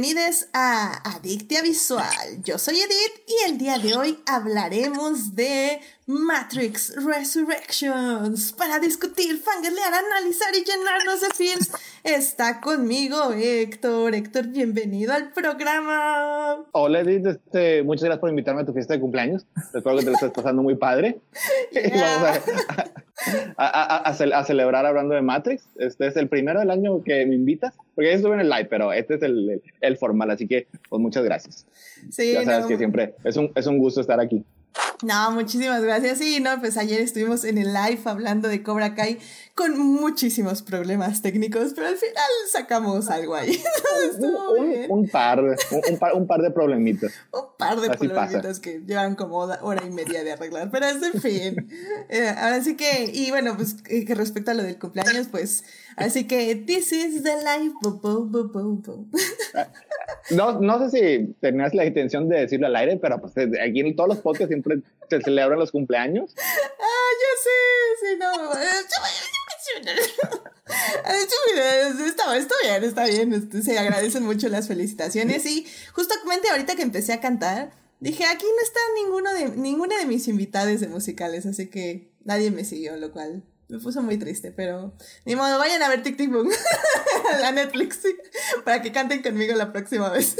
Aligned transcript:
bienvenidos 0.00 0.46
a 0.52 1.16
Adictia 1.16 1.60
Visual. 1.60 2.40
Yo 2.44 2.56
soy 2.56 2.76
Edith 2.76 3.24
y 3.26 3.50
el 3.50 3.58
día 3.58 3.78
de 3.80 3.96
hoy 3.96 4.18
hablaremos 4.26 5.34
de 5.34 5.80
Matrix 6.06 6.94
Resurrections. 7.04 8.52
Para 8.52 8.78
discutir, 8.78 9.38
fangirlear, 9.38 9.92
analizar 9.92 10.54
y 10.54 10.62
llenarnos 10.62 11.20
de 11.20 11.26
feels, 11.34 11.72
está 12.04 12.60
conmigo 12.60 13.32
Héctor. 13.32 14.14
Héctor, 14.14 14.46
bienvenido 14.46 15.12
al 15.12 15.32
programa. 15.32 16.64
Hola 16.70 17.00
Edith, 17.00 17.26
este, 17.26 17.82
muchas 17.82 18.04
gracias 18.04 18.20
por 18.20 18.30
invitarme 18.30 18.62
a 18.62 18.66
tu 18.66 18.72
fiesta 18.72 18.94
de 18.94 19.00
cumpleaños. 19.00 19.46
Espero 19.74 19.96
que 19.96 20.04
te 20.04 20.10
lo 20.10 20.14
estés 20.14 20.30
pasando 20.30 20.62
muy 20.62 20.76
padre. 20.76 21.18
Vamos 21.74 22.40
a, 22.68 22.84
celebrar 24.44 24.86
hablando 24.86 25.14
de 25.14 25.22
Matrix. 25.22 25.68
Este 25.76 26.06
es 26.06 26.16
el 26.16 26.28
primero 26.28 26.60
del 26.60 26.70
año 26.70 27.02
que 27.02 27.26
me 27.26 27.34
invitas, 27.34 27.74
porque 27.94 28.10
ya 28.10 28.16
estuve 28.16 28.34
en 28.34 28.40
el 28.40 28.48
live, 28.48 28.66
pero 28.66 28.92
este 28.92 29.14
es 29.14 29.22
el, 29.22 29.62
el, 29.80 29.96
formal, 29.96 30.30
así 30.30 30.46
que 30.46 30.66
pues 30.88 31.00
muchas 31.00 31.24
gracias. 31.24 31.66
Sí, 32.10 32.32
ya 32.32 32.44
sabes 32.44 32.66
que 32.66 32.76
siempre 32.76 33.14
es 33.24 33.36
un, 33.36 33.50
es 33.54 33.66
un 33.66 33.78
gusto 33.78 34.00
estar 34.00 34.20
aquí. 34.20 34.44
No, 35.02 35.30
muchísimas 35.30 35.82
gracias. 35.82 36.18
Sí, 36.18 36.40
no, 36.40 36.58
pues 36.60 36.76
ayer 36.76 37.00
estuvimos 37.00 37.44
en 37.44 37.58
el 37.58 37.72
live 37.72 38.00
hablando 38.04 38.48
de 38.48 38.62
Cobra 38.64 38.94
Kai 38.94 39.18
con 39.54 39.78
muchísimos 39.78 40.62
problemas 40.62 41.22
técnicos, 41.22 41.72
pero 41.74 41.88
al 41.88 41.96
final 41.96 42.30
sacamos 42.50 43.08
algo 43.08 43.36
ahí. 43.36 43.62
un, 44.88 45.08
par, 45.08 45.40
un, 45.40 45.98
par, 45.98 46.14
un 46.14 46.26
par 46.26 46.42
de 46.42 46.50
problemitas. 46.50 47.12
un 47.32 47.44
par 47.56 47.80
de 47.80 47.90
problemitas 47.96 48.58
que 48.58 48.80
llevan 48.86 49.14
como 49.14 49.36
hora 49.36 49.84
y 49.86 49.90
media 49.90 50.24
de 50.24 50.32
arreglar, 50.32 50.70
pero 50.70 50.86
es 50.86 51.02
en 51.02 51.20
fin. 51.20 51.70
Eh, 52.08 52.34
ahora 52.36 52.62
sí 52.62 52.76
que, 52.76 53.10
y 53.12 53.30
bueno, 53.30 53.56
pues 53.56 53.76
eh, 53.88 54.04
que 54.04 54.14
respecto 54.14 54.50
a 54.50 54.54
lo 54.54 54.62
del 54.64 54.78
cumpleaños, 54.78 55.28
pues 55.28 55.64
así 55.98 56.26
que 56.26 56.56
this 56.56 56.92
is 56.92 57.22
the 57.22 57.36
life. 57.36 57.74
no, 60.30 60.60
no 60.60 60.78
sé 60.78 60.90
si 60.90 61.34
tenías 61.40 61.74
la 61.74 61.84
intención 61.84 62.28
de 62.28 62.40
decirlo 62.40 62.66
al 62.66 62.76
aire, 62.76 62.96
pero 62.96 63.20
pues 63.20 63.34
aquí 63.36 63.80
en 63.80 63.96
todos 63.96 64.08
los 64.08 64.18
podcasts 64.18 64.48
siempre 64.48 64.78
se 65.08 65.20
celebran 65.20 65.58
los 65.58 65.72
cumpleaños. 65.72 66.34
Ah, 66.36 67.10
yo 67.20 67.26
sé, 67.42 67.50
sí, 68.00 68.16
no. 68.18 68.30
está, 72.06 72.36
está 72.36 72.54
bien, 72.62 72.84
está 72.84 73.04
bien. 73.04 73.32
Este, 73.32 73.62
se 73.62 73.78
agradecen 73.78 74.24
mucho 74.24 74.48
las 74.48 74.68
felicitaciones. 74.68 75.44
Y 75.46 75.66
justamente 75.92 76.50
ahorita 76.50 76.76
que 76.76 76.82
empecé 76.82 77.12
a 77.12 77.20
cantar, 77.20 77.70
dije, 78.00 78.24
aquí 78.24 78.44
no 78.44 78.62
está 78.62 78.80
ninguno 79.02 79.34
de, 79.34 79.48
ninguna 79.56 79.98
de 79.98 80.06
mis 80.06 80.28
invitados 80.28 80.80
de 80.80 80.88
musicales, 80.88 81.46
así 81.46 81.68
que 81.68 82.10
nadie 82.24 82.50
me 82.50 82.64
siguió, 82.64 82.96
lo 82.96 83.12
cual 83.12 83.42
me 83.68 83.78
puso 83.78 84.02
muy 84.02 84.18
triste, 84.18 84.50
pero 84.50 84.94
ni 85.24 85.36
modo, 85.36 85.58
vayan 85.58 85.82
a 85.82 85.88
ver 85.88 86.02
Tic 86.02 86.16
Tic 86.16 86.30
Boom, 86.30 86.48
la 87.40 87.52
Netflix, 87.52 88.00
para 88.64 88.80
que 88.82 88.92
canten 88.92 89.22
conmigo 89.22 89.54
la 89.54 89.72
próxima 89.72 90.08
vez. 90.08 90.36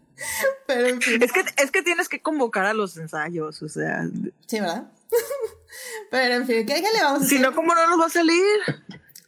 pero 0.66 0.88
en 0.88 1.00
fin. 1.00 1.22
Es 1.22 1.32
que, 1.32 1.44
es 1.56 1.70
que 1.70 1.82
tienes 1.82 2.08
que 2.08 2.20
convocar 2.20 2.66
a 2.66 2.74
los 2.74 2.96
ensayos, 2.96 3.62
o 3.62 3.68
sea. 3.68 4.06
Sí, 4.46 4.60
¿verdad? 4.60 4.90
pero 6.10 6.34
en 6.34 6.46
fin, 6.46 6.66
¿qué, 6.66 6.74
le 6.80 7.02
vamos 7.02 7.22
a 7.22 7.24
hacer? 7.24 7.38
Si 7.38 7.42
no, 7.42 7.54
¿cómo 7.54 7.74
no 7.74 7.86
nos 7.88 8.00
va 8.00 8.06
a 8.06 8.10
salir? 8.10 8.42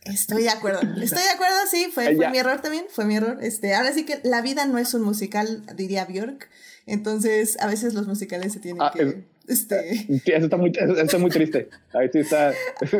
Estoy 0.03 0.42
de 0.42 0.50
acuerdo, 0.50 0.81
estoy 1.00 1.22
de 1.22 1.31
acuerdo, 1.31 1.56
sí, 1.70 1.91
fue, 1.92 2.14
fue 2.14 2.28
mi 2.28 2.36
error 2.36 2.61
también, 2.61 2.84
fue 2.91 3.06
mi 3.06 3.16
error. 3.16 3.38
Este, 3.41 3.75
ahora 3.75 3.91
sí 3.92 4.05
que 4.05 4.20
la 4.22 4.42
vida 4.42 4.66
no 4.66 4.77
es 4.77 4.92
un 4.92 5.00
musical, 5.00 5.64
diría 5.75 6.05
Björk, 6.05 6.50
entonces 6.84 7.59
a 7.59 7.66
veces 7.69 7.94
los 7.94 8.06
musicales 8.06 8.53
se 8.53 8.60
tienen 8.60 8.82
ah, 8.82 8.93
que... 8.94 9.25
Este... 9.47 10.06
Sí, 10.06 10.22
eso 10.27 10.44
está 10.44 10.56
muy, 10.56 10.72
eso 10.75 10.97
está 10.97 11.19
muy 11.19 11.31
triste. 11.31 11.69
Ahí 11.93 12.09
sí 12.12 12.21
está. 12.21 12.53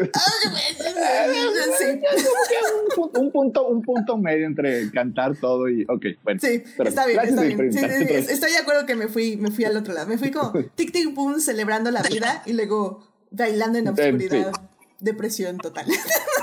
un, 3.15 3.31
punto, 3.33 3.67
un 3.67 3.81
punto 3.83 4.19
medio 4.19 4.47
entre 4.47 4.91
cantar 4.91 5.37
todo 5.37 5.69
y. 5.69 5.85
Ok, 5.89 6.05
bueno. 6.23 6.41
Sí, 6.41 6.63
está 6.85 7.07
bien, 7.07 7.19
está 7.21 7.43
bien. 7.43 7.61
estoy 7.71 8.53
de 8.53 8.59
acuerdo 8.59 8.85
que 8.85 8.95
me 8.95 9.09
fui, 9.09 9.37
me 9.37 9.51
fui 9.51 9.65
al 9.65 9.77
otro 9.77 9.95
lado. 9.95 10.07
Me 10.07 10.19
fui 10.19 10.31
como 10.31 10.53
tic 10.75 10.93
tic 10.93 11.15
boom 11.15 11.41
celebrando 11.41 11.91
la 11.91 12.03
vida 12.03 12.43
y 12.45 12.53
luego 12.53 13.07
bailando 13.31 13.79
en 13.79 13.89
obscuridad. 13.89 14.53
Depresión 15.01 15.59
total. 15.59 15.87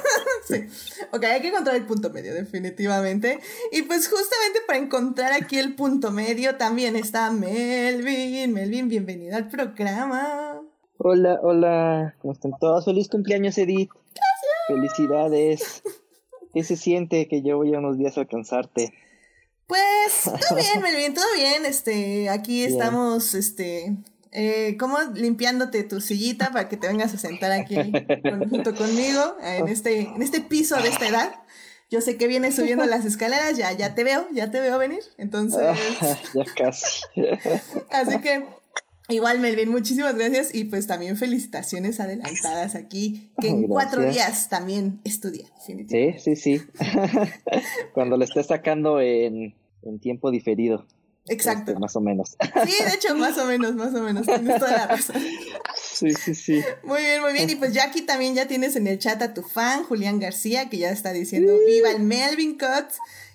sí. 0.47 0.65
Ok, 1.11 1.23
hay 1.23 1.41
que 1.41 1.49
encontrar 1.49 1.75
el 1.75 1.85
punto 1.85 2.09
medio, 2.09 2.33
definitivamente. 2.33 3.39
Y 3.71 3.83
pues 3.83 4.07
justamente 4.07 4.59
para 4.65 4.79
encontrar 4.79 5.33
aquí 5.33 5.57
el 5.57 5.75
punto 5.75 6.11
medio 6.11 6.55
también 6.57 6.95
está 6.95 7.31
Melvin. 7.31 8.53
Melvin, 8.53 8.87
bienvenido 8.89 9.35
al 9.37 9.49
programa. 9.49 10.61
Hola, 10.97 11.39
hola. 11.41 12.15
¿Cómo 12.21 12.33
están 12.33 12.51
todos? 12.59 12.85
Feliz 12.85 13.09
cumpleaños, 13.09 13.57
Edith. 13.57 13.89
Gracias. 13.89 14.67
Felicidades. 14.67 15.83
¿Qué 16.53 16.63
se 16.63 16.75
siente 16.75 17.27
que 17.27 17.41
yo 17.41 17.57
voy 17.57 17.73
a 17.73 17.79
unos 17.79 17.97
días 17.97 18.17
a 18.17 18.21
alcanzarte? 18.21 18.93
Pues 19.67 20.23
todo 20.23 20.57
bien, 20.57 20.81
Melvin, 20.81 21.13
todo 21.13 21.25
bien. 21.35 21.65
Este, 21.65 22.29
aquí 22.29 22.63
estamos, 22.63 23.33
este, 23.33 23.95
eh, 24.31 24.77
como 24.79 24.97
limpiándote 25.13 25.83
tu 25.83 25.99
sillita 25.99 26.51
para 26.51 26.69
que 26.69 26.77
te 26.77 26.87
vengas 26.87 27.13
a 27.13 27.17
sentar 27.17 27.51
aquí 27.51 27.75
junto 28.49 28.73
conmigo 28.75 29.35
en 29.43 29.67
este, 29.67 30.01
en 30.01 30.21
este 30.21 30.39
piso 30.39 30.81
de 30.81 30.89
esta 30.89 31.07
edad. 31.07 31.35
Yo 31.89 31.99
sé 31.99 32.15
que 32.15 32.27
vienes 32.27 32.55
subiendo 32.55 32.85
las 32.85 33.03
escaleras, 33.03 33.57
ya, 33.57 33.73
ya 33.73 33.93
te 33.93 34.05
veo, 34.05 34.25
ya 34.31 34.49
te 34.49 34.61
veo 34.61 34.77
venir. 34.77 35.03
Entonces. 35.17 35.59
ya 36.33 36.45
casi. 36.55 37.01
Así 37.91 38.21
que, 38.21 38.45
igual, 39.09 39.39
Melvin, 39.39 39.69
muchísimas 39.69 40.15
gracias 40.15 40.55
y 40.55 40.63
pues 40.63 40.87
también 40.87 41.17
felicitaciones 41.17 41.99
adelantadas 41.99 42.75
aquí, 42.75 43.31
que 43.41 43.49
en 43.49 43.67
cuatro 43.67 44.09
días 44.09 44.47
también 44.47 45.01
estudia. 45.03 45.47
Sí, 45.59 46.15
sí, 46.17 46.37
sí. 46.37 46.61
Cuando 47.93 48.15
lo 48.15 48.23
estés 48.23 48.47
sacando 48.47 49.01
en, 49.01 49.53
en 49.83 49.99
tiempo 49.99 50.31
diferido. 50.31 50.87
Exacto. 51.27 51.71
Este, 51.71 51.79
más 51.79 51.95
o 51.95 52.01
menos. 52.01 52.35
Sí, 52.65 52.83
de 52.83 52.93
hecho, 52.93 53.15
más 53.15 53.37
o 53.37 53.45
menos, 53.45 53.75
más 53.75 53.93
o 53.93 54.01
menos. 54.01 54.25
Tienes 54.25 54.59
toda 54.59 54.71
la 54.71 54.87
razón. 54.87 55.21
Sí, 55.75 56.13
sí, 56.13 56.33
sí. 56.33 56.63
Muy 56.83 57.01
bien, 57.01 57.21
muy 57.21 57.33
bien. 57.33 57.49
Y 57.49 57.55
pues 57.55 57.73
ya 57.73 57.85
aquí 57.85 58.01
también 58.01 58.33
ya 58.33 58.47
tienes 58.47 58.75
en 58.75 58.87
el 58.87 58.97
chat 58.97 59.21
a 59.21 59.33
tu 59.33 59.43
fan, 59.43 59.83
Julián 59.83 60.19
García, 60.19 60.69
que 60.69 60.77
ya 60.77 60.89
está 60.89 61.13
diciendo 61.13 61.53
viva 61.65 61.91
el 61.91 62.01
Melvin 62.01 62.57
Cut. 62.57 62.91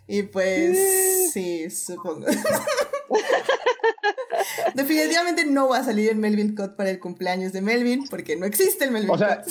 Y 0.09 0.25
pues 0.25 1.33
sí, 1.33 1.71
supongo. 1.71 2.27
Definitivamente 4.75 5.45
no 5.47 5.69
va 5.69 5.79
a 5.79 5.85
salir 5.85 6.11
el 6.11 6.17
Melvin 6.17 6.55
Cut 6.55 6.77
para 6.77 6.91
el 6.91 7.01
cumpleaños 7.01 7.53
de 7.53 7.61
Melvin, 7.61 8.07
porque 8.09 8.37
no 8.37 8.47
existe 8.47 8.85
el 8.85 8.91
Melvin 8.91 9.11
o 9.11 9.19
sea, 9.19 9.43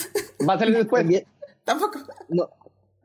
¿Va 0.47 0.53
a 0.53 0.59
salir 0.59 0.77
después? 0.77 1.05
Tampoco. 1.63 1.99
No. 2.29 2.49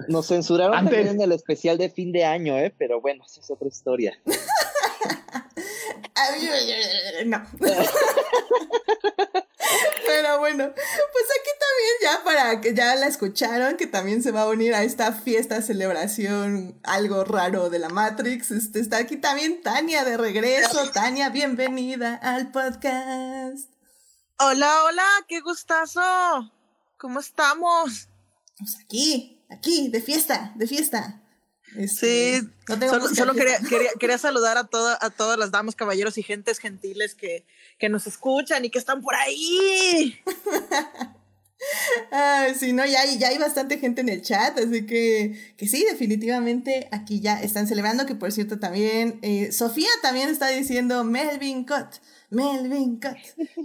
Nos 0.08 0.28
censuraron 0.28 0.72
también 0.72 1.08
en 1.08 1.20
el 1.20 1.32
especial 1.32 1.76
de 1.76 1.90
fin 1.90 2.12
de 2.12 2.24
año, 2.24 2.56
¿eh? 2.56 2.74
Pero 2.76 3.00
bueno, 3.00 3.24
esa 3.24 3.40
es 3.40 3.50
otra 3.50 3.68
historia. 3.68 4.18
no. 7.26 7.46
Pero 10.06 10.38
bueno, 10.38 10.72
pues 10.74 11.26
aquí 11.40 11.50
también 11.60 11.92
ya 12.02 12.24
para 12.24 12.60
que 12.60 12.74
ya 12.74 12.96
la 12.96 13.06
escucharon, 13.06 13.76
que 13.76 13.86
también 13.86 14.20
se 14.22 14.32
va 14.32 14.42
a 14.42 14.48
unir 14.48 14.74
a 14.74 14.82
esta 14.82 15.12
fiesta, 15.12 15.62
celebración, 15.62 16.80
algo 16.82 17.24
raro 17.24 17.70
de 17.70 17.78
la 17.78 17.88
Matrix. 17.88 18.50
Este, 18.50 18.80
está 18.80 18.96
aquí 18.98 19.16
también 19.16 19.62
Tania 19.62 20.04
de 20.04 20.16
regreso. 20.16 20.90
Tania, 20.90 21.30
bienvenida 21.30 22.16
al 22.16 22.50
podcast. 22.50 23.70
Hola, 24.38 24.82
hola, 24.84 25.06
qué 25.28 25.40
gustazo. 25.40 26.02
¿Cómo 26.98 27.20
estamos? 27.20 28.08
Pues 28.58 28.76
aquí, 28.84 29.40
aquí, 29.50 29.88
de 29.88 30.02
fiesta, 30.02 30.52
de 30.56 30.66
fiesta. 30.66 31.22
Este, 31.76 32.40
sí, 32.40 32.48
solo, 33.14 33.34
quería, 33.34 33.58
quería, 33.98 34.18
saludar 34.18 34.56
a, 34.56 34.68
a 35.00 35.10
todas 35.10 35.38
las 35.38 35.50
damas, 35.50 35.76
caballeros 35.76 36.18
y 36.18 36.22
gentes 36.22 36.58
gentiles 36.58 37.14
que, 37.14 37.44
que 37.78 37.88
nos 37.88 38.06
escuchan 38.06 38.64
y 38.64 38.70
que 38.70 38.78
están 38.78 39.02
por 39.02 39.14
ahí. 39.14 40.18
Ay, 42.10 42.54
sí, 42.54 42.72
no, 42.72 42.84
ya, 42.86 43.04
ya 43.04 43.28
hay 43.28 43.38
bastante 43.38 43.78
gente 43.78 44.00
en 44.00 44.08
el 44.08 44.22
chat, 44.22 44.58
así 44.58 44.86
que, 44.86 45.54
que 45.56 45.68
sí, 45.68 45.84
definitivamente 45.88 46.88
aquí 46.90 47.20
ya 47.20 47.40
están 47.40 47.66
celebrando, 47.66 48.06
que 48.06 48.14
por 48.14 48.32
cierto 48.32 48.58
también, 48.58 49.18
eh, 49.22 49.52
Sofía 49.52 49.88
también 50.02 50.30
está 50.30 50.48
diciendo 50.48 51.04
Melvin 51.04 51.64
Cut. 51.64 52.00
Melvin 52.30 53.00
Cut, 53.00 53.16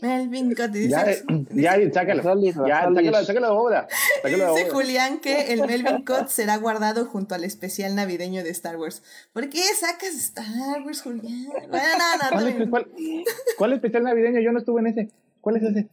Melvin 0.01 0.55
Cut. 0.55 0.73
ya, 0.73 1.05
ya, 1.51 1.93
sácalo. 1.93 2.23
Ya, 2.67 2.81
sácalo, 2.83 3.25
sácalo 3.25 3.47
de 3.47 3.53
obra. 3.53 3.87
Dice 4.23 4.69
Julián 4.71 5.19
que 5.19 5.53
el 5.53 5.65
Melvin 5.67 6.03
Cut 6.03 6.27
será 6.29 6.57
guardado 6.57 7.05
junto 7.05 7.35
al 7.35 7.43
especial 7.43 7.95
navideño 7.95 8.43
de 8.43 8.49
Star 8.49 8.77
Wars. 8.77 9.03
¿Por 9.33 9.49
qué 9.49 9.61
sacas 9.79 10.15
Star 10.15 10.81
Wars, 10.83 11.01
Julián? 11.01 11.45
Bueno, 11.69 11.69
no, 11.69 12.17
no, 12.17 12.29
¿Cuál, 12.31 12.47
es, 12.47 12.69
cuál, 12.69 12.87
¿Cuál 13.57 13.73
especial 13.73 14.03
navideño? 14.03 14.41
Yo 14.41 14.51
no 14.51 14.59
estuve 14.59 14.81
en 14.81 14.87
ese. 14.87 15.09
¿Cuál 15.41 15.57
es 15.57 15.63
ese? 15.63 15.87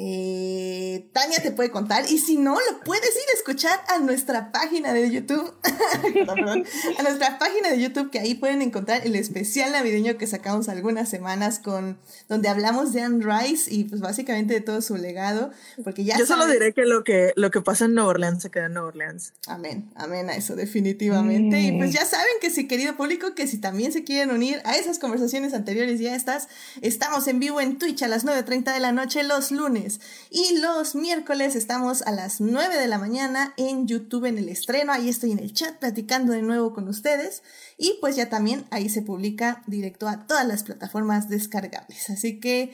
Eh, 0.00 1.10
Tania 1.12 1.42
te 1.42 1.50
puede 1.50 1.72
contar 1.72 2.04
y 2.08 2.18
si 2.18 2.36
no, 2.36 2.54
lo 2.54 2.80
puedes 2.84 3.10
ir 3.10 3.30
a 3.34 3.36
escuchar 3.36 3.80
a 3.88 3.98
nuestra 3.98 4.52
página 4.52 4.92
de 4.92 5.10
YouTube. 5.10 5.52
a 6.98 7.02
nuestra 7.02 7.38
página 7.40 7.70
de 7.70 7.80
YouTube 7.80 8.10
que 8.10 8.20
ahí 8.20 8.34
pueden 8.34 8.62
encontrar 8.62 9.04
el 9.04 9.16
especial 9.16 9.72
navideño 9.72 10.16
que 10.16 10.28
sacamos 10.28 10.68
algunas 10.68 11.08
semanas 11.08 11.58
con 11.58 11.98
donde 12.28 12.48
hablamos 12.48 12.92
de 12.92 13.02
Anne 13.02 13.24
Rice 13.24 13.74
y 13.74 13.84
pues 13.84 14.00
básicamente 14.00 14.54
de 14.54 14.60
todo 14.60 14.82
su 14.82 14.96
legado. 14.96 15.50
Porque 15.82 16.04
ya 16.04 16.16
Yo 16.16 16.26
solo 16.26 16.46
diré 16.46 16.72
que 16.72 16.84
lo 16.84 17.02
que 17.02 17.32
lo 17.34 17.50
que 17.50 17.60
pasa 17.60 17.86
en 17.86 17.94
Nueva 17.94 18.10
Orleans 18.10 18.40
se 18.40 18.50
queda 18.50 18.66
en 18.66 18.74
Nueva 18.74 18.88
Orleans. 18.88 19.32
Amén, 19.48 19.90
amén 19.96 20.30
a 20.30 20.36
eso 20.36 20.54
definitivamente. 20.54 21.60
Y 21.60 21.76
pues 21.76 21.92
ya 21.92 22.04
saben 22.04 22.34
que 22.40 22.50
si 22.50 22.68
querido 22.68 22.96
público 22.96 23.34
que 23.34 23.48
si 23.48 23.58
también 23.58 23.92
se 23.92 24.04
quieren 24.04 24.30
unir 24.30 24.60
a 24.64 24.76
esas 24.76 25.00
conversaciones 25.00 25.54
anteriores 25.54 25.98
ya 25.98 26.14
estas, 26.14 26.46
estamos 26.82 27.26
en 27.26 27.40
vivo 27.40 27.60
en 27.60 27.78
Twitch 27.78 28.04
a 28.04 28.08
las 28.08 28.24
9.30 28.24 28.72
de 28.72 28.78
la 28.78 28.92
noche 28.92 29.24
los 29.24 29.50
lunes 29.50 29.87
y 30.30 30.58
los 30.58 30.94
miércoles 30.94 31.56
estamos 31.56 32.02
a 32.02 32.12
las 32.12 32.40
9 32.40 32.76
de 32.76 32.88
la 32.88 32.98
mañana 32.98 33.54
en 33.56 33.86
YouTube 33.86 34.26
en 34.26 34.38
el 34.38 34.48
estreno. 34.48 34.92
Ahí 34.92 35.08
estoy 35.08 35.32
en 35.32 35.38
el 35.38 35.52
chat 35.52 35.78
platicando 35.78 36.32
de 36.32 36.42
nuevo 36.42 36.72
con 36.72 36.88
ustedes. 36.88 37.42
Y 37.76 37.98
pues 38.00 38.16
ya 38.16 38.28
también 38.28 38.66
ahí 38.70 38.88
se 38.88 39.02
publica 39.02 39.62
directo 39.66 40.08
a 40.08 40.26
todas 40.26 40.46
las 40.46 40.62
plataformas 40.62 41.28
descargables. 41.28 42.10
Así 42.10 42.40
que 42.40 42.72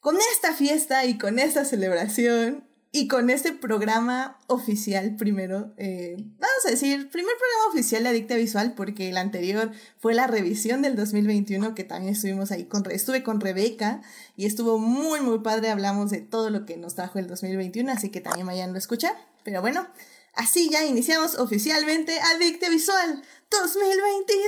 con 0.00 0.16
esta 0.34 0.52
fiesta 0.52 1.04
y 1.04 1.18
con 1.18 1.38
esta 1.38 1.64
celebración 1.64 2.68
y 2.96 3.08
con 3.08 3.28
este 3.28 3.52
programa 3.52 4.38
oficial 4.46 5.16
primero, 5.16 5.72
eh, 5.78 6.14
vamos 6.16 6.64
a 6.64 6.70
decir, 6.70 7.10
primer 7.10 7.34
programa 7.36 7.72
oficial 7.72 8.04
de 8.04 8.10
Adicta 8.10 8.36
Visual, 8.36 8.74
porque 8.76 9.08
el 9.08 9.16
anterior 9.16 9.72
fue 9.98 10.14
la 10.14 10.28
revisión 10.28 10.80
del 10.80 10.94
2021, 10.94 11.74
que 11.74 11.82
también 11.82 12.14
estuvimos 12.14 12.52
ahí 12.52 12.66
con, 12.66 12.88
estuve 12.92 13.24
con 13.24 13.40
Rebeca 13.40 14.00
y 14.36 14.46
estuvo 14.46 14.78
muy, 14.78 15.20
muy 15.22 15.40
padre, 15.40 15.70
hablamos 15.70 16.12
de 16.12 16.20
todo 16.20 16.50
lo 16.50 16.66
que 16.66 16.76
nos 16.76 16.94
trajo 16.94 17.18
el 17.18 17.26
2021, 17.26 17.90
así 17.90 18.10
que 18.10 18.20
también 18.20 18.46
vayan 18.46 18.72
a 18.76 18.78
escuchar. 18.78 19.16
Pero 19.42 19.60
bueno, 19.60 19.88
así 20.34 20.70
ya 20.70 20.84
iniciamos 20.84 21.36
oficialmente 21.36 22.16
Adicta 22.20 22.70
Visual 22.70 23.24
2022. 23.50 24.46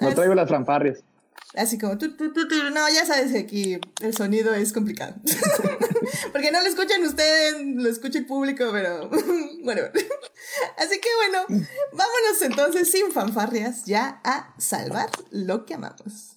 No 0.00 0.10
traigo 0.16 0.34
las 0.34 0.50
fanfarrias. 0.50 1.04
Así 1.54 1.78
como, 1.78 1.98
tu, 1.98 2.16
tu, 2.16 2.32
tu, 2.32 2.46
no, 2.70 2.88
ya 2.90 3.04
sabes 3.04 3.32
que 3.32 3.38
aquí 3.38 3.80
el 4.00 4.16
sonido 4.16 4.54
es 4.54 4.72
complicado. 4.72 5.14
Porque 6.32 6.52
no 6.52 6.60
lo 6.60 6.68
escuchan 6.68 7.02
ustedes, 7.04 7.56
lo 7.74 7.88
escucha 7.88 8.18
el 8.18 8.26
público, 8.26 8.68
pero 8.72 9.08
bueno. 9.64 9.82
Así 10.78 11.00
que 11.00 11.08
bueno, 11.16 11.66
vámonos 11.92 12.42
entonces 12.42 12.90
sin 12.90 13.10
fanfarrias 13.10 13.84
ya 13.84 14.20
a 14.24 14.54
salvar 14.58 15.10
lo 15.30 15.66
que 15.66 15.74
amamos. 15.74 16.36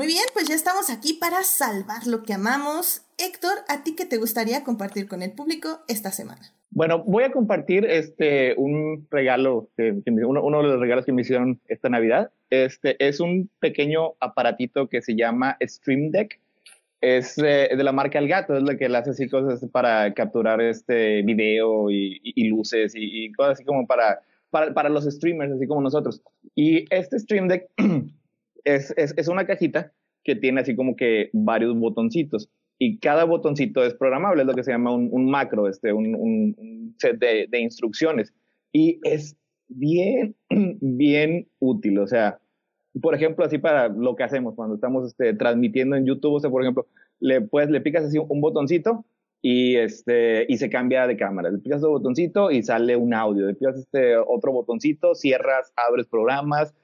Muy 0.00 0.06
bien, 0.06 0.24
pues 0.32 0.48
ya 0.48 0.54
estamos 0.54 0.88
aquí 0.88 1.12
para 1.12 1.42
salvar 1.42 2.06
lo 2.06 2.22
que 2.22 2.32
amamos. 2.32 3.02
Héctor, 3.18 3.52
¿a 3.68 3.84
ti 3.84 3.94
qué 3.94 4.06
te 4.06 4.16
gustaría 4.16 4.64
compartir 4.64 5.06
con 5.06 5.20
el 5.20 5.32
público 5.32 5.80
esta 5.88 6.10
semana? 6.10 6.40
Bueno, 6.70 7.04
voy 7.04 7.24
a 7.24 7.30
compartir 7.30 7.84
este, 7.84 8.54
un 8.56 9.06
regalo, 9.10 9.68
uno, 9.76 10.62
de 10.62 10.68
los 10.68 10.80
regalos 10.80 11.04
que 11.04 11.12
me 11.12 11.20
hicieron 11.20 11.60
esta 11.68 11.90
Navidad. 11.90 12.30
Este, 12.48 12.96
es 13.06 13.20
un 13.20 13.50
pequeño 13.60 14.14
aparatito 14.20 14.88
que 14.88 15.02
se 15.02 15.16
llama 15.16 15.58
Stream 15.60 16.12
Deck. 16.12 16.40
Es 17.02 17.36
de 17.36 17.68
la 17.76 17.92
marca 17.92 18.20
El 18.20 18.28
Gato, 18.28 18.56
es 18.56 18.62
la 18.62 18.78
que 18.78 18.88
le 18.88 18.96
hace 18.96 19.10
así 19.10 19.28
cosas 19.28 19.68
para 19.70 20.14
capturar 20.14 20.62
este 20.62 21.20
video 21.20 21.90
y, 21.90 22.48
luces 22.48 22.94
y, 22.94 23.26
y, 23.26 23.32
cosas 23.32 23.52
así 23.52 23.64
como 23.66 23.86
para, 23.86 24.22
para, 24.48 24.72
para 24.72 24.88
los 24.88 25.04
streamers, 25.04 25.52
así 25.52 25.66
como 25.66 25.82
nosotros. 25.82 26.22
Y 26.54 26.86
este 26.88 27.18
Stream 27.18 27.48
Deck 27.48 27.68
es, 28.64 28.92
es, 28.96 29.14
es, 29.16 29.28
una 29.28 29.46
cajita 29.46 29.92
que 30.24 30.36
tiene 30.36 30.60
así 30.60 30.76
como 30.76 30.96
que 30.96 31.30
varios 31.32 31.76
botoncitos 31.76 32.50
y 32.82 32.98
cada 32.98 33.24
botoncito 33.24 33.84
es 33.84 33.94
programable, 33.94 34.42
es 34.42 34.48
lo 34.48 34.54
que 34.54 34.64
se 34.64 34.72
llama 34.72 34.94
un, 34.94 35.10
un 35.12 35.30
macro, 35.30 35.68
este, 35.68 35.92
un, 35.92 36.14
un 36.14 36.94
set 36.98 37.18
de, 37.18 37.46
de, 37.46 37.60
instrucciones. 37.60 38.32
Y 38.72 38.98
es 39.02 39.36
bien, 39.68 40.34
bien 40.80 41.46
útil. 41.58 41.98
O 41.98 42.06
sea, 42.06 42.38
por 43.02 43.14
ejemplo, 43.14 43.44
así 43.44 43.58
para 43.58 43.88
lo 43.88 44.16
que 44.16 44.24
hacemos 44.24 44.54
cuando 44.54 44.76
estamos 44.76 45.06
este, 45.06 45.34
transmitiendo 45.34 45.94
en 45.94 46.06
YouTube, 46.06 46.32
o 46.32 46.40
sea, 46.40 46.48
por 46.48 46.62
ejemplo, 46.62 46.86
le, 47.20 47.42
pues, 47.42 47.68
le 47.68 47.82
picas 47.82 48.04
así 48.04 48.16
un 48.16 48.40
botoncito 48.40 49.04
y, 49.42 49.76
este, 49.76 50.46
y 50.48 50.56
se 50.56 50.70
cambia 50.70 51.06
de 51.06 51.18
cámara. 51.18 51.50
Le 51.50 51.58
picas 51.58 51.82
otro 51.82 51.90
botoncito 51.90 52.50
y 52.50 52.62
sale 52.62 52.96
un 52.96 53.12
audio. 53.12 53.46
Le 53.46 53.54
picas 53.54 53.76
este 53.76 54.16
otro 54.16 54.52
botoncito, 54.52 55.14
cierras, 55.14 55.70
abres 55.76 56.06
programas, 56.06 56.74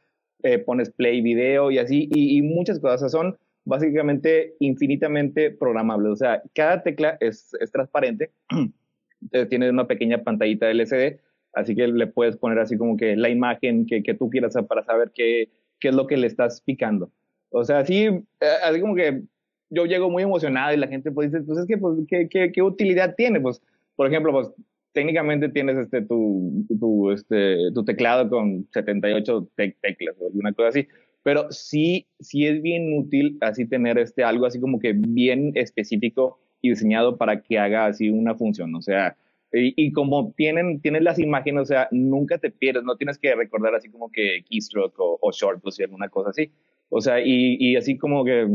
eh, 0.43 0.59
pones 0.59 0.91
play 0.91 1.21
video 1.21 1.71
y 1.71 1.79
así, 1.79 2.09
y, 2.13 2.43
muchas 2.43 2.79
cosas. 2.81 3.11
son 3.11 3.37
básicamente 3.65 4.55
infinitamente 4.61 5.51
programables. 5.51 6.13
O 6.13 6.17
sea, 6.17 6.43
cada 6.55 6.83
tecla 6.83 7.17
es, 7.21 7.53
es 7.61 7.71
transparente, 7.73 8.31
entonces 9.23 9.49
tiene 9.49 9.71
una 9.71 9.87
pequeña 9.87 10.23
pantallita 10.23 10.71
LCD, 10.71 11.19
así 11.55 11.75
que 11.75 11.89
le 11.89 12.07
puedes 12.07 12.37
poner 12.37 12.59
así 12.59 12.77
como 12.77 12.97
que 12.97 13.17
la 13.17 13.29
imagen 13.29 13.87
que, 13.87 14.03
que 14.03 14.15
tú 14.15 14.31
quieras 14.31 14.55
para 14.69 14.85
saber 14.85 15.11
qué, 15.15 15.49
qué 15.81 15.89
es 15.89 15.95
lo 15.95 16.07
que 16.07 16.17
le 16.17 16.27
estás 16.27 16.61
picando. 16.61 17.11
O 17.51 17.65
sea, 17.65 17.79
así, 17.79 18.05
eh, 18.05 18.25
así 18.65 18.81
como 18.81 18.95
que 18.95 19.23
yo 19.71 19.87
llego 19.87 20.11
muy 20.11 20.23
emocionado 20.23 20.75
y 20.75 20.77
la 20.77 20.89
gente 20.89 21.11
pues 21.11 21.33
dice, 21.33 21.45
pues 21.45 21.59
es 21.59 21.67
que, 21.67 21.79
pues, 21.79 21.99
¿qué, 22.09 22.29
qué, 22.29 22.53
qué 22.53 22.63
utilidad 22.63 23.15
tiene? 23.17 23.41
Pues, 23.41 23.63
por 23.97 24.07
ejemplo, 24.07 24.33
pues 24.33 24.51
técnicamente 24.97 25.51
tienes 25.51 25.77
este, 25.77 26.01
tu, 26.01 26.65
tu, 26.81 27.11
este, 27.11 27.71
tu 27.75 27.85
teclado 27.85 28.31
con 28.31 28.67
78 28.73 29.47
teclas 29.55 30.17
o 30.19 30.29
alguna 30.29 30.55
cosa 30.55 30.69
así, 30.69 30.89
pero 31.23 31.53
sí, 31.53 32.07
sí 32.19 32.47
es 32.47 32.63
bien 32.63 32.99
útil 32.99 33.37
así 33.43 33.69
tener 33.69 33.99
este, 33.99 34.25
algo 34.25 34.47
así 34.47 34.59
como 34.59 34.79
que 34.79 34.95
bien 34.97 35.53
específico 35.55 36.39
y 36.63 36.71
diseñado 36.71 37.19
para 37.19 37.43
que 37.43 37.59
haga 37.59 37.85
así 37.85 38.09
una 38.09 38.35
función, 38.37 38.75
o 38.75 38.81
sea, 38.81 39.19
y, 39.53 39.93
como 39.93 40.33
tienen, 40.35 40.81
tienes 40.81 41.03
las 41.03 41.19
imágenes, 41.19 41.63
o 41.63 41.67
sea, 41.67 41.89
nunca 41.91 42.39
te 42.39 42.51
pierdes, 42.51 42.83
no 42.85 42.97
tienes 42.97 43.19
que 43.19 43.35
recordar 43.35 43.75
así 43.75 43.91
como 43.91 44.11
que 44.11 44.45
keystroke 44.49 44.99
o, 44.99 45.19
o 45.21 45.31
short 45.31 45.63
o 45.63 45.71
alguna 45.83 46.09
cosa 46.09 46.31
así, 46.31 46.51
o 46.89 47.03
sea, 47.03 47.21
y, 47.21 47.59
y 47.61 47.77
así 47.77 47.99
como 47.99 48.25
que 48.25 48.49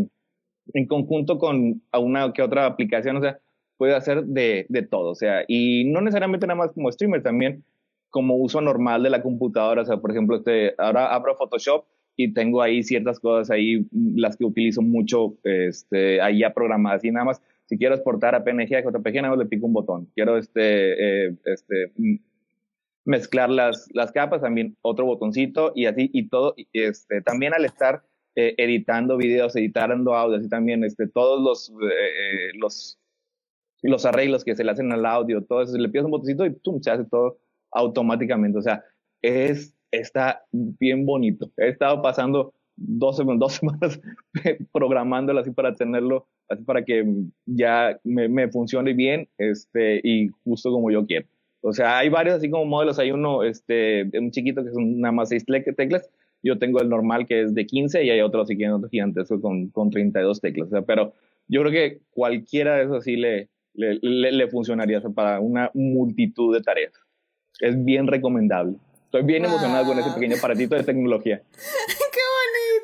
en 0.74 0.88
conjunto 0.88 1.38
con 1.38 1.84
una 1.94 2.34
que 2.34 2.42
otra 2.42 2.66
aplicación, 2.66 3.18
o 3.18 3.22
sea, 3.22 3.40
puede 3.82 3.96
hacer 3.96 4.26
de, 4.26 4.68
de 4.70 4.84
todo, 4.84 5.10
o 5.10 5.16
sea, 5.16 5.44
y 5.48 5.86
no 5.86 6.02
necesariamente 6.02 6.46
nada 6.46 6.60
más 6.60 6.72
como 6.72 6.92
streamer, 6.92 7.24
también 7.24 7.64
como 8.12 8.36
uso 8.36 8.62
normal 8.62 9.02
de 9.02 9.10
la 9.10 9.24
computadora, 9.24 9.82
o 9.82 9.86
sea, 9.86 9.98
por 9.98 10.12
ejemplo, 10.12 10.36
este, 10.36 10.76
ahora 10.78 11.12
abro 11.12 11.36
Photoshop 11.36 11.86
y 12.16 12.32
tengo 12.32 12.62
ahí 12.62 12.84
ciertas 12.84 13.20
cosas 13.20 13.50
ahí, 13.50 13.88
las 13.92 14.38
que 14.38 14.46
utilizo 14.46 14.84
mucho, 14.84 15.34
este, 15.44 16.22
ahí 16.22 16.42
ya 16.42 16.54
programadas 16.54 17.04
y 17.04 17.10
nada 17.10 17.26
más, 17.26 17.42
si 17.66 17.80
quiero 17.80 17.96
exportar 17.96 18.36
a 18.36 18.44
PNG, 18.44 18.76
a 18.76 18.82
JPG, 18.84 19.16
nada 19.16 19.30
más 19.30 19.40
le 19.40 19.48
pico 19.48 19.66
un 19.66 19.74
botón, 19.74 20.08
quiero 20.14 20.38
este, 20.38 21.30
eh, 21.30 21.36
este, 21.46 21.92
mezclar 23.04 23.50
las, 23.50 23.90
las 23.96 24.12
capas, 24.12 24.42
también 24.42 24.78
otro 24.84 25.06
botoncito 25.06 25.72
y 25.74 25.88
así, 25.88 26.08
y 26.14 26.30
todo, 26.30 26.54
este, 26.72 27.24
también 27.24 27.56
al 27.56 27.66
estar 27.66 28.04
eh, 28.36 28.54
editando 28.60 29.18
videos, 29.18 29.56
editando 29.56 30.14
audios 30.14 30.46
y 30.46 30.50
también 30.50 30.84
este, 30.84 31.08
todos 31.08 31.42
los, 31.42 31.74
eh, 31.82 32.52
los 32.60 33.01
los 33.90 34.06
arreglos 34.06 34.44
que 34.44 34.56
se 34.56 34.64
le 34.64 34.72
hacen 34.72 34.92
al 34.92 35.06
audio, 35.06 35.44
todo 35.44 35.62
eso, 35.62 35.78
le 35.78 35.90
pides 35.90 36.06
un 36.06 36.12
botoncito 36.12 36.46
y 36.46 36.54
¡tum! 36.54 36.82
se 36.82 36.92
hace 36.92 37.06
todo 37.06 37.40
automáticamente. 37.72 38.60
O 38.60 38.62
sea, 38.62 38.84
es, 39.22 39.76
está 39.92 40.44
bien 40.52 41.06
bonito. 41.06 41.50
He 41.58 41.70
estado 41.70 42.02
pasando 42.02 42.54
dos, 42.76 43.22
dos 43.38 43.54
semanas 43.54 44.00
programándolo 44.72 45.40
así 45.40 45.52
para 45.52 45.74
tenerlo, 45.74 46.28
así 46.50 46.64
para 46.64 46.84
que 46.84 47.06
ya 47.46 48.00
me, 48.04 48.28
me, 48.28 48.50
funcione 48.50 48.94
bien 48.94 49.28
este, 49.38 50.02
y 50.04 50.30
justo 50.44 50.72
como 50.72 50.92
yo 50.92 51.06
quiero. 51.06 51.28
O 51.62 51.74
sea, 51.74 52.00
hay 52.00 52.10
varios 52.10 52.36
así 52.36 52.50
como 52.50 52.66
modelos. 52.66 52.98
Hay 53.00 53.12
uno, 53.12 53.44
este, 53.44 54.10
un 54.18 54.32
chiquito 54.32 54.64
que 54.64 54.72
son 54.72 55.00
nada 55.00 55.12
más 55.12 55.30
seis 55.30 55.46
teclas. 55.46 56.10
Yo 56.44 56.58
tengo 56.58 56.82
el 56.82 56.90
normal 56.90 57.28
que 57.28 57.44
es 57.44 57.54
de 57.54 57.68
15 57.68 58.04
y 58.04 58.10
hay 58.10 58.22
otro 58.22 58.42
así 58.42 58.58
que 58.58 58.68
otro 58.70 58.90
gigantesco 58.90 59.40
con, 59.40 59.70
con 59.70 59.92
32 59.92 60.42
teclas. 60.42 60.68
O 60.70 60.72
sea, 60.72 60.82
pero 60.82 61.14
yo 61.48 61.62
creo 61.62 61.72
que 61.72 62.02
cualquiera 62.10 62.78
de 62.78 62.86
esos 62.86 63.04
sí 63.04 63.16
le, 63.16 63.50
le, 63.74 64.00
le, 64.02 64.48
funcionaría 64.50 65.02
para 65.14 65.40
una 65.40 65.72
multitud 65.74 66.54
de 66.54 66.62
tareas. 66.62 66.94
Es 67.60 67.84
bien 67.84 68.08
recomendable. 68.08 68.78
Estoy 69.06 69.24
bien 69.24 69.46
emocionado 69.46 69.86
con 69.86 70.00
ese 70.00 70.12
pequeño 70.12 70.38
aparatito 70.38 70.76
de 70.76 70.84
tecnología. 70.84 71.42
¡Qué 71.52 72.22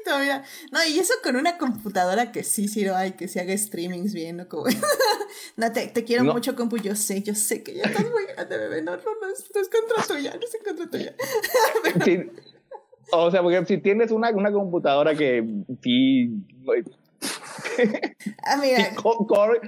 bonito! 0.06 0.20
Mira. 0.20 0.44
No, 0.72 0.80
y 0.86 1.00
eso 1.00 1.14
con 1.24 1.36
una 1.36 1.58
computadora 1.58 2.32
que 2.32 2.44
sí 2.44 2.68
sirva 2.68 3.08
y 3.08 3.14
que 3.14 3.28
se 3.28 3.40
haga 3.40 3.58
streamings 3.58 4.14
bien, 4.14 4.38
¿no? 4.38 4.48
Como... 4.48 4.66
no, 5.58 5.72
te, 5.72 5.88
te 5.88 6.04
quiero 6.04 6.26
mucho, 6.26 6.56
compu. 6.56 6.78
Yo 6.78 6.96
sé, 6.96 7.24
yo 7.24 7.34
sé 7.34 7.64
que 7.64 7.76
ya 7.76 7.84
estás 7.84 8.10
muy 8.10 8.26
grande, 8.26 8.58
bebé. 8.58 8.82
No, 8.82 8.98
no, 8.98 9.04
no, 9.22 9.28
es, 9.30 9.70
contra 9.70 10.04
tuya, 10.06 10.34
no 10.34 10.42
es 10.42 10.58
contra 10.64 10.90
tuya. 10.90 11.16
sí, 12.06 12.20
O 13.12 13.32
sea, 13.32 13.42
porque 13.42 13.66
si 13.66 13.78
tienes 13.78 14.12
una, 14.12 14.30
una 14.32 14.52
computadora 14.52 15.16
que 15.16 15.46
sí. 15.82 16.30
Ah, 18.48 18.58
mira. 18.58 18.96
corre, 18.96 19.60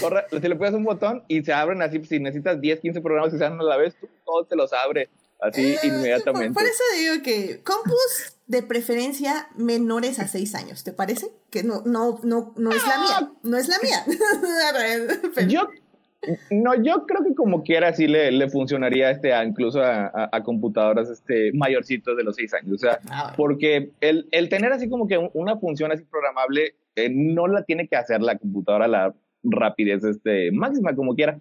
corre, 0.00 0.24
si 0.30 0.48
le 0.48 0.56
pones 0.56 0.74
un 0.74 0.84
botón 0.84 1.24
y 1.28 1.42
se 1.42 1.52
abren 1.52 1.82
así, 1.82 2.02
si 2.04 2.20
necesitas 2.20 2.60
10, 2.60 2.80
15 2.80 3.00
programas 3.00 3.32
que 3.32 3.38
se 3.38 3.44
abren 3.44 3.60
a 3.60 3.64
la 3.64 3.76
vez, 3.76 3.94
tú, 4.00 4.08
todo 4.24 4.44
te 4.44 4.56
los 4.56 4.72
abre 4.72 5.08
así 5.40 5.76
ah, 5.76 5.86
inmediatamente. 5.86 6.54
Por, 6.54 6.64
eso 6.64 6.82
digo 6.96 7.22
que 7.22 7.62
compus 7.62 8.36
de 8.46 8.62
preferencia 8.62 9.48
menores 9.56 10.18
a 10.18 10.28
6 10.28 10.54
años, 10.54 10.84
¿te 10.84 10.92
parece? 10.92 11.30
Que 11.50 11.62
no, 11.62 11.82
no, 11.84 12.20
no, 12.22 12.52
no 12.56 12.70
es 12.70 12.82
la 12.86 12.98
mía, 12.98 13.32
no 13.42 13.56
es 13.56 13.68
la 13.68 13.76
mía. 13.82 14.04
Yo 15.48 15.68
no, 16.50 16.74
yo 16.82 17.06
creo 17.06 17.22
que 17.24 17.34
como 17.34 17.62
quiera 17.62 17.92
sí 17.94 18.06
le, 18.06 18.32
le 18.32 18.48
funcionaría 18.50 19.10
este 19.10 19.30
incluso 19.44 19.80
a, 19.80 20.28
a, 20.32 20.42
computadoras 20.42 21.08
este, 21.08 21.52
mayorcitos 21.52 22.16
de 22.16 22.24
los 22.24 22.36
6 22.36 22.54
años. 22.54 22.72
O 22.74 22.78
sea, 22.78 23.00
ah, 23.08 23.32
porque 23.36 23.92
el, 24.00 24.26
el, 24.32 24.48
tener 24.48 24.72
así 24.72 24.88
como 24.88 25.06
que 25.06 25.16
una 25.32 25.56
función 25.56 25.92
así 25.92 26.04
programable 26.04 26.74
no 27.10 27.46
la 27.46 27.62
tiene 27.64 27.88
que 27.88 27.96
hacer 27.96 28.20
la 28.20 28.38
computadora 28.38 28.88
la 28.88 29.14
rapidez 29.42 30.04
este, 30.04 30.50
máxima 30.52 30.94
como 30.94 31.14
quiera. 31.14 31.40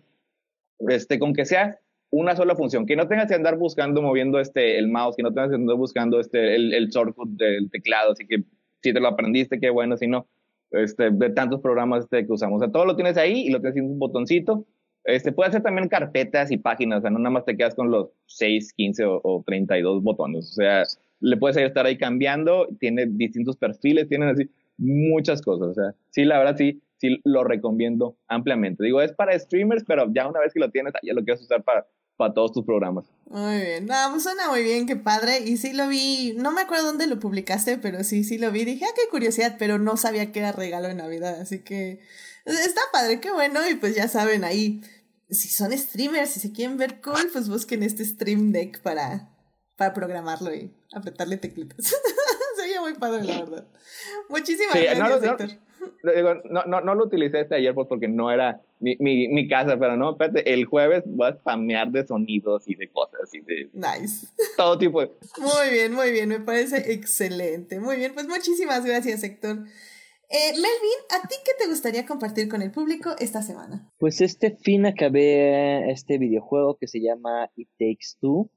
Este, 0.79 1.17
con 1.17 1.33
que 1.33 1.45
sea 1.45 1.79
una 2.09 2.35
sola 2.35 2.55
función, 2.55 2.85
que 2.85 2.95
no 2.95 3.07
tengas 3.07 3.27
que 3.27 3.35
andar 3.35 3.57
buscando, 3.57 4.01
moviendo 4.01 4.39
este, 4.39 4.77
el 4.77 4.87
mouse, 4.87 5.15
que 5.15 5.23
no 5.23 5.33
tengas 5.33 5.49
que 5.49 5.55
andar 5.55 5.75
buscando 5.75 6.19
este, 6.19 6.55
el, 6.55 6.73
el 6.73 6.89
shortcut 6.89 7.29
del 7.31 7.69
teclado, 7.69 8.13
así 8.13 8.25
que 8.25 8.43
si 8.81 8.93
te 8.93 8.99
lo 8.99 9.07
aprendiste, 9.07 9.59
qué 9.59 9.69
bueno, 9.69 9.97
si 9.97 10.07
no, 10.07 10.27
este, 10.71 11.09
de 11.11 11.29
tantos 11.31 11.61
programas 11.61 12.03
este, 12.03 12.25
que 12.25 12.31
usamos. 12.31 12.57
O 12.57 12.63
sea, 12.63 12.71
todo 12.71 12.85
lo 12.85 12.95
tienes 12.95 13.17
ahí 13.17 13.47
y 13.47 13.49
lo 13.49 13.59
tienes 13.59 13.77
en 13.77 13.85
un 13.85 13.99
botoncito. 13.99 14.65
Este, 15.03 15.31
puede 15.31 15.49
hacer 15.49 15.63
también 15.63 15.87
carpetas 15.87 16.51
y 16.51 16.57
páginas, 16.57 16.99
o 16.99 17.01
sea, 17.01 17.09
no 17.09 17.19
nada 17.19 17.31
más 17.31 17.45
te 17.45 17.55
quedas 17.57 17.75
con 17.75 17.89
los 17.91 18.09
6, 18.27 18.73
15 18.73 19.05
o, 19.05 19.21
o 19.23 19.43
32 19.45 20.03
botones. 20.03 20.49
O 20.51 20.53
sea, 20.53 20.83
le 21.19 21.37
puedes 21.37 21.57
estar 21.57 21.85
ahí 21.85 21.97
cambiando, 21.97 22.67
tiene 22.79 23.05
distintos 23.07 23.57
perfiles, 23.57 24.07
tienen 24.07 24.29
así 24.29 24.49
muchas 24.77 25.41
cosas. 25.41 25.69
O 25.69 25.74
sea, 25.74 25.96
sí, 26.10 26.25
la 26.25 26.39
verdad 26.39 26.55
sí, 26.57 26.81
sí 26.98 27.19
lo 27.24 27.43
recomiendo 27.43 28.17
ampliamente. 28.27 28.84
Digo, 28.84 29.01
es 29.01 29.13
para 29.13 29.38
streamers, 29.38 29.84
pero 29.86 30.12
ya 30.13 30.27
una 30.27 30.39
vez 30.39 30.53
que 30.53 30.60
lo 30.60 30.72
tienes, 30.72 30.93
ya 31.03 31.13
lo 31.13 31.24
quieres 31.24 31.41
usar 31.41 31.63
para 31.63 31.88
para 32.17 32.34
todos 32.34 32.51
tus 32.51 32.65
programas. 32.65 33.05
Muy 33.27 33.62
bien, 33.62 33.86
no, 33.86 33.96
pues 34.12 34.24
suena 34.24 34.50
muy 34.50 34.63
bien, 34.63 34.88
qué 34.88 34.96
padre. 34.96 35.39
Y 35.39 35.57
sí 35.57 35.72
lo 35.72 35.88
vi, 35.88 36.34
no 36.36 36.51
me 36.51 36.62
acuerdo 36.62 36.88
dónde 36.88 37.07
lo 37.07 37.19
publicaste, 37.19 37.77
pero 37.77 38.03
sí, 38.03 38.24
sí 38.24 38.38
lo 38.38 38.51
vi. 38.51 38.65
Dije, 38.65 38.86
ah, 38.86 38.93
qué 38.96 39.03
curiosidad, 39.10 39.55
pero 39.57 39.77
no 39.77 39.96
sabía 39.96 40.31
que 40.31 40.39
era 40.39 40.51
regalo 40.51 40.88
de 40.88 40.96
Navidad. 40.96 41.39
Así 41.39 41.63
que 41.63 42.00
está 42.46 42.81
padre, 42.91 43.22
qué 43.22 43.31
bueno. 43.31 43.60
Y 43.69 43.75
pues 43.75 43.96
ya 43.96 44.07
saben 44.07 44.43
ahí, 44.43 44.81
si 45.29 45.48
son 45.50 45.72
streamers, 45.77 46.31
si 46.31 46.39
se 46.39 46.51
quieren 46.51 46.77
ver 46.77 47.00
cool, 47.01 47.29
pues 47.31 47.48
busquen 47.48 47.84
este 47.84 48.03
Stream 48.03 48.51
Deck 48.51 48.81
para, 48.81 49.29
para 49.77 49.93
programarlo 49.93 50.53
y 50.53 50.74
apretarle 50.93 51.38
teclitas. 51.38 51.96
Sería 52.77 52.81
muy 52.81 52.93
padre, 52.93 53.24
la 53.24 53.39
verdad. 53.39 53.67
Muchísimas 54.29 54.75
gracias, 54.75 55.60
no, 56.50 56.63
no, 56.65 56.81
no, 56.81 56.96
lo 56.96 57.05
utilicé 57.05 57.41
este 57.41 57.55
ayer 57.55 57.74
pues 57.74 57.88
porque 57.88 58.07
no 58.07 58.31
era 58.31 58.62
mi, 58.79 58.98
mi, 59.00 59.27
mi, 59.27 59.48
casa, 59.48 59.77
pero 59.77 59.96
no, 59.96 60.12
espérate, 60.12 60.51
el 60.53 60.65
jueves 60.65 61.03
voy 61.05 61.29
a 61.29 61.34
spamear 61.34 61.91
de 61.91 62.05
sonidos 62.05 62.67
y 62.67 62.75
de 62.75 62.89
cosas 62.89 63.34
y 63.34 63.41
de... 63.41 63.69
Nice. 63.74 64.27
Todo 64.57 64.77
tipo 64.77 65.01
de... 65.01 65.12
Muy 65.39 65.72
bien, 65.72 65.93
muy 65.93 66.12
bien, 66.12 66.29
me 66.29 66.39
parece 66.39 66.91
excelente. 66.91 67.79
Muy 67.79 67.98
bien, 67.98 68.13
pues 68.13 68.27
muchísimas 68.27 68.86
gracias, 68.86 69.24
Héctor. 69.24 69.60
Eh, 70.29 70.51
Melvin, 70.51 71.00
¿a 71.12 71.27
ti 71.27 71.36
qué 71.46 71.51
te 71.57 71.69
gustaría 71.69 72.05
compartir 72.05 72.50
con 72.50 72.62
el 72.62 72.72
público 72.72 73.12
esta 73.19 73.41
semana? 73.41 73.89
Pues 73.98 74.19
este 74.19 74.51
fin 74.51 74.86
acabé 74.86 75.89
este 75.89 76.17
videojuego 76.17 76.77
que 76.77 76.88
se 76.88 77.00
llama 77.00 77.50
It 77.55 77.69
Takes 77.79 78.17
Two. 78.19 78.50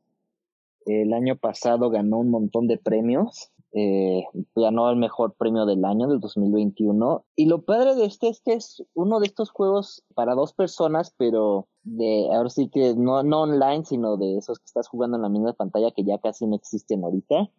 El 0.87 1.13
año 1.13 1.37
pasado 1.37 1.91
ganó 1.91 2.19
un 2.19 2.31
montón 2.31 2.67
de 2.67 2.79
premios 2.79 3.53
eh, 3.73 4.25
ganó 4.57 4.91
el 4.91 4.97
mejor 4.97 5.35
premio 5.35 5.67
del 5.67 5.85
año 5.85 6.09
del 6.09 6.21
2021. 6.21 7.25
Y 7.37 7.47
lo 7.47 7.63
padre 7.63 7.95
de 7.95 8.05
este 8.05 8.29
es 8.29 8.41
que 8.41 8.55
es 8.55 8.83
uno 8.95 9.21
de 9.21 9.27
estos 9.27 9.51
juegos 9.51 10.03
para 10.15 10.35
dos 10.35 10.53
personas, 10.53 11.15
pero 11.17 11.69
de 11.83 12.29
ahora 12.33 12.51
sí 12.51 12.69
que 12.69 12.95
no, 12.95 13.23
no 13.23 13.43
online, 13.43 13.85
sino 13.85 14.17
de 14.17 14.39
esos 14.39 14.59
que 14.59 14.67
estás 14.67 14.89
jugando 14.89 15.17
en 15.17 15.23
la 15.23 15.29
misma 15.29 15.53
pantalla 15.53 15.93
que 15.93 16.05
ya 16.05 16.19
casi 16.19 16.47
no 16.47 16.57
existen 16.57 17.05
ahorita. 17.05 17.51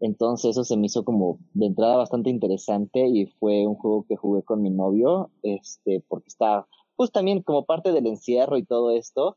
Entonces 0.00 0.50
eso 0.50 0.64
se 0.64 0.76
me 0.76 0.86
hizo 0.86 1.04
como 1.04 1.38
de 1.54 1.66
entrada 1.66 1.96
bastante 1.96 2.30
interesante 2.30 3.06
y 3.06 3.26
fue 3.26 3.66
un 3.66 3.76
juego 3.76 4.04
que 4.08 4.16
jugué 4.16 4.42
con 4.42 4.60
mi 4.60 4.70
novio, 4.70 5.30
este, 5.42 6.04
porque 6.08 6.28
está 6.28 6.66
pues 6.96 7.10
también 7.10 7.42
como 7.42 7.64
parte 7.64 7.92
del 7.92 8.06
encierro 8.06 8.56
y 8.56 8.64
todo 8.64 8.90
esto, 8.92 9.36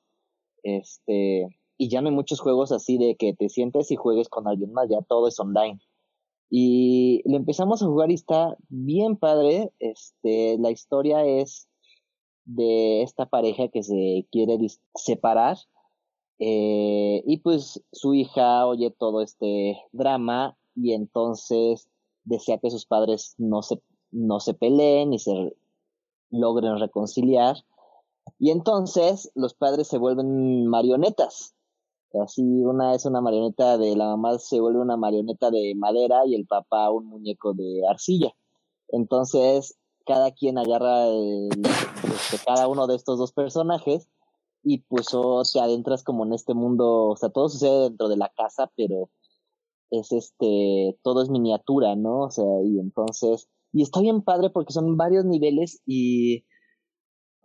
este, 0.64 1.48
y 1.78 1.90
ya 1.90 2.02
no 2.02 2.10
hay 2.10 2.16
muchos 2.16 2.40
juegos 2.40 2.72
así 2.72 2.98
de 2.98 3.16
que 3.16 3.34
te 3.34 3.50
sientes 3.50 3.92
y 3.92 3.96
juegues 3.96 4.30
con 4.30 4.48
alguien 4.48 4.74
más, 4.74 4.90
ya 4.90 5.02
todo 5.02 5.28
es 5.28 5.40
online. 5.40 5.80
Y 6.50 7.22
lo 7.30 7.38
empezamos 7.38 7.82
a 7.82 7.88
jugar 7.88 8.10
y 8.10 8.16
está 8.16 8.58
bien 8.70 9.18
padre. 9.18 9.72
Este, 9.80 10.58
la 10.60 10.72
historia 10.72 11.26
es 11.26 11.68
de 12.46 13.04
esta 13.04 13.26
pareja 13.26 13.68
que 13.68 13.84
se 13.84 14.28
quiere 14.32 14.58
separar. 14.96 15.58
Eh, 16.40 17.24
y 17.26 17.38
pues 17.38 17.84
su 17.92 18.14
hija 18.14 18.66
oye 18.68 18.92
todo 18.92 19.22
este 19.22 19.78
drama 19.92 20.56
y 20.76 20.94
entonces 20.94 21.90
desea 22.24 22.60
que 22.60 22.70
sus 22.70 22.86
padres 22.86 23.34
no 23.38 23.64
se, 23.64 23.82
no 24.12 24.40
se 24.40 24.54
peleen 24.54 25.14
y 25.14 25.20
se 25.20 25.56
logren 26.30 26.80
reconciliar. 26.80 27.58
Y 28.40 28.52
entonces 28.52 29.32
los 29.36 29.54
padres 29.54 29.88
se 29.88 29.98
vuelven 29.98 30.68
marionetas 30.68 31.57
Así 32.14 32.42
una 32.42 32.96
es 32.96 33.06
una 33.06 33.22
marioneta 33.22 33.78
de 33.78 33.96
la 33.96 34.06
mamá 34.06 34.40
se 34.40 34.60
vuelve 34.60 34.80
una 34.80 34.98
marioneta 34.98 35.52
de 35.52 35.76
madera 35.76 36.26
y 36.26 36.36
el 36.36 36.48
papá 36.48 36.90
un 36.90 37.08
muñeco 37.08 37.54
de 37.54 37.82
arcilla. 37.90 38.34
Entonces, 38.90 39.78
cada 40.06 40.32
quien 40.32 40.58
agarra 40.58 41.08
este, 41.08 42.38
cada 42.46 42.68
uno 42.68 42.88
de 42.88 42.96
estos 42.96 43.20
dos 43.20 43.34
personajes 43.34 44.10
y 44.64 44.80
pues 44.80 45.08
o 45.14 45.44
te 45.44 45.60
adentras 45.60 46.04
como 46.04 46.26
en 46.26 46.34
este 46.34 46.54
mundo, 46.54 47.10
o 47.10 47.16
sea, 47.18 47.30
todo 47.30 47.50
sucede 47.50 47.84
dentro 47.84 48.08
de 48.10 48.18
la 48.18 48.30
casa, 48.30 48.72
pero 48.76 49.10
es 49.92 50.12
este, 50.12 50.98
todo 51.04 51.22
es 51.22 51.30
miniatura, 51.30 51.96
¿no? 51.96 52.22
O 52.22 52.32
sea, 52.32 52.46
y 52.64 52.80
entonces, 52.80 53.50
y 53.72 53.84
está 53.84 54.02
bien 54.02 54.22
padre 54.22 54.50
porque 54.50 54.74
son 54.74 54.98
varios 54.98 55.26
niveles 55.26 55.82
y 55.86 56.46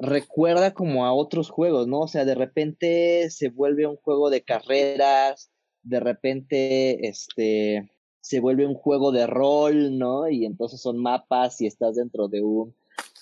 recuerda 0.03 0.75
como 0.75 1.07
a 1.07 1.15
otros 1.15 1.49
juegos, 1.49 1.87
¿no? 1.87 2.01
O 2.01 2.09
sea, 2.09 2.25
de 2.25 2.35
repente 2.35 3.31
se 3.31 3.51
vuelve 3.51 3.87
un 3.87 3.97
juego 3.97 4.31
de 4.31 4.43
carreras, 4.43 5.51
de 5.85 6.01
repente, 6.01 7.09
este, 7.09 7.89
se 8.21 8.41
vuelve 8.41 8.67
un 8.67 8.75
juego 8.75 9.13
de 9.13 9.29
rol, 9.29 9.97
¿no? 9.99 10.29
Y 10.29 10.45
entonces 10.45 10.81
son 10.81 10.99
mapas 10.99 11.61
y 11.61 11.67
estás 11.67 11.95
dentro 11.95 12.27
de 12.27 12.43
un 12.43 12.75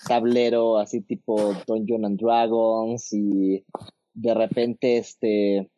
tablero 0.09 0.79
así 0.79 1.03
tipo 1.03 1.55
Dungeon 1.67 2.07
and 2.07 2.19
Dragons 2.19 3.13
y 3.13 3.63
de 4.15 4.35
repente, 4.35 4.97
este, 4.97 5.71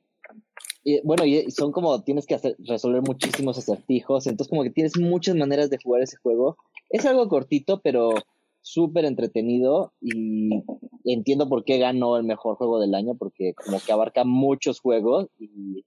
bueno, 1.02 1.24
y 1.24 1.50
son 1.50 1.72
como 1.72 2.00
tienes 2.04 2.26
que 2.26 2.36
hacer, 2.36 2.54
resolver 2.60 3.02
muchísimos 3.02 3.58
acertijos, 3.58 4.28
entonces 4.28 4.50
como 4.50 4.62
que 4.62 4.70
tienes 4.70 4.96
muchas 4.96 5.34
maneras 5.34 5.68
de 5.68 5.78
jugar 5.82 6.02
ese 6.02 6.16
juego. 6.18 6.56
Es 6.90 7.04
algo 7.06 7.28
cortito, 7.28 7.80
pero 7.80 8.14
súper 8.62 9.04
entretenido 9.04 9.92
y 10.00 10.62
entiendo 11.04 11.48
por 11.48 11.64
qué 11.64 11.78
ganó 11.78 12.16
el 12.16 12.24
mejor 12.24 12.56
juego 12.56 12.80
del 12.80 12.94
año, 12.94 13.16
porque 13.16 13.54
como 13.54 13.78
que 13.80 13.92
abarca 13.92 14.24
muchos 14.24 14.80
juegos 14.80 15.28
y, 15.38 15.84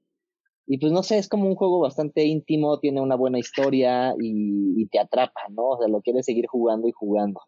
y 0.67 0.77
pues 0.79 0.91
no 0.91 1.03
sé, 1.03 1.17
es 1.17 1.29
como 1.29 1.47
un 1.47 1.55
juego 1.55 1.79
bastante 1.79 2.25
íntimo, 2.25 2.79
tiene 2.79 3.01
una 3.01 3.15
buena 3.15 3.37
historia 3.37 4.15
y, 4.19 4.87
te 4.87 4.99
atrapa, 4.99 5.41
¿no? 5.49 5.69
O 5.69 5.77
sea, 5.77 5.87
lo 5.87 6.01
quieres 6.01 6.25
seguir 6.25 6.47
jugando 6.47 6.87
y 6.87 6.91
jugando. 6.91 7.41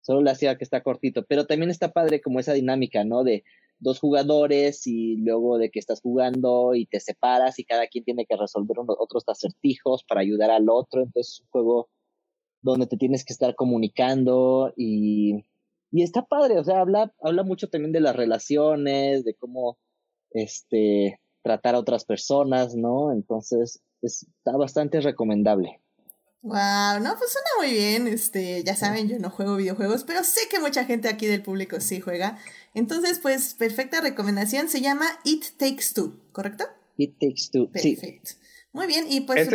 Solo 0.00 0.22
le 0.22 0.30
hacía 0.30 0.56
que 0.56 0.64
está 0.64 0.82
cortito, 0.82 1.24
pero 1.28 1.46
también 1.46 1.70
está 1.70 1.92
padre 1.92 2.20
como 2.20 2.40
esa 2.40 2.52
dinámica, 2.52 3.04
¿no? 3.04 3.24
De 3.24 3.44
dos 3.78 4.00
jugadores 4.00 4.86
y 4.86 5.16
luego 5.16 5.58
de 5.58 5.70
que 5.70 5.78
estás 5.78 6.00
jugando 6.00 6.74
y 6.74 6.86
te 6.86 7.00
separas 7.00 7.58
y 7.58 7.64
cada 7.64 7.86
quien 7.86 8.04
tiene 8.04 8.26
que 8.26 8.36
resolver 8.36 8.76
otros 8.86 9.24
acertijos 9.28 10.04
para 10.04 10.20
ayudar 10.20 10.50
al 10.50 10.68
otro, 10.68 11.02
entonces 11.02 11.34
es 11.34 11.40
un 11.42 11.48
juego 11.50 11.88
donde 12.62 12.86
te 12.86 12.96
tienes 12.96 13.24
que 13.24 13.32
estar 13.32 13.54
comunicando 13.54 14.72
y, 14.76 15.44
y 15.90 16.02
está 16.02 16.22
padre, 16.22 16.58
o 16.58 16.64
sea, 16.64 16.80
habla, 16.80 17.12
habla 17.22 17.42
mucho 17.42 17.68
también 17.68 17.92
de 17.92 18.00
las 18.00 18.16
relaciones, 18.16 19.24
de 19.24 19.34
cómo 19.34 19.78
este 20.30 21.20
tratar 21.42 21.74
a 21.74 21.78
otras 21.78 22.04
personas, 22.04 22.74
¿no? 22.74 23.12
Entonces, 23.12 23.80
está 24.02 24.56
bastante 24.56 25.00
recomendable. 25.00 25.80
Wow, 26.42 27.00
no, 27.02 27.16
pues 27.18 27.32
suena 27.32 27.48
muy 27.58 27.72
bien. 27.72 28.06
Este, 28.06 28.62
ya 28.62 28.76
saben, 28.76 29.08
yo 29.08 29.18
no 29.18 29.30
juego 29.30 29.56
videojuegos, 29.56 30.04
pero 30.04 30.22
sé 30.24 30.42
que 30.50 30.60
mucha 30.60 30.84
gente 30.84 31.08
aquí 31.08 31.26
del 31.26 31.42
público 31.42 31.80
sí 31.80 32.00
juega. 32.00 32.38
Entonces, 32.74 33.18
pues, 33.20 33.54
perfecta 33.54 34.00
recomendación. 34.00 34.68
Se 34.68 34.80
llama 34.80 35.06
It 35.24 35.44
Takes 35.56 35.94
Two, 35.94 36.20
¿correcto? 36.32 36.64
It 36.96 37.14
Takes 37.18 37.50
Two. 37.52 37.70
Perfecto. 37.70 38.32
Muy 38.72 38.86
bien, 38.86 39.06
y 39.08 39.22
pues. 39.22 39.48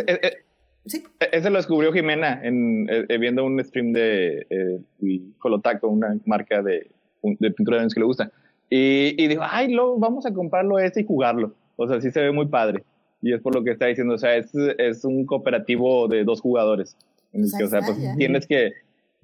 ¿Sí? 0.86 1.02
E-, 1.20 1.28
ese 1.32 1.50
lo 1.50 1.56
descubrió 1.56 1.92
Jimena 1.92 2.40
en, 2.42 2.88
eh, 2.90 3.06
eh, 3.08 3.18
viendo 3.18 3.44
un 3.44 3.62
stream 3.64 3.92
de 3.92 4.46
eh, 4.50 5.20
Colotaco, 5.38 5.88
una 5.88 6.16
marca 6.26 6.62
de, 6.62 6.90
de 7.22 7.50
pintura 7.50 7.82
de 7.82 7.88
que 7.88 8.00
le 8.00 8.06
gusta. 8.06 8.30
Y, 8.70 9.22
y 9.22 9.28
dijo, 9.28 9.42
ay, 9.44 9.72
lo, 9.72 9.98
vamos 9.98 10.26
a 10.26 10.32
comprarlo 10.32 10.78
ese 10.78 11.02
y 11.02 11.06
jugarlo. 11.06 11.54
O 11.76 11.88
sea, 11.88 12.00
sí 12.00 12.10
se 12.10 12.20
ve 12.20 12.32
muy 12.32 12.46
padre. 12.46 12.84
Y 13.22 13.32
es 13.32 13.40
por 13.40 13.54
lo 13.54 13.64
que 13.64 13.70
está 13.70 13.86
diciendo, 13.86 14.14
o 14.14 14.18
sea, 14.18 14.36
es, 14.36 14.54
es 14.54 15.04
un 15.04 15.24
cooperativo 15.24 16.08
de 16.08 16.24
dos 16.24 16.40
jugadores. 16.40 16.96
Pues 17.32 17.54
o 17.54 17.66
sea, 17.66 17.80
pues 17.80 17.98
tienes 18.16 18.46
que, 18.46 18.72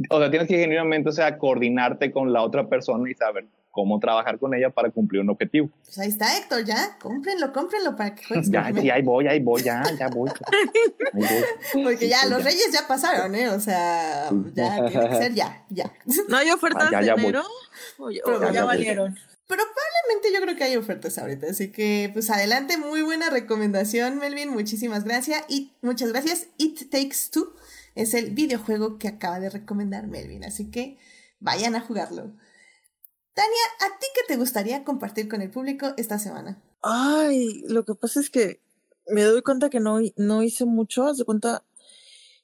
o 0.08 0.18
sea, 0.18 0.30
tienes 0.30 0.48
que 0.48 0.58
genuinamente, 0.58 1.10
o 1.10 1.12
sea, 1.12 1.38
coordinarte 1.38 2.10
con 2.10 2.32
la 2.32 2.42
otra 2.42 2.68
persona 2.68 3.08
y 3.10 3.14
saber 3.14 3.44
cómo 3.70 4.00
trabajar 4.00 4.38
con 4.38 4.54
ella 4.54 4.70
para 4.70 4.90
cumplir 4.90 5.20
un 5.20 5.30
objetivo. 5.30 5.70
Pues 5.84 5.98
ahí 5.98 6.08
está 6.08 6.36
Héctor, 6.36 6.64
ya, 6.64 6.98
cómprenlo, 7.00 7.52
cómprenlo 7.52 7.96
para 7.96 8.14
que 8.14 8.24
juegues. 8.24 8.50
ya, 8.50 8.72
sí, 8.74 8.90
ahí 8.90 9.02
voy, 9.02 9.26
ahí 9.26 9.40
voy, 9.40 9.62
ya, 9.62 9.82
ya 9.98 10.08
voy. 10.08 10.30
Porque 11.84 12.08
ya, 12.08 12.26
los 12.26 12.42
reyes 12.42 12.70
ya 12.72 12.86
pasaron, 12.86 13.34
¿eh? 13.34 13.48
O 13.48 13.60
sea, 13.60 14.30
ya 14.54 14.86
tiene 14.86 15.08
que 15.08 15.16
ser 15.16 15.34
ya, 15.34 15.64
ya. 15.70 15.92
¿No 16.28 16.36
hay 16.36 16.50
ofertas 16.50 16.88
ah, 16.92 17.02
ya, 17.02 17.14
de 17.14 17.22
enero? 17.22 17.42
O, 17.98 18.10
ya, 18.10 18.64
valieron. 18.64 19.16
Probablemente 19.46 20.32
yo 20.32 20.40
creo 20.40 20.56
que 20.56 20.64
hay 20.64 20.76
ofertas 20.76 21.18
ahorita, 21.18 21.48
así 21.48 21.72
que 21.72 22.10
pues 22.12 22.30
adelante, 22.30 22.76
muy 22.76 23.02
buena 23.02 23.30
recomendación, 23.30 24.18
Melvin, 24.18 24.50
muchísimas 24.50 25.04
gracias. 25.04 25.44
Y 25.48 25.72
muchas 25.82 26.12
gracias. 26.12 26.48
It 26.56 26.90
Takes 26.90 27.30
Two 27.32 27.54
es 27.94 28.14
el 28.14 28.30
videojuego 28.30 28.98
que 28.98 29.08
acaba 29.08 29.40
de 29.40 29.50
recomendar 29.50 30.06
Melvin, 30.06 30.44
así 30.44 30.70
que 30.70 30.98
vayan 31.40 31.74
a 31.74 31.80
jugarlo. 31.80 32.32
Tania, 33.34 33.64
¿a 33.80 33.98
ti 33.98 34.06
qué 34.14 34.20
te 34.26 34.36
gustaría 34.36 34.84
compartir 34.84 35.28
con 35.28 35.42
el 35.42 35.50
público 35.50 35.94
esta 35.96 36.18
semana? 36.18 36.60
Ay, 36.82 37.62
lo 37.68 37.84
que 37.84 37.94
pasa 37.94 38.20
es 38.20 38.30
que 38.30 38.60
me 39.06 39.22
doy 39.22 39.42
cuenta 39.42 39.70
que 39.70 39.80
no, 39.80 39.98
no 40.16 40.42
hice 40.42 40.64
mucho, 40.64 41.06
haz 41.06 41.18
de 41.18 41.24
cuenta. 41.24 41.64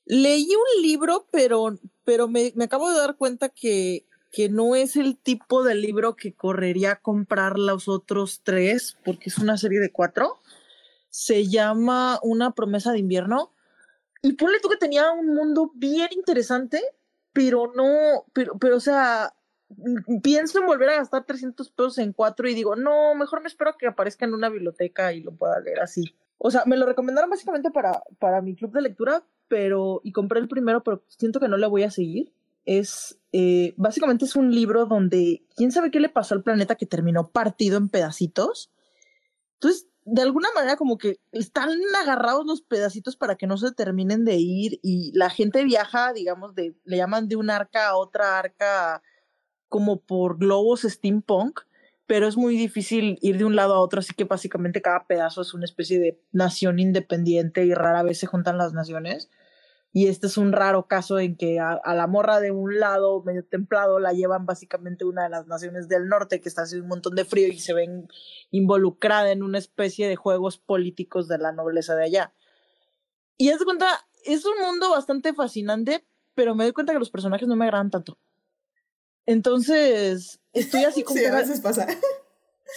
Leí 0.05 0.49
un 0.55 0.83
libro, 0.83 1.27
pero, 1.31 1.79
pero 2.05 2.29
me, 2.29 2.53
me 2.55 2.65
acabo 2.65 2.91
de 2.91 2.99
dar 2.99 3.17
cuenta 3.17 3.49
que, 3.49 4.07
que 4.31 4.49
no 4.49 4.77
es 4.77 4.97
el 4.97 5.17
tipo 5.17 5.65
de 5.65 5.75
libro 5.75 6.15
que 6.15 6.35
correría 6.35 6.93
a 6.93 7.01
comprar 7.01 7.59
los 7.59 7.89
otros 7.89 8.43
tres, 8.45 8.97
porque 9.05 9.31
es 9.31 9.39
una 9.39 9.57
serie 9.57 9.81
de 9.81 9.91
cuatro. 9.91 10.41
Se 11.11 11.47
llama 11.47 12.21
Una 12.23 12.53
promesa 12.53 12.93
de 12.93 12.99
invierno. 12.99 13.53
Y 14.23 14.35
ponle 14.35 14.61
tú 14.61 14.69
que 14.69 14.77
tenía 14.77 15.11
un 15.13 15.35
mundo 15.35 15.73
bien 15.75 16.09
interesante, 16.13 16.83
pero 17.33 17.73
no, 17.75 18.25
pero, 18.33 18.59
pero 18.59 18.77
o 18.77 18.81
sea, 18.81 19.35
pienso 20.23 20.61
en 20.61 20.67
volver 20.67 20.91
a 20.91 20.97
gastar 20.97 21.25
300 21.25 21.71
pesos 21.71 21.99
en 21.99 22.13
cuatro 22.13 22.49
y 22.49 22.55
digo, 22.55 22.77
no, 22.77 23.15
mejor 23.15 23.41
me 23.41 23.49
espero 23.49 23.77
que 23.79 23.87
aparezca 23.87 24.25
en 24.25 24.35
una 24.35 24.49
biblioteca 24.49 25.13
y 25.13 25.21
lo 25.21 25.33
pueda 25.33 25.61
leer 25.61 25.81
así. 25.81 26.15
O 26.39 26.51
sea, 26.51 26.65
me 26.67 26.77
lo 26.77 26.87
recomendaron 26.87 27.31
básicamente 27.31 27.71
para, 27.71 28.03
para 28.19 28.43
mi 28.43 28.55
club 28.55 28.73
de 28.73 28.83
lectura, 28.83 29.25
pero, 29.49 30.01
y 30.05 30.13
compré 30.13 30.41
el 30.41 30.49
primero, 30.49 30.83
pero 30.83 31.03
siento 31.09 31.41
que 31.41 31.49
no 31.49 31.57
le 31.57 31.67
voy 31.67 31.83
a 31.83 31.91
seguir. 31.91 32.33
Es, 32.65 33.19
eh, 33.33 33.75
básicamente 33.77 34.25
es 34.25 34.37
un 34.37 34.53
libro 34.55 34.87
donde, 34.87 35.45
quién 35.57 35.73
sabe 35.73 35.91
qué 35.91 36.01
le 36.01 36.09
pasó 36.09 36.35
al 36.35 36.43
planeta 36.43 36.75
que 36.75 36.87
terminó 36.87 37.31
partido 37.31 37.79
en 37.79 37.89
pedacitos. 37.89 38.71
Entonces, 39.55 39.89
de 40.05 40.23
alguna 40.23 40.49
manera 40.55 40.77
como 40.77 40.99
que 40.99 41.19
están 41.33 41.71
agarrados 42.01 42.47
los 42.47 42.63
pedacitos 42.63 43.17
para 43.17 43.37
que 43.37 43.49
no 43.49 43.57
se 43.57 43.73
terminen 43.73 44.25
de 44.25 44.37
ir 44.37 44.79
y 44.83 45.11
la 45.15 45.31
gente 45.31 45.65
viaja, 45.65 46.13
digamos, 46.13 46.55
de, 46.55 46.77
le 46.85 46.97
llaman 46.97 47.27
de 47.29 47.35
una 47.35 47.57
arca 47.57 47.89
a 47.89 47.97
otra 47.97 48.39
arca 48.39 49.03
como 49.69 50.01
por 50.01 50.39
globos 50.39 50.83
steampunk, 50.83 51.61
pero 52.07 52.29
es 52.29 52.37
muy 52.37 52.57
difícil 52.57 53.19
ir 53.21 53.39
de 53.39 53.45
un 53.45 53.57
lado 53.57 53.75
a 53.75 53.81
otro, 53.81 54.01
así 54.01 54.15
que 54.15 54.25
básicamente 54.25 54.81
cada 54.81 55.07
pedazo 55.07 55.43
es 55.43 55.55
una 55.55 55.65
especie 55.65 55.99
de 55.99 56.21
nación 56.33 56.79
independiente 56.79 57.65
y 57.65 57.75
rara 57.75 58.03
vez 58.03 58.19
se 58.19 58.27
juntan 58.27 58.59
las 58.59 58.73
naciones. 58.73 59.29
Y 59.93 60.09
este 60.09 60.27
es 60.27 60.37
un 60.37 60.53
raro 60.53 60.89
caso 60.89 61.19
en 61.19 61.37
que 61.37 61.59
a, 61.59 61.81
la 61.95 62.07
morra 62.07 62.39
de 62.39 62.51
un 62.51 62.79
lado 62.79 63.23
medio 63.23 63.45
templado 63.45 63.99
la 63.99 64.13
llevan 64.13 64.45
básicamente 64.45 65.07
una 65.07 65.23
de 65.23 65.31
las 65.31 65.47
naciones 65.47 65.89
del 65.89 66.07
norte 66.09 66.41
que 66.43 66.51
está 66.51 66.63
haciendo 66.63 66.85
un 66.85 66.91
montón 66.91 67.15
de 67.15 67.25
frío 67.25 67.49
y 67.49 67.59
se 67.59 67.73
ven 67.73 68.07
involucrada 68.51 69.33
en 69.33 69.43
una 69.43 69.57
especie 69.57 70.07
de 70.07 70.17
juegos 70.17 70.59
políticos 70.59 71.29
de 71.29 71.39
la 71.39 71.53
nobleza 71.53 71.97
de 71.97 72.05
allá. 72.05 72.35
Y 73.39 73.49
es 73.49 73.65
cuenta, 73.65 73.87
es 74.27 74.45
un 74.45 74.59
mundo 74.61 74.91
bastante 74.91 75.33
fascinante, 75.33 76.05
pero 76.35 76.55
me 76.55 76.65
doy 76.65 76.75
cuenta 76.75 76.93
que 76.93 76.99
los 76.99 77.11
personajes 77.11 77.49
no 77.49 77.57
me 77.57 77.65
agradan 77.65 77.91
tanto. 77.91 78.19
Entonces, 79.27 80.41
estoy 80.53 80.85
así 80.85 81.03
como. 81.05 81.19
sí, 81.19 81.25
a 81.25 81.35
veces 81.35 81.61
pasa. 81.61 81.87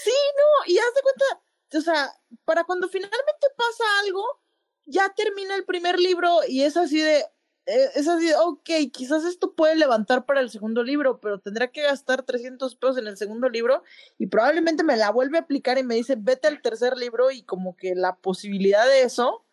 Sí, 0.03 0.11
no, 0.11 0.71
y 0.71 0.77
haz 0.77 0.93
de 0.93 1.01
cuenta, 1.01 1.25
o 1.73 1.81
sea, 1.81 2.13
para 2.45 2.63
cuando 2.63 2.87
finalmente 2.89 3.47
pasa 3.57 3.83
algo, 4.05 4.23
ya 4.85 5.11
termina 5.15 5.55
el 5.55 5.65
primer 5.65 5.99
libro 5.99 6.41
y 6.47 6.61
es 6.61 6.77
así 6.77 6.99
de. 7.01 7.25
Eh, 7.65 7.89
es 7.95 8.07
así 8.07 8.27
de, 8.27 8.35
ok, 8.35 8.69
quizás 8.93 9.25
esto 9.25 9.53
puede 9.55 9.75
levantar 9.75 10.25
para 10.25 10.41
el 10.41 10.49
segundo 10.51 10.83
libro, 10.83 11.19
pero 11.19 11.39
tendrá 11.39 11.71
que 11.71 11.81
gastar 11.81 12.23
300 12.23 12.75
pesos 12.75 12.97
en 12.99 13.07
el 13.07 13.17
segundo 13.17 13.49
libro 13.49 13.83
y 14.17 14.27
probablemente 14.27 14.83
me 14.83 14.95
la 14.95 15.11
vuelve 15.11 15.37
a 15.37 15.41
aplicar 15.41 15.77
y 15.77 15.83
me 15.83 15.95
dice, 15.95 16.15
vete 16.17 16.47
al 16.47 16.61
tercer 16.61 16.95
libro 16.95 17.31
y 17.31 17.41
como 17.43 17.75
que 17.75 17.95
la 17.95 18.15
posibilidad 18.15 18.87
de 18.87 19.01
eso, 19.01 19.43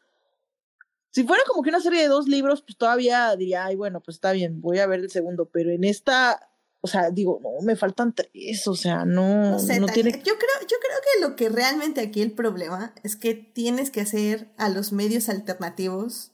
si 1.10 1.24
fuera 1.24 1.42
como 1.46 1.62
que 1.62 1.70
una 1.70 1.80
serie 1.80 2.02
de 2.02 2.08
dos 2.08 2.28
libros, 2.28 2.62
pues 2.62 2.76
todavía 2.76 3.34
diría, 3.36 3.64
ay, 3.64 3.76
bueno, 3.76 4.00
pues 4.00 4.16
está 4.16 4.32
bien, 4.32 4.60
voy 4.60 4.78
a 4.78 4.86
ver 4.86 5.00
el 5.00 5.10
segundo, 5.10 5.46
pero 5.46 5.70
en 5.70 5.84
esta 5.84 6.50
o 6.86 6.88
sea, 6.88 7.10
digo, 7.10 7.40
no, 7.42 7.50
me 7.66 7.74
faltan 7.74 8.14
tres, 8.14 8.68
o 8.68 8.76
sea, 8.76 9.04
no, 9.04 9.50
no, 9.50 9.58
sé, 9.58 9.80
tiene... 9.92 10.12
Yo 10.12 10.38
creo, 10.38 10.60
yo 10.60 10.76
creo 10.78 10.98
que 11.02 11.20
lo 11.20 11.34
que 11.34 11.48
realmente 11.48 12.00
aquí 12.00 12.22
el 12.22 12.30
problema 12.30 12.94
es 13.02 13.16
que 13.16 13.34
tienes 13.34 13.90
que 13.90 14.00
hacer 14.00 14.52
a 14.56 14.68
los 14.68 14.92
medios 14.92 15.28
alternativos, 15.28 16.30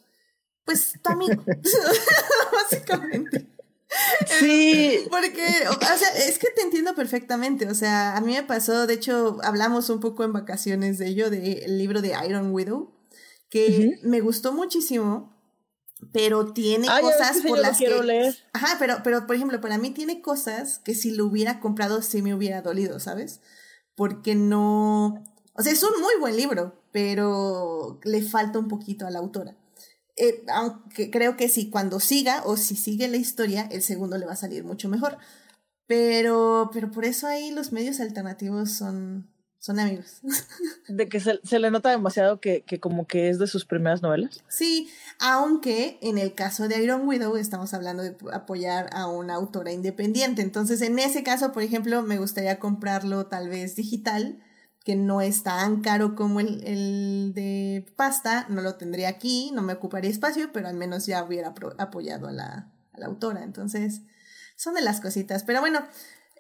pues 0.67 0.93
tu 1.03 1.11
amigo, 1.11 1.43
básicamente. 2.71 3.49
Sí. 4.41 5.07
Porque, 5.11 5.47
o 5.71 5.99
sea, 5.99 6.09
es 6.29 6.39
que 6.39 6.49
te 6.55 6.61
entiendo 6.61 6.95
perfectamente. 6.95 7.67
O 7.69 7.75
sea, 7.75 8.15
a 8.15 8.21
mí 8.21 8.35
me 8.35 8.43
pasó, 8.43 8.87
de 8.87 8.93
hecho, 8.93 9.39
hablamos 9.43 9.89
un 9.89 10.01
poco 10.01 10.23
en 10.23 10.35
vacaciones 10.35 10.99
de 10.99 11.09
ello, 11.09 11.31
del 11.31 11.79
libro 11.79 12.03
de 12.03 12.15
Iron 12.29 12.53
Widow, 12.53 12.93
que 13.49 13.99
me 14.03 14.21
gustó 14.21 14.53
muchísimo 14.53 15.32
pero 16.13 16.53
tiene 16.53 16.89
cosas 17.01 17.41
por 17.47 17.59
las 17.59 17.79
que 17.79 18.03
leer. 18.03 18.37
ajá 18.53 18.77
pero 18.79 18.99
pero 19.05 19.27
por 19.27 19.37
ejemplo 19.37 19.61
para 19.61 19.79
mí 19.79 19.91
tiene 19.91 20.21
cosas 20.21 20.79
que 20.79 20.95
si 20.95 21.13
lo 21.13 21.27
hubiera 21.27 21.61
comprado 21.61 22.03
sí 22.03 22.23
me 22.23 22.35
hubiera 22.35 22.63
dolido 22.63 22.99
sabes 22.99 23.41
porque 23.95 24.35
no 24.35 25.23
o 25.55 25.63
sea 25.63 25.73
es 25.73 25.83
un 25.83 26.01
muy 26.01 26.15
buen 26.21 26.37
libro 26.37 26.83
pero 26.93 27.99
le 28.05 28.23
falta 28.23 28.59
un 28.59 28.69
poquito 28.69 29.07
a 29.07 29.11
la 29.11 29.19
autora. 29.19 29.57
Eh, 30.17 30.45
aunque 30.55 31.11
creo 31.11 31.39
que 31.39 31.49
si 31.49 31.71
cuando 31.71 31.99
siga 31.99 32.43
o 32.45 32.59
si 32.59 32.77
sigue 32.77 33.09
la 33.09 33.17
historia 33.17 33.67
el 33.73 33.83
segundo 33.83 34.19
le 34.19 34.27
va 34.27 34.33
a 34.33 34.37
salir 34.37 34.63
mucho 34.63 34.89
mejor. 34.89 35.17
Pero 35.87 36.71
pero 36.73 36.91
por 36.91 37.05
eso 37.05 37.27
ahí 37.27 37.51
los 37.51 37.73
medios 37.73 37.99
alternativos 37.99 38.71
son 38.71 39.32
son 39.63 39.79
amigos. 39.79 40.21
De 40.89 41.09
que 41.09 41.21
se, 41.21 41.59
le 41.61 41.71
nota 41.71 41.91
demasiado 41.91 42.41
que, 42.41 42.63
que, 42.63 42.81
como 42.81 43.07
que 43.07 43.29
es 43.29 43.39
de 43.39 43.47
sus 43.47 43.65
primeras 43.65 44.03
novelas. 44.03 44.43
Sí, 44.49 44.91
aunque 45.21 46.01
en 46.03 46.19
el 46.19 46.35
caso 46.35 46.67
de 46.67 46.83
Iron 46.83 47.07
Widow 47.07 47.37
estamos 47.37 47.73
hablando 47.73 48.03
de 48.03 48.17
apoyar 48.33 48.91
a 48.93 49.07
una 49.07 49.35
autora 49.35 49.71
independiente. 49.71 50.43
Entonces, 50.43 50.83
en 50.83 50.99
ese 50.99 51.23
caso, 51.23 51.53
por 51.53 51.63
ejemplo, 51.63 52.03
me 52.03 52.19
gustaría 52.19 52.59
comprarlo 52.59 53.27
tal 53.27 53.49
vez 53.49 53.77
digital, 53.77 54.43
que 54.85 54.97
no 54.97 55.21
es 55.21 55.45
tan 55.45 55.81
caro 55.81 56.17
como 56.17 56.41
el, 56.41 56.67
el 56.67 57.33
de 57.33 57.87
pasta. 57.95 58.47
No 58.49 58.63
lo 58.63 58.75
tendría 58.75 59.11
aquí, 59.11 59.53
no 59.55 59.63
me 59.63 59.75
ocuparía 59.75 60.11
espacio, 60.11 60.51
pero 60.53 60.67
al 60.67 60.75
menos 60.75 61.07
ya 61.07 61.23
hubiera 61.23 61.55
apoyado 61.79 62.27
a 62.27 62.33
la, 62.33 62.73
a 62.93 62.99
la 62.99 63.07
autora. 63.07 63.45
Entonces, 63.45 64.01
son 64.57 64.75
de 64.75 64.83
las 64.83 65.01
cositas. 65.01 65.45
Pero 65.45 65.61
bueno, 65.61 65.87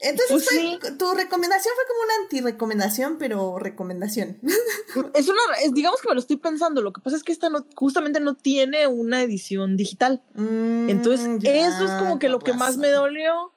entonces, 0.02 0.48
pues 0.82 0.98
tu 0.98 1.12
recomendación 1.12 1.74
fue 1.76 1.84
como 1.86 2.02
una 2.02 2.24
anti-recomendación, 2.24 3.18
pero 3.18 3.58
recomendación. 3.58 4.38
Es 5.14 5.28
una, 5.28 5.40
digamos 5.72 6.00
que 6.00 6.08
me 6.08 6.14
lo 6.14 6.20
estoy 6.20 6.36
pensando. 6.36 6.82
Lo 6.82 6.92
que 6.92 7.00
pasa 7.00 7.16
es 7.16 7.22
que 7.22 7.30
esta 7.32 7.48
no, 7.48 7.64
justamente 7.76 8.18
no 8.18 8.34
tiene 8.34 8.88
una 8.88 9.22
edición 9.22 9.76
digital. 9.76 10.22
Mm, 10.34 10.90
Entonces, 10.90 11.28
eso 11.44 11.84
es 11.84 11.90
como 11.92 12.18
que 12.18 12.28
lo 12.28 12.40
que 12.40 12.52
más 12.52 12.76
me 12.76 12.88
dolió. 12.88 13.52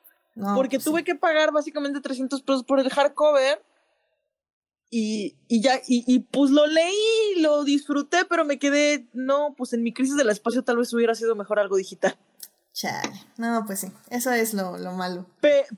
porque 0.53 0.77
pues 0.77 0.86
tuve 0.86 1.03
que 1.03 1.15
pagar 1.15 1.51
básicamente 1.51 1.99
300 1.99 2.41
pesos 2.43 2.63
por 2.63 2.79
el 2.79 2.89
hardcover. 2.89 3.63
Y, 4.91 5.36
y 5.47 5.62
ya, 5.62 5.81
y, 5.88 6.05
y, 6.08 6.19
pues 6.19 6.51
lo 6.51 6.67
leí, 6.67 7.41
lo 7.41 7.63
disfruté, 7.63 8.23
pero 8.29 8.45
me 8.45 8.60
quedé, 8.60 9.08
no, 9.13 9.55
pues 9.58 9.73
en 9.73 9.81
mi 9.81 9.91
crisis 9.91 10.15
del 10.15 10.29
espacio 10.29 10.63
tal 10.63 10.77
vez 10.77 10.93
hubiera 10.93 11.15
sido 11.15 11.36
mejor 11.36 11.60
algo 11.60 11.75
digital. 11.75 12.15
Chale. 12.76 13.26
No, 13.38 13.64
pues 13.66 13.80
sí, 13.80 13.92
eso 14.10 14.34
es 14.34 14.54
lo, 14.54 14.78
lo 14.78 14.92
malo. 14.92 15.26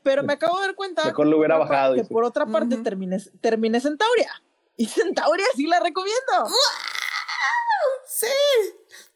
pero 0.02 0.24
me 0.24 0.34
acabo 0.34 0.60
de 0.60 0.66
dar 0.66 0.76
cuenta. 0.76 1.06
Mejor 1.06 1.28
lo 1.28 1.38
hubiera 1.38 1.56
bajado. 1.56 1.94
Que 1.94 2.04
por 2.04 2.24
otra 2.24 2.48
parte 2.48 2.76
terminé, 2.78 3.20
terminé 3.40 3.80
Centauria. 3.80 4.32
Y 4.78 4.88
Centauria 4.88 5.46
sí 5.56 5.68
la 5.68 5.80
recomiendo. 5.80 6.48
Sí. 8.08 8.26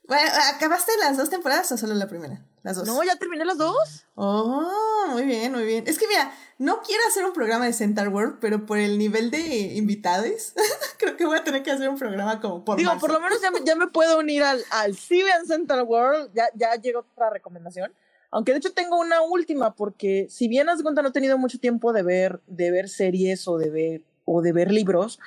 Bueno, 0.07 0.29
¿acabaste 0.53 0.91
las 0.99 1.17
dos 1.17 1.31
temporadas 1.31 1.71
o 1.71 1.77
solo 1.77 1.95
la 1.95 2.07
primera? 2.07 2.45
Las 2.61 2.75
dos. 2.75 2.85
No, 2.85 3.01
ya 3.03 3.15
terminé 3.15 3.45
las 3.45 3.57
dos. 3.57 4.05
Oh, 4.13 5.07
muy 5.09 5.23
bien, 5.23 5.51
muy 5.51 5.63
bien. 5.63 5.83
Es 5.87 5.97
que 5.97 6.07
mira, 6.07 6.31
no 6.61 6.81
quiero 6.83 7.01
hacer 7.07 7.25
un 7.25 7.33
programa 7.33 7.65
de 7.65 7.73
Center 7.73 8.09
World, 8.09 8.37
pero 8.39 8.67
por 8.67 8.77
el 8.77 8.99
nivel 8.99 9.31
de 9.31 9.73
invitados, 9.75 10.53
creo 10.99 11.17
que 11.17 11.25
voy 11.25 11.35
a 11.35 11.43
tener 11.43 11.63
que 11.63 11.71
hacer 11.71 11.89
un 11.89 11.97
programa 11.97 12.39
como 12.39 12.63
por 12.63 12.77
Digo, 12.77 12.91
por 12.99 13.11
lo 13.11 13.19
menos 13.19 13.39
ya 13.41 13.75
me, 13.75 13.87
puedo 13.87 14.19
unir 14.19 14.43
al, 14.43 14.63
al 14.69 14.95
Center 14.95 15.81
World. 15.81 16.29
Ya, 16.35 16.45
ya 16.53 16.75
llegó 16.75 16.99
otra 16.99 17.31
recomendación. 17.31 17.91
Aunque 18.29 18.51
de 18.51 18.59
hecho 18.59 18.73
tengo 18.73 18.99
una 18.99 19.23
última, 19.23 19.73
porque 19.73 20.27
si 20.29 20.47
bien 20.47 20.69
has 20.69 20.83
cuenta 20.83 21.01
no 21.01 21.09
he 21.09 21.11
tenido 21.11 21.39
mucho 21.39 21.57
tiempo 21.57 21.93
de 21.93 22.03
ver, 22.03 22.41
de 22.45 22.69
ver 22.69 22.89
series 22.89 23.47
o 23.47 23.57
de 23.57 23.71
ver, 23.71 24.01
o 24.25 24.43
de 24.43 24.53
ver 24.53 24.71
libros, 24.71 25.19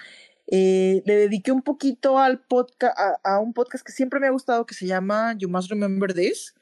eh, 0.46 1.02
le 1.04 1.16
dediqué 1.16 1.50
un 1.50 1.62
poquito 1.62 2.20
al 2.20 2.38
podcast, 2.38 2.96
a, 3.24 3.40
un 3.40 3.52
podcast 3.52 3.84
que 3.84 3.90
siempre 3.90 4.20
me 4.20 4.28
ha 4.28 4.30
gustado 4.30 4.66
que 4.66 4.74
se 4.74 4.86
llama 4.86 5.34
You 5.36 5.48
Must 5.48 5.68
Remember 5.68 6.14
This, 6.14 6.54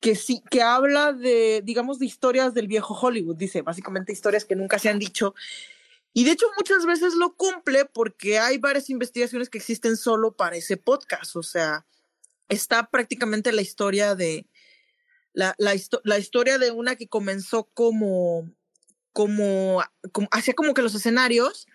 que 0.00 0.14
sí, 0.14 0.42
que 0.50 0.62
habla 0.62 1.12
de, 1.12 1.62
digamos, 1.64 1.98
de 1.98 2.06
historias 2.06 2.54
del 2.54 2.68
viejo 2.68 2.94
Hollywood, 2.94 3.36
dice, 3.36 3.62
básicamente 3.62 4.12
historias 4.12 4.44
que 4.44 4.56
nunca 4.56 4.78
se 4.78 4.88
han 4.88 4.98
dicho. 4.98 5.34
Y 6.12 6.24
de 6.24 6.32
hecho 6.32 6.46
muchas 6.56 6.86
veces 6.86 7.14
lo 7.14 7.34
cumple 7.34 7.84
porque 7.84 8.38
hay 8.38 8.58
varias 8.58 8.90
investigaciones 8.90 9.50
que 9.50 9.58
existen 9.58 9.96
solo 9.96 10.32
para 10.32 10.56
ese 10.56 10.76
podcast, 10.76 11.36
o 11.36 11.42
sea, 11.42 11.86
está 12.48 12.90
prácticamente 12.90 13.52
la 13.52 13.62
historia 13.62 14.14
de, 14.14 14.46
la, 15.32 15.54
la, 15.58 15.74
la 16.04 16.18
historia 16.18 16.58
de 16.58 16.70
una 16.70 16.96
que 16.96 17.08
comenzó 17.08 17.64
como, 17.74 18.50
como, 19.12 19.82
como, 20.12 20.28
hacía 20.30 20.54
como 20.54 20.74
que 20.74 20.82
los 20.82 20.94
escenarios, 20.94 21.66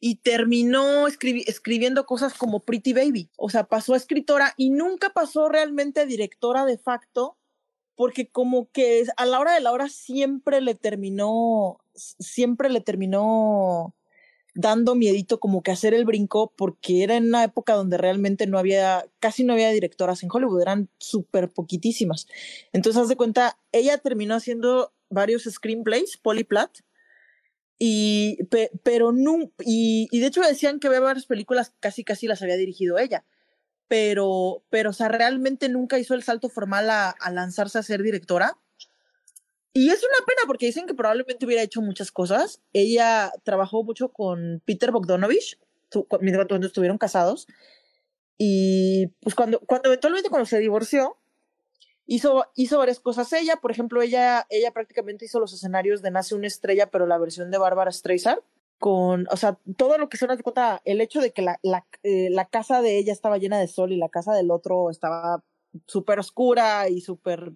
y 0.00 0.16
terminó 0.16 1.06
escribiendo 1.06 2.04
cosas 2.04 2.34
como 2.34 2.60
Pretty 2.60 2.92
Baby. 2.92 3.30
O 3.36 3.48
sea, 3.48 3.64
pasó 3.64 3.94
a 3.94 3.96
escritora 3.96 4.52
y 4.56 4.70
nunca 4.70 5.10
pasó 5.10 5.48
realmente 5.48 6.00
a 6.00 6.06
directora 6.06 6.66
de 6.66 6.78
facto, 6.78 7.38
porque 7.96 8.28
como 8.28 8.70
que 8.70 9.04
a 9.16 9.26
la 9.26 9.40
hora 9.40 9.54
de 9.54 9.60
la 9.60 9.72
hora 9.72 9.88
siempre 9.88 10.60
le 10.60 10.74
terminó, 10.74 11.80
siempre 11.94 12.68
le 12.68 12.80
terminó 12.80 13.94
dando 14.54 14.94
miedito 14.94 15.38
como 15.38 15.62
que 15.62 15.70
hacer 15.70 15.92
el 15.92 16.06
brinco, 16.06 16.52
porque 16.56 17.02
era 17.02 17.16
en 17.16 17.26
una 17.26 17.44
época 17.44 17.74
donde 17.74 17.98
realmente 17.98 18.46
no 18.46 18.58
había, 18.58 19.06
casi 19.18 19.44
no 19.44 19.52
había 19.52 19.70
directoras 19.70 20.22
en 20.22 20.30
Hollywood, 20.32 20.62
eran 20.62 20.88
súper 20.98 21.50
poquitísimas. 21.50 22.26
Entonces, 22.72 23.02
haz 23.02 23.08
de 23.08 23.16
cuenta, 23.16 23.58
ella 23.72 23.98
terminó 23.98 24.34
haciendo 24.34 24.94
varios 25.10 25.44
screenplays, 25.44 26.16
Polly 26.16 26.44
Platt, 26.44 26.78
y, 27.78 28.38
pero 28.82 29.12
no, 29.12 29.52
y, 29.62 30.08
y 30.10 30.20
de 30.20 30.26
hecho 30.26 30.40
decían 30.40 30.80
que 30.80 30.86
había 30.86 31.00
varias 31.00 31.26
películas 31.26 31.74
casi 31.78 32.04
casi 32.04 32.26
las 32.26 32.40
había 32.40 32.56
dirigido 32.56 32.98
ella, 32.98 33.26
pero, 33.88 34.62
pero, 34.70 34.90
o 34.90 34.92
sea, 34.92 35.08
realmente 35.08 35.68
nunca 35.68 35.98
hizo 35.98 36.14
el 36.14 36.22
salto 36.22 36.48
formal 36.48 36.90
a, 36.90 37.14
lanzarse 37.30 37.78
a 37.78 37.82
ser 37.82 38.02
directora. 38.02 38.58
Y 39.72 39.90
es 39.90 40.02
una 40.02 40.26
pena 40.26 40.40
porque 40.46 40.66
dicen 40.66 40.86
que 40.86 40.94
probablemente 40.94 41.44
hubiera 41.44 41.62
hecho 41.62 41.82
muchas 41.82 42.10
cosas. 42.10 42.62
Ella 42.72 43.32
trabajó 43.44 43.84
mucho 43.84 44.08
con 44.08 44.62
Peter 44.64 44.90
Bogdanovich 44.90 45.58
cuando 45.90 46.66
estuvieron 46.66 46.98
casados. 46.98 47.46
Y 48.38 49.08
pues 49.20 49.34
cuando, 49.34 49.60
cuando 49.60 49.88
eventualmente 49.88 50.30
cuando 50.30 50.46
se 50.46 50.58
divorció, 50.58 51.18
hizo, 52.06 52.46
hizo 52.54 52.78
varias 52.78 53.00
cosas 53.00 53.32
ella, 53.32 53.56
por 53.56 53.70
ejemplo, 53.70 54.02
ella, 54.02 54.46
ella 54.50 54.72
prácticamente 54.72 55.26
hizo 55.26 55.40
los 55.40 55.52
escenarios 55.52 56.02
de 56.02 56.10
Nace 56.10 56.34
una 56.34 56.46
estrella, 56.46 56.90
pero 56.90 57.06
la 57.06 57.18
versión 57.18 57.50
de 57.50 57.58
Bárbara 57.58 57.92
Streisand, 57.92 58.40
con, 58.78 59.26
o 59.30 59.36
sea, 59.36 59.58
todo 59.76 59.98
lo 59.98 60.08
que 60.08 60.16
se 60.16 60.26
nos 60.26 60.40
cuenta, 60.42 60.80
el 60.84 61.00
hecho 61.00 61.20
de 61.20 61.32
que 61.32 61.42
la, 61.42 61.58
eh, 62.02 62.28
la 62.30 62.46
casa 62.46 62.82
de 62.82 62.98
ella 62.98 63.12
estaba 63.12 63.38
llena 63.38 63.58
de 63.58 63.68
sol 63.68 63.92
y 63.92 63.96
la 63.96 64.08
casa 64.08 64.34
del 64.34 64.50
otro 64.50 64.90
estaba 64.90 65.42
súper 65.86 66.18
oscura 66.18 66.88
y 66.88 67.00
súper, 67.00 67.52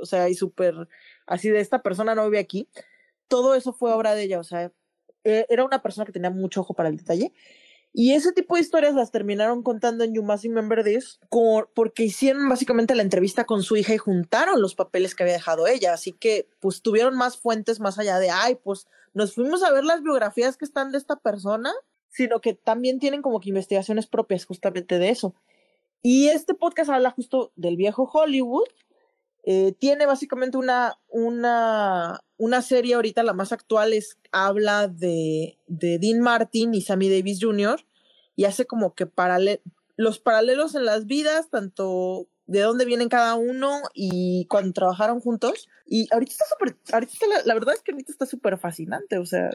o 0.00 0.06
sea, 0.06 0.28
y 0.28 0.34
súper 0.34 0.74
así 1.26 1.50
de 1.50 1.60
esta 1.60 1.82
persona 1.82 2.14
no 2.14 2.24
vive 2.24 2.38
aquí, 2.38 2.68
todo 3.28 3.54
eso 3.54 3.72
fue 3.72 3.92
obra 3.92 4.14
de 4.14 4.24
ella, 4.24 4.40
o 4.40 4.44
sea, 4.44 4.72
e, 5.24 5.46
era 5.48 5.64
una 5.64 5.82
persona 5.82 6.04
que 6.04 6.12
tenía 6.12 6.30
mucho 6.30 6.62
ojo 6.62 6.74
para 6.74 6.88
el 6.88 6.96
detalle 6.96 7.32
y 7.94 8.14
ese 8.14 8.32
tipo 8.32 8.54
de 8.54 8.62
historias 8.62 8.94
las 8.94 9.10
terminaron 9.10 9.62
contando 9.62 10.02
en 10.02 10.14
You 10.14 10.22
Must 10.22 10.44
Remember 10.44 10.82
This 10.82 11.20
porque 11.74 12.04
hicieron 12.04 12.48
básicamente 12.48 12.94
la 12.94 13.02
entrevista 13.02 13.44
con 13.44 13.62
su 13.62 13.76
hija 13.76 13.92
y 13.92 13.98
juntaron 13.98 14.62
los 14.62 14.74
papeles 14.74 15.14
que 15.14 15.24
había 15.24 15.34
dejado 15.34 15.66
ella. 15.66 15.92
Así 15.92 16.12
que 16.12 16.48
pues 16.58 16.80
tuvieron 16.80 17.16
más 17.16 17.36
fuentes 17.36 17.80
más 17.80 17.98
allá 17.98 18.18
de, 18.18 18.30
ay, 18.30 18.56
pues 18.62 18.86
nos 19.14 19.34
fuimos 19.34 19.62
a 19.62 19.70
ver 19.70 19.84
las 19.84 20.02
biografías 20.02 20.56
que 20.56 20.64
están 20.64 20.92
de 20.92 20.98
esta 20.98 21.16
persona, 21.16 21.72
sino 22.08 22.40
que 22.40 22.54
también 22.54 22.98
tienen 22.98 23.22
como 23.22 23.40
que 23.40 23.48
investigaciones 23.48 24.06
propias 24.06 24.44
justamente 24.44 24.98
de 24.98 25.10
eso. 25.10 25.34
Y 26.02 26.28
este 26.28 26.54
podcast 26.54 26.90
habla 26.90 27.10
justo 27.10 27.52
del 27.56 27.76
viejo 27.76 28.10
Hollywood. 28.12 28.68
Eh, 29.44 29.72
tiene 29.78 30.06
básicamente 30.06 30.56
una, 30.56 30.98
una, 31.08 32.20
una 32.36 32.62
serie 32.62 32.94
ahorita, 32.94 33.22
la 33.22 33.32
más 33.32 33.52
actual 33.52 33.92
es 33.92 34.18
habla 34.30 34.88
de, 34.88 35.58
de 35.66 35.98
Dean 35.98 36.20
Martin 36.20 36.74
y 36.74 36.80
Sammy 36.80 37.08
Davis 37.08 37.38
Jr. 37.40 37.84
y 38.36 38.44
hace 38.44 38.66
como 38.66 38.94
que 38.94 39.08
los 39.96 40.20
paralelos 40.20 40.74
en 40.74 40.84
las 40.84 41.06
vidas, 41.06 41.50
tanto 41.50 42.28
de 42.52 42.60
dónde 42.60 42.84
vienen 42.84 43.08
cada 43.08 43.34
uno 43.34 43.80
y 43.94 44.46
cuando 44.48 44.72
trabajaron 44.72 45.20
juntos. 45.20 45.68
Y 45.86 46.06
ahorita 46.12 46.32
está 46.32 46.44
súper, 46.46 46.76
ahorita 46.92 47.26
la, 47.44 47.54
verdad 47.54 47.74
es 47.74 47.80
que 47.80 47.92
ahorita 47.92 48.12
está 48.12 48.26
súper 48.26 48.58
fascinante, 48.58 49.18
o 49.18 49.26
sea, 49.26 49.50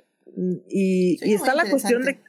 y, 0.68 1.18
y 1.22 1.34
está 1.34 1.56
la 1.56 1.70
cuestión 1.70 2.04
de, 2.04 2.20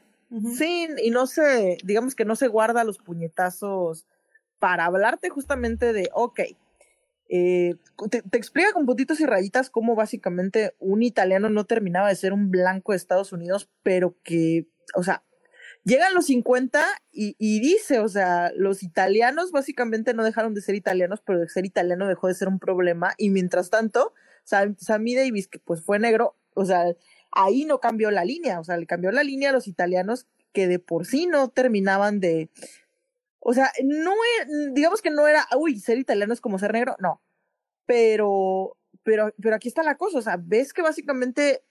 sí, 0.57 0.89
y 1.03 1.11
no 1.11 1.27
se, 1.27 1.79
digamos 1.85 2.15
que 2.15 2.25
no 2.25 2.37
se 2.37 2.49
guarda 2.49 2.85
los 2.85 2.99
puñetazos 2.99 4.07
para 4.59 4.85
hablarte 4.87 5.31
justamente 5.31 5.93
de, 5.93 6.11
ok, 6.13 6.41
eh, 7.31 7.75
te, 8.11 8.23
explica 8.39 8.73
con 8.73 8.87
puntitos 8.87 9.21
y 9.21 9.27
rayitas 9.27 9.71
cómo 9.71 9.95
básicamente 9.95 10.75
un 10.79 11.03
italiano 11.03 11.51
no 11.51 11.65
terminaba 11.65 12.09
de 12.09 12.17
ser 12.17 12.33
un 12.33 12.51
blanco 12.51 12.93
de 12.93 12.97
Estados 12.97 13.33
Unidos, 13.33 13.71
pero 13.83 14.17
que, 14.23 14.69
o 14.95 15.03
sea, 15.03 15.23
llegan 15.85 16.15
los 16.15 16.27
50 16.27 16.85
y, 17.13 17.37
y, 17.39 17.61
dice, 17.61 18.01
o 18.01 18.09
sea, 18.09 18.53
los 18.55 18.83
italianos 18.83 19.51
básicamente 19.53 20.15
no 20.15 20.25
dejaron 20.25 20.55
de 20.55 20.61
ser 20.61 20.75
italianos, 20.75 21.23
pero 21.25 21.41
de 21.41 21.49
ser 21.49 21.67
italiano 21.67 22.07
dejó 22.07 22.29
de 22.29 22.35
ser 22.35 22.49
un 22.49 22.59
problema. 22.59 23.15
Y 23.17 23.31
mientras 23.31 23.71
tanto, 23.71 24.15
Sammy 24.45 25.15
Davis, 25.15 25.49
que 25.49 25.59
pues 25.59 25.83
fue 25.83 25.99
negro, 25.99 26.37
o 26.55 26.65
sea, 26.65 26.85
ahí 27.31 27.65
no 27.65 27.81
cambió 27.81 28.11
la 28.11 28.25
línea, 28.25 28.61
o 28.61 28.65
sea, 28.65 28.77
le 28.77 28.87
cambió 28.87 29.13
la 29.13 29.23
línea 29.23 29.51
a 29.51 29.53
los 29.53 29.69
italianos 29.69 30.27
que 30.53 30.67
de 30.67 30.79
por 30.79 31.07
sí 31.07 31.27
no 31.27 31.49
terminaban 31.49 32.21
de, 32.21 32.51
o 33.41 33.53
sea, 33.55 33.71
no 33.85 34.13
e, 34.13 34.73
digamos 34.73 35.03
que 35.03 35.11
no 35.11 35.27
era, 35.27 35.47
uy, 35.57 35.79
ser 35.79 35.99
italiano 35.99 36.33
es 36.33 36.41
como 36.41 36.59
ser 36.59 36.73
negro, 36.73 36.97
no. 36.99 37.23
Pero, 37.87 38.77
pero, 39.03 39.33
pero 39.41 39.57
aquí 39.57 39.69
está 39.69 39.83
la 39.83 39.97
cosa, 39.97 40.19
o 40.19 40.23
sea, 40.23 40.39
ves 40.39 40.73
que 40.73 40.83
básicamente 40.83 41.63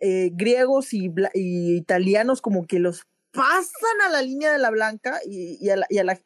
eh, 0.00 0.30
griegos 0.32 0.94
y, 0.94 1.12
italianos 1.34 2.40
como 2.40 2.66
que 2.66 2.78
los 2.78 3.06
pasan 3.32 4.00
a 4.06 4.10
la 4.10 4.22
línea 4.22 4.52
de 4.52 4.58
la 4.58 4.70
blanca 4.70 5.20
y, 5.24 5.68
a 5.70 5.76
la, 5.76 5.86
y, 5.88 5.98
a 5.98 6.04
la, 6.04 6.20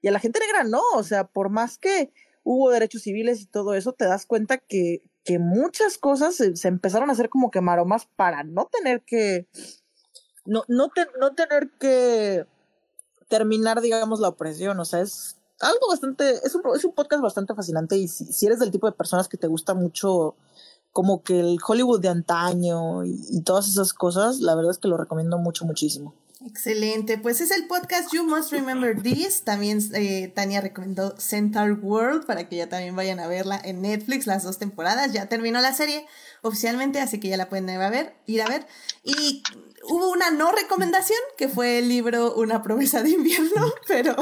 y 0.00 0.08
a 0.08 0.12
la 0.12 0.20
gente 0.20 0.40
negra 0.40 0.64
no, 0.64 0.82
o 0.94 1.02
sea, 1.02 1.26
por 1.26 1.50
más 1.50 1.78
que 1.78 2.12
hubo 2.42 2.70
derechos 2.70 3.02
civiles 3.02 3.40
y 3.40 3.46
todo 3.46 3.74
eso, 3.74 3.92
te 3.92 4.04
das 4.04 4.26
cuenta 4.26 4.58
que, 4.58 5.02
que 5.24 5.38
muchas 5.38 5.98
cosas 5.98 6.36
se, 6.36 6.68
empezaron 6.68 7.08
a 7.08 7.14
hacer 7.14 7.30
como 7.30 7.50
que 7.50 7.60
maromas 7.60 8.06
para 8.16 8.44
no 8.44 8.68
tener 8.70 9.02
que, 9.02 9.48
no, 10.44 10.64
no, 10.68 10.90
te, 10.90 11.06
no 11.18 11.34
tener 11.34 11.70
que 11.78 12.46
terminar, 13.28 13.80
digamos, 13.80 14.20
la 14.20 14.28
opresión. 14.28 14.78
O 14.78 14.84
sea, 14.84 15.00
es 15.00 15.36
algo 15.60 15.88
bastante, 15.88 16.38
es 16.44 16.54
un, 16.54 16.62
es 16.74 16.84
un 16.84 16.92
podcast 16.92 17.22
bastante 17.22 17.54
fascinante 17.54 17.96
y 17.96 18.08
si, 18.08 18.46
eres 18.46 18.58
del 18.58 18.70
tipo 18.70 18.86
de 18.86 18.96
personas 18.96 19.28
que 19.28 19.38
te 19.38 19.46
gusta 19.46 19.74
mucho 19.74 20.36
como 20.92 21.22
que 21.22 21.40
el 21.40 21.58
Hollywood 21.66 22.00
de 22.00 22.08
antaño 22.08 23.04
y, 23.04 23.42
todas 23.42 23.66
esas 23.68 23.92
cosas, 23.92 24.40
la 24.40 24.54
verdad 24.54 24.70
es 24.70 24.78
que 24.78 24.88
lo 24.88 24.96
recomiendo 24.96 25.38
mucho, 25.38 25.64
muchísimo. 25.64 26.14
Excelente, 26.46 27.16
pues 27.16 27.40
es 27.40 27.50
el 27.50 27.66
podcast 27.66 28.12
You 28.12 28.22
Must 28.22 28.52
Remember 28.52 29.00
This. 29.00 29.44
También 29.44 29.78
eh, 29.94 30.30
Tania 30.34 30.60
recomendó 30.60 31.14
Centaur 31.18 31.78
World 31.80 32.26
para 32.26 32.48
que 32.50 32.56
ya 32.56 32.68
también 32.68 32.94
vayan 32.94 33.18
a 33.18 33.26
verla 33.26 33.58
en 33.64 33.80
Netflix, 33.80 34.26
las 34.26 34.42
dos 34.42 34.58
temporadas. 34.58 35.14
Ya 35.14 35.26
terminó 35.26 35.62
la 35.62 35.72
serie 35.72 36.04
oficialmente, 36.42 37.00
así 37.00 37.18
que 37.18 37.28
ya 37.28 37.38
la 37.38 37.48
pueden 37.48 37.70
ir 38.26 38.42
a 38.42 38.48
ver. 38.48 38.66
Y 39.02 39.42
hubo 39.88 40.10
una 40.10 40.30
no 40.32 40.52
recomendación, 40.52 41.18
que 41.38 41.48
fue 41.48 41.78
el 41.78 41.88
libro 41.88 42.34
Una 42.34 42.62
promesa 42.62 43.02
de 43.02 43.10
invierno, 43.10 43.72
pero 43.88 44.14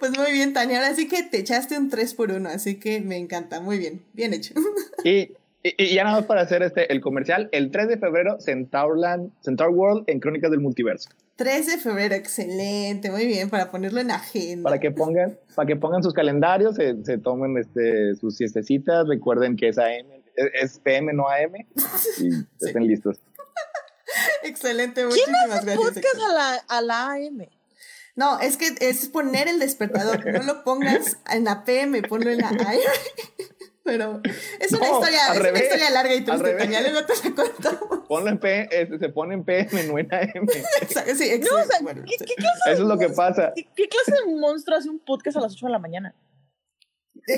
pues 0.00 0.16
muy 0.16 0.32
bien, 0.32 0.54
Tania, 0.54 0.78
ahora 0.78 0.94
sí 0.94 1.06
que 1.06 1.22
te 1.22 1.38
echaste 1.38 1.76
un 1.76 1.90
3 1.90 2.14
por 2.14 2.32
1, 2.32 2.48
así 2.48 2.76
que 2.76 3.00
me 3.02 3.18
encanta, 3.18 3.60
muy 3.60 3.78
bien, 3.78 4.02
bien 4.14 4.32
hecho. 4.32 4.54
Y, 5.04 5.32
y, 5.62 5.94
ya 5.94 6.04
nada 6.04 6.18
más 6.18 6.26
para 6.26 6.40
hacer 6.40 6.62
este, 6.62 6.92
el 6.92 7.00
comercial, 7.00 7.48
el 7.52 7.70
3 7.70 7.88
de 7.88 7.98
febrero, 7.98 8.38
Centaurland, 8.40 9.32
Centaur 9.42 9.70
World 9.70 10.04
en 10.06 10.20
Crónicas 10.20 10.50
del 10.50 10.60
Multiverso. 10.60 11.10
3 11.38 11.66
de 11.68 11.78
febrero, 11.78 12.16
excelente, 12.16 13.12
muy 13.12 13.24
bien, 13.24 13.48
para 13.48 13.70
ponerlo 13.70 14.00
en 14.00 14.10
agenda. 14.10 14.64
Para 14.64 14.80
que 14.80 14.90
pongan, 14.90 15.38
para 15.54 15.68
que 15.68 15.76
pongan 15.76 16.02
sus 16.02 16.12
calendarios, 16.12 16.74
se, 16.74 17.04
se 17.04 17.16
tomen 17.16 17.56
este, 17.56 18.16
sus 18.16 18.36
siestecitas, 18.36 19.06
recuerden 19.06 19.56
que 19.56 19.68
es 19.68 19.78
AM, 19.78 20.08
es 20.34 20.80
PM, 20.80 21.12
no 21.12 21.28
AM, 21.28 21.54
y 22.18 22.30
estén 22.66 22.88
listos. 22.88 23.20
Excelente, 24.42 25.04
muchísimas 25.04 25.60
¿Quién 25.62 25.70
hace 25.70 25.76
podcast 25.76 26.16
a 26.28 26.32
la, 26.32 26.54
a 26.66 26.82
la 26.82 27.12
AM? 27.12 27.46
No, 28.16 28.40
es 28.40 28.56
que 28.56 28.74
es 28.80 29.08
poner 29.08 29.46
el 29.46 29.60
despertador. 29.60 30.26
No 30.26 30.42
lo 30.42 30.64
pongas 30.64 31.18
en 31.30 31.44
la 31.44 31.62
PM, 31.62 32.02
ponlo 32.02 32.30
en 32.30 32.38
la 32.38 32.48
AM. 32.48 32.58
Pero 33.88 34.20
es 34.60 34.70
una, 34.74 34.86
historia, 34.86 35.18
es 35.32 35.40
una 35.40 35.58
historia 35.58 35.90
larga 35.90 36.14
y 36.14 36.20
triste, 36.20 36.52
Tania, 36.52 36.92
no 36.92 37.06
te 37.06 37.14
la 37.14 37.34
cuento. 37.34 38.04
Ponlo 38.06 38.28
en 38.28 38.38
P, 38.38 38.68
este, 38.70 38.98
se 38.98 39.08
pone 39.08 39.32
en 39.32 39.44
PM, 39.44 39.84
no 39.88 39.98
en 39.98 40.12
AM. 40.12 40.46
Sí, 40.46 40.58
exacto. 40.82 41.10
No, 41.10 41.62
o 41.62 41.64
sea, 41.64 41.78
¿qué, 42.04 42.16
qué 42.18 42.34
clase 42.34 42.72
Eso 42.72 42.82
es 42.82 42.88
lo 42.88 42.98
que 42.98 43.08
pasa. 43.08 43.54
¿qué, 43.54 43.88
clase 43.88 44.12
de 44.12 44.34
monstruo 44.34 44.76
hace 44.76 44.90
un 44.90 44.98
podcast 44.98 45.38
a 45.38 45.40
las 45.40 45.54
8 45.54 45.66
de 45.66 45.72
la 45.72 45.78
mañana? 45.78 46.14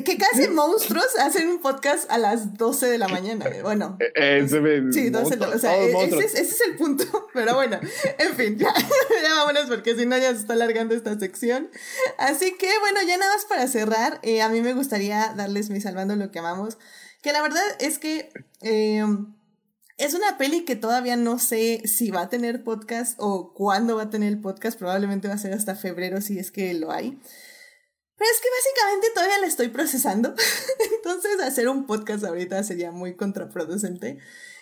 Que 0.04 0.16
casi 0.16 0.46
monstruos 0.48 1.18
hacen 1.18 1.48
un 1.48 1.60
podcast 1.60 2.08
a 2.12 2.18
las 2.18 2.56
12 2.56 2.86
de 2.86 2.98
la 2.98 3.08
mañana. 3.08 3.44
Bueno. 3.62 3.96
Eh, 3.98 4.12
eh, 4.14 4.88
sí, 4.92 5.10
12 5.10 5.36
de 5.36 5.36
la, 5.36 5.48
o 5.48 5.58
sea, 5.58 5.76
ese 5.76 6.04
es, 6.04 6.34
ese 6.34 6.40
es, 6.42 6.60
el 6.60 6.76
punto. 6.76 7.04
Pero 7.34 7.54
bueno, 7.54 7.80
en 8.18 8.34
fin, 8.36 8.56
ya, 8.56 8.72
ya 9.22 9.34
vámonos 9.34 9.66
porque 9.68 9.96
si 9.96 10.06
no 10.06 10.16
ya 10.16 10.32
se 10.32 10.40
está 10.40 10.52
alargando 10.52 10.94
esta 10.94 11.18
sección. 11.18 11.70
Así 12.18 12.56
que 12.56 12.70
bueno, 12.78 13.00
ya 13.04 13.18
nada 13.18 13.34
más 13.34 13.44
para 13.46 13.66
cerrar, 13.66 14.20
eh, 14.22 14.42
a 14.42 14.48
mí 14.48 14.60
me 14.60 14.74
gustaría 14.74 15.34
darles 15.36 15.70
mi 15.70 15.80
salvando 15.80 16.14
lo 16.14 16.30
que 16.30 16.38
amamos. 16.38 16.78
Que 17.20 17.32
la 17.32 17.42
verdad 17.42 17.64
es 17.80 17.98
que 17.98 18.30
es 18.62 20.14
una 20.14 20.38
peli 20.38 20.64
que 20.64 20.76
todavía 20.76 21.16
no 21.16 21.38
sé 21.40 21.82
si 21.84 22.10
va 22.10 22.22
a 22.22 22.28
tener 22.28 22.62
podcast 22.62 23.16
o 23.18 23.52
cuándo 23.52 23.96
va 23.96 24.04
a 24.04 24.10
tener 24.10 24.28
el 24.28 24.40
podcast. 24.40 24.78
Probablemente 24.78 25.26
va 25.26 25.34
a 25.34 25.38
ser 25.38 25.52
hasta 25.52 25.74
febrero 25.74 26.20
si 26.20 26.38
es 26.38 26.52
que 26.52 26.72
lo 26.74 26.92
hay. 26.92 27.18
Pero 28.20 28.32
es 28.34 28.40
que 28.42 28.48
básicamente 28.54 29.06
todavía 29.14 29.38
la 29.38 29.46
estoy 29.46 29.68
procesando. 29.68 30.34
Entonces 30.94 31.40
hacer 31.40 31.70
un 31.70 31.86
podcast 31.86 32.22
ahorita 32.22 32.62
sería 32.64 32.92
muy 32.92 33.14
contraproducente. 33.16 34.18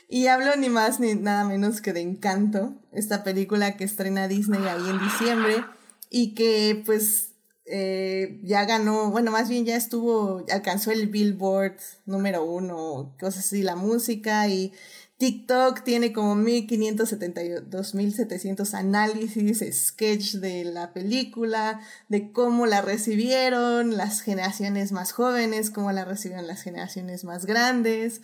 Y 0.09 0.29
hablo 0.29 0.55
ni 0.55 0.68
más 0.68 1.01
ni 1.01 1.16
nada 1.16 1.42
menos 1.42 1.81
que 1.81 1.92
de 1.92 2.01
Encanto, 2.01 2.77
esta 2.92 3.25
película 3.25 3.77
que 3.77 3.83
estrena 3.83 4.29
Disney 4.29 4.64
ahí 4.64 4.88
en 4.88 5.01
diciembre 5.01 5.64
y 6.09 6.37
que 6.37 6.85
pues 6.87 7.33
eh, 7.64 8.38
ya 8.44 8.64
ganó, 8.64 9.11
bueno, 9.11 9.33
más 9.33 9.49
bien 9.49 9.64
ya 9.64 9.75
estuvo, 9.75 10.44
alcanzó 10.53 10.92
el 10.92 11.09
Billboard 11.09 11.79
número 12.07 12.44
uno, 12.44 13.16
cosas 13.18 13.44
así, 13.44 13.64
la 13.64 13.75
música 13.75 14.47
y 14.47 14.73
TikTok 15.18 15.83
tiene 15.83 16.12
como 16.12 16.37
1572.700 16.37 18.74
análisis, 18.74 19.64
sketch 19.72 20.35
de 20.35 20.64
la 20.64 20.92
película, 20.92 21.81
de 22.09 22.31
cómo 22.31 22.66
la 22.66 22.83
recibieron 22.83 23.96
las 23.96 24.20
generaciones 24.20 24.92
más 24.92 25.11
jóvenes, 25.11 25.70
cómo 25.70 25.90
la 25.90 26.04
recibieron 26.04 26.46
las 26.46 26.62
generaciones 26.62 27.24
más 27.24 27.46
grandes. 27.46 28.22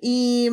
Y, 0.00 0.48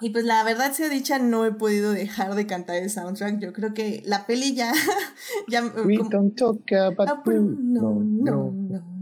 y 0.00 0.08
pues 0.08 0.24
la 0.24 0.42
verdad 0.42 0.72
sea 0.72 0.88
dicha, 0.88 1.18
no 1.18 1.44
he 1.44 1.52
podido 1.52 1.92
dejar 1.92 2.34
de 2.34 2.46
cantar 2.46 2.76
el 2.76 2.88
soundtrack. 2.88 3.40
Yo 3.40 3.52
creo 3.52 3.74
que 3.74 4.02
la 4.06 4.24
peli 4.24 4.54
ya... 4.54 4.72
ya 5.48 5.70
We 5.84 5.98
don't 5.98 6.34
talk 6.34 6.72
about 6.72 7.26
no, 7.26 8.00
no, 8.02 8.52
no. 8.52 8.93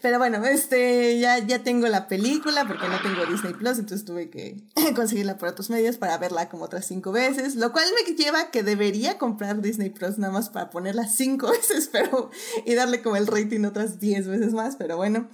Pero 0.00 0.18
bueno, 0.18 0.44
este, 0.44 1.18
ya, 1.18 1.38
ya 1.38 1.64
tengo 1.64 1.88
la 1.88 2.06
película 2.06 2.64
porque 2.66 2.86
no 2.88 3.00
tengo 3.02 3.26
Disney 3.26 3.54
Plus, 3.54 3.78
entonces 3.78 4.04
tuve 4.04 4.30
que 4.30 4.62
conseguirla 4.94 5.36
por 5.36 5.48
otros 5.48 5.68
medios 5.68 5.96
para 5.96 6.16
verla 6.18 6.48
como 6.48 6.64
otras 6.64 6.86
cinco 6.86 7.10
veces, 7.10 7.56
lo 7.56 7.72
cual 7.72 7.86
me 7.94 8.14
lleva 8.14 8.40
a 8.40 8.50
que 8.50 8.62
debería 8.62 9.18
comprar 9.18 9.60
Disney 9.60 9.90
Plus 9.90 10.18
nada 10.18 10.32
más 10.32 10.50
para 10.50 10.70
ponerla 10.70 11.08
cinco 11.08 11.50
veces, 11.50 11.88
pero, 11.90 12.30
y 12.64 12.74
darle 12.74 13.02
como 13.02 13.16
el 13.16 13.26
rating 13.26 13.64
otras 13.64 13.98
diez 13.98 14.26
veces 14.28 14.52
más, 14.52 14.76
pero 14.76 14.96
bueno. 14.96 15.28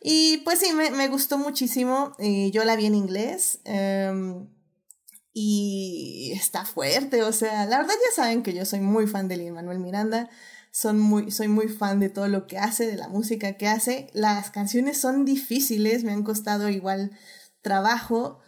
Y 0.00 0.38
pues 0.38 0.58
sí, 0.58 0.72
me, 0.72 0.90
me 0.90 1.08
gustó 1.08 1.36
muchísimo, 1.36 2.12
y 2.18 2.50
yo 2.50 2.64
la 2.64 2.76
vi 2.76 2.86
en 2.86 2.94
inglés. 2.94 3.60
Em, 3.64 4.48
y 5.34 6.32
está 6.34 6.64
fuerte, 6.64 7.22
o 7.22 7.32
sea, 7.32 7.64
la 7.66 7.78
verdad 7.78 7.94
ya 7.94 8.22
saben 8.22 8.42
que 8.42 8.52
yo 8.52 8.66
soy 8.66 8.80
muy 8.80 9.06
fan 9.06 9.28
de 9.28 9.38
Lin 9.38 9.54
Manuel 9.54 9.78
Miranda 9.78 10.28
son 10.72 10.98
muy, 10.98 11.30
soy 11.30 11.48
muy 11.48 11.68
fan 11.68 12.00
de 12.00 12.08
todo 12.08 12.26
lo 12.28 12.46
que 12.46 12.58
hace, 12.58 12.86
de 12.86 12.96
la 12.96 13.08
música 13.08 13.52
que 13.52 13.68
hace. 13.68 14.08
Las 14.14 14.50
canciones 14.50 14.98
son 14.98 15.24
difíciles, 15.26 16.02
me 16.02 16.12
han 16.12 16.24
costado 16.24 16.70
igual 16.70 17.12
trabajo. 17.60 18.40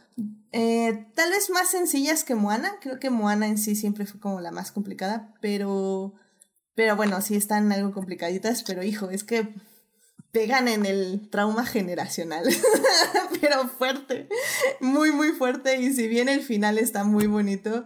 Eh, 0.51 1.07
tal 1.15 1.31
vez 1.31 1.51
más 1.51 1.69
sencillas 1.69 2.25
que 2.25 2.35
Moana, 2.35 2.73
creo 2.81 2.99
que 2.99 3.11
Moana 3.11 3.47
en 3.47 3.59
sí 3.59 3.77
siempre 3.77 4.07
fue 4.07 4.21
como 4.21 4.41
la 4.41 4.53
más 4.53 4.73
complicada, 4.73 5.35
pero, 5.43 6.15
pero 6.75 6.97
bueno, 6.97 7.21
sí 7.21 7.37
están 7.37 7.71
algo 7.73 7.93
complicaditas, 7.93 8.63
pero 8.63 8.83
hijo, 8.83 9.11
es 9.11 9.23
que 9.23 9.53
pegan 10.31 10.67
en 10.67 10.87
el 10.87 11.29
trauma 11.31 11.67
generacional, 11.67 12.45
pero 13.41 13.69
fuerte, 13.69 14.29
muy, 14.81 15.13
muy 15.13 15.33
fuerte, 15.33 15.81
y 15.81 15.93
si 15.93 16.09
bien 16.09 16.29
el 16.29 16.41
final 16.41 16.79
está 16.79 17.05
muy 17.05 17.27
bonito, 17.27 17.85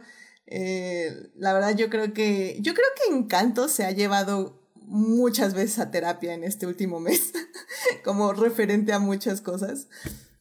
eh, 0.51 1.31
la 1.35 1.53
verdad 1.53 1.77
yo 1.77 1.91
creo 1.91 2.15
que 2.15 2.57
yo 2.61 2.73
creo 2.73 2.87
que 2.97 3.15
Encanto 3.15 3.69
se 3.69 3.85
ha 3.85 3.91
llevado 3.91 4.59
muchas 4.75 5.53
veces 5.53 5.79
a 5.79 5.91
terapia 5.91 6.33
en 6.33 6.43
este 6.43 6.67
último 6.67 7.01
mes 7.01 7.33
como 8.05 8.33
referente 8.33 8.95
a 8.95 8.99
muchas 8.99 9.43
cosas. 9.43 9.89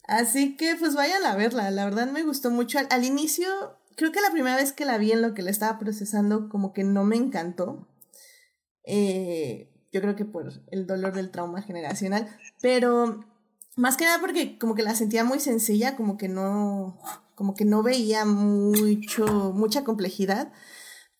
Así 0.08 0.56
que 0.56 0.78
pues 0.78 0.96
vayan 0.96 1.26
a 1.26 1.36
verla. 1.36 1.70
La 1.72 1.84
verdad 1.84 2.10
me 2.10 2.24
gustó 2.24 2.50
mucho. 2.50 2.80
Al, 2.90 3.04
inicio 3.04 3.48
creo 3.98 4.14
que 4.14 4.22
la 4.22 4.32
primera 4.32 4.56
vez 4.56 4.72
que 4.72 4.86
la 4.86 4.98
vi 4.98 5.12
en 5.12 5.22
lo 5.22 5.34
que 5.34 5.42
le 5.42 5.52
estaba 5.52 5.78
procesando 5.78 6.48
como 6.48 6.72
que 6.72 6.86
no 6.86 7.04
me 7.04 7.18
encantó. 7.18 7.90
Eh, 8.86 9.74
yo 9.92 10.00
creo 10.00 10.16
que 10.16 10.24
por 10.24 10.54
el 10.68 10.88
dolor 10.88 11.14
del 11.14 11.32
trauma 11.32 11.62
generacional 11.62 12.30
pero 12.62 13.26
más 13.76 13.98
que 13.98 14.06
nada 14.06 14.20
porque 14.22 14.58
como 14.58 14.76
que 14.76 14.84
la 14.84 14.96
sentía 14.96 15.26
muy 15.26 15.42
sencilla 15.42 15.98
como 15.98 16.18
que 16.18 16.30
no 16.30 16.98
como 17.38 17.54
que 17.54 17.66
no 17.66 17.84
veía 17.84 18.26
mucho, 18.26 19.54
mucha 19.54 19.84
complejidad. 19.84 20.52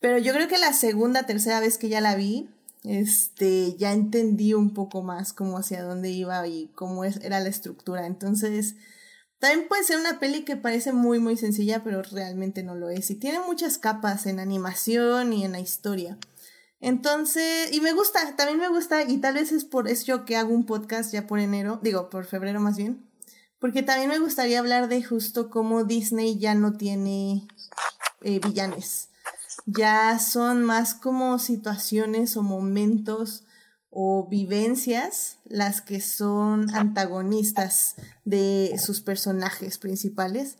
Pero 0.00 0.18
yo 0.18 0.32
creo 0.34 0.48
que 0.48 0.58
la 0.58 0.72
segunda, 0.72 1.26
tercera 1.26 1.60
vez 1.60 1.78
que 1.78 1.88
ya 1.88 2.00
la 2.00 2.16
vi, 2.16 2.50
este, 2.82 3.76
ya 3.76 3.92
entendí 3.92 4.52
un 4.52 4.74
poco 4.74 5.04
más 5.04 5.32
cómo 5.32 5.58
hacia 5.58 5.84
dónde 5.84 6.10
iba 6.10 6.44
y 6.48 6.72
cómo 6.74 7.04
es, 7.04 7.18
era 7.18 7.38
la 7.38 7.48
estructura. 7.48 8.04
Entonces, 8.04 8.74
también 9.38 9.68
puede 9.68 9.84
ser 9.84 10.00
una 10.00 10.18
peli 10.18 10.44
que 10.44 10.56
parece 10.56 10.92
muy, 10.92 11.20
muy 11.20 11.36
sencilla, 11.36 11.84
pero 11.84 12.02
realmente 12.02 12.64
no 12.64 12.74
lo 12.74 12.90
es. 12.90 13.08
Y 13.12 13.14
tiene 13.14 13.38
muchas 13.38 13.78
capas 13.78 14.26
en 14.26 14.40
animación 14.40 15.32
y 15.32 15.44
en 15.44 15.52
la 15.52 15.60
historia. 15.60 16.18
Entonces, 16.80 17.72
y 17.72 17.80
me 17.80 17.92
gusta, 17.92 18.34
también 18.34 18.58
me 18.58 18.68
gusta, 18.70 19.04
y 19.04 19.18
tal 19.18 19.34
vez 19.34 19.52
es 19.52 19.64
por 19.64 19.86
eso 19.86 20.24
que 20.24 20.34
hago 20.34 20.52
un 20.52 20.66
podcast 20.66 21.12
ya 21.12 21.28
por 21.28 21.38
enero, 21.38 21.78
digo, 21.80 22.10
por 22.10 22.24
febrero 22.24 22.58
más 22.58 22.76
bien, 22.76 23.07
porque 23.60 23.82
también 23.82 24.08
me 24.08 24.18
gustaría 24.18 24.58
hablar 24.58 24.88
de 24.88 25.02
justo 25.02 25.50
cómo 25.50 25.84
Disney 25.84 26.38
ya 26.38 26.54
no 26.54 26.74
tiene 26.74 27.48
eh, 28.22 28.40
villanes. 28.40 29.08
Ya 29.66 30.18
son 30.18 30.64
más 30.64 30.94
como 30.94 31.38
situaciones 31.38 32.36
o 32.36 32.42
momentos 32.42 33.44
o 33.90 34.28
vivencias 34.28 35.38
las 35.44 35.80
que 35.80 36.00
son 36.00 36.74
antagonistas 36.74 37.96
de 38.24 38.78
sus 38.82 39.00
personajes 39.00 39.78
principales. 39.78 40.58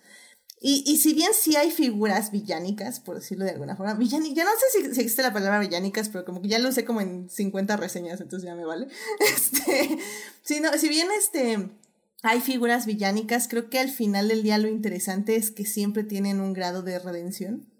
Y, 0.60 0.82
y 0.86 0.96
si 0.96 1.14
bien 1.14 1.30
sí 1.34 1.54
hay 1.54 1.70
figuras 1.70 2.32
villánicas, 2.32 2.98
por 2.98 3.14
decirlo 3.16 3.44
de 3.44 3.52
alguna 3.52 3.76
forma, 3.76 3.94
villánicas, 3.94 4.36
ya 4.36 4.44
no 4.44 4.50
sé 4.50 4.92
si, 4.92 5.00
existe 5.00 5.22
la 5.22 5.32
palabra 5.32 5.60
villánicas, 5.60 6.08
pero 6.08 6.24
como 6.24 6.42
que 6.42 6.48
ya 6.48 6.58
lo 6.58 6.68
usé 6.68 6.84
como 6.84 7.00
en 7.00 7.30
50 7.30 7.76
reseñas, 7.76 8.20
entonces 8.20 8.48
ya 8.48 8.56
me 8.56 8.64
vale. 8.64 8.88
Este, 9.20 9.98
si, 10.42 10.60
si 10.78 10.88
bien 10.88 11.08
este, 11.16 11.70
hay 12.22 12.40
figuras 12.40 12.86
villánicas, 12.86 13.48
creo 13.48 13.70
que 13.70 13.78
al 13.78 13.90
final 13.90 14.28
del 14.28 14.42
día 14.42 14.58
lo 14.58 14.68
interesante 14.68 15.36
es 15.36 15.50
que 15.50 15.64
siempre 15.64 16.02
tienen 16.02 16.40
un 16.40 16.52
grado 16.52 16.82
de 16.82 16.98
redención. 16.98 17.72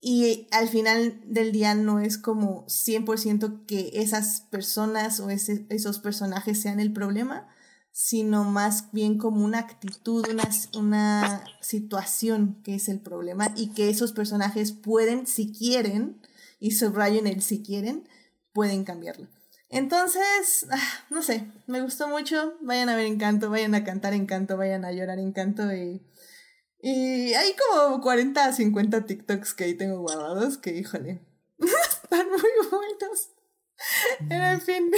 Y 0.00 0.48
al 0.50 0.68
final 0.68 1.22
del 1.24 1.50
día 1.50 1.74
no 1.74 1.98
es 1.98 2.18
como 2.18 2.66
100% 2.66 3.64
que 3.64 3.90
esas 3.94 4.42
personas 4.50 5.18
o 5.18 5.30
esos 5.30 5.98
personajes 5.98 6.60
sean 6.60 6.78
el 6.78 6.92
problema, 6.92 7.48
sino 7.90 8.44
más 8.44 8.90
bien 8.92 9.16
como 9.16 9.42
una 9.42 9.60
actitud, 9.60 10.26
una, 10.74 11.44
situación 11.60 12.60
que 12.62 12.74
es 12.74 12.90
el 12.90 13.00
problema 13.00 13.50
y 13.56 13.68
que 13.68 13.88
esos 13.88 14.12
personajes 14.12 14.72
pueden, 14.72 15.26
si 15.26 15.52
quieren, 15.52 16.20
y 16.60 16.72
subrayen 16.72 17.26
el 17.26 17.40
si 17.40 17.62
quieren, 17.62 18.06
pueden 18.52 18.84
cambiarlo. 18.84 19.28
Entonces, 19.68 20.66
ah, 20.70 21.04
no 21.10 21.22
sé, 21.22 21.46
me 21.66 21.80
gustó 21.80 22.08
mucho. 22.08 22.54
Vayan 22.60 22.88
a 22.88 22.96
ver 22.96 23.06
Encanto, 23.06 23.50
vayan 23.50 23.74
a 23.74 23.84
cantar 23.84 24.12
Encanto, 24.12 24.56
vayan 24.56 24.84
a 24.84 24.92
llorar 24.92 25.18
Encanto 25.18 25.72
y... 25.72 26.06
Y 26.86 27.32
hay 27.32 27.56
como 27.56 28.02
40 28.02 28.52
50 28.52 29.06
TikToks 29.06 29.54
que 29.54 29.64
ahí 29.64 29.74
tengo 29.74 30.00
guardados 30.00 30.58
que, 30.58 30.76
híjole, 30.76 31.22
están 31.58 32.28
muy 32.28 32.68
buenos. 32.70 33.30
Pero 34.28 34.44
en 34.44 34.60
fin, 34.60 34.90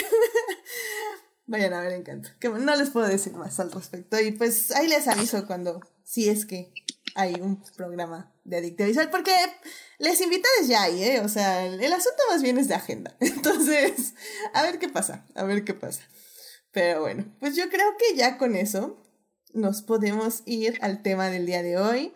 vayan 1.46 1.72
a 1.74 1.80
ver 1.80 1.92
Encanto. 1.92 2.30
Que 2.40 2.48
no 2.48 2.74
les 2.74 2.90
puedo 2.90 3.06
decir 3.06 3.34
más 3.34 3.60
al 3.60 3.70
respecto. 3.70 4.18
Y 4.20 4.32
pues 4.32 4.72
ahí 4.72 4.88
les 4.88 5.06
aviso 5.06 5.46
cuando, 5.46 5.80
si 6.02 6.28
es 6.28 6.44
que 6.44 6.72
hay 7.14 7.34
un 7.40 7.62
programa 7.76 8.32
de 8.44 8.58
Adicta 8.58 8.84
porque 9.10 9.32
les 9.98 10.20
invito 10.20 10.48
desde 10.60 10.76
ahí, 10.76 11.02
¿eh? 11.02 11.20
O 11.20 11.28
sea, 11.28 11.66
el, 11.66 11.92
asunto 11.92 12.22
más 12.30 12.42
bien 12.42 12.58
es 12.58 12.68
de 12.68 12.74
agenda. 12.74 13.16
Entonces, 13.20 14.14
a 14.52 14.62
ver 14.62 14.78
qué 14.78 14.88
pasa, 14.88 15.26
a 15.34 15.44
ver 15.44 15.64
qué 15.64 15.74
pasa. 15.74 16.02
Pero 16.72 17.00
bueno, 17.00 17.24
pues 17.40 17.56
yo 17.56 17.68
creo 17.70 17.96
que 17.98 18.16
ya 18.16 18.36
con 18.36 18.54
eso 18.54 19.02
nos 19.54 19.82
podemos 19.82 20.42
ir 20.44 20.78
al 20.82 21.02
tema 21.02 21.30
del 21.30 21.46
día 21.46 21.62
de 21.62 21.78
hoy. 21.78 22.12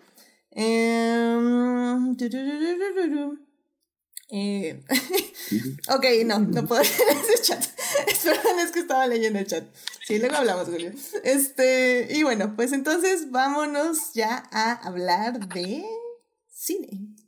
Em, 0.51 2.17
eh, 4.33 4.83
ok, 5.89 6.05
no, 6.27 6.39
no 6.41 6.67
puedo 6.67 6.83
leer 6.83 7.17
ese 7.31 7.43
chat. 7.43 7.65
Perdón, 8.23 8.59
es 8.61 8.71
que 8.71 8.81
estaba 8.81 9.07
leyendo 9.07 9.39
el 9.39 9.47
chat. 9.47 9.65
Sí, 10.07 10.19
luego 10.19 10.37
hablamos, 10.37 10.69
Julio. 10.69 10.93
Este, 11.25 12.09
y 12.11 12.23
bueno, 12.23 12.55
pues 12.55 12.73
entonces 12.73 13.31
vámonos 13.31 14.13
ya 14.13 14.49
a 14.53 14.73
hablar 14.73 15.49
de 15.49 15.85
cine. 16.49 17.20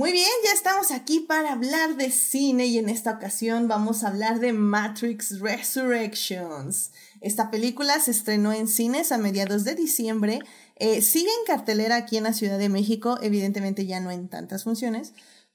Muy 0.00 0.12
bien, 0.12 0.30
ya 0.46 0.52
estamos 0.54 0.92
aquí 0.92 1.20
para 1.20 1.52
hablar 1.52 1.96
de 1.96 2.10
cine 2.10 2.64
y 2.64 2.78
en 2.78 2.88
esta 2.88 3.10
ocasión 3.10 3.68
vamos 3.68 4.02
a 4.02 4.08
hablar 4.08 4.40
de 4.40 4.54
Matrix 4.54 5.40
Resurrections. 5.40 6.92
Esta 7.20 7.50
película 7.50 8.00
se 8.00 8.12
estrenó 8.12 8.52
en 8.54 8.66
cines 8.66 9.12
a 9.12 9.18
mediados 9.18 9.64
de 9.64 9.74
diciembre, 9.74 10.38
eh, 10.76 11.02
sigue 11.02 11.28
en 11.28 11.44
cartelera 11.46 11.96
aquí 11.96 12.16
en 12.16 12.22
la 12.24 12.32
Ciudad 12.32 12.56
de 12.56 12.70
México, 12.70 13.18
evidentemente 13.20 13.84
ya 13.84 14.00
no 14.00 14.10
en 14.10 14.28
tantas 14.28 14.64
funciones, 14.64 15.12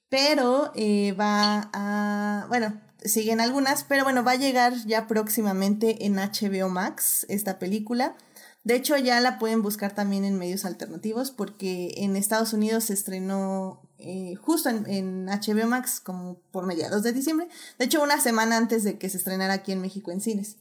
pero 0.10 0.72
eh, 0.76 1.14
va 1.14 1.72
a, 1.74 2.46
bueno, 2.48 2.80
siguen 3.06 3.42
algunas, 3.42 3.84
pero 3.84 4.04
bueno, 4.04 4.24
va 4.24 4.32
a 4.32 4.36
llegar 4.36 4.74
ya 4.86 5.08
próximamente 5.08 6.06
en 6.06 6.16
HBO 6.16 6.70
Max 6.70 7.26
esta 7.30 7.60
película. 7.60 8.16
De 8.64 8.76
hecho, 8.76 8.98
ya 8.98 9.20
la 9.22 9.38
pueden 9.38 9.62
buscar 9.62 9.94
también 9.94 10.26
en 10.26 10.40
medios 10.40 10.66
alternativos 10.66 11.32
porque 11.32 11.94
en 11.98 12.16
Estados 12.16 12.52
Unidos 12.52 12.86
se 12.86 12.94
estrenó 12.94 13.80
eh, 14.00 14.36
justo 14.36 14.70
en, 14.70 15.26
HBO 15.26 15.68
Max 15.68 16.00
como 16.04 16.40
por 16.52 16.66
mediados 16.66 17.04
de 17.04 17.14
diciembre. 17.14 17.48
De 17.78 17.86
hecho, 17.86 18.02
una 18.02 18.20
semana 18.20 18.58
antes 18.58 18.84
de 18.84 18.98
que 18.98 19.10
se 19.10 19.18
estrenara 19.18 19.54
aquí 19.54 19.72
en 19.72 19.82
México 19.82 20.12
en 20.12 20.20
cines. 20.20 20.58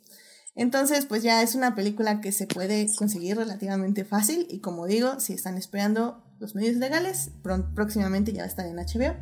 Entonces, 0.54 1.06
pues 1.06 1.22
ya 1.22 1.42
es 1.42 1.54
una 1.54 1.74
película 1.74 2.20
que 2.20 2.30
se 2.30 2.46
puede 2.46 2.86
conseguir 2.94 3.36
relativamente 3.36 4.04
fácil 4.04 4.46
y 4.50 4.58
como 4.58 4.86
digo, 4.86 5.18
si 5.18 5.32
están 5.32 5.56
esperando 5.56 6.22
los 6.38 6.54
medios 6.54 6.76
legales, 6.76 7.30
próximamente 7.74 8.32
ya 8.32 8.42
va 8.42 8.44
a 8.44 8.48
estar 8.48 8.66
en 8.66 8.76
HBO. 8.76 9.16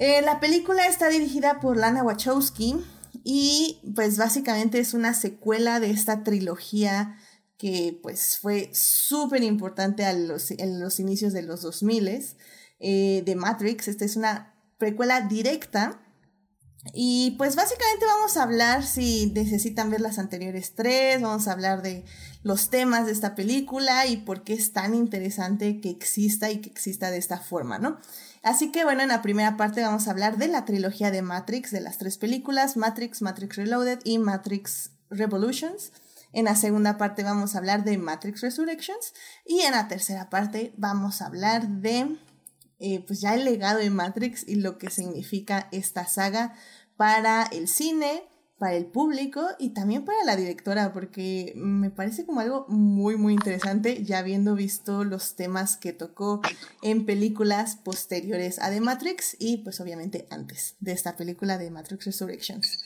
Eh, 0.00 0.22
la 0.22 0.40
película 0.40 0.86
está 0.86 1.10
dirigida 1.10 1.60
por 1.60 1.76
Lana 1.76 2.02
Wachowski 2.02 2.74
y 3.22 3.82
pues 3.94 4.16
básicamente 4.16 4.80
es 4.80 4.94
una 4.94 5.12
secuela 5.12 5.78
de 5.78 5.90
esta 5.90 6.24
trilogía 6.24 7.18
que 7.58 8.00
pues 8.02 8.38
fue 8.38 8.70
súper 8.72 9.42
importante 9.42 10.02
en 10.04 10.80
los 10.80 11.00
inicios 11.00 11.34
de 11.34 11.42
los 11.42 11.60
2000 11.60 12.24
eh, 12.78 13.22
de 13.26 13.36
Matrix. 13.36 13.88
Esta 13.88 14.06
es 14.06 14.16
una 14.16 14.54
precuela 14.78 15.20
directa. 15.20 16.00
Y 16.94 17.32
pues 17.32 17.54
básicamente 17.54 18.06
vamos 18.06 18.38
a 18.38 18.44
hablar, 18.44 18.86
si 18.86 19.30
necesitan 19.34 19.90
ver 19.90 20.00
las 20.00 20.18
anteriores 20.18 20.74
tres, 20.74 21.20
vamos 21.20 21.46
a 21.46 21.52
hablar 21.52 21.82
de 21.82 22.06
los 22.42 22.70
temas 22.70 23.04
de 23.04 23.12
esta 23.12 23.34
película 23.34 24.06
y 24.06 24.16
por 24.16 24.44
qué 24.44 24.54
es 24.54 24.72
tan 24.72 24.94
interesante 24.94 25.82
que 25.82 25.90
exista 25.90 26.50
y 26.50 26.62
que 26.62 26.70
exista 26.70 27.10
de 27.10 27.18
esta 27.18 27.38
forma, 27.38 27.78
¿no? 27.78 27.98
Así 28.42 28.72
que 28.72 28.84
bueno, 28.84 29.02
en 29.02 29.08
la 29.08 29.22
primera 29.22 29.56
parte 29.56 29.82
vamos 29.82 30.08
a 30.08 30.12
hablar 30.12 30.38
de 30.38 30.48
la 30.48 30.64
trilogía 30.64 31.10
de 31.10 31.22
Matrix, 31.22 31.70
de 31.70 31.80
las 31.80 31.98
tres 31.98 32.16
películas, 32.16 32.76
Matrix, 32.76 33.20
Matrix 33.20 33.56
Reloaded 33.56 34.00
y 34.04 34.18
Matrix 34.18 34.92
Revolutions. 35.10 35.92
En 36.32 36.46
la 36.46 36.56
segunda 36.56 36.96
parte 36.96 37.22
vamos 37.22 37.54
a 37.54 37.58
hablar 37.58 37.84
de 37.84 37.98
Matrix 37.98 38.40
Resurrections 38.40 39.12
y 39.44 39.60
en 39.60 39.72
la 39.72 39.88
tercera 39.88 40.30
parte 40.30 40.72
vamos 40.76 41.20
a 41.20 41.26
hablar 41.26 41.68
de 41.68 42.16
eh, 42.78 43.04
pues 43.06 43.20
ya 43.20 43.34
el 43.34 43.44
legado 43.44 43.78
de 43.78 43.90
Matrix 43.90 44.48
y 44.48 44.54
lo 44.54 44.78
que 44.78 44.88
significa 44.88 45.68
esta 45.70 46.06
saga 46.06 46.54
para 46.96 47.42
el 47.52 47.68
cine, 47.68 48.22
para 48.60 48.76
el 48.76 48.84
público 48.84 49.48
y 49.58 49.70
también 49.70 50.04
para 50.04 50.22
la 50.22 50.36
directora, 50.36 50.92
porque 50.92 51.54
me 51.56 51.88
parece 51.90 52.26
como 52.26 52.40
algo 52.40 52.66
muy, 52.68 53.16
muy 53.16 53.32
interesante, 53.32 54.04
ya 54.04 54.18
habiendo 54.18 54.54
visto 54.54 55.02
los 55.02 55.34
temas 55.34 55.78
que 55.78 55.94
tocó 55.94 56.42
en 56.82 57.06
películas 57.06 57.76
posteriores 57.76 58.58
a 58.58 58.68
The 58.68 58.82
Matrix 58.82 59.34
y 59.40 59.56
pues 59.64 59.80
obviamente 59.80 60.26
antes 60.30 60.76
de 60.78 60.92
esta 60.92 61.16
película 61.16 61.56
de 61.56 61.70
Matrix 61.70 62.04
Resurrections. 62.04 62.84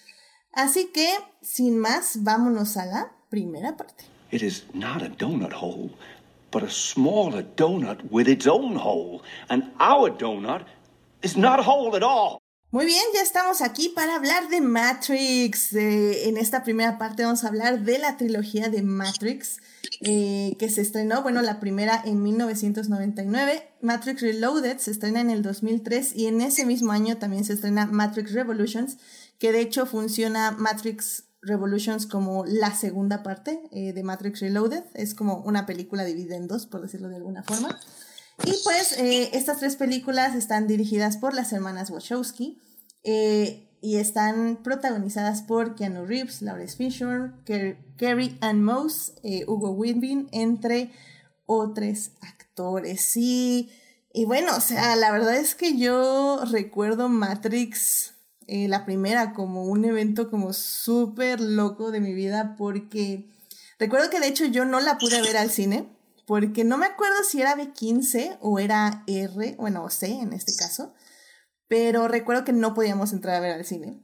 Así 0.52 0.92
que, 0.94 1.08
sin 1.42 1.76
más, 1.76 2.22
vámonos 2.22 2.76
a 2.76 2.86
la 2.86 3.12
primera 3.28 3.76
parte. 3.76 4.04
It 4.30 4.42
is 4.42 4.64
not 4.74 5.02
a 5.02 5.08
donut 5.08 5.52
hole, 5.52 5.90
but 6.52 6.62
a 6.62 6.70
smaller 6.70 7.44
donut 7.56 7.98
with 8.12 8.28
its 8.28 8.46
own 8.46 8.76
hole, 8.76 9.22
and 9.48 9.72
our 9.80 10.08
donut 10.16 10.66
is 11.22 11.36
not 11.36 11.58
a 11.58 11.64
hole 11.64 11.96
at 11.96 12.04
all. 12.04 12.43
Muy 12.74 12.86
bien, 12.86 13.04
ya 13.14 13.22
estamos 13.22 13.60
aquí 13.60 13.88
para 13.88 14.16
hablar 14.16 14.48
de 14.48 14.60
Matrix. 14.60 15.74
en 15.74 16.36
esta 16.36 16.64
primera 16.64 16.98
parte 16.98 17.22
vamos 17.22 17.44
a 17.44 17.46
hablar 17.46 17.84
de 17.84 18.00
la 18.00 18.16
trilogía 18.16 18.68
de 18.68 18.82
Matrix 18.82 19.58
eh, 20.00 20.56
que 20.58 20.68
se 20.68 20.80
estrenó, 20.80 21.22
bueno, 21.22 21.40
la 21.40 21.60
primera 21.60 22.02
en 22.04 22.20
1999. 22.24 23.62
Matrix 23.80 24.22
Reloaded 24.22 24.78
se 24.78 24.90
estrena 24.90 25.20
en 25.20 25.30
el 25.30 25.42
2003 25.42 26.16
y 26.16 26.26
en 26.26 26.40
ese 26.40 26.66
mismo 26.66 26.90
año 26.90 27.16
también 27.16 27.44
se 27.44 27.52
estrena 27.52 27.86
Matrix 27.86 28.32
Revolutions, 28.32 28.98
que 29.38 29.52
de 29.52 29.60
hecho 29.60 29.86
funciona 29.86 30.50
Matrix 30.50 31.26
Revolutions 31.42 32.08
como 32.08 32.44
la 32.44 32.74
segunda 32.74 33.22
parte 33.22 33.60
eh, 33.70 33.92
de 33.92 34.02
Matrix 34.02 34.40
Reloaded. 34.40 34.82
Es 34.94 35.14
como 35.14 35.36
una 35.42 35.64
película 35.64 36.02
dividida 36.02 36.34
en 36.34 36.48
dos, 36.48 36.66
por 36.66 36.82
decirlo 36.82 37.08
de 37.08 37.18
alguna 37.18 37.44
forma. 37.44 37.78
Y 38.42 38.52
pues 38.64 38.92
eh, 38.98 39.30
estas 39.32 39.58
tres 39.58 39.76
películas 39.76 40.34
están 40.34 40.66
dirigidas 40.66 41.16
por 41.16 41.34
las 41.34 41.52
hermanas 41.52 41.90
Wachowski 41.90 42.60
eh, 43.04 43.70
y 43.80 43.96
están 43.96 44.62
protagonizadas 44.62 45.42
por 45.42 45.76
Keanu 45.76 46.04
Reeves, 46.04 46.42
Lawrence 46.42 46.76
Fisher, 46.76 47.32
Kerry 47.96 48.36
Ann 48.40 48.64
Moss, 48.64 49.12
eh, 49.22 49.44
Hugo 49.46 49.70
Weaving, 49.70 50.28
entre 50.32 50.90
otros 51.46 52.10
actores. 52.22 53.16
Y, 53.16 53.70
y 54.12 54.24
bueno, 54.24 54.56
o 54.56 54.60
sea, 54.60 54.96
la 54.96 55.12
verdad 55.12 55.36
es 55.36 55.54
que 55.54 55.76
yo 55.76 56.40
recuerdo 56.50 57.08
Matrix, 57.08 58.14
la 58.46 58.84
primera, 58.84 59.32
como 59.32 59.64
un 59.64 59.86
evento 59.86 60.30
como 60.30 60.52
súper 60.52 61.40
loco 61.40 61.90
de 61.90 62.00
mi 62.00 62.12
vida 62.12 62.56
porque 62.58 63.30
recuerdo 63.78 64.10
que 64.10 64.20
de 64.20 64.26
hecho 64.28 64.44
yo 64.44 64.66
no 64.66 64.80
la 64.80 64.98
pude 64.98 65.22
ver 65.22 65.38
al 65.38 65.50
cine 65.50 65.88
porque 66.26 66.64
no 66.64 66.78
me 66.78 66.86
acuerdo 66.86 67.16
si 67.24 67.40
era 67.40 67.56
B15 67.56 68.38
o 68.40 68.58
era 68.58 69.04
R, 69.06 69.56
bueno, 69.58 69.84
o 69.84 69.90
C 69.90 70.06
en 70.06 70.32
este 70.32 70.54
caso, 70.56 70.94
pero 71.68 72.08
recuerdo 72.08 72.44
que 72.44 72.52
no 72.52 72.74
podíamos 72.74 73.12
entrar 73.12 73.36
a 73.36 73.40
ver 73.40 73.52
al 73.52 73.64
cine. 73.64 74.02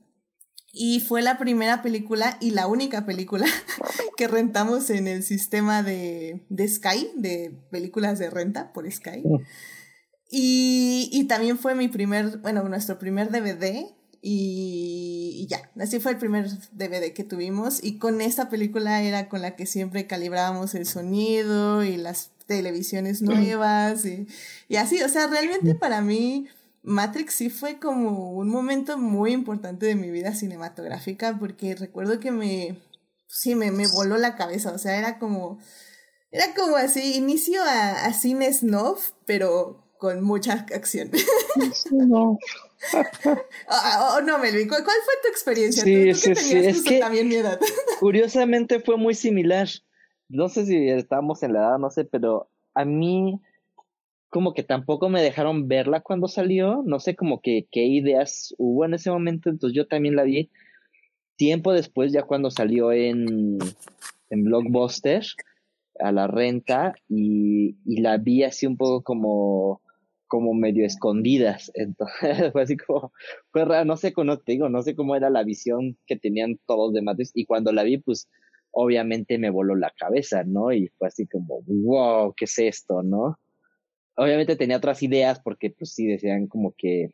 Y 0.72 1.00
fue 1.00 1.20
la 1.20 1.36
primera 1.36 1.82
película 1.82 2.36
y 2.40 2.50
la 2.50 2.66
única 2.68 3.04
película 3.04 3.46
que 4.16 4.28
rentamos 4.28 4.90
en 4.90 5.08
el 5.08 5.22
sistema 5.24 5.82
de, 5.82 6.46
de 6.48 6.68
Sky, 6.68 7.10
de 7.16 7.58
películas 7.70 8.18
de 8.18 8.30
renta 8.30 8.72
por 8.72 8.90
Sky. 8.90 9.22
Y, 10.30 11.10
y 11.12 11.24
también 11.24 11.58
fue 11.58 11.74
mi 11.74 11.88
primer, 11.88 12.38
bueno, 12.38 12.68
nuestro 12.68 12.98
primer 12.98 13.30
DVD 13.30 13.99
y, 14.22 15.46
ya, 15.48 15.70
así 15.80 15.98
fue 15.98 16.12
el 16.12 16.18
primer 16.18 16.48
DVD 16.72 17.12
que 17.14 17.24
tuvimos 17.24 17.82
y 17.82 17.98
con 17.98 18.20
esta 18.20 18.50
película 18.50 19.02
era 19.02 19.28
con 19.28 19.40
la 19.40 19.56
que 19.56 19.64
siempre 19.64 20.06
calibrábamos 20.06 20.74
el 20.74 20.86
sonido 20.86 21.82
y 21.84 21.96
las 21.96 22.30
televisiones 22.46 23.22
nuevas 23.22 24.04
y, 24.04 24.26
y 24.68 24.76
así, 24.76 25.02
o 25.02 25.08
sea, 25.08 25.26
realmente 25.26 25.74
para 25.74 26.02
mí 26.02 26.48
Matrix 26.82 27.34
sí 27.34 27.48
fue 27.48 27.78
como 27.78 28.32
un 28.32 28.48
momento 28.48 28.98
muy 28.98 29.32
importante 29.32 29.86
de 29.86 29.94
mi 29.94 30.10
vida 30.10 30.34
cinematográfica 30.34 31.38
porque 31.38 31.74
recuerdo 31.74 32.20
que 32.20 32.30
me, 32.30 32.78
sí, 33.26 33.54
me, 33.54 33.70
me 33.70 33.86
voló 33.86 34.18
la 34.18 34.36
cabeza, 34.36 34.72
o 34.72 34.78
sea, 34.78 34.98
era 34.98 35.18
como, 35.18 35.58
era 36.30 36.54
como 36.54 36.76
así, 36.76 37.14
inicio 37.14 37.62
a, 37.62 38.04
a 38.04 38.12
cine 38.12 38.52
snuff, 38.52 39.12
pero 39.24 39.90
con 39.98 40.22
mucha 40.22 40.66
acción. 40.74 41.10
No. 41.90 42.38
oh, 43.68 44.20
no, 44.24 44.38
Melvin, 44.38 44.68
¿cuál, 44.68 44.82
fue 44.82 45.14
tu 45.22 45.28
experiencia? 45.28 45.82
Sí, 45.82 46.14
sí, 46.14 46.34
sí, 46.34 46.56
es 46.56 46.82
que 46.82 46.98
también 46.98 47.28
mi 47.28 47.36
edad? 47.36 47.60
curiosamente 48.00 48.80
fue 48.80 48.96
muy 48.96 49.14
similar. 49.14 49.68
No 50.28 50.48
sé 50.48 50.64
si 50.66 50.88
estábamos 50.88 51.42
en 51.42 51.54
la 51.54 51.60
edad, 51.60 51.78
no 51.78 51.90
sé, 51.90 52.04
pero 52.04 52.50
a 52.74 52.84
mí 52.84 53.40
como 54.28 54.54
que 54.54 54.62
tampoco 54.62 55.08
me 55.08 55.22
dejaron 55.22 55.68
verla 55.68 56.00
cuando 56.00 56.28
salió. 56.28 56.82
No 56.84 57.00
sé 57.00 57.16
como 57.16 57.40
que 57.40 57.66
qué 57.70 57.84
ideas 57.84 58.54
hubo 58.58 58.84
en 58.84 58.94
ese 58.94 59.10
momento, 59.10 59.50
entonces 59.50 59.76
yo 59.76 59.86
también 59.86 60.16
la 60.16 60.22
vi 60.22 60.50
tiempo 61.36 61.72
después, 61.72 62.12
ya 62.12 62.22
cuando 62.22 62.50
salió 62.50 62.92
en, 62.92 63.58
en 64.30 64.44
Blockbuster 64.44 65.24
a 65.98 66.12
la 66.12 66.26
renta 66.26 66.94
y, 67.08 67.76
y 67.84 68.00
la 68.00 68.18
vi 68.18 68.44
así 68.44 68.66
un 68.66 68.76
poco 68.76 69.02
como 69.02 69.82
como 70.30 70.54
medio 70.54 70.86
escondidas. 70.86 71.70
Entonces 71.74 72.10
fue 72.52 72.62
así 72.62 72.76
como, 72.76 73.12
fue 73.50 73.64
raro, 73.66 73.84
no 73.84 73.96
sé 73.98 74.12
cómo 74.14 74.38
te 74.38 74.52
digo, 74.52 74.70
no 74.70 74.80
sé 74.80 74.94
cómo 74.94 75.16
era 75.16 75.28
la 75.28 75.42
visión 75.42 75.98
que 76.06 76.16
tenían 76.16 76.58
todos 76.66 76.94
de 76.94 77.02
Matrix. 77.02 77.32
Y 77.34 77.44
cuando 77.44 77.72
la 77.72 77.82
vi, 77.82 77.98
pues 77.98 78.28
obviamente 78.70 79.38
me 79.38 79.50
voló 79.50 79.74
la 79.74 79.90
cabeza, 79.90 80.44
¿no? 80.44 80.72
Y 80.72 80.88
fue 80.96 81.08
así 81.08 81.26
como, 81.26 81.62
wow, 81.66 82.32
¿qué 82.34 82.44
es 82.44 82.58
esto, 82.60 83.02
no? 83.02 83.38
Obviamente 84.14 84.54
tenía 84.54 84.76
otras 84.76 85.02
ideas 85.02 85.40
porque 85.40 85.70
pues 85.70 85.92
sí 85.94 86.06
decían 86.06 86.46
como 86.46 86.74
que, 86.76 87.10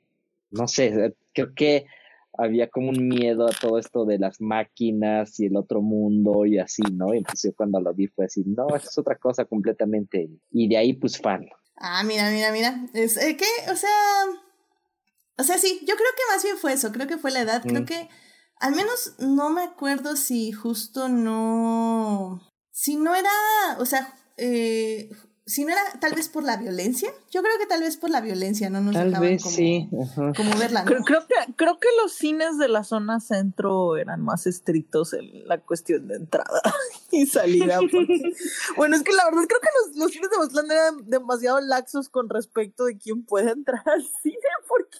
no 0.51 0.69
sé, 0.69 1.15
creo 1.33 1.55
que 1.55 1.87
había 2.35 2.69
como 2.69 2.91
un 2.91 3.09
miedo 3.09 3.47
a 3.47 3.53
todo 3.59 3.79
esto 3.79 4.05
de 4.05 4.19
las 4.19 4.43
máquinas 4.43 5.41
y 5.41 5.47
el 5.47 5.57
otro 5.57 5.81
mundo 5.81 6.45
y 6.45 6.59
así, 6.59 6.83
¿no? 6.93 7.15
Y 7.15 7.19
entonces 7.19 7.55
cuando 7.57 7.81
lo 7.81 7.95
vi 7.95 8.09
fue 8.09 8.27
así, 8.27 8.45
no, 8.45 8.77
es 8.77 8.99
otra 8.99 9.17
cosa 9.17 9.47
completamente. 9.47 10.29
Y 10.51 10.69
de 10.69 10.77
ahí 10.77 10.93
pues 10.93 11.19
fan, 11.19 11.47
Ah, 11.77 12.03
mira, 12.05 12.31
mira, 12.31 12.53
mira. 12.53 12.81
Es 12.95 13.17
eh, 13.17 13.37
que, 13.37 13.47
o 13.71 13.77
sea. 13.77 13.91
O 15.39 15.43
sea, 15.43 15.59
sí, 15.59 15.81
yo 15.83 15.95
creo 15.97 16.09
que 16.17 16.35
más 16.35 16.43
bien 16.43 16.57
fue 16.57 16.73
eso. 16.73 16.93
Creo 16.93 17.07
que 17.07 17.19
fue 17.19 17.31
la 17.31 17.41
edad. 17.41 17.63
Creo 17.63 17.83
mm. 17.83 17.87
que. 17.87 18.09
Al 18.59 18.75
menos 18.75 19.15
no 19.19 19.51
me 19.51 19.63
acuerdo 19.63 20.17
si 20.17 20.53
justo 20.53 21.09
no. 21.09 22.41
Si 22.71 22.97
no 22.97 23.15
era. 23.15 23.31
O 23.79 23.87
sea, 23.87 24.15
eh, 24.37 25.11
si 25.49 25.65
no 25.65 25.71
era 25.71 25.81
tal 26.01 26.13
vez 26.15 26.29
por 26.29 26.43
la 26.43 26.57
violencia, 26.57 27.09
yo 27.31 27.41
creo 27.41 27.53
que 27.61 27.67
tal 27.67 27.81
vez 27.81 27.97
por 27.97 28.11
la 28.11 28.21
violencia 28.21 28.69
no 28.69 28.81
nos 28.81 28.95
Tal 28.95 29.11
dejaban 29.11 29.29
vez 29.31 29.43
como, 29.45 29.55
sí. 29.55 29.89
como 30.37 30.59
verla. 30.59 30.81
¿no? 30.83 30.87
Creo, 30.87 31.05
creo 31.05 31.27
que, 31.29 31.35
creo 31.55 31.79
que 31.79 31.89
los 32.03 32.13
cines 32.15 32.59
de 32.59 32.67
la 32.69 32.83
zona 32.83 33.21
centro 33.21 33.97
eran 33.97 34.23
más 34.23 34.49
estrictos 34.49 35.13
en 35.13 35.47
la 35.47 35.59
cuestión 35.61 36.09
de 36.09 36.17
entrada 36.17 36.61
y 37.13 37.27
salida. 37.27 37.79
porque- 37.79 38.23
bueno, 38.77 38.97
es 38.97 39.03
que 39.05 39.13
la 39.13 39.25
verdad 39.27 39.45
creo 39.47 39.61
que 39.61 39.69
los, 39.87 39.97
los 39.97 40.11
cines 40.11 40.31
de 40.31 40.37
Mazatlán 40.37 40.71
eran 40.71 41.09
demasiado 41.09 41.61
laxos 41.61 42.09
con 42.09 42.29
respecto 42.29 42.85
de 42.85 42.99
quién 42.99 43.25
puede 43.25 43.53
entrar 43.53 43.83
al 43.89 44.03
cine, 44.23 44.37
porque 44.67 44.99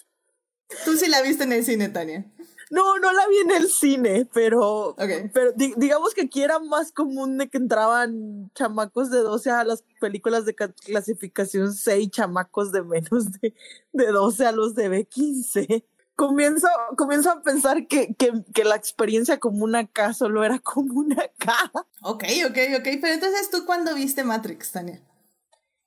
Tú 0.85 0.95
sí 0.97 1.07
la 1.09 1.21
viste 1.21 1.43
en 1.45 1.53
el 1.53 1.63
cine, 1.65 1.87
Tania. 1.89 2.25
No, 2.69 2.99
no 2.99 3.11
la 3.13 3.27
vi 3.27 3.37
en 3.37 3.51
el 3.51 3.69
cine, 3.69 4.27
pero, 4.33 4.95
pero 5.33 5.51
di- 5.53 5.73
digamos 5.77 6.13
que 6.13 6.21
aquí 6.21 6.41
era 6.43 6.59
más 6.59 6.91
común 6.91 7.37
de 7.37 7.49
que 7.49 7.57
entraban 7.57 8.51
chamacos 8.55 9.09
de 9.09 9.19
12 9.19 9.49
a 9.51 9.63
las 9.63 9.83
películas 10.01 10.45
de 10.45 10.55
ca- 10.55 10.73
clasificación 10.73 11.73
C 11.73 11.99
y 11.99 12.09
chamacos 12.09 12.71
de 12.71 12.83
menos 12.83 13.31
de, 13.41 13.53
de 13.93 14.07
12 14.07 14.45
a 14.45 14.51
los 14.51 14.75
de 14.75 14.89
B15. 14.89 15.83
Comienzo, 16.15 16.67
comienzo 16.97 17.29
a 17.29 17.41
pensar 17.43 17.85
que, 17.87 18.15
que, 18.15 18.31
que 18.53 18.63
la 18.63 18.75
experiencia 18.75 19.39
común 19.39 19.75
acá 19.75 20.13
solo 20.13 20.43
era 20.43 20.57
común 20.59 21.13
acá. 21.13 21.71
Ok, 22.01 22.23
ok, 22.47 22.57
ok. 22.79 22.83
Pero 23.01 23.13
entonces, 23.13 23.49
¿tú 23.51 23.65
cuándo 23.67 23.93
viste 23.93 24.23
Matrix, 24.23 24.71
Tania? 24.71 24.99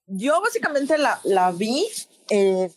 Yo 0.07 0.41
básicamente 0.41 0.97
la, 0.99 1.21
la 1.25 1.51
vi 1.53 1.85
eh, 2.31 2.73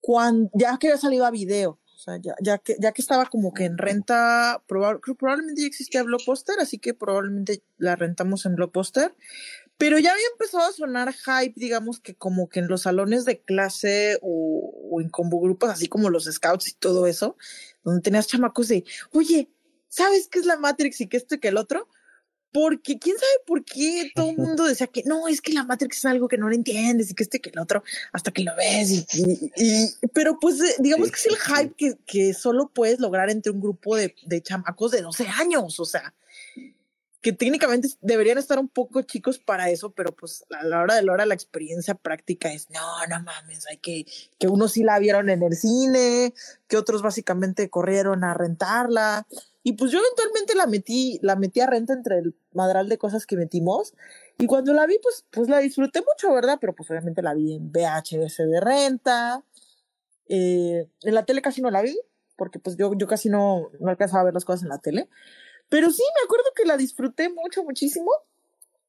cuando, 0.00 0.50
ya 0.54 0.76
que 0.78 0.88
había 0.88 0.98
salido 1.00 1.26
a 1.26 1.30
video. 1.30 1.78
O 2.02 2.04
sea, 2.04 2.16
ya, 2.20 2.34
ya, 2.40 2.58
que, 2.58 2.74
ya 2.80 2.90
que 2.90 3.00
estaba 3.00 3.26
como 3.26 3.54
que 3.54 3.64
en 3.64 3.78
renta, 3.78 4.60
proba- 4.66 4.98
creo 5.00 5.14
probablemente 5.14 5.60
ya 5.60 5.68
existía 5.68 6.02
Blockbuster, 6.02 6.58
así 6.58 6.78
que 6.80 6.94
probablemente 6.94 7.62
la 7.78 7.94
rentamos 7.94 8.44
en 8.44 8.56
Blockbuster. 8.56 9.14
Pero 9.78 10.00
ya 10.00 10.10
había 10.12 10.26
empezado 10.32 10.68
a 10.68 10.72
sonar 10.72 11.12
hype, 11.14 11.54
digamos 11.54 12.00
que 12.00 12.16
como 12.16 12.48
que 12.48 12.58
en 12.58 12.66
los 12.66 12.82
salones 12.82 13.24
de 13.24 13.40
clase 13.42 14.18
o, 14.20 14.72
o 14.90 15.00
en 15.00 15.10
combo 15.10 15.40
grupos, 15.40 15.70
así 15.70 15.86
como 15.86 16.10
los 16.10 16.24
scouts 16.24 16.70
y 16.70 16.74
todo 16.74 17.06
eso, 17.06 17.36
donde 17.84 18.02
tenías 18.02 18.26
chamacos 18.26 18.66
de, 18.66 18.84
oye, 19.12 19.48
¿sabes 19.88 20.26
qué 20.26 20.40
es 20.40 20.46
la 20.46 20.56
Matrix 20.56 21.00
y 21.02 21.06
qué 21.08 21.18
esto 21.18 21.36
y 21.36 21.38
qué 21.38 21.48
el 21.48 21.56
otro? 21.56 21.88
Porque 22.52 22.98
quién 22.98 23.16
sabe 23.16 23.32
por 23.46 23.64
qué 23.64 24.10
todo 24.14 24.30
el 24.30 24.36
mundo 24.36 24.64
decía 24.64 24.86
que 24.86 25.02
no, 25.04 25.26
es 25.26 25.40
que 25.40 25.52
la 25.52 25.64
Matrix 25.64 25.98
es 25.98 26.04
algo 26.04 26.28
que 26.28 26.36
no 26.38 26.48
lo 26.48 26.54
entiendes 26.54 27.10
y 27.10 27.14
que 27.14 27.22
este 27.22 27.40
que 27.40 27.50
el 27.50 27.58
otro, 27.58 27.82
hasta 28.12 28.30
que 28.30 28.42
lo 28.44 28.54
ves. 28.56 28.90
Y, 28.90 29.06
y- 29.14 29.52
y- 29.56 30.06
pero 30.12 30.38
pues 30.38 30.60
eh, 30.60 30.74
digamos 30.78 31.10
que 31.10 31.16
es 31.16 31.26
el 31.26 31.36
hype 31.38 31.74
que, 31.76 31.96
que 32.06 32.34
solo 32.34 32.68
puedes 32.68 33.00
lograr 33.00 33.30
entre 33.30 33.52
un 33.52 33.60
grupo 33.60 33.96
de, 33.96 34.14
de 34.26 34.42
chamacos 34.42 34.90
de 34.92 35.00
12 35.02 35.26
años. 35.28 35.80
O 35.80 35.84
sea, 35.86 36.12
que 37.22 37.32
técnicamente 37.32 37.88
deberían 38.00 38.36
estar 38.38 38.58
un 38.58 38.68
poco 38.68 39.00
chicos 39.02 39.38
para 39.38 39.70
eso, 39.70 39.90
pero 39.92 40.10
pues 40.12 40.44
a 40.50 40.64
la 40.64 40.80
hora 40.80 40.96
de 40.96 41.02
la 41.02 41.12
hora 41.12 41.24
la 41.24 41.34
experiencia 41.34 41.94
práctica 41.94 42.52
es 42.52 42.68
no, 42.70 43.06
no 43.08 43.22
mames, 43.22 43.64
hay 43.68 43.76
que, 43.78 44.06
que 44.40 44.48
unos 44.48 44.72
sí 44.72 44.82
la 44.82 44.98
vieron 44.98 45.30
en 45.30 45.42
el 45.44 45.54
cine, 45.54 46.34
que 46.66 46.76
otros 46.76 47.00
básicamente 47.00 47.70
corrieron 47.70 48.24
a 48.24 48.34
rentarla. 48.34 49.26
Y 49.62 49.74
pues 49.74 49.92
yo 49.92 50.00
eventualmente 50.00 50.54
la 50.54 50.66
metí, 50.66 51.18
la 51.22 51.36
metí 51.36 51.60
a 51.60 51.66
renta 51.66 51.92
entre 51.92 52.18
el 52.18 52.34
madral 52.52 52.88
de 52.88 52.98
cosas 52.98 53.26
que 53.26 53.36
metimos. 53.36 53.94
Y 54.38 54.46
cuando 54.46 54.72
la 54.72 54.86
vi, 54.86 54.98
pues, 55.02 55.24
pues 55.30 55.48
la 55.48 55.58
disfruté 55.58 56.00
mucho, 56.00 56.34
¿verdad? 56.34 56.58
Pero 56.60 56.74
pues 56.74 56.90
obviamente 56.90 57.22
la 57.22 57.34
vi 57.34 57.54
en 57.54 57.70
VHS 57.70 58.38
de 58.38 58.60
renta. 58.60 59.44
Eh, 60.28 60.88
en 61.02 61.14
la 61.14 61.24
tele 61.24 61.42
casi 61.42 61.60
no 61.62 61.70
la 61.70 61.82
vi, 61.82 61.96
porque 62.36 62.58
pues 62.58 62.76
yo, 62.76 62.92
yo 62.96 63.06
casi 63.06 63.28
no, 63.28 63.70
no 63.78 63.90
alcanzaba 63.90 64.22
a 64.22 64.24
ver 64.24 64.34
las 64.34 64.44
cosas 64.44 64.62
en 64.62 64.70
la 64.70 64.78
tele. 64.78 65.08
Pero 65.68 65.90
sí, 65.90 66.02
me 66.16 66.24
acuerdo 66.24 66.50
que 66.56 66.64
la 66.64 66.76
disfruté 66.76 67.28
mucho, 67.28 67.62
muchísimo. 67.62 68.10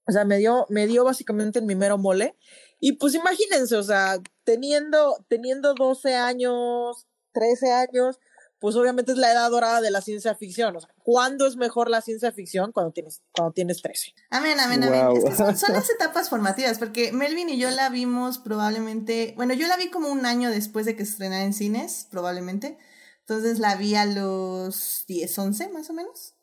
O 0.05 0.11
sea, 0.11 0.25
me 0.25 0.37
dio, 0.37 0.65
me 0.69 0.87
dio 0.87 1.03
básicamente 1.03 1.59
el 1.59 1.65
mi 1.65 1.75
mero 1.75 1.97
mole. 1.97 2.35
Y 2.79 2.93
pues 2.93 3.13
imagínense, 3.15 3.75
o 3.75 3.83
sea, 3.83 4.17
teniendo, 4.43 5.23
teniendo 5.29 5.73
12 5.75 6.15
años, 6.15 7.07
13 7.31 7.71
años, 7.71 8.19
pues 8.63 8.77
obviamente 8.77 9.11
es 9.11 9.17
la 9.17 9.29
edad 9.29 9.49
dorada 9.51 9.81
de 9.81 9.91
la 9.91 9.99
ciencia 9.99 10.35
ficción. 10.35 10.73
O 10.73 10.79
sea, 10.79 10.89
¿cuándo 11.03 11.45
es 11.45 11.57
mejor 11.57 11.89
la 11.89 11.99
ciencia 11.99 12.31
ficción? 12.31 12.71
Cuando 12.71 12.93
tienes, 12.93 13.21
cuando 13.33 13.51
tienes 13.51 13.81
13. 13.81 14.13
Amén, 14.29 14.57
amén, 14.57 14.79
Wow. 14.79 14.93
amén. 14.93 15.17
Es 15.17 15.25
que 15.25 15.35
son, 15.35 15.57
son 15.57 15.73
las 15.73 15.89
etapas 15.89 16.29
formativas, 16.29 16.79
porque 16.79 17.11
Melvin 17.11 17.49
y 17.49 17.57
yo 17.57 17.69
la 17.71 17.89
vimos 17.89 18.37
probablemente, 18.37 19.33
bueno, 19.35 19.53
yo 19.53 19.67
la 19.67 19.75
vi 19.75 19.89
como 19.89 20.07
un 20.07 20.25
año 20.25 20.49
después 20.49 20.85
de 20.85 20.95
que 20.95 21.03
se 21.03 21.11
estrenara 21.11 21.43
en 21.43 21.51
cines, 21.51 22.07
probablemente. 22.09 22.77
Entonces 23.27 23.59
la 23.59 23.75
vi 23.75 23.95
a 23.95 24.05
los 24.05 25.03
10, 25.09 25.39
11 25.39 25.67
más 25.67 25.89
o 25.89 25.93
menos. 25.93 26.35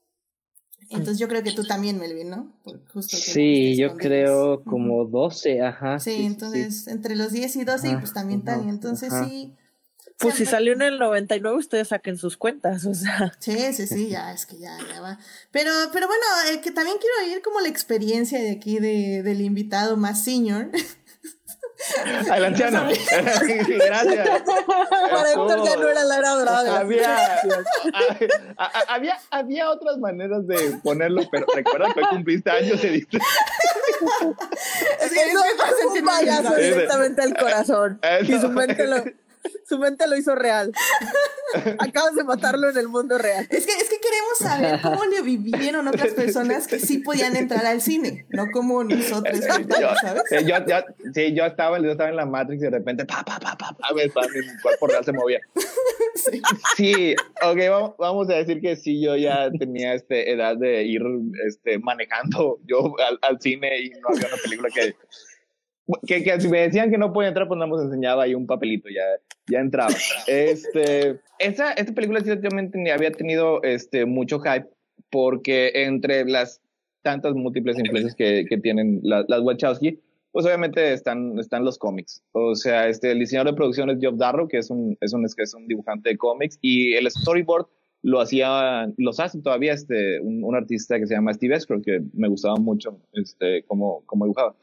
Entonces 0.91 1.19
yo 1.21 1.27
creo 1.27 1.43
que 1.43 1.53
tú 1.53 1.65
también, 1.65 1.99
Melvin, 1.99 2.29
¿no? 2.29 2.53
Justo 2.93 3.17
Sí, 3.17 3.79
yo 3.79 3.97
creo 3.97 4.63
como 4.63 5.07
12, 5.07 5.63
ajá. 5.63 5.99
Sí, 5.99 6.27
entonces 6.27 6.87
entre 6.87 7.17
los 7.17 7.33
10 7.33 7.57
y 7.57 7.65
12 7.65 7.87
y 7.87 7.91
Ajá, 7.93 8.01
pues 8.01 8.13
también 8.13 8.45
Tania. 8.45 8.69
Entonces 8.69 9.11
ajá. 9.11 9.27
sí. 9.27 9.57
Pues 10.21 10.35
si 10.35 10.45
salió 10.45 10.75
en 10.75 10.83
el 10.83 10.99
99, 10.99 11.57
ustedes 11.57 11.89
saquen 11.89 12.19
sus 12.19 12.37
cuentas, 12.37 12.85
o 12.85 12.93
sea. 12.95 13.33
Sí, 13.39 13.73
sí, 13.73 13.87
sí, 13.87 14.09
ya, 14.09 14.33
es 14.33 14.45
que 14.45 14.59
ya, 14.59 14.77
ya 14.93 15.01
va. 15.01 15.19
Pero, 15.51 15.73
pero 15.93 16.07
bueno, 16.07 16.23
eh, 16.51 16.61
que 16.61 16.71
también 16.71 16.99
quiero 16.99 17.15
oír 17.25 17.43
como 17.43 17.61
la 17.61 17.69
experiencia 17.69 18.39
de 18.39 18.51
aquí 18.51 18.79
de, 18.79 19.23
del 19.23 19.41
invitado 19.41 19.97
más 19.97 20.23
senior. 20.23 20.71
Al 22.31 22.45
anciano. 22.45 22.87
Gracias. 23.67 24.43
Para 25.11 25.31
Héctor 25.31 25.65
ya 25.65 25.77
no 25.77 25.89
era 25.89 26.05
la 26.05 26.19
era 26.19 26.31
dorada 26.31 26.63
de 26.63 26.71
la 26.71 26.79
había, 26.81 27.41
había, 28.89 29.19
había 29.31 29.71
otras 29.71 29.97
maneras 29.99 30.47
de 30.47 30.79
ponerlo, 30.83 31.23
pero 31.31 31.47
recuerda 31.55 31.95
que 31.95 32.03
cumpliste 32.11 32.51
años 32.51 32.83
de 32.83 32.91
diste. 32.91 33.17
Es 33.17 35.13
que 35.13 35.23
Eso 35.23 35.45
es 35.45 35.99
un 35.99 36.05
payaso 36.05 36.55
directamente 36.57 37.23
al 37.23 37.35
corazón. 37.37 37.99
Eso. 38.03 38.33
Y 38.33 38.39
su 38.39 38.49
mente 38.51 38.87
lo, 38.87 39.03
su 39.69 39.79
mente 39.79 40.07
lo 40.07 40.17
hizo 40.17 40.35
real. 40.35 40.73
Acabas 41.79 42.15
de 42.15 42.25
matarlo 42.25 42.71
en 42.71 42.77
el 42.79 42.89
mundo 42.89 43.19
real. 43.19 43.47
Es 43.51 43.67
que, 43.67 43.73
es 43.73 43.89
que 43.89 43.99
queremos 44.01 44.39
saber 44.39 44.81
cómo 44.81 45.05
le 45.05 45.21
vivieron 45.23 45.89
otras 45.89 46.13
personas 46.15 46.67
que 46.69 46.79
sí 46.79 46.99
podían 46.99 47.35
entrar 47.37 47.67
al 47.67 47.81
cine, 47.81 48.27
no 48.31 48.47
como 48.53 48.85
nosotros, 48.85 49.41
Yo, 49.41 49.95
¿sabes? 50.01 50.23
eh, 50.31 50.45
yo, 50.47 50.57
yo- 50.67 50.85
sí, 51.13 51.35
yo 51.35 51.45
estaba, 51.47 51.81
yo 51.81 51.91
estaba 51.91 52.11
en 52.11 52.17
la 52.17 52.27
Matrix 52.27 52.61
y 52.63 52.65
de 52.67 52.71
repente, 52.71 53.05
pa, 53.05 53.25
pa, 53.25 53.41
pa, 53.41 53.57
pa, 53.57 53.73
pa, 53.73 53.93
me- 53.95 54.09
pa, 54.09 54.23
mi 54.29 54.61
cuerpo 54.63 54.87
real 54.87 55.05
se 55.05 55.13
movía. 55.13 55.41
Sí. 56.15 56.43
Sí, 56.77 57.15
ok, 57.43 57.59
vamos, 57.71 57.95
vamos 57.99 58.31
a 58.31 58.35
decir 58.35 58.61
que 58.61 58.77
sí, 58.77 59.01
yo 59.03 59.17
ya 59.17 59.51
tenía 59.59 59.95
este, 59.95 60.31
edad 60.33 60.57
de 60.57 60.85
ir 60.85 61.03
este, 61.47 61.79
manejando 61.79 62.59
yo 62.67 62.95
al, 63.01 63.19
al 63.23 63.41
cine 63.41 63.81
y 63.81 63.91
no 63.91 64.09
había 64.15 64.27
una 64.29 64.37
película 64.43 64.69
que, 64.71 64.95
que, 66.07 66.23
que 66.23 66.41
si 66.41 66.49
me 66.49 66.61
decían 66.63 66.91
que 66.91 66.99
no 66.99 67.13
podía 67.13 67.29
entrar, 67.29 67.49
pues 67.49 67.59
no 67.59 67.67
nos 67.67 67.83
enseñaba 67.83 68.25
ahí 68.25 68.35
un 68.35 68.47
papelito, 68.47 68.89
ya, 68.89 69.03
ya 69.51 69.61
entraba. 69.61 69.93
Este, 70.27 71.19
esa, 71.39 71.73
esta 71.73 71.93
película 71.95 72.21
ciertamente 72.21 72.91
había 72.93 73.11
tenido 73.13 73.63
este, 73.63 74.05
mucho 74.05 74.41
hype 74.41 74.69
porque 75.11 75.73
entre 75.75 76.25
las 76.25 76.61
tantas 77.03 77.35
múltiples 77.35 77.79
influencias 77.79 78.15
que, 78.15 78.45
que 78.49 78.59
tienen 78.59 79.01
la- 79.03 79.25
las 79.29 79.41
Wachowski, 79.41 79.99
pues 80.33 80.47
obviamente 80.47 80.93
están, 80.93 81.39
están 81.39 81.65
los 81.65 81.79
cómics. 81.79 82.23
O 82.33 82.55
sea, 82.55 82.89
este, 82.89 83.11
el 83.13 83.19
diseñador 83.19 83.53
de 83.53 83.57
producción 83.57 83.91
es 83.91 83.99
Job 84.01 84.17
Darrow, 84.17 84.47
que 84.49 84.59
es 84.59 84.71
un, 84.71 84.97
es 85.01 85.13
un, 85.13 85.25
es 85.25 85.55
un 85.55 85.67
dibujante 85.67 86.11
de 86.11 86.17
cómics, 86.17 86.59
y 86.61 86.93
el 86.95 87.11
storyboard 87.11 87.67
lo 88.03 88.21
hacía, 88.21 88.89
los 88.97 89.19
hace 89.19 89.41
todavía 89.43 89.73
este, 89.73 90.21
un, 90.21 90.45
un 90.45 90.55
artista 90.55 90.99
que 90.99 91.07
se 91.07 91.15
llama 91.15 91.35
Steve 91.35 91.55
Escrow, 91.57 91.83
que 91.83 92.01
me 92.15 92.29
gustaba 92.29 92.57
mucho 92.57 92.99
este, 93.13 93.65
cómo, 93.67 94.03
cómo 94.07 94.25
dibujaba. 94.27 94.55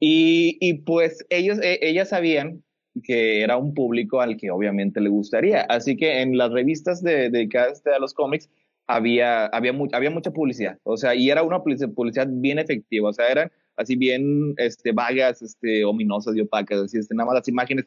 Y, 0.00 0.82
pues 0.86 1.24
ellos, 1.28 1.58
e- 1.62 1.78
ellas 1.82 2.08
sabían 2.08 2.64
que 3.04 3.42
era 3.42 3.56
un 3.56 3.74
público 3.74 4.20
al 4.20 4.36
que 4.36 4.50
obviamente 4.50 5.00
le 5.00 5.10
gustaría. 5.10 5.60
Así 5.62 5.96
que 5.96 6.22
en 6.22 6.36
las 6.38 6.50
revistas 6.50 7.02
de- 7.02 7.30
dedicadas 7.30 7.82
a 7.86 7.98
los 8.00 8.14
cómics 8.14 8.48
había, 8.86 9.46
había, 9.46 9.72
había 9.92 10.10
mucha 10.10 10.32
publicidad. 10.32 10.78
O 10.84 10.96
sea, 10.96 11.14
y 11.14 11.30
era 11.30 11.42
una 11.42 11.58
publici- 11.58 11.94
publicidad 11.94 12.28
bien 12.30 12.58
efectiva. 12.58 13.10
O 13.10 13.12
sea, 13.12 13.28
eran 13.30 13.52
así 13.76 13.94
bien 13.94 14.54
este, 14.56 14.92
vagas, 14.92 15.42
este, 15.42 15.84
ominosas 15.84 16.34
y 16.34 16.40
opacas. 16.40 16.80
Así, 16.80 16.98
este, 16.98 17.14
nada 17.14 17.26
más 17.26 17.34
las 17.36 17.48
imágenes. 17.48 17.86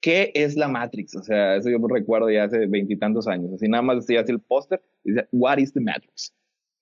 ¿Qué 0.00 0.32
es 0.34 0.54
la 0.56 0.68
Matrix? 0.68 1.16
O 1.16 1.22
sea, 1.22 1.56
eso 1.56 1.70
yo 1.70 1.78
me 1.80 1.88
recuerdo 1.92 2.30
ya 2.30 2.44
hace 2.44 2.66
veintitantos 2.66 3.26
años. 3.26 3.54
Así 3.54 3.68
nada 3.68 3.82
más 3.82 4.06
decía 4.06 4.20
así 4.20 4.32
el 4.32 4.40
póster 4.40 4.82
y 5.02 5.12
dice, 5.12 5.26
What 5.32 5.56
is 5.58 5.72
the 5.72 5.80
Matrix? 5.80 6.34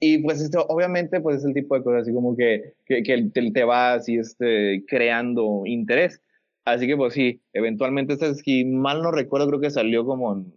Y 0.05 0.19
pues 0.19 0.41
esto, 0.41 0.67
obviamente, 0.69 1.21
pues 1.21 1.37
es 1.39 1.45
el 1.45 1.55
tipo 1.55 1.77
de 1.77 1.85
cosas 1.85 2.03
así 2.03 2.13
como 2.13 2.37
que, 2.37 2.75
que, 2.87 3.05
que 3.05 3.31
te, 3.33 3.53
te 3.53 3.63
va 3.63 3.95
así 3.95 4.17
este, 4.17 4.85
creando 4.89 5.63
interés. 5.65 6.21
Así 6.65 6.89
que 6.89 6.97
pues 6.97 7.15
sí, 7.15 7.41
eventualmente, 7.53 8.15
este, 8.15 8.35
si 8.35 8.65
mal 8.65 9.01
no 9.01 9.13
recuerdo, 9.13 9.47
creo 9.47 9.61
que 9.61 9.71
salió 9.71 10.05
como 10.05 10.33
en, 10.35 10.53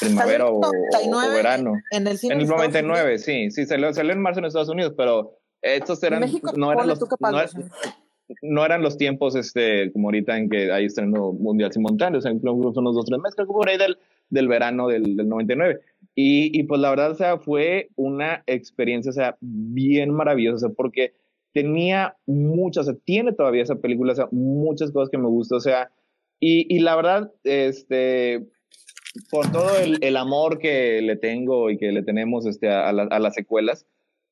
primavera 0.00 0.46
o, 0.46 0.56
o- 0.56 0.60
o 0.60 0.62
99 0.62 1.34
verano. 1.34 1.74
En 1.90 2.06
el. 2.06 2.18
En 2.22 2.32
el 2.32 2.38
de 2.38 2.44
Estados 2.44 2.48
99, 2.72 3.18
sí, 3.18 3.50
sí, 3.50 3.66
salió, 3.66 3.92
salió 3.92 4.12
en 4.12 4.20
marzo 4.22 4.40
en 4.40 4.46
Estados 4.46 4.70
Unidos, 4.70 4.94
pero 4.96 5.38
estos 5.60 6.02
eran, 6.02 6.20
México, 6.20 6.52
no 6.56 6.72
eran 6.72 6.88
los, 6.88 6.98
no, 7.00 7.42
no 8.42 8.64
eran 8.64 8.80
los 8.82 8.96
tiempos, 8.96 9.34
este, 9.36 9.92
como 9.92 10.08
ahorita 10.08 10.38
en 10.38 10.48
que 10.48 10.72
hay 10.72 10.86
estreno 10.86 11.32
mundial 11.32 11.70
simultáneo, 11.72 12.18
o 12.18 12.22
sea, 12.22 12.32
son 12.32 12.40
unos 12.48 12.74
dos, 12.94 13.04
tres 13.04 13.18
meses, 13.20 13.34
creo 13.34 13.46
que 13.46 13.52
por 13.52 13.68
ahí 13.68 13.76
del, 13.78 13.98
del 14.30 14.48
verano 14.48 14.88
del, 14.88 15.16
del 15.16 15.28
99. 15.28 15.80
Y, 16.14 16.58
y 16.58 16.62
pues 16.64 16.80
la 16.80 16.90
verdad, 16.90 17.10
o 17.10 17.14
sea, 17.14 17.38
fue 17.38 17.90
una 17.96 18.42
experiencia, 18.46 19.10
o 19.10 19.12
sea, 19.12 19.36
bien 19.40 20.10
maravillosa, 20.10 20.56
o 20.56 20.68
sea, 20.68 20.76
porque 20.76 21.12
tenía 21.52 22.16
muchas, 22.26 22.88
o 22.88 22.92
sea, 22.92 23.00
tiene 23.04 23.32
todavía 23.32 23.62
esa 23.62 23.76
película, 23.76 24.12
o 24.12 24.16
sea, 24.16 24.28
muchas 24.30 24.92
cosas 24.92 25.10
que 25.10 25.18
me 25.18 25.28
gustan, 25.28 25.58
o 25.58 25.60
sea, 25.60 25.90
y, 26.40 26.66
y 26.74 26.80
la 26.80 26.96
verdad, 26.96 27.32
este, 27.44 28.46
por 29.30 29.50
todo 29.52 29.70
el, 29.78 30.16
amor 30.16 30.58
que 30.58 31.00
le 31.02 31.16
tengo 31.16 31.70
y 31.70 31.78
que 31.78 31.92
le 31.92 32.02
tenemos 32.02 32.46
este, 32.46 32.68
a, 32.68 32.88
a 32.88 33.18
las 33.18 33.34
secuelas, 33.34 33.86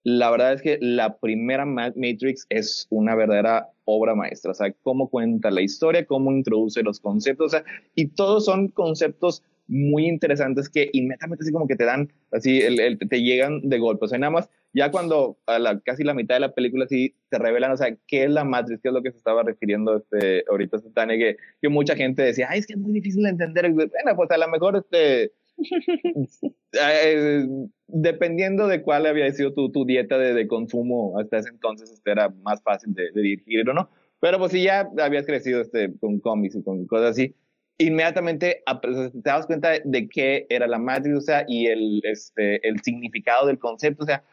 la 0.05 0.30
verdad 0.30 0.53
es 0.53 0.61
que 0.61 0.78
la 0.82 1.16
primera 1.16 1.64
Matrix 1.64 2.47
es 2.51 2.86
una 2.90 3.14
verdadera 3.14 3.70
obra 3.86 4.14
maestra, 4.14 4.51
o 4.51 4.55
sea, 4.55 4.70
cómo 4.82 5.09
cuenta 5.09 5.51
la 5.51 5.62
historia, 5.62 6.05
cómo 6.05 6.30
introduce 6.30 6.82
los 6.82 7.01
conceptos, 7.01 7.47
o 7.47 7.49
sea, 7.49 7.64
y 7.95 8.09
todos 8.09 8.45
son 8.45 8.68
conceptos 8.68 9.42
muy 9.66 10.06
interesantes 10.06 10.68
que 10.68 10.90
inmediatamente 10.92 11.42
así 11.42 11.52
como 11.52 11.66
que 11.66 11.76
te 11.76 11.84
dan, 11.84 12.12
así, 12.32 12.60
el, 12.60 12.98
te 12.98 13.22
llegan 13.22 13.60
de 13.68 13.78
golpe, 13.78 14.04
o 14.04 14.08
sea, 14.08 14.18
nada 14.18 14.30
más, 14.30 14.50
ya 14.72 14.90
cuando 14.90 15.38
a 15.46 15.58
la, 15.58 15.80
casi 15.80 16.04
la 16.04 16.14
mitad 16.14 16.36
de 16.36 16.40
la 16.40 16.54
película 16.54 16.86
sí 16.88 17.14
te 17.30 17.38
revelan, 17.38 17.72
o 17.72 17.76
sea, 17.76 17.96
qué 18.06 18.24
es 18.24 18.30
la 18.30 18.44
Matrix, 18.44 18.80
qué 18.82 18.88
es 18.88 18.94
lo 18.94 19.02
que 19.02 19.12
se 19.12 19.18
estaba 19.18 19.42
refiriendo 19.42 19.96
este, 19.96 20.44
ahorita, 20.48 20.78
Tane, 20.94 21.18
que, 21.18 21.36
que 21.62 21.68
mucha 21.68 21.96
gente 21.96 22.22
decía, 22.22 22.48
ay, 22.50 22.60
es 22.60 22.66
que 22.66 22.74
es 22.74 22.78
muy 22.78 22.92
difícil 22.92 23.22
de 23.22 23.30
entender, 23.30 23.70
bueno, 23.72 24.16
pues 24.16 24.30
a 24.30 24.38
lo 24.38 24.48
mejor 24.48 24.76
este 24.76 25.32
Eh, 26.72 27.46
dependiendo 27.86 28.66
de 28.66 28.82
cuál 28.82 29.06
había 29.06 29.30
sido 29.30 29.52
tu, 29.54 29.70
tu 29.70 29.84
dieta 29.84 30.18
de, 30.18 30.34
de, 30.34 30.48
consumo 30.48 31.16
hasta 31.18 31.38
ese 31.38 31.50
entonces, 31.50 31.90
este 31.92 32.10
era 32.10 32.30
más 32.42 32.60
fácil 32.62 32.92
de, 32.94 33.12
de 33.12 33.22
dirigir 33.22 33.68
o 33.70 33.74
no. 33.74 33.88
Pero 34.18 34.38
pues 34.38 34.50
si 34.50 34.64
ya 34.64 34.90
habías 34.98 35.24
crecido 35.24 35.60
este, 35.60 35.92
con 36.00 36.18
cómics 36.18 36.56
y 36.56 36.62
con 36.64 36.84
cosas 36.86 37.10
así, 37.10 37.34
inmediatamente 37.78 38.62
te 38.80 39.20
das 39.24 39.46
cuenta 39.46 39.72
de, 39.84 40.08
qué 40.08 40.46
era 40.48 40.66
la 40.66 40.78
Matrix, 40.78 41.16
o 41.16 41.20
sea, 41.20 41.44
y 41.48 41.66
el, 41.66 42.00
este, 42.04 42.66
el 42.66 42.80
significado 42.82 43.46
del 43.46 43.58
concepto, 43.58 44.04
o 44.04 44.06
sea, 44.06 44.24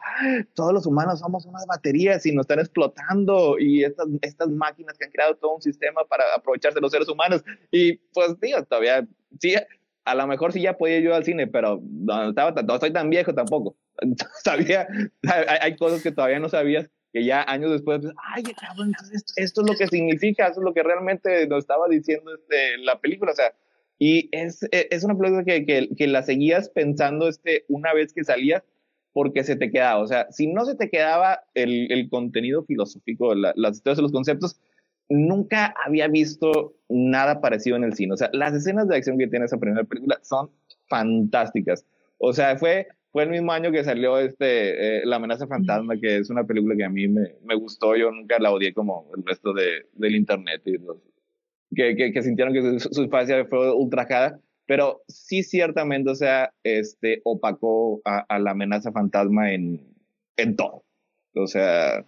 todos 0.54 0.72
los 0.72 0.86
humanos 0.86 1.20
somos 1.20 1.44
unas 1.46 1.66
baterías 1.66 2.24
y 2.24 2.32
nos 2.32 2.44
están 2.44 2.60
explotando 2.60 3.58
y 3.58 3.84
estas, 3.84 4.06
estas 4.22 4.48
máquinas 4.48 4.96
que 4.96 5.06
han 5.06 5.10
creado 5.10 5.36
todo 5.36 5.56
un 5.56 5.62
sistema 5.62 6.02
para 6.08 6.24
aprovecharse 6.36 6.76
de 6.76 6.82
los 6.82 6.92
seres 6.92 7.08
humanos 7.08 7.44
y 7.70 7.94
pues, 8.14 8.38
digo, 8.40 8.62
todavía, 8.64 9.06
sí, 9.40 9.54
a 10.04 10.14
lo 10.14 10.26
mejor 10.26 10.52
sí 10.52 10.60
ya 10.60 10.76
podía 10.76 11.00
yo 11.00 11.14
al 11.14 11.24
cine, 11.24 11.46
pero 11.46 11.80
no, 11.82 12.30
estaba, 12.30 12.62
no 12.62 12.74
estoy 12.74 12.92
tan 12.92 13.10
viejo 13.10 13.34
tampoco. 13.34 13.76
Sabía, 14.44 14.88
hay, 15.60 15.76
cosas 15.76 16.02
que 16.02 16.12
todavía 16.12 16.40
no 16.40 16.48
sabías, 16.48 16.90
que 17.12 17.24
ya 17.24 17.42
años 17.42 17.72
después, 17.72 18.00
pues, 18.00 18.14
ay, 18.34 18.42
cabrón, 18.42 18.92
esto, 19.12 19.32
esto, 19.36 19.60
es 19.62 19.70
lo 19.70 19.76
que 19.76 19.86
significa, 19.86 20.46
eso 20.46 20.60
es 20.60 20.64
lo 20.64 20.72
que 20.72 20.82
realmente 20.82 21.46
nos 21.46 21.60
estaba 21.60 21.88
diciendo 21.88 22.34
este, 22.34 22.78
la 22.78 23.00
película, 23.00 23.32
o 23.32 23.34
sea, 23.34 23.52
y 23.98 24.28
es, 24.32 24.62
e, 24.64 24.88
es 24.90 25.04
una 25.04 25.16
película 25.16 25.44
que, 25.44 25.66
que, 25.66 25.90
que, 25.96 26.06
la 26.06 26.22
seguías 26.22 26.68
pensando 26.70 27.28
este, 27.28 27.64
una 27.68 27.92
vez 27.92 28.12
que 28.12 28.24
salías, 28.24 28.62
porque 29.12 29.44
se 29.44 29.56
te 29.56 29.70
quedaba, 29.70 30.00
o 30.00 30.06
sea, 30.06 30.26
si 30.30 30.46
no 30.46 30.64
se 30.64 30.74
te 30.74 30.88
quedaba 30.88 31.40
el, 31.54 31.92
el 31.92 32.08
contenido 32.08 32.64
filosófico, 32.64 33.34
la, 33.34 33.52
las 33.56 33.76
historias 33.76 33.98
los 33.98 34.12
conceptos, 34.12 34.58
nunca 35.08 35.74
había 35.84 36.08
visto 36.08 36.74
nada 36.88 37.40
parecido 37.40 37.76
en 37.76 37.84
el 37.84 37.94
cine. 37.94 38.14
O 38.14 38.16
sea, 38.16 38.30
las 38.32 38.54
escenas 38.54 38.88
de 38.88 38.96
acción 38.96 39.18
que 39.18 39.28
tiene 39.28 39.44
esa 39.44 39.58
primera 39.58 39.84
película 39.84 40.18
son 40.22 40.50
fantásticas. 40.88 41.84
O 42.18 42.32
sea, 42.32 42.56
fue, 42.56 42.88
fue 43.12 43.24
el 43.24 43.30
mismo 43.30 43.52
año 43.52 43.70
que 43.70 43.84
salió 43.84 44.18
este, 44.18 44.98
eh, 44.98 45.02
La 45.04 45.16
amenaza 45.16 45.46
fantasma, 45.46 45.98
que 46.00 46.16
es 46.16 46.30
una 46.30 46.44
película 46.44 46.74
que 46.74 46.84
a 46.84 46.90
mí 46.90 47.08
me, 47.08 47.36
me 47.44 47.54
gustó. 47.54 47.94
Yo 47.94 48.10
nunca 48.10 48.38
la 48.38 48.50
odié 48.50 48.72
como 48.72 49.10
el 49.16 49.24
resto 49.24 49.52
de, 49.52 49.86
del 49.92 50.16
internet 50.16 50.62
y 50.64 50.78
los, 50.78 50.96
que, 51.74 51.94
que, 51.94 52.12
que, 52.12 52.22
sintieron 52.22 52.54
que 52.54 52.80
su, 52.80 52.88
su 52.92 53.02
infancia 53.02 53.44
fue 53.44 53.72
ultrajada. 53.74 54.40
Pero 54.66 55.02
sí, 55.08 55.42
ciertamente, 55.42 56.10
o 56.10 56.14
sea, 56.14 56.52
este, 56.62 57.20
opacó 57.24 58.00
a, 58.04 58.20
a 58.20 58.38
la 58.38 58.52
amenaza 58.52 58.92
fantasma 58.92 59.52
en, 59.52 59.94
en 60.36 60.56
todo. 60.56 60.84
O 61.34 61.46
sea, 61.46 62.04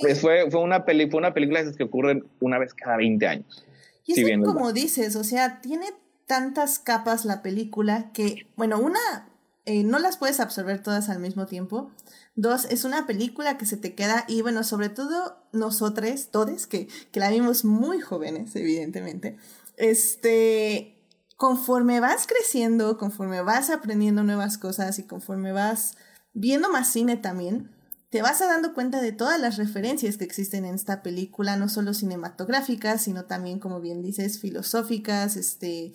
pues 0.00 0.20
fue, 0.20 0.50
fue, 0.50 0.60
una 0.60 0.84
peli, 0.84 1.08
fue 1.08 1.18
una 1.18 1.34
película 1.34 1.60
de 1.60 1.66
esas 1.66 1.76
que 1.76 1.84
ocurren 1.84 2.24
una 2.40 2.58
vez 2.58 2.74
cada 2.74 2.96
20 2.96 3.26
años. 3.26 3.64
Y 4.04 4.20
es 4.20 4.38
como 4.44 4.72
dices, 4.72 5.16
o 5.16 5.24
sea, 5.24 5.60
tiene 5.60 5.86
tantas 6.26 6.78
capas 6.78 7.24
la 7.24 7.42
película 7.42 8.10
que, 8.12 8.46
bueno, 8.56 8.78
una, 8.78 9.28
eh, 9.66 9.82
no 9.82 9.98
las 9.98 10.16
puedes 10.16 10.40
absorber 10.40 10.82
todas 10.82 11.08
al 11.08 11.18
mismo 11.18 11.46
tiempo. 11.46 11.90
Dos, 12.36 12.66
es 12.66 12.84
una 12.84 13.06
película 13.06 13.58
que 13.58 13.66
se 13.66 13.76
te 13.76 13.94
queda, 13.94 14.24
y 14.28 14.42
bueno, 14.42 14.64
sobre 14.64 14.88
todo 14.88 15.36
nosotros, 15.52 16.28
todos, 16.30 16.66
que, 16.66 16.88
que 17.10 17.20
la 17.20 17.30
vimos 17.30 17.64
muy 17.64 18.00
jóvenes, 18.00 18.54
evidentemente, 18.56 19.36
este, 19.76 20.96
conforme 21.36 22.00
vas 22.00 22.26
creciendo, 22.26 22.96
conforme 22.96 23.42
vas 23.42 23.70
aprendiendo 23.70 24.22
nuevas 24.22 24.56
cosas 24.56 24.98
y 24.98 25.02
conforme 25.02 25.52
vas 25.52 25.96
viendo 26.32 26.70
más 26.70 26.88
cine 26.92 27.16
también, 27.16 27.75
te 28.10 28.22
vas 28.22 28.40
a 28.40 28.46
dando 28.46 28.72
cuenta 28.72 29.02
de 29.02 29.12
todas 29.12 29.40
las 29.40 29.56
referencias 29.56 30.16
que 30.16 30.24
existen 30.24 30.64
en 30.64 30.74
esta 30.74 31.02
película, 31.02 31.56
no 31.56 31.68
solo 31.68 31.92
cinematográficas, 31.92 33.02
sino 33.02 33.24
también, 33.24 33.58
como 33.58 33.80
bien 33.80 34.02
dices, 34.02 34.40
filosóficas, 34.40 35.36
este, 35.36 35.92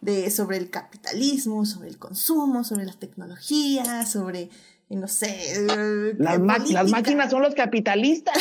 de, 0.00 0.30
sobre 0.30 0.58
el 0.58 0.70
capitalismo, 0.70 1.64
sobre 1.64 1.88
el 1.88 1.98
consumo, 1.98 2.64
sobre 2.64 2.84
la 2.84 2.92
tecnología, 2.92 4.04
sobre, 4.04 4.50
eh, 4.90 4.96
no 4.96 5.08
sé... 5.08 5.54
Eh, 5.54 6.14
las, 6.18 6.38
las 6.70 6.90
máquinas 6.90 7.30
son 7.30 7.42
los 7.42 7.54
capitalistas. 7.54 8.36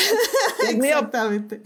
Exactamente. 0.70 1.62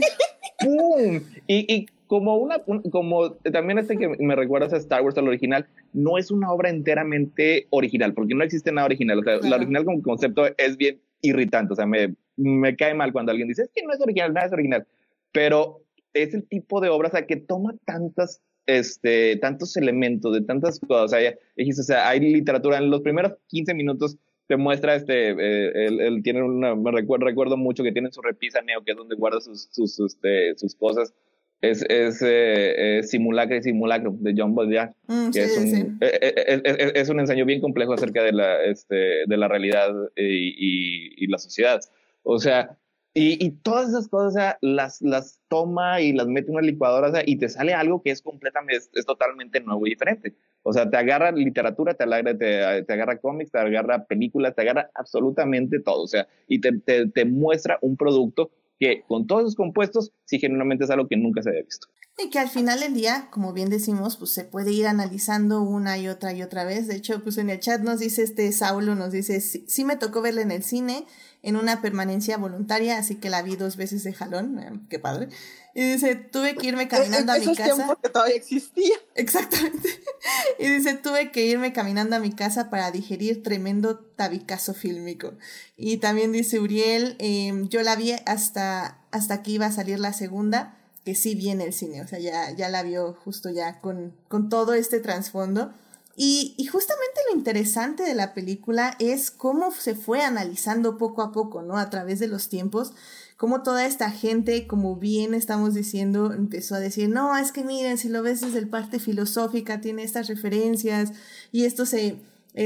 ¡Pum! 0.59 1.21
Y, 1.47 1.73
y 1.73 1.87
como 2.07 2.37
una, 2.37 2.59
como 2.91 3.31
también 3.33 3.79
este 3.79 3.97
que 3.97 4.07
me 4.07 4.35
recuerdas 4.35 4.73
a 4.73 4.77
Star 4.77 5.01
Wars, 5.01 5.17
al 5.17 5.27
original, 5.27 5.67
no 5.91 6.17
es 6.17 6.31
una 6.31 6.51
obra 6.51 6.69
enteramente 6.69 7.67
original, 7.69 8.13
porque 8.13 8.33
no 8.33 8.43
existe 8.43 8.71
nada 8.71 8.85
original. 8.85 9.19
O 9.19 9.23
sea, 9.23 9.37
la 9.41 9.57
original 9.57 9.85
como 9.85 10.01
concepto 10.01 10.45
es 10.57 10.77
bien 10.77 11.01
irritante. 11.21 11.73
O 11.73 11.75
sea, 11.75 11.85
me, 11.85 12.15
me 12.35 12.75
cae 12.75 12.93
mal 12.93 13.11
cuando 13.11 13.31
alguien 13.31 13.47
dice, 13.47 13.63
es 13.63 13.71
que 13.73 13.83
no 13.83 13.93
es 13.93 14.01
original, 14.01 14.33
nada 14.33 14.47
es 14.47 14.53
original. 14.53 14.87
Pero 15.31 15.81
es 16.13 16.33
el 16.33 16.47
tipo 16.47 16.81
de 16.81 16.89
obra, 16.89 17.09
o 17.09 17.11
sea, 17.11 17.25
que 17.25 17.35
toma 17.37 17.75
tantas, 17.85 18.41
este, 18.65 19.37
tantos 19.37 19.77
elementos 19.77 20.33
de 20.33 20.41
tantas 20.41 20.79
cosas. 20.79 21.05
O 21.05 21.07
sea, 21.07 21.33
o 21.33 21.83
sea, 21.83 22.09
hay 22.09 22.19
literatura 22.19 22.77
en 22.77 22.89
los 22.89 23.01
primeros 23.01 23.33
15 23.47 23.73
minutos 23.73 24.17
te 24.47 24.55
muestra 24.55 24.95
este, 24.95 25.31
eh, 25.31 25.87
él, 25.87 26.21
tiene 26.23 26.41
una, 26.41 26.73
me 26.73 26.91
recuerdo, 26.91 27.25
recuerdo 27.25 27.57
mucho 27.57 27.83
que 27.83 27.91
tiene 27.91 28.11
su 28.11 28.21
repisa 28.21 28.61
neo, 28.61 28.81
que 28.83 28.91
es 28.91 28.97
donde 28.97 29.15
guarda 29.15 29.41
sus, 29.41 29.67
sus, 29.71 29.99
este, 29.99 30.55
sus 30.55 30.73
cosas. 30.73 31.13
Es, 31.61 31.83
es 31.89 32.19
eh, 32.23 33.01
simulacro 33.03 33.55
y 33.55 33.63
simulacro 33.63 34.15
de 34.19 34.33
John 34.37 34.53
Baudrillard, 34.53 34.91
mm, 35.07 35.31
que 35.31 35.43
es, 35.43 35.57
un, 35.57 35.97
eh, 36.01 36.19
eh, 36.21 36.61
es, 36.63 36.91
es, 36.93 37.09
un 37.09 37.19
ensayo 37.19 37.45
bien 37.45 37.61
complejo 37.61 37.93
acerca 37.93 38.21
de 38.21 38.31
la, 38.31 38.63
este, 38.63 39.25
de 39.25 39.37
la 39.37 39.47
realidad 39.47 39.91
y, 40.15 40.23
y, 40.23 41.13
y 41.17 41.27
la 41.27 41.39
sociedad. 41.39 41.79
O 42.21 42.37
sea, 42.37 42.77
y, 43.19 43.43
y, 43.43 43.49
todas 43.49 43.89
esas 43.89 44.07
cosas 44.07 44.57
las, 44.61 45.01
las 45.01 45.41
toma 45.47 46.01
y 46.01 46.13
las 46.13 46.27
mete 46.27 46.49
en 46.49 46.57
una 46.57 46.61
licuadora 46.61 47.07
o 47.07 47.11
sea, 47.11 47.23
y 47.25 47.37
te 47.37 47.49
sale 47.49 47.73
algo 47.73 48.03
que 48.03 48.11
es 48.11 48.21
completamente, 48.21 48.83
es, 48.93 49.05
totalmente 49.07 49.59
nuevo 49.59 49.87
y 49.87 49.89
diferente. 49.89 50.35
O 50.61 50.71
sea, 50.71 50.87
te 50.87 50.97
agarra 50.97 51.31
literatura, 51.31 51.95
te 51.95 52.03
agarra, 52.03 52.37
te, 52.37 52.83
te 52.83 52.93
agarra 52.93 53.17
cómics, 53.17 53.51
te 53.51 53.57
agarra 53.57 54.05
películas, 54.05 54.53
te 54.53 54.61
agarra 54.61 54.91
absolutamente 54.93 55.79
todo. 55.79 56.03
O 56.03 56.07
sea, 56.07 56.27
y 56.47 56.61
te, 56.61 56.73
te, 56.79 57.07
te 57.07 57.25
muestra 57.25 57.79
un 57.81 57.97
producto 57.97 58.51
que 58.79 59.03
con 59.07 59.27
todos 59.27 59.43
esos 59.43 59.55
compuestos 59.55 60.11
sí 60.25 60.39
genuinamente 60.39 60.83
es 60.85 60.89
algo 60.89 61.07
que 61.07 61.17
nunca 61.17 61.41
se 61.41 61.49
había 61.49 61.63
visto. 61.63 61.87
Y 62.19 62.31
que 62.31 62.39
al 62.39 62.49
final 62.49 62.79
del 62.79 62.95
día, 62.95 63.27
como 63.29 63.53
bien 63.53 63.69
decimos, 63.69 64.17
pues 64.17 64.31
se 64.31 64.43
puede 64.43 64.71
ir 64.71 64.87
analizando 64.87 65.61
una 65.61 65.99
y 65.99 66.07
otra 66.07 66.33
y 66.33 66.41
otra 66.41 66.63
vez. 66.63 66.87
De 66.87 66.95
hecho, 66.95 67.21
pues 67.23 67.37
en 67.37 67.51
el 67.51 67.59
chat 67.59 67.81
nos 67.81 67.99
dice 67.99 68.23
este 68.23 68.51
Saulo, 68.51 68.95
nos 68.95 69.11
dice, 69.11 69.39
sí, 69.39 69.85
me 69.85 69.97
tocó 69.97 70.23
verla 70.23 70.41
en 70.41 70.49
el 70.49 70.63
cine, 70.63 71.05
en 71.43 71.55
una 71.55 71.79
permanencia 71.79 72.37
voluntaria, 72.37 72.97
así 72.97 73.15
que 73.15 73.29
la 73.29 73.43
vi 73.43 73.55
dos 73.55 73.77
veces 73.77 74.03
de 74.03 74.13
jalón, 74.13 74.57
eh, 74.57 74.79
qué 74.89 74.97
padre. 74.97 75.29
Y 75.75 75.91
dice, 75.91 76.15
tuve 76.15 76.55
que 76.55 76.65
irme 76.65 76.87
caminando 76.87 77.33
a 77.33 77.37
mi 77.37 77.55
casa. 77.55 77.95
que 78.01 78.09
todavía 78.09 78.35
existía. 78.35 78.95
Exactamente. 79.15 79.87
Y 80.59 80.67
dice, 80.67 80.95
tuve 80.95 81.31
que 81.31 81.45
irme 81.45 81.71
caminando 81.71 82.15
a 82.15 82.19
mi 82.19 82.31
casa 82.31 82.71
para 82.71 82.89
digerir 82.89 83.43
tremendo 83.43 83.99
tabicazo 83.99 84.73
fílmico. 84.73 85.35
Y 85.77 85.97
también 85.97 86.31
dice 86.31 86.59
Uriel, 86.59 87.15
em, 87.19 87.69
yo 87.69 87.83
la 87.83 87.95
vi 87.95 88.13
hasta, 88.25 89.05
hasta 89.11 89.43
que 89.43 89.51
iba 89.51 89.67
a 89.67 89.71
salir 89.71 89.99
la 89.99 90.13
segunda 90.13 90.77
que 91.07 91.15
sí 91.15 91.35
viene 91.35 91.63
el 91.63 91.71
cine, 91.71 92.01
o 92.01 92.07
sea, 92.09 92.19
ya, 92.19 92.51
ya 92.51 92.67
la 92.67 92.83
vio 92.83 93.13
justo 93.13 93.49
ya 93.49 93.79
con, 93.79 94.11
con 94.27 94.49
todo 94.49 94.73
este 94.73 94.99
trasfondo. 94.99 95.71
Y, 96.17 96.53
justamente 96.69 97.21
lo 97.29 97.37
interesante 97.37 98.03
de 98.03 98.13
la 98.13 98.33
película 98.33 98.97
es 98.99 99.31
cómo 99.31 99.71
se 99.71 99.95
fue 99.95 100.21
analizando 100.21 100.97
poco 100.97 101.21
a 101.21 101.31
poco, 101.31 101.61
¿no? 101.61 101.77
A 101.77 101.89
través 101.89 102.19
de 102.19 102.27
los 102.27 102.49
tiempos, 102.49 102.91
cómo 103.37 103.63
toda 103.63 103.85
esta 103.85 104.11
gente, 104.11 104.67
como 104.67 104.97
bien 104.97 105.33
estamos 105.33 105.73
diciendo, 105.73 106.33
empezó 106.33 106.75
a 106.75 106.81
decir, 106.81 107.07
no, 107.07 107.37
es 107.37 107.53
que 107.53 107.63
miren, 107.63 107.97
si 107.97 108.09
lo 108.09 108.21
ves 108.21 108.41
desde 108.41 108.59
el 108.59 108.67
parte 108.67 108.99
filosófica, 108.99 109.79
tiene 109.79 110.03
estas 110.03 110.27
referencias, 110.27 111.13
y 111.53 111.63
esto 111.63 111.85
se, 111.85 112.19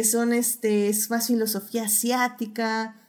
son, 0.03 0.33
este, 0.33 0.89
es 0.89 1.11
más 1.11 1.27
filosofía 1.27 1.83
asiática, 1.83 3.00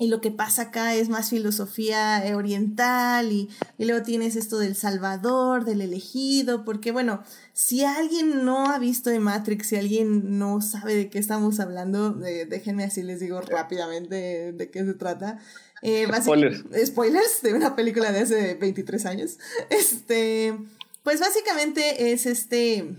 y 0.00 0.08
lo 0.08 0.22
que 0.22 0.30
pasa 0.30 0.62
acá 0.62 0.94
es 0.94 1.10
más 1.10 1.28
filosofía 1.28 2.24
oriental 2.34 3.30
y, 3.30 3.50
y, 3.76 3.84
luego 3.84 4.02
tienes 4.02 4.34
esto 4.34 4.58
del 4.58 4.74
Salvador, 4.74 5.66
del 5.66 5.82
elegido, 5.82 6.64
porque 6.64 6.90
bueno, 6.90 7.22
si 7.52 7.84
alguien 7.84 8.46
no 8.46 8.72
ha 8.72 8.78
visto 8.78 9.10
de 9.10 9.20
Matrix, 9.20 9.66
si 9.66 9.76
alguien 9.76 10.38
no 10.38 10.62
sabe 10.62 10.94
de 10.94 11.10
qué 11.10 11.18
estamos 11.18 11.60
hablando, 11.60 12.12
déjenme 12.12 12.84
así 12.84 13.02
les 13.02 13.20
digo 13.20 13.42
rápidamente 13.42 14.52
de, 14.52 14.70
qué 14.70 14.86
se 14.86 14.94
trata. 14.94 15.38
Eh, 15.82 16.08
spoilers. 16.22 16.64
Spoilers 16.86 17.42
de 17.42 17.52
una 17.52 17.76
película 17.76 18.10
de 18.10 18.20
hace 18.20 18.54
23 18.54 19.04
años. 19.04 19.38
Este, 19.68 20.58
pues 21.02 21.20
básicamente 21.20 22.12
es 22.12 22.24
este... 22.24 22.96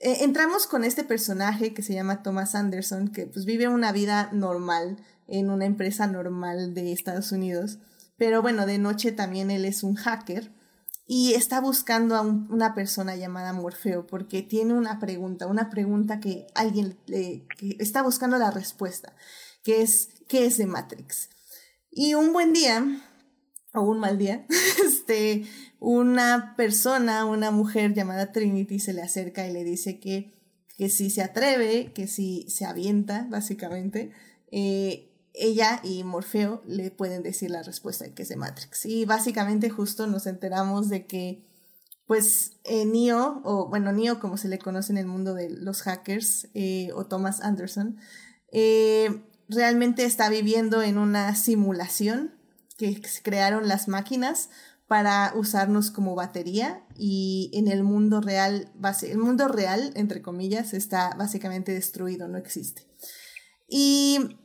Eh, 0.00 0.18
entramos 0.24 0.66
con 0.66 0.82
este 0.82 1.04
personaje 1.04 1.72
que 1.72 1.82
se 1.82 1.94
llama 1.94 2.24
Thomas 2.24 2.56
Anderson, 2.56 3.08
que 3.08 3.26
pues 3.26 3.44
vive 3.44 3.68
una 3.68 3.92
vida 3.92 4.28
normal 4.32 4.96
en 5.28 5.50
una 5.50 5.66
empresa 5.66 6.06
normal 6.06 6.74
de 6.74 6.92
Estados 6.92 7.32
Unidos. 7.32 7.78
Pero 8.16 8.42
bueno, 8.42 8.66
de 8.66 8.78
noche 8.78 9.12
también 9.12 9.50
él 9.50 9.64
es 9.64 9.82
un 9.82 9.94
hacker 9.94 10.52
y 11.06 11.34
está 11.34 11.60
buscando 11.60 12.16
a 12.16 12.22
una 12.22 12.74
persona 12.74 13.14
llamada 13.16 13.52
Morfeo 13.52 14.06
porque 14.06 14.42
tiene 14.42 14.74
una 14.74 14.98
pregunta, 14.98 15.46
una 15.46 15.68
pregunta 15.68 16.20
que 16.20 16.46
alguien 16.54 16.96
le, 17.06 17.46
que 17.58 17.76
está 17.78 18.02
buscando 18.02 18.38
la 18.38 18.50
respuesta, 18.50 19.14
que 19.62 19.82
es 19.82 20.08
¿qué 20.28 20.46
es 20.46 20.56
de 20.56 20.66
Matrix? 20.66 21.28
Y 21.90 22.14
un 22.14 22.32
buen 22.32 22.52
día 22.52 22.84
o 23.74 23.82
un 23.82 23.98
mal 23.98 24.18
día, 24.18 24.46
este, 24.84 25.44
una 25.78 26.54
persona, 26.56 27.24
una 27.24 27.50
mujer 27.50 27.92
llamada 27.92 28.32
Trinity 28.32 28.78
se 28.78 28.94
le 28.94 29.02
acerca 29.02 29.46
y 29.46 29.52
le 29.52 29.64
dice 29.64 29.98
que, 30.00 30.32
que 30.78 30.88
si 30.88 31.10
se 31.10 31.22
atreve, 31.22 31.92
que 31.92 32.06
si 32.06 32.48
se 32.48 32.64
avienta, 32.64 33.26
básicamente, 33.28 34.12
eh, 34.50 35.13
ella 35.34 35.80
y 35.82 36.04
Morfeo 36.04 36.62
le 36.66 36.90
pueden 36.90 37.22
decir 37.22 37.50
la 37.50 37.62
respuesta 37.62 38.12
que 38.14 38.22
es 38.22 38.28
de 38.28 38.36
Matrix. 38.36 38.86
Y 38.86 39.04
básicamente 39.04 39.68
justo 39.68 40.06
nos 40.06 40.26
enteramos 40.26 40.88
de 40.88 41.06
que, 41.06 41.44
pues, 42.06 42.52
eh, 42.64 42.86
Neo, 42.86 43.42
o 43.44 43.68
bueno, 43.68 43.92
Neo 43.92 44.20
como 44.20 44.36
se 44.36 44.48
le 44.48 44.58
conoce 44.58 44.92
en 44.92 44.98
el 44.98 45.06
mundo 45.06 45.34
de 45.34 45.50
los 45.50 45.82
hackers, 45.82 46.48
eh, 46.54 46.90
o 46.94 47.06
Thomas 47.06 47.40
Anderson, 47.40 47.98
eh, 48.52 49.24
realmente 49.48 50.04
está 50.04 50.28
viviendo 50.28 50.82
en 50.82 50.98
una 50.98 51.34
simulación 51.34 52.34
que 52.78 53.02
crearon 53.22 53.68
las 53.68 53.88
máquinas 53.88 54.50
para 54.86 55.32
usarnos 55.34 55.90
como 55.90 56.14
batería 56.14 56.84
y 56.96 57.50
en 57.54 57.68
el 57.68 57.82
mundo 57.82 58.20
real, 58.20 58.70
el 59.02 59.18
mundo 59.18 59.48
real, 59.48 59.92
entre 59.96 60.22
comillas, 60.22 60.74
está 60.74 61.14
básicamente 61.16 61.72
destruido, 61.72 62.28
no 62.28 62.38
existe. 62.38 62.86
Y 63.66 64.36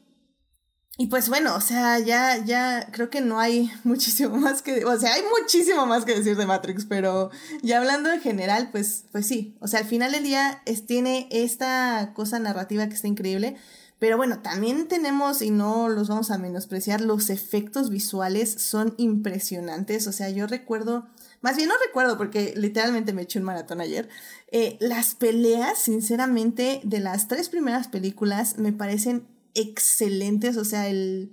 y 1.02 1.08
pues 1.08 1.30
bueno, 1.30 1.56
o 1.56 1.62
sea, 1.62 1.97
ya, 2.00 2.43
ya 2.43 2.89
creo 2.91 3.10
que 3.10 3.22
no 3.22 3.39
hay 3.39 3.72
muchísimo 3.86 4.36
más 4.36 4.62
que, 4.62 4.84
o 4.84 5.00
sea, 5.00 5.14
hay 5.14 5.22
muchísimo 5.39 5.86
más 5.86 6.04
que 6.04 6.14
decir 6.14 6.36
de 6.36 6.45
Matrix, 6.45 6.84
pero 6.84 7.32
ya 7.62 7.78
hablando 7.78 8.12
en 8.12 8.20
general, 8.20 8.68
pues, 8.70 9.06
pues 9.14 9.26
sí, 9.26 9.56
o 9.62 9.70
sea, 9.70 9.80
al 9.80 9.86
final 9.86 10.12
del 10.12 10.26
día 10.26 10.62
es, 10.66 10.86
tiene 10.86 11.30
esta 11.32 12.12
cosa 12.14 12.38
narrativa 12.39 12.86
que 12.89 12.95
está 12.95 13.08
increíble, 13.08 13.56
pero 13.97 14.18
bueno, 14.18 14.41
también 14.41 14.89
tenemos, 14.89 15.41
y 15.41 15.52
no 15.52 15.88
los 15.88 16.10
vamos 16.10 16.32
a 16.32 16.38
menospreciar, 16.38 17.00
los 17.00 17.30
efectos 17.30 17.89
visuales 17.89 18.52
son 18.52 18.93
impresionantes, 18.97 20.06
o 20.06 20.12
sea, 20.12 20.30
yo 20.30 20.47
recuerdo, 20.47 21.08
más 21.39 21.56
bien 21.56 21.70
no 21.70 21.76
recuerdo 21.86 22.18
porque 22.18 22.54
literalmente 22.58 23.14
me 23.14 23.22
eché 23.22 23.39
un 23.39 23.45
maratón 23.45 23.80
ayer, 23.80 24.10
eh, 24.52 24.76
las 24.82 25.16
peleas, 25.16 25.78
sinceramente, 25.78 26.82
de 26.84 27.00
las 27.00 27.30
tres 27.30 27.47
primeras 27.47 27.88
películas 27.88 28.58
me 28.58 28.74
parecen 28.74 29.39
excelentes, 29.56 30.58
o 30.58 30.66
sea, 30.66 30.88
el... 30.88 31.32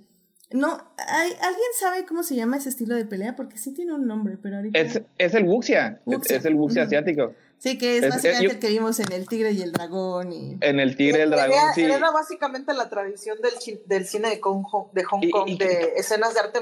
No, 0.49 0.81
¿hay, 0.97 1.31
¿alguien 1.41 1.69
sabe 1.77 2.05
cómo 2.05 2.23
se 2.23 2.35
llama 2.35 2.57
ese 2.57 2.69
estilo 2.69 2.95
de 2.95 3.05
pelea? 3.05 3.35
Porque 3.35 3.57
sí 3.57 3.73
tiene 3.73 3.93
un 3.93 4.07
nombre, 4.07 4.37
pero 4.41 4.57
ahorita... 4.57 4.79
Es, 4.79 5.01
es 5.17 5.33
el 5.33 5.43
Wuxia, 5.43 6.01
es 6.05 6.45
el 6.45 6.55
Wuxia 6.55 6.83
asiático. 6.83 7.33
Sí, 7.59 7.77
que 7.77 7.97
es, 7.97 8.07
básicamente 8.07 8.53
el 8.53 8.59
que 8.59 8.67
vimos 8.69 8.99
en 8.99 9.11
El 9.11 9.27
Tigre 9.27 9.51
y 9.51 9.61
el 9.61 9.71
Dragón. 9.71 10.31
Y... 10.31 10.57
En 10.61 10.79
El 10.79 10.95
Tigre 10.95 11.19
y 11.19 11.21
el 11.23 11.31
Dragón, 11.31 11.57
era, 11.57 11.73
sí. 11.73 11.83
Era 11.83 12.11
básicamente 12.11 12.73
la 12.73 12.87
tradición 12.89 13.39
del, 13.41 13.53
del 13.85 14.07
cine 14.07 14.29
de, 14.29 14.39
Hong, 14.41 14.63
de 14.93 15.03
Hong 15.03 15.29
Kong, 15.31 15.57
de 15.57 15.93
escenas 15.95 16.35
de, 16.35 16.39
arte 16.39 16.59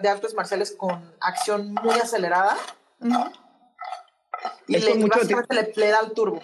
de 0.00 0.08
artes 0.08 0.34
marciales 0.34 0.76
con 0.78 1.12
acción 1.20 1.74
muy 1.74 1.98
acelerada. 1.98 2.56
Y 4.68 4.78
le, 4.78 5.06
básicamente 5.06 5.54
le, 5.54 5.72
le 5.74 5.88
da 5.88 6.00
el 6.06 6.12
turbo. 6.12 6.40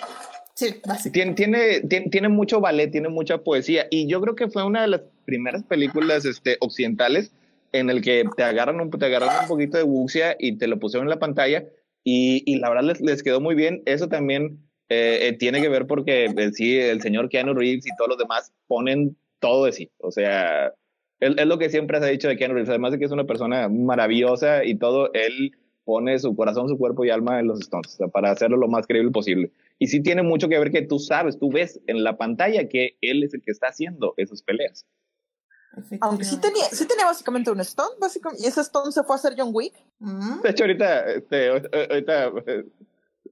Sí, 0.58 0.74
tiene, 1.12 1.34
tiene, 1.34 1.80
tiene, 2.10 2.28
mucho 2.28 2.60
ballet, 2.60 2.90
tiene 2.90 3.08
mucha 3.08 3.38
poesía. 3.38 3.86
Y 3.92 4.08
yo 4.08 4.20
creo 4.20 4.34
que 4.34 4.48
fue 4.48 4.64
una 4.64 4.82
de 4.82 4.88
las 4.88 5.02
primeras 5.24 5.62
películas 5.62 6.24
este, 6.24 6.56
occidentales 6.58 7.32
en 7.70 7.90
el 7.90 8.02
que 8.02 8.24
te 8.36 8.42
agarran 8.42 8.80
un, 8.80 8.90
te 8.90 9.06
agarran 9.06 9.42
un 9.42 9.46
poquito 9.46 9.78
de 9.78 9.84
wuxia 9.84 10.34
y 10.36 10.58
te 10.58 10.66
lo 10.66 10.80
pusieron 10.80 11.06
en 11.06 11.10
la 11.10 11.20
pantalla. 11.20 11.64
Y, 12.02 12.42
y 12.44 12.56
la 12.56 12.70
verdad 12.70 12.82
les, 12.82 13.00
les, 13.00 13.22
quedó 13.22 13.40
muy 13.40 13.54
bien. 13.54 13.84
Eso 13.86 14.08
también 14.08 14.58
eh, 14.88 15.28
eh, 15.28 15.32
tiene 15.34 15.62
que 15.62 15.68
ver 15.68 15.86
porque 15.86 16.24
eh, 16.24 16.52
sí, 16.52 16.76
el 16.76 17.02
señor 17.02 17.28
Keanu 17.28 17.54
Reeves 17.54 17.86
y 17.86 17.94
todos 17.96 18.08
los 18.08 18.18
demás 18.18 18.52
ponen 18.66 19.16
todo 19.38 19.66
de 19.66 19.70
sí. 19.70 19.92
O 19.98 20.10
sea, 20.10 20.72
es, 21.20 21.36
es 21.36 21.46
lo 21.46 21.58
que 21.58 21.70
siempre 21.70 22.00
se 22.00 22.04
ha 22.04 22.08
dicho 22.08 22.26
de 22.26 22.36
Keanu 22.36 22.54
Reeves. 22.54 22.70
Además 22.70 22.90
de 22.90 22.98
que 22.98 23.04
es 23.04 23.12
una 23.12 23.26
persona 23.26 23.68
maravillosa 23.68 24.64
y 24.64 24.74
todo, 24.74 25.12
él 25.12 25.52
pone 25.84 26.18
su 26.18 26.34
corazón, 26.34 26.68
su 26.68 26.76
cuerpo 26.76 27.04
y 27.04 27.10
alma 27.10 27.38
en 27.38 27.46
los 27.46 27.60
Stones, 27.60 27.96
para 28.12 28.32
hacerlo 28.32 28.56
lo 28.56 28.66
más 28.66 28.88
creíble 28.88 29.12
posible. 29.12 29.52
Y 29.78 29.86
sí 29.86 30.02
tiene 30.02 30.22
mucho 30.22 30.48
que 30.48 30.58
ver 30.58 30.70
que 30.70 30.82
tú 30.82 30.98
sabes, 30.98 31.38
tú 31.38 31.50
ves 31.50 31.80
en 31.86 32.02
la 32.02 32.16
pantalla 32.16 32.68
que 32.68 32.98
él 33.00 33.22
es 33.22 33.34
el 33.34 33.42
que 33.42 33.52
está 33.52 33.68
haciendo 33.68 34.14
esas 34.16 34.42
peleas. 34.42 34.86
Aunque 36.00 36.24
sí 36.24 36.40
tenía, 36.40 36.64
sí 36.64 36.86
tenía 36.86 37.04
básicamente 37.04 37.50
un 37.50 37.60
Stone, 37.60 37.96
básicamente, 38.00 38.42
y 38.42 38.46
ese 38.46 38.60
Stone 38.62 38.90
se 38.90 39.04
fue 39.04 39.14
a 39.14 39.18
hacer 39.18 39.34
John 39.36 39.50
Wick. 39.52 39.74
Mm. 40.00 40.40
De 40.42 40.50
hecho, 40.50 40.64
ahorita, 40.64 41.12
este, 41.12 41.48
ahorita, 41.48 42.30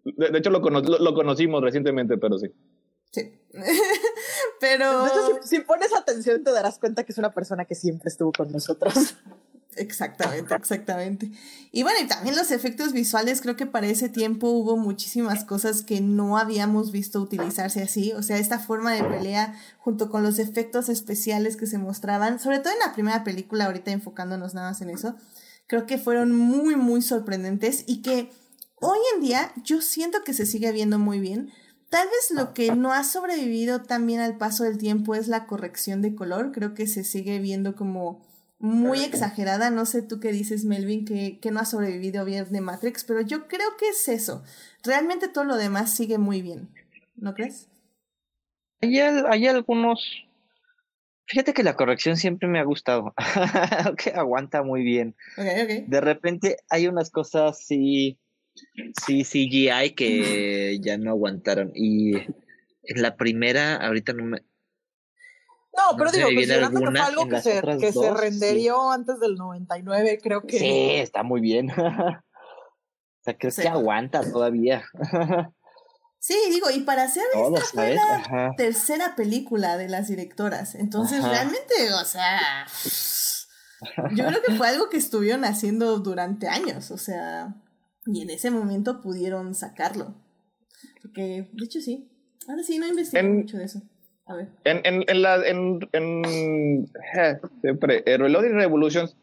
de, 0.05 0.38
hecho 0.38 0.51
lo, 0.51 0.61
lo, 0.61 1.14
conocimos 1.14 1.62
recientemente, 1.62 2.16
pero 2.18 2.38
sí. 2.38 2.49
Sí. 3.11 3.40
pero... 4.61 5.03
De 5.03 5.09
hecho, 5.09 5.42
si, 5.42 5.57
si 5.57 5.62
pones 5.62 5.92
atención 5.94 6.44
te 6.44 6.53
darás 6.53 6.78
cuenta 6.78 7.05
que 7.05 7.12
es 7.12 7.18
una 7.18 7.32
persona 7.32 7.64
que 7.64 7.74
siempre 7.74 8.09
estuvo 8.09 8.30
con 8.32 8.53
nosotros. 8.53 9.16
Exactamente, 9.76 10.54
exactamente. 10.54 11.30
Y 11.70 11.82
bueno, 11.82 11.98
y 12.02 12.06
también 12.06 12.34
los 12.34 12.50
efectos 12.50 12.92
visuales, 12.92 13.40
creo 13.40 13.56
que 13.56 13.66
para 13.66 13.86
ese 13.86 14.08
tiempo 14.08 14.48
hubo 14.48 14.76
muchísimas 14.76 15.44
cosas 15.44 15.82
que 15.82 16.00
no 16.00 16.38
habíamos 16.38 16.92
visto 16.92 17.20
utilizarse 17.20 17.82
así. 17.82 18.12
O 18.12 18.22
sea, 18.22 18.38
esta 18.38 18.58
forma 18.58 18.92
de 18.92 19.04
pelea 19.04 19.54
junto 19.78 20.10
con 20.10 20.22
los 20.22 20.38
efectos 20.38 20.88
especiales 20.88 21.56
que 21.56 21.66
se 21.66 21.78
mostraban, 21.78 22.40
sobre 22.40 22.60
todo 22.60 22.72
en 22.72 22.78
la 22.80 22.94
primera 22.94 23.24
película, 23.24 23.66
ahorita 23.66 23.90
enfocándonos 23.90 24.54
nada 24.54 24.70
más 24.70 24.80
en 24.80 24.90
eso, 24.90 25.16
creo 25.66 25.86
que 25.86 25.98
fueron 25.98 26.32
muy, 26.32 26.76
muy 26.76 27.02
sorprendentes 27.02 27.84
y 27.86 28.02
que 28.02 28.30
hoy 28.80 28.98
en 29.14 29.20
día 29.20 29.52
yo 29.62 29.80
siento 29.82 30.24
que 30.24 30.32
se 30.32 30.46
sigue 30.46 30.72
viendo 30.72 30.98
muy 30.98 31.20
bien. 31.20 31.52
Tal 31.90 32.06
vez 32.08 32.36
lo 32.36 32.52
que 32.52 32.74
no 32.74 32.92
ha 32.92 33.04
sobrevivido 33.04 33.82
también 33.82 34.20
al 34.20 34.38
paso 34.38 34.64
del 34.64 34.76
tiempo 34.76 35.14
es 35.14 35.28
la 35.28 35.46
corrección 35.46 36.02
de 36.02 36.16
color. 36.16 36.50
Creo 36.52 36.74
que 36.74 36.86
se 36.88 37.04
sigue 37.04 37.38
viendo 37.38 37.76
como 37.76 38.25
muy 38.59 39.02
exagerada. 39.02 39.70
No 39.70 39.86
sé 39.86 40.02
tú 40.02 40.20
qué 40.20 40.32
dices, 40.32 40.64
Melvin, 40.64 41.04
que, 41.04 41.38
que 41.40 41.50
no 41.50 41.61
ha 41.61 41.64
sobrevivido 41.64 42.24
bien 42.24 42.46
de 42.50 42.61
Matrix, 42.61 43.04
pero 43.04 43.20
yo 43.20 43.48
creo 43.48 43.76
que 43.78 43.88
es 43.88 44.09
eso. 44.09 44.42
Realmente 44.82 45.28
todo 45.28 45.44
lo 45.44 45.57
demás 45.57 45.94
sigue 45.94 46.18
muy 46.18 46.42
bien. 46.42 46.68
¿No 47.16 47.34
crees? 47.34 47.68
Hay, 48.80 48.98
hay 48.98 49.46
algunos. 49.46 50.24
Fíjate 51.26 51.54
que 51.54 51.62
la 51.62 51.74
corrección 51.74 52.16
siempre 52.16 52.48
me 52.48 52.59
ha 52.59 52.64
gustado. 52.64 53.14
que 53.98 54.11
aguanta 54.11 54.62
muy 54.62 54.82
bien. 54.82 55.16
De 55.36 56.00
repente 56.00 56.59
hay 56.68 56.86
unas 56.86 57.11
cosas 57.11 57.59
sí. 57.59 58.18
Sí, 59.04 59.22
CGI 59.22 59.94
que 59.94 60.78
ya 60.80 60.96
no 60.96 61.11
aguantaron. 61.11 61.72
Y 61.74 62.16
en 62.16 63.02
la 63.02 63.16
primera, 63.16 63.76
ahorita 63.76 64.14
no 64.14 64.24
me, 64.24 64.42
no, 65.76 65.96
pero 65.96 66.10
digo, 66.10 66.26
considerando 66.26 66.80
que 66.80 66.86
fue 66.86 67.00
algo 67.00 67.28
que, 67.28 67.40
se, 67.40 67.60
que 67.78 67.92
se 67.92 68.14
renderió 68.14 68.90
antes 68.90 69.20
del 69.20 69.34
99, 69.36 70.18
creo 70.22 70.42
que. 70.42 70.58
Sí, 70.58 70.90
está 70.96 71.22
muy 71.22 71.40
bien. 71.40 71.70
o 71.70 73.22
sea, 73.22 73.36
creo 73.38 73.52
que 73.54 73.68
aguanta 73.68 74.20
todavía. 74.30 74.84
Sí, 76.18 76.34
digo, 76.50 76.68
y 76.70 76.80
para 76.80 77.04
hacer 77.04 77.22
esta 77.32 77.60
fue 77.66 77.94
la 77.94 78.52
tercera 78.56 79.14
película 79.14 79.76
de 79.76 79.88
las 79.88 80.08
directoras. 80.08 80.74
Entonces, 80.74 81.22
realmente, 81.22 81.94
o 81.94 82.04
sea, 82.04 82.66
yo 84.12 84.26
creo 84.26 84.42
que 84.42 84.54
fue 84.54 84.66
algo 84.66 84.88
que 84.88 84.96
estuvieron 84.96 85.44
haciendo 85.44 86.00
durante 86.00 86.48
años, 86.48 86.90
o 86.90 86.98
sea, 86.98 87.54
y 88.06 88.22
en 88.22 88.30
ese 88.30 88.50
momento 88.50 89.00
pudieron 89.00 89.54
sacarlo. 89.54 90.16
Porque, 91.00 91.48
de 91.52 91.64
hecho, 91.64 91.80
sí. 91.80 92.10
Ahora 92.48 92.64
sí, 92.64 92.80
no 92.80 92.88
investigué 92.88 93.22
mucho 93.22 93.58
de 93.58 93.64
eso. 93.66 93.82
En, 94.64 94.80
en, 94.84 95.04
en, 95.06 95.22
la, 95.22 95.36
en, 95.46 95.78
en 95.92 96.88
siempre, 97.60 98.02
Reloading 98.04 98.54
Revolutions 98.54 99.16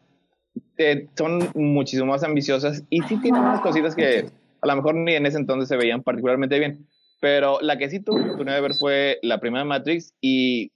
eh, 0.78 1.08
son 1.16 1.50
muchísimo 1.54 2.06
más 2.06 2.24
ambiciosas 2.24 2.82
y 2.88 3.02
sí 3.02 3.20
tienen 3.20 3.42
unas 3.42 3.60
cositas 3.60 3.94
que 3.94 4.30
a 4.60 4.66
lo 4.66 4.76
mejor 4.76 4.94
ni 4.94 5.14
en 5.14 5.26
ese 5.26 5.38
entonces 5.38 5.68
se 5.68 5.76
veían 5.76 6.02
particularmente 6.02 6.58
bien. 6.58 6.86
Pero 7.20 7.58
la 7.60 7.78
que 7.78 7.88
sí 7.90 8.00
tuve 8.00 8.22
oportunidad 8.22 8.56
de 8.56 8.62
ver 8.62 8.74
fue 8.74 9.18
la 9.22 9.40
primera 9.40 9.64
Matrix 9.64 10.14
y 10.20 10.72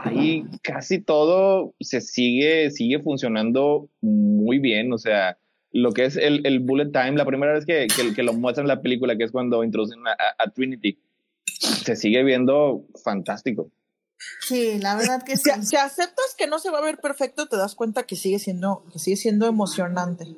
ahí 0.00 0.44
casi 0.62 1.00
todo 1.00 1.74
se 1.80 2.00
sigue, 2.00 2.70
sigue 2.70 3.00
funcionando 3.00 3.88
muy 4.00 4.58
bien. 4.58 4.92
O 4.92 4.98
sea, 4.98 5.38
lo 5.72 5.92
que 5.92 6.04
es 6.04 6.16
el, 6.16 6.46
el 6.46 6.60
bullet 6.60 6.90
time, 6.90 7.12
la 7.12 7.24
primera 7.24 7.52
vez 7.52 7.66
que, 7.66 7.86
que, 8.14 8.22
lo 8.22 8.32
muestran 8.32 8.64
en 8.64 8.68
la 8.68 8.82
película, 8.82 9.16
que 9.16 9.24
es 9.24 9.32
cuando 9.32 9.64
introducen 9.64 10.00
a, 10.06 10.50
Trinity, 10.50 10.98
se 11.58 11.96
sigue 11.96 12.22
viendo 12.22 12.86
fantástico. 13.02 13.70
Sí, 14.40 14.78
la 14.78 14.96
verdad 14.96 15.22
que 15.22 15.36
sí. 15.36 15.50
Si, 15.62 15.76
aceptas 15.76 16.34
que 16.36 16.46
no 16.46 16.58
se 16.58 16.70
va 16.70 16.78
a 16.78 16.82
ver 16.82 16.98
perfecto, 16.98 17.46
te 17.46 17.56
das 17.56 17.74
cuenta 17.74 18.04
que 18.04 18.16
sigue 18.16 18.38
siendo, 18.38 18.84
que 18.92 18.98
sigue 18.98 19.16
siendo 19.16 19.46
emocionante. 19.46 20.36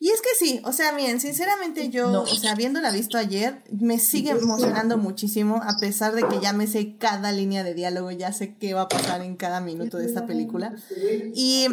Y 0.00 0.10
es 0.10 0.20
que 0.20 0.34
sí, 0.36 0.60
o 0.64 0.72
sea, 0.72 0.94
bien, 0.94 1.20
sinceramente 1.20 1.88
yo, 1.88 2.22
o 2.22 2.26
sea, 2.26 2.52
habiéndola 2.52 2.90
visto 2.90 3.16
ayer, 3.16 3.62
me 3.70 3.98
sigue 3.98 4.32
emocionando 4.32 4.98
muchísimo, 4.98 5.62
a 5.62 5.78
pesar 5.78 6.14
de 6.14 6.26
que 6.28 6.40
ya 6.40 6.52
me 6.52 6.66
sé 6.66 6.98
cada 6.98 7.32
línea 7.32 7.62
de 7.62 7.74
diálogo, 7.74 8.10
ya 8.10 8.32
sé 8.32 8.56
qué 8.58 8.74
va 8.74 8.82
a 8.82 8.88
pasar 8.88 9.22
en 9.22 9.36
cada 9.36 9.60
minuto 9.60 9.96
de 9.96 10.06
esta 10.06 10.26
película. 10.26 10.74
Y 11.34 11.68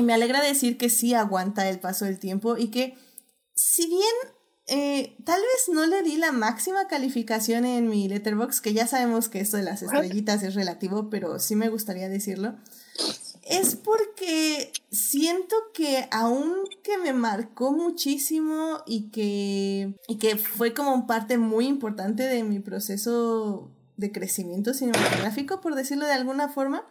me 0.00 0.14
alegra 0.14 0.40
decir 0.40 0.78
que 0.78 0.88
sí 0.88 1.12
aguanta 1.12 1.68
el 1.68 1.80
paso 1.80 2.06
del 2.06 2.18
tiempo 2.18 2.56
y 2.56 2.68
que, 2.68 2.96
si 3.54 3.86
bien 3.88 4.14
eh, 4.72 5.16
tal 5.24 5.40
vez 5.40 5.74
no 5.74 5.84
le 5.84 6.00
di 6.04 6.16
la 6.16 6.30
máxima 6.30 6.86
calificación 6.86 7.64
en 7.64 7.88
mi 7.88 8.06
letterbox, 8.06 8.60
que 8.60 8.72
ya 8.72 8.86
sabemos 8.86 9.28
que 9.28 9.40
esto 9.40 9.56
de 9.56 9.64
las 9.64 9.82
estrellitas 9.82 10.44
es 10.44 10.54
relativo, 10.54 11.10
pero 11.10 11.40
sí 11.40 11.56
me 11.56 11.68
gustaría 11.68 12.08
decirlo. 12.08 12.54
Es 13.42 13.74
porque 13.74 14.70
siento 14.92 15.56
que 15.74 16.06
aunque 16.12 16.98
me 17.02 17.12
marcó 17.12 17.72
muchísimo 17.72 18.78
y 18.86 19.10
que, 19.10 19.98
y 20.06 20.18
que 20.18 20.36
fue 20.36 20.72
como 20.72 21.08
parte 21.08 21.36
muy 21.36 21.66
importante 21.66 22.22
de 22.22 22.44
mi 22.44 22.60
proceso 22.60 23.72
de 23.96 24.12
crecimiento 24.12 24.72
cinematográfico, 24.72 25.60
por 25.60 25.74
decirlo 25.74 26.06
de 26.06 26.12
alguna 26.12 26.48
forma, 26.48 26.86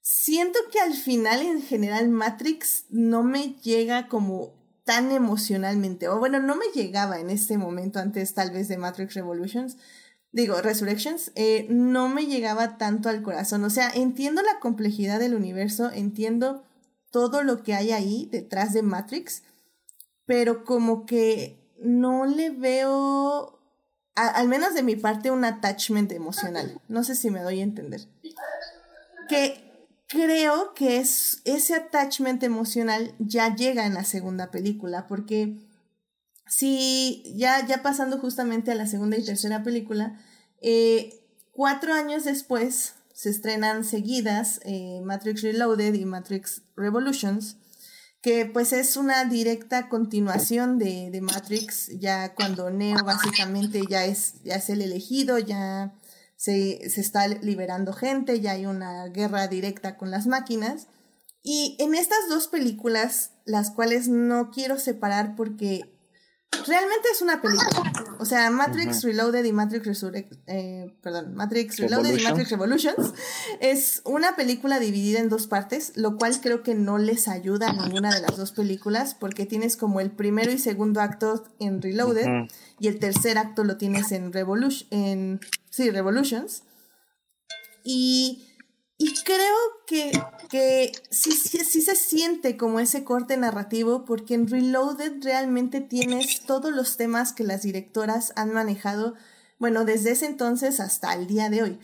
siento 0.00 0.58
que 0.72 0.80
al 0.80 0.94
final 0.94 1.42
en 1.42 1.62
general 1.62 2.08
Matrix 2.08 2.86
no 2.90 3.22
me 3.22 3.54
llega 3.62 4.08
como 4.08 4.63
tan 4.84 5.10
emocionalmente, 5.10 6.08
o 6.08 6.18
bueno, 6.18 6.40
no 6.40 6.56
me 6.56 6.66
llegaba 6.74 7.18
en 7.18 7.30
este 7.30 7.58
momento 7.58 7.98
antes 7.98 8.34
tal 8.34 8.50
vez 8.50 8.68
de 8.68 8.76
Matrix 8.76 9.14
Revolutions, 9.14 9.78
digo, 10.30 10.60
Resurrections, 10.60 11.32
eh, 11.36 11.66
no 11.70 12.08
me 12.08 12.26
llegaba 12.26 12.76
tanto 12.76 13.08
al 13.08 13.22
corazón. 13.22 13.64
O 13.64 13.70
sea, 13.70 13.90
entiendo 13.90 14.42
la 14.42 14.58
complejidad 14.58 15.20
del 15.20 15.34
universo, 15.34 15.90
entiendo 15.92 16.64
todo 17.10 17.44
lo 17.44 17.62
que 17.62 17.74
hay 17.74 17.92
ahí 17.92 18.28
detrás 18.32 18.72
de 18.72 18.82
Matrix, 18.82 19.44
pero 20.26 20.64
como 20.64 21.06
que 21.06 21.56
no 21.78 22.26
le 22.26 22.50
veo, 22.50 23.60
al 24.16 24.48
menos 24.48 24.74
de 24.74 24.82
mi 24.82 24.96
parte, 24.96 25.30
un 25.30 25.44
attachment 25.44 26.10
emocional. 26.10 26.80
No 26.88 27.04
sé 27.04 27.14
si 27.14 27.30
me 27.30 27.40
doy 27.40 27.60
a 27.60 27.64
entender. 27.64 28.00
Que 29.28 29.63
creo 30.14 30.72
que 30.74 30.98
es, 30.98 31.42
ese 31.44 31.74
attachment 31.74 32.42
emocional 32.44 33.14
ya 33.18 33.54
llega 33.54 33.84
en 33.84 33.94
la 33.94 34.04
segunda 34.04 34.50
película, 34.50 35.08
porque 35.08 35.58
Sí, 36.46 37.22
ya, 37.36 37.66
ya 37.66 37.82
pasando 37.82 38.18
justamente 38.18 38.70
a 38.70 38.74
la 38.74 38.86
segunda 38.86 39.16
y 39.16 39.24
tercera 39.24 39.62
película, 39.62 40.20
eh, 40.60 41.26
cuatro 41.52 41.94
años 41.94 42.24
después 42.24 42.94
se 43.12 43.30
estrenan 43.30 43.84
seguidas 43.84 44.60
eh, 44.64 45.00
Matrix 45.02 45.42
Reloaded 45.42 45.94
y 45.94 46.04
Matrix 46.04 46.62
Revolutions, 46.76 47.56
que 48.20 48.46
pues 48.46 48.72
es 48.72 48.96
una 48.96 49.24
directa 49.24 49.88
continuación 49.88 50.78
de, 50.78 51.10
de, 51.10 51.20
Matrix, 51.20 51.88
ya 51.98 52.34
cuando 52.34 52.70
Neo 52.70 53.02
básicamente 53.04 53.82
ya 53.88 54.04
es, 54.04 54.42
ya 54.44 54.56
es 54.56 54.68
el 54.70 54.82
elegido, 54.82 55.38
ya 55.38 55.94
se, 56.36 56.88
se 56.90 57.00
está 57.00 57.26
liberando 57.28 57.92
gente, 57.92 58.40
ya 58.40 58.52
hay 58.52 58.66
una 58.66 59.06
guerra 59.06 59.48
directa 59.48 59.96
con 59.96 60.10
las 60.10 60.26
máquinas. 60.26 60.88
Y 61.42 61.76
en 61.78 61.94
estas 61.94 62.28
dos 62.28 62.48
películas, 62.48 63.32
las 63.44 63.70
cuales 63.70 64.08
no 64.08 64.50
quiero 64.50 64.78
separar 64.78 65.36
porque 65.36 65.93
realmente 66.66 67.08
es 67.12 67.22
una 67.22 67.40
película. 67.40 67.92
O 68.18 68.24
sea, 68.24 68.50
Matrix 68.50 69.02
Reloaded 69.02 69.44
y 69.44 69.52
Matrix 69.52 69.86
Resurrect, 69.86 70.32
eh, 70.46 70.94
perdón, 71.02 71.34
Matrix 71.34 71.78
Reloaded 71.78 72.18
y 72.18 72.22
Matrix 72.22 72.50
Revolutions 72.50 73.12
es 73.60 74.02
una 74.04 74.36
película 74.36 74.78
dividida 74.78 75.20
en 75.20 75.28
dos 75.28 75.46
partes, 75.46 75.92
lo 75.96 76.16
cual 76.16 76.40
creo 76.40 76.62
que 76.62 76.74
no 76.74 76.98
les 76.98 77.28
ayuda 77.28 77.70
a 77.70 77.72
ninguna 77.72 78.14
de 78.14 78.20
las 78.20 78.36
dos 78.36 78.52
películas 78.52 79.14
porque 79.14 79.46
tienes 79.46 79.76
como 79.76 80.00
el 80.00 80.10
primero 80.10 80.50
y 80.50 80.58
segundo 80.58 81.00
acto 81.00 81.44
en 81.58 81.82
Reloaded 81.82 82.48
y 82.78 82.88
el 82.88 82.98
tercer 82.98 83.38
acto 83.38 83.64
lo 83.64 83.76
tienes 83.76 84.12
en 84.12 84.32
Revolution, 84.32 84.88
en 84.90 85.40
sí, 85.70 85.90
Revolutions. 85.90 86.62
Y 87.82 88.46
y 88.96 89.14
creo 89.24 89.56
que, 89.86 90.12
que 90.48 90.92
sí, 91.10 91.32
se 91.32 91.96
siente 91.96 92.56
como 92.56 92.78
ese 92.78 93.02
corte 93.02 93.36
narrativo 93.36 94.04
porque 94.04 94.34
en 94.34 94.46
Reloaded 94.46 95.22
realmente 95.22 95.80
tienes 95.80 96.42
todos 96.46 96.72
los 96.72 96.96
temas 96.96 97.32
que 97.32 97.44
las 97.44 97.62
directoras 97.62 98.32
han 98.36 98.52
manejado, 98.52 99.14
bueno, 99.58 99.84
desde 99.84 100.12
ese 100.12 100.26
entonces 100.26 100.78
hasta 100.78 101.12
el 101.14 101.26
día 101.26 101.50
de 101.50 101.62
hoy, 101.62 101.78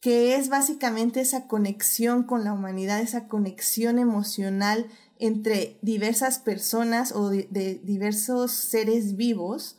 que 0.00 0.36
es 0.36 0.48
básicamente 0.48 1.20
esa 1.20 1.48
conexión 1.48 2.22
con 2.22 2.44
la 2.44 2.52
humanidad, 2.52 3.00
esa 3.00 3.26
conexión 3.26 3.98
emocional 3.98 4.86
entre 5.18 5.78
diversas 5.82 6.38
personas 6.38 7.12
o 7.12 7.28
de 7.28 7.80
diversos 7.82 8.52
seres 8.52 9.16
vivos 9.16 9.78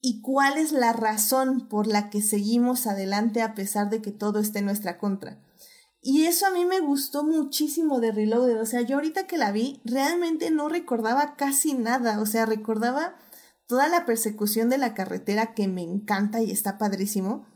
y 0.00 0.20
cuál 0.20 0.58
es 0.58 0.72
la 0.72 0.92
razón 0.92 1.68
por 1.68 1.86
la 1.86 2.10
que 2.10 2.20
seguimos 2.20 2.86
adelante 2.86 3.40
a 3.40 3.54
pesar 3.54 3.88
de 3.88 4.02
que 4.02 4.12
todo 4.12 4.38
esté 4.38 4.58
en 4.58 4.66
nuestra 4.66 4.98
contra. 4.98 5.43
Y 6.06 6.26
eso 6.26 6.46
a 6.46 6.50
mí 6.50 6.66
me 6.66 6.80
gustó 6.80 7.24
muchísimo 7.24 7.98
de 7.98 8.12
Reloaded. 8.12 8.60
O 8.60 8.66
sea, 8.66 8.82
yo 8.82 8.96
ahorita 8.96 9.26
que 9.26 9.38
la 9.38 9.52
vi, 9.52 9.80
realmente 9.86 10.50
no 10.50 10.68
recordaba 10.68 11.34
casi 11.34 11.72
nada. 11.72 12.20
O 12.20 12.26
sea, 12.26 12.44
recordaba 12.44 13.16
toda 13.66 13.88
la 13.88 14.04
persecución 14.04 14.68
de 14.68 14.76
la 14.76 14.92
carretera 14.92 15.54
que 15.54 15.66
me 15.66 15.80
encanta 15.80 16.42
y 16.42 16.50
está 16.50 16.76
padrísimo. 16.76 17.46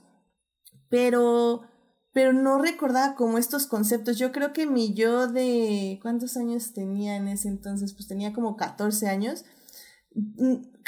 Pero, 0.88 1.68
pero 2.14 2.32
no 2.32 2.56
recordaba 2.56 3.16
como 3.16 3.36
estos 3.36 3.66
conceptos. 3.66 4.16
Yo 4.16 4.32
creo 4.32 4.54
que 4.54 4.66
mi 4.66 4.94
yo 4.94 5.26
de... 5.26 5.98
¿Cuántos 6.00 6.38
años 6.38 6.72
tenía 6.72 7.16
en 7.16 7.28
ese 7.28 7.48
entonces? 7.48 7.92
Pues 7.92 8.08
tenía 8.08 8.32
como 8.32 8.56
14 8.56 9.08
años. 9.08 9.44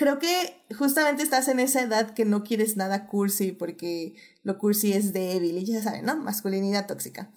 Creo 0.01 0.19
que 0.19 0.65
justamente 0.79 1.23
estás 1.23 1.49
en 1.49 1.61
esa 1.61 1.83
edad 1.83 2.15
que 2.15 2.25
no 2.25 2.43
quieres 2.43 2.75
nada 2.75 3.07
cursi 3.07 3.53
porque 3.53 4.15
lo 4.43 4.57
cursi 4.57 4.95
es 4.95 5.13
débil 5.13 5.59
y 5.59 5.67
ya 5.67 5.83
saben, 5.83 6.07
¿no? 6.07 6.17
Masculinidad 6.17 6.87
tóxica. 6.87 7.31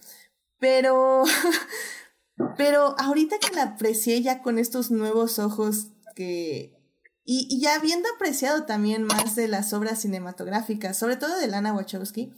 Pero, 0.59 1.25
pero 2.57 2.95
ahorita 2.97 3.37
que 3.39 3.53
la 3.53 3.63
aprecié 3.63 4.21
ya 4.21 4.41
con 4.41 4.59
estos 4.59 4.91
nuevos 4.91 5.39
ojos 5.39 5.87
que... 6.15 6.79
Y, 7.25 7.49
y 7.49 7.59
ya 7.59 7.75
habiendo 7.75 8.07
apreciado 8.15 8.63
también 8.63 9.03
más 9.03 9.35
de 9.35 9.49
las 9.49 9.73
obras 9.73 9.99
cinematográficas, 9.99 10.97
sobre 10.97 11.17
todo 11.17 11.37
de 11.37 11.47
Lana 11.47 11.73
Wachowski, 11.73 12.31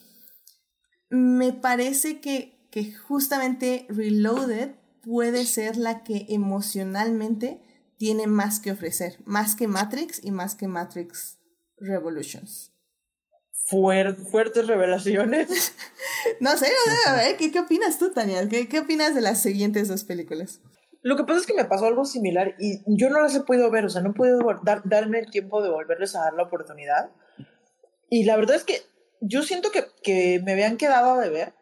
me 1.11 1.53
parece 1.53 2.19
que, 2.19 2.67
que 2.71 2.91
justamente 2.95 3.85
Reloaded 3.89 4.71
puede 5.03 5.45
ser 5.45 5.77
la 5.77 6.03
que 6.03 6.25
emocionalmente 6.29 7.61
tiene 7.97 8.27
más 8.27 8.59
que 8.59 8.71
ofrecer, 8.71 9.17
más 9.25 9.55
que 9.55 9.67
Matrix 9.67 10.23
y 10.23 10.31
más 10.31 10.55
que 10.55 10.67
Matrix 10.67 11.39
Revolutions. 11.77 12.73
fuertes 13.69 14.67
revelaciones. 14.67 15.73
no 16.39 16.57
sé, 16.57 16.67
a 17.07 17.13
ver, 17.13 17.37
¿qué, 17.37 17.51
¿qué, 17.51 17.59
opinas 17.59 17.97
tú, 17.97 18.11
Tania? 18.11 18.47
¿Qué, 18.47 18.67
¿Qué 18.67 18.79
opinas 18.79 19.15
de 19.15 19.21
las 19.21 19.41
siguientes 19.41 19.87
dos 19.87 20.03
películas? 20.03 20.61
Lo 21.01 21.15
que 21.15 21.23
pasa 21.23 21.39
es 21.39 21.45
que 21.45 21.53
me 21.53 21.65
pasó 21.65 21.85
algo 21.85 22.03
similar 22.05 22.55
y 22.59 22.79
yo 22.87 23.09
no 23.09 23.21
las 23.21 23.35
he 23.35 23.41
podido 23.41 23.69
ver, 23.69 23.85
o 23.85 23.89
sea, 23.89 24.01
no 24.01 24.09
he 24.09 24.13
podido 24.13 24.39
dar, 24.63 24.81
darme 24.85 25.19
el 25.19 25.29
tiempo 25.29 25.61
de 25.61 25.69
volverles 25.69 26.15
a 26.15 26.21
dar 26.21 26.33
la 26.33 26.43
oportunidad. 26.43 27.11
Y 28.09 28.23
la 28.23 28.35
verdad 28.35 28.55
es 28.55 28.63
que 28.63 28.81
yo 29.21 29.43
siento 29.43 29.71
que, 29.71 29.85
que 30.01 30.41
me 30.43 30.53
habían 30.53 30.77
quedado 30.77 31.19
de 31.19 31.29
ver, 31.29 31.53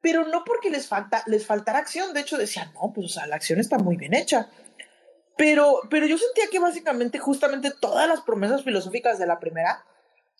pero 0.00 0.28
no 0.28 0.44
porque 0.44 0.70
les, 0.70 0.86
falta, 0.86 1.24
les 1.26 1.46
faltara 1.46 1.78
acción. 1.78 2.12
De 2.12 2.20
hecho, 2.20 2.38
decía, 2.38 2.70
no, 2.74 2.92
pues 2.94 3.06
o 3.06 3.08
sea, 3.08 3.26
la 3.26 3.36
acción 3.36 3.58
está 3.58 3.78
muy 3.78 3.96
bien 3.96 4.14
hecha. 4.14 4.50
Pero, 5.36 5.80
pero 5.90 6.06
yo 6.06 6.16
sentía 6.16 6.48
que 6.50 6.60
básicamente 6.60 7.18
justamente 7.18 7.72
todas 7.80 8.08
las 8.08 8.20
promesas 8.20 8.62
filosóficas 8.62 9.18
de 9.18 9.26
la 9.26 9.40
primera, 9.40 9.84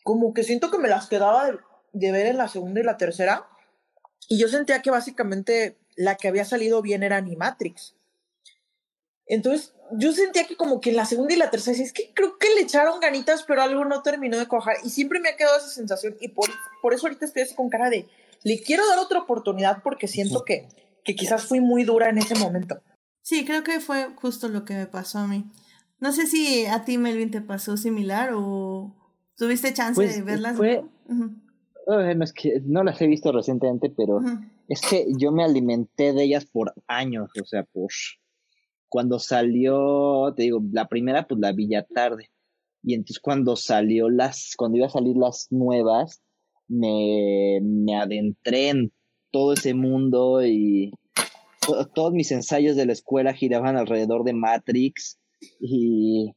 como 0.05 0.33
que 0.35 0.45
siento 0.45 0.71
que 0.71 0.79
me 0.79 0.89
las 0.89 1.09
quedaba 1.09 1.51
de, 1.93 2.13
ver 2.13 2.27
en 2.27 2.39
la 2.39 2.49
segunda 2.49 2.81
y 2.81 2.85
la 2.85 2.97
tercera. 2.97 3.49
Y 4.29 4.39
yo 4.39 4.49
sentía 4.49 4.83
que 4.83 4.91
básicamente 4.91 5.77
la 5.97 6.17
que 6.17 6.29
había 6.29 6.45
salido 6.45 6.81
bien 6.83 7.03
era 7.03 7.17
Animatrix. 7.17 7.97
Entonces, 9.27 9.75
yo 9.93 10.13
sentía 10.13 10.45
que 10.45 10.57
como 10.57 10.81
que 10.81 10.91
en 10.91 10.97
la 10.97 11.07
segunda 11.07 11.35
y 11.35 11.37
la 11.37 11.51
tercera, 11.51 11.83
es 11.83 11.93
que 11.93 12.13
creo 12.15 12.39
que 12.39 12.55
le 12.55 12.63
echaron 12.63 13.01
ganitas, 13.01 13.43
pero 13.43 13.63
algo 13.63 13.85
no 13.85 14.03
terminó 14.03 14.39
de 14.39 14.47
cuajar. 14.47 14.77
Y 14.85 14.91
siempre 14.91 15.19
me 15.19 15.31
ha 15.31 15.37
quedado 15.37 15.57
esa 15.57 15.69
sensación. 15.69 16.17
Y 16.21 16.29
por, 16.29 16.51
por 16.83 16.95
eso 16.95 17.07
ahorita 17.07 17.25
estoy 17.25 17.43
así 17.43 17.55
con 17.55 17.71
cara 17.71 17.91
de, 17.91 18.07
le 18.43 18.61
quiero 18.61 18.87
dar 18.87 18.99
otra 18.99 19.21
oportunidad 19.21 19.83
porque 19.83 20.07
siento 20.07 20.45
que, 20.45 20.69
que 21.03 21.17
quizás 21.17 21.47
fui 21.47 21.61
muy 21.61 21.85
dura 21.85 22.11
en 22.11 22.19
ese 22.19 22.35
momento. 22.35 22.81
Sí, 23.25 23.47
creo 23.47 23.65
que 23.65 23.81
fue 23.81 24.11
justo 24.17 24.51
lo 24.51 24.67
que 24.67 24.75
me 24.75 24.87
pasó 24.87 25.21
a 25.21 25.27
mí. 25.27 25.47
No 25.99 26.13
sé 26.13 26.27
si 26.27 26.67
a 26.67 26.85
ti, 26.85 26.99
Melvin, 26.99 27.31
te 27.31 27.41
pasó 27.41 27.79
similar 27.79 28.33
o 28.35 28.95
tuviste 29.35 29.73
chance 29.73 29.95
pues, 29.95 30.15
de 30.15 30.23
verlas. 30.23 30.59
Fue... 30.59 30.85
no, 31.09 32.23
es 32.23 32.33
que 32.35 32.61
no 32.67 32.85
las 32.85 33.01
he 33.01 33.07
visto 33.07 33.33
recientemente, 33.33 33.89
pero 33.89 34.21
Es 34.69 34.83
que 34.83 35.07
yo 35.17 35.33
me 35.33 35.43
alimenté 35.43 36.13
de 36.13 36.23
ellas 36.25 36.45
por 36.45 36.75
años, 36.87 37.31
o 37.41 37.47
sea, 37.47 37.63
por 37.65 37.89
cuando 38.91 39.19
salió, 39.19 40.35
te 40.37 40.43
digo, 40.43 40.63
la 40.71 40.89
primera 40.89 41.27
pues 41.27 41.41
la 41.41 41.53
vi 41.53 41.69
ya 41.69 41.83
tarde. 41.83 42.31
Y 42.83 42.93
entonces 42.93 43.21
cuando 43.21 43.57
salió 43.57 44.11
las, 44.11 44.53
cuando 44.55 44.77
iba 44.77 44.87
a 44.87 44.91
salir 44.91 45.17
las 45.17 45.49
nuevas, 45.51 46.21
me, 46.69 47.59
me 47.63 47.97
adentré 47.97 48.69
en 48.69 48.93
todo 49.31 49.55
ese 49.55 49.73
mundo 49.73 50.45
y 50.45 50.93
todos 51.95 52.13
mis 52.13 52.31
ensayos 52.33 52.77
de 52.77 52.87
la 52.87 52.93
escuela 52.93 53.33
giraban 53.33 53.77
alrededor 53.77 54.25
de 54.25 54.33
Matrix 54.33 55.19
y, 55.61 56.35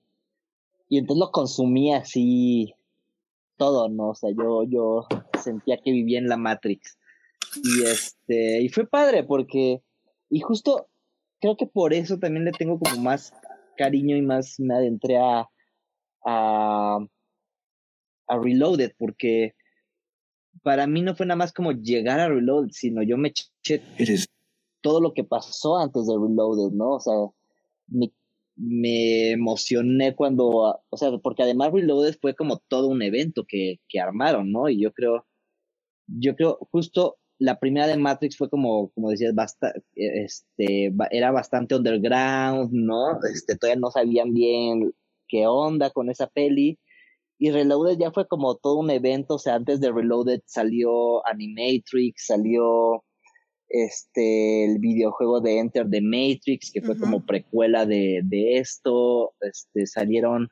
y 0.89 0.97
entonces 0.97 1.19
lo 1.19 1.31
consumía 1.31 1.97
así 1.97 2.73
todo, 3.57 3.89
¿no? 3.89 4.09
O 4.09 4.15
sea, 4.15 4.29
yo, 4.31 4.63
yo 4.63 5.07
sentía 5.41 5.77
que 5.77 5.91
vivía 5.91 6.19
en 6.19 6.27
la 6.27 6.37
Matrix. 6.37 6.97
Y 7.63 7.83
este, 7.83 8.61
y 8.61 8.69
fue 8.69 8.87
padre 8.87 9.23
porque, 9.23 9.81
y 10.29 10.39
justo 10.41 10.87
creo 11.39 11.57
que 11.57 11.67
por 11.67 11.93
eso 11.93 12.17
también 12.19 12.45
le 12.45 12.51
tengo 12.51 12.79
como 12.79 13.01
más 13.01 13.33
cariño 13.77 14.15
y 14.15 14.21
más 14.21 14.59
me 14.59 14.75
adentré 14.75 15.17
a, 15.17 15.47
a, 16.25 16.99
a 18.27 18.37
Reloaded, 18.37 18.93
porque 18.97 19.55
para 20.63 20.87
mí 20.87 21.01
no 21.01 21.15
fue 21.15 21.25
nada 21.25 21.37
más 21.37 21.53
como 21.53 21.71
llegar 21.71 22.19
a 22.19 22.29
Reloaded, 22.29 22.71
sino 22.71 23.03
yo 23.03 23.17
me 23.17 23.29
eché 23.29 23.81
todo 24.81 25.01
lo 25.01 25.13
que 25.13 25.23
pasó 25.23 25.77
antes 25.77 26.07
de 26.07 26.13
Reloaded, 26.13 26.73
¿no? 26.73 26.95
O 26.95 26.99
sea, 26.99 27.13
me, 27.87 28.11
emocioné 29.31 30.15
cuando, 30.15 30.47
o 30.89 30.97
sea, 30.97 31.11
porque 31.19 31.43
además 31.43 31.71
Reloaded 31.73 32.17
fue 32.21 32.35
como 32.35 32.57
todo 32.67 32.87
un 32.87 33.01
evento 33.01 33.45
que, 33.47 33.79
que 33.87 33.99
armaron, 33.99 34.51
¿no? 34.51 34.69
Y 34.69 34.81
yo 34.81 34.91
creo, 34.93 35.25
yo 36.07 36.35
creo, 36.35 36.57
justo 36.71 37.17
la 37.39 37.59
primera 37.59 37.87
de 37.87 37.97
Matrix 37.97 38.37
fue 38.37 38.49
como, 38.49 38.89
como 38.91 39.11
decías, 39.11 39.35
basta, 39.35 39.73
este, 39.95 40.93
era 41.11 41.31
bastante 41.31 41.75
underground, 41.75 42.71
¿no? 42.71 43.19
Este, 43.31 43.55
todavía 43.55 43.79
no 43.79 43.91
sabían 43.91 44.33
bien 44.33 44.93
qué 45.27 45.45
onda 45.47 45.91
con 45.91 46.09
esa 46.09 46.27
peli. 46.27 46.79
Y 47.39 47.51
Reloaded 47.51 47.99
ya 47.99 48.11
fue 48.11 48.27
como 48.27 48.55
todo 48.55 48.77
un 48.77 48.89
evento, 48.89 49.35
o 49.35 49.39
sea, 49.39 49.55
antes 49.55 49.79
de 49.79 49.91
Reloaded 49.91 50.41
salió 50.45 51.25
Animatrix, 51.27 52.25
salió 52.25 53.03
este 53.69 54.65
el 54.65 54.79
videojuego 54.79 55.41
de 55.41 55.59
Enter 55.59 55.89
the 55.89 56.01
Matrix, 56.01 56.71
que 56.71 56.81
fue 56.81 56.97
como 56.97 57.25
precuela 57.25 57.85
de, 57.85 58.21
de 58.23 58.57
esto, 58.57 59.33
este 59.41 59.85
salieron 59.87 60.49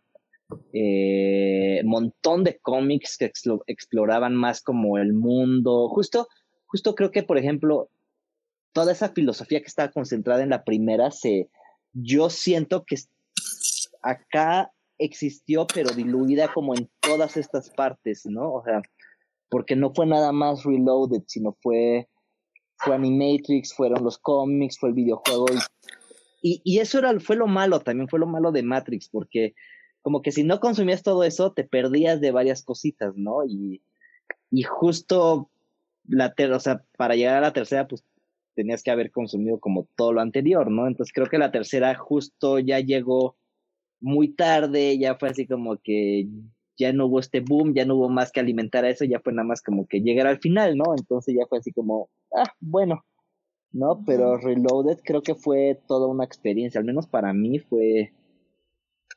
eh, 0.74 1.82
montón 1.86 2.44
de 2.44 2.60
cómics 2.60 3.18
que 3.18 3.32
exploraban 3.68 4.36
más 4.36 4.62
como 4.62 4.98
el 4.98 5.14
mundo, 5.14 5.90
justo 5.90 6.28
justo 6.76 6.94
creo 6.96 7.12
que, 7.12 7.24
por 7.24 7.38
ejemplo, 7.38 7.90
toda 8.74 8.92
esa 8.92 9.10
filosofía 9.10 9.62
que 9.62 9.68
estaba 9.68 9.92
concentrada 9.92 10.44
en 10.44 10.50
la 10.50 10.66
primera, 10.66 11.10
se, 11.10 11.50
yo 11.94 12.30
siento 12.30 12.84
que 12.86 12.98
acá 14.02 14.74
existió, 14.98 15.68
pero 15.74 15.92
diluida 15.92 16.54
como 16.54 16.76
en 16.76 16.90
todas 17.00 17.38
estas 17.38 17.70
partes, 17.70 18.26
¿no? 18.26 18.54
O 18.54 18.64
sea, 18.64 18.82
porque 19.50 19.78
no 19.78 19.94
fue 19.94 20.06
nada 20.06 20.34
más 20.34 20.64
Reloaded, 20.64 21.24
sino 21.28 21.56
fue, 21.62 22.10
fue 22.78 22.96
Animatrix, 22.96 23.74
fueron 23.74 24.04
los 24.04 24.18
cómics, 24.18 24.78
fue 24.80 24.90
el 24.90 24.96
videojuego. 24.96 25.46
Y, 26.42 26.62
y, 26.64 26.80
eso 26.80 27.00
era, 27.00 27.20
fue 27.20 27.36
lo 27.36 27.48
malo, 27.48 27.80
también 27.80 28.08
fue 28.08 28.20
lo 28.20 28.28
malo 28.28 28.52
de 28.52 28.64
Matrix, 28.64 29.10
porque 29.10 29.56
como 30.02 30.22
que 30.22 30.32
si 30.32 30.44
no 30.44 30.60
consumías 30.60 31.02
todo 31.02 31.24
eso, 31.24 31.52
te 31.52 31.64
perdías 31.64 32.22
de 32.22 32.32
varias 32.32 32.64
cositas, 32.64 33.16
¿no? 33.16 33.46
Y, 33.46 33.82
y 34.52 34.64
justo 34.64 35.50
la 36.08 36.34
o 36.54 36.60
sea, 36.60 36.84
para 36.98 37.16
llegar 37.16 37.38
a 37.38 37.42
la 37.42 37.54
tercera, 37.54 37.88
pues 37.88 38.04
tenías 38.56 38.84
que 38.84 38.92
haber 38.92 39.12
consumido 39.12 39.60
como 39.60 39.88
todo 39.96 40.14
lo 40.14 40.22
anterior, 40.22 40.70
¿no? 40.72 40.88
Entonces 40.88 41.14
creo 41.14 41.28
que 41.28 41.38
la 41.38 41.52
tercera 41.52 41.96
justo 41.96 42.60
ya 42.60 42.80
llegó 42.80 43.36
muy 44.00 44.30
tarde, 44.30 44.98
ya 44.98 45.16
fue 45.16 45.30
así 45.30 45.48
como 45.48 45.78
que 45.78 46.28
ya 46.78 46.94
no 46.94 47.08
hubo 47.08 47.20
este 47.20 47.40
boom, 47.40 47.74
ya 47.74 47.86
no 47.86 47.96
hubo 47.96 48.10
más 48.10 48.32
que 48.32 48.40
alimentar 48.40 48.86
a 48.86 48.90
eso, 48.90 49.06
ya 49.06 49.20
fue 49.20 49.34
nada 49.34 49.48
más 49.48 49.62
como 49.62 49.88
que 49.88 50.02
llegar 50.02 50.28
al 50.28 50.40
final, 50.40 50.78
¿no? 50.78 50.94
Entonces 50.98 51.36
ya 51.38 51.46
fue 51.48 51.60
así 51.60 51.72
como, 51.72 52.10
ah, 52.36 52.52
bueno, 52.60 53.04
¿no? 53.72 54.04
Pero 54.06 54.38
Reloaded 54.38 55.00
creo 55.04 55.22
que 55.22 55.36
fue 55.36 55.80
toda 55.88 56.08
una 56.08 56.24
experiencia, 56.24 56.80
al 56.80 56.86
menos 56.86 57.08
para 57.08 57.34
mí 57.34 57.60
fue 57.60 58.14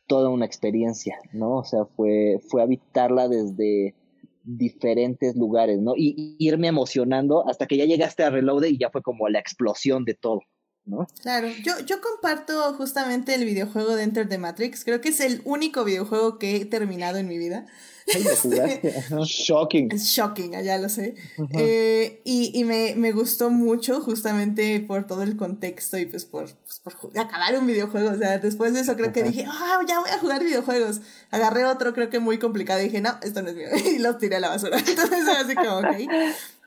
toda 0.06 0.30
una 0.30 0.46
experiencia, 0.46 1.16
¿no? 1.32 1.58
O 1.58 1.64
sea, 1.64 1.84
fue, 1.84 2.40
fue 2.48 2.62
habitarla 2.62 3.28
desde 3.28 3.94
diferentes 4.42 5.36
lugares, 5.36 5.78
¿no? 5.78 5.92
Y, 5.96 6.36
irme 6.38 6.68
emocionando 6.68 7.46
hasta 7.48 7.66
que 7.66 7.76
ya 7.76 7.84
llegaste 7.84 8.24
a 8.24 8.30
Reloaded 8.30 8.68
y 8.68 8.78
ya 8.78 8.90
fue 8.90 9.02
como 9.02 9.28
la 9.28 9.38
explosión 9.38 10.04
de 10.04 10.14
todo, 10.14 10.40
¿no? 10.84 11.06
Claro, 11.22 11.48
yo, 11.62 11.74
yo 11.86 12.00
comparto 12.00 12.72
justamente 12.74 13.34
el 13.34 13.44
videojuego 13.44 13.94
de 13.94 14.04
Enter 14.04 14.28
the 14.28 14.38
Matrix, 14.38 14.84
creo 14.84 15.00
que 15.00 15.10
es 15.10 15.20
el 15.20 15.42
único 15.44 15.84
videojuego 15.84 16.38
que 16.38 16.56
he 16.56 16.64
terminado 16.64 17.18
en 17.18 17.28
mi 17.28 17.38
vida. 17.38 17.66
shocking. 19.24 19.92
Es 19.92 20.04
shocking, 20.04 20.52
ya 20.62 20.78
lo 20.78 20.88
sé. 20.88 21.14
Eh, 21.54 22.20
y 22.24 22.52
y 22.54 22.64
me, 22.64 22.94
me, 22.96 23.12
gustó 23.12 23.50
mucho 23.50 24.00
justamente 24.00 24.80
por 24.80 25.06
todo 25.06 25.22
el 25.22 25.36
contexto 25.36 25.98
y 25.98 26.06
pues 26.06 26.24
por, 26.24 26.48
pues 26.50 26.80
por 26.80 27.18
acabar 27.18 27.58
un 27.58 27.66
videojuego. 27.66 28.10
O 28.10 28.16
sea, 28.16 28.38
después 28.38 28.72
de 28.74 28.80
eso 28.80 28.96
creo 28.96 29.12
que 29.12 29.22
dije, 29.22 29.44
ah, 29.48 29.80
ya 29.86 30.00
voy 30.00 30.10
a 30.10 30.18
jugar 30.18 30.42
videojuegos. 30.42 31.00
Agarré 31.30 31.64
otro 31.64 31.92
creo 31.92 32.10
que 32.10 32.20
muy 32.20 32.38
complicado 32.38 32.80
y 32.80 32.84
dije, 32.84 33.00
no, 33.00 33.18
esto 33.22 33.42
no 33.42 33.50
es 33.50 33.56
mío. 33.56 33.68
Y 33.88 33.98
lo 33.98 34.16
tiré 34.16 34.36
a 34.36 34.40
la 34.40 34.48
basura. 34.48 34.78
Entonces 34.86 35.28
así 35.28 35.54
como, 35.54 35.78
ok. 35.78 35.96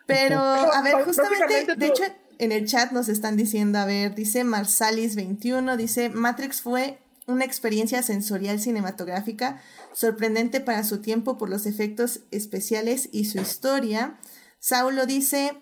Pero, 0.05 0.39
a 0.39 0.81
ver, 0.81 1.03
justamente, 1.05 1.75
de 1.75 1.87
hecho, 1.87 2.03
en 2.37 2.51
el 2.51 2.67
chat 2.67 2.91
nos 2.91 3.07
están 3.07 3.37
diciendo, 3.37 3.79
a 3.79 3.85
ver, 3.85 4.13
dice 4.15 4.43
Marsalis21, 4.43 5.77
dice, 5.77 6.09
Matrix 6.09 6.61
fue 6.61 6.99
una 7.31 7.45
experiencia 7.45 8.03
sensorial 8.03 8.59
cinematográfica 8.59 9.61
sorprendente 9.93 10.59
para 10.61 10.83
su 10.83 11.01
tiempo 11.01 11.37
por 11.37 11.49
los 11.49 11.65
efectos 11.65 12.21
especiales 12.31 13.09
y 13.11 13.25
su 13.25 13.39
historia. 13.39 14.19
Saulo 14.59 15.05
dice, 15.05 15.53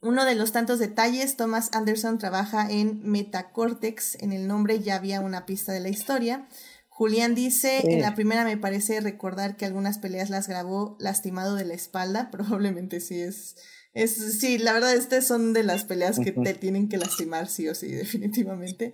uno 0.00 0.24
de 0.24 0.34
los 0.34 0.52
tantos 0.52 0.78
detalles, 0.78 1.36
Thomas 1.36 1.70
Anderson 1.72 2.18
trabaja 2.18 2.70
en 2.70 3.00
Metacortex, 3.02 4.16
en 4.20 4.32
el 4.32 4.46
nombre 4.46 4.80
ya 4.80 4.96
había 4.96 5.20
una 5.20 5.46
pista 5.46 5.72
de 5.72 5.80
la 5.80 5.88
historia. 5.88 6.46
Julián 6.88 7.34
dice, 7.34 7.80
en 7.84 8.02
la 8.02 8.14
primera 8.14 8.44
me 8.44 8.56
parece 8.56 9.00
recordar 9.00 9.56
que 9.56 9.64
algunas 9.64 9.98
peleas 9.98 10.30
las 10.30 10.46
grabó 10.46 10.96
lastimado 11.00 11.56
de 11.56 11.64
la 11.64 11.74
espalda, 11.74 12.30
probablemente 12.32 13.00
sí 13.00 13.20
es... 13.20 13.56
Es, 13.94 14.40
sí, 14.40 14.58
la 14.58 14.72
verdad, 14.72 14.92
estas 14.92 15.24
son 15.24 15.52
de 15.52 15.62
las 15.62 15.84
peleas 15.84 16.18
que 16.18 16.32
te 16.32 16.54
tienen 16.54 16.88
que 16.88 16.98
lastimar, 16.98 17.48
sí 17.48 17.68
o 17.68 17.76
sí, 17.76 17.92
definitivamente. 17.92 18.92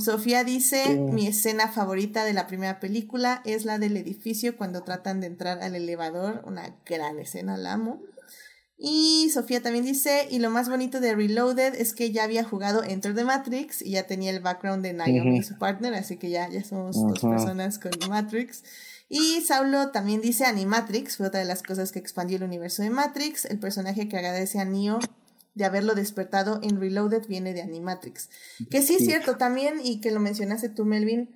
Sofía 0.00 0.44
dice, 0.44 0.96
mi 0.96 1.26
escena 1.26 1.68
favorita 1.68 2.24
de 2.24 2.34
la 2.34 2.46
primera 2.46 2.80
película 2.80 3.40
es 3.46 3.64
la 3.64 3.78
del 3.78 3.96
edificio 3.96 4.56
cuando 4.56 4.82
tratan 4.82 5.20
de 5.20 5.28
entrar 5.28 5.62
al 5.62 5.74
elevador, 5.74 6.42
una 6.44 6.76
gran 6.84 7.18
escena, 7.18 7.56
la 7.56 7.72
amo. 7.72 8.02
Y 8.76 9.30
Sofía 9.32 9.62
también 9.62 9.84
dice, 9.84 10.28
y 10.30 10.38
lo 10.38 10.50
más 10.50 10.68
bonito 10.68 11.00
de 11.00 11.14
Reloaded 11.14 11.74
es 11.74 11.94
que 11.94 12.12
ya 12.12 12.24
había 12.24 12.44
jugado 12.44 12.84
Enter 12.84 13.14
the 13.14 13.24
Matrix 13.24 13.82
y 13.82 13.92
ya 13.92 14.06
tenía 14.06 14.30
el 14.30 14.40
background 14.40 14.84
de 14.84 14.92
Naomi 14.92 15.38
y 15.38 15.42
su 15.42 15.58
partner, 15.58 15.94
así 15.94 16.16
que 16.16 16.30
ya, 16.30 16.48
ya 16.48 16.62
somos 16.62 16.96
dos 16.96 17.18
personas 17.18 17.78
con 17.78 17.90
Matrix. 18.08 18.62
Y 19.08 19.40
Saulo 19.40 19.90
también 19.90 20.20
dice 20.20 20.44
Animatrix, 20.44 21.16
fue 21.16 21.26
otra 21.26 21.40
de 21.40 21.46
las 21.46 21.62
cosas 21.62 21.90
que 21.90 21.98
expandió 21.98 22.36
el 22.36 22.44
universo 22.44 22.82
de 22.82 22.90
Matrix, 22.90 23.46
el 23.46 23.58
personaje 23.58 24.08
que 24.08 24.16
agradece 24.18 24.60
a 24.60 24.66
Neo 24.66 25.00
de 25.58 25.64
haberlo 25.64 25.94
despertado 25.96 26.60
en 26.62 26.80
Reloaded 26.80 27.26
viene 27.26 27.52
de 27.52 27.62
Animatrix. 27.62 28.30
Que 28.70 28.80
sí 28.80 28.94
es 28.94 29.04
cierto 29.04 29.36
también, 29.36 29.80
y 29.82 30.00
que 30.00 30.12
lo 30.12 30.20
mencionaste 30.20 30.68
tú, 30.68 30.84
Melvin, 30.84 31.28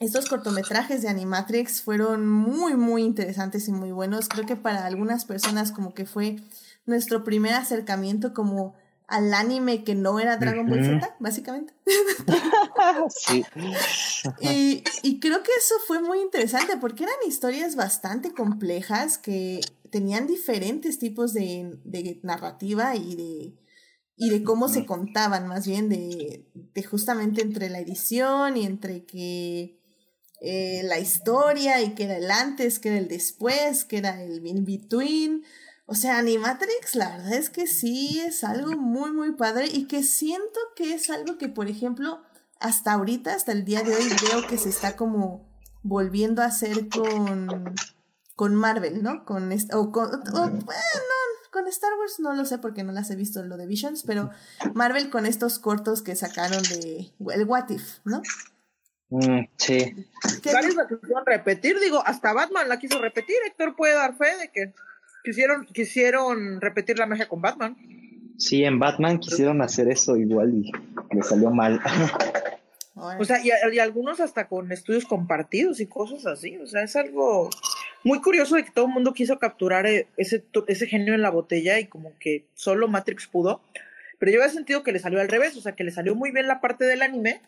estos 0.00 0.28
cortometrajes 0.28 1.00
de 1.00 1.08
Animatrix 1.08 1.80
fueron 1.80 2.28
muy, 2.28 2.74
muy 2.74 3.04
interesantes 3.04 3.68
y 3.68 3.72
muy 3.72 3.92
buenos. 3.92 4.28
Creo 4.28 4.44
que 4.44 4.56
para 4.56 4.84
algunas 4.84 5.24
personas 5.24 5.70
como 5.70 5.94
que 5.94 6.06
fue 6.06 6.40
nuestro 6.86 7.22
primer 7.22 7.54
acercamiento 7.54 8.34
como 8.34 8.74
al 9.06 9.32
anime 9.32 9.84
que 9.84 9.94
no 9.94 10.18
era 10.18 10.38
Dragon 10.38 10.66
Ball 10.66 10.84
Z, 10.84 11.16
básicamente. 11.20 11.72
sí. 13.10 13.44
y, 14.40 14.82
y 15.04 15.20
creo 15.20 15.44
que 15.44 15.52
eso 15.56 15.74
fue 15.86 16.02
muy 16.02 16.20
interesante 16.20 16.78
porque 16.78 17.04
eran 17.04 17.14
historias 17.24 17.76
bastante 17.76 18.32
complejas 18.32 19.18
que 19.18 19.60
tenían 19.92 20.26
diferentes 20.26 20.98
tipos 20.98 21.34
de, 21.34 21.78
de 21.84 22.18
narrativa 22.22 22.96
y 22.96 23.14
de, 23.14 23.54
y 24.16 24.30
de 24.30 24.42
cómo 24.42 24.68
se 24.68 24.86
contaban, 24.86 25.46
más 25.46 25.66
bien 25.66 25.90
de, 25.90 26.48
de 26.54 26.82
justamente 26.82 27.42
entre 27.42 27.68
la 27.68 27.78
edición 27.78 28.56
y 28.56 28.64
entre 28.64 29.04
que 29.04 29.78
eh, 30.40 30.80
la 30.84 30.98
historia 30.98 31.82
y 31.82 31.94
que 31.94 32.04
era 32.04 32.16
el 32.16 32.30
antes, 32.30 32.78
que 32.78 32.88
era 32.88 32.98
el 32.98 33.08
después, 33.08 33.84
que 33.84 33.98
era 33.98 34.22
el 34.22 34.44
in-between. 34.46 35.44
O 35.84 35.94
sea, 35.94 36.16
Animatrix, 36.16 36.94
la 36.94 37.10
verdad 37.10 37.34
es 37.34 37.50
que 37.50 37.66
sí 37.66 38.18
es 38.18 38.44
algo 38.44 38.72
muy, 38.72 39.12
muy 39.12 39.32
padre 39.32 39.66
y 39.70 39.84
que 39.84 40.02
siento 40.02 40.58
que 40.74 40.94
es 40.94 41.10
algo 41.10 41.36
que, 41.36 41.48
por 41.48 41.68
ejemplo, 41.68 42.22
hasta 42.60 42.94
ahorita, 42.94 43.34
hasta 43.34 43.52
el 43.52 43.66
día 43.66 43.82
de 43.82 43.94
hoy, 43.94 44.04
veo 44.30 44.46
que 44.46 44.56
se 44.56 44.70
está 44.70 44.96
como 44.96 45.52
volviendo 45.82 46.40
a 46.40 46.46
hacer 46.46 46.88
con, 46.88 47.74
con 48.34 48.54
Marvel, 48.54 49.02
¿no? 49.02 49.24
Con 49.24 49.50
o 49.72 49.92
con, 49.92 50.10
bueno, 50.10 50.60
con 51.50 51.66
Star 51.68 51.92
Wars 51.98 52.18
no 52.18 52.34
lo 52.34 52.44
sé 52.44 52.58
porque 52.58 52.82
no 52.82 52.92
las 52.92 53.10
he 53.10 53.16
visto 53.16 53.42
lo 53.42 53.56
de 53.56 53.66
Visions, 53.66 54.04
pero 54.04 54.30
Marvel 54.74 55.10
con 55.10 55.26
estos 55.26 55.58
cortos 55.58 56.02
que 56.02 56.16
sacaron 56.16 56.62
de 56.62 57.12
el 57.34 57.44
What 57.44 57.68
If, 57.70 57.98
¿no? 58.04 58.22
Mm, 59.10 59.46
sí. 59.58 59.94
Varios 60.50 60.74
la 60.74 60.88
quisieron 60.88 61.26
repetir, 61.26 61.78
digo, 61.78 62.02
hasta 62.06 62.32
Batman 62.32 62.68
la 62.68 62.78
quiso 62.78 62.98
repetir. 62.98 63.36
Héctor 63.46 63.76
puede 63.76 63.94
dar 63.94 64.16
fe 64.16 64.36
de 64.40 64.48
que 64.48 64.72
quisieron, 65.22 65.66
quisieron 65.66 66.60
repetir 66.62 66.98
la 66.98 67.06
magia 67.06 67.28
con 67.28 67.42
Batman. 67.42 67.76
Sí, 68.38 68.64
en 68.64 68.78
Batman 68.78 69.18
quisieron 69.18 69.60
hacer 69.60 69.88
eso 69.88 70.16
igual 70.16 70.54
y 70.54 70.72
le 71.14 71.22
salió 71.22 71.50
mal. 71.50 71.80
O 73.18 73.24
sea, 73.24 73.38
y, 73.44 73.50
y, 73.74 73.78
algunos 73.78 74.20
hasta 74.20 74.48
con 74.48 74.70
estudios 74.72 75.04
compartidos 75.04 75.80
y 75.80 75.86
cosas 75.86 76.26
así. 76.26 76.56
O 76.58 76.66
sea, 76.66 76.82
es 76.82 76.96
algo 76.96 77.50
muy 78.04 78.20
curioso 78.20 78.56
de 78.56 78.64
que 78.64 78.70
todo 78.70 78.86
el 78.86 78.92
mundo 78.92 79.12
quiso 79.12 79.38
capturar 79.38 79.86
eh, 79.86 80.08
ese, 80.16 80.44
ese 80.66 80.86
genio 80.86 81.14
en 81.14 81.22
la 81.22 81.30
botella 81.30 81.78
y 81.78 81.86
como 81.86 82.18
que 82.18 82.46
solo 82.54 82.88
Matrix 82.88 83.26
pudo. 83.26 83.62
Pero 84.18 84.32
yo 84.32 84.40
había 84.40 84.52
sentido 84.52 84.82
que 84.82 84.92
le 84.92 84.98
salió 84.98 85.20
al 85.20 85.28
revés, 85.28 85.56
o 85.56 85.60
sea, 85.60 85.72
que 85.72 85.84
le 85.84 85.90
salió 85.90 86.14
muy 86.14 86.30
bien 86.30 86.46
la 86.46 86.60
parte 86.60 86.84
del 86.84 87.02
anime 87.02 87.40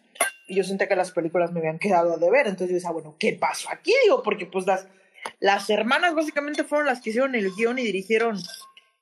y 0.49 0.57
yo 0.57 0.65
sentía 0.65 0.89
que 0.89 0.97
las 0.97 1.13
películas 1.13 1.53
me 1.53 1.61
habían 1.61 1.79
quedado 1.79 2.15
a 2.15 2.17
deber. 2.17 2.47
Entonces 2.47 2.69
yo 2.69 2.75
decía, 2.75 2.91
bueno, 2.91 3.17
¿qué 3.19 3.33
pasó 3.33 3.69
aquí? 3.71 3.93
Digo, 4.05 4.23
porque 4.23 4.47
pues 4.47 4.67
las, 4.67 4.89
las 5.41 5.71
hermanas 5.71 6.15
básicamente 6.15 6.65
fueron 6.65 6.87
las 6.87 7.01
que 7.01 7.11
hicieron 7.11 7.35
el 7.35 7.53
guion 7.53 7.79
y 7.79 7.83
dirigieron, 7.83 8.39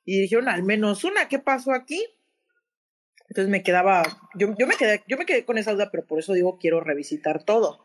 y 0.04 0.16
dirigieron 0.16 0.48
al 0.48 0.62
menos 0.62 1.04
una. 1.04 1.28
¿Qué 1.28 1.38
pasó 1.38 1.72
aquí? 1.72 2.04
Entonces 3.28 3.50
me 3.50 3.62
quedaba, 3.62 4.02
yo, 4.34 4.54
yo, 4.58 4.66
me 4.66 4.76
quedé, 4.76 5.02
yo 5.08 5.16
me 5.16 5.24
quedé 5.24 5.46
con 5.46 5.56
esa 5.56 5.72
duda, 5.72 5.90
pero 5.90 6.04
por 6.04 6.18
eso 6.18 6.34
digo, 6.34 6.58
quiero 6.58 6.80
revisitar 6.80 7.42
todo. 7.44 7.82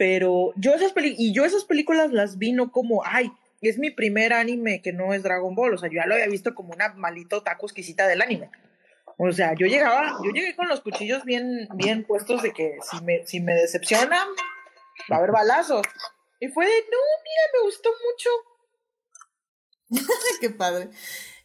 Pero 0.00 0.54
yo 0.56 0.72
esas, 0.72 0.94
y 0.96 1.34
yo 1.34 1.44
esas 1.44 1.64
películas 1.64 2.10
las 2.10 2.38
vi 2.38 2.52
no 2.52 2.72
como, 2.72 3.02
ay, 3.04 3.30
es 3.60 3.76
mi 3.76 3.90
primer 3.90 4.32
anime 4.32 4.80
que 4.80 4.94
no 4.94 5.12
es 5.12 5.22
Dragon 5.22 5.54
Ball, 5.54 5.74
o 5.74 5.76
sea, 5.76 5.90
yo 5.90 5.96
ya 5.96 6.06
lo 6.06 6.14
había 6.14 6.26
visto 6.26 6.54
como 6.54 6.72
una 6.72 6.94
malito 6.94 7.42
taco 7.42 7.66
exquisita 7.66 8.08
del 8.08 8.22
anime. 8.22 8.50
O 9.18 9.30
sea, 9.30 9.52
yo 9.52 9.66
llegaba, 9.66 10.16
yo 10.24 10.30
llegué 10.30 10.56
con 10.56 10.68
los 10.68 10.80
cuchillos 10.80 11.26
bien, 11.26 11.68
bien 11.74 12.04
puestos 12.04 12.40
de 12.40 12.54
que 12.54 12.78
si 12.90 13.04
me, 13.04 13.26
si 13.26 13.40
me 13.40 13.52
decepcionan, 13.52 14.26
va 15.12 15.16
a 15.16 15.18
haber 15.18 15.32
balazos. 15.32 15.86
Y 16.40 16.48
fue 16.48 16.64
de, 16.64 16.72
no, 16.90 16.96
mira, 17.22 17.42
me 17.52 17.60
gustó 17.66 17.90
mucho. 19.90 20.08
Qué 20.40 20.48
padre. 20.48 20.88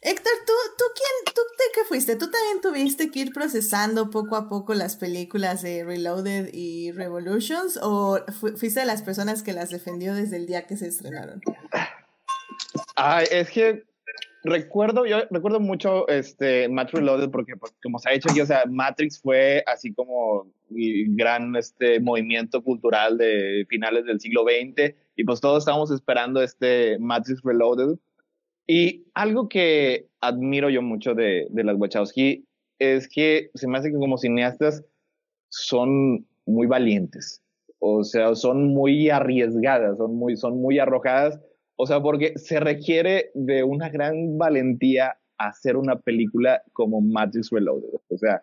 Héctor, 0.06 0.32
¿tú, 0.46 0.52
tú 0.78 0.84
quién, 0.94 1.34
tú 1.34 1.40
de 1.58 1.64
qué 1.74 1.80
fuiste? 1.88 2.14
¿Tú 2.14 2.30
también 2.30 2.60
tuviste 2.62 3.10
que 3.10 3.18
ir 3.18 3.32
procesando 3.32 4.08
poco 4.08 4.36
a 4.36 4.48
poco 4.48 4.72
las 4.72 4.94
películas 4.94 5.62
de 5.62 5.82
Reloaded 5.82 6.50
y 6.52 6.92
Revolutions? 6.92 7.76
¿O 7.82 8.20
fuiste 8.30 8.78
de 8.78 8.86
las 8.86 9.02
personas 9.02 9.42
que 9.42 9.52
las 9.52 9.70
defendió 9.70 10.14
desde 10.14 10.36
el 10.36 10.46
día 10.46 10.64
que 10.64 10.76
se 10.76 10.86
estrenaron? 10.86 11.40
Ay, 12.94 13.26
es 13.32 13.50
que 13.50 13.82
recuerdo, 14.44 15.06
yo 15.06 15.22
recuerdo 15.28 15.58
mucho 15.58 16.06
este 16.06 16.68
Matrix 16.68 17.00
Reloaded 17.00 17.30
porque 17.30 17.56
pues, 17.56 17.74
como 17.82 17.98
se 17.98 18.08
ha 18.08 18.12
dicho 18.12 18.30
aquí, 18.30 18.40
o 18.40 18.46
sea, 18.46 18.62
Matrix 18.64 19.20
fue 19.20 19.64
así 19.66 19.92
como 19.92 20.46
el 20.70 21.16
gran 21.16 21.56
este 21.56 21.98
movimiento 21.98 22.62
cultural 22.62 23.18
de 23.18 23.66
finales 23.68 24.04
del 24.04 24.20
siglo 24.20 24.44
XX 24.44 24.94
y 25.16 25.24
pues 25.24 25.40
todos 25.40 25.64
estábamos 25.64 25.90
esperando 25.90 26.40
este 26.40 26.96
Matrix 27.00 27.42
Reloaded 27.42 27.98
y 28.66 29.04
algo 29.14 29.48
que 29.48 30.06
admiro 30.20 30.70
yo 30.70 30.82
mucho 30.82 31.14
de, 31.14 31.46
de 31.50 31.64
las 31.64 31.76
Wachowski 31.76 32.44
es 32.78 33.08
que 33.08 33.50
se 33.54 33.68
me 33.68 33.78
hace 33.78 33.90
que 33.90 33.98
como 33.98 34.18
cineastas 34.18 34.84
son 35.48 36.26
muy 36.46 36.66
valientes. 36.66 37.42
O 37.78 38.04
sea, 38.04 38.34
son 38.34 38.68
muy 38.68 39.10
arriesgadas, 39.10 39.98
son 39.98 40.16
muy, 40.16 40.36
son 40.36 40.60
muy 40.60 40.78
arrojadas. 40.78 41.40
O 41.76 41.86
sea, 41.86 42.00
porque 42.00 42.38
se 42.38 42.58
requiere 42.58 43.30
de 43.34 43.62
una 43.62 43.88
gran 43.90 44.38
valentía 44.38 45.16
hacer 45.38 45.76
una 45.76 45.96
película 45.96 46.62
como 46.72 47.00
Matrix 47.00 47.50
Reloaded. 47.50 48.00
O 48.08 48.18
sea, 48.18 48.42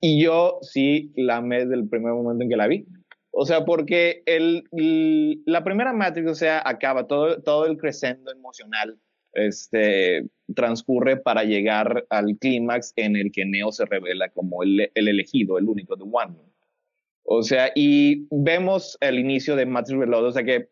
y 0.00 0.22
yo 0.22 0.58
sí 0.62 1.12
la 1.16 1.38
amé 1.38 1.60
desde 1.60 1.74
el 1.74 1.88
primer 1.88 2.12
momento 2.12 2.44
en 2.44 2.50
que 2.50 2.56
la 2.56 2.68
vi. 2.68 2.86
O 3.32 3.44
sea, 3.46 3.64
porque 3.64 4.22
el, 4.26 4.64
la 5.44 5.62
primera 5.62 5.92
Matrix, 5.92 6.30
o 6.30 6.34
sea, 6.34 6.62
acaba 6.64 7.06
todo, 7.06 7.42
todo 7.42 7.66
el 7.66 7.76
crescendo 7.76 8.32
emocional 8.32 8.98
este, 9.32 10.26
transcurre 10.54 11.16
para 11.16 11.44
llegar 11.44 12.06
al 12.10 12.36
clímax 12.38 12.92
en 12.96 13.16
el 13.16 13.30
que 13.32 13.44
Neo 13.44 13.72
se 13.72 13.84
revela 13.84 14.28
como 14.30 14.62
el, 14.62 14.90
el 14.94 15.08
elegido, 15.08 15.58
el 15.58 15.68
único, 15.68 15.96
The 15.96 16.04
One. 16.04 16.36
O 17.32 17.42
sea, 17.42 17.70
y 17.76 18.26
vemos 18.30 18.98
el 19.00 19.18
inicio 19.18 19.54
de 19.54 19.64
Matrix 19.64 20.00
Reloaded, 20.00 20.28
o 20.28 20.32
sea 20.32 20.42
que 20.42 20.56
eh, 20.56 20.68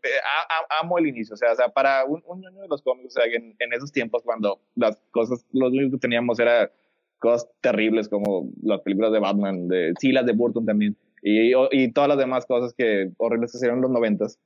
amo 0.80 0.98
el 0.98 1.06
inicio, 1.06 1.34
o 1.34 1.36
sea, 1.36 1.52
o 1.52 1.54
sea 1.54 1.68
para 1.68 2.04
un, 2.04 2.20
un, 2.26 2.40
de 2.40 2.68
los 2.68 2.82
cómics, 2.82 3.16
o 3.16 3.20
sea, 3.20 3.32
en, 3.32 3.54
en, 3.58 3.72
esos 3.72 3.92
tiempos 3.92 4.22
cuando 4.24 4.60
las 4.74 4.96
cosas, 5.12 5.46
lo 5.52 5.68
único 5.68 5.92
que 5.92 5.98
teníamos 5.98 6.40
era 6.40 6.72
cosas 7.20 7.48
terribles 7.60 8.08
como 8.08 8.50
las 8.62 8.80
películas 8.80 9.12
de 9.12 9.20
Batman, 9.20 9.68
de, 9.68 9.92
sí, 10.00 10.10
las 10.10 10.26
de 10.26 10.32
Burton 10.32 10.66
también, 10.66 10.96
y, 11.22 11.52
y 11.70 11.92
todas 11.92 12.08
las 12.08 12.18
demás 12.18 12.44
cosas 12.44 12.74
que 12.74 13.12
horribles 13.18 13.52
que 13.52 13.58
se 13.58 13.68
en 13.68 13.80
los 13.80 13.90
noventas 13.90 14.40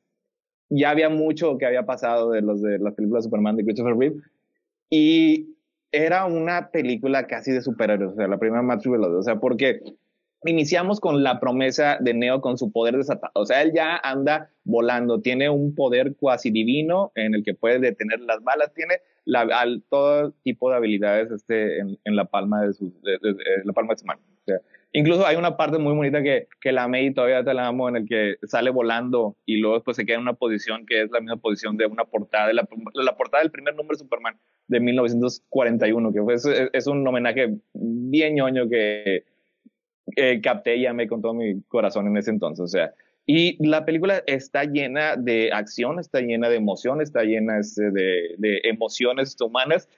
ya 0.75 0.91
había 0.91 1.09
mucho 1.09 1.59
que 1.59 1.67
había 1.67 1.85
pasado 1.85 2.31
de 2.31 2.41
los 2.41 2.63
de 2.63 2.79
las 2.79 2.95
películas 2.95 3.25
Superman 3.25 3.57
de 3.57 3.65
Christopher 3.65 3.97
Reeve 3.97 4.17
y 4.91 5.57
era 5.93 6.25
una 6.25 6.71
película 6.71 7.27
casi 7.27 7.53
de 7.53 7.61
superhéroes, 7.61 8.13
o 8.13 8.15
sea, 8.15 8.27
la 8.27 8.39
primera 8.39 8.63
Matrix 8.63 8.97
o 8.97 9.23
sea, 9.23 9.37
porque 9.37 9.83
iniciamos 10.45 10.99
con 10.99 11.23
la 11.23 11.39
promesa 11.39 11.99
de 12.01 12.15
Neo 12.15 12.41
con 12.41 12.57
su 12.57 12.73
poder 12.73 12.97
desatado, 12.97 13.33
o 13.35 13.45
sea, 13.45 13.63
él 13.63 13.73
ya 13.75 13.99
anda 13.99 14.51
volando, 14.65 15.21
tiene 15.21 15.51
un 15.51 15.75
poder 15.75 16.17
cuasi 16.17 16.51
divino 16.51 17.13
en 17.15 17.35
el 17.35 17.45
que 17.45 17.55
puede 17.55 17.79
detener 17.79 18.21
las 18.21 18.43
balas, 18.43 18.73
tiene 18.75 18.95
al, 19.35 19.83
todo 19.91 20.33
tipo 20.43 20.71
de 20.71 20.77
habilidades 20.77 21.31
este, 21.31 21.81
en, 21.81 21.99
la 22.05 22.25
palma 22.25 22.63
de 22.63 22.73
su, 22.73 22.93
la 23.65 23.73
palma 23.73 23.93
de 23.93 23.99
su 23.99 24.07
mano. 24.07 24.23
Sea, 24.47 24.61
Incluso 24.95 25.27
hay 25.27 25.37
una 25.37 25.57
parte 25.57 25.79
muy 25.79 25.95
bonita 25.95 26.23
que, 26.23 26.49
que 26.61 26.71
la 26.71 26.85
amé 26.85 27.05
y 27.05 27.15
todavía 27.15 27.43
te 27.43 27.55
la 27.55 27.67
amo, 27.67 27.89
en 27.89 27.97
el 27.97 28.07
que 28.07 28.37
sale 28.43 28.69
volando 28.69 29.37
y 29.47 29.57
luego 29.57 29.77
después 29.77 29.97
se 29.97 30.05
queda 30.05 30.17
en 30.17 30.23
una 30.23 30.35
posición 30.35 30.85
que 30.85 31.03
es 31.03 31.11
la 31.11 31.21
misma 31.21 31.39
posición 31.39 31.79
de 31.79 31.87
una 31.87 32.05
portada, 32.05 32.49
de 32.49 32.55
la, 32.55 32.69
la 32.95 33.17
portada 33.17 33.43
del 33.43 33.51
primer 33.51 33.75
número 33.75 33.95
de 33.95 34.01
Superman 34.01 34.37
de 34.69 34.81
1941, 34.81 36.13
que 36.13 36.23
fue, 36.23 36.35
es, 36.35 36.47
es 36.73 36.87
un 36.87 37.07
homenaje 37.07 37.57
bien 37.73 38.35
ñoño 38.35 38.69
que 38.69 39.25
eh, 40.17 40.41
capté 40.43 40.77
y 40.77 40.85
amé 40.85 41.09
con 41.09 41.23
todo 41.23 41.33
mi 41.33 41.63
corazón 41.63 42.07
en 42.09 42.19
ese 42.19 42.31
entonces. 42.31 42.63
O 42.63 42.69
sea, 42.69 42.93
y 43.25 43.65
la 43.67 43.87
película 43.87 44.23
está 44.27 44.65
llena 44.65 45.17
de 45.17 45.53
acción, 45.53 46.01
está 46.01 46.21
llena 46.21 46.51
de 46.51 46.57
emoción, 46.57 47.01
está 47.01 47.23
llena 47.23 47.61
este, 47.61 47.91
de, 47.93 48.35
de 48.37 48.61
emociones 48.65 49.41
humanas. 49.41 49.89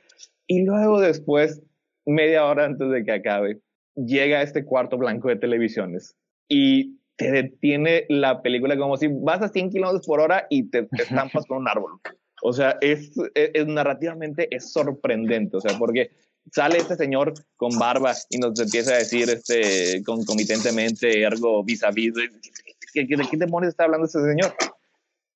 Y 0.47 0.65
luego 0.65 1.01
después, 1.01 1.63
media 2.07 2.45
hora 2.45 2.67
antes 2.67 2.89
de 2.91 3.03
que 3.03 3.11
acabe, 3.11 3.61
llega 3.95 4.39
a 4.39 4.43
este 4.43 4.65
cuarto 4.65 4.99
blanco 4.99 5.29
de 5.29 5.37
televisiones 5.37 6.17
y 6.49 6.99
te 7.17 7.31
detiene 7.31 8.07
la 8.09 8.43
película 8.43 8.77
como 8.77 8.97
si 8.97 9.09
vas 9.09 9.43
a 9.43 9.49
100 9.49 9.71
kilómetros 9.71 10.07
por 10.07 10.21
hora 10.21 10.47
y 10.51 10.69
te, 10.71 10.85
te 10.85 11.03
estampas 11.03 11.47
con 11.47 11.59
un 11.59 11.69
árbol. 11.69 12.01
O 12.43 12.53
sea, 12.53 12.77
es, 12.81 13.11
es, 13.35 13.51
es, 13.55 13.67
narrativamente 13.67 14.55
es 14.55 14.73
sorprendente, 14.73 15.57
o 15.57 15.61
sea, 15.61 15.79
porque 15.79 16.11
sale 16.53 16.79
este 16.79 16.97
señor 16.97 17.33
con 17.57 17.79
barba 17.79 18.13
y 18.29 18.39
nos 18.39 18.59
empieza 18.61 18.95
a 18.95 18.99
decir 18.99 19.31
este 19.31 20.03
concomitentemente, 20.05 21.23
ergo 21.23 21.65
vis 21.65 21.83
a 21.85 21.91
vis, 21.91 22.13
¿de 22.15 22.29
qué, 22.93 23.17
de 23.17 23.25
qué 23.31 23.37
demonios 23.37 23.71
está 23.71 23.85
hablando 23.85 24.07
este 24.07 24.21
señor? 24.21 24.53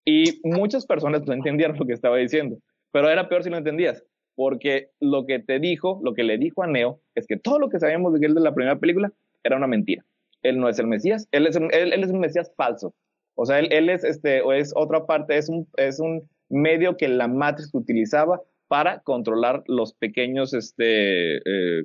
Y 0.05 0.41
muchas 0.45 0.87
personas 0.87 1.27
no 1.27 1.33
entendieron 1.33 1.79
lo 1.79 1.87
que 1.87 1.93
estaba 1.93 2.17
diciendo, 2.17 2.59
pero 2.93 3.09
era 3.09 3.29
peor 3.29 3.43
si 3.43 3.51
lo 3.51 3.57
entendías, 3.57 4.03
porque 4.35 4.91
lo 5.01 5.27
que 5.27 5.39
te 5.39 5.59
dijo, 5.59 6.01
lo 6.03 6.15
que 6.15 6.25
le 6.25 6.39
dijo 6.39 6.63
a 6.63 6.67
Neo, 6.67 7.01
es 7.19 7.27
que 7.27 7.37
todo 7.37 7.59
lo 7.59 7.69
que 7.69 7.81
sabíamos 7.81 8.13
de 8.13 8.27
él 8.27 8.35
de 8.35 8.41
la 8.41 8.55
primera 8.55 8.79
película 8.79 9.13
era 9.45 9.57
una 9.57 9.67
mentira. 9.67 10.05
Él 10.43 10.59
no 10.59 10.69
es 10.69 10.79
el 10.79 10.87
Mesías, 10.87 11.29
él 11.33 11.47
es 11.47 11.57
un, 11.57 11.69
él, 11.73 11.93
es 11.93 12.11
un 12.11 12.21
Mesías 12.21 12.53
falso. 12.57 12.95
O 13.35 13.45
sea, 13.47 13.59
él, 13.59 13.69
él, 13.73 13.89
es, 13.89 14.05
este, 14.05 14.43
o 14.43 14.53
es 14.53 14.73
otra 14.75 15.07
parte, 15.07 15.37
es 15.37 15.49
un, 15.49 15.69
es 15.77 16.01
un 16.01 16.29
medio 16.49 16.97
que 16.97 17.09
la 17.09 17.29
Matrix 17.29 17.71
utilizaba 17.73 18.41
para 18.69 19.01
controlar 19.01 19.63
los 19.67 19.95
pequeños 19.95 20.55
este, 20.55 21.37
eh, 21.37 21.85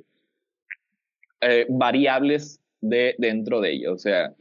eh, 1.40 1.66
variables 1.68 2.60
de 2.80 3.14
dentro 3.18 3.60
de 3.60 3.72
ella. 3.72 3.92
O 3.92 3.98
sea, 3.98 4.34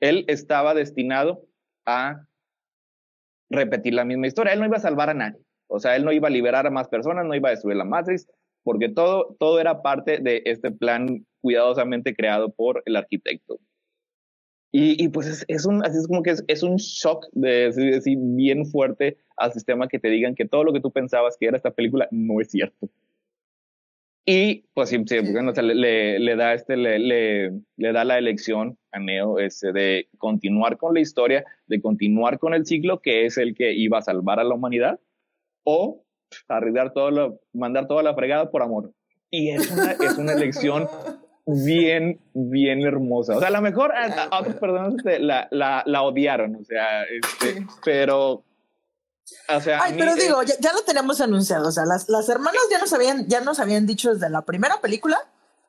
él 0.00 0.24
estaba 0.28 0.74
destinado 0.74 1.44
a 1.86 2.26
repetir 3.50 3.94
la 3.94 4.04
misma 4.04 4.26
historia. 4.26 4.52
Él 4.52 4.60
no 4.60 4.66
iba 4.66 4.76
a 4.76 4.80
salvar 4.80 5.10
a 5.10 5.14
nadie. 5.14 5.40
O 5.66 5.80
sea, 5.80 5.96
él 5.96 6.04
no 6.04 6.12
iba 6.12 6.28
a 6.28 6.30
liberar 6.30 6.66
a 6.66 6.70
más 6.70 6.88
personas, 6.88 7.24
no 7.26 7.34
iba 7.34 7.48
a 7.48 7.52
destruir 7.52 7.76
la 7.76 7.84
Matrix, 7.84 8.26
porque 8.68 8.90
todo, 8.90 9.34
todo 9.40 9.60
era 9.60 9.80
parte 9.80 10.18
de 10.18 10.42
este 10.44 10.70
plan 10.70 11.24
cuidadosamente 11.40 12.14
creado 12.14 12.50
por 12.50 12.82
el 12.84 12.96
arquitecto. 12.96 13.58
Y, 14.70 15.02
y 15.02 15.08
pues 15.08 15.26
es, 15.26 15.46
es, 15.48 15.64
un, 15.64 15.82
así 15.86 15.96
es 15.96 16.06
como 16.06 16.22
que 16.22 16.32
es, 16.32 16.44
es 16.48 16.62
un 16.62 16.76
shock 16.76 17.28
de 17.32 17.72
decir 17.72 18.18
bien 18.20 18.66
fuerte 18.66 19.16
al 19.38 19.54
sistema 19.54 19.88
que 19.88 19.98
te 19.98 20.10
digan 20.10 20.34
que 20.34 20.44
todo 20.44 20.64
lo 20.64 20.74
que 20.74 20.82
tú 20.82 20.90
pensabas 20.90 21.38
que 21.40 21.46
era 21.46 21.56
esta 21.56 21.70
película 21.70 22.08
no 22.10 22.42
es 22.42 22.50
cierto. 22.50 22.90
Y 24.26 24.66
pues 24.74 24.90
sí, 24.90 25.02
sí 25.06 25.16
bueno, 25.32 25.52
o 25.52 25.54
sea, 25.54 25.62
le, 25.62 26.18
le, 26.18 26.36
da 26.36 26.52
este, 26.52 26.76
le, 26.76 26.98
le, 26.98 27.50
le, 27.78 27.92
da 27.94 28.04
la 28.04 28.18
elección 28.18 28.76
a 28.92 28.98
Neo 28.98 29.38
este, 29.38 29.72
de 29.72 30.08
continuar 30.18 30.76
con 30.76 30.92
la 30.92 31.00
historia, 31.00 31.42
de 31.68 31.80
continuar 31.80 32.38
con 32.38 32.52
el 32.52 32.66
ciclo 32.66 33.00
que 33.00 33.24
es 33.24 33.38
el 33.38 33.54
que 33.54 33.72
iba 33.72 33.96
a 33.96 34.02
salvar 34.02 34.40
a 34.40 34.44
la 34.44 34.54
humanidad, 34.54 35.00
o 35.64 36.04
arriesgar 36.48 36.92
todo 36.92 37.10
lo, 37.10 37.40
mandar 37.52 37.86
toda 37.86 38.02
la 38.02 38.14
fregada 38.14 38.50
por 38.50 38.62
amor. 38.62 38.92
Y 39.30 39.50
es 39.50 39.70
una, 39.70 39.92
es 39.92 40.18
una 40.18 40.32
elección 40.32 40.88
bien, 41.46 42.20
bien 42.34 42.82
hermosa. 42.82 43.36
O 43.36 43.40
sea, 43.40 43.48
a 43.48 43.52
lo 43.52 43.60
mejor 43.60 43.92
a, 43.94 44.38
otras 44.38 44.56
personas 44.56 44.94
este, 44.96 45.18
la, 45.18 45.48
la, 45.50 45.82
la, 45.86 46.02
odiaron, 46.02 46.56
o 46.56 46.64
sea, 46.64 47.02
este, 47.04 47.66
pero... 47.84 48.44
O 49.54 49.60
sea, 49.60 49.82
Ay, 49.82 49.94
pero 49.98 50.14
digo, 50.14 50.42
ya, 50.42 50.72
lo 50.72 50.82
tenemos 50.84 51.20
anunciado, 51.20 51.68
o 51.68 51.72
sea, 51.72 51.84
las, 51.84 52.08
las 52.08 52.26
hermanas 52.30 52.62
ya 52.70 52.78
nos 52.78 52.92
habían, 52.94 53.26
ya 53.28 53.42
nos 53.42 53.60
habían 53.60 53.86
dicho 53.86 54.14
desde 54.14 54.30
la 54.30 54.42
primera 54.42 54.80
película 54.80 55.18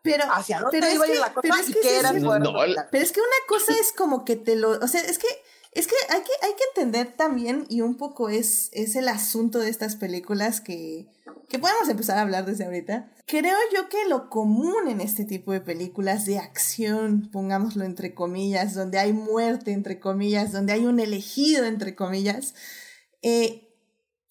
pero, 0.02 0.24
hacia 0.32 0.60
dónde 0.60 0.78
iba 0.94 1.06
a 1.06 1.08
ir 1.08 1.20
la 1.20 1.34
cosa 1.34 1.42
pero 1.42 1.56
es 1.56 1.66
que 1.66 1.80
qué 1.82 2.00
era 2.00 2.12
Pero 2.12 3.04
es 3.04 3.12
que 3.12 3.20
una 3.20 3.48
cosa 3.48 3.74
es 3.74 3.92
como 3.92 4.24
que 4.24 4.38
te 4.38 4.56
lo, 4.56 4.72
o 4.72 4.88
sea, 4.88 5.02
es 5.02 5.20
que 5.20 5.28
es 5.72 5.88
que 5.88 5.96
hay 6.10 6.22
que, 6.22 6.32
hay 6.42 6.54
que 6.54 6.64
entender 6.76 7.16
también, 7.16 7.66
y 7.70 7.82
un 7.82 7.96
poco 7.96 8.30
es, 8.30 8.70
es 8.74 8.96
el 8.96 9.08
asunto 9.08 9.60
de 9.60 9.70
estas 9.70 9.96
películas 9.96 10.62
que, 10.62 11.08
que 11.48 11.60
podemos 11.60 11.88
empezar 11.90 12.18
a 12.18 12.22
hablar 12.22 12.46
desde 12.46 12.66
ahorita. 12.66 13.12
Creo 13.28 13.58
yo 13.74 13.88
que 13.90 14.08
lo 14.08 14.30
común 14.30 14.88
en 14.88 15.00
este 15.02 15.26
tipo 15.26 15.52
de 15.52 15.62
películas 15.62 16.26
de 16.26 16.40
acción, 16.40 17.30
pongámoslo 17.32 17.84
entre 17.84 18.16
comillas, 18.16 18.74
donde 18.74 18.98
hay 18.98 19.14
muerte 19.14 19.72
entre 19.72 20.00
comillas, 20.00 20.52
donde 20.52 20.74
hay 20.74 20.86
un 20.86 21.00
elegido 21.00 21.66
entre 21.66 21.96
comillas, 21.96 22.56
eh, 23.22 23.68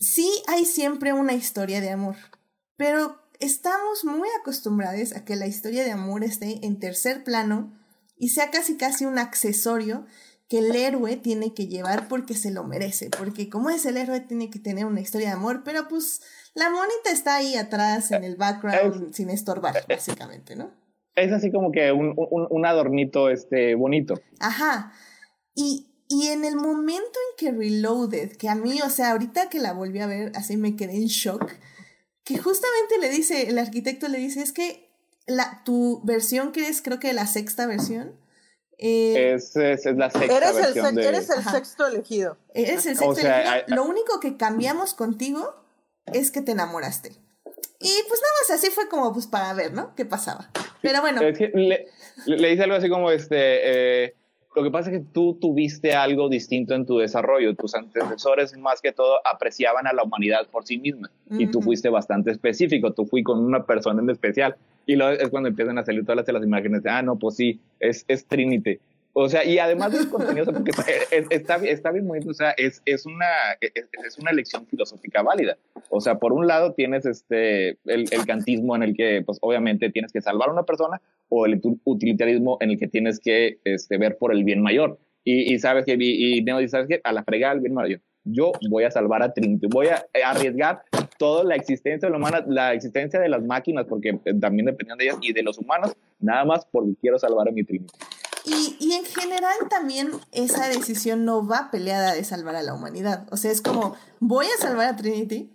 sí 0.00 0.30
hay 0.48 0.64
siempre 0.64 1.12
una 1.12 1.34
historia 1.34 1.80
de 1.80 1.90
amor, 1.90 2.16
pero 2.76 3.20
estamos 3.38 4.04
muy 4.04 4.28
acostumbrados 4.40 5.14
a 5.14 5.24
que 5.24 5.36
la 5.36 5.46
historia 5.46 5.84
de 5.84 5.92
amor 5.92 6.24
esté 6.24 6.64
en 6.66 6.80
tercer 6.80 7.22
plano 7.22 7.78
y 8.16 8.30
sea 8.30 8.50
casi 8.50 8.76
casi 8.76 9.04
un 9.04 9.18
accesorio 9.18 10.06
que 10.48 10.58
el 10.58 10.74
héroe 10.74 11.16
tiene 11.16 11.52
que 11.52 11.66
llevar 11.66 12.08
porque 12.08 12.34
se 12.34 12.50
lo 12.50 12.64
merece, 12.64 13.10
porque 13.10 13.50
como 13.50 13.68
es 13.70 13.84
el 13.84 13.98
héroe 13.98 14.20
tiene 14.20 14.48
que 14.48 14.58
tener 14.58 14.86
una 14.86 15.00
historia 15.00 15.28
de 15.28 15.34
amor, 15.34 15.62
pero 15.62 15.88
pues 15.88 16.22
la 16.54 16.70
monita 16.70 17.10
está 17.12 17.36
ahí 17.36 17.54
atrás 17.54 18.10
en 18.12 18.24
el 18.24 18.36
background 18.36 19.12
sin 19.12 19.28
estorbar, 19.28 19.84
básicamente, 19.88 20.56
¿no? 20.56 20.72
Es 21.14 21.32
así 21.32 21.50
como 21.50 21.70
que 21.72 21.92
un, 21.92 22.14
un, 22.16 22.66
adornito 22.66 23.28
este, 23.28 23.74
bonito. 23.74 24.14
Ajá. 24.38 24.92
Y, 25.54 25.88
y 26.08 26.28
en 26.28 26.44
el 26.44 26.54
momento 26.54 27.18
en 27.30 27.36
que 27.36 27.52
Reloaded, 27.52 28.36
que 28.36 28.48
a 28.48 28.54
mí, 28.54 28.80
o 28.82 28.88
sea, 28.88 29.10
ahorita 29.10 29.48
que 29.50 29.58
la 29.58 29.72
volví 29.72 29.98
a 29.98 30.06
ver, 30.06 30.32
así 30.36 30.56
me 30.56 30.76
quedé 30.76 30.94
en 30.94 31.06
shock, 31.06 31.50
que 32.24 32.38
justamente 32.38 32.98
le 33.00 33.10
dice, 33.10 33.48
el 33.48 33.58
arquitecto 33.58 34.06
le 34.08 34.18
dice, 34.18 34.42
es 34.42 34.52
que 34.52 34.88
la, 35.26 35.62
tu 35.64 36.00
versión 36.04 36.52
que 36.52 36.68
es 36.68 36.82
creo 36.82 37.00
que 37.00 37.12
la 37.12 37.26
sexta 37.26 37.66
versión, 37.66 38.14
eh, 38.78 39.34
es, 39.34 39.56
es, 39.56 39.84
la 39.96 40.08
sexta 40.08 40.36
eres 40.36 40.54
versión 40.54 40.86
el, 40.86 40.94
de... 40.94 41.08
Eres 41.08 41.30
el 41.30 41.42
sexto 41.42 41.86
elegido. 41.86 42.36
Eres 42.54 42.86
el 42.86 42.96
sexto 42.96 43.20
elegido. 43.20 43.64
Lo 43.68 43.84
único 43.84 44.20
que 44.20 44.36
cambiamos 44.36 44.94
contigo 44.94 45.54
es 46.06 46.30
que 46.30 46.40
te 46.42 46.52
enamoraste. 46.52 47.10
Y 47.80 47.92
pues 48.08 48.20
nada 48.20 48.32
más 48.42 48.50
así 48.58 48.70
fue 48.70 48.88
como 48.88 49.12
pues 49.12 49.26
para 49.26 49.52
ver, 49.52 49.72
¿no? 49.72 49.94
¿Qué 49.94 50.04
pasaba? 50.04 50.50
Pero 50.80 51.00
bueno. 51.00 51.20
le, 51.22 51.88
le, 52.26 52.48
dice 52.48 52.62
algo 52.62 52.76
así 52.76 52.88
como 52.88 53.10
este... 53.10 54.04
Eh, 54.04 54.14
lo 54.58 54.64
que 54.64 54.70
pasa 54.72 54.90
es 54.90 54.98
que 54.98 55.04
tú 55.12 55.34
tuviste 55.40 55.94
algo 55.94 56.28
distinto 56.28 56.74
en 56.74 56.84
tu 56.84 56.98
desarrollo. 56.98 57.54
Tus 57.54 57.74
antecesores, 57.76 58.56
más 58.58 58.80
que 58.80 58.92
todo, 58.92 59.20
apreciaban 59.24 59.86
a 59.86 59.92
la 59.92 60.02
humanidad 60.02 60.48
por 60.50 60.66
sí 60.66 60.78
misma. 60.78 61.10
Y 61.30 61.46
tú 61.46 61.62
fuiste 61.62 61.88
bastante 61.88 62.32
específico. 62.32 62.92
Tú 62.92 63.06
fui 63.06 63.22
con 63.22 63.38
una 63.38 63.62
persona 63.62 64.02
en 64.02 64.10
especial. 64.10 64.56
Y 64.84 64.96
luego 64.96 65.12
es 65.12 65.28
cuando 65.28 65.48
empiezan 65.48 65.78
a 65.78 65.84
salir 65.84 66.04
todas 66.04 66.26
las, 66.26 66.42
imágenes 66.42 66.82
de, 66.82 66.90
ah, 66.90 67.02
no, 67.02 67.16
pues 67.16 67.36
sí, 67.36 67.60
es, 67.78 68.04
es 68.08 68.26
Trinity. 68.26 68.78
O 69.20 69.28
sea, 69.28 69.44
y 69.44 69.58
además 69.58 69.92
es 69.94 70.06
contenido, 70.06 70.52
porque 70.52 70.70
está, 71.30 71.56
está, 71.56 71.90
bien 71.90 72.06
bonito, 72.06 72.30
o 72.30 72.34
sea, 72.34 72.52
es, 72.52 72.80
es, 72.84 73.04
una, 73.04 73.26
es, 73.60 74.16
una 74.16 74.30
elección 74.30 74.64
filosófica 74.66 75.22
válida. 75.22 75.58
O 75.90 76.00
sea, 76.00 76.20
por 76.20 76.32
un 76.32 76.46
lado 76.46 76.72
tienes 76.72 77.04
este, 77.04 77.70
el, 77.86 78.06
el, 78.12 78.26
cantismo 78.26 78.76
en 78.76 78.84
el 78.84 78.94
que, 78.94 79.24
pues 79.26 79.38
obviamente 79.40 79.90
tienes 79.90 80.12
que 80.12 80.20
salvar 80.20 80.50
a 80.50 80.52
una 80.52 80.62
persona, 80.62 81.02
o 81.30 81.46
el 81.46 81.60
utilitarismo 81.82 82.58
en 82.60 82.70
el 82.70 82.78
que 82.78 82.86
tienes 82.86 83.18
que 83.18 83.58
este, 83.64 83.98
ver 83.98 84.18
por 84.18 84.32
el 84.32 84.44
bien 84.44 84.62
mayor. 84.62 85.00
Y, 85.24 85.52
y 85.52 85.58
sabes 85.58 85.84
que, 85.84 85.96
y, 85.98 86.38
y 86.38 86.42
Neo 86.44 86.58
dice, 86.58 86.70
¿sabes 86.70 86.86
qué? 86.86 87.00
A 87.02 87.12
la 87.12 87.24
fregada 87.24 87.54
el 87.54 87.60
bien 87.60 87.74
mayor. 87.74 88.00
Yo 88.22 88.52
voy 88.70 88.84
a 88.84 88.90
salvar 88.92 89.24
a 89.24 89.32
Trinity, 89.32 89.66
voy 89.66 89.88
a 89.88 90.06
arriesgar 90.24 90.82
toda 91.18 91.42
la 91.42 91.56
existencia 91.56 92.06
de 92.06 92.12
la 92.12 92.18
humana, 92.18 92.44
la 92.46 92.72
existencia 92.72 93.18
de 93.18 93.28
las 93.28 93.42
máquinas, 93.42 93.86
porque 93.88 94.20
eh, 94.24 94.34
también 94.40 94.66
dependían 94.66 94.96
de 94.96 95.06
ellas, 95.06 95.18
y 95.22 95.32
de 95.32 95.42
los 95.42 95.58
humanos, 95.58 95.96
nada 96.20 96.44
más 96.44 96.64
porque 96.70 96.92
quiero 97.00 97.18
salvar 97.18 97.48
a 97.48 97.50
mi 97.50 97.64
Trinity. 97.64 97.92
Y, 98.48 98.76
y, 98.80 98.92
en 98.92 99.04
general 99.04 99.56
también 99.68 100.10
esa 100.32 100.68
decisión 100.68 101.24
no 101.24 101.46
va 101.46 101.70
peleada 101.70 102.14
de 102.14 102.24
salvar 102.24 102.56
a 102.56 102.62
la 102.62 102.74
humanidad. 102.74 103.26
O 103.30 103.36
sea, 103.36 103.50
es 103.50 103.60
como, 103.60 103.96
voy 104.20 104.46
a 104.46 104.60
salvar 104.60 104.86
a 104.86 104.96
Trinity. 104.96 105.52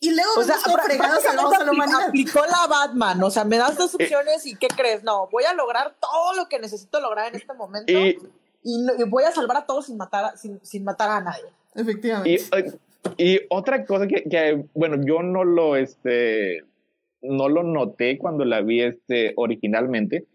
Y 0.00 0.14
luego 0.14 0.30
o 0.36 0.44
sea, 0.44 0.56
fregados 0.56 1.22
salvamos 1.24 1.54
a 1.54 1.64
la 1.64 1.72
humanidad. 1.72 2.08
Aplicó 2.08 2.40
la 2.46 2.66
Batman, 2.68 3.20
o 3.22 3.30
sea, 3.30 3.44
me 3.44 3.56
das 3.56 3.76
dos 3.76 3.94
eh, 3.94 4.04
opciones 4.04 4.46
y 4.46 4.54
¿qué 4.54 4.68
crees? 4.68 5.02
No, 5.02 5.28
voy 5.32 5.44
a 5.44 5.54
lograr 5.54 5.96
todo 6.00 6.34
lo 6.34 6.48
que 6.48 6.60
necesito 6.60 7.00
lograr 7.00 7.28
en 7.28 7.34
este 7.34 7.52
momento 7.54 7.92
y, 7.92 8.16
y, 8.62 8.86
voy 9.08 9.24
a 9.24 9.32
salvar 9.32 9.56
a 9.56 9.66
todos 9.66 9.86
sin 9.86 9.96
matar, 9.96 10.38
sin, 10.38 10.60
sin 10.64 10.84
matar 10.84 11.10
a 11.10 11.20
nadie. 11.20 11.46
Efectivamente. 11.74 12.44
Eh, 12.52 12.78
y 13.16 13.40
otra 13.50 13.84
cosa 13.84 14.06
que, 14.06 14.22
que, 14.24 14.64
bueno, 14.74 15.02
yo 15.04 15.22
no 15.22 15.42
lo, 15.42 15.74
este, 15.74 16.64
no 17.22 17.48
lo 17.48 17.62
noté 17.62 18.18
cuando 18.18 18.44
la 18.44 18.60
vi, 18.60 18.82
este, 18.82 19.32
originalmente, 19.36 20.26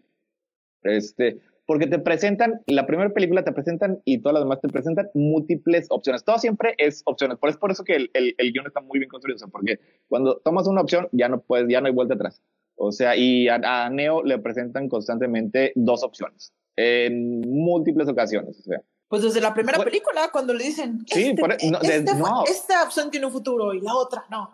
este, 0.82 1.40
porque 1.66 1.86
te 1.86 1.98
presentan, 1.98 2.62
la 2.66 2.86
primera 2.86 3.10
película 3.10 3.44
te 3.44 3.52
presentan 3.52 4.00
y 4.04 4.18
todas 4.18 4.34
las 4.34 4.44
demás 4.44 4.60
te 4.60 4.68
presentan 4.68 5.08
múltiples 5.14 5.86
opciones. 5.90 6.24
Todo 6.24 6.38
siempre 6.38 6.74
es 6.78 7.02
opciones. 7.06 7.38
Por, 7.38 7.50
es 7.50 7.56
por 7.56 7.70
eso 7.70 7.84
que 7.84 7.96
el, 7.96 8.10
el, 8.14 8.34
el 8.38 8.52
guion 8.52 8.66
está 8.66 8.80
muy 8.80 8.98
bien 8.98 9.08
construido, 9.08 9.38
porque 9.50 9.80
cuando 10.08 10.38
tomas 10.38 10.66
una 10.66 10.82
opción 10.82 11.08
ya 11.12 11.28
no 11.28 11.40
puedes, 11.40 11.68
ya 11.68 11.80
no 11.80 11.86
hay 11.86 11.92
vuelta 11.92 12.14
atrás. 12.14 12.42
O 12.76 12.92
sea, 12.92 13.16
y 13.16 13.48
a, 13.48 13.54
a 13.54 13.90
Neo 13.90 14.22
le 14.22 14.38
presentan 14.38 14.88
constantemente 14.88 15.72
dos 15.74 16.02
opciones 16.02 16.52
en 16.76 17.40
múltiples 17.40 18.08
ocasiones. 18.08 18.58
O 18.60 18.62
sea, 18.62 18.80
pues 19.08 19.22
desde 19.22 19.40
la 19.40 19.54
primera 19.54 19.78
película, 19.78 20.28
cuando 20.32 20.52
le 20.54 20.64
dicen, 20.64 21.04
sí, 21.06 21.34
este, 21.38 21.66
este 21.82 22.14
no, 22.16 22.42
esta 22.46 22.82
opción 22.82 23.10
tiene 23.10 23.26
un 23.26 23.32
futuro 23.32 23.72
y 23.72 23.80
la 23.80 23.94
otra 23.94 24.24
no. 24.30 24.50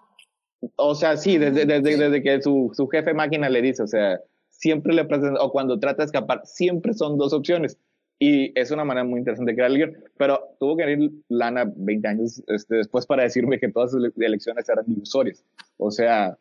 O 0.76 0.94
sea, 0.94 1.16
sí, 1.16 1.38
desde, 1.38 1.64
desde, 1.64 1.96
desde 1.96 2.22
que 2.22 2.42
su, 2.42 2.70
su, 2.74 2.86
jefe 2.88 3.14
máquina 3.14 3.48
le 3.48 3.62
dice, 3.62 3.82
o 3.82 3.86
sea, 3.86 4.20
siempre 4.61 4.94
le 4.94 5.04
presenta, 5.04 5.40
o 5.40 5.50
cuando 5.50 5.78
trata 5.78 6.02
de 6.02 6.06
escapar, 6.06 6.42
siempre 6.44 6.94
son 6.94 7.16
dos 7.18 7.32
opciones. 7.32 7.78
Y 8.18 8.58
es 8.58 8.70
una 8.70 8.84
manera 8.84 9.04
muy 9.04 9.18
interesante 9.18 9.52
de 9.52 9.56
crear 9.56 9.70
el 9.70 9.78
guion. 9.78 10.04
Pero 10.18 10.40
tuvo 10.58 10.76
que 10.76 10.90
ir 10.90 11.11
Lana 11.28 11.72
20 11.74 12.08
años 12.08 12.42
este, 12.48 12.76
después 12.76 13.06
para 13.06 13.22
decirme 13.22 13.58
que 13.58 13.70
todas 13.70 13.92
sus 13.92 14.12
elecciones 14.18 14.68
eran 14.68 14.84
ilusorias. 14.88 15.42
O 15.78 15.90
sea, 15.90 16.36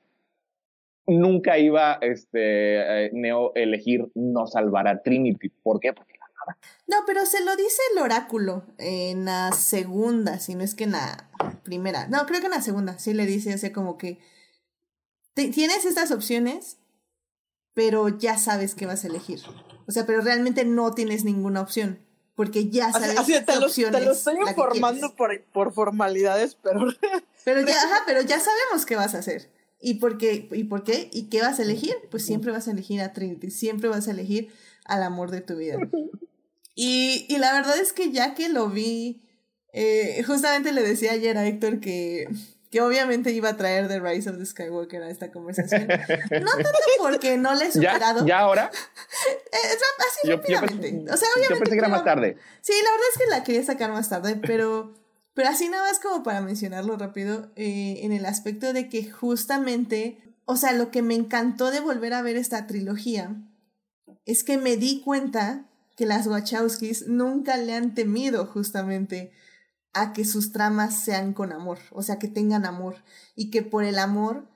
nunca 1.08 1.58
iba 1.58 1.98
este, 2.02 3.06
eh, 3.06 3.12
Neo 3.14 3.54
elegir 3.56 4.10
no 4.14 4.46
salvar 4.46 4.90
a 4.90 5.02
Trinity. 5.02 5.50
¿Por 5.64 5.80
qué? 5.80 5.94
Porque 5.94 6.20
no, 6.88 6.98
pero 7.06 7.26
se 7.26 7.44
lo 7.44 7.56
dice 7.56 7.82
el 7.94 8.02
oráculo 8.02 8.64
en 8.78 9.26
la 9.26 9.52
segunda, 9.52 10.40
si 10.40 10.56
no 10.56 10.64
es 10.64 10.74
que 10.74 10.86
en 10.86 10.94
la 10.94 11.30
primera. 11.64 12.08
No, 12.08 12.26
creo 12.26 12.40
que 12.40 12.48
en 12.48 12.54
la 12.54 12.62
segunda 12.62 12.98
sí 12.98 13.14
le 13.14 13.26
dice, 13.26 13.54
o 13.54 13.58
sea, 13.58 13.72
como 13.72 13.98
que 13.98 14.20
tienes 15.34 15.86
estas 15.86 16.12
opciones, 16.12 16.79
pero 17.74 18.10
ya 18.10 18.38
sabes 18.38 18.76
que 18.76 18.86
vas 18.86 19.04
a 19.04 19.08
elegir. 19.08 19.42
O 19.88 19.92
sea, 19.92 20.06
pero 20.06 20.22
realmente 20.22 20.66
no 20.66 20.94
tienes 20.94 21.24
ninguna 21.24 21.62
opción, 21.62 22.00
porque 22.36 22.70
ya 22.70 22.92
sabes 22.92 23.18
así, 23.18 23.34
te, 23.46 23.60
lo, 23.60 23.70
te 23.70 24.06
lo 24.06 24.12
estoy 24.12 24.36
informando 24.36 25.16
por, 25.16 25.42
por 25.52 25.74
formalidades, 25.74 26.56
pero... 26.62 26.88
Pero 27.46 27.66
ya, 27.66 27.74
ajá, 27.74 28.04
pero 28.06 28.22
ya 28.22 28.38
sabemos 28.38 28.86
qué 28.86 28.98
vas 28.98 29.16
a 29.16 29.20
hacer. 29.20 29.50
¿Y 29.82 29.96
por 29.96 30.18
qué? 30.18 30.50
¿Y 30.52 30.66
por 30.66 30.84
qué? 30.84 31.10
¿Y 31.14 31.30
qué 31.30 31.42
vas 31.42 31.58
a 31.58 31.64
elegir? 31.64 31.96
Pues 32.12 32.26
siempre 32.26 32.52
vas 32.52 32.68
a 32.68 32.72
elegir 32.72 33.02
a 33.02 33.14
Trinity, 33.14 33.50
siempre 33.50 33.90
vas 33.90 34.08
a 34.08 34.12
elegir 34.12 34.52
al 34.86 35.04
amor 35.04 35.32
de 35.32 35.42
tu 35.42 35.56
vida. 35.56 35.78
Y, 36.82 37.26
y 37.28 37.40
la 37.40 37.52
verdad 37.52 37.78
es 37.78 37.92
que 37.92 38.14
ya 38.14 38.36
que 38.36 38.48
lo 38.48 38.70
vi, 38.70 39.22
eh, 39.74 40.24
justamente 40.26 40.72
le 40.72 40.82
decía 40.82 41.12
ayer 41.12 41.38
a 41.38 41.46
Héctor 41.46 41.82
que, 41.82 42.30
que 42.70 42.82
obviamente 42.82 43.32
iba 43.32 43.50
a 43.50 43.58
traer 43.58 43.88
The 43.88 44.00
Rise 44.00 44.30
of 44.30 44.38
the 44.38 44.46
Skywalker 44.46 45.02
a 45.02 45.10
esta 45.10 45.32
conversación. 45.32 45.88
No 46.30 46.52
tanto 46.52 46.70
porque 47.00 47.38
no 47.38 47.56
le 47.56 47.66
he 47.66 47.72
superado. 47.72 48.26
¿Ya, 48.26 48.40
ahora? 48.40 48.72
Eh, 49.52 49.78
así 50.08 50.30
rápidamente. 50.30 51.12
o 51.12 51.18
sea, 51.18 51.28
obviamente. 51.36 51.50
Yo 51.50 51.60
pensé 51.60 51.72
que 51.72 51.80
era 51.80 51.88
más 51.88 52.04
tarde. 52.04 52.38
Sí, 52.62 52.74
la 52.84 52.92
verdad 52.92 53.08
es 53.12 53.18
que 53.18 53.30
la 53.30 53.44
quería 53.44 53.64
sacar 53.64 53.92
más 53.92 54.08
tarde, 54.08 54.36
pero, 54.36 54.94
pero 55.34 55.50
así 55.50 55.68
nada 55.70 55.90
más 55.90 56.00
como 56.00 56.24
para 56.24 56.42
mencionarlo 56.42 56.96
rápido, 56.98 57.52
eh, 57.56 58.00
en 58.04 58.12
el 58.12 58.26
aspecto 58.26 58.72
de 58.74 58.90
que 58.90 59.10
justamente, 59.10 60.22
o 60.46 60.56
sea, 60.56 60.72
lo 60.74 60.92
que 60.92 61.02
me 61.02 61.16
encantó 61.16 61.72
de 61.72 61.80
volver 61.80 62.14
a 62.14 62.22
ver 62.22 62.38
esta 62.38 62.68
trilogía 62.68 63.36
es 64.26 64.44
que 64.44 64.58
me 64.58 64.78
di 64.78 65.02
cuenta 65.02 65.66
que 65.98 66.06
las 66.06 66.28
Wachowskis 66.28 67.08
nunca 67.08 67.58
le 67.58 67.74
han 67.74 67.96
temido 67.96 68.46
justamente 68.46 69.32
a 69.94 70.14
que 70.14 70.26
sus 70.26 70.52
tramas 70.52 71.04
sean 71.04 71.34
con 71.34 71.52
amor, 71.52 71.80
o 71.92 72.04
sea, 72.04 72.20
que 72.20 72.28
tengan 72.28 72.66
amor 72.66 73.04
y 73.36 73.50
que 73.52 73.62
por 73.64 73.84
el 73.84 74.00
amor 74.00 74.48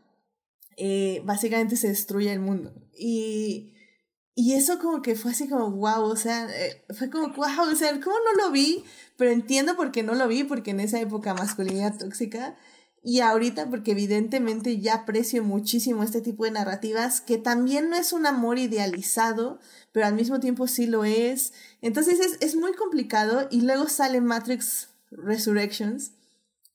eh, 0.77 1.21
básicamente 1.25 1.75
se 1.75 1.89
destruye 1.89 2.31
el 2.31 2.39
mundo. 2.39 2.73
Y, 2.97 3.73
y 4.35 4.53
eso 4.53 4.79
como 4.79 5.01
que 5.01 5.15
fue 5.15 5.31
así 5.31 5.47
como, 5.49 5.71
wow, 5.71 6.03
o 6.03 6.15
sea, 6.15 6.47
eh, 6.49 6.85
fue 6.97 7.09
como, 7.09 7.29
wow, 7.33 7.71
o 7.71 7.75
sea, 7.75 7.91
¿cómo 7.99 8.15
no 8.17 8.43
lo 8.43 8.51
vi? 8.51 8.83
Pero 9.17 9.31
entiendo 9.31 9.75
por 9.75 9.91
qué 9.91 10.03
no 10.03 10.15
lo 10.15 10.27
vi, 10.27 10.43
porque 10.43 10.71
en 10.71 10.79
esa 10.79 10.99
época 10.99 11.33
masculinidad 11.33 11.97
tóxica 11.97 12.57
Y 13.03 13.19
ahorita, 13.21 13.69
porque 13.69 13.91
evidentemente 13.91 14.79
ya 14.79 14.95
aprecio 14.95 15.43
muchísimo 15.43 16.03
este 16.03 16.21
tipo 16.21 16.45
de 16.45 16.51
narrativas, 16.51 17.21
que 17.21 17.37
también 17.37 17.89
no 17.89 17.97
es 17.97 18.13
un 18.13 18.25
amor 18.25 18.59
idealizado, 18.59 19.59
pero 19.91 20.05
al 20.07 20.15
mismo 20.15 20.39
tiempo 20.39 20.67
sí 20.67 20.87
lo 20.87 21.05
es. 21.05 21.53
Entonces 21.81 22.19
es, 22.19 22.37
es 22.41 22.55
muy 22.55 22.73
complicado 22.73 23.47
y 23.51 23.61
luego 23.61 23.89
sale 23.89 24.21
Matrix 24.21 24.89
Resurrections 25.17 26.13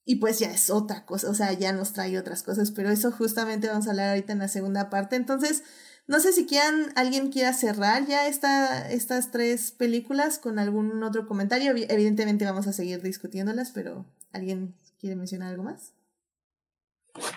y 0.04 0.16
pues 0.16 0.38
ya 0.38 0.50
es 0.50 0.70
otra 0.70 1.04
cosa, 1.04 1.28
o 1.28 1.34
sea, 1.34 1.52
ya 1.52 1.72
nos 1.72 1.92
trae 1.92 2.18
otras 2.18 2.42
cosas, 2.42 2.70
pero 2.70 2.88
eso 2.88 3.12
justamente 3.12 3.68
vamos 3.68 3.86
a 3.86 3.90
hablar 3.90 4.08
ahorita 4.10 4.32
en 4.32 4.38
la 4.38 4.48
segunda 4.48 4.88
parte. 4.88 5.16
Entonces, 5.16 5.64
no 6.06 6.18
sé 6.20 6.32
si 6.32 6.46
quieran, 6.46 6.86
alguien 6.96 7.30
quiera 7.30 7.52
cerrar 7.52 8.06
ya 8.06 8.26
esta, 8.26 8.90
estas 8.90 9.30
tres 9.30 9.70
películas 9.70 10.38
con 10.38 10.58
algún 10.58 11.02
otro 11.02 11.26
comentario. 11.26 11.74
Evidentemente 11.76 12.46
vamos 12.46 12.66
a 12.66 12.72
seguir 12.72 13.02
discutiéndolas, 13.02 13.72
pero 13.72 14.06
¿alguien 14.32 14.74
quiere 14.98 15.14
mencionar 15.14 15.50
algo 15.50 15.64
más? 15.64 15.92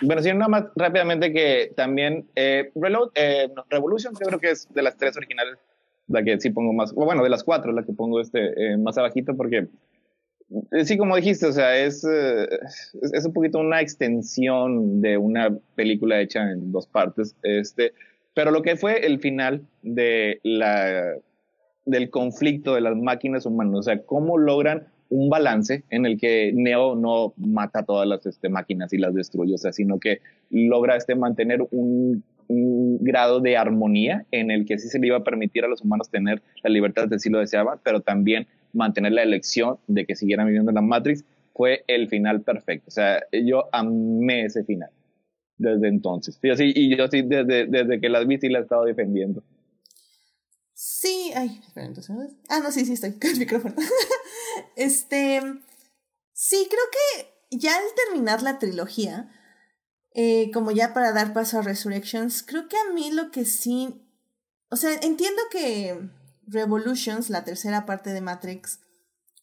Bueno, 0.00 0.22
sí, 0.22 0.32
nada 0.32 0.48
más 0.48 0.64
rápidamente 0.74 1.30
que 1.30 1.72
también 1.76 2.30
eh, 2.34 2.72
Reload, 2.74 3.10
eh, 3.14 3.50
Revolution, 3.68 4.14
yo 4.14 4.26
creo 4.26 4.40
que 4.40 4.50
es 4.52 4.72
de 4.72 4.82
las 4.82 4.96
tres 4.96 5.14
originales 5.18 5.58
la 6.08 6.22
que 6.22 6.40
sí 6.40 6.48
pongo 6.50 6.72
más, 6.72 6.92
bueno, 6.94 7.22
de 7.22 7.28
las 7.28 7.44
cuatro 7.44 7.72
la 7.72 7.84
que 7.84 7.92
pongo 7.92 8.20
este 8.20 8.72
eh, 8.72 8.78
más 8.78 8.96
abajito 8.98 9.36
porque 9.36 9.68
sí, 10.84 10.96
como 10.96 11.16
dijiste, 11.16 11.46
o 11.46 11.52
sea, 11.52 11.76
es, 11.76 12.04
es, 12.04 13.24
un 13.24 13.32
poquito 13.32 13.58
una 13.58 13.80
extensión 13.80 15.00
de 15.00 15.16
una 15.16 15.56
película 15.74 16.20
hecha 16.20 16.50
en 16.50 16.72
dos 16.72 16.86
partes, 16.86 17.36
este, 17.42 17.92
pero 18.34 18.50
lo 18.50 18.62
que 18.62 18.76
fue 18.76 19.06
el 19.06 19.18
final 19.18 19.62
de 19.82 20.40
la, 20.42 21.14
del 21.84 22.10
conflicto 22.10 22.74
de 22.74 22.80
las 22.80 22.96
máquinas 22.96 23.46
humanas, 23.46 23.78
o 23.78 23.82
sea, 23.82 24.02
cómo 24.02 24.38
logran 24.38 24.88
un 25.10 25.28
balance 25.28 25.84
en 25.90 26.06
el 26.06 26.18
que 26.18 26.52
Neo 26.54 26.96
no 26.96 27.34
mata 27.36 27.82
todas 27.82 28.08
las 28.08 28.24
este, 28.24 28.48
máquinas 28.48 28.92
y 28.94 28.98
las 28.98 29.14
destruye, 29.14 29.54
o 29.54 29.58
sea, 29.58 29.72
sino 29.72 29.98
que 29.98 30.20
logra 30.50 30.96
este, 30.96 31.14
mantener 31.14 31.60
un, 31.70 32.24
un, 32.48 32.98
grado 33.04 33.40
de 33.40 33.58
armonía 33.58 34.24
en 34.30 34.50
el 34.50 34.64
que 34.64 34.78
sí 34.78 34.88
se 34.88 34.98
le 34.98 35.08
iba 35.08 35.18
a 35.18 35.24
permitir 35.24 35.64
a 35.64 35.68
los 35.68 35.82
humanos 35.82 36.08
tener 36.08 36.40
la 36.62 36.70
libertad 36.70 37.08
de 37.08 37.18
si 37.18 37.28
lo 37.28 37.40
deseaban, 37.40 37.78
pero 37.84 38.00
también 38.00 38.46
mantener 38.72 39.12
la 39.12 39.22
elección 39.22 39.78
de 39.86 40.06
que 40.06 40.16
siguieran 40.16 40.46
viviendo 40.46 40.70
en 40.70 40.76
la 40.76 40.82
Matrix, 40.82 41.24
fue 41.54 41.84
el 41.86 42.08
final 42.08 42.42
perfecto. 42.42 42.86
O 42.88 42.90
sea, 42.90 43.22
yo 43.32 43.68
amé 43.72 44.46
ese 44.46 44.64
final 44.64 44.90
desde 45.56 45.88
entonces. 45.88 46.38
Y, 46.42 46.96
yo 46.96 47.06
sí, 47.08 47.22
desde, 47.22 47.66
desde 47.66 48.00
que 48.00 48.08
las 48.08 48.26
vi, 48.26 48.38
sí 48.38 48.48
la 48.48 48.60
he 48.60 48.62
estado 48.62 48.84
defendiendo. 48.84 49.42
Sí, 50.74 51.30
ay, 51.34 51.60
espera, 51.66 51.86
entonces. 51.86 52.16
Ah, 52.48 52.60
no, 52.62 52.72
sí, 52.72 52.84
sí, 52.84 52.94
estoy 52.94 53.12
con 53.12 53.30
el 53.30 53.38
micrófono. 53.38 53.74
este. 54.76 55.40
Sí, 56.32 56.66
creo 56.68 56.82
que 56.90 57.56
ya 57.56 57.76
al 57.76 57.84
terminar 57.94 58.42
la 58.42 58.58
trilogía, 58.58 59.30
eh, 60.14 60.50
como 60.52 60.70
ya 60.72 60.92
para 60.92 61.12
dar 61.12 61.32
paso 61.32 61.58
a 61.58 61.62
Resurrections, 61.62 62.42
creo 62.42 62.68
que 62.68 62.76
a 62.76 62.92
mí 62.92 63.12
lo 63.12 63.30
que 63.30 63.44
sí. 63.44 64.08
O 64.70 64.76
sea, 64.76 64.94
entiendo 65.02 65.42
que 65.50 66.08
Revolutions, 66.46 67.30
la 67.30 67.44
tercera 67.44 67.86
parte 67.86 68.10
de 68.10 68.20
Matrix, 68.20 68.80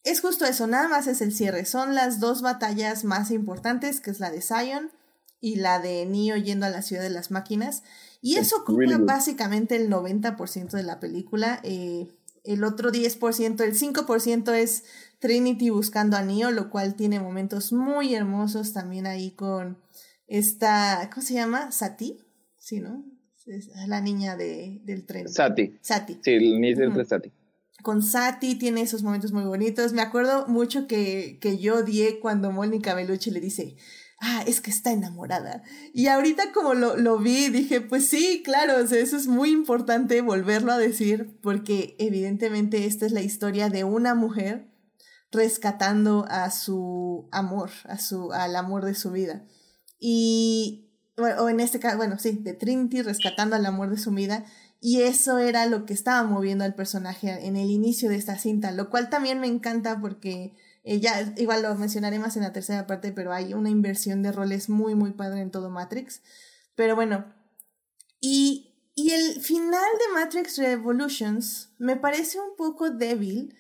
es 0.03 0.21
justo 0.21 0.45
eso, 0.45 0.65
nada 0.67 0.87
más 0.87 1.07
es 1.07 1.21
el 1.21 1.33
cierre. 1.33 1.65
Son 1.65 1.93
las 1.93 2.19
dos 2.19 2.41
batallas 2.41 3.03
más 3.03 3.31
importantes, 3.31 3.99
que 3.99 4.11
es 4.11 4.19
la 4.19 4.31
de 4.31 4.41
Zion 4.41 4.91
y 5.41 5.57
la 5.57 5.79
de 5.79 6.05
Neo 6.05 6.37
yendo 6.37 6.65
a 6.65 6.69
la 6.69 6.81
ciudad 6.81 7.03
de 7.03 7.09
las 7.09 7.31
máquinas. 7.31 7.83
Y 8.21 8.37
eso 8.37 8.57
ocupa 8.57 8.97
básicamente 8.99 9.75
el 9.75 9.89
90% 9.89 10.71
de 10.71 10.83
la 10.83 10.99
película. 10.99 11.59
Eh, 11.63 12.07
el 12.43 12.63
otro 12.63 12.91
10%, 12.91 13.61
el 13.61 13.77
5% 13.77 14.53
es 14.53 14.83
Trinity 15.19 15.69
buscando 15.69 16.17
a 16.17 16.23
Neo, 16.23 16.51
lo 16.51 16.69
cual 16.69 16.95
tiene 16.95 17.19
momentos 17.19 17.73
muy 17.73 18.15
hermosos 18.15 18.73
también 18.73 19.05
ahí 19.05 19.31
con 19.31 19.77
esta, 20.27 21.09
¿cómo 21.13 21.25
se 21.25 21.33
llama? 21.33 21.71
Sati, 21.71 22.25
¿sí, 22.57 22.79
no? 22.79 23.03
Es 23.49 23.69
la 23.87 23.99
niña 23.99 24.37
de, 24.37 24.79
del 24.83 25.05
tren. 25.05 25.27
Sati. 25.27 25.77
Sati. 25.81 26.19
Sí, 26.21 26.31
el 26.31 26.61
niño 26.61 26.93
del 26.93 27.05
Sati. 27.05 27.31
Con 27.81 28.03
Sati 28.03 28.55
tiene 28.55 28.81
esos 28.81 29.03
momentos 29.03 29.31
muy 29.31 29.43
bonitos. 29.43 29.93
Me 29.93 30.01
acuerdo 30.01 30.47
mucho 30.47 30.85
que, 30.87 31.39
que 31.41 31.57
yo 31.57 31.79
odié 31.79 32.19
cuando 32.19 32.51
Mónica 32.51 32.93
Bellucci 32.93 33.31
le 33.31 33.39
dice, 33.39 33.75
ah, 34.19 34.43
es 34.45 34.61
que 34.61 34.69
está 34.69 34.91
enamorada. 34.91 35.63
Y 35.93 36.07
ahorita 36.07 36.51
como 36.51 36.73
lo, 36.73 36.95
lo 36.97 37.17
vi, 37.17 37.49
dije, 37.49 37.81
pues 37.81 38.07
sí, 38.07 38.43
claro, 38.43 38.79
eso 38.79 39.17
es 39.17 39.27
muy 39.27 39.49
importante 39.49 40.21
volverlo 40.21 40.71
a 40.71 40.77
decir, 40.77 41.39
porque 41.41 41.95
evidentemente 41.99 42.85
esta 42.85 43.05
es 43.05 43.11
la 43.11 43.21
historia 43.21 43.69
de 43.69 43.83
una 43.83 44.13
mujer 44.13 44.69
rescatando 45.31 46.25
a 46.29 46.51
su 46.51 47.29
amor, 47.31 47.71
a 47.85 47.97
su, 47.97 48.31
al 48.31 48.55
amor 48.55 48.85
de 48.85 48.95
su 48.95 49.11
vida. 49.11 49.45
Y, 49.99 50.88
o 51.19 51.49
en 51.49 51.59
este 51.59 51.79
caso, 51.79 51.97
bueno, 51.97 52.17
sí, 52.17 52.31
de 52.31 52.53
Trinity 52.53 53.01
rescatando 53.01 53.55
al 53.55 53.65
amor 53.65 53.89
de 53.89 53.97
su 53.97 54.11
vida. 54.11 54.45
Y 54.81 55.01
eso 55.01 55.39
era 55.39 55.65
lo 55.65 55.85
que 55.85 55.93
estaba 55.93 56.23
moviendo 56.23 56.63
al 56.63 56.73
personaje 56.73 57.45
en 57.45 57.57
el 57.57 57.69
inicio 57.69 58.09
de 58.09 58.15
esta 58.15 58.37
cinta, 58.37 58.71
lo 58.71 58.89
cual 58.89 59.09
también 59.09 59.39
me 59.39 59.47
encanta 59.47 59.99
porque 59.99 60.53
eh, 60.83 60.99
ya, 60.99 61.33
igual 61.37 61.61
lo 61.61 61.75
mencionaré 61.75 62.17
más 62.19 62.37
en 62.37 62.43
la 62.43 62.53
tercera 62.53 62.87
parte, 62.87 63.11
pero 63.11 63.33
hay 63.33 63.53
una 63.53 63.69
inversión 63.69 64.23
de 64.23 64.31
roles 64.31 64.69
muy, 64.69 64.95
muy 64.95 65.11
padre 65.11 65.41
en 65.41 65.51
todo 65.51 65.69
Matrix. 65.69 66.21
Pero 66.75 66.95
bueno, 66.95 67.25
y, 68.21 68.73
y 68.95 69.11
el 69.11 69.41
final 69.41 69.83
de 69.99 70.19
Matrix 70.19 70.57
Revolutions 70.57 71.73
me 71.77 71.97
parece 71.97 72.39
un 72.39 72.55
poco 72.57 72.89
débil 72.89 73.55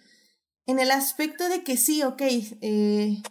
en 0.65 0.79
el 0.79 0.91
aspecto 0.91 1.49
de 1.49 1.63
que 1.63 1.77
sí, 1.77 2.03
ok, 2.03 2.21
eh, 2.21 3.21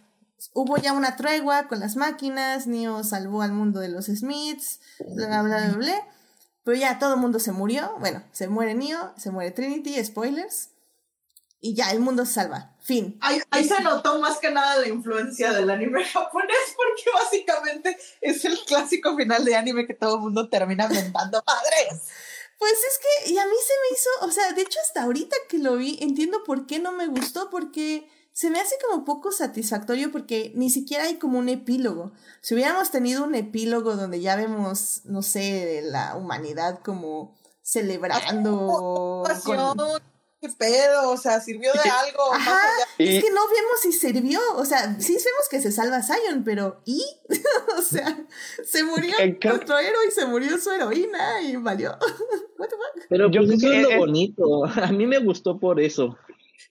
hubo 0.53 0.77
ya 0.77 0.93
una 0.93 1.15
tregua 1.15 1.67
con 1.67 1.79
las 1.79 1.95
máquinas, 1.95 2.67
Neo 2.67 3.03
salvó 3.03 3.41
al 3.41 3.51
mundo 3.51 3.79
de 3.79 3.89
los 3.89 4.05
Smiths, 4.05 4.79
bla, 4.99 5.41
bla, 5.41 5.67
bla, 5.67 5.77
bla, 5.77 6.07
pero 6.63 6.77
ya 6.77 6.99
todo 6.99 7.15
el 7.15 7.19
mundo 7.19 7.39
se 7.39 7.51
murió, 7.51 7.95
bueno, 7.99 8.23
se 8.31 8.47
muere 8.47 8.73
Neo, 8.75 9.13
se 9.17 9.31
muere 9.31 9.51
Trinity, 9.51 10.03
spoilers 10.03 10.69
y 11.61 11.75
ya 11.75 11.91
el 11.91 11.99
mundo 11.99 12.25
se 12.25 12.33
salva. 12.33 12.75
Fin. 12.81 13.17
Ahí, 13.21 13.41
ahí, 13.51 13.67
se 13.67 13.81
notó 13.81 14.19
más 14.19 14.37
que 14.39 14.49
nada 14.49 14.77
la 14.77 14.87
influencia 14.87 15.51
del 15.51 15.69
anime 15.69 16.03
japonés, 16.13 16.75
porque 16.75 17.03
básicamente 17.13 17.97
es 18.21 18.45
el 18.45 18.57
clásico 18.65 19.15
final 19.15 19.43
de 19.45 19.55
anime 19.55 19.85
que 19.85 19.93
todo 19.93 20.15
el 20.15 20.21
mundo 20.21 20.49
termina 20.49 20.87
mentando 20.87 21.43
padres. 21.43 22.03
Pues 22.59 22.73
es 22.73 22.99
que, 22.99 23.31
y 23.31 23.37
a 23.37 23.45
mí 23.45 23.55
se 23.65 23.73
me 23.73 23.95
hizo, 23.95 24.09
o 24.27 24.31
sea, 24.31 24.51
de 24.51 24.63
hecho 24.63 24.79
hasta 24.81 25.03
ahorita 25.03 25.33
que 25.47 25.59
lo 25.59 25.77
vi, 25.77 25.97
entiendo 26.01 26.43
por 26.43 26.67
qué 26.67 26.77
no 26.79 26.91
me 26.91 27.07
gustó, 27.07 27.49
porque 27.49 28.09
se 28.39 28.49
me 28.49 28.61
hace 28.61 28.75
como 28.87 29.03
poco 29.03 29.33
satisfactorio 29.33 30.13
porque 30.13 30.53
ni 30.55 30.69
siquiera 30.69 31.03
hay 31.03 31.15
como 31.15 31.37
un 31.39 31.49
epílogo. 31.49 32.13
Si 32.39 32.53
hubiéramos 32.53 32.89
tenido 32.89 33.25
un 33.25 33.35
epílogo 33.35 33.97
donde 33.97 34.21
ya 34.21 34.37
vemos, 34.37 35.01
no 35.03 35.21
sé, 35.23 35.81
la 35.83 36.15
humanidad 36.15 36.79
como 36.79 37.35
celebrando... 37.61 39.25
Con 39.43 39.99
qué 40.39 40.47
pedo, 40.57 41.11
o 41.11 41.17
sea, 41.17 41.41
sirvió 41.41 41.73
de 41.73 41.89
algo. 41.89 42.33
Ajá, 42.33 42.61
es 42.97 43.21
que 43.21 43.29
no 43.29 43.41
vemos 43.41 43.81
si 43.81 43.91
sirvió, 43.91 44.39
o 44.55 44.63
sea, 44.63 44.97
sí 45.01 45.15
vemos 45.15 45.49
que 45.51 45.59
se 45.59 45.73
salva 45.73 46.01
Zion, 46.01 46.45
pero 46.45 46.79
¿y? 46.85 47.03
o 47.77 47.81
sea, 47.81 48.25
se 48.65 48.85
murió 48.85 49.17
nuestro 49.19 49.77
héroe 49.79 50.07
y 50.07 50.11
se 50.11 50.25
murió 50.27 50.57
su 50.57 50.71
heroína 50.71 51.41
y 51.41 51.57
valió. 51.57 51.89
What 52.57 52.69
the 52.69 52.75
fuck? 52.77 53.05
Pero 53.09 53.29
yo 53.29 53.41
pues 53.41 53.57
eso 53.61 53.69
es 53.69 53.83
lo 53.83 53.97
bonito, 53.97 54.63
a 54.63 54.93
mí 54.93 55.05
me 55.07 55.19
gustó 55.19 55.59
por 55.59 55.81
eso. 55.81 56.17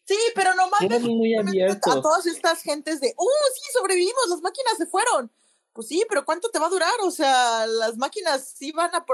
Sí, 0.09 0.17
pero 0.35 0.55
no 0.55 0.71
mames 0.71 1.03
muy 1.03 1.35
abierto. 1.37 1.91
a 1.93 2.01
todas 2.01 2.25
estas 2.25 2.63
gentes 2.63 2.99
de, 3.01 3.13
¡oh, 3.17 3.29
sí, 3.55 3.71
sobrevivimos! 3.79 4.31
Las 4.31 4.41
máquinas 4.41 4.79
se 4.79 4.87
fueron. 4.87 5.31
Pues 5.75 5.87
sí, 5.89 6.03
pero 6.09 6.25
¿cuánto 6.25 6.49
te 6.49 6.59
va 6.59 6.67
a 6.67 6.71
durar? 6.71 6.95
O 7.05 7.11
sea, 7.11 7.67
las 7.67 7.99
máquinas 7.99 8.55
sí 8.57 8.73
van 8.73 8.95
a, 8.95 9.05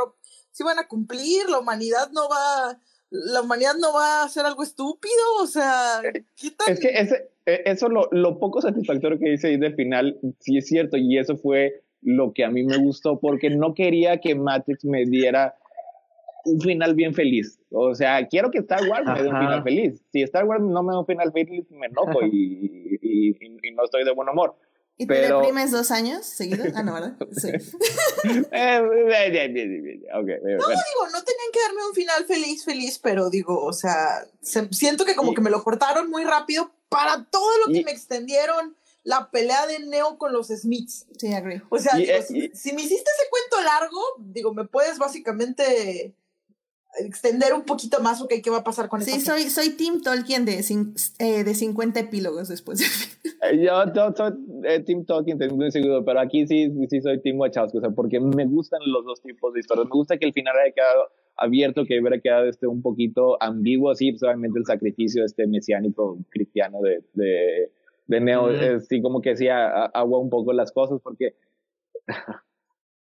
sí 0.53 0.63
van 0.63 0.79
a 0.79 0.87
cumplir, 0.87 1.51
la 1.51 1.59
humanidad 1.59 2.11
no 2.13 2.29
va 2.29 2.79
la 3.11 3.43
humanidad 3.43 3.75
no 3.79 3.93
va 3.93 4.23
a 4.23 4.25
hacer 4.25 4.45
algo 4.45 4.63
estúpido, 4.65 5.15
o 5.41 5.47
sea, 5.47 6.01
¿qué 6.37 6.53
Es 6.67 6.81
que 6.81 6.89
ese, 6.89 7.31
e, 7.47 7.63
eso 7.67 7.89
lo, 7.89 8.09
lo 8.11 8.41
poco 8.41 8.61
satisfactorio 8.61 9.19
que 9.19 9.31
dice 9.31 9.49
ahí 9.49 9.57
del 9.57 9.77
final, 9.77 10.19
sí 10.41 10.59
es 10.59 10.67
cierto, 10.67 10.97
y 10.97 11.19
eso 11.19 11.37
fue 11.37 11.85
lo 12.03 12.33
que 12.33 12.45
a 12.45 12.51
mí 12.51 12.65
me 12.65 12.77
gustó, 12.79 13.21
porque 13.21 13.51
no 13.51 13.75
quería 13.75 14.21
que 14.21 14.35
Matrix 14.35 14.85
me 14.85 15.05
diera 15.05 15.55
un 16.45 16.61
final 16.61 16.95
bien 16.95 17.15
feliz. 17.15 17.59
O 17.71 17.95
sea, 17.95 18.27
quiero 18.29 18.51
que 18.51 18.59
Star 18.59 18.89
Wars 18.89 19.07
me 19.07 19.23
dé 19.23 19.29
un 19.29 19.39
final 19.39 19.63
feliz. 19.63 20.03
Si 20.13 20.23
Star 20.23 20.45
Wars 20.45 20.63
no 20.63 20.83
me 20.83 20.93
da 20.93 21.01
un 21.01 21.07
final 21.07 21.33
feliz, 21.33 21.71
me 21.71 21.87
enojo 21.87 22.23
y, 22.23 22.99
y, 23.01 23.29
y 23.63 23.71
no 23.73 23.85
estoy 23.85 24.05
de 24.05 24.13
buen 24.13 24.29
humor. 24.29 24.57
¿Y 24.97 25.07
te 25.07 25.15
deprimes 25.15 25.73
dos 25.73 25.91
años 25.91 26.25
seguidos? 26.25 26.69
Ah, 26.75 26.83
no, 26.83 26.95
¿verdad? 26.95 27.17
Sí. 27.33 27.51
Eh, 28.53 28.81
okay, 28.81 30.39
no, 30.41 30.67
digo, 30.67 31.09
no 31.13 31.25
tenían 31.25 31.51
que 31.53 31.61
darme 31.61 31.87
un 31.89 31.95
final 31.95 32.25
feliz, 32.25 32.65
feliz, 32.65 32.99
pero 32.99 33.29
digo, 33.29 33.63
o 33.63 33.73
sea, 33.73 34.27
siento 34.41 35.05
que 35.05 35.15
como 35.15 35.35
que 35.35 35.43
me 35.43 35.51
lo 35.51 35.63
cortaron 35.63 36.09
muy 36.09 36.25
rápido 36.25 36.71
para 36.89 37.25
todo 37.25 37.51
lo 37.67 37.73
que 37.73 37.85
me 37.85 37.91
extendieron 37.91 38.77
la 39.03 39.31
pelea 39.31 39.67
de 39.67 39.81
Neo 39.81 40.17
con 40.17 40.33
los 40.33 40.49
Smiths. 40.49 41.07
Sí, 41.19 41.35
agree. 41.35 41.63
O 41.69 41.79
sea, 41.79 41.93
si, 41.93 42.73
me 42.73 42.83
hiciste 42.83 43.11
ese 43.11 43.29
cuento 43.31 43.63
largo, 43.63 44.01
digo, 44.19 44.55
me 44.55 44.65
puedes 44.65 44.99
básicamente 44.99 46.15
extender 46.99 47.53
un 47.55 47.63
poquito 47.63 48.01
más, 48.01 48.21
ok, 48.23 48.35
¿qué 48.43 48.51
va 48.51 48.59
a 48.59 48.65
pasar 48.65 48.89
con 48.89 49.03
Sí, 49.03 49.21
soy, 49.21 49.45
soy 49.45 49.71
Tim 49.71 50.03
Tolkien 50.03 50.45
de, 50.45 50.65
eh, 51.19 51.45
de 51.45 51.55
50 51.55 52.01
epílogos 52.01 52.49
después. 52.49 52.81
Eh, 53.51 53.63
yo, 53.63 53.75
soy 54.17 54.33
eh, 54.65 54.81
Tim 54.81 55.05
Tolkien, 55.05 55.39
muy 55.55 55.71
seguro, 55.71 56.03
pero 56.03 56.19
aquí 56.21 56.47
sí, 56.47 56.73
sí 56.89 57.03
soy 57.03 57.21
Tim 57.21 57.39
Wachowski, 57.39 57.77
o 57.77 57.81
sea, 57.83 57.91
porque 57.91 58.19
me 58.19 58.47
gustan 58.47 58.81
los 58.87 59.05
dos 59.05 59.21
tipos 59.21 59.53
de 59.53 59.61
historias. 59.61 59.85
Me 59.87 59.91
gusta 59.91 60.17
que 60.17 60.25
el 60.25 60.33
final 60.33 60.57
haya 60.57 60.73
quedado 60.73 61.11
abierto, 61.37 61.85
que 61.85 62.01
hubiera 62.01 62.19
quedado 62.21 62.47
este, 62.47 62.67
un 62.67 62.81
poquito 62.81 63.37
ambiguo, 63.43 63.95
sí, 63.95 64.13
pues 64.13 64.23
obviamente 64.23 64.59
el 64.59 64.65
sacrificio 64.65 65.27
este 65.27 65.47
mesiánico 65.47 66.19
cristiano 66.31 66.81
de, 66.81 67.05
de, 67.13 67.71
de 68.07 68.21
Neo, 68.21 68.49
sí, 68.81 69.03
como 69.03 69.21
que 69.21 69.37
sí 69.37 69.49
agua 69.49 70.19
un 70.19 70.31
poco 70.31 70.55
las 70.55 70.73
cosas, 70.73 71.01
porque 71.03 71.35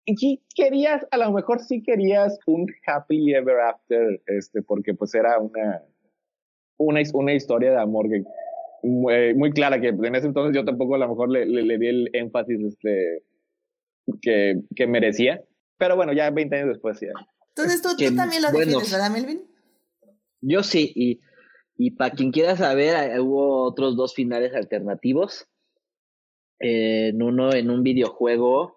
y 0.06 0.42
querías, 0.54 1.06
a 1.10 1.16
lo 1.16 1.32
mejor 1.32 1.60
sí 1.60 1.82
querías 1.82 2.38
un 2.46 2.66
happy 2.86 3.34
ever 3.34 3.60
after, 3.60 4.20
este, 4.26 4.62
porque 4.62 4.94
pues 4.94 5.14
era 5.14 5.38
una, 5.38 5.82
una, 6.76 7.00
una 7.12 7.32
historia 7.32 7.70
de 7.70 7.80
amor 7.80 8.08
que, 8.10 8.24
muy, 8.82 9.52
clara, 9.52 9.80
que 9.80 9.88
en 9.88 10.14
ese 10.14 10.26
entonces 10.26 10.54
yo 10.54 10.64
tampoco 10.64 10.94
a 10.94 10.98
lo 10.98 11.08
mejor 11.08 11.30
le, 11.30 11.46
le, 11.46 11.78
di 11.78 11.86
el 11.86 12.10
énfasis 12.12 12.60
este, 12.60 13.22
que, 14.20 14.60
que 14.76 14.86
merecía. 14.86 15.42
Pero 15.78 15.96
bueno, 15.96 16.12
ya 16.12 16.30
20 16.30 16.54
años 16.54 16.68
después 16.68 16.98
sí. 16.98 17.06
Entonces 17.48 17.82
tú, 17.82 17.96
tú 17.96 18.14
también 18.14 18.42
lo 18.42 18.52
bueno, 18.52 18.78
¿verdad, 18.78 19.10
Melvin? 19.10 19.42
Yo 20.40 20.62
sí, 20.62 20.92
y, 20.94 21.20
y 21.76 21.92
para 21.92 22.14
quien 22.14 22.30
quiera 22.30 22.56
saber, 22.56 23.18
hubo 23.20 23.62
otros 23.62 23.96
dos 23.96 24.14
finales 24.14 24.54
alternativos. 24.54 25.48
en 26.58 27.22
uno, 27.22 27.54
en 27.54 27.70
un 27.70 27.82
videojuego, 27.82 28.73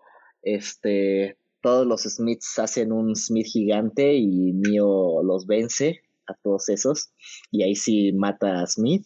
este, 0.56 1.38
todos 1.62 1.86
los 1.86 2.04
Smiths 2.04 2.60
hacen 2.60 2.92
un 2.92 3.16
Smith 3.16 3.48
gigante 3.48 4.16
y 4.16 4.54
Neo 4.54 5.24
los 5.24 5.46
vence 5.46 6.02
a 6.28 6.34
todos 6.36 6.70
esos. 6.70 7.10
Y 7.52 7.64
ahí 7.64 7.76
sí 7.76 8.14
mata 8.14 8.62
a 8.62 8.68
Smith. 8.68 9.06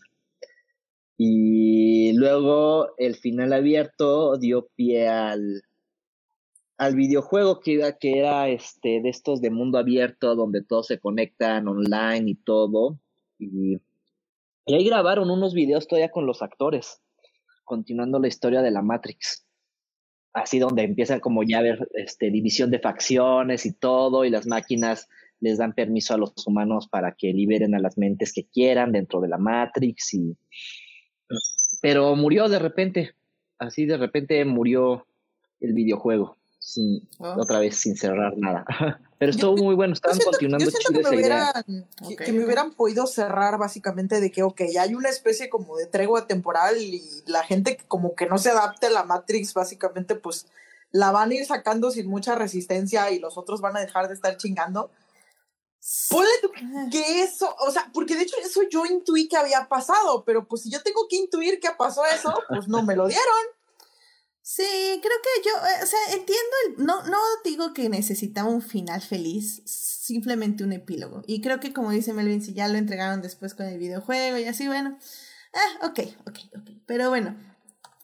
Y 1.18 2.14
luego 2.14 2.96
el 2.98 3.16
final 3.16 3.54
abierto 3.54 4.38
dio 4.38 4.68
pie 4.76 5.08
al, 5.08 5.64
al 6.78 6.96
videojuego 6.96 7.60
que, 7.60 7.96
que 8.00 8.20
era 8.20 8.50
este, 8.50 9.02
de 9.02 9.10
estos 9.10 9.42
de 9.42 9.52
mundo 9.52 9.78
abierto 9.78 10.36
donde 10.36 10.64
todos 10.64 10.88
se 10.88 11.00
conectan 11.00 11.68
online 11.68 12.32
y 12.32 12.36
todo. 12.36 13.00
Y, 13.38 13.78
y 14.66 14.74
ahí 14.76 14.86
grabaron 14.86 15.30
unos 15.30 15.54
videos 15.54 15.88
todavía 15.88 16.12
con 16.12 16.26
los 16.26 16.42
actores, 16.42 17.02
continuando 17.66 18.20
la 18.20 18.28
historia 18.28 18.62
de 18.62 18.72
la 18.72 18.82
Matrix 18.82 19.46
así 20.34 20.60
donde 20.60 20.84
empiezan 20.84 21.20
como 21.20 21.44
ya 21.44 21.60
a 21.60 21.78
este, 21.94 22.32
división 22.32 22.72
de 22.72 22.80
facciones 22.80 23.66
y 23.66 23.74
todo, 23.74 24.26
y 24.26 24.30
las 24.30 24.48
máquinas 24.48 25.10
les 25.40 25.58
dan 25.58 25.74
permiso 25.74 26.14
a 26.14 26.18
los 26.18 26.34
humanos 26.46 26.88
para 26.88 27.14
que 27.14 27.34
liberen 27.34 27.76
a 27.76 27.80
las 27.80 27.98
mentes 27.98 28.32
que 28.32 28.46
quieran 28.46 28.92
dentro 28.92 29.20
de 29.22 29.28
la 29.28 29.38
Matrix 29.38 30.14
y 30.14 30.38
pero 31.82 32.16
murió 32.16 32.48
de 32.48 32.60
repente, 32.60 33.16
así 33.58 33.86
de 33.86 33.98
repente 33.98 34.46
murió 34.46 35.08
el 35.60 35.74
videojuego, 35.74 36.38
sin, 36.62 37.10
ah. 37.20 37.36
otra 37.38 37.60
vez 37.60 37.76
sin 37.76 37.98
cerrar 37.98 38.38
nada. 38.38 38.66
Pero 39.18 39.32
estuvo 39.32 39.58
muy 39.58 39.76
bueno, 39.76 39.94
estaban 39.94 40.18
continuando 40.20 40.66
yo 40.66 40.72
que, 40.72 41.00
me 41.00 41.10
hubieran, 41.10 41.54
que, 42.18 42.32
me 42.32 42.44
hubieran 42.44 42.74
podido 42.74 43.06
cerrar 43.06 43.58
básicamente 43.60 44.20
de 44.20 44.32
que, 44.32 44.42
ok, 44.42 44.62
hay 44.80 44.96
una 44.96 45.10
especie 45.10 45.50
como 45.50 45.78
de 45.78 45.86
tregua 45.86 46.26
temporal 46.26 46.78
y 46.78 47.04
la 47.28 47.44
gente 47.44 47.78
como 47.88 48.16
que 48.16 48.26
no 48.26 48.38
se 48.38 48.50
adapte 48.50 48.88
a 48.88 48.92
la 48.92 49.04
Matrix, 49.04 49.54
básicamente 49.54 50.16
pues 50.16 50.48
la 50.92 51.12
van 51.12 51.32
a 51.32 51.36
ir 51.36 51.46
sacando 51.46 51.92
sin 51.92 52.08
mucha 52.08 52.36
resistencia 52.36 53.12
y 53.12 53.20
los 53.20 53.38
otros 53.38 53.62
van 53.62 53.78
a 53.78 53.82
dejar 53.82 54.08
de 54.08 54.16
estar 54.16 54.38
chingando. 54.38 54.90
Ponle 56.10 56.30
que 56.92 57.24
eso, 57.24 57.56
o 57.60 57.72
sea, 57.72 57.90
porque 57.94 58.16
de 58.16 58.24
hecho 58.24 58.36
eso 58.44 58.62
yo 58.70 58.86
intuí 58.86 59.28
que 59.28 59.38
había 59.38 59.68
pasado, 59.68 60.24
pero 60.26 60.48
pues 60.48 60.64
si 60.64 60.72
yo 60.72 60.82
tengo 60.82 61.08
que 61.08 61.16
intuir 61.16 61.60
que 61.60 61.70
pasó 61.78 62.04
eso, 62.06 62.34
pues 62.50 62.68
no 62.68 62.84
me 62.84 62.96
lo 62.96 63.08
dieron. 63.08 63.61
Sí, 64.54 64.64
creo 65.02 65.18
que 65.24 65.50
yo, 65.50 65.52
eh, 65.66 65.84
o 65.84 65.86
sea, 65.86 66.00
entiendo, 66.08 66.56
el, 66.68 66.86
no, 66.86 67.04
no 67.04 67.18
digo 67.46 67.74
que 67.74 67.88
necesitaba 67.88 68.50
un 68.50 68.62
final 68.62 69.02
feliz, 69.02 69.62
simplemente 69.64 70.66
un 70.66 70.74
epílogo. 70.74 71.22
Y 71.26 71.40
creo 71.40 71.62
que 71.62 71.72
como 71.72 71.92
dice 71.92 72.12
Melvin, 72.12 72.42
si 72.42 72.54
ya 72.54 72.68
lo 72.68 72.78
entregaron 72.78 73.22
después 73.22 73.54
con 73.54 73.68
el 73.68 73.78
videojuego 73.78 74.38
y 74.38 74.44
así, 74.44 74.68
bueno, 74.68 74.98
ah, 75.54 75.88
ok, 75.88 76.00
ok, 76.28 76.40
ok. 76.60 76.70
Pero 76.86 77.08
bueno, 77.08 77.38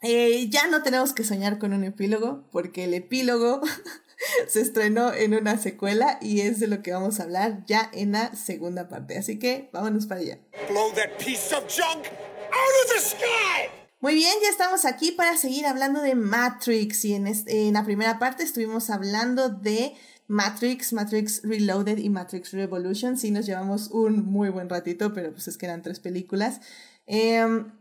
eh, 0.01 0.47
ya 0.49 0.67
no 0.67 0.83
tenemos 0.83 1.11
que 1.11 1.25
soñar 1.25 1.59
con 1.59 1.73
un 1.73 1.83
epílogo, 1.83 2.47
porque 2.49 2.85
el 2.85 2.93
epílogo 2.93 3.59
se 4.47 4.61
estrenó 4.61 5.11
en 5.13 5.33
una 5.33 5.57
secuela 5.57 6.17
y 6.21 6.39
es 6.39 6.61
de 6.61 6.67
lo 6.67 6.81
que 6.81 6.93
vamos 6.93 7.19
a 7.19 7.23
hablar 7.23 7.65
ya 7.65 7.89
en 7.91 8.13
la 8.13 8.33
segunda 8.37 8.87
parte. 8.87 9.17
Así 9.17 9.37
que 9.37 9.69
vámonos 9.73 10.05
para 10.05 10.21
allá. 10.21 10.39
Blow 10.69 10.93
that 10.93 11.17
piece 11.17 11.53
of 11.53 11.67
junk 11.67 12.05
out 12.05 12.85
of 12.85 12.93
the 12.93 13.01
sky! 13.01 13.76
Muy 13.99 14.13
bien, 14.13 14.31
ya 14.43 14.49
estamos 14.49 14.85
aquí 14.85 15.11
para 15.11 15.35
seguir 15.37 15.65
hablando 15.65 16.01
de 16.01 16.13
Matrix 16.13 17.03
y 17.03 17.15
en, 17.15 17.73
la 17.73 17.83
primera 17.83 18.19
parte 18.19 18.43
estuvimos 18.43 18.91
hablando 18.91 19.49
de 19.49 19.95
Matrix, 20.27 20.93
Matrix 20.93 21.41
Reloaded 21.43 21.97
y 21.97 22.09
Matrix 22.11 22.51
Revolution. 22.51 23.17
Sí, 23.17 23.31
nos 23.31 23.47
llevamos 23.47 23.87
un 23.87 24.23
muy 24.23 24.49
buen 24.49 24.69
ratito, 24.69 25.15
pero 25.15 25.31
pues 25.31 25.47
es 25.47 25.57
que 25.57 25.65
eran 25.65 25.81
tres 25.81 25.99
películas. 25.99 26.61
Em, 27.07 27.71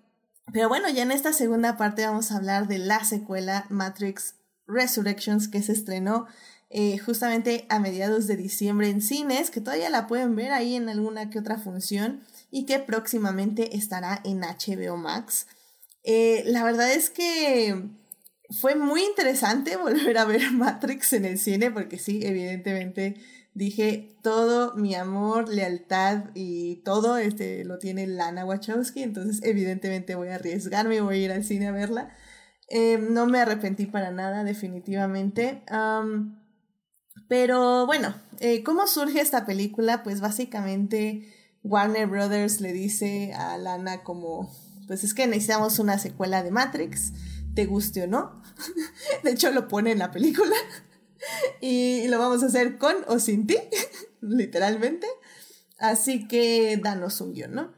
pero 0.55 0.71
bueno, 0.71 0.89
ya 0.89 1.03
en 1.03 1.13
esta 1.13 1.35
segunda 1.35 1.77
parte 1.77 2.07
vamos 2.07 2.33
a 2.33 2.39
hablar 2.39 2.67
de 2.67 2.79
la 2.79 3.05
secuela 3.05 3.67
Matrix 3.69 4.37
Resurrections 4.67 5.49
que 5.49 5.63
se 5.63 5.73
estrenó 5.73 6.27
eh, 6.71 6.97
justamente 6.97 7.67
a 7.69 7.79
mediados 7.79 8.27
de 8.27 8.39
diciembre 8.39 8.89
en 8.89 9.03
cines, 9.03 9.51
que 9.51 9.61
todavía 9.61 9.91
la 9.91 10.07
pueden 10.07 10.35
ver 10.35 10.53
ahí 10.53 10.77
en 10.77 10.89
alguna 10.89 11.29
que 11.29 11.39
otra 11.39 11.59
función 11.59 12.23
y 12.51 12.65
que 12.65 12.79
próximamente 12.79 13.77
estará 13.77 14.23
en 14.25 14.41
HBO 14.41 14.97
Max. 14.97 15.47
Eh, 16.09 16.45
la 16.47 16.63
verdad 16.63 16.93
es 16.93 17.11
que 17.11 17.75
fue 18.61 18.77
muy 18.77 19.03
interesante 19.03 19.77
volver 19.77 20.17
a 20.17 20.25
ver 20.25 20.53
Matrix 20.53 21.13
en 21.13 21.25
el 21.25 21.37
cine 21.39 21.73
porque 21.73 21.99
sí, 21.99 22.21
evidentemente 22.23 23.17
dije 23.55 24.17
todo 24.23 24.77
mi 24.77 24.95
amor, 24.95 25.49
lealtad 25.49 26.27
y 26.35 26.77
todo 26.85 27.19
este 27.19 27.65
lo 27.65 27.79
tiene 27.79 28.07
Lana 28.07 28.45
Wachowski, 28.45 29.03
entonces 29.03 29.43
evidentemente 29.43 30.15
voy 30.15 30.29
a 30.29 30.37
arriesgarme 30.37 30.97
y 30.97 31.01
voy 31.01 31.17
a 31.17 31.25
ir 31.25 31.33
al 31.33 31.45
cine 31.45 31.67
a 31.67 31.73
verla. 31.73 32.15
Eh, 32.69 32.99
no 32.99 33.27
me 33.27 33.41
arrepentí 33.41 33.87
para 33.87 34.11
nada, 34.13 34.45
definitivamente. 34.45 35.63
pero 37.29 37.87
bueno, 37.87 38.15
eh, 38.39 38.63
¿cómo 38.63 38.87
surge 38.87 39.21
esta 39.21 39.45
película? 39.45 40.05
Pues 40.05 40.21
básicamente 40.21 41.33
Warner 41.65 42.07
Brothers 42.07 42.61
le 42.61 42.73
dice 42.73 43.33
a 43.35 43.59
Lana 43.59 44.05
como 44.05 44.51
pues 44.87 45.05
es 45.05 45.15
que 45.15 45.27
necesitamos 45.27 45.79
una 45.79 45.99
secuela 45.99 46.43
de 46.43 46.51
Matrix, 46.51 47.13
te 47.55 47.67
guste 47.67 48.03
o 48.03 48.07
no. 48.07 48.43
de 49.25 49.31
hecho, 49.33 49.51
lo 49.51 49.69
pone 49.69 49.93
en 49.93 49.99
la 49.99 50.11
película. 50.11 50.55
y 51.61 52.07
lo 52.09 52.19
vamos 52.19 52.43
a 52.43 52.47
hacer 52.47 52.79
con 52.79 52.95
o 53.09 53.19
sin 53.19 53.47
ti, 53.47 53.57
literalmente. 54.21 55.07
Así 55.79 56.27
que 56.27 56.79
danos 56.83 57.21
un 57.21 57.35
guion, 57.35 57.55
¿no? 57.55 57.73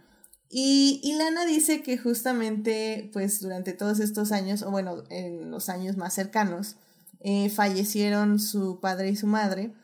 Y, 0.50 1.14
Lana 1.18 1.44
dice 1.44 1.82
que 1.82 1.98
justamente, 1.98 3.10
pues 3.12 3.40
durante 3.40 3.74
todos 3.74 4.00
estos 4.00 4.32
años, 4.32 4.62
o 4.62 4.70
bueno, 4.70 5.04
en 5.10 5.50
los 5.50 5.68
años 5.68 5.96
más 5.96 6.14
cercanos, 6.14 6.76
eh, 7.20 7.50
fallecieron 7.50 8.38
su 8.38 8.80
padre 8.80 9.10
y 9.10 9.16
su 9.16 9.26
madre, 9.26 9.74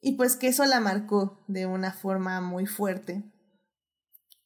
y 0.00 0.12
pues 0.12 0.36
que 0.36 0.48
eso 0.48 0.64
la 0.66 0.78
marcó 0.78 1.42
de 1.48 1.66
una 1.66 1.92
forma 1.92 2.40
muy 2.40 2.66
fuerte, 2.66 3.24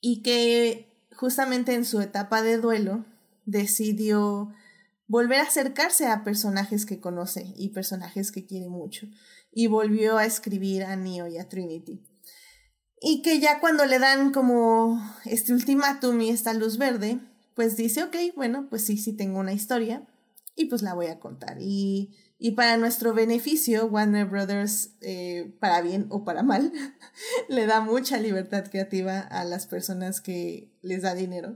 y 0.01 0.23
que 0.23 0.88
justamente 1.19 1.75
en 1.75 1.85
su 1.85 2.01
etapa 2.01 2.43
de 2.43 2.59
duelo, 2.59 3.05
decidió 3.45 4.55
volver 5.09 5.41
a 5.41 5.45
acercarse 5.45 6.07
a 6.07 6.23
personajes 6.23 6.87
que 6.87 7.01
conoce 7.01 7.53
y 7.57 7.71
personajes 7.71 8.31
que 8.31 8.47
quiere 8.47 8.69
mucho. 8.69 9.09
Y 9.51 9.67
volvió 9.67 10.17
a 10.17 10.27
escribir 10.27 10.85
a 10.85 10.95
Neo 10.95 11.27
y 11.27 11.39
a 11.39 11.49
Trinity. 11.49 12.01
Y 13.01 13.23
que 13.23 13.41
ya 13.41 13.59
cuando 13.59 13.85
le 13.85 13.99
dan 13.99 14.33
como 14.33 15.03
este 15.25 15.53
ultimátum 15.53 16.21
y 16.21 16.31
esta 16.31 16.55
luz 16.55 16.79
verde, 16.79 17.19
pues 17.55 17.77
dice, 17.77 18.05
ok, 18.05 18.17
bueno, 18.37 18.69
pues 18.71 18.85
sí, 18.85 18.97
sí 18.97 19.13
tengo 19.13 19.41
una 19.41 19.53
historia 19.53 20.07
y 20.55 20.67
pues 20.67 20.83
la 20.83 20.95
voy 20.95 21.07
a 21.07 21.19
contar. 21.19 21.57
Y 21.61 22.15
y 22.41 22.53
para 22.53 22.77
nuestro 22.77 23.15
beneficio, 23.15 23.87
Warner 23.87 24.27
Brothers, 24.27 24.93
eh, 25.01 25.53
para 25.59 25.83
bien 25.83 26.07
o 26.09 26.25
para 26.25 26.45
mal, 26.45 26.73
le 27.49 27.67
da 27.67 27.81
mucha 27.81 28.19
libertad 28.19 28.65
creativa 28.71 29.19
a 29.19 29.45
las 29.45 29.67
personas 29.67 30.21
que 30.21 30.71
les 30.89 31.03
da 31.03 31.15
dinero. 31.15 31.55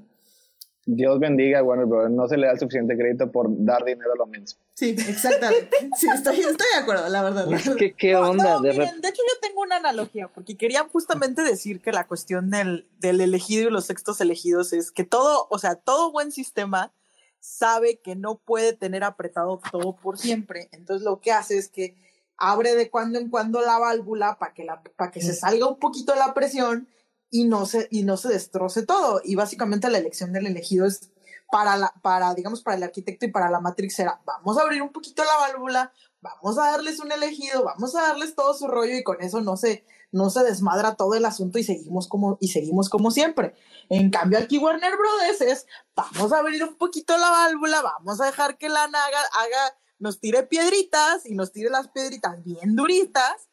Dios 0.84 1.20
bendiga 1.20 1.60
a 1.60 1.62
Warner 1.62 1.86
Brothers, 1.86 2.12
no 2.12 2.26
se 2.26 2.36
le 2.36 2.48
da 2.48 2.58
suficiente 2.58 2.96
crédito 2.96 3.30
por 3.30 3.46
dar 3.64 3.84
dinero 3.84 4.12
a 4.12 4.16
lo 4.16 4.26
menos. 4.26 4.58
Sí, 4.74 4.90
exactamente. 4.90 5.70
Sí, 5.96 6.08
estoy, 6.12 6.40
estoy 6.40 6.66
de 6.74 6.80
acuerdo, 6.80 7.08
la 7.08 7.22
verdad. 7.22 7.46
¿Qué, 7.78 7.94
qué 7.94 8.16
onda? 8.16 8.60
de, 8.60 8.72
de, 8.72 8.84
hecho, 8.84 9.22
yo 9.22 9.40
tengo 9.40 9.60
una 9.60 9.76
analogía, 9.76 10.28
porque 10.28 10.56
quería 10.56 10.82
justamente 10.90 11.42
decir 11.42 11.80
que 11.80 11.92
la 11.92 12.08
cuestión 12.08 12.50
del, 12.50 12.88
del 12.98 13.20
elegido 13.20 13.68
y 13.68 13.72
los 13.72 13.86
sextos 13.86 14.20
elegidos 14.20 14.72
es 14.72 14.90
que 14.90 15.04
todo, 15.04 15.46
o 15.50 15.58
sea, 15.58 15.76
todo 15.76 16.10
buen 16.10 16.32
sistema 16.32 16.92
sabe 17.38 18.00
que 18.00 18.16
no 18.16 18.38
puede 18.38 18.72
tener 18.72 19.04
apretado 19.04 19.60
todo 19.70 19.96
por 19.96 20.18
siempre. 20.18 20.68
Entonces 20.72 21.04
lo 21.04 21.20
que 21.20 21.30
hace 21.30 21.58
es 21.58 21.68
que 21.68 21.96
abre 22.36 22.74
de 22.74 22.90
cuando 22.90 23.18
en 23.18 23.30
cuando 23.30 23.60
la 23.60 23.78
válvula 23.78 24.38
para 24.38 24.52
que, 24.52 24.64
la, 24.64 24.82
para 24.96 25.10
que 25.10 25.20
se 25.20 25.34
salga 25.34 25.68
un 25.68 25.78
poquito 25.78 26.14
la 26.14 26.34
presión 26.34 26.88
y 27.32 27.44
no, 27.44 27.64
se, 27.64 27.88
y 27.90 28.04
no 28.04 28.16
se 28.18 28.28
destroce 28.28 28.84
todo. 28.84 29.22
Y 29.24 29.34
básicamente 29.34 29.90
la 29.90 29.98
elección 29.98 30.32
del 30.32 30.46
elegido 30.46 30.86
es 30.86 31.10
para, 31.50 31.76
la, 31.76 31.92
para, 32.02 32.34
digamos, 32.34 32.62
para 32.62 32.76
el 32.76 32.82
arquitecto 32.82 33.24
y 33.26 33.32
para 33.32 33.50
la 33.50 33.58
Matrix 33.58 33.98
era, 33.98 34.20
vamos 34.24 34.58
a 34.58 34.62
abrir 34.62 34.82
un 34.82 34.92
poquito 34.92 35.24
la 35.24 35.48
válvula, 35.48 35.92
vamos 36.20 36.58
a 36.58 36.70
darles 36.70 37.00
un 37.00 37.10
elegido, 37.10 37.64
vamos 37.64 37.96
a 37.96 38.02
darles 38.02 38.34
todo 38.34 38.54
su 38.54 38.68
rollo 38.68 38.94
y 38.94 39.02
con 39.02 39.20
eso 39.22 39.40
no 39.40 39.56
se, 39.56 39.84
no 40.12 40.28
se 40.28 40.44
desmadra 40.44 40.94
todo 40.94 41.14
el 41.14 41.24
asunto 41.24 41.58
y 41.58 41.64
seguimos 41.64 42.06
como, 42.06 42.36
y 42.38 42.48
seguimos 42.48 42.90
como 42.90 43.10
siempre. 43.10 43.54
En 43.88 44.10
cambio, 44.10 44.38
aquí 44.38 44.58
Warner 44.58 44.92
Brothers 44.96 45.40
es, 45.40 45.66
vamos 45.96 46.32
a 46.34 46.38
abrir 46.38 46.62
un 46.64 46.76
poquito 46.76 47.16
la 47.16 47.30
válvula, 47.30 47.80
vamos 47.80 48.20
a 48.20 48.26
dejar 48.26 48.58
que 48.58 48.68
la 48.68 48.88
naga 48.88 49.20
haga, 49.40 49.76
nos 49.98 50.20
tire 50.20 50.42
piedritas 50.42 51.24
y 51.24 51.34
nos 51.34 51.50
tire 51.50 51.70
las 51.70 51.88
piedritas 51.88 52.44
bien 52.44 52.76
duritas, 52.76 53.48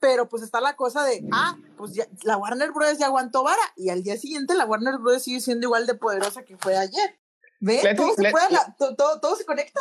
pero 0.00 0.28
pues 0.28 0.42
está 0.42 0.60
la 0.60 0.76
cosa 0.76 1.04
de, 1.04 1.24
ah, 1.32 1.56
pues 1.76 1.94
ya, 1.94 2.06
la 2.22 2.36
Warner 2.36 2.72
Brothers 2.72 2.98
ya 2.98 3.06
aguantó 3.06 3.42
vara 3.42 3.62
y 3.76 3.90
al 3.90 4.02
día 4.02 4.16
siguiente 4.16 4.54
la 4.54 4.66
Warner 4.66 4.98
Brothers 4.98 5.24
sigue 5.24 5.40
siendo 5.40 5.66
igual 5.66 5.86
de 5.86 5.94
poderosa 5.94 6.44
que 6.44 6.56
fue 6.56 6.76
ayer. 6.76 7.16
¿Ve? 7.60 7.80
Todo, 7.96 8.14
se, 8.14 8.32
todo, 8.96 9.20
todo 9.20 9.36
se 9.36 9.44
conecta. 9.44 9.80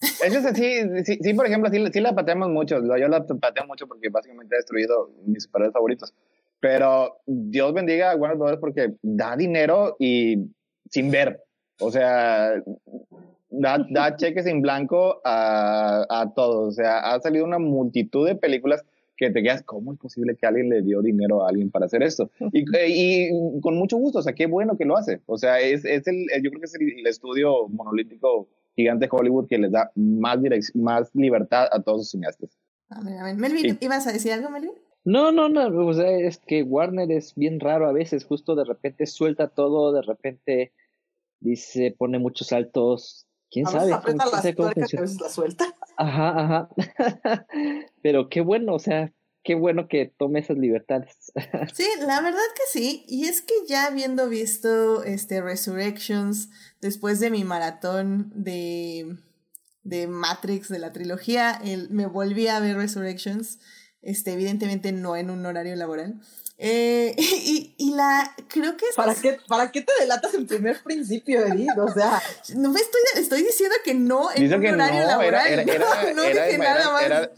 Eso 0.00 0.38
es 0.38 0.56
sí, 0.56 1.04
sí, 1.04 1.18
sí, 1.20 1.34
por 1.34 1.46
ejemplo, 1.46 1.70
sí, 1.70 1.84
sí 1.92 2.00
la 2.00 2.14
pateamos 2.14 2.48
mucho. 2.50 2.80
Yo 2.80 3.08
la 3.08 3.26
pateo 3.26 3.66
mucho 3.66 3.88
porque 3.88 4.08
básicamente 4.10 4.54
ha 4.54 4.58
destruido 4.58 5.10
mis 5.26 5.42
superhéroes 5.42 5.72
favoritos. 5.72 6.14
Pero 6.60 7.20
Dios 7.26 7.72
bendiga 7.72 8.12
a 8.12 8.16
Warner 8.16 8.38
Brothers 8.38 8.60
porque 8.60 8.94
da 9.02 9.36
dinero 9.36 9.96
y 9.98 10.50
sin 10.88 11.10
ver. 11.10 11.42
O 11.80 11.90
sea, 11.90 12.52
da, 13.50 13.78
da 13.90 14.16
cheques 14.16 14.46
en 14.46 14.62
blanco 14.62 15.20
a, 15.24 16.06
a 16.08 16.32
todos. 16.32 16.68
O 16.68 16.72
sea, 16.72 17.00
ha 17.00 17.20
salido 17.20 17.44
una 17.44 17.58
multitud 17.58 18.26
de 18.26 18.36
películas 18.36 18.84
que 19.18 19.30
te 19.30 19.42
quedas, 19.42 19.62
¿cómo 19.64 19.92
es 19.92 19.98
posible 19.98 20.36
que 20.36 20.46
alguien 20.46 20.70
le 20.70 20.80
dio 20.80 21.02
dinero 21.02 21.44
a 21.44 21.48
alguien 21.48 21.70
para 21.70 21.86
hacer 21.86 22.02
esto? 22.04 22.30
Y, 22.52 22.64
y 22.70 23.60
con 23.60 23.76
mucho 23.76 23.96
gusto, 23.96 24.20
o 24.20 24.22
sea, 24.22 24.32
qué 24.32 24.46
bueno 24.46 24.78
que 24.78 24.84
lo 24.84 24.96
hace. 24.96 25.20
O 25.26 25.36
sea, 25.36 25.60
es, 25.60 25.84
es 25.84 26.06
el, 26.06 26.26
yo 26.42 26.50
creo 26.50 26.60
que 26.60 26.66
es 26.66 26.74
el 26.74 27.06
estudio 27.06 27.68
monolítico 27.68 28.48
gigante 28.76 29.08
Hollywood 29.10 29.48
que 29.48 29.58
les 29.58 29.72
da 29.72 29.90
más, 29.96 30.38
más 30.74 31.10
libertad 31.14 31.66
a 31.72 31.82
todos 31.82 32.02
sus 32.02 32.10
cineastas. 32.12 32.56
A 32.90 33.02
ver, 33.02 33.18
a 33.18 33.24
ver. 33.24 33.36
Melvin, 33.36 33.76
¿ibas 33.80 34.06
a 34.06 34.12
decir 34.12 34.32
algo, 34.32 34.50
Melvin? 34.50 34.72
No, 35.04 35.32
no, 35.32 35.48
no, 35.48 35.86
o 35.86 35.92
sea, 35.92 36.10
es 36.10 36.38
que 36.38 36.62
Warner 36.62 37.10
es 37.10 37.34
bien 37.34 37.60
raro 37.60 37.88
a 37.88 37.92
veces, 37.92 38.24
justo 38.24 38.54
de 38.54 38.64
repente 38.64 39.06
suelta 39.06 39.48
todo, 39.48 39.92
de 39.92 40.02
repente 40.02 40.72
dice, 41.40 41.94
pone 41.96 42.18
muchos 42.18 42.48
saltos, 42.48 43.26
quién 43.50 43.66
sabe. 43.66 43.92
Cómo, 44.04 44.70
la 44.74 45.28
suelta. 45.28 45.74
Ajá, 45.96 46.40
ajá. 46.40 46.68
Pero 48.02 48.28
qué 48.28 48.40
bueno, 48.40 48.74
o 48.74 48.78
sea, 48.78 49.12
qué 49.42 49.54
bueno 49.54 49.88
que 49.88 50.12
tome 50.16 50.40
esas 50.40 50.58
libertades. 50.58 51.32
Sí, 51.74 51.86
la 52.06 52.20
verdad 52.20 52.38
que 52.54 52.62
sí. 52.70 53.04
Y 53.08 53.26
es 53.26 53.42
que 53.42 53.54
ya 53.66 53.86
habiendo 53.86 54.28
visto 54.28 55.02
este 55.02 55.40
Resurrections 55.40 56.50
después 56.80 57.18
de 57.18 57.30
mi 57.30 57.44
maratón 57.44 58.30
de, 58.34 59.16
de 59.82 60.06
Matrix 60.06 60.68
de 60.68 60.78
la 60.78 60.92
trilogía, 60.92 61.58
el, 61.64 61.90
me 61.90 62.06
volví 62.06 62.46
a 62.48 62.60
ver 62.60 62.76
Resurrections. 62.76 63.58
Este, 64.02 64.32
evidentemente 64.32 64.92
no 64.92 65.16
en 65.16 65.30
un 65.30 65.44
horario 65.46 65.74
laboral. 65.74 66.20
Eh, 66.60 67.14
y, 67.18 67.74
y, 67.78 67.94
la, 67.94 68.34
creo 68.48 68.76
que... 68.76 68.86
¿Para 68.96 69.14
qué, 69.14 69.38
¿Para 69.46 69.70
qué 69.70 69.80
te 69.82 69.92
delatas 70.00 70.34
en 70.34 70.46
primer 70.46 70.82
principio, 70.82 71.46
Edith? 71.46 71.70
O 71.78 71.92
sea... 71.92 72.20
No 72.56 72.70
me 72.70 72.80
estoy, 72.80 73.00
estoy 73.14 73.42
diciendo 73.42 73.76
que 73.84 73.94
no 73.94 74.28
en 74.34 74.52
un 74.52 74.74
horario 74.74 75.06
laboral. 75.06 75.46
Era, 75.46 75.62
era, 75.62 75.74
era, 75.74 76.12
no, 76.14 76.22
dije 76.22 76.58
nada 76.58 76.92
más. 76.92 77.30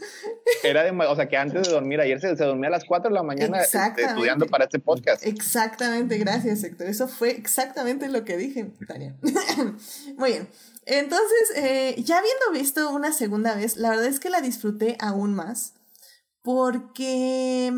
Era, 0.63 0.83
de, 0.83 0.91
o 0.91 1.15
sea, 1.15 1.29
que 1.29 1.37
antes 1.37 1.67
de 1.67 1.71
dormir, 1.71 2.01
ayer 2.01 2.19
se, 2.19 2.35
se 2.35 2.43
dormía 2.43 2.69
a 2.69 2.71
las 2.71 2.83
4 2.83 3.09
de 3.09 3.13
la 3.13 3.23
mañana 3.23 3.61
este, 3.61 4.03
estudiando 4.03 4.47
para 4.47 4.65
este 4.65 4.79
podcast. 4.79 5.23
Exactamente, 5.23 6.17
gracias, 6.17 6.63
Héctor. 6.63 6.87
Eso 6.87 7.07
fue 7.07 7.29
exactamente 7.29 8.09
lo 8.09 8.25
que 8.25 8.37
dije, 8.37 8.71
Tania. 8.87 9.15
Muy 10.17 10.31
bien. 10.31 10.49
Entonces, 10.87 11.51
eh, 11.57 11.95
ya 11.99 12.17
habiendo 12.17 12.51
visto 12.53 12.89
una 12.89 13.13
segunda 13.13 13.53
vez, 13.53 13.77
la 13.77 13.91
verdad 13.91 14.07
es 14.07 14.19
que 14.19 14.31
la 14.31 14.41
disfruté 14.41 14.97
aún 14.99 15.35
más 15.35 15.75
porque 16.41 17.71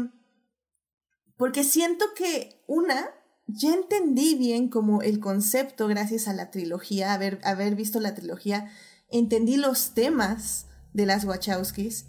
porque 1.37 1.63
siento 1.63 2.05
que 2.15 2.63
una, 2.67 3.09
ya 3.47 3.73
entendí 3.73 4.35
bien 4.35 4.69
como 4.69 5.01
el 5.01 5.19
concepto 5.19 5.87
gracias 5.87 6.27
a 6.27 6.33
la 6.33 6.51
trilogía, 6.51 7.13
haber, 7.13 7.39
haber 7.43 7.75
visto 7.75 7.99
la 7.99 8.15
trilogía, 8.15 8.71
entendí 9.09 9.57
los 9.57 9.93
temas 9.93 10.67
de 10.93 11.05
las 11.05 11.25
Wachowskis. 11.25 12.05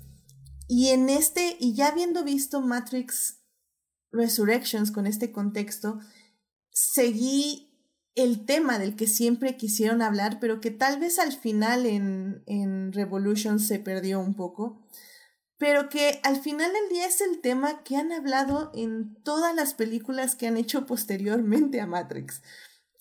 Y 0.68 0.88
en 0.88 1.10
este, 1.10 1.56
y 1.60 1.74
ya 1.74 1.88
habiendo 1.88 2.24
visto 2.24 2.60
Matrix 2.60 3.40
Resurrections 4.12 4.90
con 4.90 5.06
este 5.06 5.32
contexto, 5.32 6.00
seguí 6.70 7.70
el 8.14 8.46
tema 8.46 8.78
del 8.78 8.94
que 8.94 9.06
siempre 9.06 9.56
quisieron 9.56 10.00
hablar, 10.00 10.38
pero 10.40 10.60
que 10.60 10.70
tal 10.70 11.00
vez 11.00 11.18
al 11.18 11.32
final 11.32 11.84
en, 11.84 12.42
en 12.46 12.92
Revolution 12.92 13.58
se 13.58 13.78
perdió 13.78 14.20
un 14.20 14.34
poco 14.34 14.86
pero 15.64 15.88
que 15.88 16.20
al 16.24 16.42
final 16.42 16.70
del 16.74 16.90
día 16.90 17.06
es 17.06 17.22
el 17.22 17.40
tema 17.40 17.82
que 17.84 17.96
han 17.96 18.12
hablado 18.12 18.70
en 18.74 19.14
todas 19.22 19.54
las 19.54 19.72
películas 19.72 20.36
que 20.36 20.46
han 20.46 20.58
hecho 20.58 20.84
posteriormente 20.84 21.80
a 21.80 21.86
Matrix. 21.86 22.42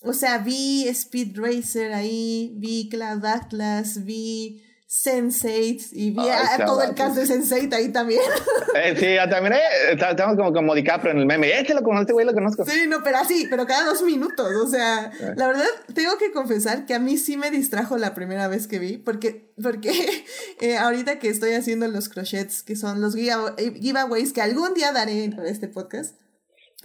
O 0.01 0.13
sea, 0.13 0.37
vi 0.37 0.87
Speed 0.87 1.37
Racer 1.37 1.91
ahí, 1.91 2.53
vi 2.55 2.87
Cloud 2.87 3.25
Atlas, 3.25 4.05
vi 4.05 4.63
Sense8 4.93 5.87
y 5.93 6.11
vi 6.11 6.29
a, 6.29 6.63
todo 6.67 6.83
el 6.83 6.93
cast 6.93 7.15
de 7.15 7.23
Sense8 7.23 7.73
ahí 7.73 7.91
también. 7.91 8.21
Eh, 8.75 8.95
sí, 8.97 9.29
también 9.29 9.53
eh, 9.53 9.91
estamos 9.91 10.35
como, 10.35 10.51
como 10.51 10.73
DiCaprio 10.73 11.11
en 11.11 11.19
el 11.19 11.27
meme. 11.27 11.59
Este 11.59 11.75
lo 11.75 11.83
conozco, 11.83 12.01
este 12.01 12.13
güey 12.13 12.25
lo 12.25 12.33
conozco. 12.33 12.65
Sí, 12.65 12.87
no, 12.87 13.03
pero 13.03 13.17
así, 13.17 13.45
pero 13.47 13.67
cada 13.67 13.85
dos 13.85 14.01
minutos. 14.01 14.51
O 14.55 14.67
sea, 14.67 15.11
eh. 15.19 15.33
la 15.35 15.45
verdad, 15.47 15.67
tengo 15.93 16.17
que 16.17 16.31
confesar 16.31 16.87
que 16.87 16.95
a 16.95 16.99
mí 16.99 17.17
sí 17.17 17.37
me 17.37 17.51
distrajo 17.51 17.99
la 17.99 18.15
primera 18.15 18.47
vez 18.47 18.65
que 18.65 18.79
vi, 18.79 18.97
porque, 18.97 19.53
porque 19.61 20.25
ahorita 20.79 21.19
que 21.19 21.29
estoy 21.29 21.53
haciendo 21.53 21.87
los 21.87 22.09
crochets, 22.09 22.63
que 22.63 22.75
son 22.75 22.99
los 22.99 23.13
giveaways 23.15 24.33
que 24.33 24.41
algún 24.41 24.73
día 24.73 24.91
daré 24.91 25.23
en 25.25 25.39
este 25.45 25.67
podcast, 25.67 26.15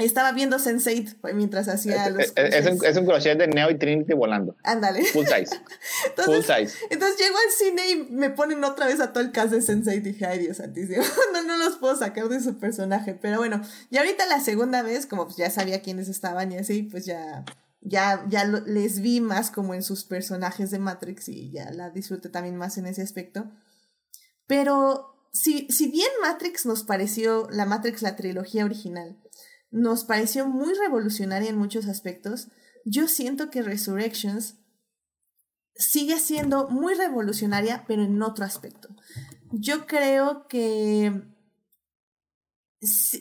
estaba 0.06 0.30
viendo 0.32 0.58
Sense8 0.58 1.32
mientras 1.34 1.68
hacía 1.68 2.08
los. 2.10 2.32
Es, 2.36 2.66
un, 2.66 2.84
es, 2.84 2.96
un, 2.96 3.04
crochet 3.04 3.36
de 3.36 3.48
Neo 3.48 3.68
y 3.70 3.78
Trinity 3.78 4.14
volando. 4.14 4.56
Ándale. 4.62 5.04
Full 5.04 5.24
size. 5.24 5.60
entonces, 6.06 6.46
Full 6.46 6.56
size. 6.56 6.78
Entonces 6.90 7.18
llego 7.18 7.36
al 7.36 7.52
cine 7.52 7.90
y 7.90 8.12
me 8.12 8.30
ponen 8.30 8.62
otra 8.62 8.86
vez 8.86 9.00
a 9.00 9.12
todo 9.12 9.24
el 9.24 9.32
cast 9.32 9.52
de 9.52 9.58
Sense8 9.58 9.96
y 9.96 10.00
dije, 10.00 10.24
ay 10.24 10.38
Dios 10.38 10.58
santísimo, 10.58 11.02
no, 11.32 11.42
no 11.42 11.56
los 11.56 11.76
puedo 11.76 11.96
sacar 11.96 12.28
de 12.28 12.40
su 12.40 12.58
personaje. 12.58 13.14
Pero 13.14 13.38
bueno, 13.38 13.60
y 13.90 13.98
ahorita 13.98 14.24
la 14.26 14.40
segunda 14.40 14.82
vez, 14.82 15.06
como 15.06 15.24
pues 15.24 15.36
ya 15.36 15.50
sabía 15.50 15.82
quiénes 15.82 16.08
estaban 16.08 16.52
y 16.52 16.58
así, 16.58 16.84
pues 16.84 17.04
ya. 17.04 17.44
Ya, 17.80 18.26
ya 18.28 18.44
les 18.44 19.00
vi 19.00 19.20
más 19.20 19.52
como 19.52 19.72
en 19.72 19.84
sus 19.84 20.04
personajes 20.04 20.72
de 20.72 20.80
Matrix 20.80 21.28
y 21.28 21.52
ya 21.52 21.70
la 21.70 21.90
disfruté 21.90 22.28
también 22.28 22.56
más 22.56 22.76
en 22.76 22.86
ese 22.86 23.02
aspecto. 23.02 23.52
Pero 24.48 25.14
si, 25.32 25.68
si 25.68 25.88
bien 25.88 26.08
Matrix 26.20 26.66
nos 26.66 26.82
pareció, 26.82 27.48
la 27.50 27.66
Matrix, 27.66 28.02
la 28.02 28.16
trilogía 28.16 28.64
original, 28.64 29.16
nos 29.70 30.04
pareció 30.04 30.46
muy 30.48 30.74
revolucionaria 30.74 31.50
en 31.50 31.58
muchos 31.58 31.86
aspectos, 31.86 32.48
yo 32.84 33.08
siento 33.08 33.50
que 33.50 33.62
Resurrections 33.62 34.56
sigue 35.74 36.18
siendo 36.18 36.68
muy 36.68 36.94
revolucionaria, 36.94 37.84
pero 37.86 38.02
en 38.02 38.20
otro 38.22 38.44
aspecto. 38.44 38.88
Yo 39.52 39.86
creo 39.86 40.46
que 40.48 41.22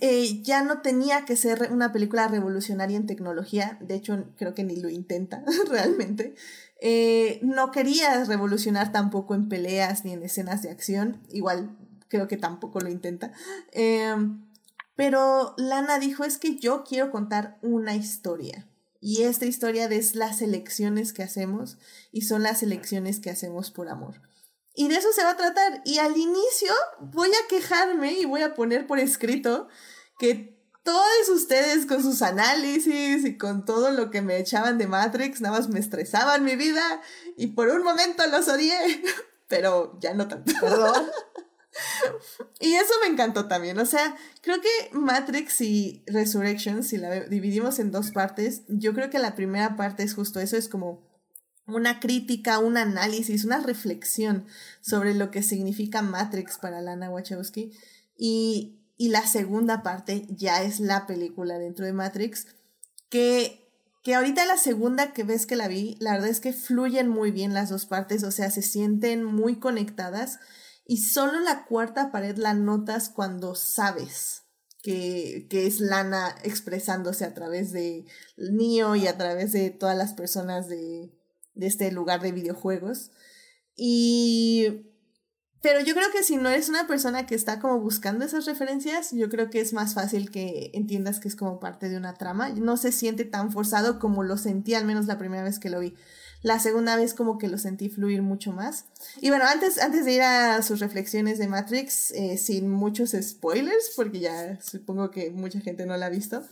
eh, 0.02 0.44
ya 0.44 0.64
no 0.64 0.82
tenía 0.82 1.26
que 1.26 1.36
ser 1.36 1.70
una 1.72 1.92
película 1.92 2.28
revolucionaria 2.28 2.98
en 2.98 3.08
tecnología, 3.08 3.78
de 3.82 3.96
hecho 3.96 4.26
creo 4.38 4.54
que 4.54 4.64
ni 4.64 4.76
lo 4.78 4.90
intenta 4.90 5.44
realmente. 5.70 6.36
Eh, 6.82 7.40
no 7.44 7.72
quería 7.72 8.24
revolucionar 8.24 8.92
tampoco 8.92 9.36
en 9.36 9.50
peleas 9.50 10.06
ni 10.06 10.14
en 10.14 10.24
escenas 10.24 10.62
de 10.62 10.70
acción, 10.70 11.22
igual 11.30 11.78
creo 12.08 12.28
que 12.28 12.38
tampoco 12.38 12.80
lo 12.80 12.90
intenta. 12.90 13.32
Eh, 13.72 14.16
pero 14.98 15.54
Lana 15.58 16.00
dijo 16.00 16.26
es 16.26 16.38
que 16.38 16.58
yo 16.58 16.84
quiero 16.84 17.12
contar 17.12 17.58
una 17.62 17.96
historia. 17.96 18.68
Y 19.00 19.24
esta 19.24 19.46
historia 19.46 19.86
es 19.86 20.16
las 20.16 20.42
elecciones 20.42 21.14
que 21.14 21.22
hacemos 21.22 21.78
y 22.12 22.24
son 22.24 22.42
las 22.42 22.64
elecciones 22.64 23.20
que 23.20 23.30
hacemos 23.30 23.70
por 23.70 23.90
amor. 23.90 24.22
Y 24.74 24.88
de 24.88 24.96
eso 24.96 25.14
se 25.14 25.24
va 25.24 25.32
a 25.32 25.38
tratar. 25.38 25.84
Y 25.86 26.00
al 26.00 26.18
inicio 26.18 26.74
voy 27.00 27.30
a 27.30 27.48
quejarme 27.48 28.14
y 28.14 28.26
voy 28.26 28.42
a 28.42 28.56
poner 28.56 28.88
por 28.88 28.98
escrito 28.98 29.68
que 30.18 30.58
todos 30.82 31.30
ustedes 31.30 31.86
con 31.86 32.02
sus 32.02 32.24
análisis 32.24 33.24
y 33.24 33.38
con 33.38 33.66
todo 33.66 33.92
lo 33.92 34.10
que 34.10 34.24
me 34.24 34.40
echaban 34.40 34.80
de 34.80 34.88
Matrix, 34.88 35.42
nada 35.42 35.60
más 35.60 35.70
me 35.70 35.80
estresaban 35.80 36.44
mi 36.44 36.56
vida 36.56 37.02
y 37.36 37.48
por 37.48 37.68
un 37.68 37.84
momento 37.84 38.26
los 38.28 38.48
odié, 38.48 39.04
pero 39.48 39.96
ya 40.00 40.16
no 40.16 40.28
tanto. 40.28 40.54
Perdón. 40.60 41.08
Y 42.60 42.74
eso 42.74 42.94
me 43.02 43.08
encantó 43.08 43.48
también. 43.48 43.78
O 43.80 43.86
sea, 43.86 44.16
creo 44.42 44.60
que 44.62 44.96
Matrix 44.96 45.62
y 45.62 46.04
Resurrection, 46.08 46.84
si 46.84 46.98
la 46.98 47.22
dividimos 47.22 47.80
en 47.80 47.92
dos 47.92 48.12
partes, 48.12 48.64
yo 48.68 48.94
creo 48.94 49.10
que 49.10 49.20
la 49.20 49.36
primera 49.36 49.76
parte 49.76 50.04
es 50.04 50.14
justo 50.14 50.40
eso, 50.40 50.58
es 50.58 50.68
como 50.68 51.08
una 51.68 52.00
crítica, 52.00 52.60
un 52.60 52.78
análisis, 52.78 53.46
una 53.46 53.60
reflexión 53.60 54.46
sobre 54.82 55.14
lo 55.14 55.32
que 55.32 55.44
significa 55.44 56.02
Matrix 56.02 56.58
para 56.58 56.82
Lana 56.82 57.10
Wachowski. 57.10 57.72
Y, 58.18 58.80
y 58.98 59.10
la 59.10 59.26
segunda 59.28 59.84
parte 59.84 60.26
ya 60.30 60.64
es 60.64 60.80
la 60.80 61.06
película 61.06 61.60
dentro 61.60 61.86
de 61.86 61.94
Matrix, 61.94 62.48
que, 63.10 63.70
que 64.04 64.16
ahorita 64.16 64.46
la 64.46 64.58
segunda 64.58 65.14
que 65.14 65.24
ves 65.24 65.46
que 65.46 65.56
la 65.56 65.68
vi, 65.68 65.98
la 66.00 66.14
verdad 66.14 66.30
es 66.30 66.40
que 66.40 66.54
fluyen 66.54 67.08
muy 67.10 67.32
bien 67.32 67.54
las 67.54 67.70
dos 67.70 67.86
partes, 67.86 68.24
o 68.24 68.32
sea, 68.32 68.50
se 68.50 68.62
sienten 68.62 69.24
muy 69.24 69.58
conectadas 69.58 70.40
y 70.88 70.98
solo 70.98 71.42
la 71.42 71.66
cuarta 71.66 72.12
pared 72.12 72.38
la 72.38 72.54
notas 72.54 73.10
cuando 73.10 73.56
sabes 73.56 74.44
que, 74.82 75.48
que 75.50 75.68
es 75.68 75.82
Lana 75.82 76.34
expresándose 76.44 77.26
a 77.26 77.34
través 77.34 77.74
de 77.74 78.06
Neo 78.38 78.96
y 78.96 79.06
a 79.06 79.18
través 79.18 79.52
de 79.52 79.70
todas 79.70 79.98
las 79.98 80.14
personas 80.14 80.70
de, 80.70 81.12
de 81.56 81.68
este 81.68 81.92
lugar 81.92 82.22
de 82.22 82.32
videojuegos. 82.32 83.12
Y... 83.76 84.86
Pero 85.60 85.82
yo 85.82 85.96
creo 85.96 86.10
que 86.14 86.24
si 86.24 86.38
no 86.38 86.50
eres 86.50 86.70
una 86.70 86.88
persona 86.88 87.26
que 87.26 87.36
está 87.36 87.60
como 87.60 87.82
buscando 87.82 88.24
esas 88.24 88.46
referencias, 88.46 89.12
yo 89.12 89.28
creo 89.28 89.50
que 89.50 89.60
es 89.60 89.74
más 89.74 89.96
fácil 89.96 90.30
que 90.30 90.70
entiendas 90.74 91.20
que 91.20 91.28
es 91.28 91.36
como 91.36 91.60
parte 91.60 91.90
de 91.90 91.98
una 91.98 92.14
trama. 92.14 92.50
No 92.50 92.78
se 92.78 92.92
siente 92.92 93.26
tan 93.26 93.52
forzado 93.52 93.98
como 94.00 94.24
lo 94.24 94.38
sentí 94.38 94.76
al 94.76 94.86
menos 94.86 95.08
la 95.08 95.18
primera 95.18 95.44
vez 95.44 95.60
que 95.60 95.72
lo 95.72 95.80
vi. 95.80 95.96
La 96.44 96.60
segunda 96.60 96.96
vez 96.96 97.14
como 97.14 97.38
que 97.38 97.48
lo 97.48 97.58
sentí 97.58 97.90
fluir 97.90 98.22
mucho 98.22 98.52
más. 98.52 98.86
Y 99.22 99.30
bueno, 99.30 99.46
antes, 99.46 99.80
antes 99.80 100.06
de 100.06 100.14
ir 100.14 100.22
a 100.22 100.62
sus 100.62 100.80
reflexiones 100.80 101.40
de 101.40 101.48
Matrix, 101.48 102.12
eh, 102.12 102.38
sin 102.38 102.70
muchos 102.70 103.16
spoilers, 103.20 103.92
porque 103.96 104.20
ya 104.20 104.60
supongo 104.62 105.12
que 105.12 105.32
mucha 105.32 105.60
gente 105.60 105.86
no 105.86 105.98
la 105.98 106.08
ha 106.08 106.10
visto. 106.10 106.44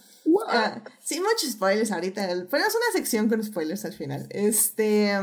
Ah, 0.47 0.81
sin 1.03 1.21
muchos 1.21 1.51
spoilers 1.51 1.91
ahorita, 1.91 2.27
pero 2.49 2.63
es 2.65 2.75
una 2.75 2.91
sección 2.93 3.29
con 3.29 3.43
spoilers 3.43 3.85
al 3.85 3.93
final. 3.93 4.27
Este... 4.31 5.13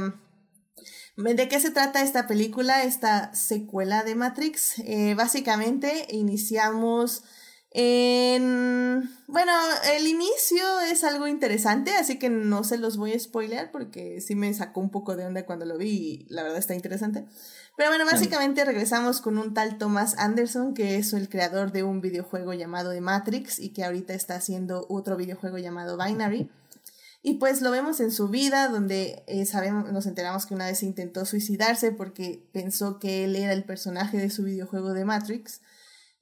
¿De 1.14 1.47
qué 1.47 1.60
se 1.60 1.70
trata 1.70 2.02
esta 2.02 2.26
película, 2.26 2.84
esta 2.84 3.34
secuela 3.34 4.02
de 4.02 4.14
Matrix? 4.14 4.78
Eh, 4.78 5.14
básicamente 5.14 6.06
iniciamos 6.10 7.22
en... 7.74 9.11
Bueno, 9.27 9.53
el 9.94 10.07
inicio 10.07 10.81
es 10.90 11.05
algo 11.05 11.27
interesante, 11.27 11.94
así 11.94 12.19
que 12.19 12.28
no 12.28 12.65
se 12.65 12.77
los 12.77 12.97
voy 12.99 13.12
a 13.12 13.19
spoilear 13.19 13.70
porque 13.70 14.20
sí 14.20 14.35
me 14.35 14.53
sacó 14.53 14.81
un 14.81 14.90
poco 14.90 15.16
de 15.16 15.24
onda 15.24 15.47
cuando 15.47 15.65
lo 15.65 15.78
vi 15.78 15.89
y 15.89 16.27
la 16.28 16.43
verdad 16.43 16.59
está 16.59 16.74
interesante. 16.74 17.24
Pero 17.77 17.89
bueno, 17.89 18.05
básicamente 18.05 18.65
regresamos 18.66 19.23
con 19.23 19.39
un 19.39 19.55
tal 19.55 19.78
Thomas 19.78 20.16
Anderson, 20.19 20.74
que 20.74 20.97
es 20.97 21.15
el 21.15 21.31
creador 21.31 21.73
de 21.73 21.82
un 21.82 22.03
videojuego 22.03 22.53
llamado 22.53 22.93
The 22.93 23.01
Matrix 23.01 23.59
y 23.59 23.70
que 23.70 23.85
ahorita 23.85 24.12
está 24.12 24.35
haciendo 24.35 24.86
otro 24.90 25.16
videojuego 25.16 25.57
llamado 25.57 25.97
Binary. 25.97 26.51
Y 27.23 27.35
pues 27.35 27.62
lo 27.62 27.70
vemos 27.70 28.01
en 28.01 28.11
su 28.11 28.28
vida, 28.28 28.69
donde 28.69 29.23
eh, 29.28 29.47
sabemos, 29.47 29.90
nos 29.93 30.07
enteramos 30.07 30.44
que 30.44 30.55
una 30.55 30.66
vez 30.66 30.82
intentó 30.82 31.24
suicidarse 31.24 31.93
porque 31.93 32.44
pensó 32.53 32.99
que 32.99 33.24
él 33.24 33.36
era 33.36 33.53
el 33.53 33.65
personaje 33.65 34.19
de 34.19 34.28
su 34.28 34.43
videojuego 34.43 34.93
de 34.93 35.05
Matrix. 35.05 35.61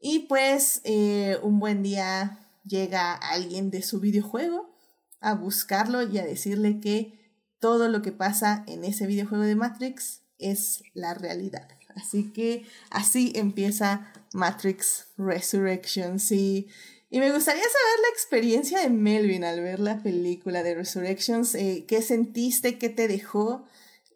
Y 0.00 0.20
pues 0.20 0.80
eh, 0.84 1.38
un 1.42 1.60
buen 1.60 1.82
día 1.82 2.38
llega 2.64 3.14
alguien 3.14 3.70
de 3.70 3.82
su 3.82 4.00
videojuego 4.00 4.74
a 5.20 5.34
buscarlo 5.34 6.02
y 6.02 6.18
a 6.18 6.24
decirle 6.24 6.80
que 6.80 7.20
todo 7.58 7.88
lo 7.88 8.00
que 8.00 8.12
pasa 8.12 8.64
en 8.66 8.84
ese 8.84 9.06
videojuego 9.06 9.44
de 9.44 9.56
Matrix 9.56 10.22
es 10.38 10.82
la 10.94 11.12
realidad. 11.12 11.68
Así 11.94 12.32
que 12.32 12.64
así 12.90 13.32
empieza 13.34 14.10
Matrix 14.32 15.08
Resurrections. 15.18 16.32
Y, 16.32 16.68
y 17.10 17.18
me 17.20 17.30
gustaría 17.30 17.62
saber 17.62 18.00
la 18.02 18.08
experiencia 18.14 18.80
de 18.80 18.88
Melvin 18.88 19.44
al 19.44 19.60
ver 19.60 19.80
la 19.80 20.02
película 20.02 20.62
de 20.62 20.74
Resurrections. 20.74 21.54
Eh, 21.54 21.84
¿Qué 21.86 22.00
sentiste? 22.00 22.78
¿Qué 22.78 22.88
te 22.88 23.06
dejó? 23.06 23.66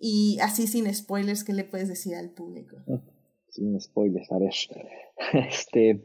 Y 0.00 0.38
así 0.40 0.66
sin 0.66 0.92
spoilers, 0.94 1.44
¿qué 1.44 1.52
le 1.52 1.64
puedes 1.64 1.88
decir 1.88 2.14
al 2.14 2.30
público? 2.30 2.76
Sin 3.54 3.80
spoilers, 3.80 4.30
a 4.32 4.38
ver. 4.38 4.52
Este, 5.48 6.00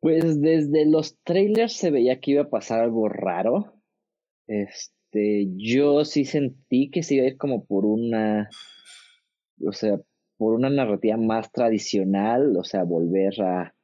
pues 0.00 0.40
desde 0.40 0.86
los 0.86 1.18
trailers 1.22 1.74
se 1.74 1.90
veía 1.90 2.18
que 2.18 2.30
iba 2.30 2.42
a 2.42 2.50
pasar 2.50 2.80
algo 2.80 3.10
raro. 3.10 3.74
Este, 4.46 5.48
yo 5.56 6.06
sí 6.06 6.24
sentí 6.24 6.90
que 6.90 7.02
se 7.02 7.16
iba 7.16 7.24
a 7.24 7.28
ir 7.28 7.36
como 7.36 7.66
por 7.66 7.84
una, 7.84 8.48
o 9.66 9.72
sea, 9.72 10.00
por 10.38 10.54
una 10.54 10.70
narrativa 10.70 11.18
más 11.18 11.52
tradicional, 11.52 12.56
o 12.56 12.64
sea, 12.64 12.84
volver 12.84 13.42
a, 13.42 13.74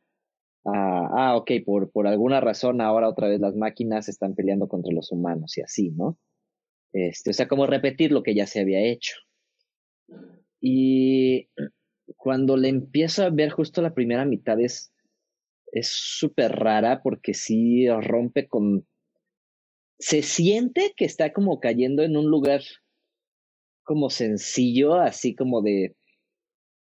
a 0.64 1.08
ah, 1.12 1.36
ok, 1.36 1.50
por, 1.66 1.90
por 1.90 2.06
alguna 2.06 2.40
razón 2.40 2.80
ahora 2.80 3.10
otra 3.10 3.28
vez 3.28 3.38
las 3.38 3.54
máquinas 3.54 4.08
están 4.08 4.34
peleando 4.34 4.66
contra 4.66 4.94
los 4.94 5.12
humanos 5.12 5.58
y 5.58 5.60
así, 5.60 5.90
¿no? 5.90 6.16
Este, 6.94 7.30
o 7.30 7.32
sea, 7.34 7.48
como 7.48 7.66
repetir 7.66 8.12
lo 8.12 8.22
que 8.22 8.34
ya 8.34 8.46
se 8.46 8.60
había 8.60 8.80
hecho. 8.80 9.16
Y 10.58 11.50
cuando 12.16 12.56
le 12.56 12.68
empiezo 12.68 13.24
a 13.24 13.30
ver 13.30 13.50
justo 13.50 13.82
la 13.82 13.94
primera 13.94 14.24
mitad 14.24 14.60
es 14.60 14.92
es 15.72 15.88
súper 15.88 16.52
rara 16.52 17.02
porque 17.02 17.34
sí 17.34 17.88
rompe 17.88 18.46
con 18.46 18.86
se 19.98 20.22
siente 20.22 20.92
que 20.96 21.04
está 21.04 21.32
como 21.32 21.60
cayendo 21.60 22.02
en 22.02 22.16
un 22.16 22.30
lugar 22.30 22.60
como 23.84 24.10
sencillo, 24.10 24.94
así 24.94 25.34
como 25.34 25.62
de 25.62 25.94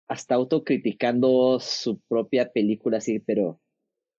hasta 0.08 0.34
autocriticando 0.34 1.60
su 1.60 2.00
propia 2.08 2.50
película, 2.50 2.98
así, 2.98 3.18
pero 3.18 3.60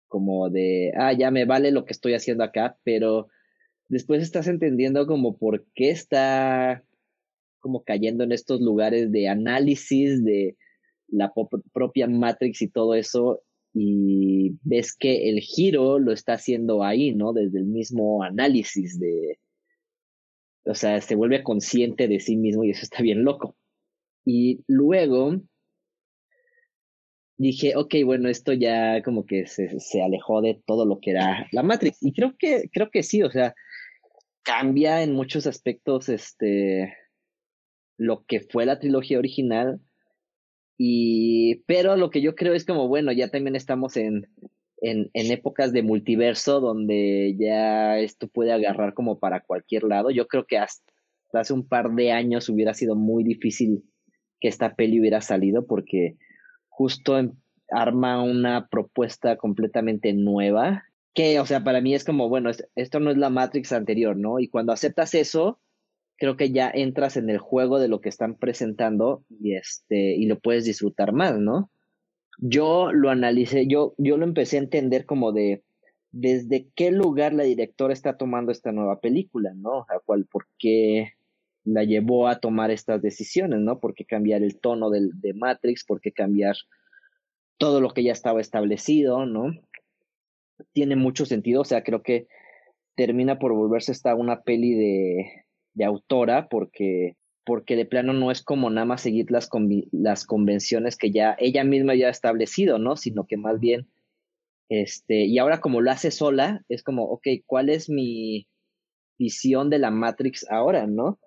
como 0.08 0.50
de, 0.50 0.92
ah, 0.96 1.14
ya 1.14 1.32
me 1.32 1.46
vale 1.46 1.72
lo 1.72 1.86
que 1.86 1.94
estoy 1.94 2.14
haciendo 2.14 2.44
acá, 2.44 2.78
pero 2.84 3.28
después 3.88 4.22
estás 4.22 4.48
entendiendo 4.48 5.08
como 5.08 5.38
por 5.38 5.66
qué 5.74 5.90
está 5.92 6.84
como 7.60 7.84
cayendo 7.84 8.24
en 8.24 8.32
estos 8.32 8.62
lugares 8.62 9.12
de 9.12 9.28
análisis 9.28 10.24
de 10.24 10.56
la 11.12 11.32
propia 11.74 12.08
Matrix 12.08 12.62
y 12.62 12.70
todo 12.70 12.94
eso, 12.96 13.42
y 13.74 14.58
ves 14.64 14.96
que 14.96 15.30
el 15.30 15.40
giro 15.40 16.00
lo 16.00 16.12
está 16.12 16.34
haciendo 16.34 16.84
ahí, 16.84 17.14
¿no? 17.14 17.34
Desde 17.34 17.60
el 17.60 17.66
mismo 17.66 18.24
análisis 18.24 19.00
de, 19.00 19.40
o 20.66 20.76
sea, 20.76 21.00
se 21.02 21.16
vuelve 21.16 21.44
consciente 21.44 22.08
de 22.08 22.20
sí 22.20 22.36
mismo 22.36 22.64
y 22.64 22.72
eso 22.72 22.82
está 22.84 23.02
bien 23.02 23.24
loco. 23.24 23.56
Y 24.26 24.64
luego 24.68 25.42
dije, 27.38 27.76
ok, 27.76 27.96
bueno, 28.06 28.30
esto 28.30 28.54
ya 28.54 29.02
como 29.04 29.26
que 29.26 29.48
se, 29.48 29.80
se 29.80 30.04
alejó 30.04 30.42
de 30.42 30.62
todo 30.66 30.86
lo 30.86 31.00
que 31.00 31.12
era 31.12 31.48
la 31.52 31.64
Matrix. 31.64 31.98
Y 32.02 32.14
creo 32.14 32.36
que, 32.38 32.70
creo 32.72 32.90
que 32.92 33.04
sí, 33.04 33.24
o 33.24 33.32
sea, 33.32 33.56
cambia 34.44 35.04
en 35.04 35.14
muchos 35.14 35.48
aspectos 35.48 36.10
este 36.10 36.94
lo 37.98 38.24
que 38.26 38.40
fue 38.40 38.66
la 38.66 38.80
trilogía 38.80 39.20
original 39.20 39.80
y, 40.82 41.56
pero 41.68 41.98
lo 41.98 42.10
que 42.10 42.22
yo 42.22 42.36
creo 42.36 42.54
es 42.54 42.66
como, 42.66 42.88
bueno, 42.88 43.12
ya 43.12 43.30
también 43.30 43.58
estamos 43.58 43.98
en, 43.98 44.30
en, 44.78 45.10
en 45.14 45.32
épocas 45.32 45.74
de 45.74 45.84
multiverso 45.84 46.62
donde 46.62 47.36
ya 47.38 48.00
esto 48.00 48.30
puede 48.30 48.54
agarrar 48.54 48.94
como 48.94 49.20
para 49.20 49.42
cualquier 49.42 49.84
lado. 49.84 50.10
Yo 50.10 50.28
creo 50.28 50.46
que 50.46 50.58
hasta 50.58 50.90
hace 51.34 51.52
un 51.54 51.68
par 51.68 51.92
de 51.92 52.14
años 52.14 52.48
hubiera 52.48 52.74
sido 52.74 52.96
muy 52.96 53.26
difícil 53.26 53.84
que 54.40 54.48
esta 54.48 54.76
peli 54.76 55.02
hubiera 55.02 55.20
salido 55.20 55.68
porque 55.68 56.16
justo 56.70 57.20
arma 57.70 58.24
una 58.24 58.70
propuesta 58.70 59.36
completamente 59.36 60.14
nueva 60.14 60.86
que, 61.14 61.42
o 61.42 61.46
sea, 61.46 61.62
para 61.62 61.82
mí 61.82 61.94
es 61.94 62.06
como, 62.06 62.30
bueno, 62.30 62.52
esto 62.76 63.02
no 63.02 63.12
es 63.12 63.18
la 63.18 63.30
Matrix 63.30 63.74
anterior, 63.74 64.16
¿no? 64.16 64.40
Y 64.40 64.48
cuando 64.48 64.72
aceptas 64.72 65.14
eso, 65.14 65.60
creo 66.20 66.36
que 66.38 66.52
ya 66.52 66.70
entras 66.70 67.18
en 67.18 67.30
el 67.30 67.40
juego 67.40 67.80
de 67.80 67.88
lo 67.88 68.02
que 68.02 68.10
están 68.10 68.36
presentando 68.36 69.24
y 69.30 69.56
este 69.56 70.16
y 70.16 70.26
lo 70.26 70.38
puedes 70.40 70.66
disfrutar 70.66 71.14
más, 71.14 71.40
¿no? 71.40 71.72
Yo 72.38 72.92
lo 72.92 73.10
analicé, 73.10 73.68
yo 73.68 73.96
yo 73.98 74.18
lo 74.18 74.26
empecé 74.26 74.58
a 74.58 74.62
entender 74.62 75.06
como 75.06 75.32
de 75.32 75.64
desde 76.12 76.68
qué 76.76 76.92
lugar 76.92 77.34
la 77.34 77.44
directora 77.44 77.94
está 77.94 78.18
tomando 78.18 78.52
esta 78.52 78.72
nueva 78.72 79.00
película, 79.00 79.54
¿no? 79.56 79.86
A 79.90 80.00
cuál 80.06 80.26
por 80.26 80.46
qué 80.58 81.14
la 81.64 81.84
llevó 81.84 82.28
a 82.28 82.40
tomar 82.40 82.72
estas 82.72 83.02
decisiones, 83.02 83.60
¿no? 83.60 83.80
¿Por 83.80 83.94
qué 83.94 84.06
cambiar 84.06 84.44
el 84.44 84.60
tono 84.60 84.90
del, 84.90 85.12
de 85.22 85.34
Matrix? 85.34 85.86
¿Por 85.86 86.02
qué 86.02 86.12
cambiar 86.12 86.56
todo 87.58 87.80
lo 87.80 87.92
que 87.92 88.04
ya 88.04 88.12
estaba 88.12 88.42
establecido, 88.42 89.26
¿no? 89.26 89.54
Tiene 90.74 90.96
mucho 90.96 91.26
sentido, 91.26 91.62
o 91.62 91.66
sea, 91.66 91.84
creo 91.84 92.02
que 92.02 92.28
termina 92.96 93.38
por 93.40 93.54
volverse 93.54 93.92
esta 93.92 94.16
una 94.16 94.42
peli 94.42 94.74
de, 94.74 95.46
de 95.74 95.86
autora 95.86 96.48
porque 96.50 97.16
porque 97.50 97.76
de 97.76 97.86
plano 97.86 98.14
no 98.14 98.30
es 98.30 98.44
como 98.44 98.70
nada 98.70 98.86
más 98.86 99.02
seguir 99.02 99.32
las, 99.32 99.50
las 99.92 100.26
convenciones 100.26 100.96
que 100.98 101.10
ya 101.10 101.36
ella 101.40 101.64
misma 101.64 101.96
ya 101.96 102.06
ha 102.06 102.12
establecido, 102.12 102.78
¿no? 102.78 102.96
Sino 102.96 103.26
que 103.26 103.38
más 103.38 103.60
bien, 103.60 103.88
este, 104.70 105.26
y 105.26 105.40
ahora 105.40 105.60
como 105.60 105.82
lo 105.82 105.90
hace 105.90 106.12
sola, 106.12 106.64
es 106.70 106.84
como, 106.84 107.06
ok, 107.06 107.26
¿cuál 107.48 107.70
es 107.70 107.90
mi 107.90 108.46
visión 109.18 109.72
de 109.72 109.80
la 109.80 109.90
Matrix 109.90 110.46
ahora, 110.52 110.86
¿no? 110.86 111.18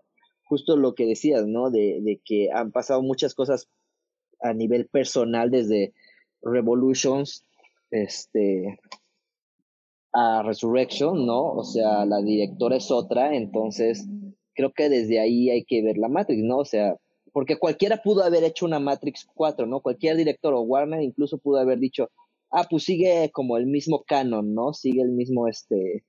Justo 0.45 0.77
lo 0.77 0.95
que 0.95 1.07
decías, 1.07 1.45
¿no? 1.49 1.71
De, 1.73 1.99
de 2.03 2.21
que 2.25 2.51
han 2.53 2.71
pasado 2.71 3.03
muchas 3.03 3.35
cosas 3.35 3.69
a 4.41 4.55
nivel 4.55 4.87
personal 4.87 5.51
desde 5.51 5.93
Revolutions, 6.41 7.45
este, 7.91 8.79
a 10.13 10.45
Resurrection, 10.45 11.27
¿no? 11.27 11.53
O 11.53 11.65
sea, 11.65 12.05
la 12.05 12.23
directora 12.23 12.77
es 12.77 12.93
otra, 12.93 13.35
entonces 13.35 14.07
creo 14.55 14.73
que 14.73 14.89
desde 14.89 15.21
ahí 15.21 15.51
hay 15.51 15.65
que 15.65 15.83
ver 15.83 15.99
la 15.99 16.09
Matrix, 16.09 16.43
¿no? 16.43 16.59
O 16.59 16.65
sea, 16.65 16.97
porque 17.33 17.59
cualquiera 17.59 18.03
pudo 18.03 18.23
haber 18.25 18.45
hecho 18.45 18.67
una 18.67 18.79
Matrix 18.79 19.27
4, 19.35 19.67
¿no? 19.67 19.81
Cualquier 19.81 20.17
director 20.17 20.55
o 20.55 20.61
Warner 20.63 21.03
incluso 21.03 21.39
pudo 21.39 21.59
haber 21.59 21.79
dicho, 21.79 22.11
ah, 22.51 22.67
pues 22.69 22.85
sigue 22.85 23.31
como 23.33 23.57
el 23.57 23.67
mismo 23.67 24.05
canon, 24.05 24.55
¿no? 24.55 24.73
Sigue 24.75 25.03
el 25.03 25.13
mismo, 25.13 25.49
este, 25.49 26.05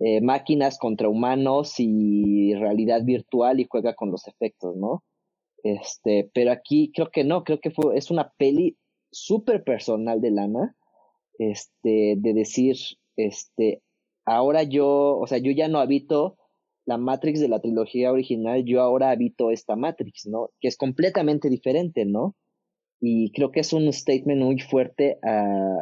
eh, 0.00 0.20
máquinas 0.20 0.78
contra 0.78 1.08
humanos 1.08 1.74
y 1.78 2.54
realidad 2.54 3.02
virtual 3.04 3.58
y 3.58 3.66
juega 3.68 3.94
con 3.94 4.12
los 4.12 4.28
efectos, 4.28 4.76
¿no? 4.76 5.02
Este, 5.64 6.30
pero 6.32 6.52
aquí 6.52 6.92
creo 6.94 7.10
que 7.10 7.24
no, 7.24 7.42
creo 7.42 7.58
que 7.58 7.72
fue, 7.72 7.98
es 7.98 8.12
una 8.12 8.32
peli 8.38 8.76
súper 9.10 9.64
personal 9.64 10.20
de 10.20 10.30
Lana, 10.30 10.76
este, 11.40 12.14
de 12.16 12.32
decir, 12.32 12.76
este, 13.16 13.82
ahora 14.24 14.62
yo, 14.62 15.18
o 15.18 15.26
sea, 15.26 15.38
yo 15.38 15.50
ya 15.50 15.66
no 15.66 15.80
habito 15.80 16.36
la 16.88 16.96
Matrix 16.96 17.38
de 17.38 17.48
la 17.48 17.60
trilogía 17.60 18.10
original, 18.10 18.64
yo 18.64 18.80
ahora 18.80 19.10
habito 19.10 19.50
esta 19.50 19.76
Matrix, 19.76 20.26
¿no? 20.26 20.48
Que 20.58 20.68
es 20.68 20.78
completamente 20.78 21.50
diferente, 21.50 22.06
¿no? 22.06 22.34
Y 22.98 23.30
creo 23.32 23.52
que 23.52 23.60
es 23.60 23.74
un 23.74 23.92
statement 23.92 24.42
muy 24.42 24.58
fuerte 24.58 25.18
a, 25.22 25.76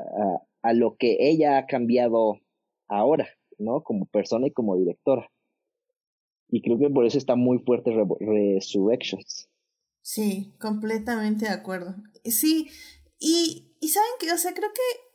a, 0.62 0.72
lo 0.72 0.96
que 0.96 1.16
ella 1.20 1.58
ha 1.58 1.66
cambiado 1.66 2.40
ahora, 2.88 3.28
¿no? 3.56 3.84
Como 3.84 4.06
persona 4.06 4.48
y 4.48 4.50
como 4.50 4.76
directora. 4.76 5.30
Y 6.48 6.60
creo 6.60 6.76
que 6.76 6.90
por 6.90 7.06
eso 7.06 7.18
está 7.18 7.36
muy 7.36 7.60
fuerte 7.60 7.92
Resurrections. 8.18 9.48
Sí, 10.02 10.56
completamente 10.58 11.44
de 11.44 11.52
acuerdo. 11.52 11.94
Sí, 12.24 12.66
y, 13.20 13.76
y 13.80 13.88
saben 13.88 14.10
que, 14.18 14.32
o 14.32 14.38
sea, 14.38 14.54
creo 14.54 14.70
que 14.74 15.05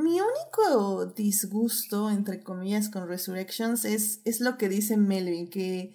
mi 0.00 0.20
único 0.20 1.06
disgusto, 1.06 2.10
entre 2.10 2.42
comillas, 2.42 2.88
con 2.88 3.08
Resurrections 3.08 3.84
es, 3.84 4.20
es 4.24 4.40
lo 4.40 4.58
que 4.58 4.68
dice 4.68 4.96
Melvin, 4.96 5.48
que 5.48 5.92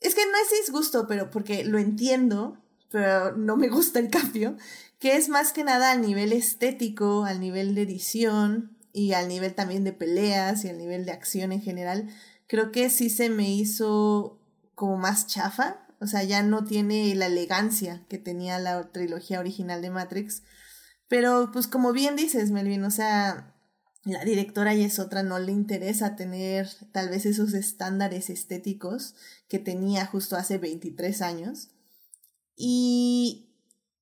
es 0.00 0.14
que 0.14 0.26
no 0.26 0.32
es 0.36 0.66
disgusto, 0.66 1.06
pero 1.06 1.30
porque 1.30 1.64
lo 1.64 1.78
entiendo, 1.78 2.58
pero 2.90 3.36
no 3.36 3.56
me 3.56 3.68
gusta 3.68 3.98
el 3.98 4.10
cambio, 4.10 4.56
que 4.98 5.16
es 5.16 5.28
más 5.28 5.52
que 5.52 5.64
nada 5.64 5.92
al 5.92 6.02
nivel 6.02 6.32
estético, 6.32 7.24
al 7.24 7.40
nivel 7.40 7.74
de 7.74 7.82
edición 7.82 8.76
y 8.92 9.12
al 9.12 9.28
nivel 9.28 9.54
también 9.54 9.82
de 9.82 9.92
peleas 9.92 10.64
y 10.64 10.68
al 10.68 10.78
nivel 10.78 11.04
de 11.06 11.12
acción 11.12 11.52
en 11.52 11.62
general. 11.62 12.08
Creo 12.46 12.70
que 12.70 12.90
sí 12.90 13.10
se 13.10 13.30
me 13.30 13.50
hizo 13.50 14.38
como 14.74 14.96
más 14.96 15.26
chafa, 15.26 15.86
o 16.00 16.06
sea, 16.06 16.22
ya 16.22 16.42
no 16.42 16.64
tiene 16.64 17.14
la 17.14 17.26
elegancia 17.26 18.04
que 18.08 18.18
tenía 18.18 18.58
la 18.58 18.92
trilogía 18.92 19.40
original 19.40 19.80
de 19.80 19.90
Matrix. 19.90 20.42
Pero 21.14 21.50
pues 21.52 21.68
como 21.68 21.92
bien 21.92 22.16
dices, 22.16 22.50
Melvin, 22.50 22.82
o 22.82 22.90
sea, 22.90 23.54
la 24.02 24.24
directora 24.24 24.74
y 24.74 24.82
es 24.82 24.98
otra, 24.98 25.22
no 25.22 25.38
le 25.38 25.52
interesa 25.52 26.16
tener 26.16 26.68
tal 26.90 27.08
vez 27.08 27.24
esos 27.24 27.54
estándares 27.54 28.30
estéticos 28.30 29.14
que 29.46 29.60
tenía 29.60 30.06
justo 30.06 30.34
hace 30.34 30.58
23 30.58 31.22
años 31.22 31.70
y, 32.56 33.48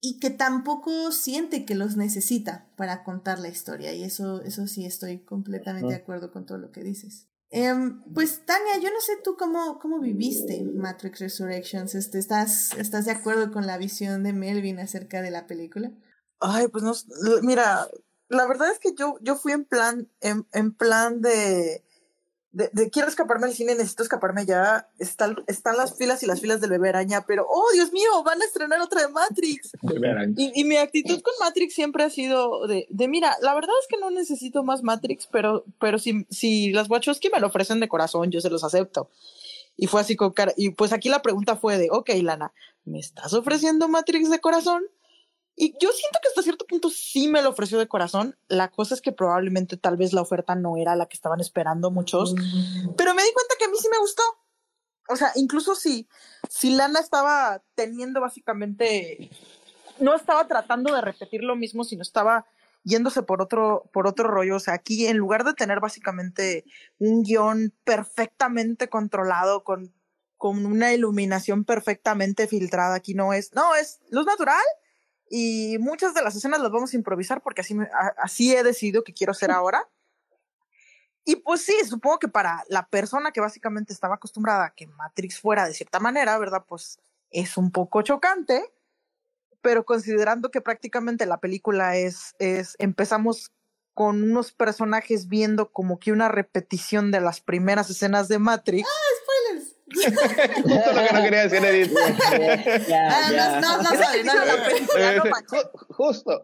y 0.00 0.20
que 0.20 0.30
tampoco 0.30 1.12
siente 1.12 1.66
que 1.66 1.74
los 1.74 1.98
necesita 1.98 2.72
para 2.78 3.04
contar 3.04 3.40
la 3.40 3.50
historia 3.50 3.92
y 3.92 4.04
eso, 4.04 4.40
eso 4.40 4.66
sí 4.66 4.86
estoy 4.86 5.18
completamente 5.18 5.92
de 5.92 6.00
acuerdo 6.00 6.32
con 6.32 6.46
todo 6.46 6.56
lo 6.56 6.72
que 6.72 6.82
dices. 6.82 7.28
Em, 7.50 8.02
pues 8.14 8.46
Tania, 8.46 8.78
yo 8.82 8.88
no 8.88 9.00
sé 9.02 9.18
tú 9.22 9.36
cómo, 9.38 9.78
cómo 9.78 10.00
viviste 10.00 10.64
Matrix 10.64 11.20
Resurrections. 11.20 11.94
Este, 11.94 12.18
¿estás, 12.18 12.72
¿Estás 12.78 13.04
de 13.04 13.12
acuerdo 13.12 13.52
con 13.52 13.66
la 13.66 13.76
visión 13.76 14.22
de 14.22 14.32
Melvin 14.32 14.78
acerca 14.78 15.20
de 15.20 15.30
la 15.30 15.46
película? 15.46 15.92
Ay, 16.42 16.68
pues 16.68 16.82
no, 16.82 16.92
mira, 17.42 17.88
la 18.28 18.46
verdad 18.46 18.70
es 18.70 18.78
que 18.78 18.94
yo, 18.94 19.16
yo 19.20 19.36
fui 19.36 19.52
en 19.52 19.64
plan, 19.64 20.08
en, 20.20 20.46
en 20.52 20.72
plan 20.74 21.20
de, 21.20 21.84
de, 22.52 22.90
quiero 22.90 23.08
escaparme 23.08 23.46
al 23.46 23.54
cine, 23.54 23.74
necesito 23.74 24.02
escaparme 24.02 24.44
ya. 24.44 24.88
Están, 24.98 25.36
están 25.46 25.76
las 25.76 25.96
filas 25.96 26.22
y 26.22 26.26
las 26.26 26.40
filas 26.40 26.60
del 26.60 26.70
bebé 26.70 26.90
araña, 26.90 27.24
pero 27.26 27.46
oh 27.48 27.64
Dios 27.72 27.92
mío, 27.92 28.22
van 28.24 28.40
a 28.40 28.44
estrenar 28.44 28.80
otra 28.80 29.02
de 29.02 29.08
Matrix. 29.08 29.72
Y, 30.36 30.60
y, 30.60 30.64
mi 30.64 30.76
actitud 30.76 31.20
con 31.22 31.34
Matrix 31.40 31.74
siempre 31.74 32.04
ha 32.04 32.10
sido 32.10 32.66
de, 32.66 32.86
de, 32.90 33.08
mira, 33.08 33.36
la 33.40 33.54
verdad 33.54 33.74
es 33.80 33.88
que 33.88 33.98
no 33.98 34.10
necesito 34.10 34.62
más 34.64 34.82
Matrix, 34.82 35.26
pero, 35.26 35.64
pero 35.78 35.98
si, 35.98 36.26
si 36.30 36.72
las 36.72 36.90
Wachowski 36.90 37.30
me 37.30 37.40
lo 37.40 37.46
ofrecen 37.46 37.80
de 37.80 37.88
corazón, 37.88 38.30
yo 38.30 38.40
se 38.40 38.50
los 38.50 38.64
acepto. 38.64 39.08
Y 39.76 39.86
fue 39.86 40.02
así 40.02 40.16
con 40.16 40.32
cara, 40.32 40.52
y 40.56 40.70
pues 40.70 40.92
aquí 40.92 41.08
la 41.08 41.22
pregunta 41.22 41.56
fue 41.56 41.78
de, 41.78 41.88
ok, 41.90 42.10
Lana, 42.22 42.52
¿me 42.84 42.98
estás 42.98 43.32
ofreciendo 43.32 43.88
Matrix 43.88 44.28
de 44.28 44.40
corazón? 44.40 44.84
Y 45.62 45.76
yo 45.78 45.92
siento 45.92 46.18
que 46.20 46.26
hasta 46.26 46.42
cierto 46.42 46.66
punto 46.66 46.90
sí 46.90 47.28
me 47.28 47.40
lo 47.40 47.50
ofreció 47.50 47.78
de 47.78 47.86
corazón. 47.86 48.36
La 48.48 48.66
cosa 48.66 48.96
es 48.96 49.00
que 49.00 49.12
probablemente 49.12 49.76
tal 49.76 49.96
vez 49.96 50.12
la 50.12 50.20
oferta 50.20 50.56
no 50.56 50.76
era 50.76 50.96
la 50.96 51.06
que 51.06 51.14
estaban 51.14 51.38
esperando 51.38 51.92
muchos, 51.92 52.34
mm. 52.34 52.96
pero 52.96 53.14
me 53.14 53.22
di 53.22 53.32
cuenta 53.32 53.54
que 53.56 53.66
a 53.66 53.68
mí 53.68 53.76
sí 53.80 53.86
me 53.88 54.00
gustó. 54.00 54.24
O 55.08 55.14
sea, 55.14 55.30
incluso 55.36 55.76
si, 55.76 56.08
si 56.50 56.74
Lana 56.74 56.98
estaba 56.98 57.62
teniendo 57.76 58.20
básicamente, 58.20 59.30
no 60.00 60.16
estaba 60.16 60.48
tratando 60.48 60.92
de 60.92 61.00
repetir 61.00 61.44
lo 61.44 61.54
mismo, 61.54 61.84
sino 61.84 62.02
estaba 62.02 62.44
yéndose 62.82 63.22
por 63.22 63.40
otro, 63.40 63.88
por 63.92 64.08
otro 64.08 64.26
rollo. 64.26 64.56
O 64.56 64.60
sea, 64.60 64.74
aquí 64.74 65.06
en 65.06 65.16
lugar 65.16 65.44
de 65.44 65.54
tener 65.54 65.78
básicamente 65.78 66.64
un 66.98 67.22
guion 67.22 67.72
perfectamente 67.84 68.88
controlado, 68.88 69.62
con, 69.62 69.94
con 70.38 70.66
una 70.66 70.92
iluminación 70.92 71.64
perfectamente 71.64 72.48
filtrada, 72.48 72.96
aquí 72.96 73.14
no 73.14 73.32
es, 73.32 73.54
no, 73.54 73.76
es 73.76 74.00
luz 74.10 74.26
natural 74.26 74.58
y 75.28 75.78
muchas 75.78 76.14
de 76.14 76.22
las 76.22 76.36
escenas 76.36 76.60
las 76.60 76.70
vamos 76.70 76.92
a 76.92 76.96
improvisar 76.96 77.42
porque 77.42 77.62
así, 77.62 77.76
así 78.18 78.54
he 78.54 78.62
decidido 78.62 79.04
que 79.04 79.14
quiero 79.14 79.32
hacer 79.32 79.50
ahora. 79.52 79.88
Y 81.24 81.36
pues 81.36 81.62
sí, 81.64 81.74
supongo 81.88 82.18
que 82.18 82.28
para 82.28 82.64
la 82.68 82.88
persona 82.88 83.30
que 83.30 83.40
básicamente 83.40 83.92
estaba 83.92 84.16
acostumbrada 84.16 84.66
a 84.66 84.74
que 84.74 84.88
Matrix 84.88 85.40
fuera 85.40 85.66
de 85.66 85.74
cierta 85.74 86.00
manera, 86.00 86.36
¿verdad? 86.38 86.64
Pues 86.66 86.98
es 87.30 87.56
un 87.56 87.70
poco 87.70 88.02
chocante, 88.02 88.64
pero 89.60 89.84
considerando 89.84 90.50
que 90.50 90.60
prácticamente 90.60 91.24
la 91.24 91.38
película 91.38 91.96
es, 91.96 92.34
es, 92.38 92.74
empezamos 92.78 93.52
con 93.94 94.22
unos 94.22 94.52
personajes 94.52 95.28
viendo 95.28 95.70
como 95.70 96.00
que 96.00 96.12
una 96.12 96.28
repetición 96.28 97.10
de 97.10 97.20
las 97.20 97.40
primeras 97.40 97.88
escenas 97.88 98.26
de 98.28 98.38
Matrix. 98.38 98.88
¡Ah! 98.88 99.22
Justo 99.94 100.92
lo 100.92 101.06
que 101.06 101.12
no 101.12 101.22
quería 101.22 101.48
decir, 101.48 101.64
Edith. 101.64 101.96
Ah, 102.92 103.60
no, 103.60 103.60
no, 103.60 103.82
no, 103.82 103.90
Justo. 105.90 106.42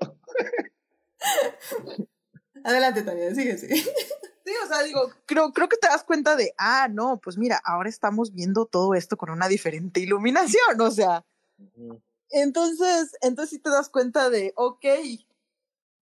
Adelante, 2.65 3.03
Tania, 3.03 3.35
sigue, 3.35 3.59
sigue. 3.59 3.77
Sí, 3.77 4.55
o 4.65 4.67
sea, 4.67 4.83
digo, 4.83 5.11
creo, 5.27 5.53
creo 5.53 5.69
que 5.69 5.77
te 5.77 5.89
das 5.89 6.05
cuenta 6.05 6.35
de, 6.35 6.55
ah, 6.57 6.89
no, 6.91 7.21
pues 7.23 7.37
mira, 7.37 7.61
ahora 7.65 7.91
estamos 7.91 8.33
viendo 8.33 8.65
todo 8.65 8.95
esto 8.95 9.17
con 9.19 9.31
una 9.31 9.47
diferente 9.47 10.01
iluminación, 10.01 10.81
o 10.81 10.91
sea. 10.91 11.25
Entonces, 12.31 13.13
entonces 13.21 13.51
sí 13.51 13.59
te 13.59 13.71
das 13.71 13.91
cuenta 13.91 14.31
de, 14.31 14.53
ok, 14.57 14.85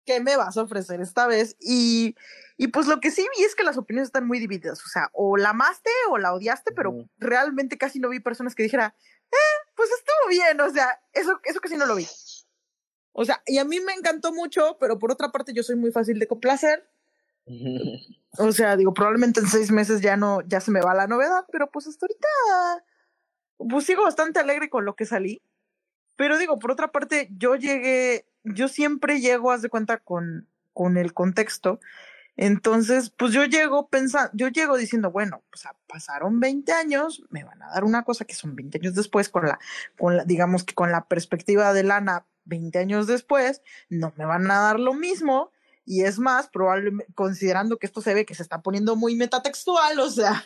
¿qué 0.06 0.20
me 0.20 0.36
vas 0.38 0.58
a 0.58 0.62
ofrecer 0.62 1.02
esta 1.02 1.26
vez? 1.26 1.56
Y, 1.60 2.16
y 2.58 2.68
pues 2.70 2.88
lo 2.88 3.00
que 3.00 3.12
sí 3.12 3.26
vi 3.38 3.44
es 3.44 3.54
que 3.54 3.64
las 3.64 3.78
opiniones 3.78 4.08
están 4.08 4.26
muy 4.26 4.40
divididas. 4.40 4.84
O 4.84 4.90
sea, 4.90 5.10
o 5.14 5.38
la 5.38 5.52
amaste 5.52 5.92
o 6.10 6.18
la 6.18 6.34
odiaste, 6.34 6.72
pero 6.72 7.06
realmente 7.20 7.78
casi 7.78 8.00
no 8.00 8.10
vi 8.10 8.20
personas 8.20 8.56
que 8.56 8.64
dijera, 8.64 8.96
eh, 9.32 9.70
pues 9.76 9.90
estuvo 9.92 10.30
bien. 10.30 10.60
O 10.62 10.70
sea, 10.72 11.00
eso, 11.14 11.40
eso 11.44 11.60
casi 11.60 11.78
no 11.78 11.86
lo 11.86 11.96
vi. 11.96 12.08
O 13.14 13.26
sea, 13.26 13.44
y 13.46 13.60
a 13.60 13.64
mí 13.64 13.80
me 13.80 13.94
encantó 13.94 14.34
mucho, 14.34 14.78
pero 14.80 14.98
por 14.98 15.12
otra 15.12 15.32
parte 15.32 15.54
yo 15.54 15.62
soy 15.62 15.76
muy 15.76 15.92
fácil 15.92 16.18
de 16.18 16.28
complacer. 16.28 16.90
o 18.40 18.52
sea, 18.52 18.76
digo, 18.76 18.92
probablemente 18.92 19.40
en 19.40 19.48
seis 19.48 19.72
meses 19.72 20.02
ya 20.02 20.18
no, 20.18 20.42
ya 20.42 20.60
se 20.60 20.72
me 20.72 20.82
va 20.82 20.96
la 20.96 21.08
novedad, 21.08 21.46
pero 21.52 21.70
pues 21.70 21.88
hasta 21.88 22.08
ahorita, 22.08 22.86
pues 23.70 23.86
sigo 23.86 24.02
bastante 24.02 24.40
alegre 24.40 24.70
con 24.70 24.84
lo 24.84 24.96
que 24.96 25.06
salí. 25.06 25.44
Pero 26.16 26.40
digo, 26.40 26.58
por 26.58 26.72
otra 26.72 26.92
parte, 26.92 27.30
yo 27.38 27.56
llegué, 27.56 28.26
yo 28.44 28.68
siempre 28.68 29.22
llego, 29.22 29.52
haz 29.52 29.62
de 29.62 29.70
cuenta, 29.70 29.98
con, 30.00 30.48
con 30.74 30.98
el 30.98 31.14
contexto. 31.14 31.80
Entonces, 32.38 33.10
pues 33.10 33.34
yo 33.34 33.46
llego 33.46 33.90
pensando, 33.90 34.30
yo 34.34 34.48
llego 34.50 34.78
diciendo, 34.78 35.12
bueno, 35.12 35.44
pues 35.50 35.64
pasaron 35.88 36.40
20 36.40 36.72
años, 36.72 37.24
me 37.30 37.44
van 37.44 37.64
a 37.64 37.70
dar 37.72 37.84
una 37.84 38.04
cosa 38.04 38.26
que 38.26 38.36
son 38.36 38.56
20 38.56 38.78
años 38.78 38.94
después, 38.94 39.28
con 39.28 39.48
la, 39.48 39.60
con 39.98 40.18
la, 40.18 40.24
digamos 40.24 40.64
que 40.64 40.76
con 40.76 40.92
la 40.92 41.08
perspectiva 41.08 41.74
de 41.74 41.84
Lana, 41.84 42.28
20 42.46 42.78
años 42.78 43.08
después, 43.08 43.64
no 43.90 44.14
me 44.18 44.26
van 44.26 44.50
a 44.52 44.60
dar 44.60 44.80
lo 44.80 44.94
mismo. 44.94 45.52
Y 45.84 46.04
es 46.04 46.20
más, 46.20 46.48
probablemente, 46.50 47.12
considerando 47.16 47.78
que 47.78 47.88
esto 47.88 48.02
se 48.02 48.14
ve 48.14 48.26
que 48.26 48.36
se 48.36 48.44
está 48.44 48.62
poniendo 48.62 48.96
muy 48.96 49.16
metatextual, 49.16 50.00
o 50.00 50.10
sea. 50.10 50.46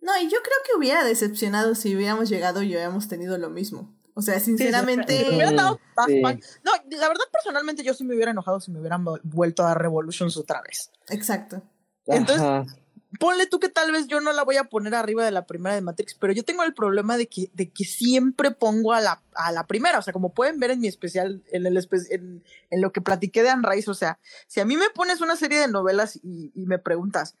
No, 0.00 0.12
y 0.20 0.24
yo 0.24 0.38
creo 0.42 0.56
que 0.64 0.78
hubiera 0.78 1.04
decepcionado 1.04 1.74
si 1.74 1.96
hubiéramos 1.96 2.28
llegado 2.28 2.62
y 2.62 2.68
hubiéramos 2.68 3.08
tenido 3.08 3.38
lo 3.38 3.50
mismo. 3.50 3.92
O 4.18 4.22
sea, 4.22 4.40
sinceramente. 4.40 5.26
No, 5.28 5.78
la 5.94 7.08
verdad, 7.08 7.24
personalmente, 7.30 7.84
yo 7.84 7.92
sí 7.92 8.02
me 8.02 8.14
hubiera 8.14 8.30
enojado 8.30 8.60
si 8.60 8.70
me 8.70 8.80
hubieran 8.80 9.04
vuelto 9.22 9.62
a 9.62 9.66
dar 9.68 9.82
Revolutions 9.82 10.38
otra 10.38 10.62
vez. 10.62 10.90
Exacto. 11.10 11.62
Entonces, 12.06 12.72
ponle 13.20 13.46
tú 13.46 13.60
que 13.60 13.68
tal 13.68 13.92
vez 13.92 14.06
yo 14.06 14.22
no 14.22 14.32
la 14.32 14.42
voy 14.42 14.56
a 14.56 14.64
poner 14.64 14.94
arriba 14.94 15.22
de 15.22 15.32
la 15.32 15.44
primera 15.44 15.74
de 15.74 15.82
Matrix, 15.82 16.14
pero 16.14 16.32
yo 16.32 16.46
tengo 16.46 16.62
el 16.62 16.72
problema 16.72 17.18
de 17.18 17.26
que, 17.26 17.50
de 17.52 17.70
que 17.70 17.84
siempre 17.84 18.52
pongo 18.52 18.94
a 18.94 19.02
la, 19.02 19.22
a 19.34 19.52
la 19.52 19.66
primera. 19.66 19.98
O 19.98 20.02
sea, 20.02 20.14
como 20.14 20.32
pueden 20.32 20.58
ver 20.60 20.70
en 20.70 20.80
mi 20.80 20.88
especial, 20.88 21.42
en, 21.52 21.66
el 21.66 21.76
en, 22.08 22.42
en 22.70 22.80
lo 22.80 22.92
que 22.92 23.02
platiqué 23.02 23.42
de 23.42 23.50
Anne 23.50 23.68
Rice, 23.68 23.90
o 23.90 23.94
sea, 23.94 24.18
si 24.46 24.60
a 24.60 24.64
mí 24.64 24.78
me 24.78 24.88
pones 24.94 25.20
una 25.20 25.36
serie 25.36 25.58
de 25.58 25.68
novelas 25.68 26.16
y, 26.22 26.52
y 26.54 26.64
me 26.64 26.78
preguntas, 26.78 27.36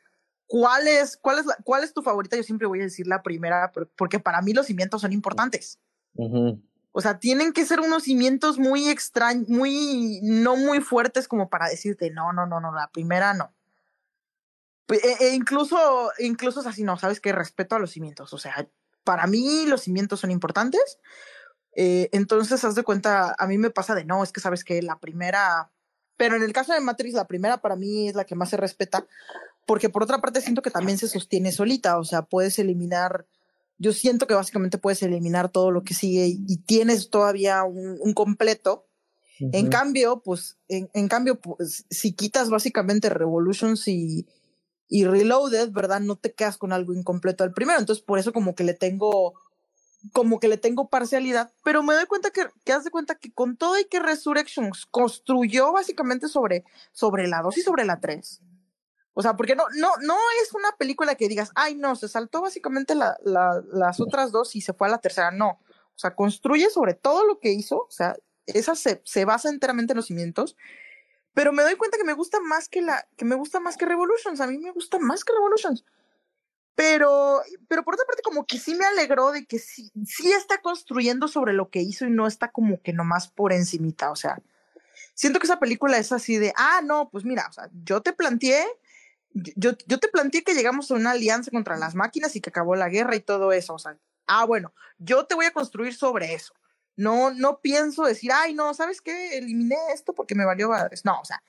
¿cuál 0.46 0.88
es, 0.88 1.16
cuál, 1.16 1.38
es 1.38 1.46
¿cuál 1.64 1.84
es 1.84 1.94
tu 1.94 2.02
favorita? 2.02 2.36
Yo 2.36 2.42
siempre 2.42 2.66
voy 2.66 2.80
a 2.80 2.84
decir 2.84 3.06
la 3.06 3.22
primera, 3.22 3.72
porque 3.96 4.20
para 4.20 4.42
mí 4.42 4.52
los 4.52 4.66
cimientos 4.66 5.00
son 5.00 5.14
importantes. 5.14 5.78
O 6.92 7.00
sea, 7.00 7.18
tienen 7.18 7.52
que 7.52 7.66
ser 7.66 7.80
unos 7.80 8.04
cimientos 8.04 8.58
muy 8.58 8.88
extraños, 8.88 9.48
muy, 9.48 10.20
no 10.22 10.56
muy 10.56 10.80
fuertes 10.80 11.28
como 11.28 11.50
para 11.50 11.68
decirte, 11.68 12.10
no, 12.10 12.32
no, 12.32 12.46
no, 12.46 12.60
no, 12.60 12.72
la 12.72 12.90
primera 12.90 13.34
no. 13.34 13.52
Pues, 14.86 15.04
e, 15.04 15.26
e 15.26 15.34
incluso, 15.34 16.10
incluso 16.18 16.60
es 16.60 16.66
así, 16.66 16.84
no, 16.84 16.96
sabes 16.96 17.20
que 17.20 17.32
respeto 17.32 17.76
a 17.76 17.78
los 17.78 17.90
cimientos. 17.90 18.32
O 18.32 18.38
sea, 18.38 18.68
para 19.04 19.26
mí 19.26 19.66
los 19.66 19.82
cimientos 19.82 20.20
son 20.20 20.30
importantes. 20.30 20.98
Eh, 21.74 22.08
entonces, 22.12 22.64
haz 22.64 22.74
de 22.74 22.82
cuenta, 22.82 23.34
a 23.38 23.46
mí 23.46 23.58
me 23.58 23.70
pasa 23.70 23.94
de 23.94 24.04
no, 24.04 24.22
es 24.22 24.32
que 24.32 24.40
sabes 24.40 24.64
que 24.64 24.80
la 24.80 24.98
primera, 24.98 25.70
pero 26.16 26.36
en 26.36 26.42
el 26.42 26.52
caso 26.52 26.72
de 26.72 26.80
Matrix, 26.80 27.14
la 27.14 27.26
primera 27.26 27.60
para 27.60 27.76
mí 27.76 28.08
es 28.08 28.14
la 28.14 28.24
que 28.24 28.34
más 28.34 28.48
se 28.48 28.56
respeta, 28.56 29.06
porque 29.66 29.90
por 29.90 30.02
otra 30.02 30.20
parte 30.20 30.40
siento 30.40 30.62
que 30.62 30.70
también 30.70 30.96
se 30.96 31.08
sostiene 31.08 31.52
solita, 31.52 31.98
o 31.98 32.04
sea, 32.04 32.22
puedes 32.22 32.58
eliminar, 32.58 33.26
yo 33.78 33.92
siento 33.92 34.26
que 34.26 34.34
básicamente 34.34 34.78
puedes 34.78 35.02
eliminar 35.02 35.50
todo 35.50 35.70
lo 35.70 35.82
que 35.82 35.94
sigue 35.94 36.26
y, 36.26 36.56
tienes 36.58 37.10
todavía 37.10 37.64
un, 37.64 38.12
completo. 38.14 38.86
En 39.38 39.68
cambio, 39.68 40.22
pues, 40.24 40.56
en, 40.66 40.88
en, 40.94 41.08
cambio, 41.08 41.38
pues, 41.38 41.84
si 41.90 42.12
quitas 42.12 42.48
básicamente 42.48 43.10
Revolutions 43.10 43.86
y, 43.86 44.26
y 44.88 45.04
Reloaded, 45.04 45.72
¿verdad? 45.72 46.00
No 46.00 46.16
te 46.16 46.32
quedas 46.32 46.56
con 46.56 46.72
algo 46.72 46.94
incompleto 46.94 47.44
al 47.44 47.52
primero. 47.52 47.78
Entonces, 47.78 48.02
por 48.02 48.18
eso 48.18 48.32
como 48.32 48.54
que 48.54 48.64
le 48.64 48.72
tengo, 48.72 49.34
como 50.12 50.40
que 50.40 50.48
le 50.48 50.56
tengo 50.56 50.88
parcialidad, 50.88 51.52
pero 51.64 51.82
me 51.82 51.94
doy 51.94 52.06
cuenta 52.06 52.30
que, 52.30 52.46
que 52.64 52.72
haz 52.72 52.84
de 52.84 52.90
cuenta 52.90 53.16
que 53.16 53.32
con 53.32 53.56
todo 53.56 53.78
y 53.78 53.84
que 53.84 54.00
Resurrections 54.00 54.86
construyó 54.86 55.72
básicamente 55.72 56.28
sobre, 56.28 56.64
sobre 56.92 57.26
la 57.26 57.42
2 57.42 57.58
y 57.58 57.62
sobre 57.62 57.84
la 57.84 58.00
3. 58.00 58.40
O 59.18 59.22
sea, 59.22 59.34
porque 59.34 59.56
no, 59.56 59.64
no, 59.76 59.90
no 60.02 60.16
es 60.42 60.52
una 60.52 60.72
película 60.78 61.14
que 61.14 61.28
digas, 61.28 61.50
ay, 61.54 61.74
no, 61.74 61.96
se 61.96 62.06
saltó 62.06 62.42
básicamente 62.42 62.94
la, 62.94 63.16
la, 63.24 63.62
las 63.72 63.98
otras 63.98 64.30
dos 64.30 64.54
y 64.54 64.60
se 64.60 64.74
fue 64.74 64.88
a 64.88 64.90
la 64.90 64.98
tercera. 64.98 65.30
No. 65.30 65.58
O 65.94 65.98
sea, 65.98 66.14
construye 66.14 66.68
sobre 66.68 66.92
todo 66.94 67.24
lo 67.24 67.40
que 67.40 67.52
hizo. 67.52 67.78
O 67.78 67.90
sea, 67.90 68.16
esa 68.44 68.74
se, 68.74 69.00
se 69.04 69.24
basa 69.24 69.48
enteramente 69.48 69.94
en 69.94 69.96
los 69.96 70.06
cimientos 70.06 70.56
pero 71.36 71.52
me 71.52 71.62
doy 71.62 71.76
cuenta 71.76 71.98
que 71.98 72.04
me 72.04 72.14
gusta 72.14 72.40
más 72.40 72.66
que 72.66 72.80
la, 72.80 73.06
que 73.14 73.26
me 73.26 73.34
gusta 73.34 73.60
más 73.60 73.76
que 73.76 73.84
Revolutions. 73.84 74.40
A 74.40 74.46
mí 74.46 74.56
me 74.56 74.70
gusta 74.70 74.98
más 74.98 75.22
que 75.22 75.34
Revolutions. 75.34 75.84
Pero, 76.74 77.42
pero 77.68 77.84
por 77.84 77.92
otra 77.92 78.06
parte, 78.06 78.22
como 78.22 78.46
que 78.46 78.58
sí 78.58 78.74
me 78.74 78.86
alegró 78.86 79.32
de 79.32 79.44
que 79.44 79.58
sí, 79.58 79.92
sí 80.06 80.32
está 80.32 80.62
construyendo 80.62 81.28
sobre 81.28 81.52
lo 81.52 81.68
que 81.68 81.82
hizo 81.82 82.06
y 82.06 82.10
no 82.10 82.26
está 82.26 82.50
como 82.50 82.80
que 82.80 82.94
nomás 82.94 83.28
por 83.28 83.52
encimita. 83.52 84.10
O 84.10 84.16
sea, 84.16 84.38
siento 85.12 85.38
que 85.38 85.46
esa 85.46 85.60
película 85.60 85.98
es 85.98 86.10
así 86.10 86.38
de, 86.38 86.54
ah, 86.56 86.80
no, 86.82 87.10
pues 87.10 87.26
mira, 87.26 87.46
o 87.50 87.52
sea, 87.52 87.68
yo 87.84 88.00
te 88.00 88.14
planteé, 88.14 88.64
yo, 89.54 89.72
yo 89.86 89.98
te 89.98 90.08
planteé 90.08 90.42
que 90.42 90.54
llegamos 90.54 90.90
a 90.90 90.94
una 90.94 91.10
alianza 91.12 91.50
contra 91.50 91.76
las 91.76 91.94
máquinas 91.94 92.34
y 92.36 92.40
que 92.40 92.50
acabó 92.50 92.74
la 92.74 92.88
guerra 92.88 93.16
y 93.16 93.20
todo 93.20 93.52
eso. 93.52 93.74
O 93.74 93.78
sea, 93.78 93.98
ah, 94.26 94.44
bueno, 94.44 94.72
yo 94.98 95.26
te 95.26 95.34
voy 95.34 95.46
a 95.46 95.52
construir 95.52 95.94
sobre 95.94 96.34
eso. 96.34 96.54
No, 96.96 97.30
no 97.30 97.60
pienso 97.60 98.04
decir, 98.04 98.32
ay, 98.32 98.54
no, 98.54 98.72
¿sabes 98.72 99.02
qué? 99.02 99.36
Eliminé 99.36 99.76
esto 99.92 100.14
porque 100.14 100.34
me 100.34 100.46
valió 100.46 100.70
madres. 100.70 101.04
No, 101.04 101.20
o 101.20 101.24
sea, 101.24 101.42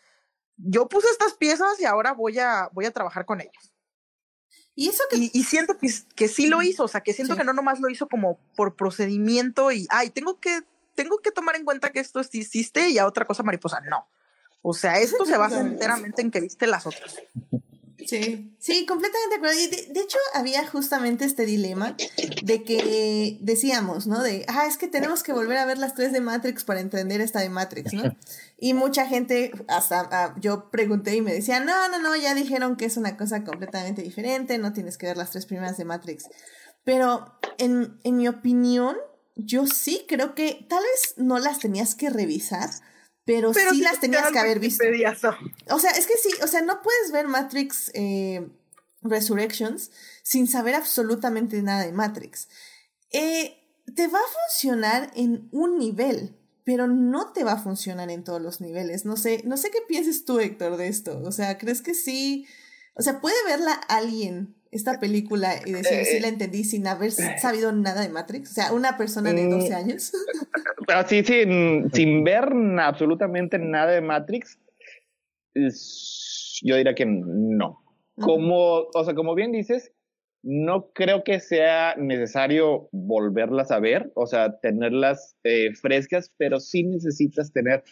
yo 0.58 0.90
puse 0.90 1.08
estas 1.10 1.34
piezas 1.34 1.80
y 1.80 1.86
ahora 1.86 2.12
voy 2.12 2.38
a, 2.40 2.70
voy 2.74 2.86
a 2.86 2.92
trabajar 2.92 3.26
con 3.26 3.40
ellas. 3.40 3.74
Y 4.76 4.90
eso 4.90 5.04
que... 5.10 5.18
Y, 5.18 5.44
siento 5.44 5.78
que, 5.78 5.88
que, 6.16 6.28
sí 6.28 6.48
lo 6.48 6.62
hizo, 6.62 6.84
o 6.84 6.88
sea, 6.88 7.02
que 7.02 7.14
siento 7.14 7.36
que 7.36 7.44
no 7.44 7.54
nomás 7.54 7.80
lo 7.80 7.90
hizo 7.90 8.08
como 8.08 8.38
por 8.56 8.76
procedimiento 8.76 9.72
y, 9.72 9.88
ay, 9.90 10.10
tengo 10.10 10.40
que, 10.40 10.62
tengo 10.94 11.20
que 11.20 11.32
tomar 11.32 11.56
en 11.56 11.64
cuenta 11.64 11.92
que 11.92 12.00
esto 12.00 12.20
hiciste 12.20 12.90
y 12.90 12.98
a 12.98 13.08
otra 13.08 13.26
cosa 13.26 13.42
mariposa. 13.44 13.80
No. 13.82 14.08
O 14.62 14.74
sea, 14.74 15.00
esto 15.00 15.26
se 15.26 15.38
basa 15.38 15.62
enteramente 15.62 16.22
en 16.22 16.30
que 16.30 16.42
viste 16.42 16.68
las 16.68 16.86
otras. 16.86 17.16
Sí, 18.06 18.56
sí, 18.60 18.86
completamente 18.86 19.30
de 19.30 19.36
acuerdo. 19.36 19.60
Y 19.60 19.92
de, 19.94 20.00
hecho, 20.00 20.18
había 20.34 20.66
justamente 20.68 21.26
este 21.26 21.46
dilema 21.46 21.96
de 22.44 22.64
que 22.64 23.38
decíamos, 23.42 24.06
¿no? 24.06 24.22
De, 24.22 24.46
ah, 24.48 24.68
es 24.68 24.78
que 24.78 24.88
tenemos 24.88 25.24
que 25.24 25.34
volver 25.34 25.58
a 25.58 25.66
ver 25.66 25.78
las 25.80 25.96
tres 25.96 26.12
de 26.12 26.22
Matrix 26.22 26.64
para 26.64 26.80
entender 26.80 27.22
esta 27.22 27.40
de 27.40 27.50
Matrix, 27.50 27.94
¿no? 27.94 28.16
Y 28.58 28.74
mucha 28.74 29.08
gente, 29.08 29.52
hasta 29.68 30.08
ah, 30.12 30.36
yo 30.40 30.70
pregunté 30.70 31.16
y 31.16 31.22
me 31.22 31.34
decía, 31.34 31.60
no, 31.60 31.90
no, 31.90 32.00
no, 32.00 32.16
ya 32.16 32.36
dijeron 32.36 32.76
que 32.76 32.86
es 32.86 32.98
una 32.98 33.18
cosa 33.18 33.44
completamente 33.44 34.04
diferente, 34.04 34.58
no 34.58 34.74
tienes 34.74 34.98
que 34.98 35.08
ver 35.08 35.18
las 35.18 35.32
tres 35.32 35.46
primeras 35.46 35.78
de 35.78 35.86
Matrix. 35.86 36.26
Pero 36.84 37.38
en, 37.58 38.00
en 38.04 38.18
mi 38.18 38.28
opinión, 38.28 38.96
yo 39.36 39.66
sí 39.66 40.06
creo 40.08 40.36
que 40.36 40.66
tal 40.70 40.84
vez 40.84 41.16
no 41.18 41.40
las 41.40 41.60
tenías 41.60 41.96
que 41.96 42.10
revisar 42.10 42.70
pero, 43.28 43.54
sí, 43.54 43.82
las 43.82 44.00
tenías 44.00 44.32
que 44.32 44.40
haber 44.40 44.60
visto. 44.60 44.86
O 45.70 45.80
sea, 45.80 45.92
es 45.92 46.08
que 46.08 46.14
sí, 46.16 46.30
o 46.42 46.48
sea, 46.48 46.62
no 46.62 46.82
puedes 46.82 47.12
ver 47.12 47.28
Matrix 47.28 47.92
eh, 47.94 48.48
Resurrections 49.02 49.92
sin 50.24 50.48
saber 50.48 50.76
absolutamente 50.76 51.62
nada 51.62 51.86
de 51.86 51.92
Matrix. 51.92 52.48
Eh, 53.12 53.58
te 53.94 54.08
va 54.08 54.20
a 54.20 54.48
funcionar 54.50 55.12
en 55.14 55.50
un 55.52 55.78
nivel, 55.78 56.38
pero 56.64 56.88
no 56.88 57.34
te 57.34 57.44
va 57.44 57.54
a 57.54 57.62
funcionar 57.62 58.10
en 58.12 58.24
todos 58.24 58.42
los 58.42 58.62
niveles. 58.62 59.04
No 59.04 59.18
sé, 59.18 59.42
no 59.44 59.58
sé 59.58 59.72
qué 59.72 59.80
pienses 59.86 60.24
tú, 60.24 60.40
Héctor, 60.40 60.78
de 60.78 60.88
esto. 60.88 61.22
O 61.26 61.34
sea, 61.34 61.58
¿crees 61.58 61.82
que 61.82 61.96
sí? 61.96 62.48
O 62.96 63.02
sea, 63.02 63.20
¿puede 63.20 63.36
verla 63.46 63.74
alguien 63.74 64.56
esta 64.72 65.00
película 65.00 65.56
y 65.66 65.72
decir, 65.72 66.06
sí 66.06 66.20
la 66.20 66.28
entendí 66.28 66.64
sin 66.64 66.88
haber 66.88 67.12
sabido 67.12 67.72
nada 67.72 68.02
de 68.02 68.10
Matrix? 68.10 68.52
O 68.52 68.54
sea, 68.54 68.74
una 68.74 68.98
persona 68.98 69.34
de 69.34 69.48
12 69.48 69.70
mm. 69.70 69.74
años. 69.76 70.12
Pero 70.88 71.08
sí, 71.08 71.24
sin, 71.24 71.92
sin 71.92 72.24
ver 72.24 72.50
absolutamente 72.80 73.60
nada 73.60 73.92
de 73.92 74.02
Matrix, 74.02 74.60
yo 76.62 76.76
diría 76.76 76.96
que 76.96 77.06
no. 77.06 77.84
Como, 78.20 78.88
o 78.94 79.04
sea, 79.04 79.14
como 79.14 79.36
bien 79.36 79.52
dices, 79.52 79.92
no 80.44 80.92
creo 80.94 81.24
que 81.24 81.40
sea 81.40 81.96
necesario 81.98 82.90
volverlas 82.92 83.72
a 83.72 83.80
ver, 83.80 84.12
o 84.16 84.26
sea, 84.26 84.60
tenerlas 84.60 85.36
eh, 85.44 85.74
frescas, 85.76 86.32
pero 86.38 86.60
sí 86.60 86.84
necesitas 86.84 87.52
tener 87.52 87.84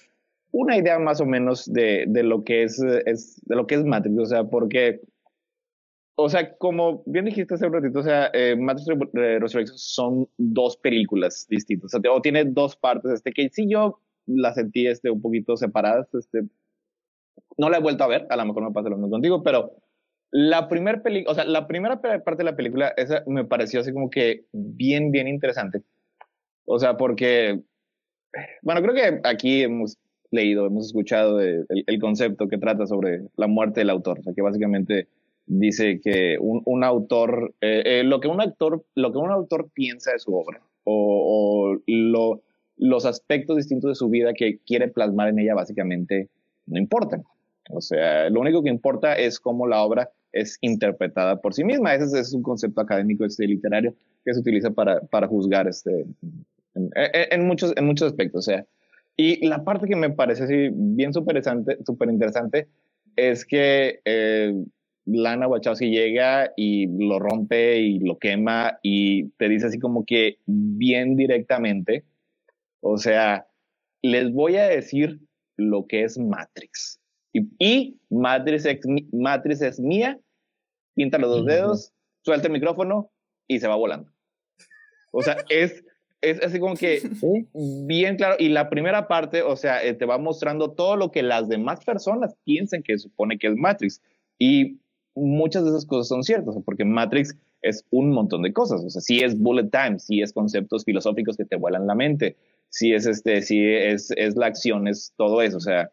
una 0.51 0.77
idea 0.77 0.97
más 0.99 1.19
o 1.19 1.25
menos 1.25 1.71
de, 1.71 2.05
de 2.07 2.23
lo 2.23 2.43
que 2.43 2.63
es, 2.63 2.81
es, 3.05 3.41
de 3.45 3.55
lo 3.55 3.67
que 3.67 3.75
es 3.75 3.83
Matrix, 3.83 4.17
o 4.19 4.25
sea, 4.25 4.43
porque 4.45 5.01
o 6.15 6.29
sea, 6.29 6.55
como 6.57 7.03
bien 7.05 7.25
dijiste 7.25 7.55
hace 7.55 7.67
un 7.67 7.73
ratito, 7.73 7.99
o 7.99 8.03
sea, 8.03 8.29
eh, 8.33 8.55
Matrix 8.55 8.87
Resurrections 9.13 9.81
son 9.81 10.27
dos 10.37 10.77
películas 10.77 11.45
distintas, 11.49 11.93
o, 11.93 11.99
sea, 11.99 12.11
o, 12.11 12.21
tiene 12.21 12.45
dos 12.45 12.75
partes, 12.75 13.11
este, 13.11 13.31
que 13.31 13.49
sí 13.49 13.67
yo 13.69 13.99
las 14.25 14.55
sentí 14.55 14.87
este, 14.87 15.09
un 15.09 15.21
poquito 15.21 15.57
separadas, 15.57 16.07
este, 16.15 16.43
no 17.57 17.69
la 17.69 17.77
he 17.77 17.81
vuelto 17.81 18.03
a 18.03 18.07
ver, 18.07 18.27
a 18.29 18.37
lo 18.37 18.45
mejor 18.45 18.63
me 18.63 18.71
pasa 18.71 18.89
lo 18.89 18.95
mismo 18.95 19.11
contigo, 19.11 19.43
pero 19.43 19.75
la 20.31 20.67
primera 20.67 21.01
película, 21.01 21.31
o 21.31 21.35
sea, 21.35 21.45
la 21.45 21.67
primera 21.67 22.01
parte 22.01 22.37
de 22.37 22.43
la 22.43 22.55
película, 22.55 22.93
esa 22.97 23.23
me 23.27 23.45
pareció 23.45 23.81
así 23.81 23.93
como 23.93 24.09
que 24.09 24.45
bien, 24.51 25.11
bien 25.11 25.27
interesante. 25.27 25.81
O 26.65 26.79
sea, 26.79 26.97
porque, 26.97 27.61
bueno, 28.61 28.81
creo 28.81 28.93
que 28.93 29.21
aquí 29.23 29.61
hemos 29.63 29.97
leído, 30.31 30.65
hemos 30.65 30.87
escuchado 30.87 31.39
el, 31.39 31.65
el 31.69 31.99
concepto 31.99 32.47
que 32.49 32.57
trata 32.57 32.85
sobre 32.85 33.21
la 33.37 33.47
muerte 33.47 33.81
del 33.81 33.91
autor, 33.91 34.19
o 34.19 34.23
sea, 34.23 34.33
que 34.33 34.41
básicamente 34.41 35.07
dice 35.47 35.99
que 36.01 36.37
un, 36.39 36.61
un 36.65 36.83
autor, 36.83 37.53
eh, 37.61 37.83
eh, 37.85 38.03
lo 38.03 38.19
que 38.19 38.27
un 38.27 38.41
actor, 38.41 38.83
lo 38.95 39.11
que 39.11 39.17
un 39.17 39.31
autor 39.31 39.69
piensa 39.73 40.11
de 40.11 40.19
su 40.19 40.35
obra 40.35 40.61
o, 40.83 41.73
o 41.75 41.81
lo, 41.87 42.41
los 42.77 43.05
aspectos 43.05 43.57
distintos 43.57 43.89
de 43.89 43.95
su 43.95 44.09
vida 44.09 44.33
que 44.33 44.59
quiere 44.65 44.87
plasmar 44.87 45.29
en 45.29 45.39
ella 45.39 45.55
básicamente 45.55 46.29
no 46.67 46.79
importan. 46.79 47.23
O 47.69 47.81
sea, 47.81 48.29
lo 48.29 48.41
único 48.41 48.63
que 48.63 48.69
importa 48.69 49.15
es 49.15 49.39
cómo 49.39 49.67
la 49.67 49.81
obra 49.83 50.11
es 50.31 50.57
interpretada 50.61 51.41
por 51.41 51.53
sí 51.53 51.63
misma. 51.63 51.95
Ese 51.95 52.19
es, 52.19 52.33
un 52.33 52.43
concepto 52.43 52.81
académico 52.81 53.25
este, 53.25 53.47
literario 53.47 53.95
que 54.23 54.33
se 54.33 54.39
utiliza 54.39 54.71
para, 54.71 54.99
para 55.01 55.27
juzgar 55.27 55.67
este, 55.67 56.05
en, 56.75 57.47
muchos, 57.47 57.73
en 57.75 57.85
muchos 57.85 58.11
aspectos. 58.11 58.47
O 58.47 58.51
sea, 58.51 58.65
y 59.17 59.45
la 59.47 59.63
parte 59.63 59.87
que 59.87 59.95
me 59.95 60.09
parece 60.09 60.43
así 60.43 60.69
bien 60.71 61.13
súper 61.13 61.37
interesante, 61.37 61.77
super 61.85 62.09
interesante 62.09 62.67
es 63.15 63.45
que 63.45 64.01
eh, 64.03 64.53
Lana 65.05 65.47
Wachowski 65.47 65.89
llega 65.89 66.51
y 66.57 66.87
lo 66.87 67.19
rompe 67.19 67.79
y 67.79 67.99
lo 67.99 68.17
quema 68.17 68.79
y 68.81 69.29
te 69.37 69.47
dice 69.47 69.67
así 69.67 69.79
como 69.79 70.03
que 70.05 70.39
bien 70.45 71.15
directamente, 71.15 72.05
o 72.81 72.97
sea, 72.97 73.47
les 74.01 74.31
voy 74.31 74.57
a 74.57 74.67
decir 74.67 75.19
lo 75.57 75.85
que 75.87 76.03
es 76.03 76.17
Matrix. 76.17 76.99
Y, 77.33 77.99
Matrix, 78.09 78.65
es, 78.65 78.79
Matrix 79.11 79.61
es 79.61 79.79
mía, 79.79 80.19
pinta 80.95 81.17
los 81.17 81.29
dos 81.29 81.45
dedos, 81.45 81.93
suelta 82.23 82.47
el 82.47 82.53
micrófono 82.53 83.11
y 83.47 83.59
se 83.59 83.67
va 83.67 83.75
volando. 83.75 84.09
O 85.11 85.21
sea, 85.21 85.37
es, 85.49 85.83
es 86.21 86.41
así 86.41 86.59
como 86.59 86.75
que 86.75 87.01
bien 87.85 88.15
claro. 88.15 88.35
Y 88.39 88.49
la 88.49 88.69
primera 88.69 89.07
parte, 89.07 89.41
o 89.41 89.55
sea, 89.55 89.83
eh, 89.83 89.93
te 89.93 90.05
va 90.05 90.17
mostrando 90.17 90.71
todo 90.71 90.95
lo 90.95 91.11
que 91.11 91.23
las 91.23 91.47
demás 91.49 91.83
personas 91.83 92.35
piensan 92.43 92.83
que 92.83 92.97
supone 92.97 93.37
que 93.37 93.47
es 93.47 93.55
Matrix. 93.55 94.01
Y 94.39 94.79
muchas 95.15 95.63
de 95.63 95.71
esas 95.71 95.85
cosas 95.85 96.07
son 96.07 96.23
ciertas, 96.23 96.55
porque 96.65 96.85
Matrix 96.85 97.35
es 97.61 97.83
un 97.89 98.11
montón 98.11 98.43
de 98.43 98.53
cosas. 98.53 98.83
O 98.83 98.89
sea, 98.89 99.01
sí 99.01 99.23
es 99.23 99.37
bullet 99.39 99.69
time, 99.69 99.99
sí 99.99 100.21
es 100.21 100.33
conceptos 100.33 100.83
filosóficos 100.85 101.37
que 101.37 101.45
te 101.45 101.55
vuelan 101.55 101.87
la 101.87 101.95
mente, 101.95 102.35
sí 102.69 102.93
es 102.93 103.05
este, 103.05 103.41
sí 103.41 103.65
es, 103.65 104.11
es 104.17 104.35
la 104.35 104.47
acción, 104.47 104.87
es 104.87 105.13
todo 105.17 105.41
eso. 105.41 105.57
O 105.57 105.61
sea, 105.61 105.89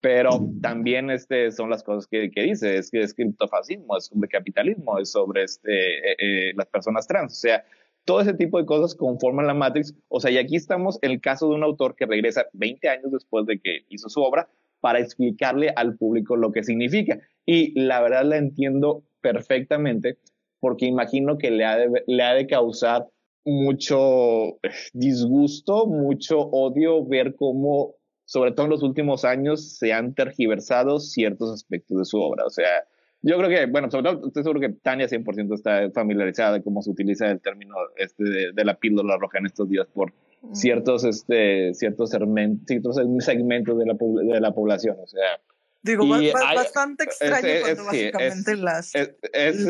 pero 0.00 0.30
también 0.62 1.10
este, 1.10 1.50
son 1.50 1.68
las 1.68 1.82
cosas 1.82 2.06
que, 2.06 2.30
que 2.30 2.42
dice, 2.42 2.76
es 2.76 2.90
que 2.90 3.00
es 3.00 3.14
criptofascismo, 3.14 3.96
es 3.96 4.06
sobre 4.06 4.28
capitalismo, 4.28 4.98
es 4.98 5.10
sobre 5.10 5.44
este, 5.44 6.12
eh, 6.12 6.16
eh, 6.18 6.52
las 6.56 6.66
personas 6.66 7.06
trans, 7.06 7.32
o 7.32 7.40
sea, 7.40 7.64
todo 8.06 8.22
ese 8.22 8.32
tipo 8.32 8.58
de 8.58 8.64
cosas 8.64 8.94
conforman 8.94 9.46
la 9.46 9.52
Matrix, 9.52 9.94
o 10.08 10.20
sea, 10.20 10.30
y 10.30 10.38
aquí 10.38 10.56
estamos 10.56 10.98
en 11.02 11.10
el 11.10 11.20
caso 11.20 11.48
de 11.48 11.54
un 11.54 11.62
autor 11.62 11.94
que 11.96 12.06
regresa 12.06 12.46
20 12.54 12.88
años 12.88 13.12
después 13.12 13.44
de 13.44 13.60
que 13.60 13.84
hizo 13.90 14.08
su 14.08 14.22
obra 14.22 14.48
para 14.80 15.00
explicarle 15.00 15.72
al 15.76 15.96
público 15.96 16.36
lo 16.36 16.52
que 16.52 16.64
significa, 16.64 17.18
y 17.46 17.78
la 17.80 18.00
verdad 18.00 18.24
la 18.24 18.36
entiendo 18.36 19.02
perfectamente, 19.20 20.18
porque 20.60 20.86
imagino 20.86 21.38
que 21.38 21.50
le 21.50 21.64
ha 21.64 21.76
de, 21.76 22.02
le 22.06 22.22
ha 22.22 22.34
de 22.34 22.46
causar 22.46 23.06
mucho 23.44 24.58
disgusto, 24.92 25.86
mucho 25.86 26.40
odio 26.40 27.04
ver 27.04 27.34
cómo 27.34 27.94
sobre 28.30 28.52
todo 28.52 28.66
en 28.66 28.70
los 28.70 28.84
últimos 28.84 29.24
años, 29.24 29.76
se 29.76 29.92
han 29.92 30.14
tergiversado 30.14 31.00
ciertos 31.00 31.52
aspectos 31.52 31.98
de 31.98 32.04
su 32.04 32.16
obra. 32.20 32.44
O 32.46 32.50
sea, 32.50 32.84
yo 33.22 33.36
creo 33.36 33.48
que, 33.48 33.66
bueno, 33.66 33.90
sobre 33.90 34.04
todo 34.04 34.28
estoy 34.28 34.44
seguro 34.44 34.60
que 34.60 34.68
Tania 34.68 35.08
100% 35.08 35.52
está 35.52 35.90
familiarizada 35.90 36.52
de 36.52 36.62
cómo 36.62 36.80
se 36.80 36.90
utiliza 36.90 37.28
el 37.28 37.40
término 37.40 37.74
este 37.96 38.52
de, 38.52 38.64
la 38.64 38.78
píldora 38.78 39.16
roja 39.18 39.38
en 39.38 39.46
estos 39.46 39.68
días 39.68 39.88
por 39.92 40.12
ciertos, 40.52 41.04
este, 41.04 41.74
ciertos, 41.74 42.10
ciertos 42.10 42.96
segmentos 43.20 43.78
de 43.78 43.86
la, 43.86 43.94
de 43.94 44.40
la 44.40 44.52
población. 44.52 44.96
O 45.02 45.06
sea, 45.06 45.40
Digo, 45.82 46.06
bastante 46.06 47.04
extraño 47.04 47.48
cuando 47.62 47.84
básicamente 47.84 48.56
las... 48.56 48.92
Es, 48.94 49.66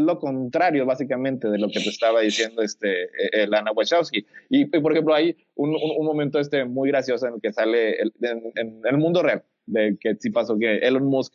lo 0.00 0.18
contrario, 0.18 0.84
básicamente, 0.84 1.48
de 1.48 1.58
lo 1.58 1.68
que 1.68 1.80
te 1.80 1.88
estaba 1.88 2.20
diciendo 2.20 2.60
este, 2.60 3.04
e, 3.32 3.46
Lana 3.46 3.72
Wachowski. 3.72 4.26
Y, 4.50 4.66
por 4.66 4.92
ejemplo, 4.92 5.14
hay 5.14 5.34
un, 5.54 5.70
un, 5.70 6.04
momento 6.04 6.38
este 6.38 6.66
muy 6.66 6.90
gracioso 6.90 7.26
en 7.26 7.34
el 7.34 7.40
que 7.40 7.52
sale 7.52 7.98
en, 8.00 8.82
el 8.84 8.98
mundo 8.98 9.22
real, 9.22 9.42
de 9.64 9.96
que 9.98 10.16
sí 10.20 10.28
pasó 10.28 10.58
que 10.58 10.78
Elon 10.78 11.06
Musk, 11.06 11.32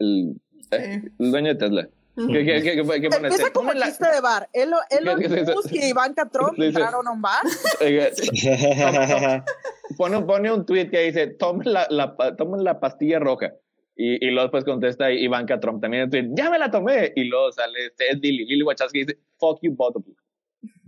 el, 0.00 0.38
eh, 0.70 1.00
dueño 1.18 1.48
de 1.48 1.54
Tesla, 1.54 1.88
¿Qué, 2.26 2.44
qué, 2.44 2.62
qué, 2.62 3.00
qué, 3.00 3.06
Empieza 3.06 3.52
como 3.52 3.70
el 3.70 3.82
chiste 3.82 4.10
de 4.10 4.20
bar. 4.20 4.48
Elon, 4.52 4.80
Elon 4.90 5.20
Musk 5.54 5.72
y 5.72 5.84
Ivanka 5.84 6.28
Trump 6.28 6.58
entraron 6.58 7.06
a 7.06 7.12
un 7.12 7.22
bar. 7.22 7.42
pone, 9.96 10.20
pone 10.22 10.52
un 10.52 10.66
tweet 10.66 10.90
que 10.90 11.02
dice, 11.02 11.28
tomen 11.28 11.72
la, 11.72 11.86
la, 11.90 12.16
tomen 12.36 12.64
la 12.64 12.80
pastilla 12.80 13.20
roja. 13.20 13.54
Y, 13.94 14.24
y 14.24 14.30
luego 14.30 14.42
después 14.42 14.64
contesta 14.64 15.10
Ivanka 15.12 15.60
Trump 15.60 15.80
también 15.80 16.04
en 16.04 16.10
tweet, 16.10 16.28
ya 16.34 16.50
me 16.50 16.58
la 16.58 16.70
tomé. 16.70 17.12
Y 17.14 17.24
luego 17.24 17.52
sale 17.52 17.86
este, 17.86 18.08
es 18.10 18.18
Lily, 18.18 18.46
Lily 18.46 18.62
Wachowski 18.64 19.04
dice, 19.04 19.18
fuck 19.38 19.60
you 19.62 19.74
both 19.74 19.96
of 19.96 20.04
you. 20.04 20.14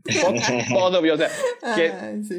Fuck 0.02 0.35
o 0.35 1.16
sea, 1.16 1.31
que 1.77 1.86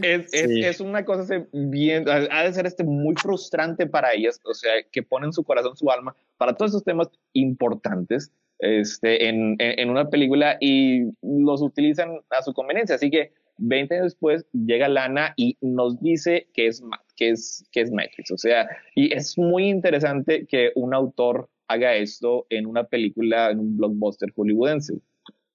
es, 0.02 0.34
es, 0.34 0.34
es, 0.34 0.80
una 0.80 1.06
cosa 1.06 1.46
bien, 1.54 2.10
ha 2.10 2.44
de 2.44 2.54
ser 2.54 2.66
este 2.66 2.84
muy 2.84 3.16
frustrante 3.16 3.86
para 3.86 4.14
ellas, 4.14 4.42
o 4.44 4.54
sea, 4.54 4.72
que 4.92 5.04
ponen 5.04 5.32
su 5.32 5.44
corazón, 5.44 5.78
su 5.78 5.90
alma 5.92 6.16
para 6.38 6.56
todos 6.56 6.72
esos 6.72 6.84
temas 6.84 7.08
importantes 7.34 8.32
este, 8.62 9.28
en, 9.28 9.90
una 9.90 10.10
película 10.10 10.58
y 10.60 11.06
los 11.22 11.62
utilizan 11.62 12.20
a 12.30 12.42
su 12.44 12.54
conveniencia. 12.54 12.96
Así 12.96 13.10
que 13.10 13.34
20 13.58 13.96
años 13.96 14.06
después 14.06 14.46
llega 14.54 14.88
Lana 14.88 15.34
y 15.36 15.58
nos 15.62 16.00
dice 16.00 16.48
que 16.54 16.68
es, 16.68 16.84
que 17.16 17.32
es, 17.32 17.68
que 17.72 17.82
es 17.82 17.92
Matrix. 17.92 18.32
O 18.32 18.38
sea, 18.38 18.70
y 18.96 19.14
es 19.14 19.38
muy 19.38 19.68
interesante 19.68 20.46
que 20.46 20.72
un 20.76 20.94
autor 20.94 21.50
haga 21.68 21.96
esto 21.96 22.46
en 22.50 22.66
una 22.68 22.84
película, 22.84 23.50
en 23.50 23.60
un 23.60 23.78
blockbuster 23.78 24.32
hollywoodense. 24.36 24.94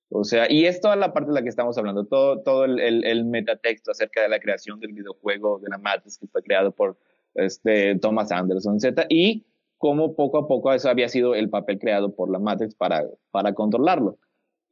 O 0.08 0.24
sea, 0.24 0.50
y 0.50 0.66
es 0.66 0.80
toda 0.80 0.96
la 0.96 1.12
parte 1.12 1.28
de 1.30 1.34
la 1.34 1.42
que 1.42 1.48
estamos 1.48 1.76
hablando, 1.78 2.04
todo, 2.04 2.40
todo 2.40 2.64
el, 2.64 3.04
el, 3.04 3.24
metatexto 3.24 3.90
acerca 3.90 4.22
de 4.22 4.28
la 4.28 4.38
creación 4.38 4.78
del 4.78 4.92
videojuego 4.92 5.58
de 5.58 5.68
la 5.68 5.78
Matrix 5.78 6.18
que 6.18 6.28
fue 6.28 6.42
creado 6.42 6.70
por 6.70 6.96
este, 7.34 7.96
Thomas 7.96 8.30
Anderson, 8.30 8.80
Z, 8.80 9.06
y 9.08 9.44
cómo 9.78 10.14
poco 10.14 10.38
a 10.38 10.48
poco 10.48 10.72
eso 10.72 10.88
había 10.88 11.08
sido 11.08 11.34
el 11.34 11.50
papel 11.50 11.78
creado 11.78 12.14
por 12.14 12.30
la 12.30 12.38
Matrix 12.38 12.74
para, 12.74 13.04
para 13.30 13.54
controlarlo. 13.54 14.18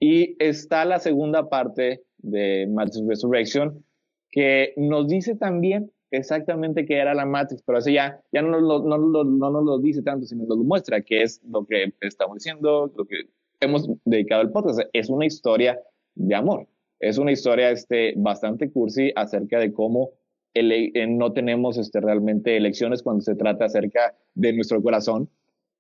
Y 0.01 0.37
está 0.43 0.85
la 0.85 0.99
segunda 0.99 1.49
parte 1.49 2.03
de 2.19 2.67
Matrix 2.71 3.07
Resurrection 3.07 3.85
que 4.31 4.75
nos 4.77 5.07
dice 5.09 5.37
también 5.37 5.93
exactamente 6.11 6.85
qué 6.85 6.97
era 6.97 7.15
la 7.15 7.27
Matrix, 7.27 7.63
pero 7.63 7.79
eso 7.79 7.91
ya, 7.91 8.21
ya 8.33 8.43
no, 8.43 8.61
no, 8.61 8.81
no, 8.81 8.99
no, 8.99 9.25
no 9.25 9.51
nos 9.51 9.65
lo 9.65 9.79
dice 9.79 10.03
tanto, 10.03 10.27
sino 10.27 10.45
nos 10.45 10.59
lo 10.59 10.65
muestra, 10.65 11.01
que 11.03 11.23
es 11.23 11.41
lo 11.49 11.65
que 11.65 11.93
estamos 12.01 12.37
diciendo, 12.37 12.93
lo 12.97 13.05
que 13.05 13.29
hemos 13.61 13.89
dedicado 14.05 14.43
el 14.43 14.51
podcast. 14.51 14.81
Es 14.93 15.09
una 15.09 15.27
historia 15.27 15.81
de 16.15 16.35
amor. 16.35 16.67
Es 17.01 17.19
una 17.19 17.33
historia 17.33 17.71
este, 17.71 18.15
bastante 18.17 18.71
cursi 18.71 19.13
acerca 19.17 19.59
de 19.59 19.73
cómo 19.73 20.11
no 20.55 21.33
tenemos 21.33 21.79
este, 21.79 22.01
realmente 22.01 22.57
elecciones 22.57 23.03
cuando 23.03 23.23
se 23.23 23.35
trata 23.35 23.65
acerca 23.65 24.15
de 24.35 24.53
nuestro 24.53 24.83
corazón. 24.83 25.29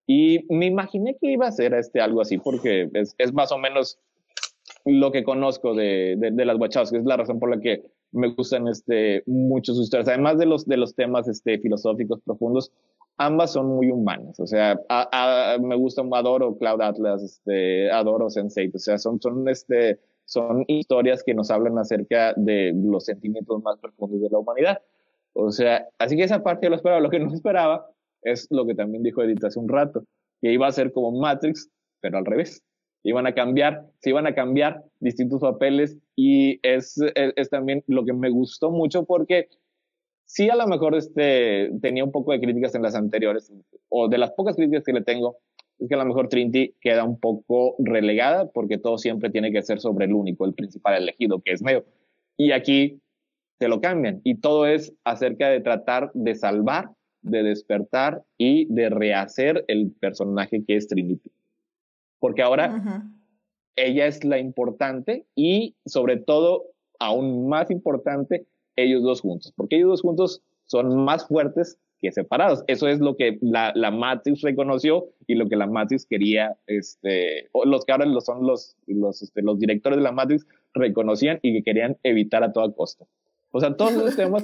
Y 0.06 0.44
me 0.52 0.66
imaginé 0.66 1.16
que 1.20 1.32
iba 1.32 1.46
a 1.46 1.52
ser 1.52 1.74
este, 1.74 2.00
algo 2.00 2.20
así, 2.20 2.38
porque 2.38 2.90
es, 2.92 3.32
más 3.32 3.52
o 3.52 3.58
menos 3.58 3.98
lo 4.84 5.12
que 5.12 5.24
conozco 5.24 5.74
de, 5.74 6.16
de, 6.18 6.44
las 6.44 6.90
que 6.90 6.98
es 6.98 7.04
la 7.04 7.16
razón 7.16 7.38
por 7.38 7.50
la 7.54 7.60
que 7.60 7.82
me 8.12 8.28
gustan 8.34 8.68
este, 8.68 9.22
mucho 9.26 9.74
sus 9.74 9.84
historias. 9.84 10.08
Además 10.08 10.38
de 10.38 10.46
los, 10.46 10.66
de 10.66 10.84
temas 10.96 11.26
este, 11.26 11.58
filosóficos 11.58 12.20
profundos, 12.20 12.70
ambas 13.16 13.52
son 13.52 13.66
muy 13.66 13.90
humanas. 13.90 14.38
O 14.40 14.46
sea, 14.46 14.78
me 15.60 15.76
gusta, 15.76 16.02
adoro 16.12 16.56
Cloud 16.58 16.82
Atlas, 16.82 17.22
este, 17.22 17.90
adoro 17.90 18.26
Sense8. 18.26 18.74
O 18.74 18.78
sea, 18.78 18.98
son, 18.98 19.20
son 19.20 19.48
este, 19.48 20.00
son 20.24 20.64
historias 20.68 21.22
que 21.22 21.34
nos 21.34 21.50
hablan 21.50 21.78
acerca 21.78 22.32
de 22.36 22.72
los 22.74 23.04
sentimientos 23.04 23.62
más 23.62 23.78
profundos 23.78 24.20
de 24.20 24.30
la 24.30 24.38
humanidad. 24.38 24.82
O 25.34 25.50
sea, 25.50 25.86
así 25.98 26.16
que 26.16 26.24
esa 26.24 26.42
parte 26.42 26.66
yo 26.66 26.70
lo 26.70 26.76
esperaba. 26.76 27.00
Lo 27.00 27.10
que 27.10 27.18
no 27.18 27.32
esperaba 27.32 27.86
es 28.22 28.46
lo 28.50 28.66
que 28.66 28.74
también 28.74 29.02
dijo 29.02 29.22
Edith 29.22 29.44
hace 29.44 29.58
un 29.58 29.68
rato, 29.68 30.04
que 30.40 30.52
iba 30.52 30.66
a 30.66 30.72
ser 30.72 30.92
como 30.92 31.12
Matrix, 31.12 31.68
pero 32.00 32.18
al 32.18 32.24
revés. 32.24 32.62
Iban 33.02 33.26
a 33.26 33.34
cambiar, 33.34 33.84
se 33.98 34.10
iban 34.10 34.26
a 34.26 34.34
cambiar 34.34 34.82
distintos 35.00 35.40
papeles 35.40 35.98
y 36.16 36.58
es, 36.66 36.98
es, 37.14 37.50
también 37.50 37.84
lo 37.86 38.04
que 38.06 38.14
me 38.14 38.30
gustó 38.30 38.70
mucho 38.70 39.04
porque 39.04 39.48
sí 40.24 40.48
a 40.48 40.56
lo 40.56 40.66
mejor 40.66 40.94
este, 40.94 41.70
tenía 41.82 42.02
un 42.02 42.12
poco 42.12 42.32
de 42.32 42.40
críticas 42.40 42.74
en 42.74 42.80
las 42.80 42.94
anteriores, 42.94 43.52
o 43.90 44.08
de 44.08 44.16
las 44.16 44.30
pocas 44.32 44.56
críticas 44.56 44.84
que 44.84 44.94
le 44.94 45.02
tengo, 45.02 45.36
es 45.78 45.88
que 45.88 45.94
a 45.94 45.98
lo 45.98 46.06
mejor 46.06 46.28
Trinity 46.28 46.74
queda 46.80 47.04
un 47.04 47.18
poco 47.18 47.76
relegada 47.78 48.50
porque 48.50 48.78
todo 48.78 48.98
siempre 48.98 49.30
tiene 49.30 49.52
que 49.52 49.62
ser 49.62 49.80
sobre 49.80 50.06
el 50.06 50.12
único, 50.12 50.44
el 50.44 50.54
principal 50.54 50.94
elegido, 50.94 51.40
que 51.40 51.52
es 51.52 51.62
Neo. 51.62 51.84
Y 52.36 52.52
aquí 52.52 53.00
te 53.58 53.68
lo 53.68 53.80
cambian 53.80 54.20
y 54.24 54.36
todo 54.36 54.66
es 54.66 54.92
acerca 55.04 55.48
de 55.48 55.60
tratar 55.60 56.10
de 56.14 56.34
salvar, 56.34 56.90
de 57.22 57.42
despertar 57.42 58.22
y 58.38 58.66
de 58.72 58.90
rehacer 58.90 59.64
el 59.68 59.90
personaje 59.92 60.64
que 60.64 60.76
es 60.76 60.88
Trinity. 60.88 61.30
Porque 62.18 62.42
ahora 62.42 63.04
ella 63.76 64.06
es 64.06 64.24
la 64.24 64.38
importante 64.38 65.26
y 65.34 65.74
sobre 65.84 66.16
todo, 66.16 66.64
aún 66.98 67.48
más 67.48 67.70
importante, 67.70 68.46
ellos 68.76 69.02
dos 69.02 69.20
juntos, 69.20 69.52
porque 69.56 69.76
ellos 69.76 69.90
dos 69.90 70.02
juntos 70.02 70.42
son 70.64 71.04
más 71.04 71.26
fuertes 71.28 71.78
separados. 72.12 72.64
Eso 72.66 72.88
es 72.88 73.00
lo 73.00 73.16
que 73.16 73.38
la, 73.40 73.72
la 73.74 73.90
Matrix 73.90 74.42
reconoció 74.42 75.08
y 75.26 75.34
lo 75.34 75.48
que 75.48 75.56
la 75.56 75.66
Matrix 75.66 76.06
quería, 76.06 76.56
este, 76.66 77.48
los 77.64 77.84
que 77.84 77.92
ahora 77.92 78.06
son 78.20 78.46
los, 78.46 78.76
los, 78.86 79.22
este, 79.22 79.42
los 79.42 79.58
directores 79.58 79.98
de 79.98 80.04
la 80.04 80.12
Matrix 80.12 80.46
reconocían 80.74 81.38
y 81.42 81.54
que 81.54 81.62
querían 81.62 81.96
evitar 82.02 82.44
a 82.44 82.52
toda 82.52 82.72
costa. 82.72 83.06
O 83.50 83.60
sea, 83.60 83.76
todos 83.76 83.94
los 83.94 84.16
temas. 84.16 84.42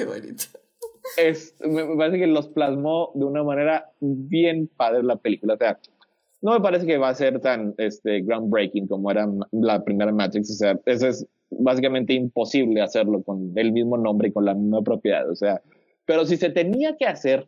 es, 1.17 1.55
me 1.61 1.97
parece 1.97 2.19
que 2.19 2.27
los 2.27 2.49
plasmó 2.49 3.11
de 3.15 3.25
una 3.25 3.43
manera 3.43 3.91
bien 4.01 4.69
padre 4.77 5.03
la 5.03 5.17
película. 5.17 5.55
O 5.55 5.59
sea, 5.59 5.79
no 6.43 6.53
me 6.53 6.61
parece 6.61 6.87
que 6.87 6.99
va 6.99 7.11
a 7.11 7.15
ser 7.15 7.41
tan 7.41 7.75
este, 7.77 8.23
groundbreaking 8.23 8.87
como 8.87 9.11
era 9.11 9.29
la 9.53 9.85
primera 9.85 10.13
Matrix. 10.13 10.51
O 10.51 10.55
sea, 10.55 10.81
eso 10.87 11.09
es 11.09 11.27
básicamente 11.51 12.15
imposible 12.15 12.81
hacerlo 12.81 13.23
con 13.23 13.53
el 13.57 13.73
mismo 13.73 13.97
nombre 13.99 14.29
y 14.29 14.33
con 14.33 14.45
la 14.45 14.55
misma 14.55 14.83
propiedad. 14.83 15.29
O 15.29 15.35
sea, 15.35 15.61
pero 16.11 16.27
si 16.27 16.37
se 16.37 16.51
tenía 16.51 16.97
que 16.97 17.07
hacer 17.07 17.47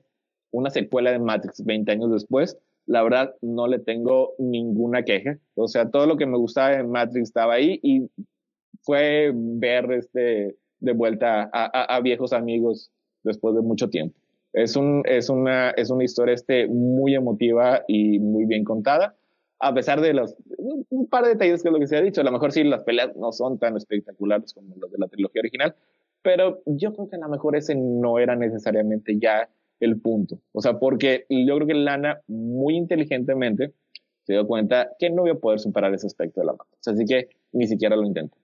una 0.53 0.71
secuela 0.71 1.11
de 1.11 1.19
Matrix 1.19 1.65
20 1.65 1.91
años 1.91 2.13
después, 2.13 2.57
la 2.87 3.03
verdad 3.03 3.35
no 3.41 3.67
le 3.67 3.81
tengo 3.81 4.35
ninguna 4.39 5.03
queja. 5.03 5.37
O 5.57 5.67
sea, 5.67 5.91
todo 5.91 6.07
lo 6.07 6.17
que 6.17 6.27
me 6.27 6.39
gustaba 6.39 6.69
de 6.69 6.85
Matrix 6.85 7.31
estaba 7.31 7.55
ahí 7.55 7.81
y 7.83 8.09
fue 8.83 9.33
ver 9.35 9.91
este 9.91 10.55
de 10.79 10.93
vuelta 10.93 11.51
a, 11.53 12.01
viejos 12.03 12.33
amigos 12.33 12.93
después 13.25 13.57
de 13.57 13.63
mucho 13.63 13.91
tiempo. 13.91 14.15
Es, 14.53 14.77
un, 14.77 15.03
es, 15.07 15.29
una, 15.29 15.71
es 15.71 15.91
una 15.91 16.05
historia 16.05 16.33
este 16.33 16.69
muy 16.69 17.17
emotiva 17.17 17.83
y 17.89 18.21
muy 18.21 18.45
bien 18.45 18.63
contada, 18.63 19.17
a 19.59 19.75
pesar 19.75 20.01
de 20.01 20.15
los 20.15 20.37
un 20.57 21.09
par 21.09 21.25
de 21.25 21.31
detalles 21.31 21.65
que 21.65 21.69
es 21.69 21.73
lo 21.73 21.81
que 21.81 21.89
se 21.89 21.97
ha 21.97 22.01
dicho. 22.01 22.21
A 22.21 22.25
lo 22.25 22.31
mejor 22.31 22.53
sí 22.53 22.63
las 22.63 22.85
peleas 22.85 23.17
no 23.17 23.33
son 23.33 23.59
tan 23.59 23.77
espectaculares 23.77 24.55
como 24.55 24.77
las 24.81 24.93
de 24.93 24.99
la 24.99 25.09
trilogía 25.09 25.41
original, 25.41 25.75
pero 26.23 26.63
yo 26.67 26.93
creo 26.95 27.09
que 27.09 27.17
a 27.17 27.21
lo 27.21 27.29
mejor 27.29 27.57
ese 27.57 27.75
no 27.75 28.19
era 28.19 28.37
necesariamente 28.37 29.19
ya 29.21 29.49
el 29.81 30.01
punto. 30.01 30.41
O 30.53 30.61
sea, 30.61 30.79
porque 30.79 31.27
yo 31.29 31.57
creo 31.57 31.67
que 31.67 31.75
Lana 31.75 32.21
muy 32.29 32.77
inteligentemente 32.77 33.75
se 34.25 34.35
dio 34.35 34.47
cuenta 34.47 34.91
que 34.99 35.11
no 35.11 35.27
iba 35.27 35.37
a 35.37 35.41
poder 35.41 35.59
superar 35.59 35.93
ese 35.93 36.07
aspecto 36.07 36.41
de 36.41 36.47
la 36.47 36.53
mano. 36.53 36.71
Así 36.87 37.05
que 37.05 37.29
ni 37.53 37.67
siquiera 37.67 37.97
lo 37.97 38.05
intentó. 38.05 38.37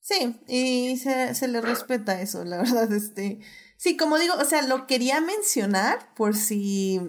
Sí, 0.00 0.34
y 0.48 0.96
se, 0.96 1.34
se, 1.34 1.46
le 1.46 1.60
respeta 1.60 2.20
eso, 2.20 2.44
la 2.44 2.58
verdad. 2.62 2.92
Este, 2.92 3.38
Sí, 3.82 3.96
como 3.96 4.16
digo, 4.16 4.34
o 4.40 4.44
sea, 4.44 4.62
lo 4.62 4.86
quería 4.86 5.20
mencionar 5.20 6.14
por 6.14 6.36
si 6.36 7.00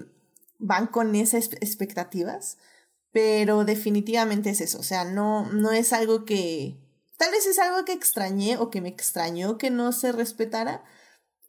van 0.57 0.87
con 0.87 1.13
esas 1.13 1.53
expectativas, 1.61 2.57
pero 3.11 3.63
definitivamente 3.63 4.49
es 4.49 4.59
eso, 4.59 4.79
o 4.79 4.83
sea, 4.83 5.05
no, 5.05 5.45
no 5.51 5.71
es 5.71 5.93
algo 5.93 6.25
que, 6.25 6.79
tal 7.17 7.31
vez 7.31 7.45
es 7.45 7.59
algo 7.59 7.85
que 7.85 7.93
extrañé 7.93 8.57
o 8.57 8.69
que 8.69 8.81
me 8.81 8.89
extrañó 8.89 9.57
que 9.57 9.69
no 9.69 9.91
se 9.91 10.11
respetara, 10.11 10.83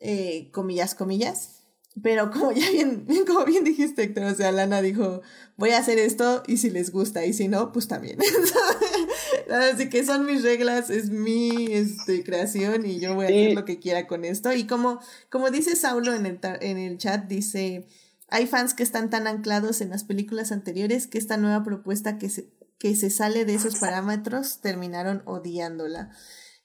eh, 0.00 0.50
comillas, 0.52 0.94
comillas, 0.94 1.64
pero 2.02 2.30
como 2.30 2.50
ya 2.52 2.70
bien, 2.70 3.06
como 3.26 3.44
bien 3.44 3.62
dijiste, 3.62 4.02
Héctor, 4.02 4.24
o 4.24 4.34
sea, 4.34 4.50
Lana 4.50 4.82
dijo, 4.82 5.22
voy 5.56 5.70
a 5.70 5.78
hacer 5.78 5.98
esto 5.98 6.42
y 6.46 6.56
si 6.56 6.70
les 6.70 6.90
gusta, 6.90 7.24
y 7.24 7.32
si 7.32 7.46
no, 7.46 7.70
pues 7.72 7.86
también. 7.86 8.18
Así 9.50 9.88
que 9.88 10.04
son 10.04 10.26
mis 10.26 10.42
reglas, 10.42 10.90
es 10.90 11.10
mi 11.10 11.66
este, 11.70 12.24
creación 12.24 12.84
y 12.84 12.98
yo 12.98 13.14
voy 13.14 13.26
a 13.26 13.28
hacer 13.28 13.54
lo 13.54 13.64
que 13.64 13.78
quiera 13.78 14.08
con 14.08 14.24
esto. 14.24 14.52
Y 14.52 14.66
como, 14.66 15.00
como 15.30 15.50
dice 15.50 15.76
Saulo 15.76 16.14
en 16.14 16.26
el, 16.26 16.40
en 16.42 16.78
el 16.78 16.98
chat, 16.98 17.26
dice, 17.26 17.86
hay 18.28 18.48
fans 18.48 18.74
que 18.74 18.82
están 18.82 19.10
tan 19.10 19.28
anclados 19.28 19.80
en 19.80 19.90
las 19.90 20.02
películas 20.02 20.50
anteriores 20.50 21.06
que 21.06 21.18
esta 21.18 21.36
nueva 21.36 21.62
propuesta 21.62 22.18
que 22.18 22.28
se, 22.28 22.50
que 22.78 22.96
se 22.96 23.10
sale 23.10 23.44
de 23.44 23.54
esos 23.54 23.76
parámetros 23.76 24.60
terminaron 24.60 25.22
odiándola. 25.24 26.10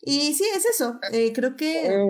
Y 0.02 0.34
sí, 0.34 0.46
es 0.56 0.66
eso. 0.66 1.00
Eh, 1.12 1.34
creo 1.34 1.56
que. 1.56 1.88
Eh, 1.88 2.02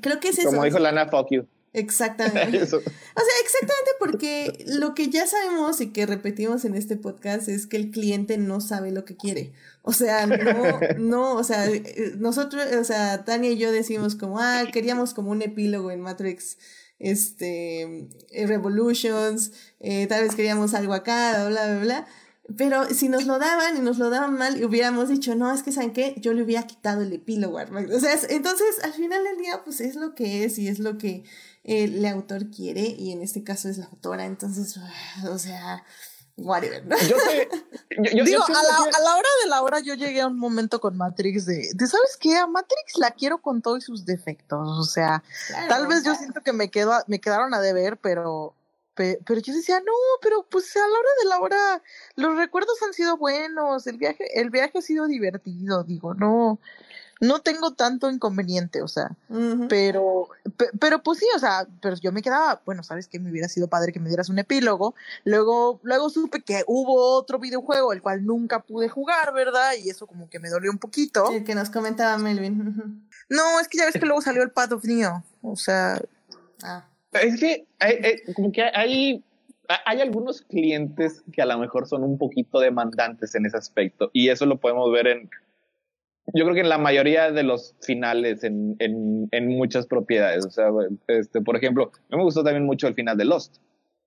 creo 0.00 0.20
que 0.20 0.28
es 0.28 0.38
eso. 0.38 0.50
Como 0.50 0.64
dijo 0.64 0.78
Lana, 0.78 1.08
fuck 1.08 1.28
you. 1.30 1.46
Exactamente. 1.72 2.62
O 3.14 3.20
sea, 3.20 3.34
exactamente 3.42 3.90
porque 3.98 4.64
lo 4.66 4.94
que 4.94 5.08
ya 5.08 5.26
sabemos 5.26 5.80
y 5.80 5.92
que 5.92 6.06
repetimos 6.06 6.64
en 6.64 6.74
este 6.74 6.96
podcast 6.96 7.48
es 7.48 7.66
que 7.66 7.76
el 7.76 7.90
cliente 7.90 8.38
no 8.38 8.60
sabe 8.60 8.90
lo 8.90 9.04
que 9.04 9.16
quiere. 9.16 9.52
O 9.82 9.92
sea, 9.92 10.26
no, 10.26 10.80
no, 10.98 11.34
o 11.34 11.44
sea, 11.44 11.66
eh, 11.68 12.14
nosotros, 12.18 12.64
o 12.74 12.84
sea, 12.84 13.24
Tania 13.24 13.50
y 13.50 13.58
yo 13.58 13.70
decimos 13.70 14.16
como, 14.16 14.38
ah, 14.38 14.64
queríamos 14.72 15.12
como 15.12 15.30
un 15.30 15.42
epílogo 15.42 15.90
en 15.90 16.00
Matrix, 16.00 16.56
este, 16.98 18.08
Revolutions, 18.32 19.52
eh, 19.80 20.06
tal 20.06 20.24
vez 20.24 20.34
queríamos 20.34 20.72
algo 20.72 20.94
acá, 20.94 21.48
bla, 21.48 21.66
bla, 21.66 21.80
bla. 21.80 22.06
Pero 22.56 22.86
si 22.90 23.08
nos 23.08 23.24
lo 23.24 23.38
daban 23.38 23.76
y 23.76 23.80
nos 23.80 23.98
lo 23.98 24.10
daban 24.10 24.34
mal 24.34 24.60
y 24.60 24.64
hubiéramos 24.64 25.08
dicho, 25.08 25.34
no, 25.34 25.52
es 25.52 25.62
que 25.62 25.72
¿saben 25.72 25.92
qué? 25.92 26.14
Yo 26.18 26.32
le 26.32 26.42
hubiera 26.42 26.66
quitado 26.66 27.02
el 27.02 27.12
epílogo. 27.12 27.58
O 27.58 28.00
sea, 28.00 28.18
entonces 28.28 28.82
al 28.82 28.92
final 28.92 29.22
del 29.22 29.38
día, 29.38 29.62
pues 29.64 29.80
es 29.80 29.94
lo 29.94 30.14
que 30.14 30.44
es 30.44 30.58
y 30.58 30.68
es 30.68 30.78
lo 30.80 30.98
que 30.98 31.24
el 31.64 32.04
autor 32.06 32.50
quiere 32.50 32.82
y 32.82 33.12
en 33.12 33.22
este 33.22 33.44
caso 33.44 33.68
es 33.68 33.78
la 33.78 33.86
autora, 33.86 34.24
entonces, 34.24 34.78
o 35.28 35.38
sea, 35.38 35.84
whatever. 36.36 36.82
Yo, 38.14 38.24
Digo, 38.24 38.42
a, 38.44 38.52
la, 38.52 39.14
hora 39.14 39.28
de 39.44 39.48
la 39.48 39.62
hora 39.62 39.80
yo 39.80 39.94
llegué 39.94 40.22
a 40.22 40.26
un 40.26 40.38
momento 40.38 40.80
con 40.80 40.96
Matrix 40.96 41.46
de, 41.46 41.70
de 41.74 41.86
¿sabes 41.86 42.16
qué? 42.18 42.36
A 42.36 42.46
Matrix 42.46 42.98
la 42.98 43.12
quiero 43.12 43.38
con 43.38 43.62
todos 43.62 43.84
sus 43.84 44.04
defectos, 44.04 44.66
o 44.66 44.84
sea, 44.84 45.22
tal 45.68 45.86
vez 45.86 46.04
yo 46.04 46.14
siento 46.14 46.40
que 46.40 46.52
me, 46.52 46.70
quedo, 46.70 46.92
me 47.06 47.20
quedaron 47.20 47.54
a 47.54 47.60
deber, 47.60 47.98
pero... 47.98 48.54
Pero 48.94 49.40
yo 49.40 49.54
decía, 49.54 49.80
no, 49.80 49.92
pero 50.20 50.46
pues 50.50 50.76
a 50.76 50.80
la 50.80 50.84
hora 50.84 51.08
de 51.22 51.28
la 51.28 51.40
hora, 51.40 51.82
los 52.16 52.36
recuerdos 52.36 52.82
han 52.82 52.92
sido 52.92 53.16
buenos, 53.16 53.86
el 53.86 53.96
viaje, 53.96 54.38
el 54.38 54.50
viaje 54.50 54.78
ha 54.78 54.82
sido 54.82 55.06
divertido, 55.06 55.82
digo, 55.82 56.12
no, 56.12 56.60
no 57.20 57.40
tengo 57.40 57.72
tanto 57.72 58.10
inconveniente, 58.10 58.82
o 58.82 58.88
sea, 58.88 59.16
pero, 59.70 60.28
pero 60.78 61.02
pues 61.02 61.20
sí, 61.20 61.26
o 61.34 61.38
sea, 61.38 61.66
pero 61.80 61.96
yo 61.96 62.12
me 62.12 62.20
quedaba, 62.20 62.60
bueno, 62.66 62.82
sabes 62.82 63.08
que 63.08 63.18
me 63.18 63.30
hubiera 63.30 63.48
sido 63.48 63.68
padre 63.68 63.92
que 63.92 64.00
me 64.00 64.08
dieras 64.08 64.28
un 64.28 64.38
epílogo, 64.38 64.94
luego, 65.24 65.80
luego 65.84 66.10
supe 66.10 66.42
que 66.42 66.62
hubo 66.66 67.16
otro 67.16 67.38
videojuego, 67.38 67.94
el 67.94 68.02
cual 68.02 68.26
nunca 68.26 68.60
pude 68.60 68.90
jugar, 68.90 69.32
¿verdad? 69.32 69.72
Y 69.82 69.88
eso 69.88 70.06
como 70.06 70.28
que 70.28 70.38
me 70.38 70.50
dolió 70.50 70.70
un 70.70 70.78
poquito. 70.78 71.28
Sí, 71.28 71.44
que 71.44 71.54
nos 71.54 71.70
comentaba 71.70 72.18
Melvin. 72.18 73.08
No, 73.30 73.58
es 73.58 73.68
que 73.68 73.78
ya 73.78 73.86
ves 73.86 73.94
que 73.94 74.04
luego 74.04 74.20
salió 74.20 74.42
el 74.42 74.50
Path 74.50 74.72
of 74.72 74.84
Neo, 74.84 75.24
o 75.40 75.56
sea... 75.56 75.98
Ah. 76.62 76.84
Es 77.12 77.38
que 77.38 77.66
hay, 77.78 78.22
como 78.34 78.52
que 78.52 78.62
hay 78.62 79.22
hay 79.86 80.00
algunos 80.00 80.42
clientes 80.42 81.22
que 81.32 81.40
a 81.40 81.46
lo 81.46 81.58
mejor 81.58 81.86
son 81.86 82.02
un 82.02 82.18
poquito 82.18 82.60
demandantes 82.60 83.34
en 83.34 83.46
ese 83.46 83.56
aspecto 83.56 84.10
y 84.12 84.28
eso 84.28 84.44
lo 84.44 84.58
podemos 84.58 84.90
ver 84.92 85.06
en 85.06 85.30
yo 86.34 86.44
creo 86.44 86.54
que 86.54 86.60
en 86.60 86.68
la 86.68 86.78
mayoría 86.78 87.30
de 87.30 87.42
los 87.42 87.74
finales 87.80 88.44
en, 88.44 88.76
en, 88.78 89.48
muchas 89.48 89.86
propiedades. 89.86 90.46
O 90.46 90.50
sea, 90.50 90.68
este, 91.08 91.40
por 91.40 91.56
ejemplo, 91.56 91.90
me 92.08 92.22
gustó 92.22 92.44
también 92.44 92.64
mucho 92.64 92.86
el 92.86 92.94
final 92.94 93.16
de 93.16 93.24
Lost. 93.24 93.56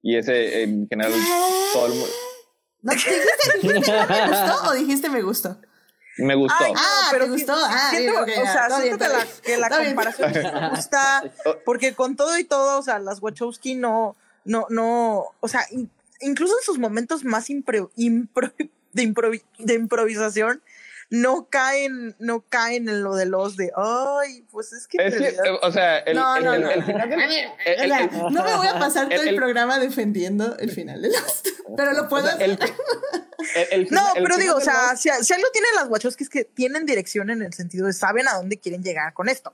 Y 0.01 0.15
ese, 0.15 0.63
en 0.63 0.87
general, 0.87 1.11
todo 1.73 1.87
el 1.87 1.91
mundo. 1.93 2.07
¿No, 2.81 2.91
dijiste, 2.93 3.13
dijiste 3.61 3.91
me 3.91 4.27
gustó 4.27 4.69
o 4.69 4.73
dijiste 4.73 5.09
me 5.09 5.21
gustó? 5.23 5.57
Me 6.17 6.35
gustó. 6.35 6.63
ah, 6.75 7.07
pero 7.11 7.27
gustó. 7.27 7.53
Ah, 7.55 7.91
o 7.91 8.45
sea, 8.45 8.69
siento 8.81 9.05
que 9.05 9.11
la, 9.11 9.27
que 9.43 9.57
la 9.57 9.69
comparación 9.69 10.31
me 10.31 10.69
gusta, 10.69 11.23
porque 11.65 11.93
con 11.93 12.15
todo 12.15 12.37
y 12.37 12.45
todo, 12.45 12.79
o 12.79 12.81
sea, 12.81 12.99
las 12.99 13.21
Wachowski 13.21 13.75
no, 13.75 14.15
no, 14.45 14.65
no, 14.69 15.25
o 15.39 15.47
sea, 15.47 15.65
incluso 16.21 16.57
en 16.57 16.63
sus 16.63 16.79
momentos 16.79 17.25
más 17.25 17.49
impro, 17.49 17.91
impro, 17.95 18.53
de, 18.93 19.43
de 19.59 19.73
improvisación, 19.73 20.61
no 21.09 21.49
caen, 21.49 22.15
no 22.19 22.45
caen 22.47 22.89
en 22.89 23.03
lo 23.03 23.15
de 23.15 23.25
los 23.25 23.55
de, 23.57 23.71
ay, 23.75 24.43
pues 24.51 24.73
es 24.73 24.87
que... 24.87 24.97
o 25.61 25.71
sea, 25.71 25.99
el, 25.99 26.15
no, 26.15 26.39
no, 26.39 26.57
no. 26.57 26.69
no 26.69 28.43
me 28.43 28.55
voy 28.55 28.67
a 28.67 28.79
pasar 28.79 29.09
todo 29.09 29.21
el, 29.21 29.35
programa 29.35 29.79
defendiendo 29.79 30.57
el 30.57 30.71
final 30.71 31.01
de 31.01 31.09
los, 31.09 31.43
pero 31.77 31.93
lo 31.93 32.07
puedo 32.09 32.27
hacer. 32.27 32.57
no, 33.91 34.01
pero 34.15 34.37
digo, 34.37 34.55
o 34.55 34.61
sea, 34.61 34.95
si, 34.95 35.09
algo 35.09 35.47
tienen 35.51 35.69
las 35.75 35.89
Wachowski 35.89 36.23
es 36.23 36.29
que 36.29 36.43
tienen 36.43 36.85
dirección 36.85 37.29
en 37.29 37.41
el 37.41 37.53
sentido 37.53 37.87
de 37.87 37.93
saben 37.93 38.27
a 38.27 38.35
dónde 38.35 38.57
quieren 38.57 38.83
llegar 38.83 39.13
con 39.13 39.29
esto. 39.29 39.53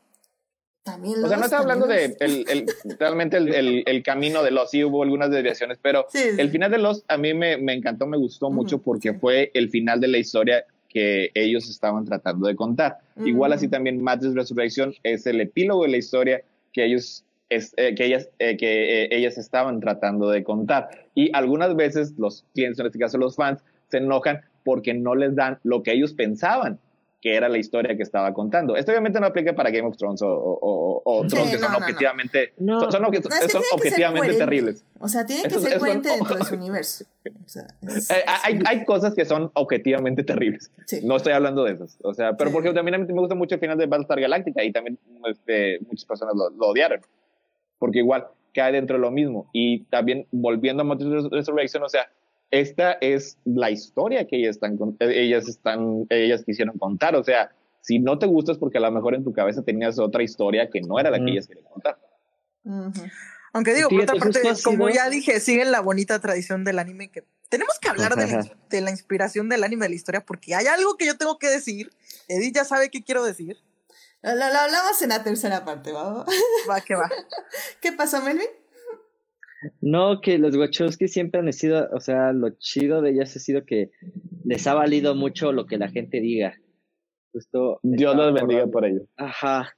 También 0.83 1.23
o 1.23 1.27
sea, 1.27 1.37
no 1.37 1.45
está 1.45 1.59
hablando 1.59 1.85
de 1.85 2.17
el, 2.19 2.43
el, 2.49 2.65
realmente 2.97 3.37
el, 3.37 3.83
el, 3.85 4.03
camino 4.03 4.41
de 4.41 4.49
los, 4.49 4.71
sí 4.71 4.83
hubo 4.83 5.03
algunas 5.03 5.29
desviaciones, 5.29 5.77
pero 5.79 6.07
el 6.11 6.49
final 6.49 6.71
de 6.71 6.79
los 6.79 7.05
a 7.07 7.17
mí 7.17 7.35
me, 7.35 7.57
me 7.57 7.73
encantó, 7.73 8.07
me 8.07 8.17
gustó 8.17 8.49
mucho 8.49 8.79
porque 8.79 9.13
fue 9.13 9.51
el 9.53 9.69
final 9.69 9.99
de 9.99 10.07
la 10.07 10.17
historia 10.17 10.65
que 10.91 11.31
ellos 11.33 11.69
estaban 11.69 12.05
tratando 12.05 12.47
de 12.47 12.55
contar. 12.55 12.97
Igual 13.23 13.53
así 13.53 13.67
también 13.67 14.01
Matrix 14.03 14.35
Resurrección 14.35 14.93
es 15.03 15.25
el 15.25 15.39
epílogo 15.39 15.83
de 15.83 15.89
la 15.89 15.97
historia 15.97 16.41
que 16.73 16.85
ellos 16.85 17.23
eh, 17.49 17.95
que 17.95 18.05
ellas 18.05 18.29
eh, 18.39 18.55
que 18.57 19.03
eh, 19.03 19.09
ellas 19.11 19.37
estaban 19.37 19.79
tratando 19.79 20.29
de 20.29 20.43
contar. 20.43 20.89
Y 21.15 21.35
algunas 21.35 21.75
veces 21.75 22.13
los 22.17 22.45
clientes 22.53 22.79
en 22.79 22.85
este 22.87 22.99
caso 22.99 23.17
los 23.17 23.35
fans 23.35 23.61
se 23.89 23.97
enojan 23.97 24.41
porque 24.63 24.93
no 24.93 25.15
les 25.15 25.35
dan 25.35 25.59
lo 25.63 25.83
que 25.83 25.93
ellos 25.93 26.13
pensaban 26.13 26.79
que 27.21 27.35
era 27.35 27.47
la 27.47 27.59
historia 27.59 27.95
que 27.95 28.01
estaba 28.01 28.33
contando. 28.33 28.75
Esto 28.75 28.91
obviamente 28.91 29.19
no 29.19 29.27
aplica 29.27 29.53
para 29.53 29.69
Game 29.69 29.87
of 29.87 29.95
Thrones 29.95 30.23
o, 30.23 30.27
o, 30.27 31.01
o 31.05 31.21
que 31.21 31.29
son 31.29 31.75
objetivamente, 31.75 32.53
son, 32.57 33.05
objetivamente 33.73 34.33
terribles. 34.33 34.83
O 34.99 35.07
sea, 35.07 35.23
tiene 35.23 35.43
que 35.43 35.59
ser 35.59 35.77
coherente 35.77 36.09
dentro 36.09 36.35
de 36.35 36.43
su 36.43 36.55
universo. 36.61 37.05
Eh, 37.23 38.23
hay, 38.43 38.59
hay, 38.65 38.85
cosas 38.85 39.13
que 39.13 39.25
son 39.25 39.51
objetivamente 39.53 40.23
terribles. 40.23 40.71
No 41.03 41.15
estoy 41.15 41.33
hablando 41.33 41.63
de 41.63 41.73
esas. 41.73 41.99
O 42.01 42.13
sea, 42.15 42.33
pero 42.33 42.51
porque 42.51 42.73
también 42.73 42.95
a 42.95 42.97
mí 42.97 43.05
me 43.05 43.19
gusta 43.19 43.35
mucho 43.35 43.53
el 43.55 43.61
final 43.61 43.77
de 43.77 43.85
Battlestar 43.85 44.19
Galactica 44.19 44.63
y 44.63 44.71
también 44.71 44.97
este, 45.29 45.79
muchas 45.87 46.05
personas 46.05 46.33
lo, 46.35 46.67
odiaron. 46.67 47.01
Porque 47.77 47.99
igual 47.99 48.27
cae 48.51 48.71
dentro 48.71 48.97
de 48.97 49.01
lo 49.01 49.11
mismo. 49.11 49.47
Y 49.53 49.83
también 49.85 50.25
volviendo 50.31 50.81
a 50.81 50.85
Matrix 50.85 51.29
Resurrection, 51.29 51.83
o 51.83 51.89
sea, 51.89 52.09
esta 52.51 52.93
es 52.93 53.37
la 53.45 53.71
historia 53.71 54.27
que 54.27 54.37
ellas 54.37 54.57
están, 54.57 54.77
ellas 54.99 55.47
están, 55.47 56.05
ellas 56.09 56.43
quisieron 56.45 56.77
contar. 56.77 57.15
O 57.15 57.23
sea, 57.23 57.51
si 57.81 57.99
no 57.99 58.19
te 58.19 58.27
gusta 58.27 58.51
es 58.51 58.57
porque 58.57 58.77
a 58.77 58.81
lo 58.81 58.91
mejor 58.91 59.15
en 59.15 59.23
tu 59.23 59.33
cabeza 59.33 59.63
tenías 59.63 59.97
otra 59.97 60.21
historia 60.21 60.69
que 60.69 60.81
no 60.81 60.99
era 60.99 61.09
la 61.09 61.17
que 61.17 61.31
ellas 61.31 61.47
querían 61.47 61.65
contar. 61.65 61.97
Aunque 63.53 63.73
digo, 63.73 63.89
por 63.89 64.01
otra 64.01 64.15
parte, 64.15 64.41
como 64.63 64.89
ya 64.89 65.09
dije, 65.09 65.39
siguen 65.39 65.71
la 65.71 65.79
bonita 65.79 66.19
tradición 66.19 66.63
del 66.63 66.79
anime 66.79 67.09
que 67.09 67.25
tenemos 67.49 67.79
que 67.79 67.89
hablar 67.89 68.15
de, 68.15 68.81
la 68.81 68.91
inspiración 68.91 69.49
del 69.49 69.63
anime 69.63 69.85
de 69.85 69.89
la 69.89 69.95
historia 69.95 70.25
porque 70.25 70.55
hay 70.55 70.67
algo 70.67 70.95
que 70.95 71.05
yo 71.05 71.17
tengo 71.17 71.37
que 71.37 71.49
decir. 71.49 71.91
Edith 72.27 72.55
ya 72.55 72.65
sabe 72.65 72.89
qué 72.89 73.03
quiero 73.03 73.23
decir. 73.25 73.57
Lo, 74.21 74.35
lo 74.35 74.43
hablamos 74.43 75.01
en 75.01 75.09
la 75.09 75.23
tercera 75.23 75.65
parte, 75.65 75.91
¿va? 75.91 76.25
Va, 76.69 76.81
que 76.81 76.95
va. 76.95 77.09
¿Qué 77.81 77.91
pasó, 77.91 78.21
Melvin? 78.21 78.47
No, 79.79 80.21
que 80.21 80.37
los 80.37 80.55
Wachowski 80.55 81.07
siempre 81.07 81.39
han 81.39 81.51
sido, 81.53 81.89
o 81.93 81.99
sea, 81.99 82.33
lo 82.33 82.49
chido 82.51 83.01
de 83.01 83.11
ellas 83.11 83.35
ha 83.35 83.39
sido 83.39 83.65
que 83.65 83.91
les 84.43 84.65
ha 84.67 84.73
valido 84.73 85.15
mucho 85.15 85.51
lo 85.51 85.65
que 85.65 85.77
la 85.77 85.89
gente 85.89 86.19
diga. 86.19 86.55
Justo 87.31 87.79
Dios 87.83 88.15
los 88.15 88.33
bendiga 88.33 88.67
por 88.67 88.85
ello. 88.85 89.01
Ajá. 89.17 89.73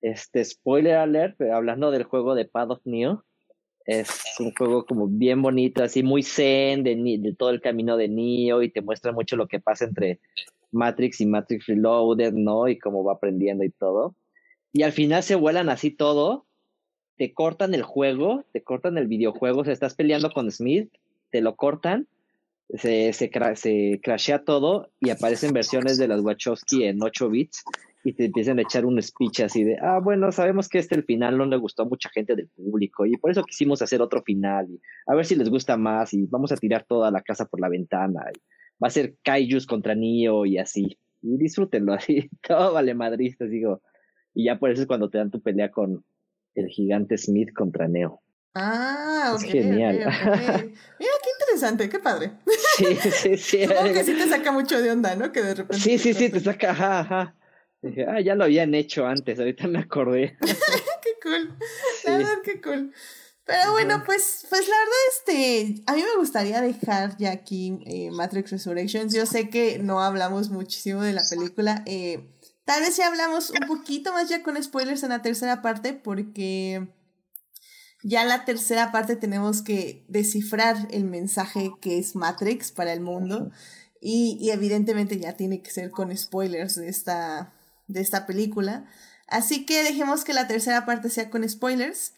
Este, 0.00 0.44
spoiler 0.44 0.96
alert, 0.96 1.40
hablando 1.40 1.90
del 1.90 2.04
juego 2.04 2.34
de 2.34 2.44
Path 2.44 2.70
of 2.70 2.80
Neo, 2.84 3.24
es 3.84 4.08
un 4.38 4.52
juego 4.54 4.84
como 4.84 5.08
bien 5.08 5.42
bonito, 5.42 5.82
así 5.82 6.02
muy 6.02 6.22
zen 6.22 6.84
de, 6.84 6.94
de 6.94 7.34
todo 7.34 7.50
el 7.50 7.60
camino 7.60 7.96
de 7.96 8.08
Neo 8.08 8.62
y 8.62 8.70
te 8.70 8.82
muestra 8.82 9.12
mucho 9.12 9.34
lo 9.36 9.48
que 9.48 9.60
pasa 9.60 9.86
entre 9.86 10.20
Matrix 10.70 11.20
y 11.20 11.26
Matrix 11.26 11.66
Reloaded, 11.66 12.34
¿no? 12.34 12.68
Y 12.68 12.78
cómo 12.78 13.02
va 13.02 13.14
aprendiendo 13.14 13.64
y 13.64 13.70
todo. 13.70 14.14
Y 14.72 14.82
al 14.82 14.92
final 14.92 15.22
se 15.22 15.34
vuelan 15.34 15.70
así 15.70 15.90
todo 15.90 16.47
te 17.18 17.34
cortan 17.34 17.74
el 17.74 17.82
juego, 17.82 18.44
te 18.52 18.62
cortan 18.62 18.96
el 18.96 19.08
videojuego, 19.08 19.60
o 19.60 19.64
sea, 19.64 19.72
estás 19.72 19.94
peleando 19.94 20.30
con 20.30 20.50
Smith, 20.50 20.90
te 21.30 21.40
lo 21.40 21.56
cortan, 21.56 22.06
se, 22.74 23.12
se, 23.12 23.30
crashea 23.30 24.44
todo 24.44 24.90
y 25.00 25.10
aparecen 25.10 25.52
versiones 25.52 25.98
de 25.98 26.06
las 26.06 26.20
Wachowski 26.20 26.84
en 26.84 27.02
8 27.02 27.28
bits 27.28 27.64
y 28.04 28.12
te 28.12 28.26
empiezan 28.26 28.58
a 28.58 28.62
echar 28.62 28.86
un 28.86 29.02
speech 29.02 29.40
así 29.40 29.64
de, 29.64 29.78
ah, 29.80 29.98
bueno, 30.02 30.30
sabemos 30.30 30.68
que 30.68 30.78
este 30.78 30.94
el 30.94 31.04
final 31.04 31.36
no 31.36 31.46
le 31.46 31.56
gustó 31.56 31.82
a 31.82 31.88
mucha 31.88 32.08
gente 32.10 32.36
del 32.36 32.48
público 32.48 33.04
y 33.04 33.16
por 33.16 33.30
eso 33.30 33.42
quisimos 33.42 33.82
hacer 33.82 34.00
otro 34.00 34.22
final 34.22 34.68
y 34.70 34.80
a 35.06 35.14
ver 35.14 35.26
si 35.26 35.34
les 35.34 35.50
gusta 35.50 35.76
más 35.76 36.14
y 36.14 36.26
vamos 36.26 36.52
a 36.52 36.56
tirar 36.56 36.84
toda 36.86 37.10
la 37.10 37.22
casa 37.22 37.46
por 37.46 37.60
la 37.60 37.68
ventana 37.68 38.20
y 38.32 38.38
va 38.82 38.88
a 38.88 38.90
ser 38.90 39.16
Kaijus 39.24 39.66
contra 39.66 39.94
Nio 39.94 40.46
y 40.46 40.58
así. 40.58 40.98
Y 41.20 41.36
disfrútenlo 41.36 41.92
así, 41.94 42.30
todo 42.46 42.74
vale 42.74 42.94
madristas, 42.94 43.50
digo. 43.50 43.82
Y 44.34 44.44
ya 44.44 44.58
por 44.58 44.70
eso 44.70 44.82
es 44.82 44.86
cuando 44.86 45.10
te 45.10 45.18
dan 45.18 45.32
tu 45.32 45.40
pelea 45.40 45.70
con 45.70 46.04
el 46.58 46.68
gigante 46.68 47.16
Smith 47.18 47.52
contra 47.54 47.88
Neo. 47.88 48.22
Ah, 48.54 49.32
ok. 49.34 49.44
Es 49.44 49.52
genial. 49.52 49.98
Mira, 49.98 51.12
qué 51.22 51.30
interesante, 51.40 51.88
qué 51.88 51.98
padre. 51.98 52.32
Sí, 52.76 52.86
sí, 52.96 53.36
sí. 53.36 53.66
Supongo 53.66 53.92
que 53.92 54.04
sí 54.04 54.14
te 54.14 54.28
saca 54.28 54.52
mucho 54.52 54.80
de 54.80 54.90
onda, 54.90 55.14
¿no? 55.14 55.30
Que 55.30 55.42
de 55.42 55.54
repente. 55.54 55.82
Sí, 55.82 55.98
sí, 55.98 56.14
sí, 56.14 56.28
te 56.28 56.40
saca, 56.40 56.70
ajá, 56.70 57.00
ajá. 57.00 57.34
Dije, 57.80 58.06
ah, 58.08 58.20
ya 58.20 58.34
lo 58.34 58.44
habían 58.44 58.74
hecho 58.74 59.06
antes, 59.06 59.38
ahorita 59.38 59.68
me 59.68 59.78
acordé. 59.78 60.36
qué 60.40 61.10
cool. 61.22 61.56
La 62.04 62.18
verdad, 62.18 62.38
qué 62.44 62.60
cool. 62.60 62.92
Pero 63.44 63.72
bueno, 63.72 64.02
pues, 64.04 64.46
pues 64.50 64.68
la 64.68 64.74
verdad, 64.76 64.98
este, 65.10 65.82
a 65.86 65.94
mí 65.94 66.02
me 66.02 66.18
gustaría 66.18 66.60
dejar 66.60 67.16
ya 67.16 67.30
aquí 67.30 67.78
eh, 67.86 68.10
Matrix 68.10 68.50
Resurrections. 68.50 69.14
Yo 69.14 69.24
sé 69.24 69.48
que 69.48 69.78
no 69.78 70.02
hablamos 70.02 70.50
muchísimo 70.50 71.02
de 71.02 71.14
la 71.14 71.22
película. 71.30 71.82
Eh, 71.86 72.28
tal 72.68 72.82
vez 72.82 72.98
ya 72.98 73.06
hablamos 73.06 73.48
un 73.48 73.66
poquito 73.66 74.12
más 74.12 74.28
ya 74.28 74.42
con 74.42 74.62
spoilers 74.62 75.02
en 75.02 75.08
la 75.08 75.22
tercera 75.22 75.62
parte, 75.62 75.94
porque 75.94 76.86
ya 78.02 78.20
en 78.20 78.28
la 78.28 78.44
tercera 78.44 78.92
parte 78.92 79.16
tenemos 79.16 79.62
que 79.62 80.04
descifrar 80.06 80.76
el 80.90 81.04
mensaje 81.04 81.72
que 81.80 81.96
es 81.96 82.14
Matrix 82.14 82.70
para 82.70 82.92
el 82.92 83.00
mundo. 83.00 83.50
Y, 84.02 84.36
y 84.38 84.50
evidentemente 84.50 85.18
ya 85.18 85.32
tiene 85.32 85.62
que 85.62 85.70
ser 85.70 85.90
con 85.90 86.14
spoilers 86.14 86.74
de 86.74 86.90
esta, 86.90 87.54
de 87.86 88.02
esta 88.02 88.26
película. 88.26 88.84
Así 89.28 89.64
que 89.64 89.82
dejemos 89.82 90.24
que 90.24 90.34
la 90.34 90.46
tercera 90.46 90.84
parte 90.84 91.08
sea 91.08 91.30
con 91.30 91.48
spoilers. 91.48 92.12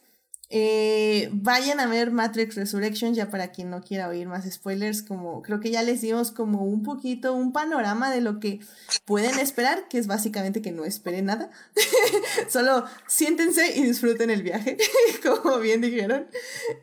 Eh, 0.52 1.28
vayan 1.32 1.78
a 1.78 1.86
ver 1.86 2.10
Matrix 2.10 2.56
Resurrection, 2.56 3.14
ya 3.14 3.31
para 3.31 3.52
quien 3.52 3.70
no 3.70 3.82
quiera 3.82 4.09
oír 4.09 4.27
más 4.27 4.51
spoilers, 4.51 5.01
como 5.02 5.43
creo 5.43 5.60
que 5.60 5.70
ya 5.70 5.85
les 5.85 6.01
dimos 6.01 6.32
como 6.32 6.64
un 6.64 6.82
poquito 6.82 7.35
un 7.35 7.52
panorama 7.52 8.10
de 8.10 8.20
lo 8.20 8.40
que 8.40 8.59
pueden 9.05 9.39
esperar, 9.39 9.86
que 9.89 9.98
es 9.98 10.09
básicamente 10.09 10.60
que 10.60 10.72
no 10.72 10.85
esperen 10.85 11.27
nada. 11.27 11.51
Solo 12.48 12.85
siéntense 13.06 13.78
y 13.78 13.85
disfruten 13.85 14.28
el 14.28 14.43
viaje, 14.43 14.77
como 15.22 15.60
bien 15.60 15.81
dijeron. 15.82 16.27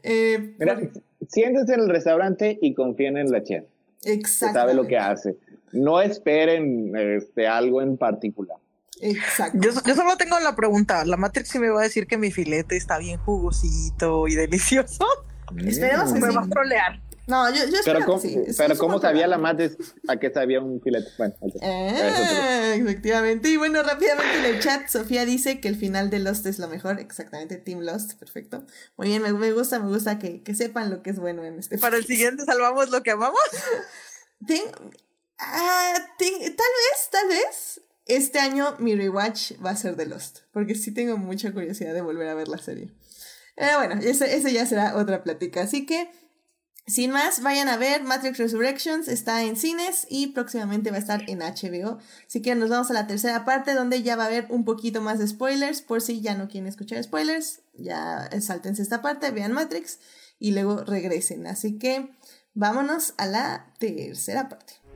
Eh, 0.02 0.56
siéntense 1.28 1.74
en 1.74 1.82
el 1.82 1.90
restaurante 1.90 2.58
y 2.62 2.74
confíen 2.74 3.18
en 3.18 3.30
la 3.32 3.44
chef. 3.44 3.66
Exacto. 4.06 4.58
Sabe 4.58 4.74
lo 4.76 4.88
que 4.88 4.98
hace. 4.98 5.36
No 5.74 6.02
esperen 6.02 6.96
este, 6.96 7.48
algo 7.48 7.82
en 7.82 7.98
particular. 7.98 8.60
Exacto. 9.02 9.60
Yo, 9.62 9.72
yo, 9.86 9.96
solo 9.96 10.18
tengo 10.18 10.40
la 10.40 10.56
pregunta, 10.56 11.06
¿la 11.06 11.18
Matrix 11.18 11.50
sí 11.50 11.60
me 11.60 11.70
va 11.70 11.82
a 11.82 11.84
decir 11.84 12.08
que 12.08 12.18
mi 12.18 12.32
filete 12.32 12.78
está 12.78 12.98
bien 12.98 13.18
jugosito 13.20 14.28
y 14.28 14.36
delicioso? 14.36 15.06
Mm. 15.52 15.68
Esperemos 15.68 16.14
que 16.14 16.20
me 16.20 16.30
va 16.32 16.44
a 16.44 16.50
trolear. 16.50 17.02
No, 17.28 17.50
yo, 17.54 17.66
yo 17.66 17.80
pero 17.84 18.06
cómo, 18.06 18.20
sí. 18.20 18.38
Pero 18.58 18.78
¿cómo 18.78 19.00
sabía 19.00 19.28
la 19.28 19.38
Matrix 19.38 19.76
a 20.08 20.16
qué 20.16 20.32
sabía 20.32 20.62
un 20.62 20.82
filete? 20.82 21.10
Bueno, 21.18 21.36
ah, 21.62 22.74
efectivamente. 22.76 23.50
Y 23.50 23.58
bueno, 23.58 23.84
rápidamente 23.84 24.40
en 24.40 24.46
el 24.46 24.62
chat, 24.62 24.88
Sofía 24.88 25.26
dice 25.26 25.60
que 25.60 25.68
el 25.68 25.76
final 25.76 26.10
de 26.10 26.20
Lost 26.20 26.46
es 26.46 26.58
lo 26.58 26.70
mejor. 26.70 27.02
Exactamente, 27.02 27.58
Team 27.58 27.82
Lost, 27.82 28.14
perfecto. 28.14 28.64
Muy 28.96 29.10
bien, 29.10 29.22
me, 29.22 29.34
me 29.34 29.52
gusta, 29.52 29.78
me 29.80 29.90
gusta 29.90 30.20
que, 30.20 30.42
que, 30.42 30.56
sepan 30.56 30.90
lo 30.90 31.04
que 31.04 31.10
es 31.10 31.20
bueno 31.20 31.44
en 31.44 31.60
este 31.60 31.78
Para 31.78 31.98
el 31.98 32.06
siguiente, 32.06 32.46
¿salvamos 32.46 32.90
lo 32.92 33.04
que 33.04 33.12
amamos? 33.12 33.40
Ah, 35.40 35.94
tal 36.18 36.32
vez, 36.40 37.10
tal 37.12 37.28
vez 37.28 37.82
este 38.08 38.40
año 38.40 38.76
mi 38.80 38.96
rewatch 38.96 39.54
va 39.64 39.72
a 39.72 39.76
ser 39.76 39.96
de 39.96 40.06
Lost, 40.06 40.40
porque 40.52 40.76
sí 40.76 40.92
tengo 40.92 41.18
mucha 41.18 41.52
curiosidad 41.52 41.94
de 41.94 42.02
volver 42.02 42.28
a 42.28 42.34
ver 42.34 42.48
la 42.48 42.58
serie. 42.58 42.92
Eh, 43.58 43.72
bueno, 43.76 43.96
ese, 44.02 44.54
ya 44.54 44.66
será 44.66 44.96
otra 44.96 45.24
plática. 45.24 45.64
Así 45.64 45.86
que, 45.86 46.10
sin 46.86 47.12
más, 47.12 47.42
vayan 47.42 47.68
a 47.68 47.78
ver 47.78 48.04
Matrix 48.04 48.38
Resurrections, 48.38 49.08
está 49.08 49.44
en 49.44 49.58
cines 49.58 50.06
y 50.10 50.28
próximamente 50.28 50.92
va 50.92 50.98
a 50.98 51.00
estar 51.00 51.24
en 51.28 51.40
HBO. 51.40 51.98
Así 52.28 52.42
que 52.42 52.56
nos 52.56 52.70
vamos 52.70 52.90
a 52.92 52.94
la 52.94 53.08
tercera 53.08 53.46
parte 53.46 53.74
donde 53.74 54.04
ya 54.04 54.16
va 54.16 54.24
a 54.24 54.28
haber 54.28 54.46
un 54.50 54.64
poquito 54.64 55.02
más 55.02 55.20
de 55.20 55.28
spoilers, 55.28 55.82
por 55.82 56.02
si 56.02 56.22
ya 56.22 56.36
no 56.36 56.48
quieren 56.48 56.68
escuchar 56.68 57.04
spoilers, 57.04 57.62
ya 57.74 58.30
saltense 58.40 58.84
esta 58.84 59.02
parte, 59.02 59.32
vean 59.32 59.54
Matrix 59.54 60.00
y 60.40 60.52
luego 60.52 60.84
regresen. 60.84 61.48
Así 61.48 61.80
que 61.80 62.12
vámonos 62.54 63.16
a 63.18 63.26
la 63.26 63.74
tercera 63.80 64.50
parte. 64.50 64.87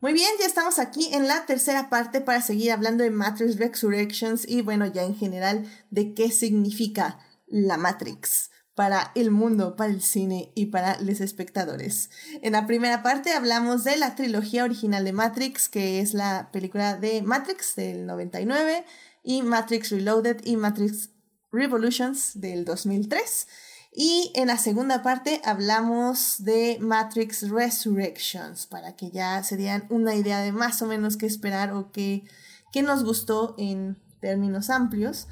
Muy 0.00 0.12
bien, 0.12 0.30
ya 0.38 0.46
estamos 0.46 0.78
aquí 0.78 1.12
en 1.12 1.28
la 1.28 1.44
tercera 1.46 1.90
parte 1.90 2.20
para 2.20 2.40
seguir 2.40 2.72
hablando 2.72 3.04
de 3.04 3.10
Matrix 3.10 3.58
Resurrections 3.58 4.48
y 4.48 4.62
bueno, 4.62 4.86
ya 4.86 5.02
en 5.02 5.14
general 5.14 5.70
de 5.90 6.14
qué 6.14 6.30
significa 6.30 7.18
la 7.46 7.76
Matrix 7.76 8.50
para 8.74 9.12
el 9.14 9.30
mundo, 9.30 9.76
para 9.76 9.90
el 9.90 10.00
cine 10.00 10.52
y 10.54 10.66
para 10.66 10.98
los 11.02 11.20
espectadores. 11.20 12.08
En 12.40 12.52
la 12.52 12.66
primera 12.66 13.02
parte 13.02 13.32
hablamos 13.32 13.84
de 13.84 13.98
la 13.98 14.14
trilogía 14.14 14.64
original 14.64 15.04
de 15.04 15.12
Matrix, 15.12 15.68
que 15.68 16.00
es 16.00 16.14
la 16.14 16.50
película 16.50 16.96
de 16.96 17.20
Matrix 17.20 17.76
del 17.76 18.06
99 18.06 18.86
y 19.22 19.42
Matrix 19.42 19.90
Reloaded 19.90 20.40
y 20.44 20.56
Matrix 20.56 21.10
Revolutions 21.52 22.40
del 22.40 22.64
2003. 22.64 23.48
Y 23.92 24.30
en 24.34 24.46
la 24.46 24.56
segunda 24.56 25.02
parte 25.02 25.40
hablamos 25.44 26.36
de 26.44 26.78
Matrix 26.80 27.48
Resurrections, 27.48 28.66
para 28.66 28.94
que 28.94 29.10
ya 29.10 29.42
se 29.42 29.56
dieran 29.56 29.86
una 29.90 30.14
idea 30.14 30.40
de 30.40 30.52
más 30.52 30.80
o 30.82 30.86
menos 30.86 31.16
qué 31.16 31.26
esperar 31.26 31.72
o 31.72 31.90
qué, 31.90 32.24
qué 32.72 32.82
nos 32.82 33.02
gustó 33.02 33.54
en 33.58 33.98
términos 34.20 34.70
amplios. 34.70 35.26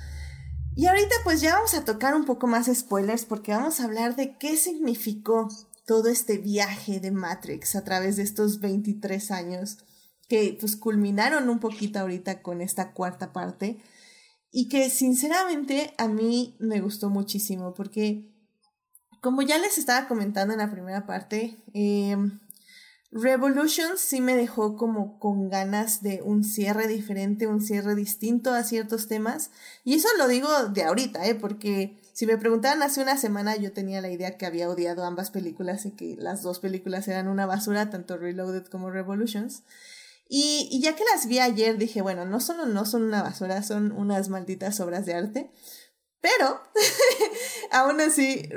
Y 0.75 0.87
ahorita 0.87 1.15
pues 1.25 1.41
ya 1.41 1.55
vamos 1.55 1.75
a 1.75 1.85
tocar 1.85 2.15
un 2.15 2.25
poco 2.25 2.47
más 2.47 2.71
spoilers 2.73 3.25
porque 3.25 3.53
vamos 3.53 3.81
a 3.81 3.85
hablar 3.85 4.17
de 4.17 4.37
qué 4.39 4.57
significó 4.57 5.49
todo 5.87 6.09
este 6.09 6.39
viaje 6.39 7.01
de 7.01 7.11
Matrix 7.11 7.75
a 7.75 7.85
través 7.85 8.17
de 8.17 8.23
estos 8.23 8.61
23 8.61 9.31
años 9.31 9.79
que 10.29 10.57
pues 10.61 10.77
culminaron 10.77 11.49
un 11.49 11.59
poquito 11.59 11.99
ahorita 11.99 12.43
con 12.43 12.61
esta 12.61 12.93
cuarta 12.93 13.33
parte 13.33 13.79
y 14.51 14.69
que 14.69 14.91
sinceramente 14.91 15.95
a 15.97 16.07
mí 16.07 16.57
me 16.61 16.81
gustó 16.81 17.09
muchísimo 17.11 17.75
porque 17.75 18.29
como 19.21 19.43
ya 19.43 19.59
les 19.59 19.79
estaba 19.79 20.09
comentando 20.09 20.53
en 20.53 20.61
la 20.61 20.71
primera 20.71 21.07
parte, 21.07 21.57
eh, 21.75 22.17
Revolution 23.11 23.93
sí 23.97 24.21
me 24.21 24.37
dejó 24.37 24.77
como 24.77 25.19
con 25.19 25.49
ganas 25.49 26.03
de 26.03 26.21
un 26.23 26.45
cierre 26.45 26.87
diferente, 26.89 27.47
un 27.47 27.63
cierre 27.63 27.95
distinto 27.95 28.53
a 28.53 28.63
ciertos 28.65 29.09
temas. 29.09 29.51
Y 29.83 29.95
eso 29.95 30.09
lo 30.19 30.29
digo 30.29 30.49
de 30.69 30.85
ahorita, 30.85 31.27
¿eh? 31.27 31.35
porque 31.35 31.99
si 32.13 32.27
me 32.27 32.37
preguntaban 32.37 32.83
hace 32.83 33.01
una 33.01 33.17
semana 33.17 33.57
yo 33.57 33.73
tenía 33.73 34.03
la 34.03 34.11
idea 34.11 34.37
que 34.37 34.45
había 34.45 34.69
odiado 34.69 35.05
ambas 35.05 35.31
películas 35.31 35.87
y 35.87 35.93
que 35.93 36.17
las 36.19 36.43
dos 36.43 36.59
películas 36.59 37.09
eran 37.09 37.29
una 37.29 37.47
basura, 37.47 37.89
tanto 37.89 38.19
Reloaded 38.19 38.67
como 38.67 38.91
Revolutions. 38.91 39.63
Y, 40.29 40.69
y 40.71 40.83
ya 40.83 40.95
que 40.95 41.05
las 41.15 41.27
vi 41.27 41.39
ayer 41.39 41.79
dije, 41.79 42.03
bueno, 42.03 42.27
no 42.27 42.41
solo 42.41 42.67
no 42.67 42.85
son 42.85 43.05
una 43.05 43.23
basura, 43.23 43.63
son 43.63 43.93
unas 43.93 44.29
malditas 44.29 44.81
obras 44.81 45.07
de 45.07 45.15
arte. 45.15 45.51
Pero, 46.21 46.61
aún 47.71 48.01
así, 48.01 48.49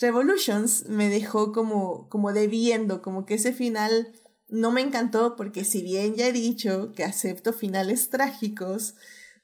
Revolutions 0.00 0.86
me 0.88 1.08
dejó 1.08 1.52
como, 1.52 2.08
como 2.08 2.32
debiendo, 2.32 3.00
como 3.02 3.24
que 3.24 3.34
ese 3.34 3.52
final 3.52 4.12
no 4.48 4.70
me 4.70 4.82
encantó 4.82 5.34
porque 5.34 5.64
si 5.64 5.82
bien 5.82 6.14
ya 6.14 6.28
he 6.28 6.32
dicho 6.32 6.92
que 6.94 7.04
acepto 7.04 7.54
finales 7.54 8.10
trágicos, 8.10 8.94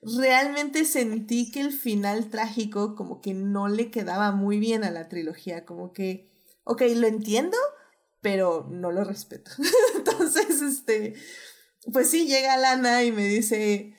realmente 0.03 0.85
sentí 0.85 1.51
que 1.51 1.61
el 1.61 1.73
final 1.73 2.29
trágico 2.29 2.95
como 2.95 3.23
que 3.23 3.33
no 3.33 3.69
le 3.69 3.91
quedaba 3.91 4.33
muy 4.33 4.59
bien 4.59 4.85
a 4.85 4.91
la 4.91 5.09
trilogía, 5.09 5.65
como 5.65 5.93
que, 5.95 6.31
ok, 6.65 6.83
lo 6.97 7.07
entiendo, 7.07 7.57
pero 8.20 8.66
no 8.70 8.93
lo 8.93 9.05
respeto. 9.05 9.51
Entonces, 9.97 10.61
este, 10.61 11.15
pues 11.93 12.11
sí, 12.11 12.27
llega 12.27 12.59
Lana 12.59 13.03
y 13.05 13.12
me 13.12 13.25
dice, 13.25 13.95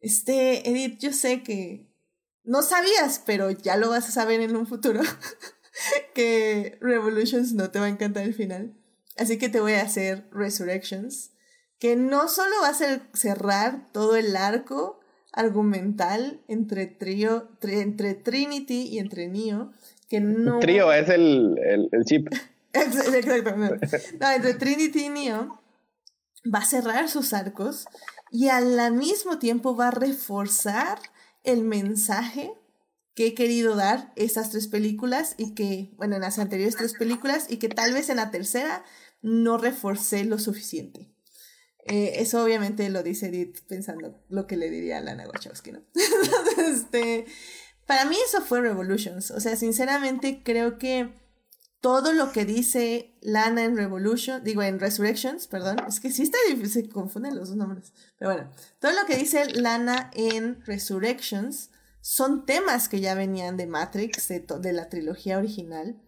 este, 0.00 0.68
Edith, 0.70 0.98
yo 1.00 1.12
sé 1.12 1.42
que 1.42 1.91
no 2.44 2.62
sabías, 2.62 3.22
pero 3.24 3.50
ya 3.50 3.76
lo 3.76 3.90
vas 3.90 4.08
a 4.08 4.12
saber 4.12 4.40
en 4.40 4.56
un 4.56 4.66
futuro, 4.66 5.00
que 6.14 6.78
Revolutions 6.80 7.54
no 7.54 7.70
te 7.70 7.78
va 7.78 7.86
a 7.86 7.90
encantar 7.90 8.24
el 8.24 8.34
final. 8.34 8.74
Así 9.16 9.38
que 9.38 9.48
te 9.48 9.60
voy 9.60 9.74
a 9.74 9.82
hacer 9.82 10.28
Resurrections, 10.32 11.32
que 11.78 11.96
no 11.96 12.28
solo 12.28 12.54
va 12.62 12.68
a 12.68 12.74
ser 12.74 13.02
cerrar 13.12 13.90
todo 13.92 14.16
el 14.16 14.36
arco 14.36 15.00
argumental 15.32 16.40
entre, 16.48 16.86
trio, 16.86 17.48
entre 17.62 18.14
Trinity 18.14 18.88
y 18.88 18.98
entre 18.98 19.28
Neo, 19.28 19.72
que 20.08 20.20
no... 20.20 20.60
Trío 20.60 20.92
es 20.92 21.08
el, 21.08 21.58
el, 21.90 22.04
chip. 22.04 22.28
Exactamente. 22.72 23.88
No, 24.20 24.30
entre 24.30 24.54
Trinity 24.54 25.06
y 25.06 25.08
Neo 25.08 25.58
va 26.52 26.60
a 26.60 26.66
cerrar 26.66 27.08
sus 27.08 27.32
arcos 27.32 27.86
y 28.30 28.48
al 28.48 28.92
mismo 28.92 29.38
tiempo 29.38 29.76
va 29.76 29.88
a 29.88 29.92
reforzar 29.92 30.98
el 31.44 31.62
mensaje 31.62 32.52
que 33.14 33.26
he 33.26 33.34
querido 33.34 33.76
dar 33.76 34.12
esas 34.16 34.50
tres 34.50 34.68
películas 34.68 35.34
y 35.36 35.54
que, 35.54 35.92
bueno, 35.96 36.16
en 36.16 36.22
las 36.22 36.38
anteriores 36.38 36.76
tres 36.76 36.94
películas 36.94 37.46
y 37.48 37.58
que 37.58 37.68
tal 37.68 37.92
vez 37.92 38.08
en 38.08 38.16
la 38.16 38.30
tercera 38.30 38.84
no 39.20 39.58
reforcé 39.58 40.24
lo 40.24 40.38
suficiente. 40.38 41.12
Eh, 41.86 42.14
eso 42.22 42.42
obviamente 42.42 42.88
lo 42.90 43.02
dice 43.02 43.26
Edith 43.26 43.60
pensando 43.66 44.22
lo 44.28 44.46
que 44.46 44.56
le 44.56 44.70
diría 44.70 44.98
a 44.98 45.00
Lana 45.00 45.26
Wachowski, 45.26 45.72
¿no? 45.72 45.82
este, 46.68 47.26
para 47.86 48.04
mí 48.04 48.16
eso 48.26 48.40
fue 48.40 48.60
Revolutions. 48.60 49.30
O 49.32 49.40
sea, 49.40 49.56
sinceramente 49.56 50.42
creo 50.44 50.78
que 50.78 51.12
todo 51.82 52.12
lo 52.12 52.30
que 52.30 52.44
dice 52.44 53.18
Lana 53.20 53.64
en 53.64 53.76
Revolution, 53.76 54.44
digo 54.44 54.62
en 54.62 54.78
Resurrections, 54.78 55.48
perdón, 55.48 55.78
es 55.88 55.98
que 55.98 56.12
sí 56.12 56.22
está 56.22 56.38
se 56.68 56.88
confunden 56.88 57.34
los 57.34 57.48
dos 57.48 57.56
nombres. 57.56 57.92
Pero 58.18 58.32
bueno, 58.32 58.50
todo 58.78 58.92
lo 58.92 59.04
que 59.04 59.16
dice 59.16 59.46
Lana 59.52 60.08
en 60.14 60.64
Resurrections 60.64 61.70
son 62.00 62.46
temas 62.46 62.88
que 62.88 63.00
ya 63.00 63.14
venían 63.14 63.56
de 63.56 63.66
Matrix, 63.66 64.28
de, 64.28 64.46
de 64.60 64.72
la 64.72 64.88
trilogía 64.88 65.38
original. 65.38 66.00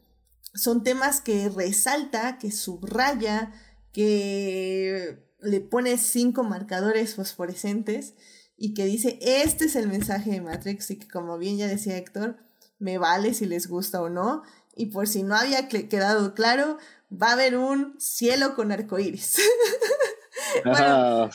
Son 0.55 0.85
temas 0.85 1.21
que 1.21 1.49
resalta, 1.49 2.39
que 2.39 2.53
subraya, 2.53 3.53
que 3.93 5.27
le 5.41 5.61
pone 5.61 5.99
cinco 5.99 6.45
marcadores 6.45 7.17
fosforescentes 7.17 8.15
y 8.57 8.75
que 8.75 8.85
dice, 8.85 9.19
este 9.21 9.65
es 9.65 9.75
el 9.75 9.89
mensaje 9.89 10.31
de 10.31 10.41
Matrix 10.41 10.93
y 10.93 11.01
que 11.01 11.09
como 11.09 11.37
bien 11.37 11.57
ya 11.57 11.67
decía 11.67 11.97
Héctor, 11.97 12.37
me 12.79 12.99
vale 12.99 13.35
si 13.35 13.47
les 13.47 13.67
gusta 13.67 14.03
o 14.03 14.09
no. 14.09 14.43
Y 14.77 14.87
por 14.87 15.07
si 15.07 15.23
no 15.23 15.37
había 15.37 15.69
quedado 15.69 16.35
claro, 16.35 16.79
va 17.11 17.29
a 17.29 17.33
haber 17.33 17.57
un 17.57 17.95
cielo 17.99 18.55
con 18.55 18.73
arcoíris. 18.73 19.39
bueno, 20.65 21.31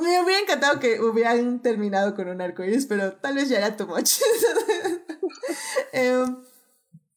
me 0.00 0.20
hubiera 0.20 0.40
encantado 0.40 0.78
que 0.80 1.00
hubieran 1.00 1.60
terminado 1.62 2.14
con 2.14 2.28
un 2.28 2.40
arcoíris, 2.40 2.86
pero 2.86 3.14
tal 3.14 3.34
vez 3.36 3.48
ya 3.48 3.58
era 3.58 3.76
too 3.76 3.86
much. 3.86 4.12
Em, 5.92 6.36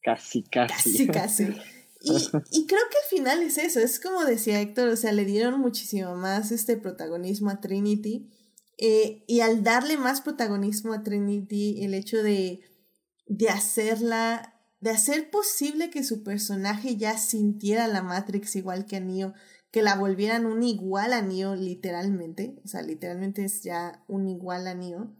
casi, 0.02 0.42
casi. 0.44 1.06
Casi, 1.06 1.06
casi. 1.06 1.62
Y, 2.00 2.12
y, 2.50 2.66
creo 2.66 2.80
que 2.90 2.98
al 2.98 3.08
final 3.10 3.42
es 3.42 3.58
eso, 3.58 3.80
es 3.80 4.00
como 4.00 4.24
decía 4.24 4.60
Héctor, 4.60 4.88
o 4.88 4.96
sea, 4.96 5.12
le 5.12 5.24
dieron 5.24 5.60
muchísimo 5.60 6.14
más 6.14 6.52
este 6.52 6.76
protagonismo 6.76 7.50
a 7.50 7.60
Trinity. 7.60 8.30
Eh, 8.80 9.24
y 9.26 9.40
al 9.40 9.64
darle 9.64 9.96
más 9.96 10.20
protagonismo 10.20 10.92
a 10.92 11.02
Trinity, 11.02 11.84
el 11.84 11.94
hecho 11.94 12.22
de, 12.22 12.60
de 13.26 13.48
hacerla, 13.48 14.57
de 14.80 14.90
hacer 14.90 15.30
posible 15.30 15.90
que 15.90 16.04
su 16.04 16.22
personaje 16.22 16.96
ya 16.96 17.18
sintiera 17.18 17.88
la 17.88 18.02
Matrix 18.02 18.56
igual 18.56 18.86
que 18.86 18.96
a 18.96 19.00
Neo, 19.00 19.34
que 19.70 19.82
la 19.82 19.96
volvieran 19.96 20.46
un 20.46 20.62
igual 20.62 21.12
a 21.12 21.22
Neo 21.22 21.54
literalmente, 21.56 22.60
o 22.64 22.68
sea, 22.68 22.82
literalmente 22.82 23.44
es 23.44 23.62
ya 23.62 24.04
un 24.08 24.28
igual 24.28 24.66
a 24.66 24.74
Neo 24.74 25.14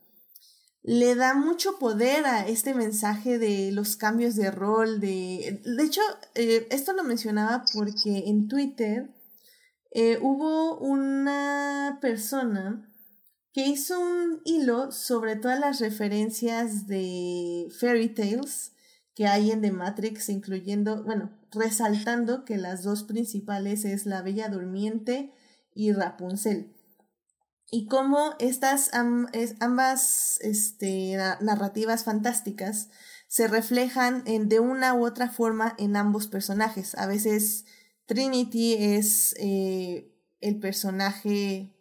le 0.89 1.15
da 1.15 1.35
mucho 1.35 1.79
poder 1.79 2.25
a 2.25 2.47
este 2.49 2.75
mensaje 2.75 3.39
de 3.39 3.73
los 3.73 3.97
cambios 3.97 4.37
de 4.37 4.51
rol, 4.51 5.01
de... 5.01 5.61
De 5.65 5.85
hecho, 5.85 6.01
eh, 6.35 6.67
esto 6.71 6.95
lo 6.95 7.05
mencionaba 7.05 7.65
porque 7.75 8.25
en 8.27 8.49
Twitter 8.49 9.11
eh, 9.91 10.19
hubo 10.23 10.79
una 10.79 11.99
persona 12.01 12.91
que 13.53 13.67
hizo 13.67 14.01
un 14.01 14.41
hilo 14.47 14.91
sobre 14.91 15.37
todas 15.37 15.61
las 15.61 15.81
referencias 15.81 16.87
de 16.87 17.69
fairy 17.79 18.09
tales 18.15 18.73
que 19.19 19.27
hay 19.27 19.51
en 19.51 19.63
The 19.63 19.73
Matrix, 19.73 20.29
incluyendo, 20.29 21.03
bueno, 21.03 21.33
resaltando 21.51 22.45
que 22.45 22.57
las 22.57 22.85
dos 22.85 23.03
principales 23.03 23.85
es 23.85 24.07
la 24.07 24.23
Bella 24.23 24.49
Durmiente 24.49 25.33
y 25.75 25.91
Rapunzel 25.91 26.73
y 27.69 27.87
cómo 27.87 28.35
estas 28.39 28.91
ambas 28.95 30.39
este, 30.43 31.17
narrativas 31.41 32.05
fantásticas 32.05 32.91
se 33.27 33.49
reflejan 33.49 34.23
en, 34.27 34.49
de 34.49 34.61
una 34.61 34.95
u 34.95 35.05
otra 35.05 35.29
forma 35.31 35.75
en 35.79 35.97
ambos 35.97 36.29
personajes. 36.29 36.95
A 36.95 37.07
veces 37.07 37.65
Trinity 38.07 38.75
es 38.75 39.35
eh, 39.41 40.15
el 40.41 40.61
personaje 40.61 41.75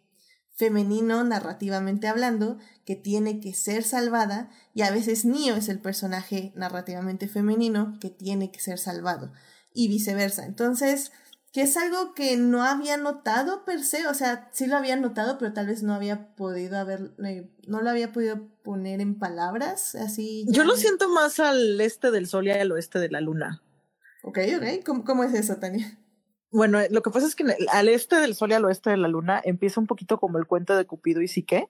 femenino 0.56 1.22
narrativamente 1.22 2.08
hablando 2.08 2.58
que 2.88 2.96
tiene 2.96 3.38
que 3.38 3.52
ser 3.52 3.84
salvada 3.84 4.48
y 4.72 4.80
a 4.80 4.90
veces 4.90 5.26
Neo 5.26 5.56
es 5.56 5.68
el 5.68 5.78
personaje 5.78 6.54
narrativamente 6.56 7.28
femenino 7.28 7.98
que 8.00 8.08
tiene 8.08 8.50
que 8.50 8.60
ser 8.60 8.78
salvado 8.78 9.30
y 9.74 9.88
viceversa. 9.88 10.46
Entonces, 10.46 11.12
que 11.52 11.60
es 11.60 11.76
algo 11.76 12.14
que 12.14 12.38
no 12.38 12.62
había 12.62 12.96
notado 12.96 13.66
per 13.66 13.84
se, 13.84 14.06
o 14.06 14.14
sea, 14.14 14.48
sí 14.54 14.64
lo 14.64 14.78
había 14.78 14.96
notado, 14.96 15.36
pero 15.36 15.52
tal 15.52 15.66
vez 15.66 15.82
no 15.82 15.92
había 15.92 16.34
podido 16.34 16.78
haber, 16.78 17.12
eh, 17.26 17.50
no 17.66 17.82
lo 17.82 17.90
había 17.90 18.10
podido 18.10 18.48
poner 18.64 19.02
en 19.02 19.18
palabras, 19.18 19.94
así. 19.94 20.46
Yo 20.48 20.64
lo 20.64 20.74
siento 20.74 21.10
más 21.10 21.40
al 21.40 21.78
este 21.82 22.10
del 22.10 22.26
sol 22.26 22.46
y 22.46 22.52
al 22.52 22.72
oeste 22.72 23.00
de 23.00 23.10
la 23.10 23.20
luna. 23.20 23.62
Ok, 24.22 24.38
ok, 24.56 24.82
¿cómo, 24.86 25.04
cómo 25.04 25.24
es 25.24 25.34
eso, 25.34 25.56
Tania? 25.56 25.98
Bueno, 26.50 26.78
lo 26.88 27.02
que 27.02 27.10
pasa 27.10 27.26
es 27.26 27.34
que 27.34 27.44
al 27.70 27.88
este 27.90 28.16
del 28.16 28.34
sol 28.34 28.50
y 28.50 28.54
al 28.54 28.64
oeste 28.64 28.88
de 28.88 28.96
la 28.96 29.08
luna 29.08 29.42
empieza 29.44 29.78
un 29.78 29.86
poquito 29.86 30.18
como 30.18 30.38
el 30.38 30.46
cuento 30.46 30.74
de 30.74 30.86
Cupido 30.86 31.20
y 31.20 31.28
Sique, 31.28 31.68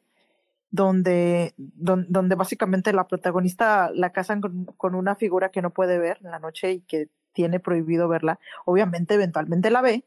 donde, 0.71 1.55
donde, 1.57 2.35
básicamente 2.35 2.93
la 2.93 3.07
protagonista 3.07 3.91
la 3.95 4.13
casan 4.13 4.41
con, 4.41 4.67
con 4.77 4.95
una 4.95 5.17
figura 5.17 5.51
que 5.51 5.63
no 5.63 5.71
puede 5.71 5.99
ver 5.99 6.19
en 6.23 6.31
la 6.31 6.39
noche 6.39 6.73
y 6.73 6.81
que 6.81 7.09
tiene 7.33 7.61
prohibido 7.61 8.09
verla, 8.09 8.39
obviamente 8.65 9.15
eventualmente 9.15 9.71
la 9.71 9.81
ve 9.81 10.05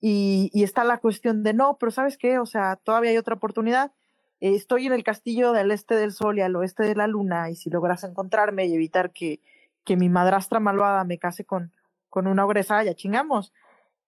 y, 0.00 0.50
y, 0.52 0.62
está 0.62 0.84
la 0.84 0.98
cuestión 0.98 1.42
de 1.42 1.54
no, 1.54 1.76
pero 1.78 1.90
¿sabes 1.90 2.16
qué? 2.18 2.38
O 2.38 2.46
sea, 2.46 2.76
todavía 2.76 3.10
hay 3.10 3.16
otra 3.16 3.34
oportunidad. 3.34 3.92
Estoy 4.40 4.86
en 4.86 4.92
el 4.92 5.02
castillo 5.02 5.52
del 5.52 5.72
este 5.72 5.96
del 5.96 6.12
sol 6.12 6.38
y 6.38 6.42
al 6.42 6.54
oeste 6.54 6.84
de 6.84 6.94
la 6.94 7.08
luna 7.08 7.50
y 7.50 7.56
si 7.56 7.70
logras 7.70 8.04
encontrarme 8.04 8.66
y 8.66 8.74
evitar 8.74 9.12
que, 9.12 9.40
que 9.84 9.96
mi 9.96 10.08
madrastra 10.08 10.60
malvada 10.60 11.02
me 11.02 11.18
case 11.18 11.44
con, 11.44 11.72
con 12.08 12.28
una 12.28 12.44
ogresa, 12.44 12.84
ya 12.84 12.94
chingamos. 12.94 13.52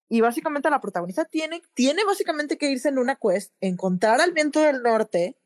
Y 0.07 0.21
básicamente 0.21 0.69
la 0.69 0.81
protagonista 0.81 1.25
tiene, 1.25 1.61
tiene 1.73 2.05
básicamente 2.05 2.57
que 2.57 2.71
irse 2.71 2.89
en 2.89 2.97
una 2.97 3.15
quest, 3.15 3.53
encontrar 3.61 4.21
al 4.21 4.31
viento 4.33 4.61
del 4.61 4.81
norte, 4.83 5.37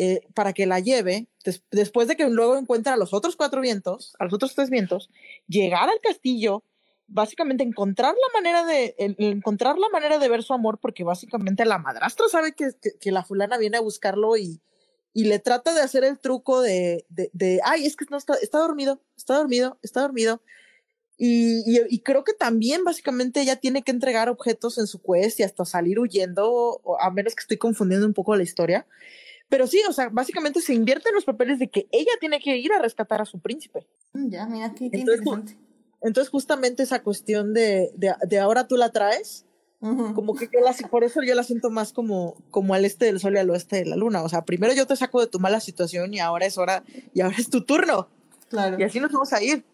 eh, 0.00 0.20
para 0.32 0.52
que 0.52 0.64
la 0.64 0.78
lleve, 0.78 1.26
después 1.72 2.06
de 2.06 2.16
que 2.16 2.28
luego 2.30 2.56
encuentre 2.56 2.92
a 2.92 2.96
los 2.96 3.12
otros 3.12 3.34
cuatro 3.34 3.60
vientos, 3.60 4.14
a 4.20 4.24
los 4.24 4.32
otros 4.32 4.54
tres 4.54 4.70
vientos, 4.70 5.10
llegar 5.48 5.88
al 5.88 6.00
castillo, 6.00 6.62
básicamente 7.08 7.64
encontrar 7.64 8.14
la 8.14 8.40
manera 8.40 8.64
de, 8.64 8.94
encontrar 9.18 9.76
la 9.76 9.88
manera 9.88 10.18
de 10.18 10.28
ver 10.28 10.44
su 10.44 10.54
amor, 10.54 10.78
porque 10.78 11.02
básicamente 11.02 11.64
la 11.64 11.78
madrastra 11.78 12.28
sabe 12.28 12.52
que, 12.52 12.70
que, 13.00 13.10
la 13.10 13.24
fulana 13.24 13.58
viene 13.58 13.78
a 13.78 13.80
buscarlo 13.80 14.36
y, 14.36 14.60
y 15.12 15.24
le 15.24 15.40
trata 15.40 15.74
de 15.74 15.80
hacer 15.80 16.04
el 16.04 16.20
truco 16.20 16.60
de, 16.60 17.04
de, 17.08 17.30
de 17.32 17.60
ay, 17.64 17.84
es 17.84 17.96
que 17.96 18.04
no 18.08 18.18
está, 18.18 18.34
está 18.34 18.58
dormido, 18.58 19.00
está 19.16 19.36
dormido, 19.36 19.78
está 19.82 20.02
dormido. 20.02 20.42
Y, 21.20 21.64
y, 21.90 21.98
creo 22.02 22.22
que 22.22 22.32
también 22.34 22.84
básicamente 22.84 23.40
ella 23.40 23.56
tiene 23.56 23.82
que 23.82 23.90
entregar 23.90 24.28
objetos 24.28 24.78
en 24.78 24.86
su 24.86 25.02
quest 25.02 25.40
y 25.40 25.42
hasta 25.42 25.64
salir 25.64 25.98
huyendo, 25.98 26.80
a 27.00 27.10
menos 27.10 27.34
que 27.34 27.40
estoy 27.40 27.56
confundiendo 27.56 28.06
un 28.06 28.14
poco 28.14 28.36
la 28.36 28.44
historia. 28.44 28.86
Pero 29.48 29.66
sí, 29.66 29.80
o 29.88 29.92
sea, 29.92 30.08
básicamente 30.10 30.60
se 30.60 30.74
invierte 30.74 31.08
en 31.08 31.14
los 31.14 31.24
papeles 31.24 31.58
de 31.58 31.68
que 31.68 31.88
ella 31.90 32.12
tiene 32.20 32.40
que 32.40 32.56
ir 32.56 32.72
a 32.72 32.80
rescatar 32.80 33.20
a 33.20 33.24
su 33.24 33.40
príncipe. 33.40 33.86
Mm, 34.12 34.28
ya, 34.30 34.46
mira, 34.46 34.74
qué, 34.74 34.86
entonces, 34.86 35.20
interesante. 35.20 35.58
Entonces, 36.00 36.30
justamente 36.30 36.82
esa 36.82 37.02
cuestión 37.02 37.54
de, 37.54 37.90
de, 37.96 38.14
de 38.26 38.38
ahora 38.38 38.68
tú 38.68 38.76
la 38.76 38.90
traes, 38.90 39.46
como 39.80 40.34
que 40.34 40.48
yo 40.52 40.60
la, 40.60 40.74
por 40.88 41.04
eso 41.04 41.22
yo 41.22 41.36
la 41.36 41.44
siento 41.44 41.70
más 41.70 41.92
como, 41.92 42.34
como 42.50 42.74
al 42.74 42.84
este 42.84 43.04
del 43.04 43.20
sol 43.20 43.34
y 43.34 43.38
al 43.38 43.48
oeste 43.50 43.76
de 43.76 43.86
la 43.86 43.96
luna. 43.96 44.22
O 44.24 44.28
sea, 44.28 44.44
primero 44.44 44.72
yo 44.74 44.86
te 44.86 44.96
saco 44.96 45.20
de 45.20 45.28
tu 45.28 45.38
mala 45.38 45.60
situación 45.60 46.12
y 46.12 46.18
ahora 46.18 46.46
es 46.46 46.58
hora, 46.58 46.82
y 47.14 47.20
ahora 47.20 47.36
es 47.38 47.48
tu 47.48 47.62
turno. 47.62 48.08
Claro. 48.48 48.76
Y 48.78 48.82
así 48.82 48.98
nos 48.98 49.12
vamos 49.12 49.32
a 49.32 49.42
ir. 49.42 49.64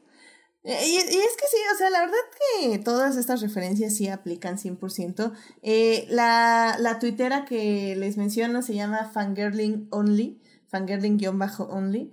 Y, 0.64 0.96
es 0.96 1.06
que 1.06 1.46
sí, 1.50 1.58
o 1.74 1.76
sea, 1.76 1.90
la 1.90 2.00
verdad 2.00 2.16
que 2.60 2.78
todas 2.78 3.18
estas 3.18 3.42
referencias 3.42 3.94
sí 3.94 4.08
aplican 4.08 4.56
100%. 4.56 5.32
Eh, 5.62 6.06
la, 6.08 6.76
la 6.78 6.98
tuitera 6.98 7.44
que 7.44 7.94
les 7.96 8.16
menciono 8.16 8.62
se 8.62 8.74
llama 8.74 9.10
Fangirling 9.12 9.88
Only, 9.90 10.40
Fangirling-only. 10.72 12.12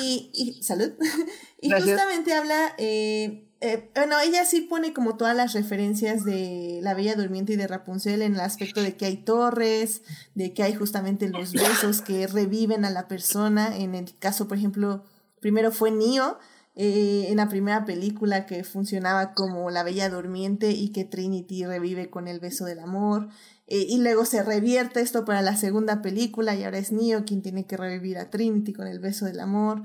Y, 0.00 0.30
y 0.32 0.62
salud. 0.62 0.92
y 1.60 1.70
justamente 1.70 2.32
habla, 2.32 2.74
eh, 2.78 3.46
eh, 3.60 3.90
bueno, 3.94 4.18
ella 4.20 4.46
sí 4.46 4.62
pone 4.62 4.94
como 4.94 5.18
todas 5.18 5.36
las 5.36 5.52
referencias 5.52 6.24
de 6.24 6.80
La 6.82 6.94
Bella 6.94 7.14
Durmiente 7.14 7.52
y 7.52 7.56
de 7.56 7.68
Rapunzel 7.68 8.22
en 8.22 8.34
el 8.34 8.40
aspecto 8.40 8.82
de 8.82 8.96
que 8.96 9.04
hay 9.04 9.18
torres, 9.18 10.00
de 10.34 10.54
que 10.54 10.62
hay 10.62 10.74
justamente 10.74 11.28
los 11.28 11.52
besos 11.52 12.00
que 12.00 12.26
reviven 12.26 12.86
a 12.86 12.90
la 12.90 13.06
persona. 13.06 13.76
En 13.76 13.94
el 13.94 14.18
caso, 14.18 14.48
por 14.48 14.56
ejemplo, 14.56 15.04
primero 15.40 15.70
fue 15.72 15.90
Neo 15.90 16.38
eh, 16.74 17.26
en 17.28 17.36
la 17.36 17.48
primera 17.48 17.84
película 17.84 18.46
que 18.46 18.64
funcionaba 18.64 19.34
como 19.34 19.70
la 19.70 19.82
Bella 19.82 20.08
Durmiente 20.08 20.70
y 20.70 20.88
que 20.90 21.04
Trinity 21.04 21.66
revive 21.66 22.08
con 22.08 22.28
el 22.28 22.40
beso 22.40 22.64
del 22.64 22.78
amor. 22.80 23.28
Eh, 23.66 23.86
y 23.88 23.98
luego 23.98 24.24
se 24.24 24.42
revierte 24.42 25.00
esto 25.00 25.24
para 25.24 25.42
la 25.42 25.56
segunda 25.56 26.02
película 26.02 26.54
y 26.54 26.64
ahora 26.64 26.78
es 26.78 26.92
Neo 26.92 27.24
quien 27.24 27.42
tiene 27.42 27.66
que 27.66 27.76
revivir 27.76 28.18
a 28.18 28.30
Trinity 28.30 28.72
con 28.72 28.86
el 28.86 29.00
beso 29.00 29.26
del 29.26 29.40
amor. 29.40 29.82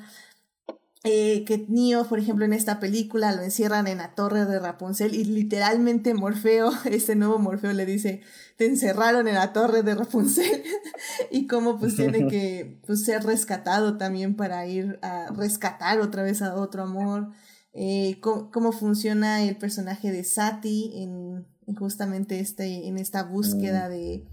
Eh, 1.04 1.46
que 1.46 1.66
Neo, 1.70 2.06
por 2.06 2.20
ejemplo, 2.20 2.44
en 2.44 2.54
esta 2.54 2.80
película 2.80 3.32
lo 3.32 3.44
encierran 3.44 3.88
en 3.88 4.00
la 4.00 4.16
torre 4.16 4.46
de 4.46 4.60
Rapunzel 4.60 5.14
y 5.14 5.26
literalmente 5.26 6.14
Morfeo, 6.14 6.72
este 6.86 7.16
nuevo 7.16 7.38
Morfeo 7.38 7.72
le 7.74 7.86
dice, 7.86 8.22
te 8.58 8.66
encerraron 8.66 9.28
en 9.28 9.36
la 9.36 9.54
torre 9.54 9.84
de 9.84 9.96
Rapunzel 9.96 10.64
y 11.32 11.48
cómo 11.48 11.80
pues 11.80 11.96
tiene 11.96 12.28
que 12.28 12.80
pues, 12.86 13.06
ser 13.06 13.24
rescatado 13.24 13.98
también 13.98 14.36
para 14.36 14.66
ir 14.66 15.00
a 15.02 15.28
rescatar 15.32 16.00
otra 16.02 16.24
vez 16.24 16.42
a 16.42 16.56
otro 16.56 16.84
amor. 16.84 17.32
eh, 17.74 18.20
cómo, 18.22 18.72
funciona 18.72 19.44
el 19.44 19.56
personaje 19.56 20.12
de 20.12 20.24
Sati 20.24 20.92
en, 20.96 21.46
justamente 21.78 22.40
este, 22.40 22.88
en 22.88 22.98
esta 22.98 23.24
búsqueda 23.24 23.88
mm. 23.88 23.92
de, 23.92 24.28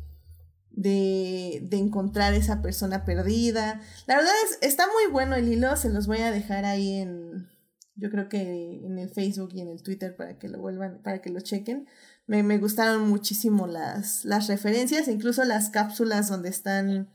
de, 0.77 1.61
de, 1.63 1.77
encontrar 1.79 2.35
esa 2.35 2.63
persona 2.63 3.05
perdida. 3.05 3.81
La 4.07 4.17
verdad 4.17 4.33
es, 4.45 4.59
está 4.61 4.87
muy 4.87 5.13
bueno 5.13 5.37
el 5.37 5.53
hilo, 5.53 5.77
se 5.77 5.91
los 5.91 6.07
voy 6.07 6.19
a 6.19 6.31
dejar 6.31 6.65
ahí 6.65 6.97
en, 6.97 7.49
yo 7.97 8.11
creo 8.11 8.29
que 8.29 8.85
en 8.85 8.99
el 8.99 9.11
Facebook 9.11 9.51
y 9.55 9.61
en 9.61 9.69
el 9.69 9.83
Twitter 9.83 10.17
para 10.17 10.39
que 10.39 10.49
lo 10.49 10.61
vuelvan, 10.61 11.01
para 11.03 11.21
que 11.21 11.31
lo 11.31 11.41
chequen. 11.41 11.87
Me, 12.27 12.43
me 12.43 12.59
gustaron 12.59 13.09
muchísimo 13.09 13.67
las, 13.67 14.25
las 14.25 14.49
referencias, 14.49 15.09
incluso 15.09 15.45
las 15.45 15.71
cápsulas 15.71 16.29
donde 16.29 16.49
están 16.49 17.11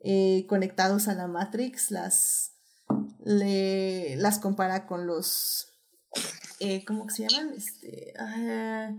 eh, 0.00 0.46
conectados 0.48 1.08
a 1.08 1.14
la 1.14 1.26
Matrix, 1.26 1.90
las, 1.90 2.52
le, 3.24 4.16
las 4.16 4.38
compara 4.38 4.86
con 4.86 5.06
los, 5.06 5.72
eh, 6.60 6.84
¿cómo 6.84 7.08
se 7.08 7.28
llaman? 7.28 7.54
Este, 7.56 8.12
ah, 8.18 8.92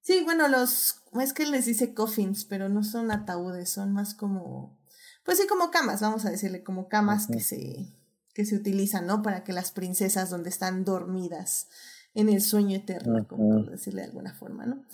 sí, 0.00 0.22
bueno, 0.24 0.48
los, 0.48 0.99
es 1.14 1.32
que 1.32 1.46
les 1.46 1.66
dice 1.66 1.94
coffins, 1.94 2.44
pero 2.44 2.68
no 2.68 2.84
son 2.84 3.10
ataúdes, 3.10 3.70
son 3.70 3.92
más 3.92 4.14
como, 4.14 4.78
pues 5.24 5.38
sí, 5.38 5.46
como 5.46 5.70
camas, 5.70 6.00
vamos 6.00 6.24
a 6.24 6.30
decirle, 6.30 6.62
como 6.62 6.88
camas 6.88 7.26
que 7.26 7.40
se, 7.40 7.92
que 8.34 8.44
se 8.44 8.54
utilizan, 8.54 9.06
¿no? 9.06 9.22
Para 9.22 9.42
que 9.42 9.52
las 9.52 9.72
princesas 9.72 10.30
donde 10.30 10.50
están 10.50 10.84
dormidas 10.84 11.68
en 12.14 12.28
el 12.28 12.40
sueño 12.40 12.76
eterno, 12.76 13.26
como 13.26 13.64
decirle 13.64 14.02
de 14.02 14.08
alguna 14.08 14.34
forma, 14.34 14.66
¿no? 14.66 14.84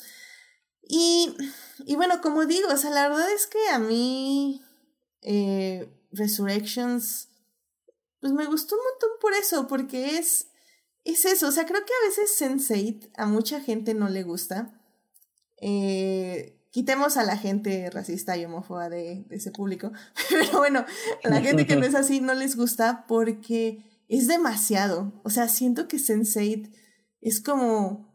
Y, 0.88 1.36
y 1.84 1.97
bueno, 1.97 2.20
como 2.22 2.47
digo, 2.47 2.68
o 2.72 2.76
sea, 2.76 2.90
la 2.90 3.09
verdad 3.09 3.30
es 3.32 3.47
que 3.47 3.68
a 3.72 3.78
mí 3.78 4.62
eh, 5.22 5.93
Resurrections 6.12 7.28
pues 8.20 8.32
me 8.32 8.47
gustó 8.47 8.76
un 8.76 8.82
montón 8.82 9.10
por 9.20 9.34
eso, 9.34 9.66
porque 9.66 10.18
es, 10.18 10.48
es 11.05 11.24
eso, 11.24 11.48
o 11.48 11.52
sea, 11.52 11.66
creo 11.66 11.84
que 11.84 11.93
a 11.93 12.09
veces 12.09 12.40
Sense8 12.40 13.10
a 13.16 13.26
mucha 13.26 13.60
gente 13.60 13.94
no 13.94 14.09
le 14.09 14.22
gusta. 14.22 14.80
Eh, 15.60 16.58
quitemos 16.70 17.16
a 17.16 17.24
la 17.24 17.36
gente 17.36 17.88
racista 17.90 18.36
y 18.36 18.44
homófoba 18.44 18.88
de, 18.88 19.24
de 19.28 19.36
ese 19.36 19.50
público, 19.50 19.92
pero 20.30 20.58
bueno, 20.58 20.84
a 21.24 21.28
la 21.28 21.40
gente 21.40 21.66
que 21.66 21.76
no 21.76 21.86
es 21.86 21.94
así 21.94 22.20
no 22.20 22.34
les 22.34 22.56
gusta 22.56 23.04
porque 23.08 23.84
es 24.08 24.28
demasiado, 24.28 25.12
o 25.24 25.30
sea, 25.30 25.48
siento 25.48 25.88
que 25.88 25.96
Sense8 25.96 26.70
es 27.20 27.40
como 27.40 28.05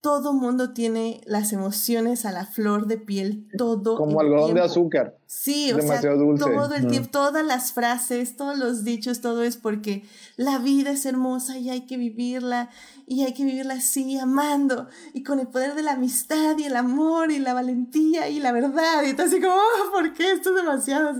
todo 0.00 0.32
mundo 0.32 0.72
tiene 0.72 1.20
las 1.26 1.52
emociones 1.52 2.24
a 2.24 2.32
la 2.32 2.46
flor 2.46 2.86
de 2.86 2.96
piel, 2.96 3.46
todo. 3.58 3.96
Como 3.96 4.20
algodón 4.20 4.54
de 4.54 4.62
azúcar. 4.62 5.18
Sí, 5.26 5.72
o 5.72 5.80
sea, 5.80 6.00
todo 6.00 6.74
el 6.74 6.86
tiempo, 6.86 7.10
todas 7.10 7.44
las 7.44 7.72
frases, 7.72 8.34
todos 8.36 8.58
los 8.58 8.82
dichos, 8.82 9.20
todo 9.20 9.42
es 9.42 9.58
porque 9.58 10.04
la 10.36 10.58
vida 10.58 10.90
es 10.90 11.04
hermosa 11.04 11.58
y 11.58 11.68
hay 11.68 11.82
que 11.82 11.98
vivirla, 11.98 12.70
y 13.06 13.24
hay 13.24 13.34
que 13.34 13.44
vivirla 13.44 13.74
así, 13.74 14.18
amando, 14.18 14.88
y 15.12 15.22
con 15.22 15.38
el 15.38 15.48
poder 15.48 15.74
de 15.74 15.82
la 15.82 15.92
amistad 15.92 16.56
y 16.56 16.64
el 16.64 16.76
amor 16.76 17.30
y 17.30 17.38
la 17.38 17.52
valentía 17.52 18.28
y 18.28 18.40
la 18.40 18.52
verdad, 18.52 19.02
y 19.04 19.12
todo 19.12 19.26
así 19.26 19.40
como, 19.40 19.54
oh, 19.54 19.90
¿por 19.92 20.14
qué 20.14 20.32
esto 20.32 20.50
es 20.50 20.56
demasiado, 20.56 21.12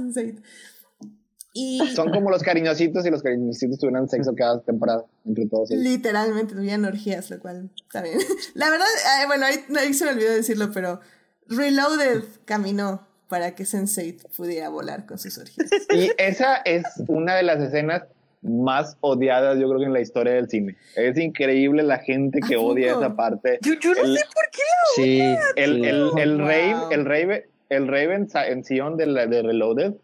Son 1.94 2.10
como 2.10 2.30
los 2.30 2.42
cariñositos 2.42 3.04
y 3.06 3.10
los 3.10 3.22
cariñositos 3.22 3.78
tuvieran 3.78 4.08
sexo 4.08 4.34
cada 4.36 4.60
temporada 4.60 5.04
entre 5.26 5.46
todos 5.46 5.70
ellos. 5.70 5.82
Literalmente 5.82 6.54
tuvieran 6.54 6.84
orgías, 6.84 7.28
lo 7.30 7.40
cual 7.40 7.70
está 7.76 8.02
bien. 8.02 8.18
La 8.54 8.70
verdad, 8.70 8.86
bueno, 9.26 9.46
ahí, 9.46 9.94
se 9.94 10.04
me 10.04 10.12
olvidó 10.12 10.32
decirlo, 10.32 10.70
pero 10.72 11.00
Reloaded 11.48 12.22
caminó 12.44 13.06
para 13.28 13.54
que 13.54 13.64
Sensei 13.64 14.16
pudiera 14.36 14.68
volar 14.68 15.06
con 15.06 15.18
sus 15.18 15.38
orgías. 15.38 15.70
Y 15.92 16.10
esa 16.18 16.56
es 16.58 16.84
una 17.08 17.34
de 17.34 17.42
las 17.42 17.60
escenas 17.60 18.04
más 18.42 18.96
odiadas, 19.00 19.58
yo 19.58 19.68
creo 19.68 19.80
que 19.80 19.86
en 19.86 19.92
la 19.92 20.00
historia 20.00 20.34
del 20.34 20.48
cine. 20.48 20.76
Es 20.94 21.18
increíble 21.18 21.82
la 21.82 21.98
gente 21.98 22.40
que 22.40 22.56
odia 22.56 22.92
esa 22.92 23.14
parte. 23.14 23.58
Yo, 23.60 23.74
no 23.74 23.94
sé 23.94 24.24
por 24.34 24.44
qué 24.50 24.62
la. 24.62 24.94
Sí, 24.94 25.20
el, 25.56 25.84
el, 25.84 26.10
el, 26.16 26.38
rey, 26.38 26.74
el, 26.90 27.04
rey, 27.04 27.42
el 27.68 27.88
Raven 27.88 28.28
en 28.32 28.64
Sion 28.64 28.96
de, 28.96 29.06
de 29.06 29.42
Reloaded 29.42 29.94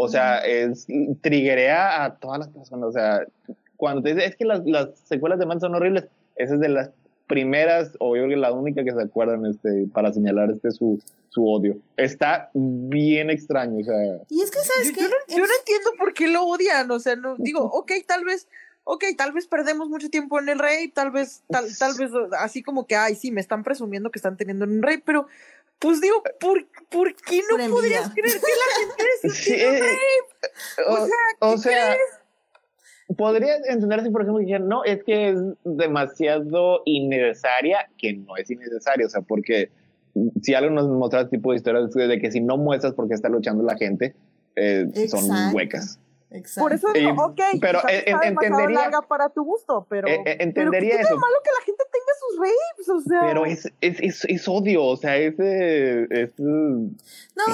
o 0.00 0.08
sea, 0.08 0.38
es 0.38 0.86
triguea 1.20 2.04
a 2.04 2.16
todas 2.16 2.38
las 2.38 2.48
personas. 2.48 2.88
O 2.88 2.92
sea, 2.92 3.24
cuando 3.76 4.02
te 4.02 4.14
dice, 4.14 4.26
es 4.26 4.36
que 4.36 4.44
las, 4.44 4.64
las 4.64 4.98
secuelas 5.04 5.38
de 5.38 5.46
Man 5.46 5.60
son 5.60 5.74
horribles, 5.74 6.06
esa 6.36 6.54
es 6.54 6.60
de 6.60 6.68
las 6.68 6.90
primeras, 7.26 7.96
o 8.00 8.16
yo 8.16 8.24
creo 8.24 8.36
que 8.36 8.40
la 8.40 8.52
única 8.52 8.82
que 8.82 8.92
se 8.92 9.02
acuerdan 9.02 9.46
este, 9.46 9.86
para 9.92 10.12
señalar 10.12 10.50
este 10.50 10.70
su, 10.70 11.00
su 11.28 11.46
odio. 11.46 11.76
Está 11.96 12.50
bien 12.54 13.30
extraño, 13.30 13.78
o 13.78 13.84
sea. 13.84 13.94
Y 14.28 14.40
es 14.40 14.50
que, 14.50 14.58
¿sabes 14.58 14.88
yo, 14.88 15.02
Yo, 15.02 15.38
no, 15.38 15.44
entiendo 15.58 15.90
por 15.98 16.14
qué 16.14 16.28
lo 16.28 16.44
odian, 16.44 16.90
o 16.90 16.98
sea, 16.98 17.16
no, 17.16 17.36
digo, 17.36 17.62
ok, 17.62 17.92
tal 18.06 18.24
vez, 18.24 18.48
ok, 18.84 19.04
tal 19.16 19.32
vez 19.32 19.46
perdemos 19.46 19.88
mucho 19.88 20.08
tiempo 20.08 20.40
en 20.40 20.48
el 20.48 20.58
rey, 20.58 20.88
tal 20.88 21.10
vez, 21.10 21.42
tal, 21.48 21.66
tal 21.78 21.94
vez, 21.98 22.10
así 22.38 22.62
como 22.62 22.86
que, 22.86 22.96
ay, 22.96 23.14
sí, 23.14 23.30
me 23.30 23.40
están 23.40 23.62
presumiendo 23.62 24.10
que 24.10 24.18
están 24.18 24.36
teniendo 24.36 24.64
un 24.64 24.82
rey, 24.82 24.98
pero 24.98 25.26
pues 25.80 26.00
digo, 26.00 26.22
¿por, 26.38 26.66
¿por 26.88 27.14
qué 27.16 27.40
no 27.50 27.70
podrías 27.70 28.10
creer 28.10 28.38
que 28.38 28.46
la 28.46 28.86
gente 28.86 29.04
es 29.22 29.34
sí, 29.34 29.54
O, 30.86 31.06
sea, 31.06 31.16
o 31.40 31.58
sea 31.58 31.96
podría 33.16 33.56
entenderse, 33.68 34.10
por 34.10 34.22
ejemplo, 34.22 34.44
que 34.46 34.58
no, 34.58 34.84
es 34.84 35.02
que 35.04 35.30
es 35.30 35.38
demasiado 35.64 36.82
innecesaria, 36.84 37.88
que 37.98 38.14
no 38.14 38.36
es 38.36 38.50
innecesario, 38.50 39.06
o 39.06 39.10
sea, 39.10 39.22
porque 39.22 39.70
si 40.42 40.54
algo 40.54 40.70
nos 40.70 40.88
muestra 40.88 41.22
este 41.22 41.36
tipo 41.36 41.50
de 41.50 41.56
historias 41.56 41.90
de 41.92 42.18
que 42.20 42.30
si 42.30 42.40
no 42.40 42.56
muestras 42.56 42.94
por 42.94 43.08
qué 43.08 43.14
está 43.14 43.28
luchando 43.28 43.62
la 43.64 43.76
gente, 43.76 44.14
eh, 44.56 44.86
son 45.08 45.54
huecas. 45.54 45.98
Exacto. 46.30 46.60
Por 46.60 46.72
eso 46.72 46.92
digo, 46.92 47.24
ok, 47.24 47.40
pero 47.60 47.80
entendería 47.88 48.82
larga 48.82 49.02
para 49.02 49.30
tu 49.30 49.42
gusto, 49.42 49.86
pero 49.88 50.06
eh, 50.06 50.22
entendería 50.38 50.96
pero 50.96 51.08
eso. 51.08 51.16
malo 51.16 51.36
que 51.42 51.50
la 51.58 51.64
gente 51.64 51.84
tenga 51.90 52.12
sus 52.20 52.38
rapes, 52.38 52.88
o 52.88 53.00
sea. 53.00 53.20
Pero 53.26 53.46
es, 53.46 53.66
es, 53.80 54.00
es, 54.00 54.24
es 54.28 54.48
odio, 54.48 54.84
o 54.84 54.96
sea, 54.96 55.16
es, 55.16 55.34
es, 55.38 56.30
no, 56.38 56.90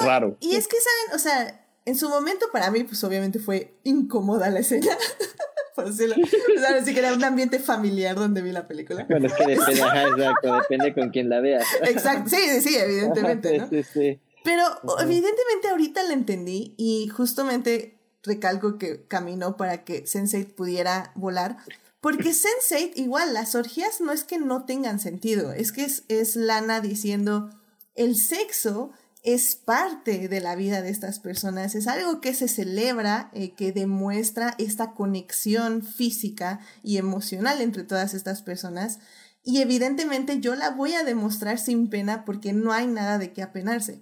raro. 0.05 0.37
Y 0.39 0.55
es 0.55 0.67
que 0.67 0.77
saben, 0.77 1.15
o 1.15 1.19
sea, 1.19 1.65
en 1.85 1.95
su 1.95 2.09
momento 2.09 2.47
para 2.51 2.69
mí, 2.69 2.83
pues 2.83 3.03
obviamente 3.03 3.39
fue 3.39 3.73
incómoda 3.83 4.49
la 4.49 4.59
escena. 4.59 4.95
por 5.77 5.85
decirlo. 5.85 6.15
Pues, 6.15 6.85
sí 6.85 6.93
que 6.93 6.99
era 6.99 7.13
un 7.13 7.23
ambiente 7.23 7.59
familiar 7.59 8.15
donde 8.15 8.41
vi 8.41 8.51
la 8.51 8.67
película. 8.67 9.05
Bueno, 9.07 9.27
es 9.27 9.33
que 9.33 9.45
depende, 9.45 9.81
exacto, 9.81 10.55
depende 10.55 10.93
con 10.93 11.09
quién 11.11 11.29
la 11.29 11.39
veas. 11.39 11.65
Exacto, 11.83 12.31
sí, 12.31 12.61
sí, 12.61 12.75
evidentemente, 12.75 13.59
¿no? 13.59 13.69
Sí, 13.69 13.83
sí. 13.83 14.19
Pero 14.43 14.63
evidentemente 14.99 15.67
ahorita 15.69 16.03
la 16.03 16.13
entendí 16.13 16.73
y 16.77 17.09
justamente 17.09 17.96
recalco 18.23 18.77
que 18.77 19.05
caminó 19.07 19.57
para 19.57 19.83
que 19.83 20.05
Sensei 20.07 20.45
pudiera 20.45 21.11
volar. 21.15 21.57
Porque 22.01 22.33
Sensei, 22.33 22.91
igual, 22.95 23.33
las 23.33 23.55
orgías 23.55 24.01
no 24.01 24.11
es 24.11 24.23
que 24.23 24.37
no 24.37 24.65
tengan 24.65 24.99
sentido, 24.99 25.51
es 25.51 25.71
que 25.71 25.87
es, 26.07 26.35
Lana 26.35 26.79
diciendo, 26.79 27.49
el 27.95 28.15
sexo 28.15 28.91
es 29.23 29.55
parte 29.55 30.27
de 30.29 30.39
la 30.39 30.55
vida 30.55 30.81
de 30.81 30.89
estas 30.89 31.19
personas, 31.19 31.75
es 31.75 31.87
algo 31.87 32.21
que 32.21 32.33
se 32.33 32.47
celebra, 32.47 33.29
eh, 33.33 33.51
que 33.51 33.71
demuestra 33.71 34.55
esta 34.57 34.93
conexión 34.93 35.81
física 35.81 36.59
y 36.83 36.97
emocional 36.97 37.61
entre 37.61 37.83
todas 37.83 38.13
estas 38.13 38.41
personas. 38.41 38.99
Y 39.43 39.61
evidentemente 39.61 40.39
yo 40.39 40.55
la 40.55 40.69
voy 40.69 40.93
a 40.93 41.03
demostrar 41.03 41.57
sin 41.59 41.89
pena 41.89 42.25
porque 42.25 42.53
no 42.53 42.71
hay 42.71 42.87
nada 42.87 43.17
de 43.17 43.33
qué 43.33 43.41
apenarse. 43.41 43.99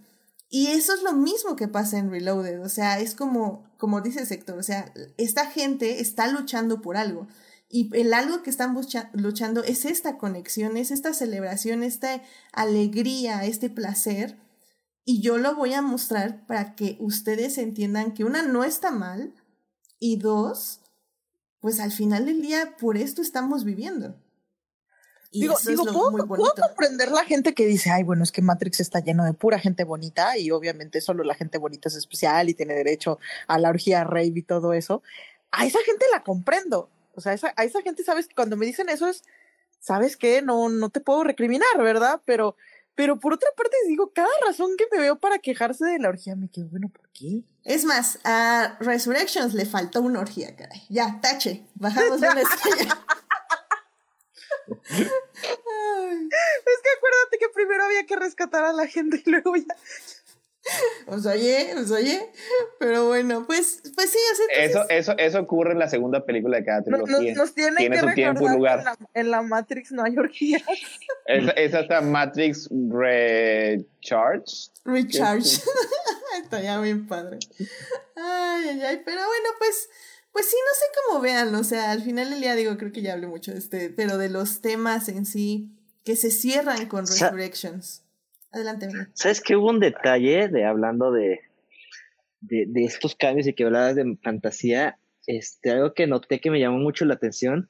Y 0.50 0.68
eso 0.68 0.94
es 0.94 1.04
lo 1.04 1.14
mismo 1.14 1.56
que 1.56 1.68
pasa 1.68 1.98
en 1.98 2.12
Reloaded, 2.12 2.62
o 2.62 2.70
sea, 2.70 3.00
es 3.00 3.16
como, 3.16 3.70
como 3.78 4.02
dice 4.02 4.26
Sector, 4.26 4.58
o 4.58 4.64
sea, 4.64 4.94
esta 5.18 5.48
gente 5.48 6.00
está 6.02 6.28
luchando 6.28 6.82
por 6.82 6.98
algo. 6.98 7.28
Y 7.68 7.90
el 7.98 8.14
algo 8.14 8.44
que 8.44 8.52
están 8.52 8.78
luchando 9.14 9.64
es 9.64 9.86
esta 9.86 10.18
conexión, 10.18 10.78
es 10.78 10.92
esta 10.92 11.14
celebración, 11.14 11.84
esta 11.84 12.22
alegría, 12.54 13.44
este 13.44 13.70
placer. 13.70 14.38
Y 15.04 15.22
yo 15.22 15.38
lo 15.38 15.56
voy 15.56 15.74
a 15.74 15.82
mostrar 15.82 16.46
para 16.46 16.76
que 16.76 16.96
ustedes 17.00 17.58
entiendan 17.58 18.14
que 18.14 18.24
una 18.24 18.44
no 18.44 18.64
está 18.64 18.92
mal 18.92 19.34
y 20.00 20.18
dos, 20.18 20.82
pues 21.60 21.80
al 21.80 21.92
final 21.92 22.28
del 22.28 22.42
día 22.42 22.78
por 22.78 22.98
esto 22.98 23.22
estamos 23.22 23.64
viviendo 23.64 24.16
digo, 25.40 25.56
digo 25.66 25.84
¿puedo, 26.28 26.54
comprender 26.56 27.12
la 27.12 27.24
gente 27.24 27.54
que 27.54 27.66
dice, 27.66 27.90
ay, 27.90 28.04
bueno, 28.04 28.24
es 28.24 28.32
que 28.32 28.42
Matrix 28.42 28.80
está 28.80 29.00
lleno 29.00 29.26
de 29.26 29.34
pura 29.34 29.60
gente 29.60 29.84
bonita 29.84 30.38
y 30.38 30.52
obviamente 30.52 31.02
solo 31.02 31.24
la 31.24 31.36
gente 31.36 31.58
bonita 31.58 31.90
es 31.90 31.96
especial 31.96 32.50
y 32.50 32.54
tiene 32.54 32.74
derecho 32.74 33.20
a 33.48 33.60
la 33.60 33.70
orgía 33.70 34.04
rave 34.04 34.34
y 34.36 34.42
todo 34.42 34.74
eso. 34.74 35.04
A 35.52 35.66
esa 35.66 35.80
gente 35.86 36.06
la 36.12 36.24
comprendo. 36.24 36.90
O 37.16 37.22
sea, 37.22 37.38
a 37.56 37.64
esa 37.64 37.82
gente, 37.82 38.04
sabes, 38.04 38.28
cuando 38.36 38.58
me 38.58 38.66
dicen 38.66 38.90
eso 38.90 39.08
es, 39.08 39.24
¿sabes 39.80 40.18
qué? 40.18 40.42
No, 40.42 40.70
no 40.70 40.90
te 40.90 41.00
puedo 41.00 41.24
recriminar, 41.24 41.78
¿verdad? 41.78 42.22
Pero, 42.26 42.56
pero 42.96 43.20
por 43.20 43.34
otra 43.34 43.50
parte 43.56 43.76
digo, 43.88 44.12
cada 44.14 44.28
razón 44.46 44.72
que 44.78 44.86
me 44.92 45.00
veo 45.00 45.20
para 45.20 45.40
quejarse 45.40 45.86
de 45.86 46.00
la 46.00 46.10
orgía 46.10 46.36
me 46.36 46.50
quedo, 46.50 46.68
bueno, 46.70 46.90
¿por 46.90 47.10
qué? 47.10 47.44
Es 47.64 47.86
más, 47.86 48.20
a 48.24 48.78
Resurrections 48.80 49.54
le 49.54 49.66
faltó 49.66 50.02
una 50.02 50.20
orgía, 50.20 50.56
caray. 50.56 50.84
Ya, 50.90 51.20
tache, 51.22 51.66
bajamos 51.76 52.18
una 52.18 52.42
estrella. 52.42 52.98
Es 54.68 54.80
que 56.84 56.90
acuérdate 56.98 57.38
que 57.40 57.50
primero 57.54 57.84
había 57.84 58.06
que 58.06 58.16
rescatar 58.16 58.66
a 58.66 58.74
la 58.74 58.88
gente 58.88 59.22
y 59.26 59.30
luego 59.30 59.56
ya. 59.56 59.76
Os 61.08 61.26
oye, 61.26 61.76
os 61.76 61.92
oye. 61.92 62.32
Pero 62.80 63.08
bueno, 63.08 63.46
pues, 63.46 63.84
pues 63.96 64.10
sí, 64.10 64.18
eso, 64.58 64.84
eso, 64.90 65.16
eso 65.18 65.40
ocurre 65.40 65.74
en 65.74 65.80
la 65.80 65.88
segunda 65.88 66.26
película 66.26 66.58
de 66.58 66.66
cada 66.66 66.82
trilogía. 66.82 67.36
Nos, 67.36 67.54
tiene, 67.54 67.78
tiene 67.78 68.00
su 68.00 68.14
tiempo 68.14 68.50
y 68.50 68.54
lugar. 68.54 68.84
En 69.14 69.30
la, 69.30 69.44
Matrix 69.44 69.92
no 69.92 70.04
hay 70.04 70.18
orgías. 70.18 70.64
Es, 71.28 71.46
es 71.56 71.74
hasta 71.74 72.02
Matrix 72.02 72.68
Recharge. 72.72 74.72
Recharge. 74.86 75.62
Está 76.42 76.62
ya 76.62 76.80
bien 76.82 77.08
padre. 77.08 77.38
Ay, 78.16 78.70
ay, 78.70 78.82
ay. 78.82 79.02
Pero 79.06 79.22
bueno, 79.26 79.50
pues. 79.60 79.90
Pues 80.36 80.50
sí, 80.50 80.58
no 80.58 80.74
sé 80.74 80.86
cómo 81.08 81.22
vean, 81.22 81.56
o 81.56 81.64
sea, 81.64 81.92
al 81.92 82.02
final 82.02 82.30
del 82.30 82.42
día 82.42 82.56
digo, 82.56 82.76
creo 82.76 82.92
que 82.92 83.02
ya 83.02 83.14
hablé 83.14 83.26
mucho 83.26 83.54
de 83.54 83.58
este, 83.58 83.90
pero 83.90 84.18
de 84.18 84.28
los 84.28 84.60
temas 84.60 85.08
en 85.08 85.26
sí 85.26 85.70
que 86.04 86.18
se 86.18 86.30
cierran 86.30 86.88
con 86.88 87.08
Resurrections. 87.08 88.04
Adelante, 88.52 88.90
¿Sabes 89.14 89.40
que 89.40 89.56
hubo 89.56 89.70
un 89.70 89.80
detalle 89.80 90.50
de 90.50 90.66
hablando 90.66 91.14
de, 91.14 91.40
de, 92.42 92.66
de, 92.68 92.84
estos 92.84 93.16
cambios 93.16 93.48
y 93.48 93.54
que 93.54 93.64
hablabas 93.64 93.96
de 93.96 94.18
fantasía? 94.22 95.00
Este, 95.26 95.72
algo 95.72 95.94
que 95.94 96.06
noté 96.06 96.42
que 96.42 96.52
me 96.52 96.60
llamó 96.60 96.80
mucho 96.80 97.06
la 97.06 97.14
atención 97.14 97.70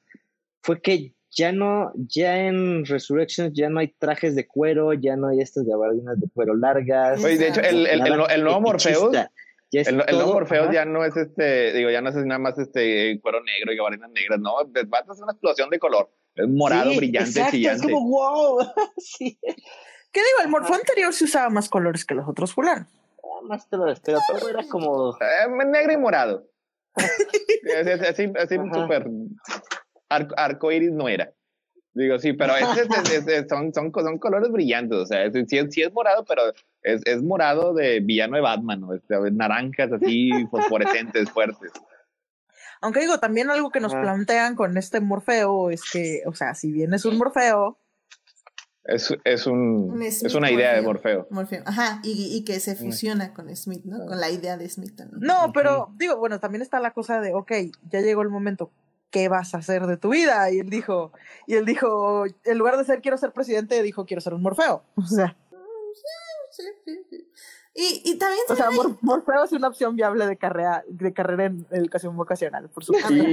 fue 0.63 0.81
que 0.81 1.13
ya 1.29 1.51
no, 1.51 1.91
ya 1.95 2.47
en 2.47 2.83
Resurrections 2.85 3.53
ya 3.53 3.69
no 3.69 3.79
hay 3.79 3.89
trajes 3.89 4.33
de 4.33 4.47
cuero, 4.47 4.91
ya 4.93 5.15
no 5.15 5.27
hay 5.27 5.39
estas 5.39 5.65
gabardinas 5.65 6.19
de 6.19 6.27
cuero 6.33 6.55
largas. 6.55 7.23
Oye, 7.23 7.37
de 7.37 7.49
hecho, 7.49 7.61
el, 7.61 7.85
el, 7.85 8.01
el, 8.01 8.43
nuevo 8.43 8.59
Morpheus, 8.59 9.15
el, 9.77 9.97
nuevo 9.97 10.33
Morpheus 10.33 10.71
ya 10.71 10.85
no 10.85 11.03
es 11.03 11.15
este, 11.15 11.73
digo, 11.73 11.89
ya 11.89 12.01
no 12.01 12.09
es 12.09 12.15
nada 12.15 12.39
más 12.39 12.57
este 12.57 13.19
cuero 13.21 13.41
negro 13.43 13.73
y 13.73 13.77
gabardinas 13.77 14.11
negras, 14.11 14.39
no, 14.39 14.55
va 14.55 14.99
a 14.99 15.13
ser 15.13 15.23
una 15.23 15.33
explosión 15.33 15.69
de 15.69 15.79
color. 15.79 16.09
Es 16.35 16.47
morado, 16.47 16.93
brillante, 16.95 17.39
exacto, 17.39 17.57
Es 17.57 17.81
como 17.81 18.09
wow. 18.09 18.59
sí. 18.97 19.39
¿Qué 20.11 20.21
digo? 20.21 20.43
El 20.43 20.49
morfo 20.49 20.73
anterior 20.73 21.13
se 21.13 21.25
usaba 21.25 21.49
más 21.49 21.69
colores 21.69 22.05
que 22.05 22.13
los 22.13 22.27
otros 22.27 22.53
fulanos. 22.53 22.87
Ah, 23.23 23.41
más 23.43 23.65
colores, 23.65 24.01
pero 24.03 24.19
todo 24.27 24.49
era 24.49 24.63
como. 24.67 25.13
Eh, 25.15 25.65
negro 25.65 25.93
y 25.93 25.97
morado. 25.97 26.47
así, 26.95 28.31
así 28.37 28.55
súper. 28.73 29.07
Arco, 30.09 30.71
iris 30.71 30.91
no 30.91 31.09
era. 31.09 31.33
Digo, 31.95 32.19
sí, 32.19 32.33
pero 32.33 32.53
son, 33.47 33.73
son, 33.73 33.91
son, 33.93 34.19
colores 34.19 34.51
brillantes. 34.51 34.97
O 34.97 35.05
sea, 35.05 35.31
sí, 35.31 35.45
sí, 35.47 35.81
es 35.81 35.93
morado, 35.93 36.25
pero 36.25 36.41
es, 36.81 37.01
es 37.05 37.23
morado 37.23 37.73
de 37.73 38.01
villano 38.01 38.35
de 38.35 38.41
Batman, 38.41 38.81
¿no? 38.81 38.93
Este, 38.93 39.15
naranjas 39.31 39.93
así 39.93 40.29
fosforescentes, 40.51 41.31
fuertes. 41.31 41.71
Aunque 42.81 42.99
digo, 42.99 43.17
también 43.19 43.49
algo 43.49 43.71
que 43.71 43.79
nos 43.79 43.93
plantean 43.93 44.55
con 44.55 44.77
este 44.77 44.99
Morfeo 44.99 45.69
es 45.69 45.89
que, 45.89 46.21
o 46.25 46.35
sea, 46.35 46.53
si 46.53 46.73
bien 46.73 46.93
es 46.93 47.05
un 47.05 47.17
Morfeo, 47.17 47.79
es, 48.83 49.17
es, 49.23 49.47
un, 49.47 49.99
es 50.03 50.35
una 50.35 50.51
idea 50.51 50.75
de 50.75 50.81
Morfeo. 50.81 51.27
Morfeo. 51.31 51.63
Ajá, 51.65 52.01
y, 52.03 52.37
y, 52.37 52.43
que 52.43 52.59
se 52.59 52.75
fusiona 52.75 53.33
con 53.33 53.53
Smith, 53.55 53.83
¿no? 53.85 54.05
Con 54.05 54.19
la 54.19 54.29
idea 54.29 54.57
de 54.57 54.69
Smith 54.69 54.95
también. 54.95 55.21
No, 55.21 55.51
pero 55.53 55.91
digo, 55.95 56.17
bueno, 56.17 56.39
también 56.39 56.61
está 56.61 56.79
la 56.79 56.91
cosa 56.91 57.19
de, 57.19 57.33
ok, 57.33 57.51
ya 57.89 58.01
llegó 58.01 58.21
el 58.21 58.29
momento, 58.29 58.69
¿qué 59.15 59.29
vas 59.29 59.55
a 59.55 59.59
hacer 59.59 59.87
de 59.87 59.95
tu 59.95 60.09
vida? 60.09 60.51
Y 60.51 60.59
él 60.59 60.69
dijo, 60.69 61.13
y 61.47 61.53
él 61.55 61.65
dijo, 61.65 62.25
en 62.43 62.57
lugar 62.57 62.75
de 62.77 62.83
ser 62.83 63.01
quiero 63.01 63.17
ser 63.17 63.31
presidente, 63.31 63.81
dijo 63.81 64.05
quiero 64.05 64.19
ser 64.19 64.33
un 64.33 64.41
Morfeo. 64.41 64.83
O 64.97 65.07
sea. 65.07 65.37
Sí, 66.51 66.63
sí, 66.83 66.99
sí. 67.09 67.27
Y, 67.73 68.01
y 68.05 68.17
también... 68.17 68.41
O 68.49 68.55
sea, 68.55 68.69
Morfeo 69.01 69.43
es 69.43 69.51
una 69.53 69.69
opción 69.69 69.95
viable 69.95 70.25
de 70.27 70.37
carrera, 70.37 70.83
de 70.87 71.13
carrera 71.13 71.45
en 71.45 71.65
educación 71.71 72.15
vocacional, 72.17 72.69
por 72.69 72.83
supuesto. 72.83 73.13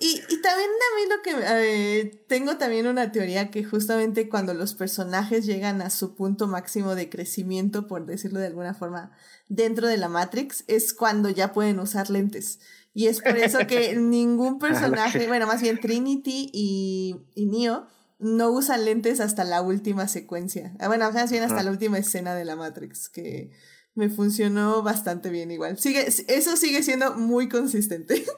Y, 0.00 0.22
y, 0.28 0.40
también 0.40 0.70
a 0.70 0.96
mí 0.96 1.02
lo 1.10 1.22
que... 1.22 2.24
tengo 2.26 2.56
también 2.56 2.86
una 2.86 3.12
teoría 3.12 3.50
que 3.50 3.62
justamente 3.62 4.28
cuando 4.28 4.54
los 4.54 4.74
personajes 4.74 5.44
llegan 5.44 5.82
a 5.82 5.90
su 5.90 6.14
punto 6.14 6.48
máximo 6.48 6.94
de 6.94 7.10
crecimiento, 7.10 7.86
por 7.86 8.06
decirlo 8.06 8.40
de 8.40 8.46
alguna 8.46 8.72
forma, 8.72 9.12
dentro 9.48 9.86
de 9.86 9.98
la 9.98 10.08
Matrix, 10.08 10.64
es 10.66 10.94
cuando 10.94 11.28
ya 11.28 11.52
pueden 11.52 11.78
usar 11.78 12.08
lentes. 12.08 12.58
Y 12.94 13.06
es 13.06 13.20
por 13.20 13.36
eso 13.36 13.66
que 13.66 13.96
ningún 13.96 14.58
personaje, 14.58 15.26
bueno, 15.26 15.46
más 15.46 15.62
bien 15.62 15.80
Trinity 15.80 16.50
y, 16.52 17.16
y 17.34 17.46
Neo, 17.46 17.86
no 18.18 18.50
usan 18.50 18.84
lentes 18.84 19.20
hasta 19.20 19.44
la 19.44 19.62
última 19.62 20.08
secuencia. 20.08 20.74
Ah, 20.80 20.88
bueno, 20.88 21.10
más 21.12 21.30
bien 21.30 21.44
hasta 21.44 21.60
ah. 21.60 21.62
la 21.62 21.70
última 21.70 21.98
escena 21.98 22.34
de 22.34 22.44
la 22.44 22.56
Matrix, 22.56 23.08
que 23.08 23.52
me 23.94 24.08
funcionó 24.10 24.82
bastante 24.82 25.30
bien 25.30 25.50
igual. 25.50 25.78
Sigue, 25.78 26.06
eso 26.06 26.56
sigue 26.56 26.82
siendo 26.82 27.14
muy 27.14 27.48
consistente. 27.48 28.24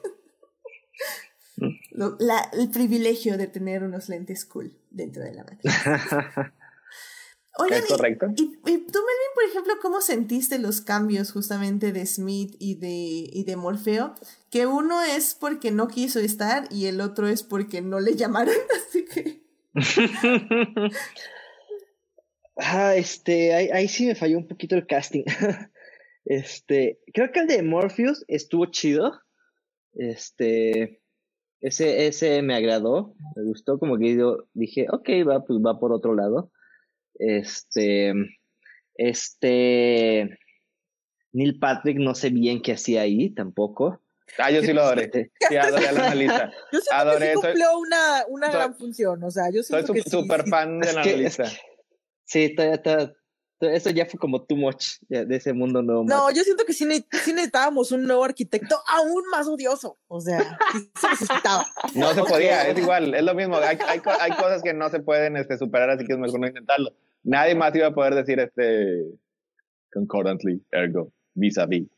Mm. 1.60 2.16
el 2.58 2.70
privilegio 2.70 3.36
de 3.36 3.46
tener 3.46 3.82
unos 3.82 4.08
lentes 4.08 4.46
cool 4.46 4.72
dentro 4.90 5.22
de 5.22 5.34
la 5.34 5.44
Matrix. 5.44 5.74
¿Es 7.70 7.86
correcto? 7.86 8.26
Y, 8.36 8.46
tú, 8.56 8.62
Melvin, 8.64 9.32
por 9.34 9.44
ejemplo, 9.44 9.74
¿cómo 9.82 10.00
sentiste 10.00 10.58
los 10.58 10.80
cambios 10.80 11.32
justamente 11.32 11.92
de 11.92 12.06
Smith 12.06 12.54
y 12.58 12.76
de, 12.76 12.88
y 12.88 13.44
de 13.44 13.56
Morfeo? 13.56 14.14
Que 14.50 14.66
uno 14.66 15.02
es 15.02 15.34
porque 15.34 15.70
no 15.70 15.88
quiso 15.88 16.20
estar 16.20 16.68
y 16.70 16.86
el 16.86 17.00
otro 17.00 17.28
es 17.28 17.42
porque 17.42 17.82
no 17.82 18.00
le 18.00 18.14
llamaron, 18.16 18.54
así 18.76 19.04
que... 19.04 19.42
ah, 22.56 22.94
este, 22.96 23.52
ahí, 23.52 23.88
sí 23.88 24.06
me 24.06 24.14
falló 24.14 24.38
un 24.38 24.46
poquito 24.48 24.76
el 24.76 24.86
casting. 24.86 25.24
este, 26.24 27.00
creo 27.12 27.32
que 27.32 27.40
el 27.40 27.46
de 27.48 27.62
Morpheus 27.62 28.24
estuvo 28.28 28.66
chido. 28.66 29.20
Este, 29.92 31.02
ese, 31.60 32.06
ese 32.06 32.42
me 32.42 32.54
agradó, 32.54 33.16
me 33.34 33.42
gustó, 33.42 33.78
como 33.78 33.98
que 33.98 34.16
yo 34.16 34.44
dije, 34.54 34.86
ok, 34.90 35.08
va, 35.28 35.44
pues 35.44 35.58
va 35.58 35.80
por 35.80 35.92
otro 35.92 36.14
lado. 36.14 36.52
Este, 37.20 38.14
este, 38.94 40.38
Neil 41.32 41.58
Patrick 41.58 41.98
no 41.98 42.14
sé 42.14 42.30
bien 42.30 42.62
qué 42.62 42.72
hacía 42.72 43.02
ahí 43.02 43.30
tampoco. 43.30 44.02
Ah, 44.38 44.50
yo 44.50 44.62
sí 44.62 44.72
lo 44.72 44.82
adoré. 44.82 45.10
Sí, 45.48 45.56
adoré 45.56 45.88
a 45.88 45.92
la 45.92 46.06
analista. 46.06 46.52
Yo 46.72 46.80
siento 46.80 46.94
adoré, 46.94 47.26
que 47.26 47.34
sí 47.34 47.40
cumplió 47.42 47.78
una, 47.78 48.24
una 48.28 48.50
gran 48.50 48.74
función. 48.74 49.22
O 49.22 49.30
sea, 49.30 49.50
yo 49.52 49.62
siento 49.62 49.88
soy 49.88 50.02
que 50.02 50.08
súper 50.08 50.48
fan 50.48 50.80
de 50.80 50.92
la 50.92 51.02
analista. 51.02 51.44
sí, 52.24 52.54
eso 53.60 53.90
ya 53.90 54.06
fue 54.06 54.18
como 54.18 54.42
too 54.42 54.56
much 54.56 54.98
de 55.08 55.36
ese 55.36 55.52
mundo 55.52 55.82
nuevo. 55.82 56.04
No, 56.04 56.30
yo 56.30 56.42
siento 56.42 56.64
que 56.64 56.72
sí, 56.72 56.86
necesitábamos 56.86 57.92
un 57.92 58.04
nuevo 58.04 58.24
arquitecto 58.24 58.80
aún 58.86 59.22
más 59.30 59.46
odioso. 59.48 59.98
O 60.08 60.20
sea, 60.20 60.58
se 60.98 61.08
necesitaba. 61.08 61.66
No 61.94 62.14
se 62.14 62.22
podía, 62.22 62.68
es 62.68 62.78
igual, 62.78 63.14
es 63.14 63.22
lo 63.22 63.34
mismo. 63.34 63.56
Hay, 63.56 63.78
hay, 63.86 64.00
hay 64.20 64.30
cosas 64.32 64.62
que 64.62 64.72
no 64.72 64.88
se 64.88 65.00
pueden 65.00 65.36
este, 65.36 65.58
superar, 65.58 65.90
así 65.90 66.06
que 66.06 66.14
es 66.14 66.18
mejor 66.18 66.40
no 66.40 66.46
intentarlo. 66.46 66.94
Nadie 67.22 67.54
más 67.54 67.74
iba 67.74 67.88
a 67.88 67.94
poder 67.94 68.14
decir 68.14 68.38
este 68.40 69.18
concordantly, 69.92 70.64
ergo, 70.70 71.12
vis 71.34 71.58
a 71.58 71.66
vis. 71.66 71.88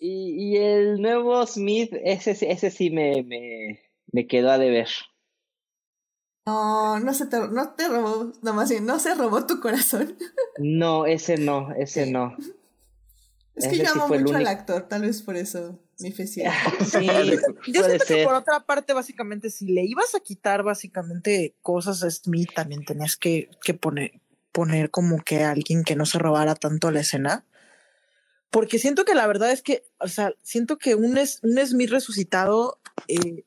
Y, 0.00 0.52
y, 0.52 0.56
el 0.56 1.02
nuevo 1.02 1.44
Smith, 1.44 1.92
ese, 2.04 2.30
ese 2.30 2.70
sí 2.70 2.90
me, 2.90 3.24
me, 3.24 3.80
me 4.12 4.28
quedó 4.28 4.50
a 4.50 4.58
deber. 4.58 4.88
No, 6.46 7.00
no 7.00 7.12
se 7.12 7.26
te, 7.26 7.36
no 7.48 7.74
te 7.74 7.88
robó, 7.88 8.32
no 8.42 8.54
más 8.54 8.70
bien, 8.70 8.86
no 8.86 9.00
se 9.00 9.14
robó 9.14 9.44
tu 9.44 9.60
corazón. 9.60 10.16
No, 10.58 11.04
ese 11.04 11.36
no, 11.36 11.72
ese 11.74 12.06
no. 12.12 12.36
Es 13.56 13.66
que 13.66 13.78
yo 13.78 13.90
amo 13.90 14.06
mucho 14.08 14.36
al 14.36 14.46
actor, 14.46 14.86
tal 14.88 15.02
vez 15.02 15.20
por 15.22 15.36
eso 15.36 15.80
mi 16.00 16.12
fe 16.12 16.26
sí. 16.28 16.42
yo 16.42 17.84
siento 17.84 18.04
que 18.06 18.24
por 18.24 18.34
otra 18.34 18.60
parte, 18.60 18.92
básicamente, 18.92 19.50
si 19.50 19.66
le 19.66 19.84
ibas 19.84 20.14
a 20.14 20.20
quitar 20.20 20.62
básicamente 20.62 21.56
cosas 21.60 22.02
a 22.02 22.10
Smith, 22.10 22.50
también 22.54 22.84
tenías 22.84 23.16
que, 23.16 23.50
que 23.64 23.74
poner, 23.74 24.12
poner 24.52 24.90
como 24.90 25.22
que 25.22 25.42
alguien 25.42 25.82
que 25.82 25.96
no 25.96 26.06
se 26.06 26.18
robara 26.18 26.54
tanto 26.54 26.90
la 26.90 27.00
escena. 27.00 27.44
Porque 28.50 28.78
siento 28.78 29.04
que 29.04 29.14
la 29.14 29.26
verdad 29.26 29.50
es 29.50 29.60
que, 29.60 29.84
o 29.98 30.08
sea, 30.08 30.32
siento 30.42 30.78
que 30.78 30.94
un, 30.94 31.18
es, 31.18 31.40
un 31.42 31.58
Smith 31.66 31.90
resucitado 31.90 32.78
eh, 33.08 33.44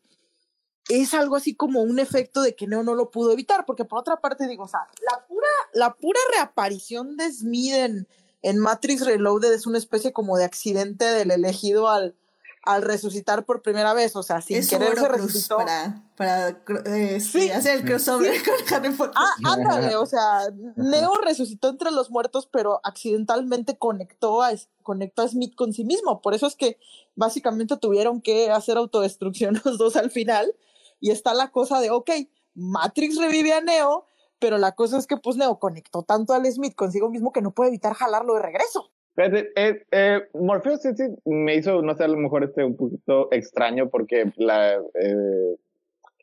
es 0.89 1.13
algo 1.13 1.37
así 1.37 1.55
como 1.55 1.81
un 1.81 1.99
efecto 1.99 2.41
de 2.41 2.55
que 2.55 2.67
Neo 2.67 2.83
no 2.83 2.95
lo 2.95 3.11
pudo 3.11 3.31
evitar, 3.31 3.65
porque 3.65 3.85
por 3.85 3.99
otra 3.99 4.17
parte 4.17 4.47
digo, 4.47 4.65
o 4.65 4.67
sea, 4.67 4.81
la 5.09 5.25
pura, 5.25 5.47
la 5.73 5.93
pura 5.95 6.19
reaparición 6.33 7.15
de 7.15 7.31
Smith 7.31 7.73
en, 7.73 8.07
en 8.41 8.59
Matrix 8.59 9.05
Reloaded 9.05 9.53
es 9.53 9.65
una 9.65 9.77
especie 9.77 10.11
como 10.11 10.37
de 10.37 10.43
accidente 10.43 11.05
del 11.05 11.31
elegido 11.31 11.89
al, 11.89 12.15
al 12.63 12.83
resucitar 12.83 13.45
por 13.45 13.61
primera 13.61 13.93
vez, 13.93 14.15
o 14.15 14.23
sea, 14.23 14.41
sin 14.41 14.65
querer 14.67 14.97
se 14.97 15.07
resucitó. 15.07 15.57
Para, 15.57 16.03
para 16.15 16.49
eh, 16.85 17.15
hacer 17.17 17.79
el 17.79 17.85
crossover 17.85 18.35
con 18.43 18.73
Harry 18.73 18.91
Potter. 18.91 19.15
Ah, 19.15 19.33
ándale, 19.53 19.95
o 19.95 20.05
sea, 20.05 20.49
Neo 20.75 21.13
resucitó 21.15 21.69
entre 21.69 21.91
los 21.91 22.11
muertos, 22.11 22.47
pero 22.51 22.79
accidentalmente 22.83 23.77
conectó 23.77 24.43
a, 24.43 24.51
conectó 24.83 25.23
a 25.23 25.27
Smith 25.27 25.55
con 25.55 25.73
sí 25.73 25.83
mismo. 25.83 26.21
Por 26.21 26.35
eso 26.35 26.45
es 26.45 26.55
que 26.55 26.77
básicamente 27.15 27.77
tuvieron 27.77 28.21
que 28.21 28.51
hacer 28.51 28.77
autodestrucción 28.77 29.59
los 29.65 29.77
dos 29.77 29.95
al 29.95 30.11
final. 30.11 30.55
Y 30.99 31.09
está 31.09 31.33
la 31.33 31.51
cosa 31.51 31.79
de, 31.79 31.89
ok, 31.89 32.11
Matrix 32.53 33.17
revive 33.17 33.53
a 33.53 33.61
Neo, 33.61 34.05
pero 34.37 34.59
la 34.59 34.73
cosa 34.73 34.99
es 34.99 35.07
que 35.07 35.17
pues 35.17 35.35
Neo 35.35 35.57
conectó 35.57 36.03
tanto 36.03 36.33
al 36.33 36.45
Smith 36.51 36.75
consigo 36.75 37.09
mismo 37.09 37.31
que 37.31 37.41
no 37.41 37.51
puede 37.51 37.69
evitar 37.69 37.93
jalarlo 37.95 38.35
de 38.35 38.43
regreso. 38.43 38.91
Eh, 39.17 39.83
eh, 39.91 40.21
Morpheus 40.33 40.81
sí, 40.81 41.03
me 41.25 41.55
hizo, 41.55 41.81
no 41.81 41.95
sé, 41.95 42.03
a 42.03 42.07
lo 42.07 42.17
mejor 42.17 42.43
este 42.43 42.63
un 42.63 42.77
poquito 42.77 43.27
extraño 43.31 43.89
porque 43.89 44.31
la, 44.37 44.75
eh, 44.75 45.55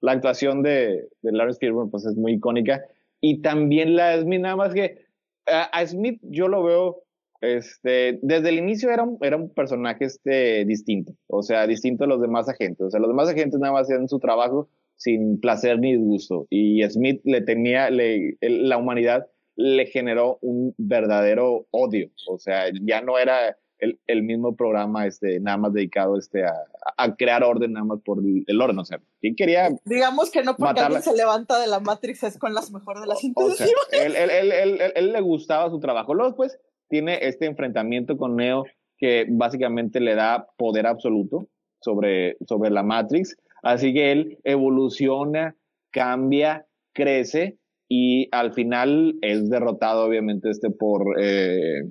la 0.00 0.12
actuación 0.12 0.62
de, 0.62 1.08
de 1.22 1.32
Lawrence 1.32 1.58
Kirby 1.60 1.90
pues 1.90 2.06
es 2.06 2.16
muy 2.16 2.34
icónica, 2.34 2.82
y 3.20 3.42
también 3.42 3.94
la 3.94 4.18
Smith, 4.20 4.40
nada 4.40 4.56
más 4.56 4.72
que 4.72 5.04
a, 5.46 5.86
Smith 5.86 6.20
yo 6.22 6.48
lo 6.48 6.62
veo, 6.62 7.02
este, 7.40 8.18
desde 8.22 8.48
el 8.48 8.58
inicio 8.58 8.90
era 8.90 9.02
un, 9.02 9.18
era 9.20 9.36
un 9.36 9.52
personaje 9.52 10.06
este, 10.06 10.64
distinto, 10.64 11.12
o 11.26 11.42
sea, 11.42 11.66
distinto 11.66 12.04
a 12.04 12.08
los 12.08 12.20
demás 12.20 12.48
agentes, 12.48 12.86
o 12.86 12.90
sea, 12.90 13.00
los 13.00 13.10
demás 13.10 13.28
agentes 13.28 13.60
nada 13.60 13.74
más 13.74 13.82
hacían 13.82 14.08
su 14.08 14.18
trabajo 14.18 14.68
sin 14.96 15.38
placer 15.40 15.78
ni 15.78 15.96
disgusto, 15.96 16.46
y 16.48 16.82
Smith 16.88 17.20
le 17.24 17.42
tenía, 17.42 17.90
le, 17.90 18.36
la 18.40 18.78
humanidad 18.78 19.26
le 19.58 19.86
generó 19.86 20.38
un 20.40 20.72
verdadero 20.78 21.66
odio, 21.72 22.10
o 22.28 22.38
sea, 22.38 22.66
ya 22.80 23.00
no 23.00 23.18
era 23.18 23.56
el, 23.78 23.98
el, 24.06 24.22
mismo 24.22 24.54
programa 24.54 25.04
este, 25.04 25.40
nada 25.40 25.56
más 25.56 25.72
dedicado 25.72 26.16
este, 26.16 26.44
a, 26.44 26.54
a, 26.96 27.16
crear 27.16 27.42
orden 27.42 27.72
nada 27.72 27.84
más 27.84 28.00
por 28.04 28.18
el, 28.18 28.60
orden. 28.60 28.78
O 28.78 28.84
sea, 28.84 29.00
¿quién 29.20 29.34
quería? 29.34 29.68
Digamos 29.84 30.30
que 30.30 30.42
no 30.42 30.56
porque 30.56 30.80
alguien 30.80 31.02
se 31.02 31.16
levanta 31.16 31.60
de 31.60 31.66
la 31.66 31.80
Matrix 31.80 32.22
es 32.22 32.38
con 32.38 32.54
las 32.54 32.70
mejores 32.70 33.02
de 33.02 33.08
las 33.08 33.22
intenciones. 33.22 33.74
O 33.86 33.90
sea, 33.90 34.06
él, 34.06 34.14
él, 34.16 34.52
él, 34.52 34.92
él, 34.94 35.12
le 35.12 35.20
gustaba 35.20 35.70
su 35.70 35.80
trabajo. 35.80 36.14
Luego, 36.14 36.36
pues, 36.36 36.58
tiene 36.88 37.18
este 37.22 37.46
enfrentamiento 37.46 38.16
con 38.16 38.36
Neo 38.36 38.64
que 38.96 39.26
básicamente 39.28 40.00
le 40.00 40.14
da 40.14 40.48
poder 40.56 40.86
absoluto 40.86 41.48
sobre, 41.80 42.36
sobre 42.46 42.70
la 42.70 42.84
Matrix. 42.84 43.36
Así 43.62 43.92
que 43.92 44.12
él 44.12 44.38
evoluciona, 44.44 45.56
cambia, 45.90 46.66
crece 46.92 47.58
y 47.88 48.28
al 48.32 48.52
final 48.52 49.16
es 49.22 49.48
derrotado, 49.48 50.04
obviamente, 50.06 50.50
este 50.50 50.70
por, 50.70 51.16
eh, 51.18 51.84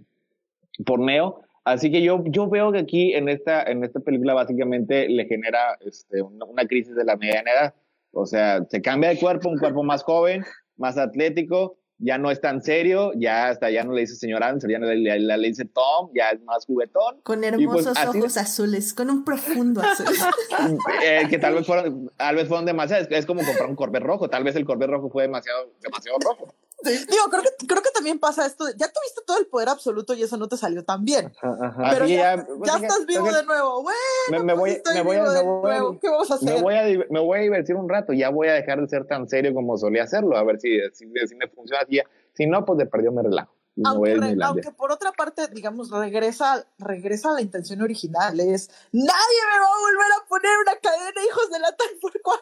por 0.86 1.00
Neo 1.00 1.42
Así 1.68 1.92
que 1.92 2.02
yo, 2.02 2.24
yo 2.28 2.48
veo 2.48 2.72
que 2.72 2.80
aquí 2.80 3.14
en 3.14 3.28
esta, 3.28 3.62
en 3.64 3.84
esta 3.84 4.00
película 4.00 4.34
básicamente 4.34 5.10
le 5.10 5.26
genera 5.26 5.78
este, 5.82 6.22
una, 6.22 6.66
crisis 6.66 6.96
de 6.96 7.04
la 7.04 7.18
mediana 7.18 7.52
edad. 7.52 7.76
O 8.12 8.26
sea, 8.26 8.64
se 8.70 8.82
cambia 8.82 9.10
de 9.10 9.20
cuerpo, 9.20 9.50
un 9.50 9.58
cuerpo 9.58 9.84
más 9.84 10.02
joven, 10.04 10.46
más 10.78 10.98
atlético, 10.98 11.78
ya 12.00 12.18
no 12.18 12.30
es 12.30 12.40
tan 12.40 12.62
serio, 12.62 13.12
ya 13.16 13.50
hasta 13.50 13.72
ya 13.72 13.84
no 13.84 13.94
le 13.94 14.02
dice 14.02 14.16
señor 14.16 14.44
Ansel, 14.44 14.72
ya 14.72 14.80
no 14.80 14.86
le, 14.88 14.98
le, 14.98 15.20
le, 15.20 15.48
dice 15.48 15.66
Tom, 15.66 16.12
ya 16.14 16.30
es 16.30 16.42
más 16.44 16.66
juguetón. 16.66 17.22
Con 17.24 17.40
pues, 17.40 17.54
hermosos 17.54 17.98
ojos 18.08 18.38
azules, 18.38 18.94
con 18.94 19.10
un 19.10 19.24
profundo 19.24 19.82
azul. 19.82 20.06
eh, 21.04 21.24
que 21.30 21.40
tal 21.40 21.56
vez 21.56 21.66
fueron, 21.66 22.12
tal 22.16 22.36
vez 22.36 22.48
fueron 22.48 22.66
demasiados, 22.66 23.08
es, 23.10 23.26
como 23.26 23.44
comprar 23.44 23.70
un 23.70 23.76
Corvette 23.76 24.04
rojo, 24.04 24.30
tal 24.30 24.44
vez 24.44 24.56
el 24.56 24.66
Corvette 24.66 24.92
rojo 24.92 25.10
fue 25.10 25.24
demasiado, 25.24 25.72
demasiado 25.82 26.18
rojo. 26.20 26.54
Digo, 26.84 27.24
creo 27.30 27.42
que, 27.42 27.68
creo 27.68 27.82
que 27.82 27.90
también 27.92 28.20
pasa 28.20 28.46
esto. 28.46 28.66
Ya 28.78 28.88
tuviste 28.88 29.22
todo 29.26 29.40
el 29.40 29.48
poder 29.48 29.70
absoluto 29.70 30.14
y 30.14 30.22
eso 30.22 30.38
no 30.38 30.48
te 30.48 30.58
salió 30.58 30.84
tan 30.86 31.04
bien. 31.04 31.34
Pero 31.42 32.06
ya, 32.06 32.36
ya, 32.64 32.76
estás 32.76 33.06
vivo 33.08 33.32
de 33.32 33.44
nuevo. 33.44 33.84
Bueno, 33.84 34.44
me, 34.44 34.54
voy, 34.54 34.82
me 34.94 35.02
voy, 35.02 35.16
a, 35.16 35.24
de 35.30 35.44
nuevo. 35.44 36.00
¿Qué 36.00 36.08
vamos 36.08 36.30
a 36.30 36.36
hacer? 36.36 36.54
Me 36.54 36.62
voy 36.62 36.76
a, 36.76 36.84
me 37.10 37.20
voy 37.20 37.40
a 37.40 37.42
divertir 37.42 37.76
un 37.76 37.90
rato. 37.90 38.14
Ya 38.14 38.30
voy 38.30 38.48
a 38.50 38.54
dejar 38.54 38.80
de 38.80 38.88
ser 38.88 39.06
tan 39.08 39.28
serio 39.28 39.54
como 39.54 39.76
solía 39.78 40.04
hacerlo. 40.04 40.38
A 40.38 40.44
ver 40.44 40.60
si, 40.60 40.80
si, 40.94 41.06
si 41.28 41.36
me 41.36 41.48
funciona. 41.48 41.84
Si, 41.90 42.00
si 42.34 42.46
no, 42.46 42.64
pues 42.64 42.78
de 42.78 42.86
perdido 42.86 43.12
me 43.12 43.24
relajo. 43.24 43.54
Aunque, 43.84 44.38
aunque, 44.44 44.72
por 44.72 44.92
otra 44.92 45.12
parte, 45.12 45.48
digamos, 45.50 45.92
regresa, 45.92 46.66
regresa 46.80 47.30
a 47.30 47.34
la 47.34 47.42
intención 47.42 47.82
original. 47.82 48.40
Es, 48.40 48.70
nadie 48.92 49.40
me 49.54 49.60
va 49.60 49.66
a 49.66 49.82
volver 49.82 50.12
a 50.20 50.28
poner 50.28 50.52
una 50.62 50.76
cadena, 50.82 51.26
hijos 51.28 51.50
de 51.52 51.60
la 51.60 51.76
tal 51.76 51.88
por 52.02 52.22
cual. 52.22 52.40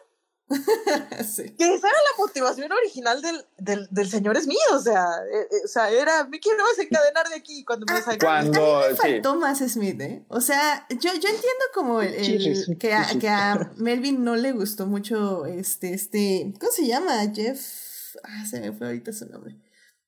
sí. 1.25 1.55
Que 1.57 1.73
esa 1.73 1.87
era 1.87 1.97
la 1.97 2.17
motivación 2.17 2.71
original 2.71 3.21
del, 3.21 3.45
del, 3.57 3.87
del 3.89 4.09
señor 4.09 4.39
Smith, 4.39 4.57
o 4.73 4.79
sea, 4.79 5.05
eh, 5.31 5.47
eh, 5.51 5.61
o 5.63 5.67
sea, 5.67 5.89
era, 5.89 6.25
me 6.25 6.39
quiero 6.39 6.63
desencadenar 6.67 7.27
de 7.29 7.35
aquí 7.35 7.63
cuando 7.63 7.85
me 7.85 7.97
ah, 7.97 8.17
Cuando, 8.19 8.77
a 8.77 8.81
mí 8.81 8.87
me 8.91 8.95
faltó 8.95 9.35
más 9.35 9.59
Smith, 9.59 9.99
¿eh? 10.01 10.23
O 10.27 10.41
sea, 10.41 10.85
yo, 10.89 11.11
yo 11.13 11.29
entiendo 11.29 11.65
como 11.73 12.01
el, 12.01 12.13
el 12.13 12.77
que, 12.77 12.93
a, 12.93 13.07
que 13.19 13.27
a 13.27 13.71
Melvin 13.77 14.23
no 14.23 14.35
le 14.35 14.51
gustó 14.51 14.85
mucho 14.85 15.45
este, 15.45 15.93
este, 15.93 16.53
¿cómo 16.59 16.71
se 16.71 16.85
llama? 16.85 17.13
Jeff, 17.33 18.15
ah, 18.23 18.45
se 18.45 18.59
me 18.59 18.71
fue 18.71 18.87
ahorita 18.87 19.13
su 19.13 19.25
nombre. 19.25 19.64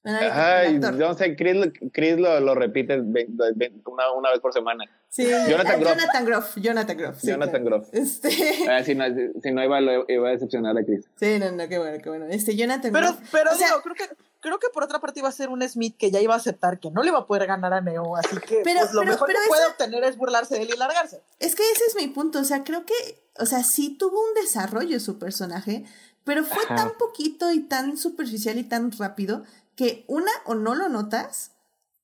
Ay, 0.07 0.79
no 0.79 1.13
sé, 1.15 1.35
Chris, 1.35 1.71
Chris 1.91 2.17
lo, 2.17 2.39
lo, 2.39 2.55
repite 2.55 2.99
una, 2.99 4.11
una, 4.13 4.31
vez 4.31 4.39
por 4.39 4.53
semana. 4.53 4.85
Sí, 5.09 5.27
Jonathan 5.49 5.79
Groff. 5.79 5.95
Jonathan 5.95 6.25
Groff. 6.25 6.55
Jonathan 6.55 6.97
Groff. 6.97 7.19
Sí, 7.19 7.27
Jonathan 7.27 7.65
Groff. 7.65 7.87
Este... 7.91 8.29
Ah, 8.69 8.83
si, 8.83 8.95
no, 8.95 9.05
si 9.41 9.51
no 9.51 9.63
iba, 9.63 9.79
iba 10.07 10.29
a 10.29 10.31
decepcionar 10.31 10.77
a 10.77 10.83
Chris. 10.83 11.05
Sí, 11.15 11.39
no, 11.39 11.51
no, 11.51 11.67
qué 11.67 11.77
bueno, 11.77 11.97
qué 12.01 12.09
bueno. 12.09 12.25
Este, 12.29 12.55
Jonathan 12.55 12.91
pero, 12.91 13.07
Groff. 13.07 13.19
Pero, 13.31 13.51
o 13.51 13.55
sea, 13.55 13.67
digo, 13.67 13.81
creo 13.81 13.95
que, 13.95 14.15
creo 14.39 14.59
que 14.59 14.67
por 14.73 14.83
otra 14.83 14.99
parte 14.99 15.19
iba 15.19 15.29
a 15.29 15.31
ser 15.31 15.49
un 15.49 15.67
Smith 15.67 15.95
que 15.97 16.11
ya 16.11 16.21
iba 16.21 16.33
a 16.33 16.37
aceptar 16.37 16.79
que 16.79 16.91
no 16.91 17.03
le 17.03 17.09
iba 17.09 17.19
a 17.19 17.27
poder 17.27 17.47
ganar 17.47 17.73
a 17.73 17.81
Neo, 17.81 18.15
así 18.15 18.37
que 18.37 18.61
pero, 18.63 18.81
pues, 18.81 18.93
lo 18.93 19.01
pero, 19.01 19.11
mejor 19.11 19.27
que 19.27 19.35
puede 19.47 19.67
obtener 19.67 20.03
es 20.03 20.17
burlarse 20.17 20.55
de 20.55 20.63
él 20.63 20.69
y 20.73 20.77
largarse. 20.77 21.21
Es 21.39 21.55
que 21.55 21.63
ese 21.71 21.85
es 21.87 21.95
mi 21.95 22.07
punto, 22.07 22.39
o 22.39 22.43
sea, 22.43 22.63
creo 22.63 22.85
que, 22.85 22.93
o 23.39 23.45
sea, 23.45 23.63
sí 23.63 23.97
tuvo 23.97 24.19
un 24.23 24.33
desarrollo 24.35 24.99
su 24.99 25.19
personaje, 25.19 25.85
pero 26.23 26.43
fue 26.43 26.63
Ajá. 26.63 26.75
tan 26.75 26.91
poquito 26.97 27.51
y 27.51 27.61
tan 27.61 27.97
superficial 27.97 28.57
y 28.57 28.63
tan 28.63 28.91
rápido 28.91 29.43
que 29.77 30.03
una 30.09 30.31
o 30.45 30.55
no 30.55 30.75
lo 30.75 30.89
notas 30.89 31.51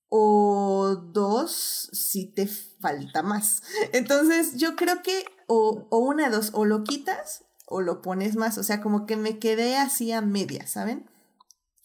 o 0.08 0.96
dos 1.12 1.90
si 1.92 2.28
te 2.28 2.48
falta 2.48 3.24
más. 3.24 3.64
Entonces 3.92 4.56
yo 4.56 4.78
creo 4.78 5.02
que 5.02 5.26
o, 5.48 5.88
o 5.90 5.98
una 5.98 6.30
dos, 6.30 6.52
o 6.54 6.64
lo 6.64 6.86
quitas 6.86 7.44
o 7.66 7.82
lo 7.82 8.02
pones 8.02 8.36
más. 8.38 8.58
O 8.58 8.64
sea, 8.64 8.80
como 8.80 9.06
que 9.06 9.18
me 9.18 9.40
quedé 9.40 9.76
así 9.76 10.12
a 10.12 10.22
media, 10.22 10.68
¿saben? 10.68 11.10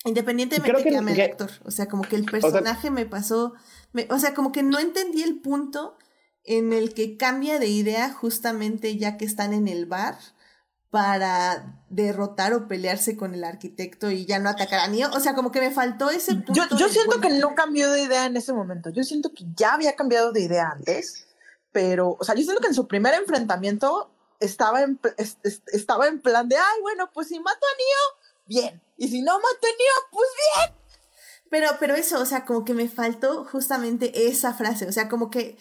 Independientemente 0.04 0.84
que, 0.84 0.90
que 0.90 0.96
ame 0.96 1.14
el 1.14 1.20
actor. 1.22 1.50
O 1.64 1.70
sea, 1.70 1.88
como 1.88 2.02
que 2.02 2.16
el 2.16 2.26
personaje 2.26 2.78
o 2.78 2.82
sea, 2.82 2.90
me 2.90 3.06
pasó. 3.06 3.54
Me, 3.92 4.06
o 4.10 4.18
sea, 4.18 4.34
como 4.34 4.52
que 4.52 4.62
no 4.62 4.78
entendí 4.78 5.22
el 5.22 5.40
punto 5.40 5.96
en 6.44 6.72
el 6.72 6.94
que 6.94 7.16
cambia 7.16 7.58
de 7.58 7.68
idea 7.68 8.12
justamente 8.12 8.96
ya 8.96 9.16
que 9.16 9.24
están 9.24 9.52
en 9.54 9.68
el 9.68 9.86
bar 9.86 10.18
para 10.90 11.82
derrotar 11.90 12.54
o 12.54 12.66
pelearse 12.66 13.16
con 13.16 13.34
el 13.34 13.44
arquitecto 13.44 14.10
y 14.10 14.24
ya 14.24 14.38
no 14.38 14.48
atacar 14.48 14.80
a 14.80 14.88
Neo. 14.88 15.10
O 15.12 15.20
sea, 15.20 15.34
como 15.34 15.52
que 15.52 15.60
me 15.60 15.70
faltó 15.70 16.10
ese 16.10 16.34
punto. 16.34 16.52
Yo, 16.54 16.64
yo 16.76 16.88
siento 16.88 17.20
que 17.20 17.30
no 17.30 17.54
cambió 17.54 17.90
de 17.90 18.02
idea 18.02 18.26
en 18.26 18.36
ese 18.36 18.52
momento. 18.52 18.90
Yo 18.90 19.04
siento 19.04 19.30
que 19.34 19.44
ya 19.54 19.74
había 19.74 19.96
cambiado 19.96 20.32
de 20.32 20.42
idea 20.42 20.70
antes, 20.70 21.26
pero, 21.72 22.16
o 22.18 22.24
sea, 22.24 22.34
yo 22.34 22.42
siento 22.42 22.60
que 22.60 22.68
en 22.68 22.74
su 22.74 22.88
primer 22.88 23.14
enfrentamiento 23.14 24.10
estaba 24.40 24.82
en, 24.82 24.98
estaba 25.72 26.06
en 26.08 26.20
plan 26.20 26.48
de, 26.48 26.56
ay, 26.56 26.80
bueno, 26.80 27.10
pues 27.12 27.28
si 27.28 27.38
mato 27.38 27.66
a 27.66 27.76
Neo, 27.76 28.34
bien. 28.46 28.82
Y 28.96 29.08
si 29.08 29.20
no 29.20 29.34
mato 29.34 29.48
a 29.48 29.66
Neo, 29.66 30.10
pues 30.10 30.28
bien. 30.56 30.78
Pero, 31.50 31.68
pero 31.78 31.94
eso, 31.94 32.20
o 32.20 32.26
sea, 32.26 32.44
como 32.44 32.64
que 32.64 32.74
me 32.74 32.88
faltó 32.88 33.44
justamente 33.44 34.28
esa 34.28 34.54
frase. 34.54 34.86
O 34.86 34.92
sea, 34.92 35.08
como 35.08 35.30
que 35.30 35.58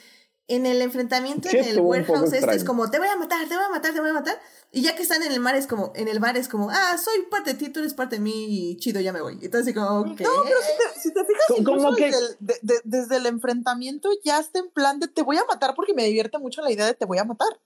en 0.47 0.65
el 0.65 0.81
enfrentamiento 0.81 1.49
sí, 1.49 1.57
en 1.57 1.65
el 1.65 1.79
warehouse 1.81 2.31
este 2.31 2.55
es 2.55 2.63
como, 2.63 2.89
te 2.89 2.99
voy 2.99 3.07
a 3.09 3.17
matar, 3.17 3.47
te 3.47 3.55
voy 3.55 3.65
a 3.65 3.69
matar, 3.69 3.93
te 3.93 3.99
voy 3.99 4.09
a 4.09 4.13
matar. 4.13 4.39
Y 4.71 4.81
ya 4.81 4.95
que 4.95 5.03
están 5.03 5.21
en 5.23 5.31
el 5.31 5.39
mar 5.41 5.55
es 5.55 5.67
como, 5.67 5.91
en 5.95 6.07
el 6.07 6.19
bar 6.19 6.37
es 6.37 6.47
como, 6.47 6.69
ah, 6.69 6.97
soy 6.97 7.23
parte 7.29 7.53
de 7.53 7.59
ti, 7.59 7.69
tú 7.69 7.79
eres 7.81 7.93
parte 7.93 8.15
de 8.15 8.21
mí 8.21 8.45
y 8.47 8.77
chido, 8.77 9.01
ya 9.01 9.11
me 9.11 9.21
voy. 9.21 9.37
Entonces 9.41 9.73
como, 9.73 10.15
¿qué? 10.15 10.23
No, 10.23 10.29
pero 10.43 10.57
si 10.61 10.71
te, 10.77 10.99
si 11.01 11.13
te 11.13 11.25
fijas, 11.25 11.59
incluso 11.59 11.95
que... 11.95 12.05
desde, 12.05 12.17
el, 12.17 12.37
de, 12.39 12.59
de, 12.61 12.81
desde 12.85 13.17
el 13.17 13.25
enfrentamiento 13.25 14.09
ya 14.23 14.39
está 14.39 14.59
en 14.59 14.69
plan 14.69 14.99
de 14.99 15.09
te 15.09 15.21
voy 15.21 15.37
a 15.37 15.45
matar 15.45 15.75
porque 15.75 15.93
me 15.93 16.05
divierte 16.05 16.37
mucho 16.37 16.61
la 16.61 16.71
idea 16.71 16.85
de 16.85 16.93
te 16.93 17.05
voy 17.05 17.17
a 17.17 17.25
matar. 17.25 17.59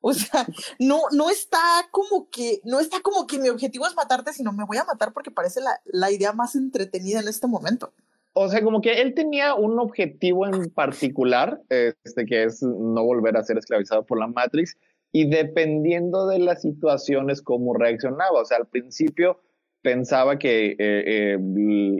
O 0.00 0.14
sea, 0.14 0.46
no, 0.78 1.02
no 1.10 1.30
está 1.30 1.58
como 1.90 2.30
que, 2.30 2.60
no 2.64 2.78
está 2.78 3.00
como 3.00 3.26
que 3.26 3.38
mi 3.38 3.48
objetivo 3.48 3.86
es 3.86 3.96
matarte, 3.96 4.32
sino 4.32 4.52
me 4.52 4.64
voy 4.64 4.76
a 4.76 4.84
matar 4.84 5.12
porque 5.12 5.32
parece 5.32 5.60
la, 5.60 5.80
la 5.86 6.12
idea 6.12 6.32
más 6.32 6.54
entretenida 6.54 7.18
en 7.18 7.26
este 7.26 7.48
momento 7.48 7.92
o 8.38 8.48
sea, 8.48 8.62
como 8.62 8.80
que 8.80 9.00
él 9.00 9.14
tenía 9.14 9.54
un 9.54 9.78
objetivo 9.80 10.46
en 10.46 10.70
particular, 10.70 11.60
este, 11.68 12.24
que 12.24 12.44
es 12.44 12.62
no 12.62 13.04
volver 13.04 13.36
a 13.36 13.42
ser 13.42 13.58
esclavizado 13.58 14.06
por 14.06 14.18
la 14.18 14.28
Matrix, 14.28 14.76
y 15.10 15.28
dependiendo 15.28 16.28
de 16.28 16.38
las 16.38 16.62
situaciones, 16.62 17.42
cómo 17.42 17.74
reaccionaba. 17.74 18.40
O 18.40 18.44
sea, 18.44 18.58
al 18.58 18.68
principio 18.68 19.40
pensaba 19.82 20.38
que 20.38 20.72
eh, 20.72 20.76
eh, 20.78 21.38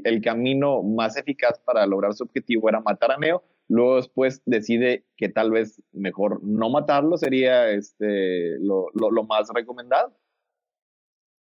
el 0.05 0.21
camino 0.21 0.83
más 0.83 1.17
eficaz 1.17 1.59
para 1.61 1.87
lograr 1.87 2.15
su 2.15 2.25
objetivo 2.25 2.69
era 2.69 2.81
matar 2.81 3.13
a 3.13 3.19
Neo, 3.19 3.43
luego 3.69 3.97
después 3.97 4.41
decide 4.47 5.05
que 5.17 5.29
tal 5.29 5.51
vez 5.51 5.83
mejor 5.93 6.43
no 6.45 6.71
matarlo 6.71 7.17
sería 7.17 7.71
este, 7.71 8.59
lo, 8.61 8.87
lo, 8.95 9.11
lo 9.11 9.25
más 9.25 9.49
recomendado. 9.53 10.13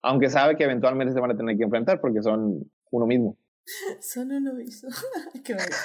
Aunque 0.01 0.29
sabe 0.29 0.55
que 0.55 0.63
eventualmente 0.63 1.13
se 1.13 1.19
van 1.19 1.31
a 1.31 1.37
tener 1.37 1.57
que 1.57 1.63
enfrentar 1.63 2.01
porque 2.01 2.21
son 2.21 2.71
uno 2.91 3.05
mismo. 3.05 3.37
Son 4.01 4.31
uno 4.31 4.53
mismo. 4.53 4.89
Qué 5.43 5.53
bueno. 5.53 5.75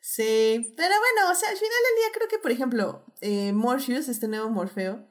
Sí, 0.00 0.74
pero 0.76 0.94
bueno, 0.98 1.30
o 1.30 1.34
sea, 1.34 1.50
al 1.50 1.56
final 1.56 1.78
del 1.88 1.96
día 2.02 2.12
creo 2.14 2.28
que, 2.28 2.38
por 2.38 2.50
ejemplo, 2.50 3.04
eh, 3.20 3.52
Morpheus, 3.52 4.08
este 4.08 4.28
nuevo 4.28 4.48
Morfeo, 4.48 5.06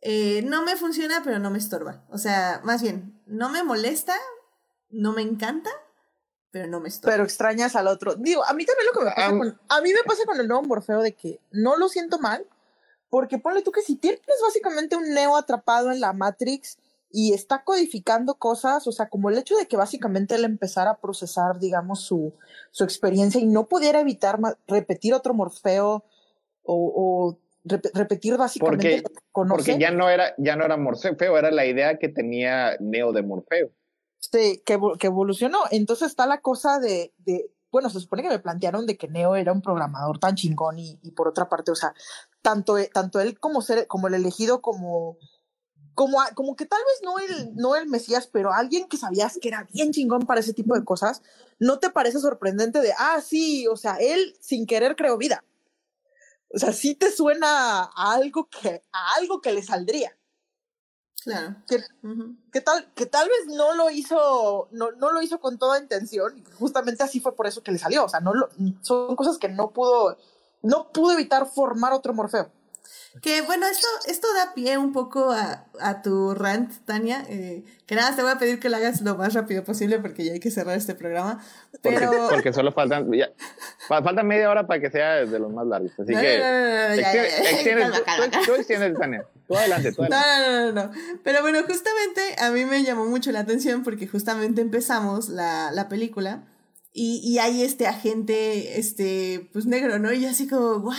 eh, 0.00 0.42
no 0.42 0.64
me 0.64 0.76
funciona, 0.76 1.22
pero 1.24 1.38
no 1.38 1.50
me 1.50 1.58
estorba. 1.58 2.04
O 2.10 2.18
sea, 2.18 2.60
más 2.64 2.82
bien, 2.82 3.22
no 3.26 3.48
me 3.48 3.62
molesta, 3.62 4.14
no 4.90 5.12
me 5.12 5.22
encanta, 5.22 5.70
pero 6.50 6.66
no 6.66 6.80
me 6.80 6.88
estorba. 6.88 7.12
Pero 7.12 7.24
extrañas 7.24 7.74
al 7.74 7.86
otro. 7.86 8.16
Digo, 8.16 8.44
a 8.44 8.52
mí 8.52 8.66
también 8.66 8.86
lo 8.86 8.92
que 8.92 9.04
me 9.04 9.10
pasa 9.12 9.32
um, 9.32 9.38
con... 9.38 9.60
A 9.68 9.80
mí 9.80 9.92
me 9.94 10.02
pasa 10.04 10.24
con 10.26 10.38
el 10.38 10.46
nuevo 10.46 10.62
Morfeo 10.64 11.00
de 11.00 11.14
que 11.14 11.40
no 11.52 11.76
lo 11.76 11.88
siento 11.88 12.18
mal, 12.18 12.46
porque 13.08 13.38
ponle 13.38 13.62
tú 13.62 13.72
que 13.72 13.82
si 13.82 13.96
tienes 13.96 14.20
básicamente 14.42 14.96
un 14.96 15.14
Neo 15.14 15.36
atrapado 15.36 15.90
en 15.90 16.00
la 16.00 16.12
Matrix 16.12 16.78
y 17.16 17.32
está 17.32 17.62
codificando 17.62 18.34
cosas, 18.34 18.88
o 18.88 18.92
sea, 18.92 19.08
como 19.08 19.30
el 19.30 19.38
hecho 19.38 19.54
de 19.56 19.68
que 19.68 19.76
básicamente 19.76 20.34
él 20.34 20.44
empezara 20.44 20.90
a 20.90 21.00
procesar, 21.00 21.60
digamos, 21.60 22.00
su, 22.00 22.34
su 22.72 22.82
experiencia 22.82 23.40
y 23.40 23.46
no 23.46 23.68
pudiera 23.68 24.00
evitar 24.00 24.40
repetir 24.66 25.14
otro 25.14 25.32
Morfeo 25.32 26.04
o, 26.64 26.74
o 26.74 27.38
rep 27.62 27.86
repetir 27.94 28.36
básicamente 28.36 29.04
porque, 29.30 29.48
porque 29.48 29.78
ya 29.78 29.92
no 29.92 30.10
era 30.10 30.34
ya 30.38 30.56
no 30.56 30.64
era 30.64 30.76
Morfeo, 30.76 31.38
era 31.38 31.52
la 31.52 31.66
idea 31.66 32.00
que 32.00 32.08
tenía 32.08 32.76
Neo 32.80 33.12
de 33.12 33.22
Morfeo. 33.22 33.70
Sí, 34.18 34.60
que, 34.66 34.76
que 34.98 35.06
evolucionó. 35.06 35.60
Entonces 35.70 36.08
está 36.08 36.26
la 36.26 36.40
cosa 36.40 36.80
de, 36.80 37.12
de, 37.18 37.48
bueno, 37.70 37.90
se 37.90 38.00
supone 38.00 38.22
que 38.22 38.28
me 38.28 38.40
plantearon 38.40 38.86
de 38.86 38.96
que 38.96 39.06
Neo 39.06 39.36
era 39.36 39.52
un 39.52 39.62
programador 39.62 40.18
tan 40.18 40.34
chingón 40.34 40.80
y, 40.80 40.98
y 41.02 41.12
por 41.12 41.28
otra 41.28 41.48
parte, 41.48 41.70
o 41.70 41.76
sea, 41.76 41.94
tanto, 42.42 42.76
tanto 42.92 43.20
él 43.20 43.38
como 43.38 43.62
ser, 43.62 43.86
como 43.86 44.08
el 44.08 44.14
elegido, 44.14 44.60
como, 44.62 45.16
como, 45.94 46.18
como 46.34 46.56
que 46.56 46.66
tal 46.66 46.80
vez 46.80 47.00
no 47.02 47.18
el, 47.18 47.56
no 47.56 47.76
el 47.76 47.86
Mesías, 47.86 48.26
pero 48.26 48.52
alguien 48.52 48.88
que 48.88 48.96
sabías 48.96 49.38
que 49.40 49.48
era 49.48 49.66
bien 49.72 49.92
chingón 49.92 50.26
para 50.26 50.40
ese 50.40 50.52
tipo 50.52 50.74
de 50.74 50.84
cosas, 50.84 51.22
¿no 51.58 51.78
te 51.78 51.90
parece 51.90 52.18
sorprendente 52.18 52.80
de, 52.80 52.92
ah, 52.98 53.20
sí, 53.20 53.66
o 53.68 53.76
sea, 53.76 53.96
él 54.00 54.36
sin 54.40 54.66
querer 54.66 54.96
creó 54.96 55.16
vida? 55.16 55.44
O 56.52 56.58
sea, 56.58 56.72
sí 56.72 56.94
te 56.94 57.10
suena 57.10 57.82
a 57.82 58.12
algo 58.12 58.48
que, 58.48 58.82
a 58.92 59.14
algo 59.18 59.40
que 59.40 59.52
le 59.52 59.62
saldría. 59.62 60.16
Claro. 61.22 61.56
Que, 62.52 62.60
tal, 62.60 62.92
que 62.94 63.06
tal 63.06 63.28
vez 63.28 63.56
no 63.56 63.74
lo 63.74 63.88
hizo, 63.88 64.68
no, 64.72 64.92
no 64.92 65.10
lo 65.10 65.22
hizo 65.22 65.40
con 65.40 65.58
toda 65.58 65.80
intención, 65.80 66.36
y 66.36 66.44
justamente 66.58 67.02
así 67.02 67.18
fue 67.18 67.34
por 67.34 67.46
eso 67.46 67.62
que 67.62 67.72
le 67.72 67.78
salió. 67.78 68.04
O 68.04 68.08
sea, 68.08 68.20
no 68.20 68.34
lo, 68.34 68.48
son 68.82 69.16
cosas 69.16 69.38
que 69.38 69.48
no 69.48 69.70
pudo, 69.70 70.18
no 70.62 70.92
pudo 70.92 71.12
evitar 71.12 71.46
formar 71.46 71.92
otro 71.92 72.12
Morfeo. 72.12 72.50
Que 73.22 73.42
bueno, 73.42 73.66
esto, 73.66 73.86
esto 74.08 74.26
da 74.34 74.54
pie 74.54 74.76
un 74.76 74.92
poco 74.92 75.30
a, 75.30 75.66
a 75.80 76.02
tu 76.02 76.34
rant, 76.34 76.72
Tania. 76.84 77.24
Eh, 77.28 77.64
que 77.86 77.94
nada, 77.94 78.14
te 78.16 78.22
voy 78.22 78.32
a 78.32 78.38
pedir 78.38 78.58
que 78.58 78.68
lo 78.68 78.76
hagas 78.76 79.02
lo 79.02 79.16
más 79.16 79.34
rápido 79.34 79.62
posible 79.62 80.00
porque 80.00 80.24
ya 80.24 80.32
hay 80.32 80.40
que 80.40 80.50
cerrar 80.50 80.76
este 80.76 80.94
programa. 80.94 81.40
Pero... 81.80 82.28
Porque, 82.30 82.52
solo 82.52 82.72
faltan, 82.72 83.12
ya, 83.12 83.30
falta 83.86 84.22
media 84.22 84.50
hora 84.50 84.66
para 84.66 84.80
que 84.80 84.90
sea 84.90 85.24
de 85.24 85.38
los 85.38 85.52
más 85.52 85.66
largos. 85.66 85.92
Así 85.98 86.12
que 86.12 86.42
tú, 88.44 88.54
extiendes, 88.54 88.98
Tania. 88.98 89.24
Tú 89.46 89.56
adelante, 89.56 89.92
tú 89.92 90.02
adelante. 90.02 90.26
No, 90.26 90.72
no, 90.72 90.72
no, 90.72 90.86
no. 90.86 91.20
Pero 91.22 91.42
bueno, 91.42 91.60
justamente 91.66 92.36
a 92.38 92.50
mí 92.50 92.64
me 92.64 92.82
llamó 92.82 93.04
mucho 93.06 93.30
la 93.32 93.40
atención 93.40 93.84
porque 93.84 94.06
justamente 94.08 94.60
empezamos 94.60 95.28
la, 95.28 95.70
la 95.72 95.88
película 95.88 96.42
y, 96.92 97.20
y 97.24 97.38
hay 97.40 97.62
este 97.62 97.86
agente, 97.88 98.78
este, 98.78 99.48
pues 99.52 99.66
negro, 99.66 99.98
¿no? 99.98 100.12
Y 100.12 100.26
así 100.26 100.46
como, 100.46 100.76
¿what? 100.76 100.94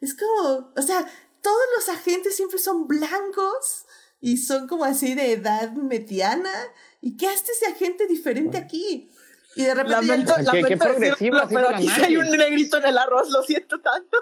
Es 0.00 0.14
como, 0.14 0.72
o 0.76 0.82
sea, 0.82 1.06
todos 1.42 1.66
los 1.76 1.88
agentes 1.88 2.36
siempre 2.36 2.58
son 2.58 2.86
blancos 2.86 3.86
y 4.20 4.36
son 4.36 4.68
como 4.68 4.84
así 4.84 5.14
de 5.14 5.32
edad 5.32 5.72
mediana. 5.72 6.52
¿Y 7.00 7.16
qué 7.16 7.28
hace 7.28 7.52
ese 7.52 7.66
agente 7.66 8.06
diferente 8.06 8.58
aquí? 8.58 9.10
Y 9.56 9.64
de 9.64 9.74
repente. 9.74 10.06
Lamento, 10.06 10.34
ya... 10.40 10.52
¿Qué, 10.52 10.62
qué 10.62 10.76
progresivo 10.76 11.38
pero 11.48 11.70
aquí 11.70 11.88
hay 11.88 12.16
un 12.16 12.30
negrito 12.30 12.78
en 12.78 12.86
el 12.86 12.98
arroz, 12.98 13.30
lo 13.30 13.42
siento 13.42 13.80
tanto. 13.80 14.16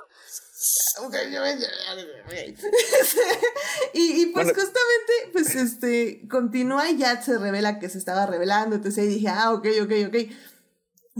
y, 3.92 4.22
y 4.22 4.26
pues 4.26 4.48
justamente, 4.48 5.30
pues 5.32 5.54
este, 5.54 6.26
continúa 6.28 6.90
y 6.90 6.98
ya 6.98 7.22
se 7.22 7.38
revela 7.38 7.78
que 7.78 7.88
se 7.88 7.98
estaba 7.98 8.26
revelando, 8.26 8.74
entonces 8.74 9.04
ahí 9.04 9.08
dije, 9.08 9.28
ah, 9.28 9.52
ok, 9.52 9.66
ok, 9.82 9.92
ok. 10.08 10.16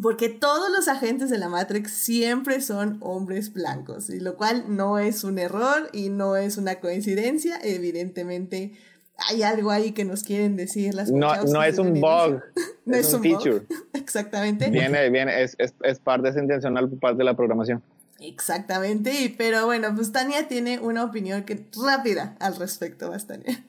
Porque 0.02 0.28
todos 0.28 0.70
los 0.70 0.88
agentes 0.88 1.30
de 1.30 1.38
la 1.38 1.48
Matrix 1.48 1.92
siempre 1.92 2.60
son 2.60 2.98
hombres 3.00 3.52
blancos, 3.52 4.10
y 4.10 4.20
lo 4.20 4.36
cual 4.36 4.64
no 4.68 4.98
es 4.98 5.24
un 5.24 5.38
error 5.38 5.88
y 5.92 6.08
no 6.08 6.36
es 6.36 6.56
una 6.56 6.76
coincidencia. 6.76 7.58
Evidentemente 7.62 8.72
hay 9.16 9.42
algo 9.42 9.70
ahí 9.70 9.92
que 9.92 10.04
nos 10.04 10.22
quieren 10.22 10.56
decir 10.56 10.94
las 10.94 11.10
No, 11.10 11.34
no 11.44 11.62
es 11.62 11.78
un 11.78 12.00
bug, 12.00 12.40
no 12.84 12.96
es, 12.96 13.12
un, 13.12 13.22
feature. 13.22 13.62
Exactamente. 13.92 14.70
Viene, 14.70 15.10
viene, 15.10 15.42
es, 15.42 15.56
es, 15.58 15.74
es 15.82 15.98
parte, 15.98 16.28
es 16.28 16.36
intencional 16.36 16.88
por 16.88 16.98
parte 17.00 17.18
de 17.18 17.24
la 17.24 17.34
programación. 17.34 17.82
Exactamente, 18.20 19.34
pero 19.38 19.66
bueno, 19.66 19.94
pues 19.94 20.10
Tania 20.10 20.48
tiene 20.48 20.80
una 20.80 21.04
opinión 21.04 21.44
que, 21.44 21.68
rápida 21.84 22.36
al 22.40 22.56
respecto, 22.56 23.12
Tania. 23.26 23.64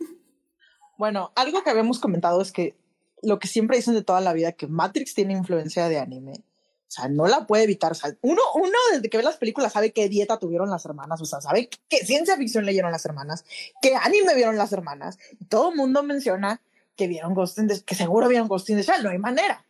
Bueno, 0.98 1.32
algo 1.36 1.64
que 1.64 1.70
habíamos 1.70 2.00
comentado 2.00 2.42
es 2.42 2.52
que 2.52 2.76
lo 3.22 3.40
que 3.40 3.48
siempre 3.48 3.78
dicen 3.78 3.94
de 3.94 4.04
toda 4.04 4.22
la 4.22 4.34
vida, 4.34 4.52
que 4.52 4.68
Matrix 4.68 5.14
tiene 5.14 5.34
influencia 5.34 5.90
de 5.90 6.00
anime. 6.00 6.44
O 6.90 6.92
sea, 6.92 7.08
no 7.08 7.28
la 7.28 7.46
puede 7.46 7.64
evitar. 7.64 7.92
O 7.92 7.96
sea, 7.96 8.16
uno, 8.22 8.42
uno 8.56 8.78
desde 8.92 9.10
que 9.10 9.18
ve 9.18 9.24
las 9.24 9.38
películas 9.38 9.74
sabe 9.74 9.94
qué 9.94 10.10
dieta 10.10 10.40
tuvieron 10.40 10.70
las 10.70 10.86
hermanas, 10.86 11.22
o 11.22 11.26
sea, 11.26 11.40
sabe 11.40 11.70
qué 11.88 11.98
ciencia 11.98 12.36
ficción 12.36 12.66
leyeron 12.66 12.92
las 12.92 13.06
hermanas, 13.06 13.46
qué 13.82 13.96
anime 13.96 14.34
vieron 14.34 14.58
las 14.58 14.74
hermanas. 14.74 15.20
Todo 15.50 15.70
el 15.70 15.76
mundo 15.76 16.02
menciona 16.02 16.62
que 16.96 17.08
vieron 17.08 17.34
Ghost 17.34 17.60
in 17.60 17.68
the, 17.68 17.82
que 17.84 17.96
seguro 17.96 18.28
vieron 18.28 18.48
Ghost 18.48 18.70
in 18.72 18.78
the 18.78 18.84
Shell, 18.84 19.04
no 19.04 19.12
hay 19.12 19.20
manera. 19.20 19.66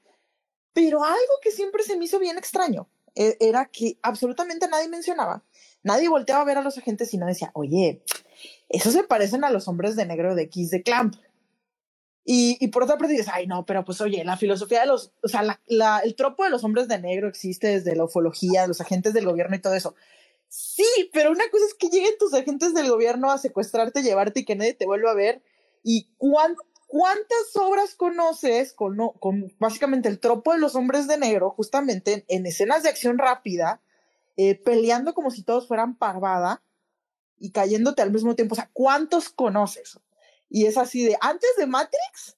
Pero 0.74 1.04
algo 1.04 1.34
que 1.42 1.52
siempre 1.52 1.84
se 1.84 1.98
me 1.98 2.06
hizo 2.06 2.20
bien 2.20 2.38
extraño 2.38 2.88
e, 3.16 3.36
era 3.42 3.66
que 3.66 3.98
absolutamente 4.02 4.68
nadie 4.70 4.88
mencionaba, 4.88 5.44
nadie 5.84 6.08
volteaba 6.08 6.42
a 6.42 6.46
ver 6.46 6.58
a 6.58 6.62
los 6.62 6.78
agentes 6.78 7.14
y 7.14 7.18
no 7.18 7.26
decía, 7.26 7.52
oye, 7.54 8.02
esos 8.70 8.94
se 8.94 9.04
parecen 9.04 9.44
a 9.44 9.50
los 9.50 9.68
hombres 9.68 9.96
de 9.96 10.06
negro 10.06 10.36
de 10.36 10.48
Kiss 10.48 10.70
de 10.70 10.84
Clamp. 10.84 11.16
Y, 12.26 12.68
por 12.68 12.84
otra 12.84 12.98
parte 12.98 13.14
dices, 13.14 13.32
ay, 13.34 13.48
no, 13.48 13.66
pero 13.66 13.84
pues 13.84 14.02
oye, 14.02 14.24
la 14.24 14.38
filosofía 14.38 14.82
de 14.82 14.86
los, 14.86 15.14
o 15.24 15.28
sea, 15.28 15.60
el 16.04 16.16
tropo 16.16 16.44
de 16.44 16.52
los 16.52 16.64
hombres 16.64 16.88
de 16.88 17.00
negro 17.00 17.28
existe 17.28 17.68
desde 17.68 17.96
la 17.96 18.04
ufología, 18.04 18.68
los 18.68 18.82
agentes 18.82 19.14
del 19.14 19.26
gobierno 19.26 19.56
y 19.56 19.62
todo 19.62 19.74
eso. 19.74 19.96
Sí, 20.48 21.10
pero 21.14 21.32
una 21.32 21.50
cosa 21.52 21.66
es 21.66 21.76
que 21.76 21.90
lleguen 21.90 22.18
tus 22.20 22.34
agentes 22.34 22.74
del 22.74 22.90
gobierno 22.90 23.32
a 23.32 23.38
secuestrarte, 23.38 24.02
llevarte 24.02 24.42
y 24.42 24.46
que 24.46 24.56
nadie 24.56 24.74
te 24.74 24.86
vuelva 24.86 25.12
a 25.12 25.16
ver. 25.16 25.42
¿Y 25.84 26.10
cuántas 26.18 27.56
obras 27.56 27.96
conoces 27.96 28.74
con, 28.74 28.98
con 29.20 29.54
básicamente 29.60 30.10
el 30.10 30.20
tropo 30.20 30.54
de 30.54 30.60
los 30.60 30.76
hombres 30.76 31.08
de 31.08 31.18
negro, 31.18 31.52
justamente 31.52 32.26
en, 32.28 32.46
escenas 32.46 32.84
de 32.84 32.90
acción 32.90 33.18
rápida, 33.18 33.82
eh, 34.38 34.56
peleando 34.56 35.14
como 35.14 35.32
si 35.32 35.44
todos 35.44 35.68
fueran 35.68 35.98
parvada 35.98 36.64
y 37.38 37.52
cayéndote 37.52 38.02
al 38.02 38.12
mismo 38.12 38.36
tiempo? 38.36 38.54
O 38.54 38.56
sea, 38.56 38.72
¿cuántos 38.74 39.30
conoces? 39.30 40.00
Y 40.50 40.66
es 40.66 40.78
así 40.78 41.04
de, 41.04 41.18
antes 41.22 41.50
de 41.58 41.68
Matrix, 41.68 42.38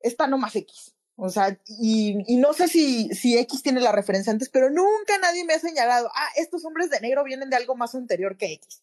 está 0.00 0.26
nomás 0.26 0.56
X. 0.56 0.94
O 1.16 1.28
sea, 1.28 1.58
y, 1.78 2.36
no 2.38 2.52
sé 2.54 2.66
si, 2.66 3.08
si 3.10 3.38
X 3.38 3.62
tiene 3.62 3.80
la 3.80 3.92
referencia 3.92 4.32
antes, 4.32 4.48
pero 4.48 4.68
nunca 4.68 5.16
nadie 5.20 5.44
me 5.44 5.54
ha 5.54 5.60
señalado, 5.60 6.10
ah, 6.14 6.28
estos 6.36 6.64
hombres 6.64 6.90
de 6.90 7.00
negro 7.00 7.22
vienen 7.22 7.50
de 7.50 7.56
algo 7.56 7.76
más 7.76 7.94
anterior 7.94 8.36
que 8.36 8.52
X. 8.52 8.82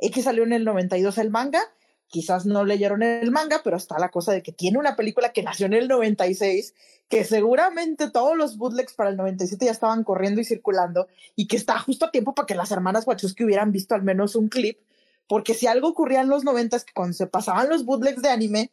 X 0.00 0.24
salió 0.24 0.42
en 0.42 0.52
el 0.52 0.64
92 0.64 1.18
el 1.18 1.30
manga, 1.30 1.60
quizás 2.08 2.46
no 2.46 2.64
leyeron 2.64 3.02
el 3.02 3.30
manga, 3.30 3.60
pero 3.62 3.76
está 3.76 3.98
la 3.98 4.10
cosa 4.10 4.32
de 4.32 4.42
que 4.42 4.52
tiene 4.52 4.78
una 4.78 4.96
película 4.96 5.32
que 5.32 5.42
nació 5.42 5.66
en 5.66 5.74
el 5.74 5.88
96, 5.88 6.74
que 7.08 7.24
seguramente 7.24 8.10
todos 8.10 8.36
los 8.36 8.56
bootlegs 8.56 8.94
para 8.94 9.10
el 9.10 9.16
97 9.16 9.66
ya 9.66 9.70
estaban 9.70 10.02
corriendo 10.02 10.40
y 10.40 10.44
circulando, 10.44 11.06
y 11.36 11.46
que 11.46 11.56
está 11.56 11.78
justo 11.78 12.06
a 12.06 12.10
tiempo 12.10 12.34
para 12.34 12.46
que 12.46 12.54
las 12.56 12.72
hermanas 12.72 13.06
Wachowski 13.06 13.44
hubieran 13.44 13.70
visto 13.70 13.94
al 13.94 14.02
menos 14.02 14.34
un 14.34 14.48
clip 14.48 14.80
porque 15.28 15.54
si 15.54 15.66
algo 15.66 15.88
ocurría 15.88 16.22
en 16.22 16.28
los 16.28 16.42
noventas, 16.42 16.84
que 16.84 16.94
cuando 16.94 17.14
se 17.14 17.26
pasaban 17.26 17.68
los 17.68 17.84
bootlegs 17.84 18.22
de 18.22 18.30
anime, 18.30 18.72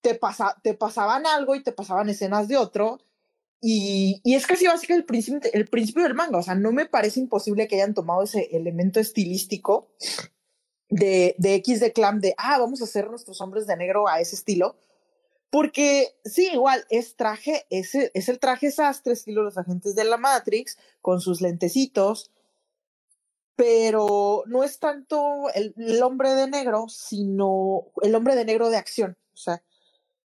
te, 0.00 0.14
pasa, 0.14 0.56
te 0.62 0.74
pasaban 0.74 1.26
algo 1.26 1.54
y 1.54 1.62
te 1.62 1.72
pasaban 1.72 2.08
escenas 2.08 2.48
de 2.48 2.56
otro. 2.56 3.00
Y, 3.60 4.20
y 4.24 4.36
es 4.36 4.46
casi 4.46 4.66
básicamente 4.66 5.02
el 5.02 5.04
principio, 5.04 5.50
el 5.52 5.66
principio 5.66 6.04
del 6.04 6.14
manga. 6.14 6.38
O 6.38 6.42
sea, 6.42 6.54
no 6.54 6.72
me 6.72 6.86
parece 6.86 7.20
imposible 7.20 7.68
que 7.68 7.74
hayan 7.74 7.92
tomado 7.92 8.22
ese 8.22 8.48
elemento 8.56 9.00
estilístico 9.00 9.88
de, 10.88 11.34
de 11.38 11.54
X 11.56 11.80
de 11.80 11.92
Clam, 11.92 12.20
de, 12.20 12.34
ah, 12.38 12.58
vamos 12.58 12.80
a 12.80 12.84
hacer 12.84 13.10
nuestros 13.10 13.40
hombres 13.40 13.66
de 13.66 13.76
negro 13.76 14.08
a 14.08 14.20
ese 14.20 14.36
estilo. 14.36 14.76
Porque 15.50 16.14
sí, 16.24 16.48
igual, 16.52 16.86
es 16.90 17.16
traje, 17.16 17.66
es, 17.70 17.96
es 17.96 18.28
el 18.28 18.38
traje 18.38 18.70
sastre, 18.70 19.12
estilo 19.12 19.42
los 19.42 19.58
agentes 19.58 19.96
de 19.96 20.04
la 20.04 20.16
Matrix, 20.16 20.78
con 21.02 21.20
sus 21.20 21.40
lentecitos, 21.40 22.30
pero 23.60 24.42
no 24.46 24.64
es 24.64 24.78
tanto 24.78 25.48
el, 25.54 26.02
hombre 26.02 26.30
de 26.30 26.48
negro, 26.48 26.86
sino 26.88 27.88
el 28.00 28.14
hombre 28.14 28.34
de 28.34 28.46
negro 28.46 28.70
de 28.70 28.78
acción. 28.78 29.18
O 29.34 29.36
sea, 29.36 29.62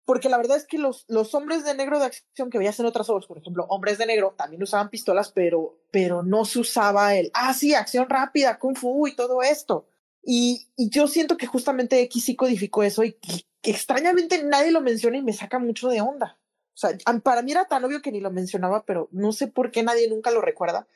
porque 0.06 0.30
la 0.30 0.38
verdad 0.38 0.56
es 0.56 0.66
que 0.66 0.78
los, 0.78 1.04
los 1.08 1.34
hombres 1.34 1.62
de 1.62 1.74
negro 1.74 1.98
de 1.98 2.06
acción 2.06 2.48
que 2.48 2.56
veías 2.56 2.80
en 2.80 2.86
otras 2.86 3.10
obras, 3.10 3.26
por 3.26 3.36
ejemplo, 3.36 3.66
hombres 3.68 3.98
de 3.98 4.06
negro, 4.06 4.34
también 4.38 4.62
usaban 4.62 4.88
pistolas, 4.88 5.30
pero, 5.30 5.78
pero 5.90 6.22
no 6.22 6.46
se 6.46 6.60
usaba 6.60 7.16
el, 7.16 7.30
ah, 7.34 7.52
sí, 7.52 7.74
acción 7.74 8.08
rápida, 8.08 8.58
kung 8.58 8.78
fu 8.78 9.06
y 9.06 9.14
todo 9.14 9.42
esto. 9.42 9.86
Y, 10.24 10.66
y 10.74 10.88
yo 10.88 11.06
siento 11.06 11.36
que 11.36 11.46
justamente 11.46 12.00
X 12.00 12.24
sí 12.24 12.34
codificó 12.34 12.82
eso 12.82 13.04
y 13.04 13.12
que, 13.12 13.44
que 13.60 13.72
extrañamente 13.72 14.42
nadie 14.42 14.70
lo 14.70 14.80
menciona 14.80 15.18
y 15.18 15.22
me 15.22 15.34
saca 15.34 15.58
mucho 15.58 15.90
de 15.90 16.00
onda. 16.00 16.38
O 16.72 16.78
sea, 16.78 16.96
para 17.22 17.42
mí 17.42 17.50
era 17.50 17.66
tan 17.66 17.84
obvio 17.84 18.00
que 18.00 18.10
ni 18.10 18.20
lo 18.20 18.30
mencionaba, 18.30 18.86
pero 18.86 19.10
no 19.12 19.32
sé 19.32 19.48
por 19.48 19.70
qué 19.70 19.82
nadie 19.82 20.08
nunca 20.08 20.30
lo 20.30 20.40
recuerda 20.40 20.86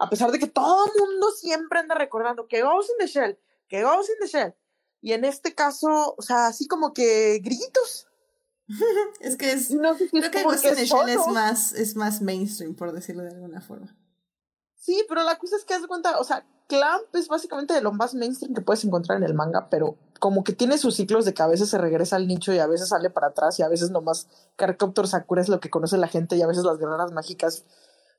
a 0.00 0.08
pesar 0.08 0.32
de 0.32 0.38
que 0.38 0.46
todo 0.46 0.86
el 0.86 0.98
mundo 0.98 1.30
siempre 1.30 1.78
anda 1.78 1.94
recordando 1.94 2.48
que 2.48 2.62
Ghost 2.62 2.88
in 2.88 3.06
the 3.06 3.06
Shell, 3.06 3.38
que 3.68 3.82
Ghost 3.82 4.08
in 4.08 4.16
the 4.18 4.26
Shell. 4.26 4.54
Y 5.02 5.12
en 5.12 5.26
este 5.26 5.54
caso, 5.54 6.14
o 6.16 6.22
sea, 6.22 6.46
así 6.46 6.66
como 6.66 6.94
que 6.94 7.38
grillitos. 7.44 8.08
es 9.20 9.36
que 9.36 9.52
es. 9.52 9.70
No 9.70 9.96
sé 9.96 10.08
si 10.08 10.18
creo 10.18 10.30
que 10.30 10.42
Ghost 10.42 10.64
in 10.64 10.74
the 10.74 10.86
Shell 10.86 11.08
es 11.10 11.26
más, 11.26 11.72
es 11.74 11.96
más 11.96 12.22
mainstream, 12.22 12.74
por 12.74 12.92
decirlo 12.92 13.24
de 13.24 13.28
alguna 13.28 13.60
forma. 13.60 13.94
Sí, 14.74 15.04
pero 15.06 15.22
la 15.22 15.38
cosa 15.38 15.56
es 15.56 15.66
que 15.66 15.74
haz 15.74 15.82
de 15.82 15.88
cuenta, 15.88 16.18
o 16.18 16.24
sea, 16.24 16.46
Clamp 16.66 17.14
es 17.14 17.28
básicamente 17.28 17.74
de 17.74 17.82
lo 17.82 17.92
más 17.92 18.14
mainstream 18.14 18.54
que 18.54 18.62
puedes 18.62 18.82
encontrar 18.84 19.18
en 19.18 19.24
el 19.24 19.34
manga, 19.34 19.68
pero 19.68 19.98
como 20.18 20.44
que 20.44 20.54
tiene 20.54 20.78
sus 20.78 20.96
ciclos 20.96 21.26
de 21.26 21.34
que 21.34 21.42
a 21.42 21.46
veces 21.46 21.68
se 21.68 21.76
regresa 21.76 22.16
al 22.16 22.26
nicho 22.26 22.54
y 22.54 22.58
a 22.58 22.66
veces 22.66 22.88
sale 22.88 23.10
para 23.10 23.28
atrás 23.28 23.58
y 23.58 23.62
a 23.62 23.68
veces 23.68 23.90
nomás 23.90 24.28
Carcopter 24.56 25.06
Sakura 25.06 25.42
es 25.42 25.50
lo 25.50 25.60
que 25.60 25.68
conoce 25.68 25.98
la 25.98 26.08
gente 26.08 26.36
y 26.36 26.42
a 26.42 26.46
veces 26.46 26.64
las 26.64 26.78
guerreras 26.78 27.12
mágicas 27.12 27.64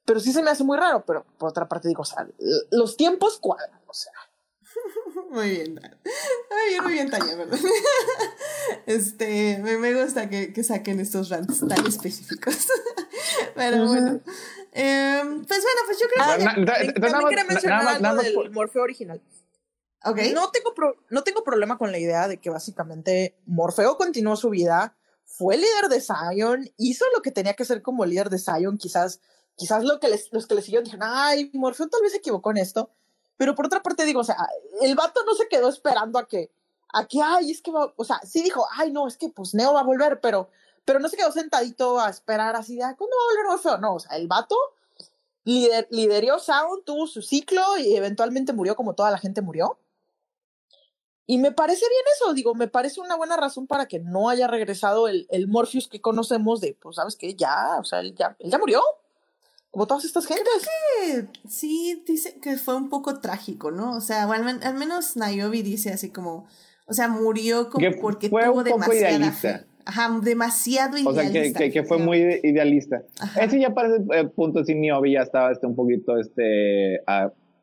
pero 0.05 0.19
sí 0.19 0.31
se 0.31 0.41
me 0.41 0.51
hace 0.51 0.63
muy 0.63 0.77
raro, 0.77 1.03
pero 1.05 1.25
por 1.37 1.49
otra 1.49 1.67
parte 1.67 1.87
digo, 1.87 2.01
o 2.01 2.05
sea, 2.05 2.27
los 2.71 2.97
tiempos 2.97 3.39
cuadran, 3.39 3.81
o 3.87 3.93
sea. 3.93 4.13
Muy 5.29 5.49
bien, 5.49 5.73
muy 5.73 6.69
bien, 6.69 6.83
muy 6.83 6.93
bien, 6.93 7.09
Tania, 7.09 7.35
¿verdad? 7.35 7.57
Este, 8.85 9.59
me, 9.61 9.77
me 9.77 9.93
gusta 9.93 10.29
que, 10.29 10.51
que, 10.51 10.63
saquen 10.63 10.99
estos 10.99 11.29
rants 11.29 11.65
tan 11.65 11.85
específicos. 11.85 12.67
Pero 13.55 13.87
bueno. 13.87 14.19
Eh, 14.73 15.21
pues 15.47 15.61
bueno, 15.63 15.81
pues 15.85 15.99
yo 15.99 16.07
creo 16.07 16.37
que. 16.37 16.43
Ah, 16.43 16.91
también 16.99 17.29
quería 17.29 17.45
mencionar 17.45 17.87
algo 17.87 18.21
del 18.21 18.51
Morfeo 18.51 18.83
original. 18.83 19.21
Okay. 20.03 20.33
No, 20.33 20.49
tengo 20.51 20.73
no 21.09 21.23
tengo 21.23 21.43
problema 21.43 21.77
con 21.77 21.91
la 21.91 21.99
idea 21.99 22.27
de 22.27 22.37
que 22.37 22.49
básicamente 22.49 23.37
Morfeo 23.45 23.97
continuó 23.97 24.35
su 24.35 24.49
vida, 24.49 24.97
fue 25.25 25.57
líder 25.57 25.89
de 25.89 26.01
Zion, 26.01 26.69
hizo 26.77 27.05
lo 27.15 27.21
que 27.21 27.31
tenía 27.31 27.53
que 27.53 27.63
hacer 27.63 27.81
como 27.81 28.05
líder 28.05 28.29
de 28.29 28.39
Zion, 28.39 28.77
quizás, 28.77 29.21
quizás 29.55 29.83
lo 29.83 29.99
que 29.99 30.09
les, 30.09 30.31
los 30.31 30.47
que 30.47 30.55
le 30.55 30.61
siguieron 30.61 30.85
dijeron, 30.85 31.07
ay, 31.11 31.49
Morfeo 31.53 31.87
tal 31.87 32.01
vez 32.01 32.11
se 32.11 32.17
equivocó 32.17 32.51
en 32.51 32.57
esto, 32.57 32.89
pero 33.37 33.55
por 33.55 33.65
otra 33.65 33.81
parte 33.81 34.05
digo, 34.05 34.21
o 34.21 34.23
sea, 34.23 34.37
el 34.81 34.95
vato 34.95 35.23
no 35.25 35.33
se 35.35 35.47
quedó 35.47 35.69
esperando 35.69 36.19
a 36.19 36.27
que, 36.27 36.51
a 36.93 37.07
que, 37.07 37.21
ay, 37.21 37.51
es 37.51 37.61
que 37.61 37.71
va, 37.71 37.93
o 37.95 38.03
sea, 38.03 38.19
sí 38.23 38.41
dijo, 38.43 38.67
ay, 38.71 38.91
no, 38.91 39.07
es 39.07 39.17
que 39.17 39.29
pues 39.29 39.53
Neo 39.53 39.73
va 39.73 39.81
a 39.81 39.83
volver, 39.83 40.19
pero, 40.21 40.49
pero 40.85 40.99
no 40.99 41.09
se 41.09 41.17
quedó 41.17 41.31
sentadito 41.31 41.99
a 41.99 42.09
esperar 42.09 42.55
así 42.55 42.75
de, 42.75 42.81
¿cuándo 42.81 43.15
va 43.15 43.23
a 43.23 43.33
volver 43.33 43.45
Morfeo? 43.47 43.77
No, 43.77 43.95
o 43.95 43.99
sea, 43.99 44.17
el 44.17 44.27
vato 44.27 44.55
lider, 45.43 45.87
lideró 45.89 46.39
Sound, 46.39 46.83
tuvo 46.83 47.07
su 47.07 47.21
ciclo 47.21 47.77
y 47.77 47.95
eventualmente 47.95 48.53
murió 48.53 48.75
como 48.75 48.93
toda 48.93 49.11
la 49.11 49.17
gente 49.17 49.41
murió. 49.41 49.77
Y 51.27 51.37
me 51.37 51.51
parece 51.51 51.85
bien 51.87 52.03
eso, 52.15 52.33
digo, 52.33 52.55
me 52.55 52.67
parece 52.67 52.99
una 52.99 53.15
buena 53.15 53.37
razón 53.37 53.65
para 53.65 53.87
que 53.87 53.99
no 53.99 54.29
haya 54.29 54.47
regresado 54.47 55.07
el, 55.07 55.27
el 55.29 55.47
Morpheus 55.47 55.87
que 55.87 56.01
conocemos 56.01 56.59
de, 56.59 56.73
pues, 56.73 56.97
¿sabes 56.97 57.15
qué? 57.15 57.35
Ya, 57.35 57.77
o 57.79 57.83
sea, 57.83 58.01
él 58.01 58.13
ya, 58.15 58.35
él 58.39 58.51
ya 58.51 58.57
murió 58.57 58.81
como 59.71 59.87
todas 59.87 60.05
estas 60.05 60.27
gentes. 60.27 60.45
Creo 60.45 61.25
que 61.25 61.49
sí, 61.49 62.03
dice 62.05 62.35
que 62.41 62.57
fue 62.57 62.75
un 62.75 62.89
poco 62.89 63.19
trágico, 63.19 63.71
¿no? 63.71 63.95
O 63.95 64.01
sea, 64.01 64.23
al, 64.23 64.75
menos 64.75 65.15
Nayobi 65.15 65.61
dice 65.61 65.91
así 65.91 66.09
como, 66.09 66.45
o 66.85 66.93
sea, 66.93 67.07
murió 67.07 67.69
como 67.69 67.85
porque 68.01 68.29
fue 68.29 68.45
tuvo 68.45 68.63
demasiada 68.63 69.31
fe. 69.31 69.61
Ajá, 69.83 70.19
demasiado 70.21 70.97
idealista. 70.97 71.59
O 71.59 71.61
sea, 71.61 71.71
que, 71.71 71.83
fue 71.83 71.97
muy 71.97 72.17
idealista. 72.43 73.01
Ese 73.39 73.59
ya 73.59 73.73
parece 73.73 74.03
el 74.11 74.25
eh, 74.25 74.29
punto, 74.29 74.63
si 74.63 74.75
Niobe 74.75 75.11
ya 75.11 75.21
estaba 75.21 75.51
este, 75.51 75.65
un 75.65 75.75
poquito, 75.75 76.17
este, 76.19 77.01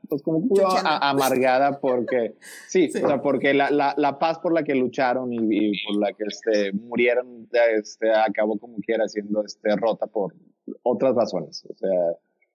pues 0.08 0.22
como 0.22 0.42
amargada 0.84 1.78
porque, 1.78 2.34
sí, 2.68 2.90
o 3.02 3.06
sea, 3.06 3.22
porque 3.22 3.54
la, 3.54 3.70
la, 3.70 3.94
la, 3.96 4.18
paz 4.18 4.40
por 4.40 4.52
la 4.52 4.64
que 4.64 4.74
lucharon 4.74 5.32
y, 5.32 5.38
y 5.38 5.72
por 5.86 6.00
la 6.00 6.12
que 6.12 6.24
este, 6.24 6.72
murieron, 6.72 7.48
este, 7.76 8.10
acabó 8.12 8.58
como 8.58 8.76
quiera 8.78 9.06
siendo 9.06 9.44
este, 9.44 9.76
rota 9.76 10.06
por, 10.06 10.34
otras 10.82 11.14
razones. 11.14 11.64
O 11.68 11.74
sea, 11.74 11.90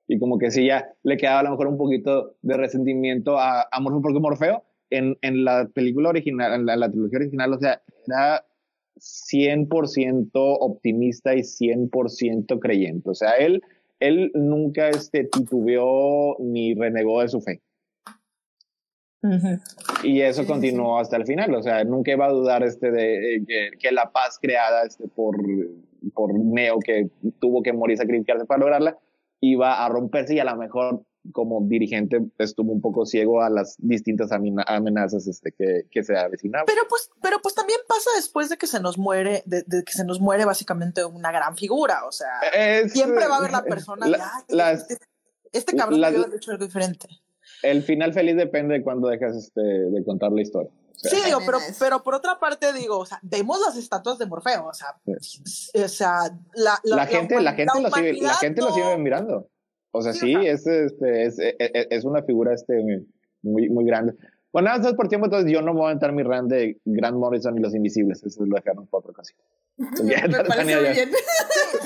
y 0.08 0.20
como 0.20 0.38
que 0.38 0.52
sí 0.52 0.68
ya 0.68 0.94
le 1.04 1.18
quedaba 1.18 1.40
a 1.40 1.44
lo 1.44 1.52
mejor 1.52 1.68
un 1.68 1.78
poquito 1.78 2.36
de 2.42 2.58
resentimiento 2.58 3.38
a, 3.38 3.68
a 3.72 3.80
Morfeo, 3.80 4.02
porque 4.02 4.20
Morfeo 4.20 4.64
en, 4.94 5.18
en 5.22 5.44
la 5.44 5.68
película 5.74 6.10
original, 6.10 6.54
en 6.54 6.66
la, 6.66 6.90
trilogía 6.90 7.20
original, 7.20 7.54
o 7.54 7.60
sea, 7.60 7.82
era 8.08 8.46
100% 8.98 10.30
optimista 10.34 11.36
y 11.36 11.40
100% 11.40 12.60
creyente. 12.60 13.10
O 13.10 13.16
sea, 13.16 13.32
él, 13.34 13.62
él 14.00 14.32
nunca 14.36 14.90
este, 14.90 15.24
titubeó 15.26 16.38
ni 16.40 16.76
renegó 16.76 17.22
de 17.22 17.30
su 17.30 17.42
fe. 17.42 17.62
Y 20.04 20.22
eso 20.22 20.46
continuó 20.46 21.00
hasta 21.00 21.18
el 21.18 21.26
final, 21.26 21.54
o 21.56 21.64
sea, 21.64 21.84
nunca 21.84 22.12
iba 22.12 22.26
a 22.26 22.32
dudar 22.32 22.64
este 22.64 22.92
de, 22.92 23.44
que, 23.48 23.70
que, 23.80 23.92
la 23.92 24.12
paz 24.12 24.38
creada 24.42 24.84
este 24.84 25.08
por 25.08 25.38
por 26.14 26.34
Neo 26.38 26.80
que 26.80 27.10
tuvo 27.40 27.64
que 27.64 27.74
morir 27.74 27.98
sacrificarse 27.98 28.46
para 28.46 28.60
lograrla, 28.60 28.98
iba 29.40 29.86
a 29.86 29.90
romperse 29.90 30.36
y 30.36 30.40
a 30.40 30.46
lo 30.46 30.56
mejor 30.58 31.04
como 31.32 31.62
dirigente 31.62 32.20
estuvo 32.38 32.74
un 32.74 32.82
poco 32.82 33.06
ciego 33.06 33.42
a 33.42 33.50
las 33.50 33.76
distintas 33.78 34.32
amenazas 34.32 35.26
este, 35.28 35.54
que, 35.54 35.84
que 35.90 36.04
se 36.04 36.18
avecinaban. 36.18 36.66
Pero 36.66 36.82
pues, 36.90 37.10
pero 37.22 37.38
pues 37.42 37.56
también 37.56 37.80
pasa 37.88 38.10
después 38.18 38.50
de 38.50 38.58
que 38.58 38.68
se 38.68 38.82
nos 38.82 38.98
muere, 38.98 39.42
de, 39.46 39.64
que 39.86 39.94
se 39.94 40.04
nos 40.04 40.20
muere 40.20 40.44
básicamente 40.44 41.06
una 41.06 41.32
gran 41.32 41.56
figura, 41.56 42.06
o 42.06 42.12
sea, 42.12 42.30
siempre 42.90 43.28
va 43.28 43.36
a 43.36 43.38
haber 43.38 43.52
la 43.52 43.64
persona, 43.64 44.06
este, 44.72 44.98
este, 45.54 45.76
cabrón 45.76 46.02
debe 46.02 46.36
hecho 46.36 46.52
algo 46.52 46.66
diferente. 46.66 47.08
El 47.64 47.82
final 47.84 48.14
feliz 48.14 48.36
depende 48.36 48.76
de 48.76 48.84
cuando 48.84 49.08
dejas 49.08 49.36
este, 49.36 49.62
de 49.62 50.04
contar 50.06 50.32
la 50.32 50.42
historia. 50.42 50.70
Sí, 50.96 51.18
digo, 51.26 51.40
pero, 51.46 51.58
pero 51.80 52.04
por 52.04 52.14
otra 52.16 52.40
parte, 52.40 52.72
digo, 52.72 53.00
o 53.00 53.06
sea, 53.06 53.20
vemos 53.24 53.60
las 53.66 53.76
estatuas 53.78 54.20
de 54.20 54.26
Morfeo, 54.26 54.68
o 54.68 54.74
sea, 54.74 54.96
o 55.06 55.88
sea 55.88 56.38
la, 56.54 56.80
la, 56.84 57.06
gente, 57.08 57.42
la, 57.42 57.54
gente, 57.54 57.82
lo 57.82 57.90
sigue, 57.90 58.14
la 58.22 58.36
gente 58.36 58.62
lo 58.62 58.72
sigue 58.74 58.98
mirando. 58.98 59.50
O 59.92 60.02
sea, 60.02 60.14
sí, 60.14 60.34
es, 60.34 60.66
este, 60.66 61.26
es, 61.26 61.40
es, 61.40 61.56
es, 61.60 62.06
una 62.06 62.24
figura 62.24 62.54
este, 62.54 62.74
muy, 63.42 63.70
muy 63.70 63.86
grande. 63.86 64.16
Bueno, 64.54 64.70
nada 64.70 64.84
más 64.84 64.94
por 64.94 65.08
tiempo, 65.08 65.26
entonces 65.26 65.52
yo 65.52 65.64
no 65.64 65.74
voy 65.74 65.90
a 65.90 65.94
entrar 65.94 66.14
mi 66.14 66.22
run 66.22 66.48
de 66.48 66.80
Grant 66.86 67.18
Morrison 67.18 67.58
y 67.58 67.62
los 67.62 67.74
Invisibles, 67.74 68.24
eso 68.24 68.46
lo 68.46 68.56
dejaron 68.56 68.86
para 68.86 69.00
otra 69.00 69.12
ocasión. 69.12 69.40
Me 69.78 70.14
parece 70.48 70.76
muy 70.80 70.90
bien. 70.92 71.12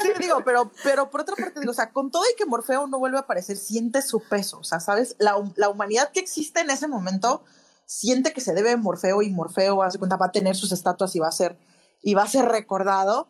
Sí, 0.02 0.10
digo, 0.20 0.42
pero, 0.44 0.70
pero 0.84 1.10
por 1.10 1.22
otra 1.22 1.38
parte, 1.38 1.62
digo, 1.62 1.72
o 1.72 1.74
sea, 1.74 1.94
con 1.94 2.12
todo 2.12 2.24
y 2.24 2.36
que 2.36 2.46
Morfeo 2.46 2.86
no 2.88 3.00
vuelve 3.00 3.18
a 3.18 3.22
aparecer, 3.22 3.56
siente 3.56 4.02
su 4.02 4.20
peso, 4.20 4.60
o 4.60 4.64
sea, 4.66 4.82
¿sabes? 4.82 5.16
La, 5.18 5.36
la 5.56 5.70
humanidad 5.70 6.12
que 6.12 6.20
existe 6.20 6.60
en 6.60 6.70
ese 6.70 6.90
momento 6.90 7.46
siente 7.86 8.34
que 8.34 8.42
se 8.42 8.54
debe 8.54 8.72
a 8.72 8.78
Morfeo 8.78 9.22
y 9.22 9.30
Morfeo 9.30 9.82
hace 9.82 9.98
cuenta 9.98 10.18
va 10.18 10.26
a 10.26 10.32
tener 10.34 10.58
sus 10.58 10.74
estatuas 10.74 11.16
y 11.16 11.20
va 11.20 11.30
a 11.30 11.32
ser 11.32 11.58
y 12.04 12.14
va 12.16 12.24
a 12.24 12.28
ser 12.28 12.46
recordado 12.46 13.30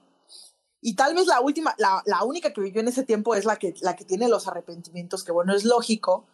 y 0.81 0.95
tal 0.95 1.13
vez 1.13 1.27
la 1.27 1.41
última 1.41 1.75
la, 1.77 2.01
la, 2.05 2.23
única 2.23 2.51
que 2.51 2.61
vivió 2.61 2.81
en 2.81 2.87
ese 2.87 3.03
tiempo 3.03 3.35
es 3.35 3.45
la 3.45 3.57
que 3.57 3.75
la 3.81 3.95
que 3.95 4.03
tiene 4.03 4.27
los 4.27 4.47
arrepentimientos 4.47 5.23
que 5.23 5.31
bueno 5.31 5.55
es 5.55 5.63
lógico 5.63 6.25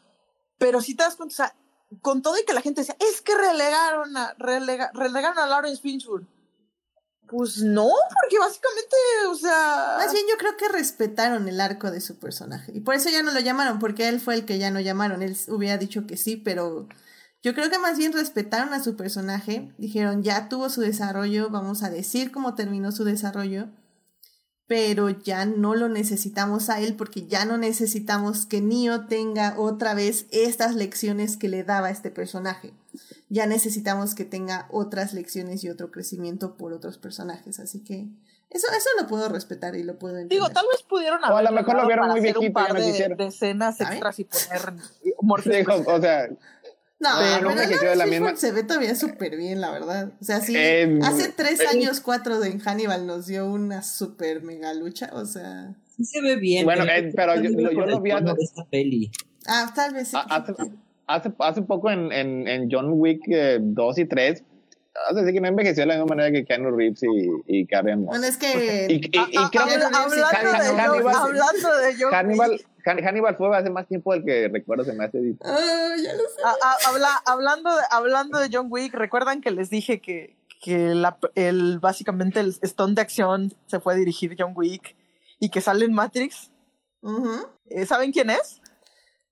pero 0.57 0.79
si 0.79 0.95
te 0.95 1.03
das 1.03 1.17
cuenta 1.17 1.33
o 1.33 1.35
sea, 1.35 1.55
con 2.01 2.21
todo 2.21 2.37
y 2.37 2.45
que 2.45 2.53
la 2.53 2.61
gente 2.61 2.81
decía 2.81 2.97
es 2.99 3.21
que 3.21 3.35
relegaron 3.35 4.15
a 4.17 4.33
relegaron 4.37 5.39
a 5.39 5.47
Lawrence 5.47 5.81
Finchwood 5.81 6.23
pues 7.33 7.57
no, 7.63 7.89
porque 8.21 8.37
básicamente, 8.37 8.95
o 9.27 9.35
sea... 9.35 9.95
Más 9.97 10.13
bien 10.13 10.25
yo 10.29 10.37
creo 10.37 10.55
que 10.55 10.69
respetaron 10.69 11.47
el 11.47 11.59
arco 11.61 11.89
de 11.89 11.99
su 11.99 12.19
personaje. 12.19 12.71
Y 12.75 12.81
por 12.81 12.93
eso 12.93 13.09
ya 13.09 13.23
no 13.23 13.31
lo 13.31 13.39
llamaron, 13.39 13.79
porque 13.79 14.07
él 14.07 14.19
fue 14.19 14.35
el 14.35 14.45
que 14.45 14.59
ya 14.59 14.69
no 14.69 14.79
llamaron. 14.79 15.23
Él 15.23 15.35
hubiera 15.47 15.79
dicho 15.79 16.05
que 16.05 16.15
sí, 16.15 16.35
pero 16.35 16.87
yo 17.41 17.55
creo 17.55 17.71
que 17.71 17.79
más 17.79 17.97
bien 17.97 18.13
respetaron 18.13 18.73
a 18.73 18.83
su 18.83 18.95
personaje, 18.95 19.73
dijeron, 19.79 20.21
ya 20.21 20.47
tuvo 20.47 20.69
su 20.69 20.81
desarrollo, 20.81 21.49
vamos 21.49 21.81
a 21.81 21.89
decir 21.89 22.31
cómo 22.31 22.53
terminó 22.53 22.91
su 22.91 23.03
desarrollo, 23.03 23.67
pero 24.67 25.09
ya 25.09 25.45
no 25.45 25.75
lo 25.75 25.89
necesitamos 25.89 26.69
a 26.69 26.79
él 26.79 26.95
porque 26.95 27.27
ya 27.27 27.45
no 27.45 27.57
necesitamos 27.57 28.45
que 28.45 28.61
Neo 28.61 29.07
tenga 29.07 29.59
otra 29.59 29.93
vez 29.93 30.25
estas 30.31 30.75
lecciones 30.75 31.37
que 31.37 31.49
le 31.49 31.63
daba 31.63 31.89
este 31.89 32.11
personaje. 32.11 32.73
Ya 33.29 33.45
necesitamos 33.45 34.15
que 34.15 34.25
tenga 34.25 34.67
otras 34.71 35.13
lecciones 35.13 35.63
y 35.63 35.69
otro 35.69 35.91
crecimiento 35.91 36.55
por 36.55 36.73
otros 36.73 36.97
personajes, 36.97 37.59
así 37.59 37.83
que 37.83 38.07
eso, 38.53 38.67
eso 38.67 38.89
lo 39.01 39.07
puedo 39.07 39.29
respetar 39.29 39.75
y 39.75 39.83
lo 39.83 39.97
puedo 39.97 40.15
entender. 40.17 40.37
Digo, 40.37 40.49
tal 40.49 40.67
vez 40.71 40.83
pudieron 40.83 41.23
haber. 41.23 41.33
O 41.33 41.37
a 41.37 41.41
lo 41.41 41.51
mejor 41.51 41.75
lo 41.75 41.87
vieron 41.87 42.09
muy 42.09 42.21
viejito 42.21 42.61
de, 42.73 43.25
escenas 43.25 43.81
extras 43.81 44.19
y 44.19 44.25
poner. 44.25 44.75
o 45.87 46.01
sea, 46.01 46.29
no, 47.11 47.51
pero 47.55 47.95
la 47.95 48.05
misma... 48.05 48.35
se 48.35 48.51
ve 48.51 48.63
todavía 48.63 48.95
súper 48.95 49.37
bien, 49.37 49.61
la 49.61 49.71
verdad. 49.71 50.11
O 50.19 50.23
sea, 50.23 50.41
sí, 50.41 50.53
em, 50.55 51.01
hace 51.03 51.29
tres 51.29 51.59
eh, 51.59 51.67
años, 51.67 51.99
cuatro 51.99 52.39
de 52.39 52.59
Hannibal 52.59 53.05
nos 53.05 53.27
dio 53.27 53.45
una 53.45 53.83
súper 53.83 54.41
mega 54.41 54.73
lucha, 54.73 55.09
o 55.13 55.25
sea... 55.25 55.75
Sí 55.95 56.05
se 56.05 56.21
ve 56.21 56.37
bien. 56.37 56.65
Bueno, 56.65 56.85
pero, 57.15 57.35
yo, 57.35 57.51
yo, 57.51 57.85
lo 57.85 58.01
vi 58.01 58.11
hace... 58.11 58.33
esta 58.39 58.65
peli. 58.65 59.11
Ah, 59.45 59.71
tal 59.75 59.93
vez 59.93 60.07
sí. 60.07 60.17
Hace, 60.29 60.53
hace, 61.05 61.31
hace 61.37 61.61
poco 61.61 61.91
en, 61.91 62.11
en, 62.11 62.47
en 62.47 62.69
John 62.71 62.87
Wick 62.93 63.27
2 63.27 63.97
eh, 63.97 64.01
y 64.01 64.05
3 64.05 64.43
Así 65.09 65.33
que 65.33 65.41
no 65.41 65.47
envejeció 65.47 65.81
de 65.81 65.87
la 65.87 65.95
misma 65.95 66.15
manera 66.15 66.31
que 66.31 66.45
Keanu 66.45 66.75
Reeves 66.75 67.01
y, 67.03 67.29
y 67.47 67.65
Carrie 67.65 67.95
Bueno, 67.95 68.25
es 68.25 68.37
que. 68.37 68.87
Y, 68.89 68.95
y, 68.95 69.09
creo 69.09 69.49
que. 69.49 69.59
Hablando 69.73 71.77
de 71.77 71.95
John 71.99 72.13
Hannibal, 72.13 72.61
Hannibal 72.83 73.35
fue 73.35 73.55
hace 73.55 73.69
más 73.69 73.87
tiempo 73.87 74.13
del 74.13 74.23
que 74.23 74.47
recuerdo, 74.49 74.83
se 74.83 74.93
me 74.93 75.05
hace. 75.05 75.19
Ah, 75.43 75.95
ya 76.01 76.13
lo 76.13 76.23
sé. 76.23 76.41
habla, 76.87 77.21
hablando, 77.25 77.75
de, 77.75 77.81
hablando 77.89 78.39
de 78.39 78.49
John 78.51 78.67
Wick, 78.69 78.93
¿recuerdan 78.93 79.41
que 79.41 79.51
les 79.51 79.69
dije 79.69 80.01
que, 80.01 80.35
que 80.61 80.95
la, 80.95 81.17
el, 81.35 81.79
básicamente 81.79 82.39
el 82.39 82.55
stone 82.61 82.95
de 82.95 83.01
acción 83.01 83.53
se 83.67 83.79
fue 83.79 83.93
a 83.93 83.97
dirigir 83.97 84.35
John 84.37 84.53
Wick 84.55 84.95
y 85.39 85.49
que 85.49 85.61
sale 85.61 85.85
en 85.85 85.93
Matrix? 85.93 86.51
Eh, 87.69 87.85
¿Saben 87.85 88.11
quién 88.11 88.29
es? 88.29 88.61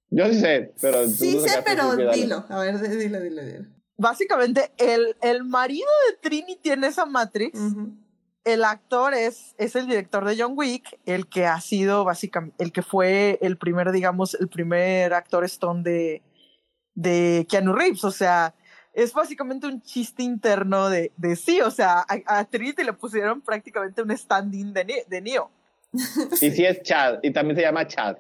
Yo 0.10 0.26
sí 0.28 0.40
sé, 0.40 0.74
pero. 0.82 1.08
Sí 1.08 1.40
sé, 1.40 1.62
pero 1.66 1.96
dilo. 2.12 2.46
A 2.50 2.60
ver, 2.60 2.80
dilo, 2.80 3.22
dilo, 3.22 3.44
dilo. 3.44 3.66
Básicamente, 3.98 4.72
el, 4.78 5.16
el 5.22 5.44
marido 5.44 5.88
de 6.10 6.18
Trinity 6.18 6.72
en 6.72 6.84
esa 6.84 7.06
Matrix 7.06 7.60
el 8.44 8.64
actor 8.64 9.14
es, 9.14 9.56
es 9.58 9.76
el 9.76 9.88
director 9.88 10.26
de 10.26 10.42
John 10.42 10.54
Wick, 10.56 11.00
el 11.06 11.28
que 11.28 11.46
ha 11.46 11.60
sido 11.62 12.04
básicamente, 12.04 12.64
el 12.64 12.72
que 12.72 12.82
fue 12.82 13.38
el 13.42 13.58
primer, 13.58 13.92
digamos, 13.92 14.34
el 14.36 14.48
primer 14.50 15.14
actor 15.14 15.44
Stone 15.46 15.84
de, 15.84 16.22
de 16.96 17.46
Keanu 17.50 17.74
Reeves. 17.74 18.04
O 18.04 18.12
sea, 18.12 18.56
es 18.94 19.14
básicamente 19.14 19.68
un 19.68 19.82
chiste 19.82 20.24
interno 20.24 20.90
de, 20.90 21.12
de 21.18 21.36
sí, 21.36 21.62
o 21.62 21.72
sea, 21.72 22.06
a, 22.08 22.46
Trinity 22.46 22.84
le 22.84 22.94
pusieron 22.94 23.42
prácticamente 23.42 24.02
un 24.02 24.16
standing 24.16 24.74
de, 24.74 25.06
de 25.08 25.22
Neo. 25.22 25.52
Y 26.42 26.52
sí 26.52 26.66
es 26.66 26.82
Chad, 26.84 27.20
y 27.22 27.32
también 27.32 27.58
se 27.58 27.64
llama 27.64 27.88
Chad. 27.88 28.18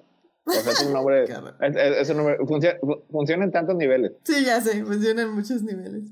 O 0.51 0.63
sea, 0.63 0.73
es 0.73 0.81
un 0.81 0.93
nombre, 0.93 1.23
es, 2.01 2.09
un 2.09 2.17
nombre 2.17 2.37
funciona, 2.45 2.77
funciona, 3.09 3.45
en 3.45 3.51
tantos 3.51 3.75
niveles. 3.75 4.11
Sí, 4.23 4.43
ya 4.45 4.59
sé, 4.59 4.83
funciona 4.83 5.23
en 5.23 5.31
muchos 5.31 5.63
niveles. 5.63 6.09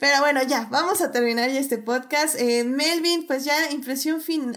Pero 0.00 0.20
bueno, 0.20 0.40
ya, 0.46 0.68
vamos 0.70 1.00
a 1.00 1.12
terminar 1.12 1.50
ya 1.50 1.60
este 1.60 1.78
podcast. 1.78 2.38
Eh, 2.40 2.64
Melvin, 2.64 3.26
pues 3.26 3.44
ya 3.44 3.54
impresión 3.70 4.20
fin, 4.20 4.56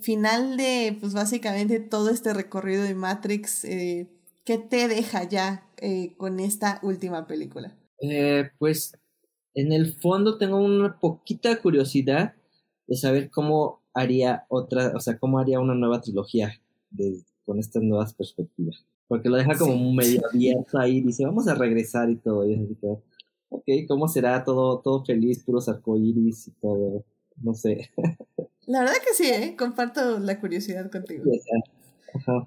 final 0.00 0.56
de, 0.56 0.96
pues 1.00 1.12
básicamente 1.12 1.80
todo 1.80 2.10
este 2.10 2.32
recorrido 2.32 2.82
de 2.82 2.94
Matrix. 2.94 3.64
Eh, 3.64 4.08
¿Qué 4.44 4.58
te 4.58 4.88
deja 4.88 5.28
ya 5.28 5.68
eh, 5.76 6.14
con 6.16 6.40
esta 6.40 6.80
última 6.82 7.26
película? 7.26 7.76
Eh, 8.00 8.50
pues 8.58 8.98
en 9.54 9.72
el 9.72 9.94
fondo 9.94 10.38
tengo 10.38 10.56
una 10.56 10.98
poquita 10.98 11.60
curiosidad 11.60 12.34
de 12.86 12.96
saber 12.96 13.30
cómo 13.30 13.82
haría 13.92 14.46
otra, 14.48 14.92
o 14.96 15.00
sea, 15.00 15.18
cómo 15.18 15.38
haría 15.38 15.60
una 15.60 15.74
nueva 15.74 16.00
trilogía 16.00 16.60
de, 16.90 17.22
con 17.50 17.58
estas 17.58 17.82
nuevas 17.82 18.14
perspectivas. 18.14 18.86
Porque 19.08 19.28
lo 19.28 19.36
deja 19.36 19.58
como 19.58 19.92
medio 19.92 20.22
abierto 20.24 20.78
ahí, 20.78 20.98
y 20.98 21.00
dice, 21.00 21.24
vamos 21.24 21.48
a 21.48 21.54
regresar 21.56 22.08
y 22.08 22.14
todo. 22.14 22.48
Y 22.48 22.54
así 22.54 22.78
ok, 23.48 23.64
¿cómo 23.88 24.06
será 24.06 24.44
todo, 24.44 24.78
todo 24.78 25.04
feliz, 25.04 25.42
puros 25.42 25.68
arcoíris 25.68 26.46
y 26.46 26.52
todo? 26.52 27.04
No 27.42 27.52
sé. 27.54 27.90
La 28.68 28.82
verdad 28.82 28.94
que 29.04 29.14
sí, 29.14 29.28
¿eh? 29.28 29.56
Comparto 29.58 30.20
la 30.20 30.38
curiosidad 30.38 30.92
contigo. 30.92 31.24
Ajá. 32.14 32.46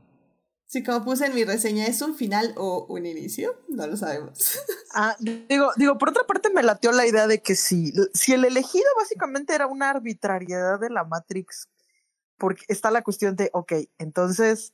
Sí, 0.68 0.84
como 0.84 1.04
puse 1.04 1.26
en 1.26 1.36
mi 1.36 1.44
reseña, 1.44 1.86
¿es 1.86 2.02
un 2.02 2.16
final 2.16 2.54
o 2.56 2.86
un 2.88 3.06
inicio? 3.06 3.58
No 3.68 3.86
lo 3.86 3.98
sabemos. 3.98 4.58
Ah, 4.96 5.18
digo, 5.20 5.72
digo, 5.76 5.98
por 5.98 6.10
otra 6.10 6.24
parte 6.28 6.52
me 6.52 6.62
lateó 6.62 6.92
la 6.92 7.08
idea 7.08 7.26
de 7.26 7.42
que 7.42 7.56
si, 7.56 7.92
si 8.14 8.34
el 8.34 8.46
elegido 8.46 8.86
básicamente 8.96 9.56
era 9.56 9.66
una 9.66 9.90
arbitrariedad 9.90 10.80
de 10.80 10.92
la 10.92 11.04
Matrix, 11.04 11.68
porque 12.38 12.62
está 12.68 12.92
la 12.92 13.02
cuestión 13.02 13.36
de, 13.36 13.50
ok, 13.54 13.74
entonces, 13.98 14.72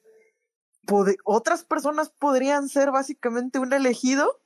¿otras 1.24 1.64
personas 1.64 2.10
podrían 2.10 2.70
ser 2.70 2.92
básicamente 2.92 3.60
un 3.60 3.74
elegido? 3.74 4.40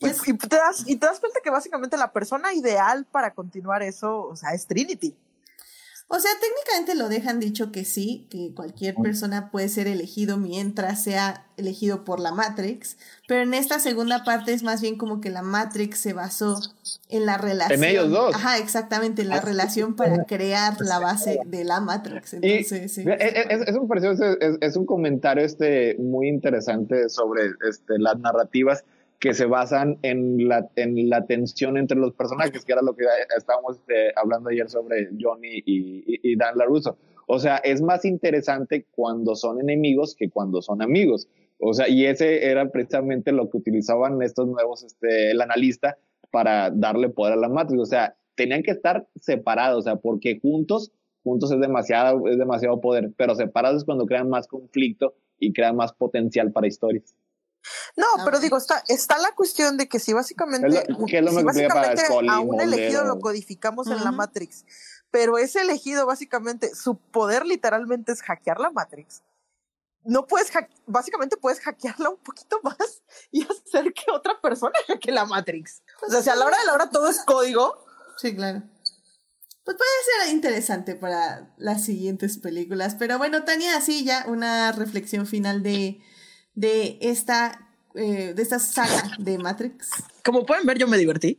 Pues 0.00 0.26
y, 0.26 0.32
te 0.34 0.56
das, 0.56 0.84
y 0.86 0.96
te 0.96 1.06
das 1.06 1.20
cuenta 1.20 1.40
que 1.44 1.50
básicamente 1.50 1.96
la 1.96 2.12
persona 2.12 2.54
ideal 2.54 3.04
para 3.04 3.34
continuar 3.34 3.82
eso, 3.82 4.22
o 4.22 4.36
sea, 4.36 4.54
es 4.54 4.66
Trinity. 4.66 5.14
O 6.12 6.18
sea, 6.18 6.32
técnicamente 6.40 6.96
lo 6.96 7.08
dejan 7.08 7.38
dicho 7.38 7.70
que 7.70 7.84
sí, 7.84 8.26
que 8.30 8.52
cualquier 8.52 8.96
persona 8.96 9.48
puede 9.52 9.68
ser 9.68 9.86
elegido 9.86 10.38
mientras 10.38 11.04
sea 11.04 11.46
elegido 11.56 12.04
por 12.04 12.18
la 12.18 12.32
Matrix, 12.32 12.96
pero 13.28 13.42
en 13.42 13.54
esta 13.54 13.78
segunda 13.78 14.24
parte 14.24 14.52
es 14.52 14.64
más 14.64 14.82
bien 14.82 14.98
como 14.98 15.20
que 15.20 15.30
la 15.30 15.42
Matrix 15.42 16.00
se 16.00 16.12
basó 16.12 16.58
en 17.10 17.26
la 17.26 17.38
relación. 17.38 17.84
En 17.84 17.88
ellos 17.88 18.10
dos. 18.10 18.34
Ajá, 18.34 18.58
exactamente, 18.58 19.22
en 19.22 19.28
la 19.28 19.40
relación 19.40 19.94
para 19.94 20.24
crear 20.24 20.80
la 20.80 20.98
base 20.98 21.38
de 21.46 21.62
la 21.62 21.78
Matrix. 21.78 22.34
Entonces, 22.34 22.92
sí, 22.92 23.04
es, 23.06 23.76
un, 23.76 24.58
es, 24.60 24.76
un 24.76 24.86
comentario 24.86 25.44
este 25.44 25.94
muy 26.00 26.26
interesante 26.26 27.08
sobre 27.08 27.52
este, 27.68 28.00
las 28.00 28.18
narrativas 28.18 28.84
que 29.20 29.34
se 29.34 29.44
basan 29.44 29.98
en 30.02 30.48
la, 30.48 30.70
en 30.76 31.10
la 31.10 31.26
tensión 31.26 31.76
entre 31.76 31.98
los 31.98 32.14
personajes, 32.14 32.64
que 32.64 32.72
era 32.72 32.80
lo 32.80 32.96
que 32.96 33.04
estábamos 33.36 33.76
este, 33.76 34.12
hablando 34.16 34.48
ayer 34.48 34.68
sobre 34.70 35.10
Johnny 35.20 35.62
y, 35.66 36.36
Dan 36.36 36.56
LaRusso. 36.56 36.96
O 37.26 37.38
sea, 37.38 37.58
es 37.58 37.82
más 37.82 38.06
interesante 38.06 38.86
cuando 38.90 39.36
son 39.36 39.60
enemigos 39.60 40.16
que 40.16 40.30
cuando 40.30 40.62
son 40.62 40.80
amigos. 40.80 41.28
O 41.58 41.74
sea, 41.74 41.86
y 41.86 42.06
ese 42.06 42.46
era 42.46 42.70
precisamente 42.70 43.30
lo 43.30 43.50
que 43.50 43.58
utilizaban 43.58 44.22
estos 44.22 44.48
nuevos, 44.48 44.82
este, 44.82 45.32
el 45.32 45.42
analista, 45.42 45.98
para 46.30 46.70
darle 46.70 47.10
poder 47.10 47.34
a 47.34 47.36
la 47.36 47.50
Matrix. 47.50 47.82
O 47.82 47.86
sea, 47.86 48.16
tenían 48.36 48.62
que 48.62 48.70
estar 48.70 49.06
separados, 49.16 49.80
o 49.80 49.82
sea, 49.82 49.96
porque 49.96 50.40
juntos, 50.40 50.92
juntos 51.22 51.52
es 51.52 51.60
demasiado, 51.60 52.26
es 52.26 52.38
demasiado 52.38 52.80
poder, 52.80 53.10
pero 53.18 53.34
separados 53.34 53.82
es 53.82 53.84
cuando 53.84 54.06
crean 54.06 54.30
más 54.30 54.48
conflicto 54.48 55.12
y 55.38 55.52
crean 55.52 55.76
más 55.76 55.92
potencial 55.92 56.52
para 56.52 56.66
historias. 56.66 57.14
No, 57.96 58.06
pero 58.24 58.40
digo, 58.40 58.56
está, 58.56 58.82
está 58.88 59.18
la 59.18 59.32
cuestión 59.32 59.76
de 59.76 59.88
que 59.88 59.98
si 59.98 60.12
básicamente, 60.12 60.86
básicamente 61.44 62.02
a 62.28 62.40
un 62.40 62.60
elegido 62.60 63.04
lo 63.04 63.18
codificamos 63.18 63.86
en 63.88 64.02
la 64.02 64.12
Matrix, 64.12 64.64
pero 65.10 65.38
ese 65.38 65.60
elegido 65.60 66.06
básicamente, 66.06 66.74
su 66.74 66.96
poder 66.96 67.44
literalmente 67.46 68.12
es 68.12 68.22
hackear 68.22 68.60
la 68.60 68.70
Matrix. 68.70 69.22
No 70.02 70.26
puedes, 70.26 70.50
básicamente 70.86 71.36
puedes 71.36 71.60
hackearla 71.60 72.08
un 72.08 72.16
poquito 72.16 72.58
más 72.62 73.02
y 73.30 73.42
hacer 73.42 73.92
que 73.92 74.10
otra 74.10 74.40
persona 74.40 74.72
hackee 74.88 75.12
la 75.12 75.26
Matrix. 75.26 75.82
O 76.06 76.10
sea, 76.10 76.22
si 76.22 76.30
a 76.30 76.36
la 76.36 76.46
hora 76.46 76.58
de 76.58 76.66
la 76.66 76.74
hora 76.74 76.90
todo 76.90 77.08
es 77.08 77.20
código. 77.24 77.84
Sí, 78.16 78.34
claro. 78.34 78.62
Pues 79.64 79.76
puede 79.76 79.90
ser 80.24 80.34
interesante 80.34 80.94
para 80.94 81.54
las 81.58 81.84
siguientes 81.84 82.38
películas. 82.38 82.96
Pero 82.98 83.18
bueno, 83.18 83.44
Tania, 83.44 83.76
así 83.76 84.04
ya 84.04 84.24
una 84.26 84.72
reflexión 84.72 85.26
final 85.26 85.62
de, 85.62 86.00
de 86.54 86.98
esta, 87.00 87.68
eh, 87.94 88.34
de 88.34 88.42
esta 88.42 88.58
saga 88.58 89.16
de 89.18 89.38
Matrix. 89.38 89.90
Como 90.24 90.46
pueden 90.46 90.66
ver, 90.66 90.78
yo 90.78 90.88
me 90.88 90.98
divertí. 90.98 91.38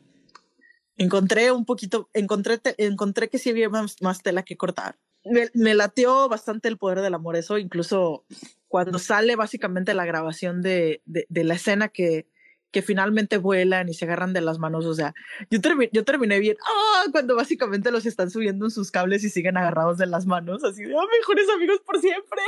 Encontré 0.98 1.52
un 1.52 1.66
poquito, 1.66 2.10
encontré, 2.14 2.60
encontré 2.78 3.30
que 3.30 3.40
sí 3.40 3.50
había 3.50 3.70
más, 3.70 4.22
tela 4.24 4.44
que 4.44 4.58
cortar. 4.58 4.98
Me, 5.24 5.50
me, 5.54 5.74
lateó 5.76 6.30
bastante 6.30 6.68
el 6.68 6.78
poder 6.78 7.02
del 7.02 7.14
amor, 7.14 7.36
eso 7.36 7.58
incluso 7.58 8.26
cuando 8.68 9.00
sale 9.00 9.36
básicamente 9.36 9.94
la 9.94 10.06
grabación 10.06 10.62
de, 10.62 11.02
de, 11.06 11.44
la 11.44 11.54
escena 11.54 11.90
que, 11.90 12.28
que 12.72 12.82
finalmente 12.82 13.38
vuelan 13.38 13.90
y 13.90 13.94
se 13.94 14.06
agarran 14.06 14.34
de 14.34 14.42
las 14.42 14.60
manos. 14.60 14.86
O 14.86 14.94
sea, 14.94 15.14
yo, 15.50 15.60
yo 15.92 16.04
terminé 16.04 16.40
bien, 16.40 16.58
ah, 16.66 17.06
cuando 17.12 17.36
básicamente 17.36 17.92
los 17.92 18.06
están 18.06 18.32
subiendo 18.32 18.66
en 18.66 18.72
sus 18.72 18.90
cables 18.90 19.24
y 19.24 19.30
siguen 19.30 19.58
agarrados 19.58 19.98
de 19.98 20.08
las 20.08 20.26
manos, 20.26 20.64
así 20.64 20.84
de, 20.84 20.96
ah, 20.96 21.06
mejores 21.20 21.50
amigos 21.50 21.82
por 21.86 22.00
siempre. 22.00 22.42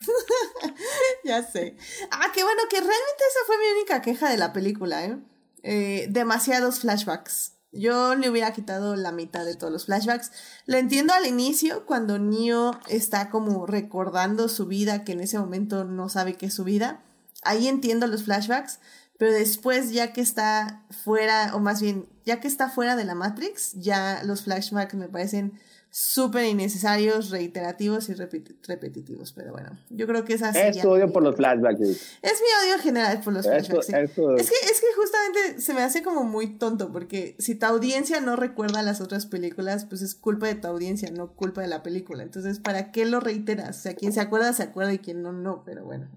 ya 1.24 1.42
sé. 1.42 1.76
Ah, 2.10 2.30
qué 2.34 2.42
bueno, 2.42 2.62
que 2.68 2.76
realmente 2.76 3.24
esa 3.28 3.46
fue 3.46 3.58
mi 3.58 3.78
única 3.78 4.02
queja 4.02 4.30
de 4.30 4.38
la 4.38 4.52
película, 4.52 5.04
¿eh? 5.04 5.18
¿eh? 5.62 6.06
demasiados 6.10 6.80
flashbacks. 6.80 7.54
Yo 7.72 8.16
le 8.16 8.28
hubiera 8.28 8.52
quitado 8.52 8.96
la 8.96 9.12
mitad 9.12 9.44
de 9.44 9.54
todos 9.54 9.72
los 9.72 9.86
flashbacks. 9.86 10.32
Lo 10.66 10.76
entiendo 10.76 11.12
al 11.12 11.26
inicio, 11.26 11.86
cuando 11.86 12.18
Neo 12.18 12.72
está 12.88 13.30
como 13.30 13.64
recordando 13.64 14.48
su 14.48 14.66
vida, 14.66 15.04
que 15.04 15.12
en 15.12 15.20
ese 15.20 15.38
momento 15.38 15.84
no 15.84 16.08
sabe 16.08 16.34
qué 16.34 16.46
es 16.46 16.54
su 16.54 16.64
vida. 16.64 17.04
Ahí 17.42 17.68
entiendo 17.68 18.08
los 18.08 18.24
flashbacks, 18.24 18.80
pero 19.18 19.32
después, 19.32 19.92
ya 19.92 20.12
que 20.12 20.20
está 20.20 20.84
fuera, 20.90 21.54
o 21.54 21.60
más 21.60 21.80
bien, 21.80 22.08
ya 22.24 22.40
que 22.40 22.48
está 22.48 22.68
fuera 22.70 22.96
de 22.96 23.04
la 23.04 23.14
Matrix, 23.14 23.74
ya 23.74 24.22
los 24.24 24.42
flashbacks 24.42 24.94
me 24.94 25.08
parecen 25.08 25.60
súper 25.90 26.44
innecesarios, 26.44 27.30
reiterativos 27.30 28.08
y 28.08 28.14
repetitivos. 28.14 29.32
Pero 29.32 29.52
bueno, 29.52 29.78
yo 29.90 30.06
creo 30.06 30.24
que 30.24 30.34
es 30.34 30.42
así. 30.42 30.58
Es 30.58 30.80
tu 30.80 30.90
odio 30.90 31.12
por 31.12 31.22
los 31.22 31.36
flashbacks. 31.36 31.80
Es 31.80 32.40
mi 32.40 32.68
odio 32.68 32.82
general 32.82 33.20
por 33.22 33.32
los 33.32 33.46
flashbacks. 33.46 33.88
Es, 33.88 34.14
que, 34.14 34.36
es 34.36 34.80
que 34.80 34.86
justamente 34.96 35.60
se 35.60 35.74
me 35.74 35.82
hace 35.82 36.02
como 36.02 36.24
muy 36.24 36.58
tonto, 36.58 36.92
porque 36.92 37.36
si 37.38 37.54
tu 37.54 37.66
audiencia 37.66 38.20
no 38.20 38.36
recuerda 38.36 38.82
las 38.82 39.00
otras 39.00 39.26
películas, 39.26 39.84
pues 39.84 40.02
es 40.02 40.14
culpa 40.14 40.46
de 40.46 40.54
tu 40.54 40.68
audiencia, 40.68 41.10
no 41.10 41.34
culpa 41.34 41.60
de 41.60 41.68
la 41.68 41.82
película. 41.82 42.22
Entonces, 42.22 42.60
¿para 42.60 42.92
qué 42.92 43.04
lo 43.04 43.20
reiteras? 43.20 43.78
O 43.78 43.82
sea, 43.82 43.94
quien 43.94 44.12
se 44.12 44.20
acuerda, 44.20 44.52
se 44.52 44.62
acuerda 44.62 44.92
y 44.92 44.98
quien 44.98 45.22
no, 45.22 45.32
no. 45.32 45.64
Pero 45.64 45.84
bueno. 45.84 46.08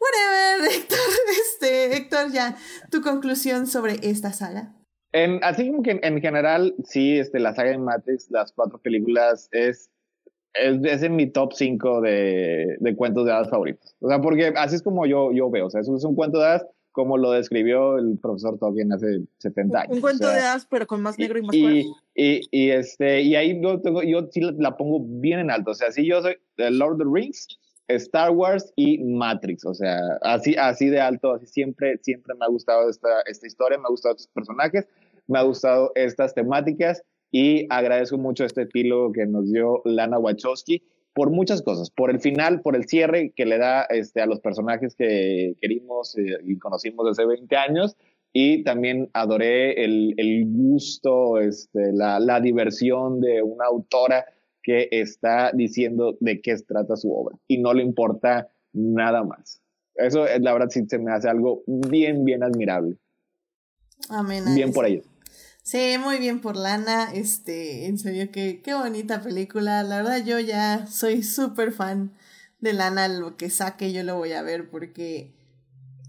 Whatever, 0.00 0.72
Héctor. 0.72 0.98
Este, 1.46 1.96
Héctor, 1.96 2.32
ya, 2.32 2.56
tu 2.90 3.00
conclusión 3.02 3.66
sobre 3.66 3.98
esta 4.02 4.32
saga. 4.32 4.74
En, 5.18 5.40
así 5.42 5.68
como 5.68 5.82
que 5.82 5.98
en, 6.00 6.20
general, 6.20 6.74
sí, 6.84 7.18
este, 7.18 7.40
la 7.40 7.52
saga 7.52 7.70
de 7.70 7.78
Matrix, 7.78 8.30
las 8.30 8.52
cuatro 8.52 8.78
películas, 8.78 9.48
es, 9.50 9.90
es, 10.54 11.02
en 11.02 11.16
mi 11.16 11.26
top 11.26 11.54
5 11.54 12.00
de, 12.02 12.76
de, 12.78 12.96
cuentos 12.96 13.26
de 13.26 13.32
hadas 13.32 13.50
favoritos. 13.50 13.96
O 14.00 14.08
sea, 14.08 14.20
porque 14.20 14.52
así 14.56 14.76
es 14.76 14.82
como 14.82 15.06
yo, 15.06 15.32
yo 15.32 15.50
veo. 15.50 15.66
O 15.66 15.70
sea, 15.70 15.80
eso 15.80 15.96
es 15.96 16.04
un 16.04 16.14
cuento 16.14 16.38
de 16.38 16.46
hadas 16.46 16.66
como 16.92 17.16
lo 17.16 17.32
describió 17.32 17.98
el 17.98 18.18
profesor 18.18 18.58
Tolkien 18.58 18.92
hace 18.92 19.22
70 19.38 19.80
años. 19.80 19.94
Un 19.94 20.00
cuento 20.00 20.28
de 20.28 20.38
hadas, 20.38 20.66
pero 20.70 20.86
con 20.86 21.02
más 21.02 21.18
negro 21.18 21.38
y, 21.38 21.42
más 21.42 21.54
y, 21.54 21.92
y, 22.14 22.40
y, 22.50 22.70
este, 22.70 23.22
y 23.22 23.34
ahí 23.34 23.60
yo, 23.60 23.80
tengo, 23.80 24.02
yo 24.02 24.28
sí 24.30 24.40
la, 24.40 24.76
pongo 24.76 25.04
bien 25.04 25.40
en 25.40 25.50
alto. 25.50 25.72
O 25.72 25.74
sea, 25.74 25.90
sí, 25.90 26.06
yo 26.06 26.22
soy 26.22 26.36
The 26.56 26.70
Lord 26.70 26.92
of 26.92 26.98
the 26.98 27.04
Rings, 27.12 27.48
Star 27.88 28.30
Wars 28.30 28.72
y 28.76 28.98
Matrix. 28.98 29.64
O 29.64 29.74
sea, 29.74 29.98
así, 30.22 30.54
así 30.56 30.88
de 30.88 31.00
alto, 31.00 31.32
así 31.32 31.46
siempre, 31.46 31.98
siempre 32.02 32.34
me 32.34 32.44
ha 32.44 32.48
gustado 32.48 32.88
esta, 32.88 33.20
esta 33.26 33.46
historia, 33.48 33.78
me 33.78 33.84
ha 33.84 33.90
gustado 33.90 34.14
estos 34.14 34.28
personajes 34.28 34.86
me 35.28 35.38
ha 35.38 35.42
gustado 35.42 35.92
estas 35.94 36.34
temáticas 36.34 37.02
y 37.30 37.66
agradezco 37.70 38.18
mucho 38.18 38.44
este 38.44 38.62
epílogo 38.62 39.12
que 39.12 39.26
nos 39.26 39.50
dio 39.52 39.82
Lana 39.84 40.18
Wachowski 40.18 40.82
por 41.14 41.30
muchas 41.30 41.62
cosas, 41.62 41.90
por 41.90 42.10
el 42.10 42.20
final, 42.20 42.60
por 42.60 42.76
el 42.76 42.86
cierre 42.86 43.32
que 43.34 43.44
le 43.44 43.58
da 43.58 43.82
este, 43.82 44.20
a 44.20 44.26
los 44.26 44.40
personajes 44.40 44.94
que 44.94 45.54
querimos 45.60 46.16
eh, 46.16 46.38
y 46.44 46.58
conocimos 46.58 47.06
desde 47.06 47.26
20 47.26 47.56
años 47.56 47.96
y 48.32 48.62
también 48.62 49.10
adoré 49.14 49.84
el, 49.84 50.14
el 50.16 50.44
gusto, 50.46 51.40
este, 51.40 51.92
la, 51.92 52.20
la 52.20 52.40
diversión 52.40 53.20
de 53.20 53.42
una 53.42 53.66
autora 53.66 54.26
que 54.62 54.88
está 54.90 55.50
diciendo 55.52 56.16
de 56.20 56.40
qué 56.40 56.54
trata 56.56 56.94
su 56.96 57.12
obra 57.12 57.36
y 57.48 57.58
no 57.58 57.72
le 57.74 57.82
importa 57.82 58.48
nada 58.72 59.24
más. 59.24 59.60
Eso, 59.94 60.24
la 60.40 60.52
verdad, 60.52 60.68
sí 60.70 60.84
se 60.86 60.98
me 60.98 61.10
hace 61.10 61.28
algo 61.28 61.62
bien, 61.66 62.24
bien 62.24 62.44
admirable. 62.44 62.96
Amén. 64.08 64.44
Bien 64.54 64.72
por 64.72 64.86
ello. 64.86 65.02
Sí, 65.68 65.98
muy 66.02 66.16
bien 66.16 66.40
por 66.40 66.56
Lana. 66.56 67.10
Este, 67.12 67.88
en 67.88 67.98
serio, 67.98 68.32
que 68.32 68.62
qué 68.62 68.72
bonita 68.72 69.20
película. 69.20 69.82
La 69.82 69.98
verdad, 69.98 70.24
yo 70.24 70.38
ya 70.40 70.86
soy 70.86 71.22
súper 71.22 71.72
fan 71.72 72.16
de 72.60 72.72
lana 72.72 73.06
lo 73.06 73.36
que 73.36 73.50
saque 73.50 73.92
yo 73.92 74.02
lo 74.02 74.16
voy 74.16 74.32
a 74.32 74.40
ver 74.42 74.70
porque 74.70 75.34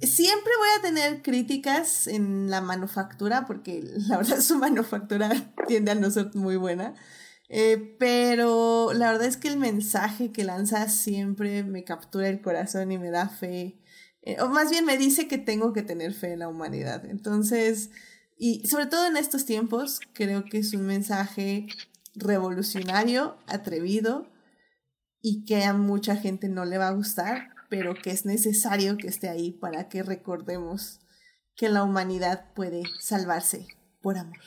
siempre 0.02 0.52
voy 0.58 0.70
a 0.78 0.82
tener 0.82 1.22
críticas 1.22 2.08
en 2.08 2.50
la 2.50 2.62
manufactura 2.62 3.46
porque 3.46 3.84
la 4.08 4.18
verdad 4.18 4.40
su 4.40 4.58
manufactura 4.58 5.30
tiende 5.68 5.92
a 5.92 5.96
no 5.96 6.10
ser 6.10 6.34
muy 6.36 6.56
buena. 6.56 6.96
Eh, 7.50 7.98
pero 8.00 8.94
la 8.94 9.12
verdad 9.12 9.28
es 9.28 9.36
que 9.36 9.50
el 9.50 9.58
mensaje 9.58 10.32
que 10.32 10.46
lanza 10.46 10.88
siempre 10.88 11.64
me 11.66 11.84
captura 11.84 12.30
el 12.30 12.40
corazón 12.42 12.94
y 12.94 12.98
me 12.98 13.12
da 13.12 13.28
fe. 13.28 13.78
Eh, 14.22 14.38
o 14.40 14.48
más 14.48 14.72
bien 14.72 14.86
me 14.86 14.98
dice 14.98 15.28
que 15.28 15.38
tengo 15.38 15.74
que 15.74 15.82
tener 15.82 16.14
fe 16.14 16.32
en 16.32 16.40
la 16.40 16.48
humanidad. 16.48 17.06
Entonces, 17.06 17.90
y 18.40 18.66
sobre 18.68 18.86
todo 18.86 19.06
en 19.06 19.18
estos 19.18 19.46
tiempos, 19.46 20.00
creo 20.14 20.46
que 20.46 20.60
es 20.60 20.74
un 20.74 20.86
mensaje 20.86 21.68
revolucionario, 22.16 23.38
atrevido 23.48 24.32
y 25.22 25.44
que 25.44 25.66
a 25.66 25.74
mucha 25.74 26.16
gente 26.16 26.48
no 26.48 26.64
le 26.64 26.78
va 26.78 26.88
a 26.88 26.94
gustar, 26.94 27.50
pero 27.70 27.94
que 27.94 28.12
es 28.12 28.26
necesario 28.26 28.96
que 28.96 29.10
esté 29.10 29.28
ahí 29.28 29.52
para 29.52 29.90
que 29.90 30.04
recordemos 30.04 31.02
que 31.58 31.68
la 31.68 31.84
humanidad 31.84 32.54
puede 32.54 32.84
salvarse 33.02 33.68
por 34.02 34.18
amor. 34.18 34.40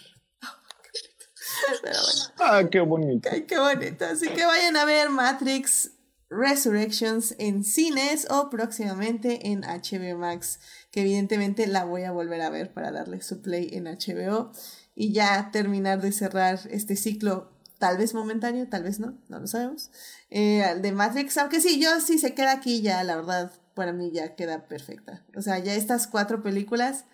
Pero 1.83 1.99
bueno. 2.03 2.35
Ah, 2.39 2.63
qué 2.71 2.81
bonito. 2.81 3.29
qué 3.47 3.59
bonito. 3.59 4.07
Así 4.07 4.27
que 4.29 4.47
vayan 4.47 4.77
a 4.77 4.87
ver 4.87 5.11
Matrix 5.11 5.91
Resurrections 6.31 7.35
en 7.39 7.63
cines 7.63 8.27
o 8.31 8.49
próximamente 8.49 9.49
en 9.49 9.61
HBO 9.61 10.17
Max, 10.17 10.61
que 10.93 11.01
evidentemente 11.01 11.67
la 11.67 11.85
voy 11.85 12.03
a 12.05 12.13
volver 12.13 12.43
a 12.43 12.51
ver 12.51 12.73
para 12.73 12.93
darle 12.93 13.23
su 13.23 13.41
play 13.41 13.71
en 13.73 13.85
HBO 13.85 14.53
y 14.95 15.13
ya 15.13 15.51
terminar 15.51 16.03
de 16.03 16.13
cerrar 16.13 16.61
este 16.71 16.97
ciclo, 16.97 17.51
tal 17.79 17.97
vez 17.97 18.15
momentáneo, 18.15 18.69
tal 18.69 18.85
vez 18.85 19.01
no, 19.01 19.19
no 19.29 19.41
lo 19.41 19.47
sabemos, 19.47 19.91
eh, 20.29 20.77
de 20.81 20.93
Matrix, 20.93 21.39
aunque 21.39 21.61
sí, 21.61 21.81
yo 21.81 21.99
sí 22.01 22.19
se 22.19 22.35
queda 22.35 22.53
aquí 22.53 22.83
ya, 22.83 23.03
la 23.05 23.17
verdad, 23.17 23.53
para 23.75 23.95
mí 23.95 24.13
ya 24.13 24.37
queda 24.37 24.69
perfecta. 24.69 25.25
O 25.35 25.41
sea, 25.41 25.59
ya 25.59 25.75
estas 25.75 26.07
cuatro 26.07 26.43
películas, 26.43 27.07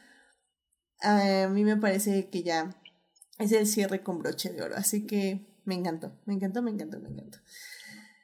a 1.00 1.48
mí 1.48 1.62
me 1.62 1.76
parece 1.76 2.28
que 2.30 2.42
ya 2.42 2.74
es 3.38 3.52
el 3.52 3.68
cierre 3.68 4.02
con 4.02 4.18
broche 4.18 4.52
de 4.52 4.60
oro, 4.62 4.74
así 4.76 5.06
que 5.06 5.46
me 5.64 5.76
encantó, 5.76 6.18
me 6.26 6.34
encantó, 6.34 6.62
me 6.62 6.72
encantó, 6.72 6.98
me 6.98 7.10
encantó. 7.10 7.38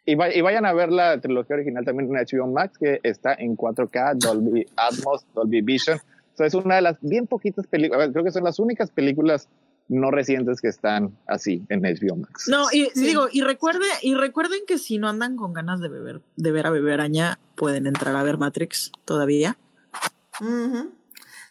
Y, 0.06 0.16
vayan 0.16 0.66
a 0.66 0.72
ver 0.72 0.90
la 0.90 1.18
trilogía 1.20 1.56
original 1.56 1.84
también 1.84 2.14
en 2.14 2.16
HBO 2.16 2.46
Max, 2.46 2.76
que 2.78 3.00
está 3.02 3.34
en 3.34 3.56
4K, 3.56 4.18
Dolby 4.18 4.66
Atmos, 4.76 5.24
Dolby 5.34 5.62
Vision. 5.62 5.98
O 6.38 6.44
es 6.44 6.54
una 6.54 6.76
de 6.76 6.82
las 6.82 7.00
bien 7.00 7.26
poquitas 7.26 7.66
películas, 7.66 8.10
creo 8.12 8.24
que 8.24 8.30
son 8.30 8.44
las 8.44 8.58
únicas 8.58 8.90
películas 8.90 9.48
no 9.88 10.10
recientes 10.10 10.60
que 10.60 10.68
están 10.68 11.16
así 11.26 11.64
en 11.68 11.82
HBO 11.82 12.16
Max. 12.16 12.48
No, 12.48 12.66
y 12.72 12.88
digo, 12.94 13.28
y 13.30 13.42
recuerde, 13.42 13.86
y 14.02 14.14
recuerden 14.14 14.60
que 14.66 14.78
si 14.78 14.98
no 14.98 15.08
andan 15.08 15.36
con 15.36 15.52
ganas 15.52 15.80
de 15.80 15.88
beber, 15.88 16.22
de 16.36 16.52
ver 16.52 16.66
a 16.66 16.70
Beber 16.70 16.94
Araña, 16.94 17.38
pueden 17.54 17.86
entrar 17.86 18.16
a 18.16 18.22
ver 18.22 18.38
Matrix 18.38 18.92
todavía. 19.04 19.56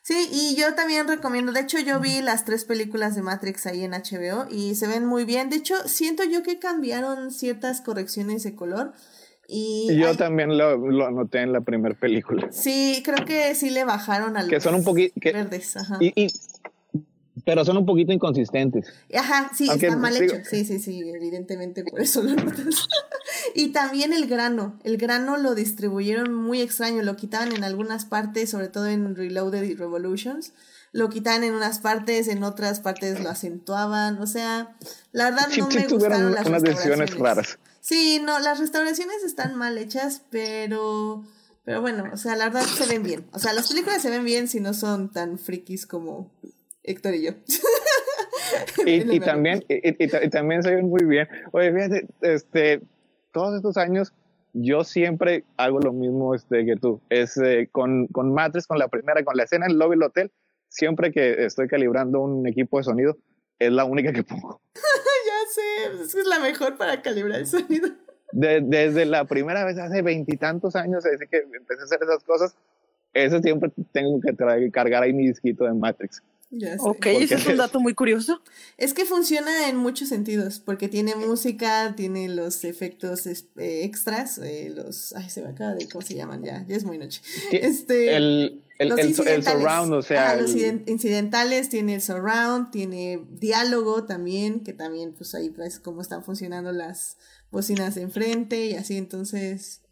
Sí, 0.03 0.27
y 0.33 0.57
yo 0.57 0.75
también 0.75 1.07
recomiendo, 1.07 1.53
de 1.53 1.61
hecho 1.61 1.79
yo 1.79 2.01
vi 2.01 2.21
las 2.21 2.43
tres 2.43 2.65
películas 2.65 3.15
de 3.15 3.21
Matrix 3.21 3.65
ahí 3.67 3.85
en 3.85 3.91
HBO 3.91 4.47
y 4.51 4.75
se 4.75 4.85
ven 4.85 5.05
muy 5.05 5.23
bien. 5.23 5.49
De 5.49 5.55
hecho, 5.55 5.75
siento 5.87 6.25
yo 6.25 6.43
que 6.43 6.59
cambiaron 6.59 7.31
ciertas 7.31 7.79
correcciones 7.79 8.43
de 8.43 8.53
color. 8.53 8.91
Y 9.47 9.95
yo 9.97 10.15
también 10.17 10.57
lo, 10.57 10.75
lo, 10.77 11.07
anoté 11.07 11.39
en 11.39 11.53
la 11.53 11.61
primera 11.61 11.95
película. 11.95 12.49
Sí, 12.51 13.01
creo 13.05 13.25
que 13.25 13.55
sí 13.55 13.69
le 13.69 13.85
bajaron 13.85 14.35
a 14.35 14.41
los 14.41 14.49
que 14.49 14.59
son 14.59 14.75
un 14.75 14.83
poquito 14.83 15.13
verdes. 15.23 15.77
Ajá. 15.77 15.97
y, 16.01 16.27
pero 17.45 17.65
son 17.65 17.77
un 17.77 17.85
poquito 17.85 18.13
inconsistentes. 18.13 18.87
Ajá, 19.13 19.51
sí, 19.53 19.69
está 19.69 19.95
mal 19.97 20.15
hecho. 20.15 20.37
Sí, 20.49 20.63
sí, 20.65 20.79
sí, 20.79 21.01
evidentemente 21.09 21.83
por 21.83 21.99
eso 21.99 22.23
lo 22.23 22.35
notas. 22.35 22.87
y 23.55 23.69
también 23.69 24.13
el 24.13 24.27
grano. 24.27 24.79
El 24.83 24.97
grano 24.97 25.37
lo 25.37 25.53
distribuyeron 25.53 26.33
muy 26.33 26.61
extraño. 26.61 27.01
Lo 27.03 27.15
quitaban 27.15 27.53
en 27.53 27.63
algunas 27.63 28.05
partes, 28.05 28.49
sobre 28.49 28.69
todo 28.69 28.87
en 28.87 29.15
Reloaded 29.15 29.63
y 29.63 29.75
Revolutions. 29.75 30.53
Lo 30.93 31.09
quitaban 31.09 31.43
en 31.43 31.53
unas 31.53 31.79
partes, 31.79 32.27
en 32.27 32.43
otras 32.43 32.79
partes 32.79 33.21
lo 33.21 33.29
acentuaban. 33.29 34.21
O 34.21 34.27
sea, 34.27 34.77
la 35.11 35.31
verdad 35.31 35.49
no 35.57 35.67
me 35.67 35.87
gustaron 35.87 36.33
las 36.33 36.45
unas 36.45 36.63
decisiones 36.63 37.17
raras. 37.17 37.59
Sí, 37.81 38.21
no, 38.23 38.39
las 38.39 38.59
restauraciones 38.59 39.23
están 39.23 39.55
mal 39.55 39.77
hechas, 39.77 40.21
pero. 40.29 41.23
Pero 41.65 41.81
bueno, 41.81 42.09
o 42.13 42.17
sea, 42.17 42.35
la 42.35 42.45
verdad 42.45 42.65
se 42.65 42.85
ven 42.85 43.03
bien. 43.03 43.25
O 43.31 43.39
sea, 43.39 43.53
las 43.53 43.69
películas 43.69 44.01
se 44.01 44.09
ven 44.09 44.25
bien 44.25 44.47
si 44.47 44.59
no 44.59 44.73
son 44.73 45.11
tan 45.11 45.39
frikis 45.39 45.85
como 45.87 46.29
Héctor 46.83 47.15
y 47.15 47.25
yo. 47.25 47.31
y, 48.85 49.19
también, 49.19 49.63
y, 49.67 50.07
también 50.29 50.63
se 50.63 50.75
ven 50.75 50.89
muy 50.89 51.05
bien. 51.05 51.27
Oye, 51.51 51.73
fíjate, 51.73 52.07
este, 52.21 52.81
todos 53.31 53.55
estos 53.55 53.77
años 53.77 54.13
yo 54.53 54.83
siempre 54.83 55.45
hago 55.57 55.79
lo 55.79 55.93
mismo 55.93 56.35
este, 56.35 56.65
que 56.65 56.75
tú. 56.75 57.01
Es 57.09 57.37
eh, 57.37 57.69
con, 57.71 58.07
con 58.07 58.33
Matrix, 58.33 58.67
con 58.67 58.77
la 58.77 58.87
primera, 58.87 59.23
con 59.23 59.35
la 59.35 59.43
escena 59.43 59.65
en 59.65 59.71
el 59.71 59.79
lobby 59.79 59.95
del 59.95 60.03
hotel, 60.03 60.31
siempre 60.69 61.11
que 61.11 61.45
estoy 61.45 61.67
calibrando 61.67 62.21
un 62.21 62.47
equipo 62.47 62.77
de 62.77 62.83
sonido, 62.83 63.17
es 63.59 63.71
la 63.71 63.85
única 63.85 64.11
que 64.11 64.23
pongo. 64.23 64.61
ya 64.75 66.01
sé, 66.03 66.19
es 66.19 66.27
la 66.27 66.39
mejor 66.39 66.77
para 66.77 67.01
calibrar 67.01 67.39
el 67.39 67.47
sonido. 67.47 67.89
desde 68.31 69.05
la 69.05 69.25
primera 69.25 69.63
vez, 69.65 69.77
hace 69.77 70.01
veintitantos 70.01 70.75
años, 70.75 71.03
desde 71.03 71.27
que 71.27 71.37
empecé 71.37 71.81
a 71.81 71.85
hacer 71.85 71.99
esas 72.03 72.23
cosas, 72.23 72.55
eso 73.13 73.39
siempre 73.39 73.71
tengo 73.91 74.19
que 74.21 74.35
cargar 74.71 75.03
ahí 75.03 75.13
mi 75.13 75.27
disquito 75.27 75.65
de 75.65 75.73
Matrix. 75.73 76.21
Ok, 76.79 77.05
eso 77.07 77.35
es 77.35 77.47
un 77.47 77.57
dato 77.57 77.79
muy 77.79 77.93
curioso. 77.93 78.41
Es 78.77 78.93
que 78.93 79.05
funciona 79.05 79.69
en 79.69 79.77
muchos 79.77 80.09
sentidos, 80.09 80.59
porque 80.59 80.87
tiene 80.87 81.15
música, 81.15 81.93
tiene 81.95 82.29
los 82.29 82.63
efectos 82.63 83.25
eh, 83.25 83.43
extras, 83.55 84.37
eh, 84.37 84.71
los... 84.75 85.13
Ay, 85.13 85.29
se 85.29 85.41
me 85.41 85.49
acaba 85.49 85.73
de... 85.73 85.87
¿Cómo 85.89 86.03
se 86.03 86.15
llaman? 86.15 86.43
Ya, 86.43 86.65
ya 86.67 86.75
es 86.75 86.83
muy 86.83 86.97
noche. 86.97 87.21
Este, 87.51 88.15
el, 88.15 88.61
el, 88.77 88.91
el, 88.99 89.15
surround, 89.15 89.93
o 89.93 90.01
sea... 90.01 90.35
los 90.35 90.55
incidentales, 90.55 91.69
tiene 91.69 91.95
el 91.95 92.01
surround, 92.01 92.71
tiene 92.71 93.25
diálogo 93.31 94.03
también, 94.05 94.61
que 94.61 94.73
también 94.73 95.13
pues 95.13 95.33
ahí 95.35 95.49
pues 95.49 95.79
cómo 95.79 96.01
están 96.01 96.23
funcionando 96.23 96.71
las 96.71 97.17
bocinas 97.51 97.95
de 97.95 98.01
enfrente 98.01 98.65
y 98.65 98.73
así, 98.73 98.97
entonces 98.97 99.82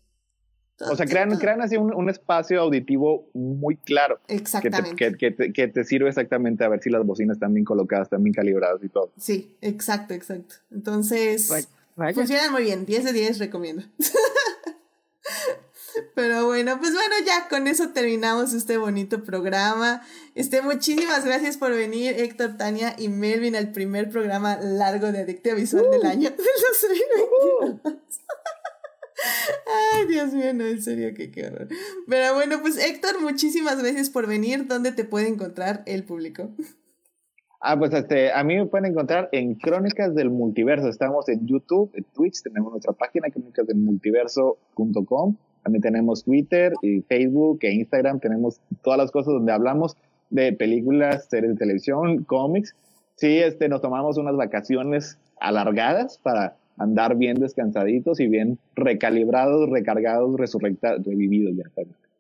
o 0.90 0.96
sea, 0.96 1.06
crean, 1.06 1.38
crean 1.38 1.62
así 1.62 1.78
un, 1.78 1.94
un, 1.94 2.10
espacio 2.10 2.62
auditivo 2.62 3.30
muy 3.34 3.76
claro. 3.76 4.20
Exactamente. 4.28 4.96
Que 4.96 5.12
te, 5.12 5.18
que, 5.18 5.32
te, 5.32 5.54
que 5.54 5.68
te, 5.68 5.84
sirve 5.84 6.10
exactamente 6.10 6.64
a 6.64 6.70
ver 6.70 6.82
si 6.82 6.90
las 6.90 7.06
bocinas 7.06 7.36
están 7.36 7.54
bien 7.54 7.66
colocadas, 7.66 8.08
están 8.08 8.24
bien 8.24 8.34
calibradas 8.34 8.84
y 8.84 8.90
todo. 8.90 9.12
Sí, 9.18 9.56
exacto, 9.62 10.14
exacto. 10.14 10.56
Entonces, 10.72 11.68
funcionan 12.14 12.52
muy 12.52 12.64
bien. 12.64 12.86
10 12.86 13.06
de 13.06 13.14
10 13.14 13.40
recomiendo. 13.40 13.84
Pero 16.16 16.46
bueno, 16.46 16.80
pues 16.80 16.94
bueno, 16.94 17.16
ya 17.26 17.48
con 17.50 17.68
eso 17.68 17.90
terminamos 17.90 18.54
este 18.54 18.78
bonito 18.78 19.24
programa. 19.24 20.02
Este, 20.36 20.62
muchísimas 20.62 21.26
gracias 21.26 21.58
por 21.58 21.72
venir, 21.72 22.14
Héctor, 22.18 22.58
Tania 22.58 22.96
y 22.98 23.10
Melvin, 23.10 23.56
al 23.56 23.72
primer 23.72 24.10
programa 24.10 24.58
largo 24.58 25.12
de 25.12 25.22
Adictiva 25.22 25.56
Visual 25.56 25.90
del 25.92 26.02
uh. 26.02 26.08
año 26.08 26.30
de 26.32 26.38
Ay, 29.94 30.08
Dios 30.08 30.34
mío, 30.34 30.54
no, 30.54 30.66
en 30.66 30.82
serio, 30.82 31.14
qué, 31.16 31.32
qué 31.32 31.48
horror. 31.48 31.68
Pero 32.08 32.34
bueno, 32.34 32.60
pues 32.62 32.78
Héctor, 32.78 33.22
muchísimas 33.22 33.82
gracias 33.82 34.10
por 34.10 34.28
venir. 34.28 34.68
¿Dónde 34.68 34.92
te 34.92 35.06
puede 35.06 35.28
encontrar 35.28 35.84
el 35.86 36.04
público? 36.04 36.50
Ah, 37.64 37.78
pues 37.78 37.94
este, 37.94 38.32
a 38.32 38.44
mí 38.44 38.56
me 38.56 38.66
pueden 38.66 38.92
encontrar 38.92 39.30
en 39.32 39.54
Crónicas 39.54 40.16
del 40.16 40.32
Multiverso. 40.32 40.88
Estamos 40.88 41.30
en 41.30 41.46
YouTube, 41.46 41.92
en 41.94 42.06
Twitch, 42.06 42.42
tenemos 42.42 42.72
nuestra 42.72 42.94
página 42.94 43.30
crónicasdelmultiverso.com. 43.30 45.36
También 45.62 45.82
tenemos 45.84 46.24
Twitter 46.24 46.74
y 46.82 47.02
Facebook 47.02 47.60
e 47.62 47.72
Instagram. 47.74 48.20
Tenemos 48.20 48.60
todas 48.82 48.98
las 48.98 49.12
cosas 49.12 49.34
donde 49.34 49.52
hablamos 49.52 49.96
de 50.32 50.54
películas, 50.54 51.28
series 51.30 51.52
de 51.52 51.58
televisión, 51.60 52.24
cómics. 52.24 52.76
Sí, 53.16 53.38
este, 53.38 53.70
nos 53.70 53.82
tomamos 53.82 54.18
unas 54.18 54.36
vacaciones 54.36 55.20
alargadas 55.40 56.18
para 56.18 56.56
andar 56.82 57.16
bien 57.18 57.40
descansaditos 57.40 58.20
y 58.20 58.28
bien 58.28 58.58
recalibrados, 58.76 59.70
recargados, 59.70 60.38
resurrectados, 60.38 61.06
revividos 61.06 61.56
ya. 61.56 61.64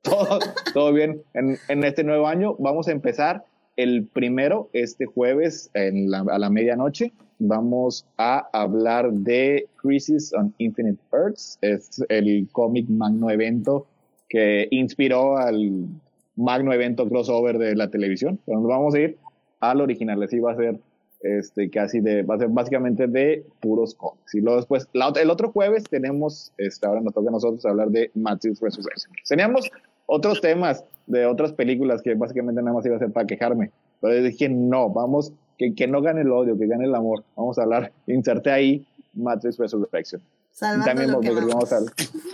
Todo, 0.01 0.39
todo 0.73 0.93
bien 0.93 1.21
en, 1.33 1.57
en, 1.67 1.83
este 1.83 2.03
nuevo 2.03 2.27
año. 2.27 2.55
Vamos 2.57 2.87
a 2.87 2.91
empezar 2.91 3.43
el 3.75 4.05
primero, 4.05 4.69
este 4.73 5.05
jueves 5.05 5.69
en 5.73 6.09
la, 6.09 6.25
a 6.29 6.39
la 6.39 6.49
medianoche. 6.49 7.11
Vamos 7.39 8.05
a 8.17 8.47
hablar 8.53 9.11
de 9.11 9.67
Crisis 9.77 10.33
on 10.33 10.53
Infinite 10.57 11.01
Earths. 11.11 11.57
Es 11.61 12.03
el 12.09 12.47
cómic 12.51 12.87
magno 12.89 13.29
evento 13.29 13.87
que 14.29 14.67
inspiró 14.71 15.37
al 15.37 15.87
magno 16.35 16.73
evento 16.73 17.07
crossover 17.07 17.57
de 17.57 17.75
la 17.75 17.89
televisión. 17.89 18.39
Pero 18.45 18.59
nos 18.59 18.69
vamos 18.69 18.95
a 18.95 18.99
ir 18.99 19.17
al 19.59 19.81
original. 19.81 20.21
Así 20.23 20.39
va 20.39 20.51
a 20.51 20.55
ser 20.55 20.79
este, 21.23 21.69
casi 21.69 21.99
de, 21.99 22.23
va 22.23 22.35
a 22.35 22.37
ser 22.39 22.49
básicamente 22.49 23.07
de 23.07 23.45
puros 23.59 23.95
cómics. 23.95 24.33
Y 24.33 24.41
luego 24.41 24.57
después, 24.57 24.87
el 24.93 25.29
otro 25.29 25.51
jueves 25.51 25.83
tenemos, 25.83 26.51
este, 26.57 26.87
ahora 26.87 27.01
nos 27.01 27.13
toca 27.13 27.29
a 27.29 27.31
nosotros 27.31 27.65
hablar 27.65 27.89
de 27.89 28.11
Matrix 28.15 28.59
Resurrection. 28.59 29.13
Teníamos 29.27 29.69
otros 30.05 30.41
temas 30.41 30.83
de 31.07 31.25
otras 31.25 31.53
películas 31.53 32.01
que 32.01 32.15
básicamente 32.15 32.61
nada 32.61 32.75
más 32.75 32.85
iba 32.85 32.95
a 32.95 32.99
ser 32.99 33.11
para 33.11 33.27
quejarme. 33.27 33.71
Pero 33.99 34.23
dije, 34.23 34.49
no, 34.49 34.89
vamos, 34.89 35.31
que, 35.57 35.75
que 35.75 35.87
no 35.87 36.01
gane 36.01 36.21
el 36.21 36.31
odio, 36.31 36.57
que 36.57 36.67
gane 36.67 36.85
el 36.85 36.95
amor. 36.95 37.23
Vamos 37.35 37.59
a 37.59 37.63
hablar, 37.63 37.91
inserte 38.07 38.51
ahí 38.51 38.85
Matrix 39.13 39.57
Resurrection. 39.57 40.21
también 40.59 41.11
vamos 41.11 41.71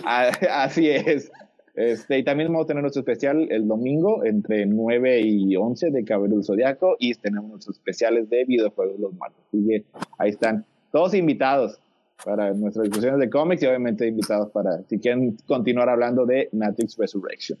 a, 0.04 0.28
así 0.64 0.88
es. 0.88 1.30
Este, 1.78 2.18
y 2.18 2.24
también 2.24 2.48
vamos 2.52 2.64
a 2.64 2.66
tener 2.66 2.82
nuestro 2.82 3.02
especial 3.02 3.46
el 3.52 3.68
domingo 3.68 4.24
entre 4.24 4.66
9 4.66 5.20
y 5.20 5.54
11 5.54 5.92
de 5.92 6.04
Cabello 6.04 6.34
del 6.34 6.44
Zodiaco 6.44 6.96
y 6.98 7.14
tenemos 7.14 7.50
nuestros 7.50 7.76
especiales 7.76 8.28
de 8.28 8.44
videojuegos 8.46 8.98
los 8.98 9.14
martes. 9.14 9.38
Así 9.46 9.84
ahí 10.18 10.30
están 10.30 10.66
todos 10.90 11.14
invitados 11.14 11.78
para 12.24 12.52
nuestras 12.52 12.86
discusiones 12.86 13.20
de 13.20 13.30
cómics 13.30 13.62
y 13.62 13.66
obviamente 13.66 14.08
invitados 14.08 14.50
para 14.50 14.82
si 14.88 14.98
quieren 14.98 15.36
continuar 15.46 15.88
hablando 15.88 16.26
de 16.26 16.48
Matrix 16.50 16.96
Resurrection. 16.98 17.56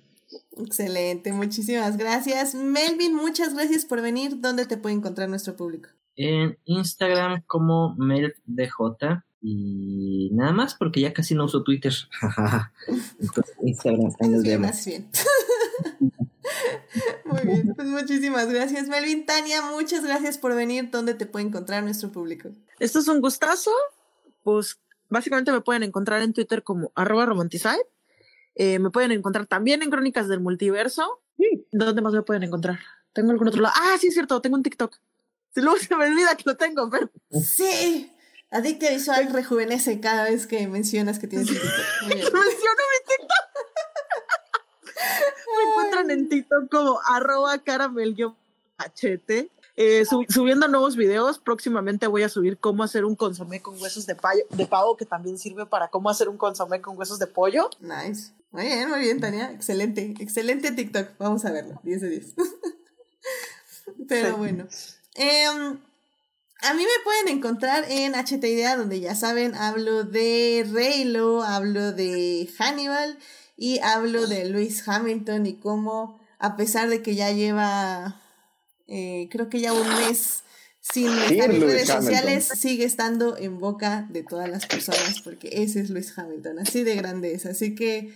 Excelente, 0.56 1.32
muchísimas 1.32 1.96
gracias. 1.96 2.56
Melvin, 2.56 3.14
muchas 3.14 3.54
gracias 3.54 3.84
por 3.84 4.02
venir. 4.02 4.40
¿Dónde 4.40 4.66
te 4.66 4.78
puede 4.78 4.96
encontrar 4.96 5.28
nuestro 5.28 5.54
público? 5.54 5.90
En 6.16 6.58
Instagram 6.64 7.42
como 7.46 7.94
MelvDJ 7.96 9.22
y 9.40 10.30
nada 10.32 10.52
más 10.52 10.74
porque 10.74 11.00
ya 11.00 11.12
casi 11.12 11.34
no 11.34 11.44
uso 11.44 11.62
Twitter. 11.62 11.92
Instagram, 13.62 14.12
ahí 14.20 14.28
nos 14.28 14.42
bien, 14.42 14.60
Más 14.60 14.84
bien. 14.84 15.08
Muy 17.24 17.42
bien, 17.42 17.74
pues 17.74 17.88
muchísimas 17.88 18.48
gracias, 18.48 18.88
Melvin. 18.88 19.26
Tania, 19.26 19.62
muchas 19.62 20.02
gracias 20.02 20.38
por 20.38 20.54
venir. 20.54 20.90
¿Dónde 20.90 21.14
te 21.14 21.26
puede 21.26 21.46
encontrar 21.46 21.84
nuestro 21.84 22.10
público? 22.10 22.50
Esto 22.78 23.00
es 23.00 23.08
un 23.08 23.20
gustazo. 23.20 23.70
Pues 24.42 24.78
básicamente 25.08 25.52
me 25.52 25.60
pueden 25.60 25.82
encontrar 25.82 26.22
en 26.22 26.32
Twitter 26.32 26.62
como 26.62 26.90
arroba 26.94 27.26
romantizide. 27.26 27.86
Eh, 28.54 28.78
me 28.78 28.90
pueden 28.90 29.12
encontrar 29.12 29.46
también 29.46 29.82
en 29.82 29.90
Crónicas 29.90 30.28
del 30.28 30.40
Multiverso. 30.40 31.20
¿Dónde 31.70 32.02
más 32.02 32.12
me 32.12 32.22
pueden 32.22 32.42
encontrar? 32.42 32.80
¿Tengo 33.12 33.30
algún 33.30 33.48
otro 33.48 33.60
lado? 33.60 33.74
Ah, 33.76 33.96
sí, 34.00 34.08
es 34.08 34.14
cierto, 34.14 34.40
tengo 34.40 34.56
un 34.56 34.62
TikTok. 34.62 34.96
Si 35.54 35.60
luego 35.62 35.78
se 35.78 35.94
me 35.94 36.06
olvida 36.06 36.36
que 36.36 36.44
lo 36.46 36.56
tengo, 36.56 36.90
pero... 36.90 37.10
Sí. 37.42 38.10
Adicta 38.50 38.88
visual 38.90 39.30
rejuvenece 39.32 40.00
cada 40.00 40.24
vez 40.24 40.46
que 40.46 40.66
mencionas 40.66 41.18
que 41.18 41.26
tienes 41.26 41.48
TikTok. 41.50 41.70
Menciono 42.08 42.32
mi 42.32 43.00
TikTok. 43.06 43.48
Me 45.56 45.70
encuentran 45.70 46.10
en 46.10 46.28
TikTok 46.28 46.70
como 46.70 47.00
arroba 47.04 47.58
caramel-hachete. 47.58 49.50
Eh, 49.80 50.04
subiendo 50.28 50.66
nuevos 50.66 50.96
videos, 50.96 51.38
próximamente 51.38 52.08
voy 52.08 52.24
a 52.24 52.28
subir 52.28 52.58
cómo 52.58 52.82
hacer 52.82 53.04
un 53.04 53.14
consomé 53.14 53.62
con 53.62 53.80
huesos 53.80 54.06
de, 54.06 54.16
de 54.50 54.66
pavo, 54.66 54.96
que 54.96 55.04
también 55.04 55.38
sirve 55.38 55.66
para 55.66 55.86
cómo 55.88 56.10
hacer 56.10 56.28
un 56.28 56.36
consomé 56.36 56.80
con 56.80 56.98
huesos 56.98 57.20
de 57.20 57.28
pollo. 57.28 57.70
Nice. 57.78 58.32
Muy 58.50 58.64
bien, 58.64 58.88
muy 58.88 59.00
bien, 59.00 59.20
Tania. 59.20 59.52
Excelente, 59.52 60.14
excelente 60.18 60.72
TikTok. 60.72 61.10
Vamos 61.18 61.44
a 61.44 61.52
verlo. 61.52 61.78
10 61.84 62.00
de 62.00 62.08
10. 62.08 62.34
Pero 64.08 64.36
bueno. 64.36 64.66
Eh, 65.14 65.76
a 66.60 66.74
mí 66.74 66.82
me 66.82 67.04
pueden 67.04 67.38
encontrar 67.38 67.84
en 67.88 68.14
HT 68.14 68.44
Idea, 68.44 68.76
donde 68.76 69.00
ya 69.00 69.14
saben, 69.14 69.54
hablo 69.54 70.04
de 70.04 70.66
Reylo, 70.70 71.42
hablo 71.42 71.92
de 71.92 72.48
Hannibal 72.58 73.18
y 73.56 73.78
hablo 73.80 74.26
de 74.26 74.44
Lewis 74.44 74.86
Hamilton 74.86 75.46
y 75.46 75.54
cómo, 75.54 76.20
a 76.38 76.56
pesar 76.56 76.88
de 76.88 77.02
que 77.02 77.14
ya 77.14 77.30
lleva, 77.30 78.20
eh, 78.88 79.28
creo 79.30 79.48
que 79.48 79.60
ya 79.60 79.72
un 79.72 79.88
mes 79.88 80.42
sin 80.80 81.06
estar 81.06 81.50
en 81.50 81.60
redes 81.60 81.88
sociales, 81.88 82.48
sigue 82.56 82.84
estando 82.84 83.36
en 83.36 83.58
boca 83.58 84.06
de 84.10 84.22
todas 84.22 84.48
las 84.48 84.66
personas, 84.66 85.20
porque 85.22 85.50
ese 85.62 85.80
es 85.80 85.90
Lewis 85.90 86.16
Hamilton, 86.16 86.60
así 86.60 86.82
de 86.82 86.96
grande 86.96 87.34
es. 87.34 87.46
Así 87.46 87.74
que 87.74 88.14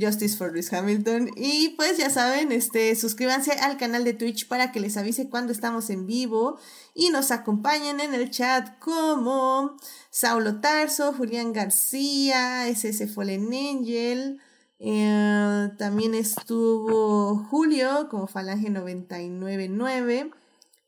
Justice 0.00 0.36
for 0.36 0.52
Lewis 0.52 0.72
Hamilton. 0.72 1.30
Y 1.36 1.70
pues 1.70 1.98
ya 1.98 2.10
saben, 2.10 2.52
este, 2.52 2.94
suscríbanse 2.94 3.52
al 3.52 3.76
canal 3.76 4.04
de 4.04 4.14
Twitch 4.14 4.48
para 4.48 4.72
que 4.72 4.80
les 4.80 4.96
avise 4.96 5.28
cuando 5.28 5.52
estamos 5.52 5.90
en 5.90 6.06
vivo 6.06 6.58
y 6.94 7.10
nos 7.10 7.30
acompañen 7.30 8.00
en 8.00 8.14
el 8.14 8.30
chat 8.30 8.78
como 8.78 9.76
Saulo 10.10 10.60
Tarso, 10.60 11.12
Julián 11.12 11.52
García, 11.52 12.68
SS 12.68 13.08
Fallen 13.08 13.46
Angel. 13.52 14.40
Eh, 14.80 15.70
también 15.76 16.14
estuvo 16.14 17.36
Julio 17.50 18.08
como 18.08 18.26
Falange 18.26 18.70
999. 18.70 20.30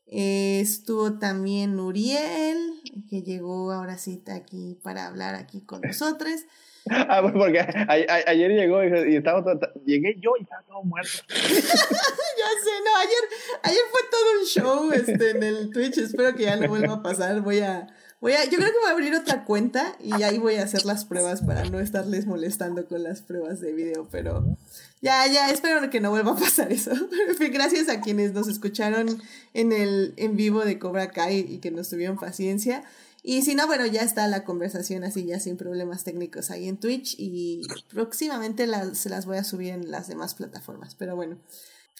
Eh, 0.07 0.59
estuvo 0.61 1.13
también 1.19 1.79
Uriel, 1.79 2.81
que 3.09 3.21
llegó 3.21 3.71
ahora 3.71 3.97
sí 3.97 4.21
aquí 4.27 4.77
para 4.83 5.07
hablar 5.07 5.35
aquí 5.35 5.61
con 5.61 5.81
nosotros. 5.81 6.41
Ah, 6.89 7.19
pues 7.21 7.33
porque 7.33 7.59
ayer 7.59 8.51
llegó 8.51 8.83
y, 8.83 9.15
estaba 9.15 9.43
todo, 9.43 9.59
llegué 9.85 10.15
yo 10.19 10.31
y 10.39 10.43
estaba 10.43 10.63
todo 10.63 10.83
muerto. 10.83 11.11
ya 11.29 11.37
sé, 11.45 12.71
no, 12.83 12.97
ayer, 12.97 13.61
ayer 13.63 13.81
fue 13.91 14.01
todo 14.09 14.39
un 14.39 14.45
show 14.45 14.91
este, 14.91 15.29
en 15.31 15.43
el 15.43 15.69
Twitch, 15.69 15.99
espero 15.99 16.35
que 16.35 16.43
ya 16.43 16.55
no 16.55 16.67
vuelva 16.67 16.95
a 16.95 17.03
pasar, 17.03 17.41
voy 17.41 17.59
a, 17.59 17.87
voy 18.19 18.33
a, 18.33 18.45
yo 18.45 18.57
creo 18.57 18.71
que 18.71 18.79
voy 18.79 18.89
a 18.89 18.93
abrir 18.93 19.15
otra 19.15 19.45
cuenta 19.45 19.95
y 19.99 20.23
ahí 20.23 20.39
voy 20.39 20.55
a 20.55 20.63
hacer 20.63 20.85
las 20.85 21.05
pruebas 21.05 21.41
para 21.41 21.65
no 21.65 21.79
estarles 21.79 22.25
molestando 22.25 22.87
con 22.87 23.03
las 23.03 23.21
pruebas 23.21 23.61
de 23.61 23.73
video, 23.73 24.07
pero 24.11 24.57
ya, 25.01 25.25
ya, 25.25 25.49
espero 25.49 25.89
que 25.89 25.99
no 25.99 26.11
vuelva 26.11 26.33
a 26.33 26.35
pasar 26.35 26.71
eso. 26.71 26.91
Gracias 27.39 27.89
a 27.89 28.01
quienes 28.01 28.33
nos 28.33 28.47
escucharon 28.47 29.21
en 29.53 29.71
el 29.71 30.13
en 30.17 30.35
vivo 30.35 30.63
de 30.63 30.77
Cobra 30.77 31.09
Kai 31.09 31.39
y 31.39 31.57
que 31.57 31.71
nos 31.71 31.89
tuvieron 31.89 32.17
paciencia. 32.17 32.83
Y 33.23 33.43
si 33.43 33.53
no, 33.53 33.67
bueno, 33.67 33.85
ya 33.85 34.01
está 34.01 34.27
la 34.27 34.43
conversación 34.43 35.03
así, 35.03 35.25
ya 35.25 35.39
sin 35.39 35.55
problemas 35.55 36.03
técnicos 36.03 36.49
ahí 36.49 36.67
en 36.67 36.77
Twitch 36.77 37.15
y 37.19 37.61
próximamente 37.89 38.67
se 38.95 39.09
las 39.09 39.25
voy 39.25 39.37
a 39.37 39.43
subir 39.43 39.69
en 39.69 39.91
las 39.91 40.07
demás 40.07 40.33
plataformas. 40.33 40.95
Pero 40.95 41.15
bueno, 41.15 41.37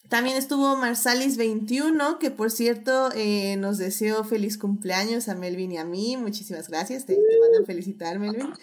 también 0.10 0.36
estuvo 0.36 0.76
Marsalis21, 0.78 2.18
que 2.18 2.32
por 2.32 2.50
cierto 2.50 3.12
eh, 3.14 3.56
nos 3.58 3.78
deseó 3.78 4.24
feliz 4.24 4.58
cumpleaños 4.58 5.30
a 5.30 5.36
Melvin 5.36 5.74
y 5.74 5.78
a 5.78 5.86
mí. 5.86 6.18
Muchísimas 6.18 6.70
gracias, 6.70 7.06
te, 7.06 7.14
te 7.14 7.40
mandan 7.40 7.66
felicitar, 7.66 8.18
Melvin. 8.18 8.54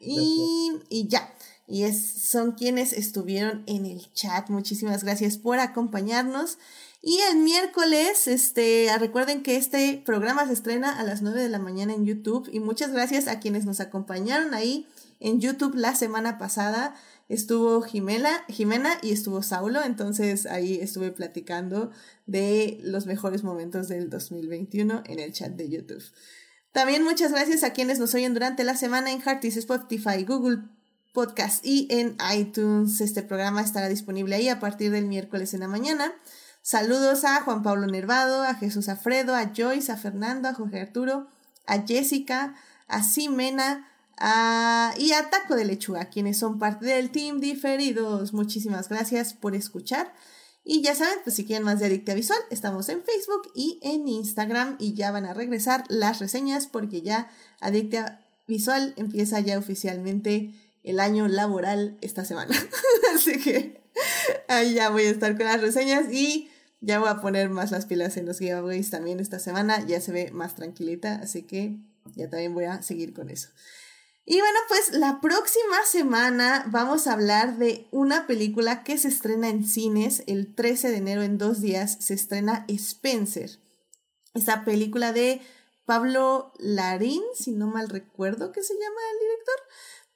Y, 0.00 0.80
y 0.88 1.08
ya. 1.08 1.34
Y 1.68 1.84
es, 1.84 2.28
son 2.30 2.52
quienes 2.52 2.92
estuvieron 2.92 3.62
en 3.66 3.86
el 3.86 4.12
chat. 4.12 4.48
Muchísimas 4.48 5.04
gracias 5.04 5.38
por 5.38 5.58
acompañarnos. 5.58 6.58
Y 7.04 7.18
el 7.32 7.38
miércoles, 7.38 8.28
este, 8.28 8.86
recuerden 8.96 9.42
que 9.42 9.56
este 9.56 10.00
programa 10.06 10.46
se 10.46 10.52
estrena 10.52 11.00
a 11.00 11.02
las 11.02 11.20
9 11.20 11.42
de 11.42 11.48
la 11.48 11.58
mañana 11.58 11.92
en 11.92 12.06
YouTube 12.06 12.48
y 12.52 12.60
muchas 12.60 12.92
gracias 12.92 13.26
a 13.26 13.40
quienes 13.40 13.64
nos 13.64 13.80
acompañaron 13.80 14.54
ahí 14.54 14.86
en 15.18 15.40
YouTube 15.40 15.74
la 15.74 15.96
semana 15.96 16.38
pasada. 16.38 16.94
Estuvo 17.28 17.82
Jimena, 17.82 18.44
Jimena 18.48 18.98
y 19.02 19.10
estuvo 19.10 19.42
Saulo, 19.42 19.82
entonces 19.82 20.46
ahí 20.46 20.78
estuve 20.80 21.10
platicando 21.10 21.90
de 22.26 22.78
los 22.84 23.06
mejores 23.06 23.42
momentos 23.42 23.88
del 23.88 24.08
2021 24.08 25.02
en 25.04 25.18
el 25.18 25.32
chat 25.32 25.50
de 25.52 25.68
YouTube. 25.68 26.04
También 26.70 27.02
muchas 27.02 27.32
gracias 27.32 27.64
a 27.64 27.72
quienes 27.72 27.98
nos 27.98 28.14
oyen 28.14 28.32
durante 28.32 28.62
la 28.62 28.76
semana 28.76 29.10
en 29.10 29.20
Heartis, 29.20 29.56
Spotify, 29.56 30.22
Google 30.24 30.60
Podcast 31.12 31.66
y 31.66 31.88
en 31.90 32.16
iTunes. 32.32 33.00
Este 33.00 33.24
programa 33.24 33.60
estará 33.60 33.88
disponible 33.88 34.36
ahí 34.36 34.48
a 34.48 34.60
partir 34.60 34.92
del 34.92 35.06
miércoles 35.06 35.52
en 35.52 35.60
la 35.60 35.68
mañana. 35.68 36.12
Saludos 36.64 37.24
a 37.24 37.40
Juan 37.42 37.64
Pablo 37.64 37.88
Nervado, 37.88 38.44
a 38.44 38.54
Jesús 38.54 38.88
Afredo, 38.88 39.34
a 39.34 39.52
Joyce, 39.52 39.90
a 39.90 39.96
Fernando, 39.96 40.48
a 40.48 40.54
Jorge 40.54 40.80
Arturo, 40.80 41.26
a 41.66 41.84
Jessica, 41.84 42.54
a 42.86 43.02
Simena 43.02 43.88
a... 44.16 44.94
y 44.96 45.10
a 45.10 45.28
Taco 45.28 45.56
de 45.56 45.64
Lechuga, 45.64 46.04
quienes 46.04 46.38
son 46.38 46.60
parte 46.60 46.86
del 46.86 47.10
team 47.10 47.40
diferidos. 47.40 48.32
Muchísimas 48.32 48.88
gracias 48.88 49.34
por 49.34 49.56
escuchar. 49.56 50.14
Y 50.64 50.82
ya 50.82 50.94
saben, 50.94 51.18
pues 51.24 51.34
si 51.34 51.44
quieren 51.44 51.64
más 51.64 51.80
de 51.80 51.86
Adicta 51.86 52.14
Visual, 52.14 52.38
estamos 52.50 52.88
en 52.88 53.02
Facebook 53.02 53.50
y 53.56 53.80
en 53.82 54.06
Instagram 54.06 54.76
y 54.78 54.94
ya 54.94 55.10
van 55.10 55.24
a 55.24 55.34
regresar 55.34 55.82
las 55.88 56.20
reseñas 56.20 56.68
porque 56.68 57.02
ya 57.02 57.28
Adicta 57.60 58.20
Visual 58.46 58.94
empieza 58.96 59.40
ya 59.40 59.58
oficialmente 59.58 60.54
el 60.84 61.00
año 61.00 61.26
laboral 61.26 61.98
esta 62.02 62.24
semana. 62.24 62.54
Así 63.16 63.40
que 63.40 63.82
ahí 64.46 64.74
ya 64.74 64.90
voy 64.90 65.06
a 65.06 65.10
estar 65.10 65.36
con 65.36 65.46
las 65.46 65.60
reseñas 65.60 66.12
y 66.12 66.48
ya 66.82 66.98
voy 66.98 67.08
a 67.08 67.20
poner 67.20 67.48
más 67.48 67.70
las 67.70 67.86
pilas 67.86 68.16
en 68.16 68.26
los 68.26 68.40
giveaways 68.40 68.90
también 68.90 69.20
esta 69.20 69.38
semana. 69.38 69.86
Ya 69.86 70.00
se 70.00 70.10
ve 70.10 70.32
más 70.32 70.56
tranquilita, 70.56 71.14
así 71.22 71.44
que 71.44 71.78
ya 72.16 72.28
también 72.28 72.54
voy 72.54 72.64
a 72.64 72.82
seguir 72.82 73.14
con 73.14 73.30
eso. 73.30 73.48
Y 74.24 74.40
bueno, 74.40 74.58
pues 74.68 74.92
la 74.92 75.20
próxima 75.20 75.76
semana 75.86 76.64
vamos 76.70 77.06
a 77.06 77.12
hablar 77.12 77.56
de 77.58 77.86
una 77.92 78.26
película 78.26 78.82
que 78.82 78.98
se 78.98 79.08
estrena 79.08 79.48
en 79.48 79.64
cines 79.64 80.24
el 80.26 80.54
13 80.54 80.90
de 80.90 80.96
enero 80.96 81.22
en 81.22 81.38
dos 81.38 81.60
días. 81.60 81.98
Se 82.00 82.14
estrena 82.14 82.64
Spencer. 82.68 83.50
Esa 84.34 84.64
película 84.64 85.12
de 85.12 85.40
Pablo 85.84 86.52
Larín, 86.58 87.22
si 87.34 87.52
no 87.52 87.68
mal 87.68 87.88
recuerdo 87.88 88.50
que 88.50 88.62
se 88.62 88.74
llama 88.74 89.00
el 89.12 89.18
director. 89.20 89.56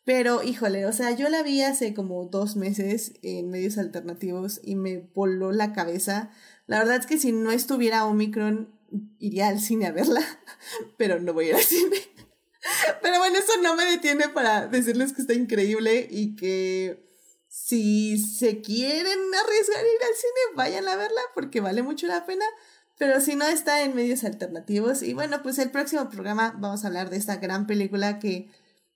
Pero 0.04 0.42
híjole, 0.44 0.86
o 0.86 0.92
sea, 0.92 1.10
yo 1.12 1.28
la 1.28 1.42
vi 1.42 1.62
hace 1.62 1.92
como 1.92 2.24
dos 2.26 2.54
meses 2.54 3.14
en 3.22 3.50
medios 3.50 3.76
alternativos 3.76 4.60
y 4.62 4.76
me 4.76 4.98
voló 5.14 5.50
la 5.50 5.72
cabeza 5.72 6.30
la 6.66 6.78
verdad 6.78 6.96
es 6.96 7.06
que 7.06 7.18
si 7.18 7.32
no 7.32 7.50
estuviera 7.52 8.06
Omicron, 8.06 8.72
iría 9.18 9.48
al 9.48 9.60
cine 9.60 9.86
a 9.86 9.92
verla, 9.92 10.22
pero 10.96 11.20
no 11.20 11.32
voy 11.32 11.46
a 11.46 11.48
ir 11.48 11.54
al 11.56 11.62
cine. 11.62 11.96
Pero 13.00 13.18
bueno, 13.18 13.38
eso 13.38 13.52
no 13.62 13.76
me 13.76 13.84
detiene 13.84 14.28
para 14.28 14.66
decirles 14.66 15.12
que 15.12 15.20
está 15.20 15.34
increíble 15.34 16.08
y 16.10 16.34
que 16.34 17.06
si 17.48 18.18
se 18.18 18.60
quieren 18.60 19.18
arriesgar 19.34 19.78
a 19.78 19.88
ir 19.88 20.02
al 20.02 20.16
cine, 20.16 20.56
vayan 20.56 20.88
a 20.88 20.96
verla 20.96 21.20
porque 21.32 21.60
vale 21.60 21.82
mucho 21.82 22.08
la 22.08 22.26
pena. 22.26 22.44
Pero 22.98 23.20
si 23.20 23.36
no, 23.36 23.46
está 23.46 23.82
en 23.82 23.94
medios 23.94 24.24
alternativos. 24.24 25.02
Y 25.02 25.14
bueno, 25.14 25.42
pues 25.42 25.58
el 25.58 25.70
próximo 25.70 26.08
programa 26.08 26.56
vamos 26.58 26.84
a 26.84 26.88
hablar 26.88 27.08
de 27.08 27.18
esta 27.18 27.36
gran 27.36 27.66
película 27.66 28.18
que 28.18 28.50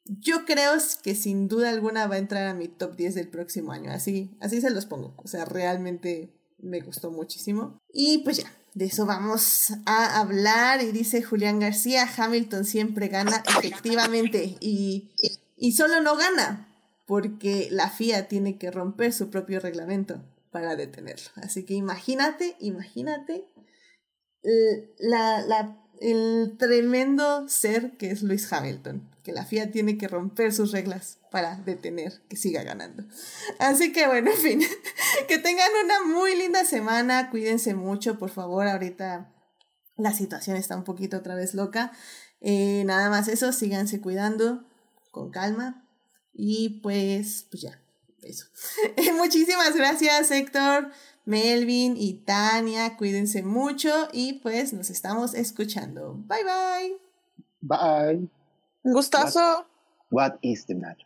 yo 0.05 0.45
creo 0.45 0.73
que 1.03 1.15
sin 1.15 1.47
duda 1.47 1.71
alguna 1.71 2.07
va 2.07 2.17
a 2.17 2.19
entrar 2.19 2.49
a 2.49 2.55
mi 2.55 2.67
top 2.69 2.97
10 2.97 3.15
del 3.15 3.29
próximo 3.29 3.73
año. 3.73 3.93
Así, 3.93 4.37
así 4.41 4.61
se 4.61 4.71
los 4.71 4.87
pongo. 4.87 5.15
O 5.19 5.29
sea, 5.29 5.45
realmente 5.45 6.40
me 6.63 6.81
gustó 6.81 7.11
muchísimo. 7.11 7.79
Y 7.93 8.19
pues 8.19 8.39
ya, 8.39 8.53
de 8.75 8.87
eso 8.87 9.07
vamos 9.07 9.73
a 9.87 10.21
hablar. 10.21 10.83
Y 10.83 10.93
dice 10.93 11.23
Julián 11.23 11.61
García, 11.61 12.09
Hamilton 12.17 12.65
siempre 12.65 13.09
gana, 13.09 13.43
efectivamente. 13.59 14.57
Y, 14.61 15.11
y 15.57 15.73
solo 15.73 16.01
no 16.01 16.17
gana, 16.17 16.69
porque 17.07 17.69
la 17.71 17.91
FIA 17.91 18.29
tiene 18.29 18.59
que 18.59 18.71
romper 18.71 19.13
su 19.13 19.31
propio 19.31 19.61
reglamento 19.61 20.23
para 20.51 20.77
detenerlo. 20.77 21.31
Así 21.37 21.65
que 21.65 21.75
imagínate, 21.75 22.57
imagínate 22.61 23.45
la, 24.99 25.43
la, 25.43 25.77
el 26.01 26.57
tremendo 26.59 27.49
ser 27.49 27.97
que 27.97 28.11
es 28.11 28.23
Luis 28.23 28.51
Hamilton, 28.53 29.09
que 29.23 29.33
la 29.33 29.45
FIA 29.45 29.71
tiene 29.71 29.99
que 29.99 30.09
romper 30.09 30.53
sus 30.53 30.73
reglas 30.73 31.20
para 31.31 31.57
detener 31.57 32.23
que 32.29 32.37
siga 32.37 32.63
ganando. 32.63 33.05
Así 33.59 33.93
que 33.93 34.07
bueno, 34.07 34.31
en 34.31 34.37
fin, 34.37 34.63
que 35.29 35.39
tengan 35.39 35.71
una 35.85 36.05
muy 36.05 36.37
linda 36.37 36.65
semana, 36.65 37.31
cuídense 37.31 37.75
mucho, 37.75 38.19
por 38.19 38.31
favor, 38.31 38.67
ahorita 38.67 39.33
la 39.97 40.13
situación 40.13 40.57
está 40.57 40.77
un 40.77 40.85
poquito 40.85 41.19
otra 41.19 41.35
vez 41.35 41.55
loca. 41.55 41.93
Eh, 42.41 42.83
nada 42.87 43.11
más 43.11 43.29
eso, 43.29 43.53
síganse 43.53 44.01
cuidando 44.01 44.65
con 45.11 45.31
calma 45.31 45.87
y 46.33 46.81
pues, 46.81 47.47
pues 47.51 47.63
ya, 47.63 47.81
eso. 48.23 48.47
Muchísimas 49.17 49.75
gracias, 49.77 50.31
Héctor. 50.31 50.91
Melvin 51.27 51.97
y 51.97 52.15
Tania, 52.25 52.97
cuídense 52.97 53.43
mucho 53.43 54.09
y 54.13 54.35
pues 54.41 54.73
nos 54.73 54.91
estamos 54.91 55.35
escuchando. 55.35 56.15
Bye 56.27 56.45
bye. 56.45 56.99
Bye. 57.61 58.29
Un 58.83 58.93
gustazo. 58.93 59.70
What, 60.11 60.39
is 60.43 60.67
the 60.67 60.75
matter? 60.77 61.05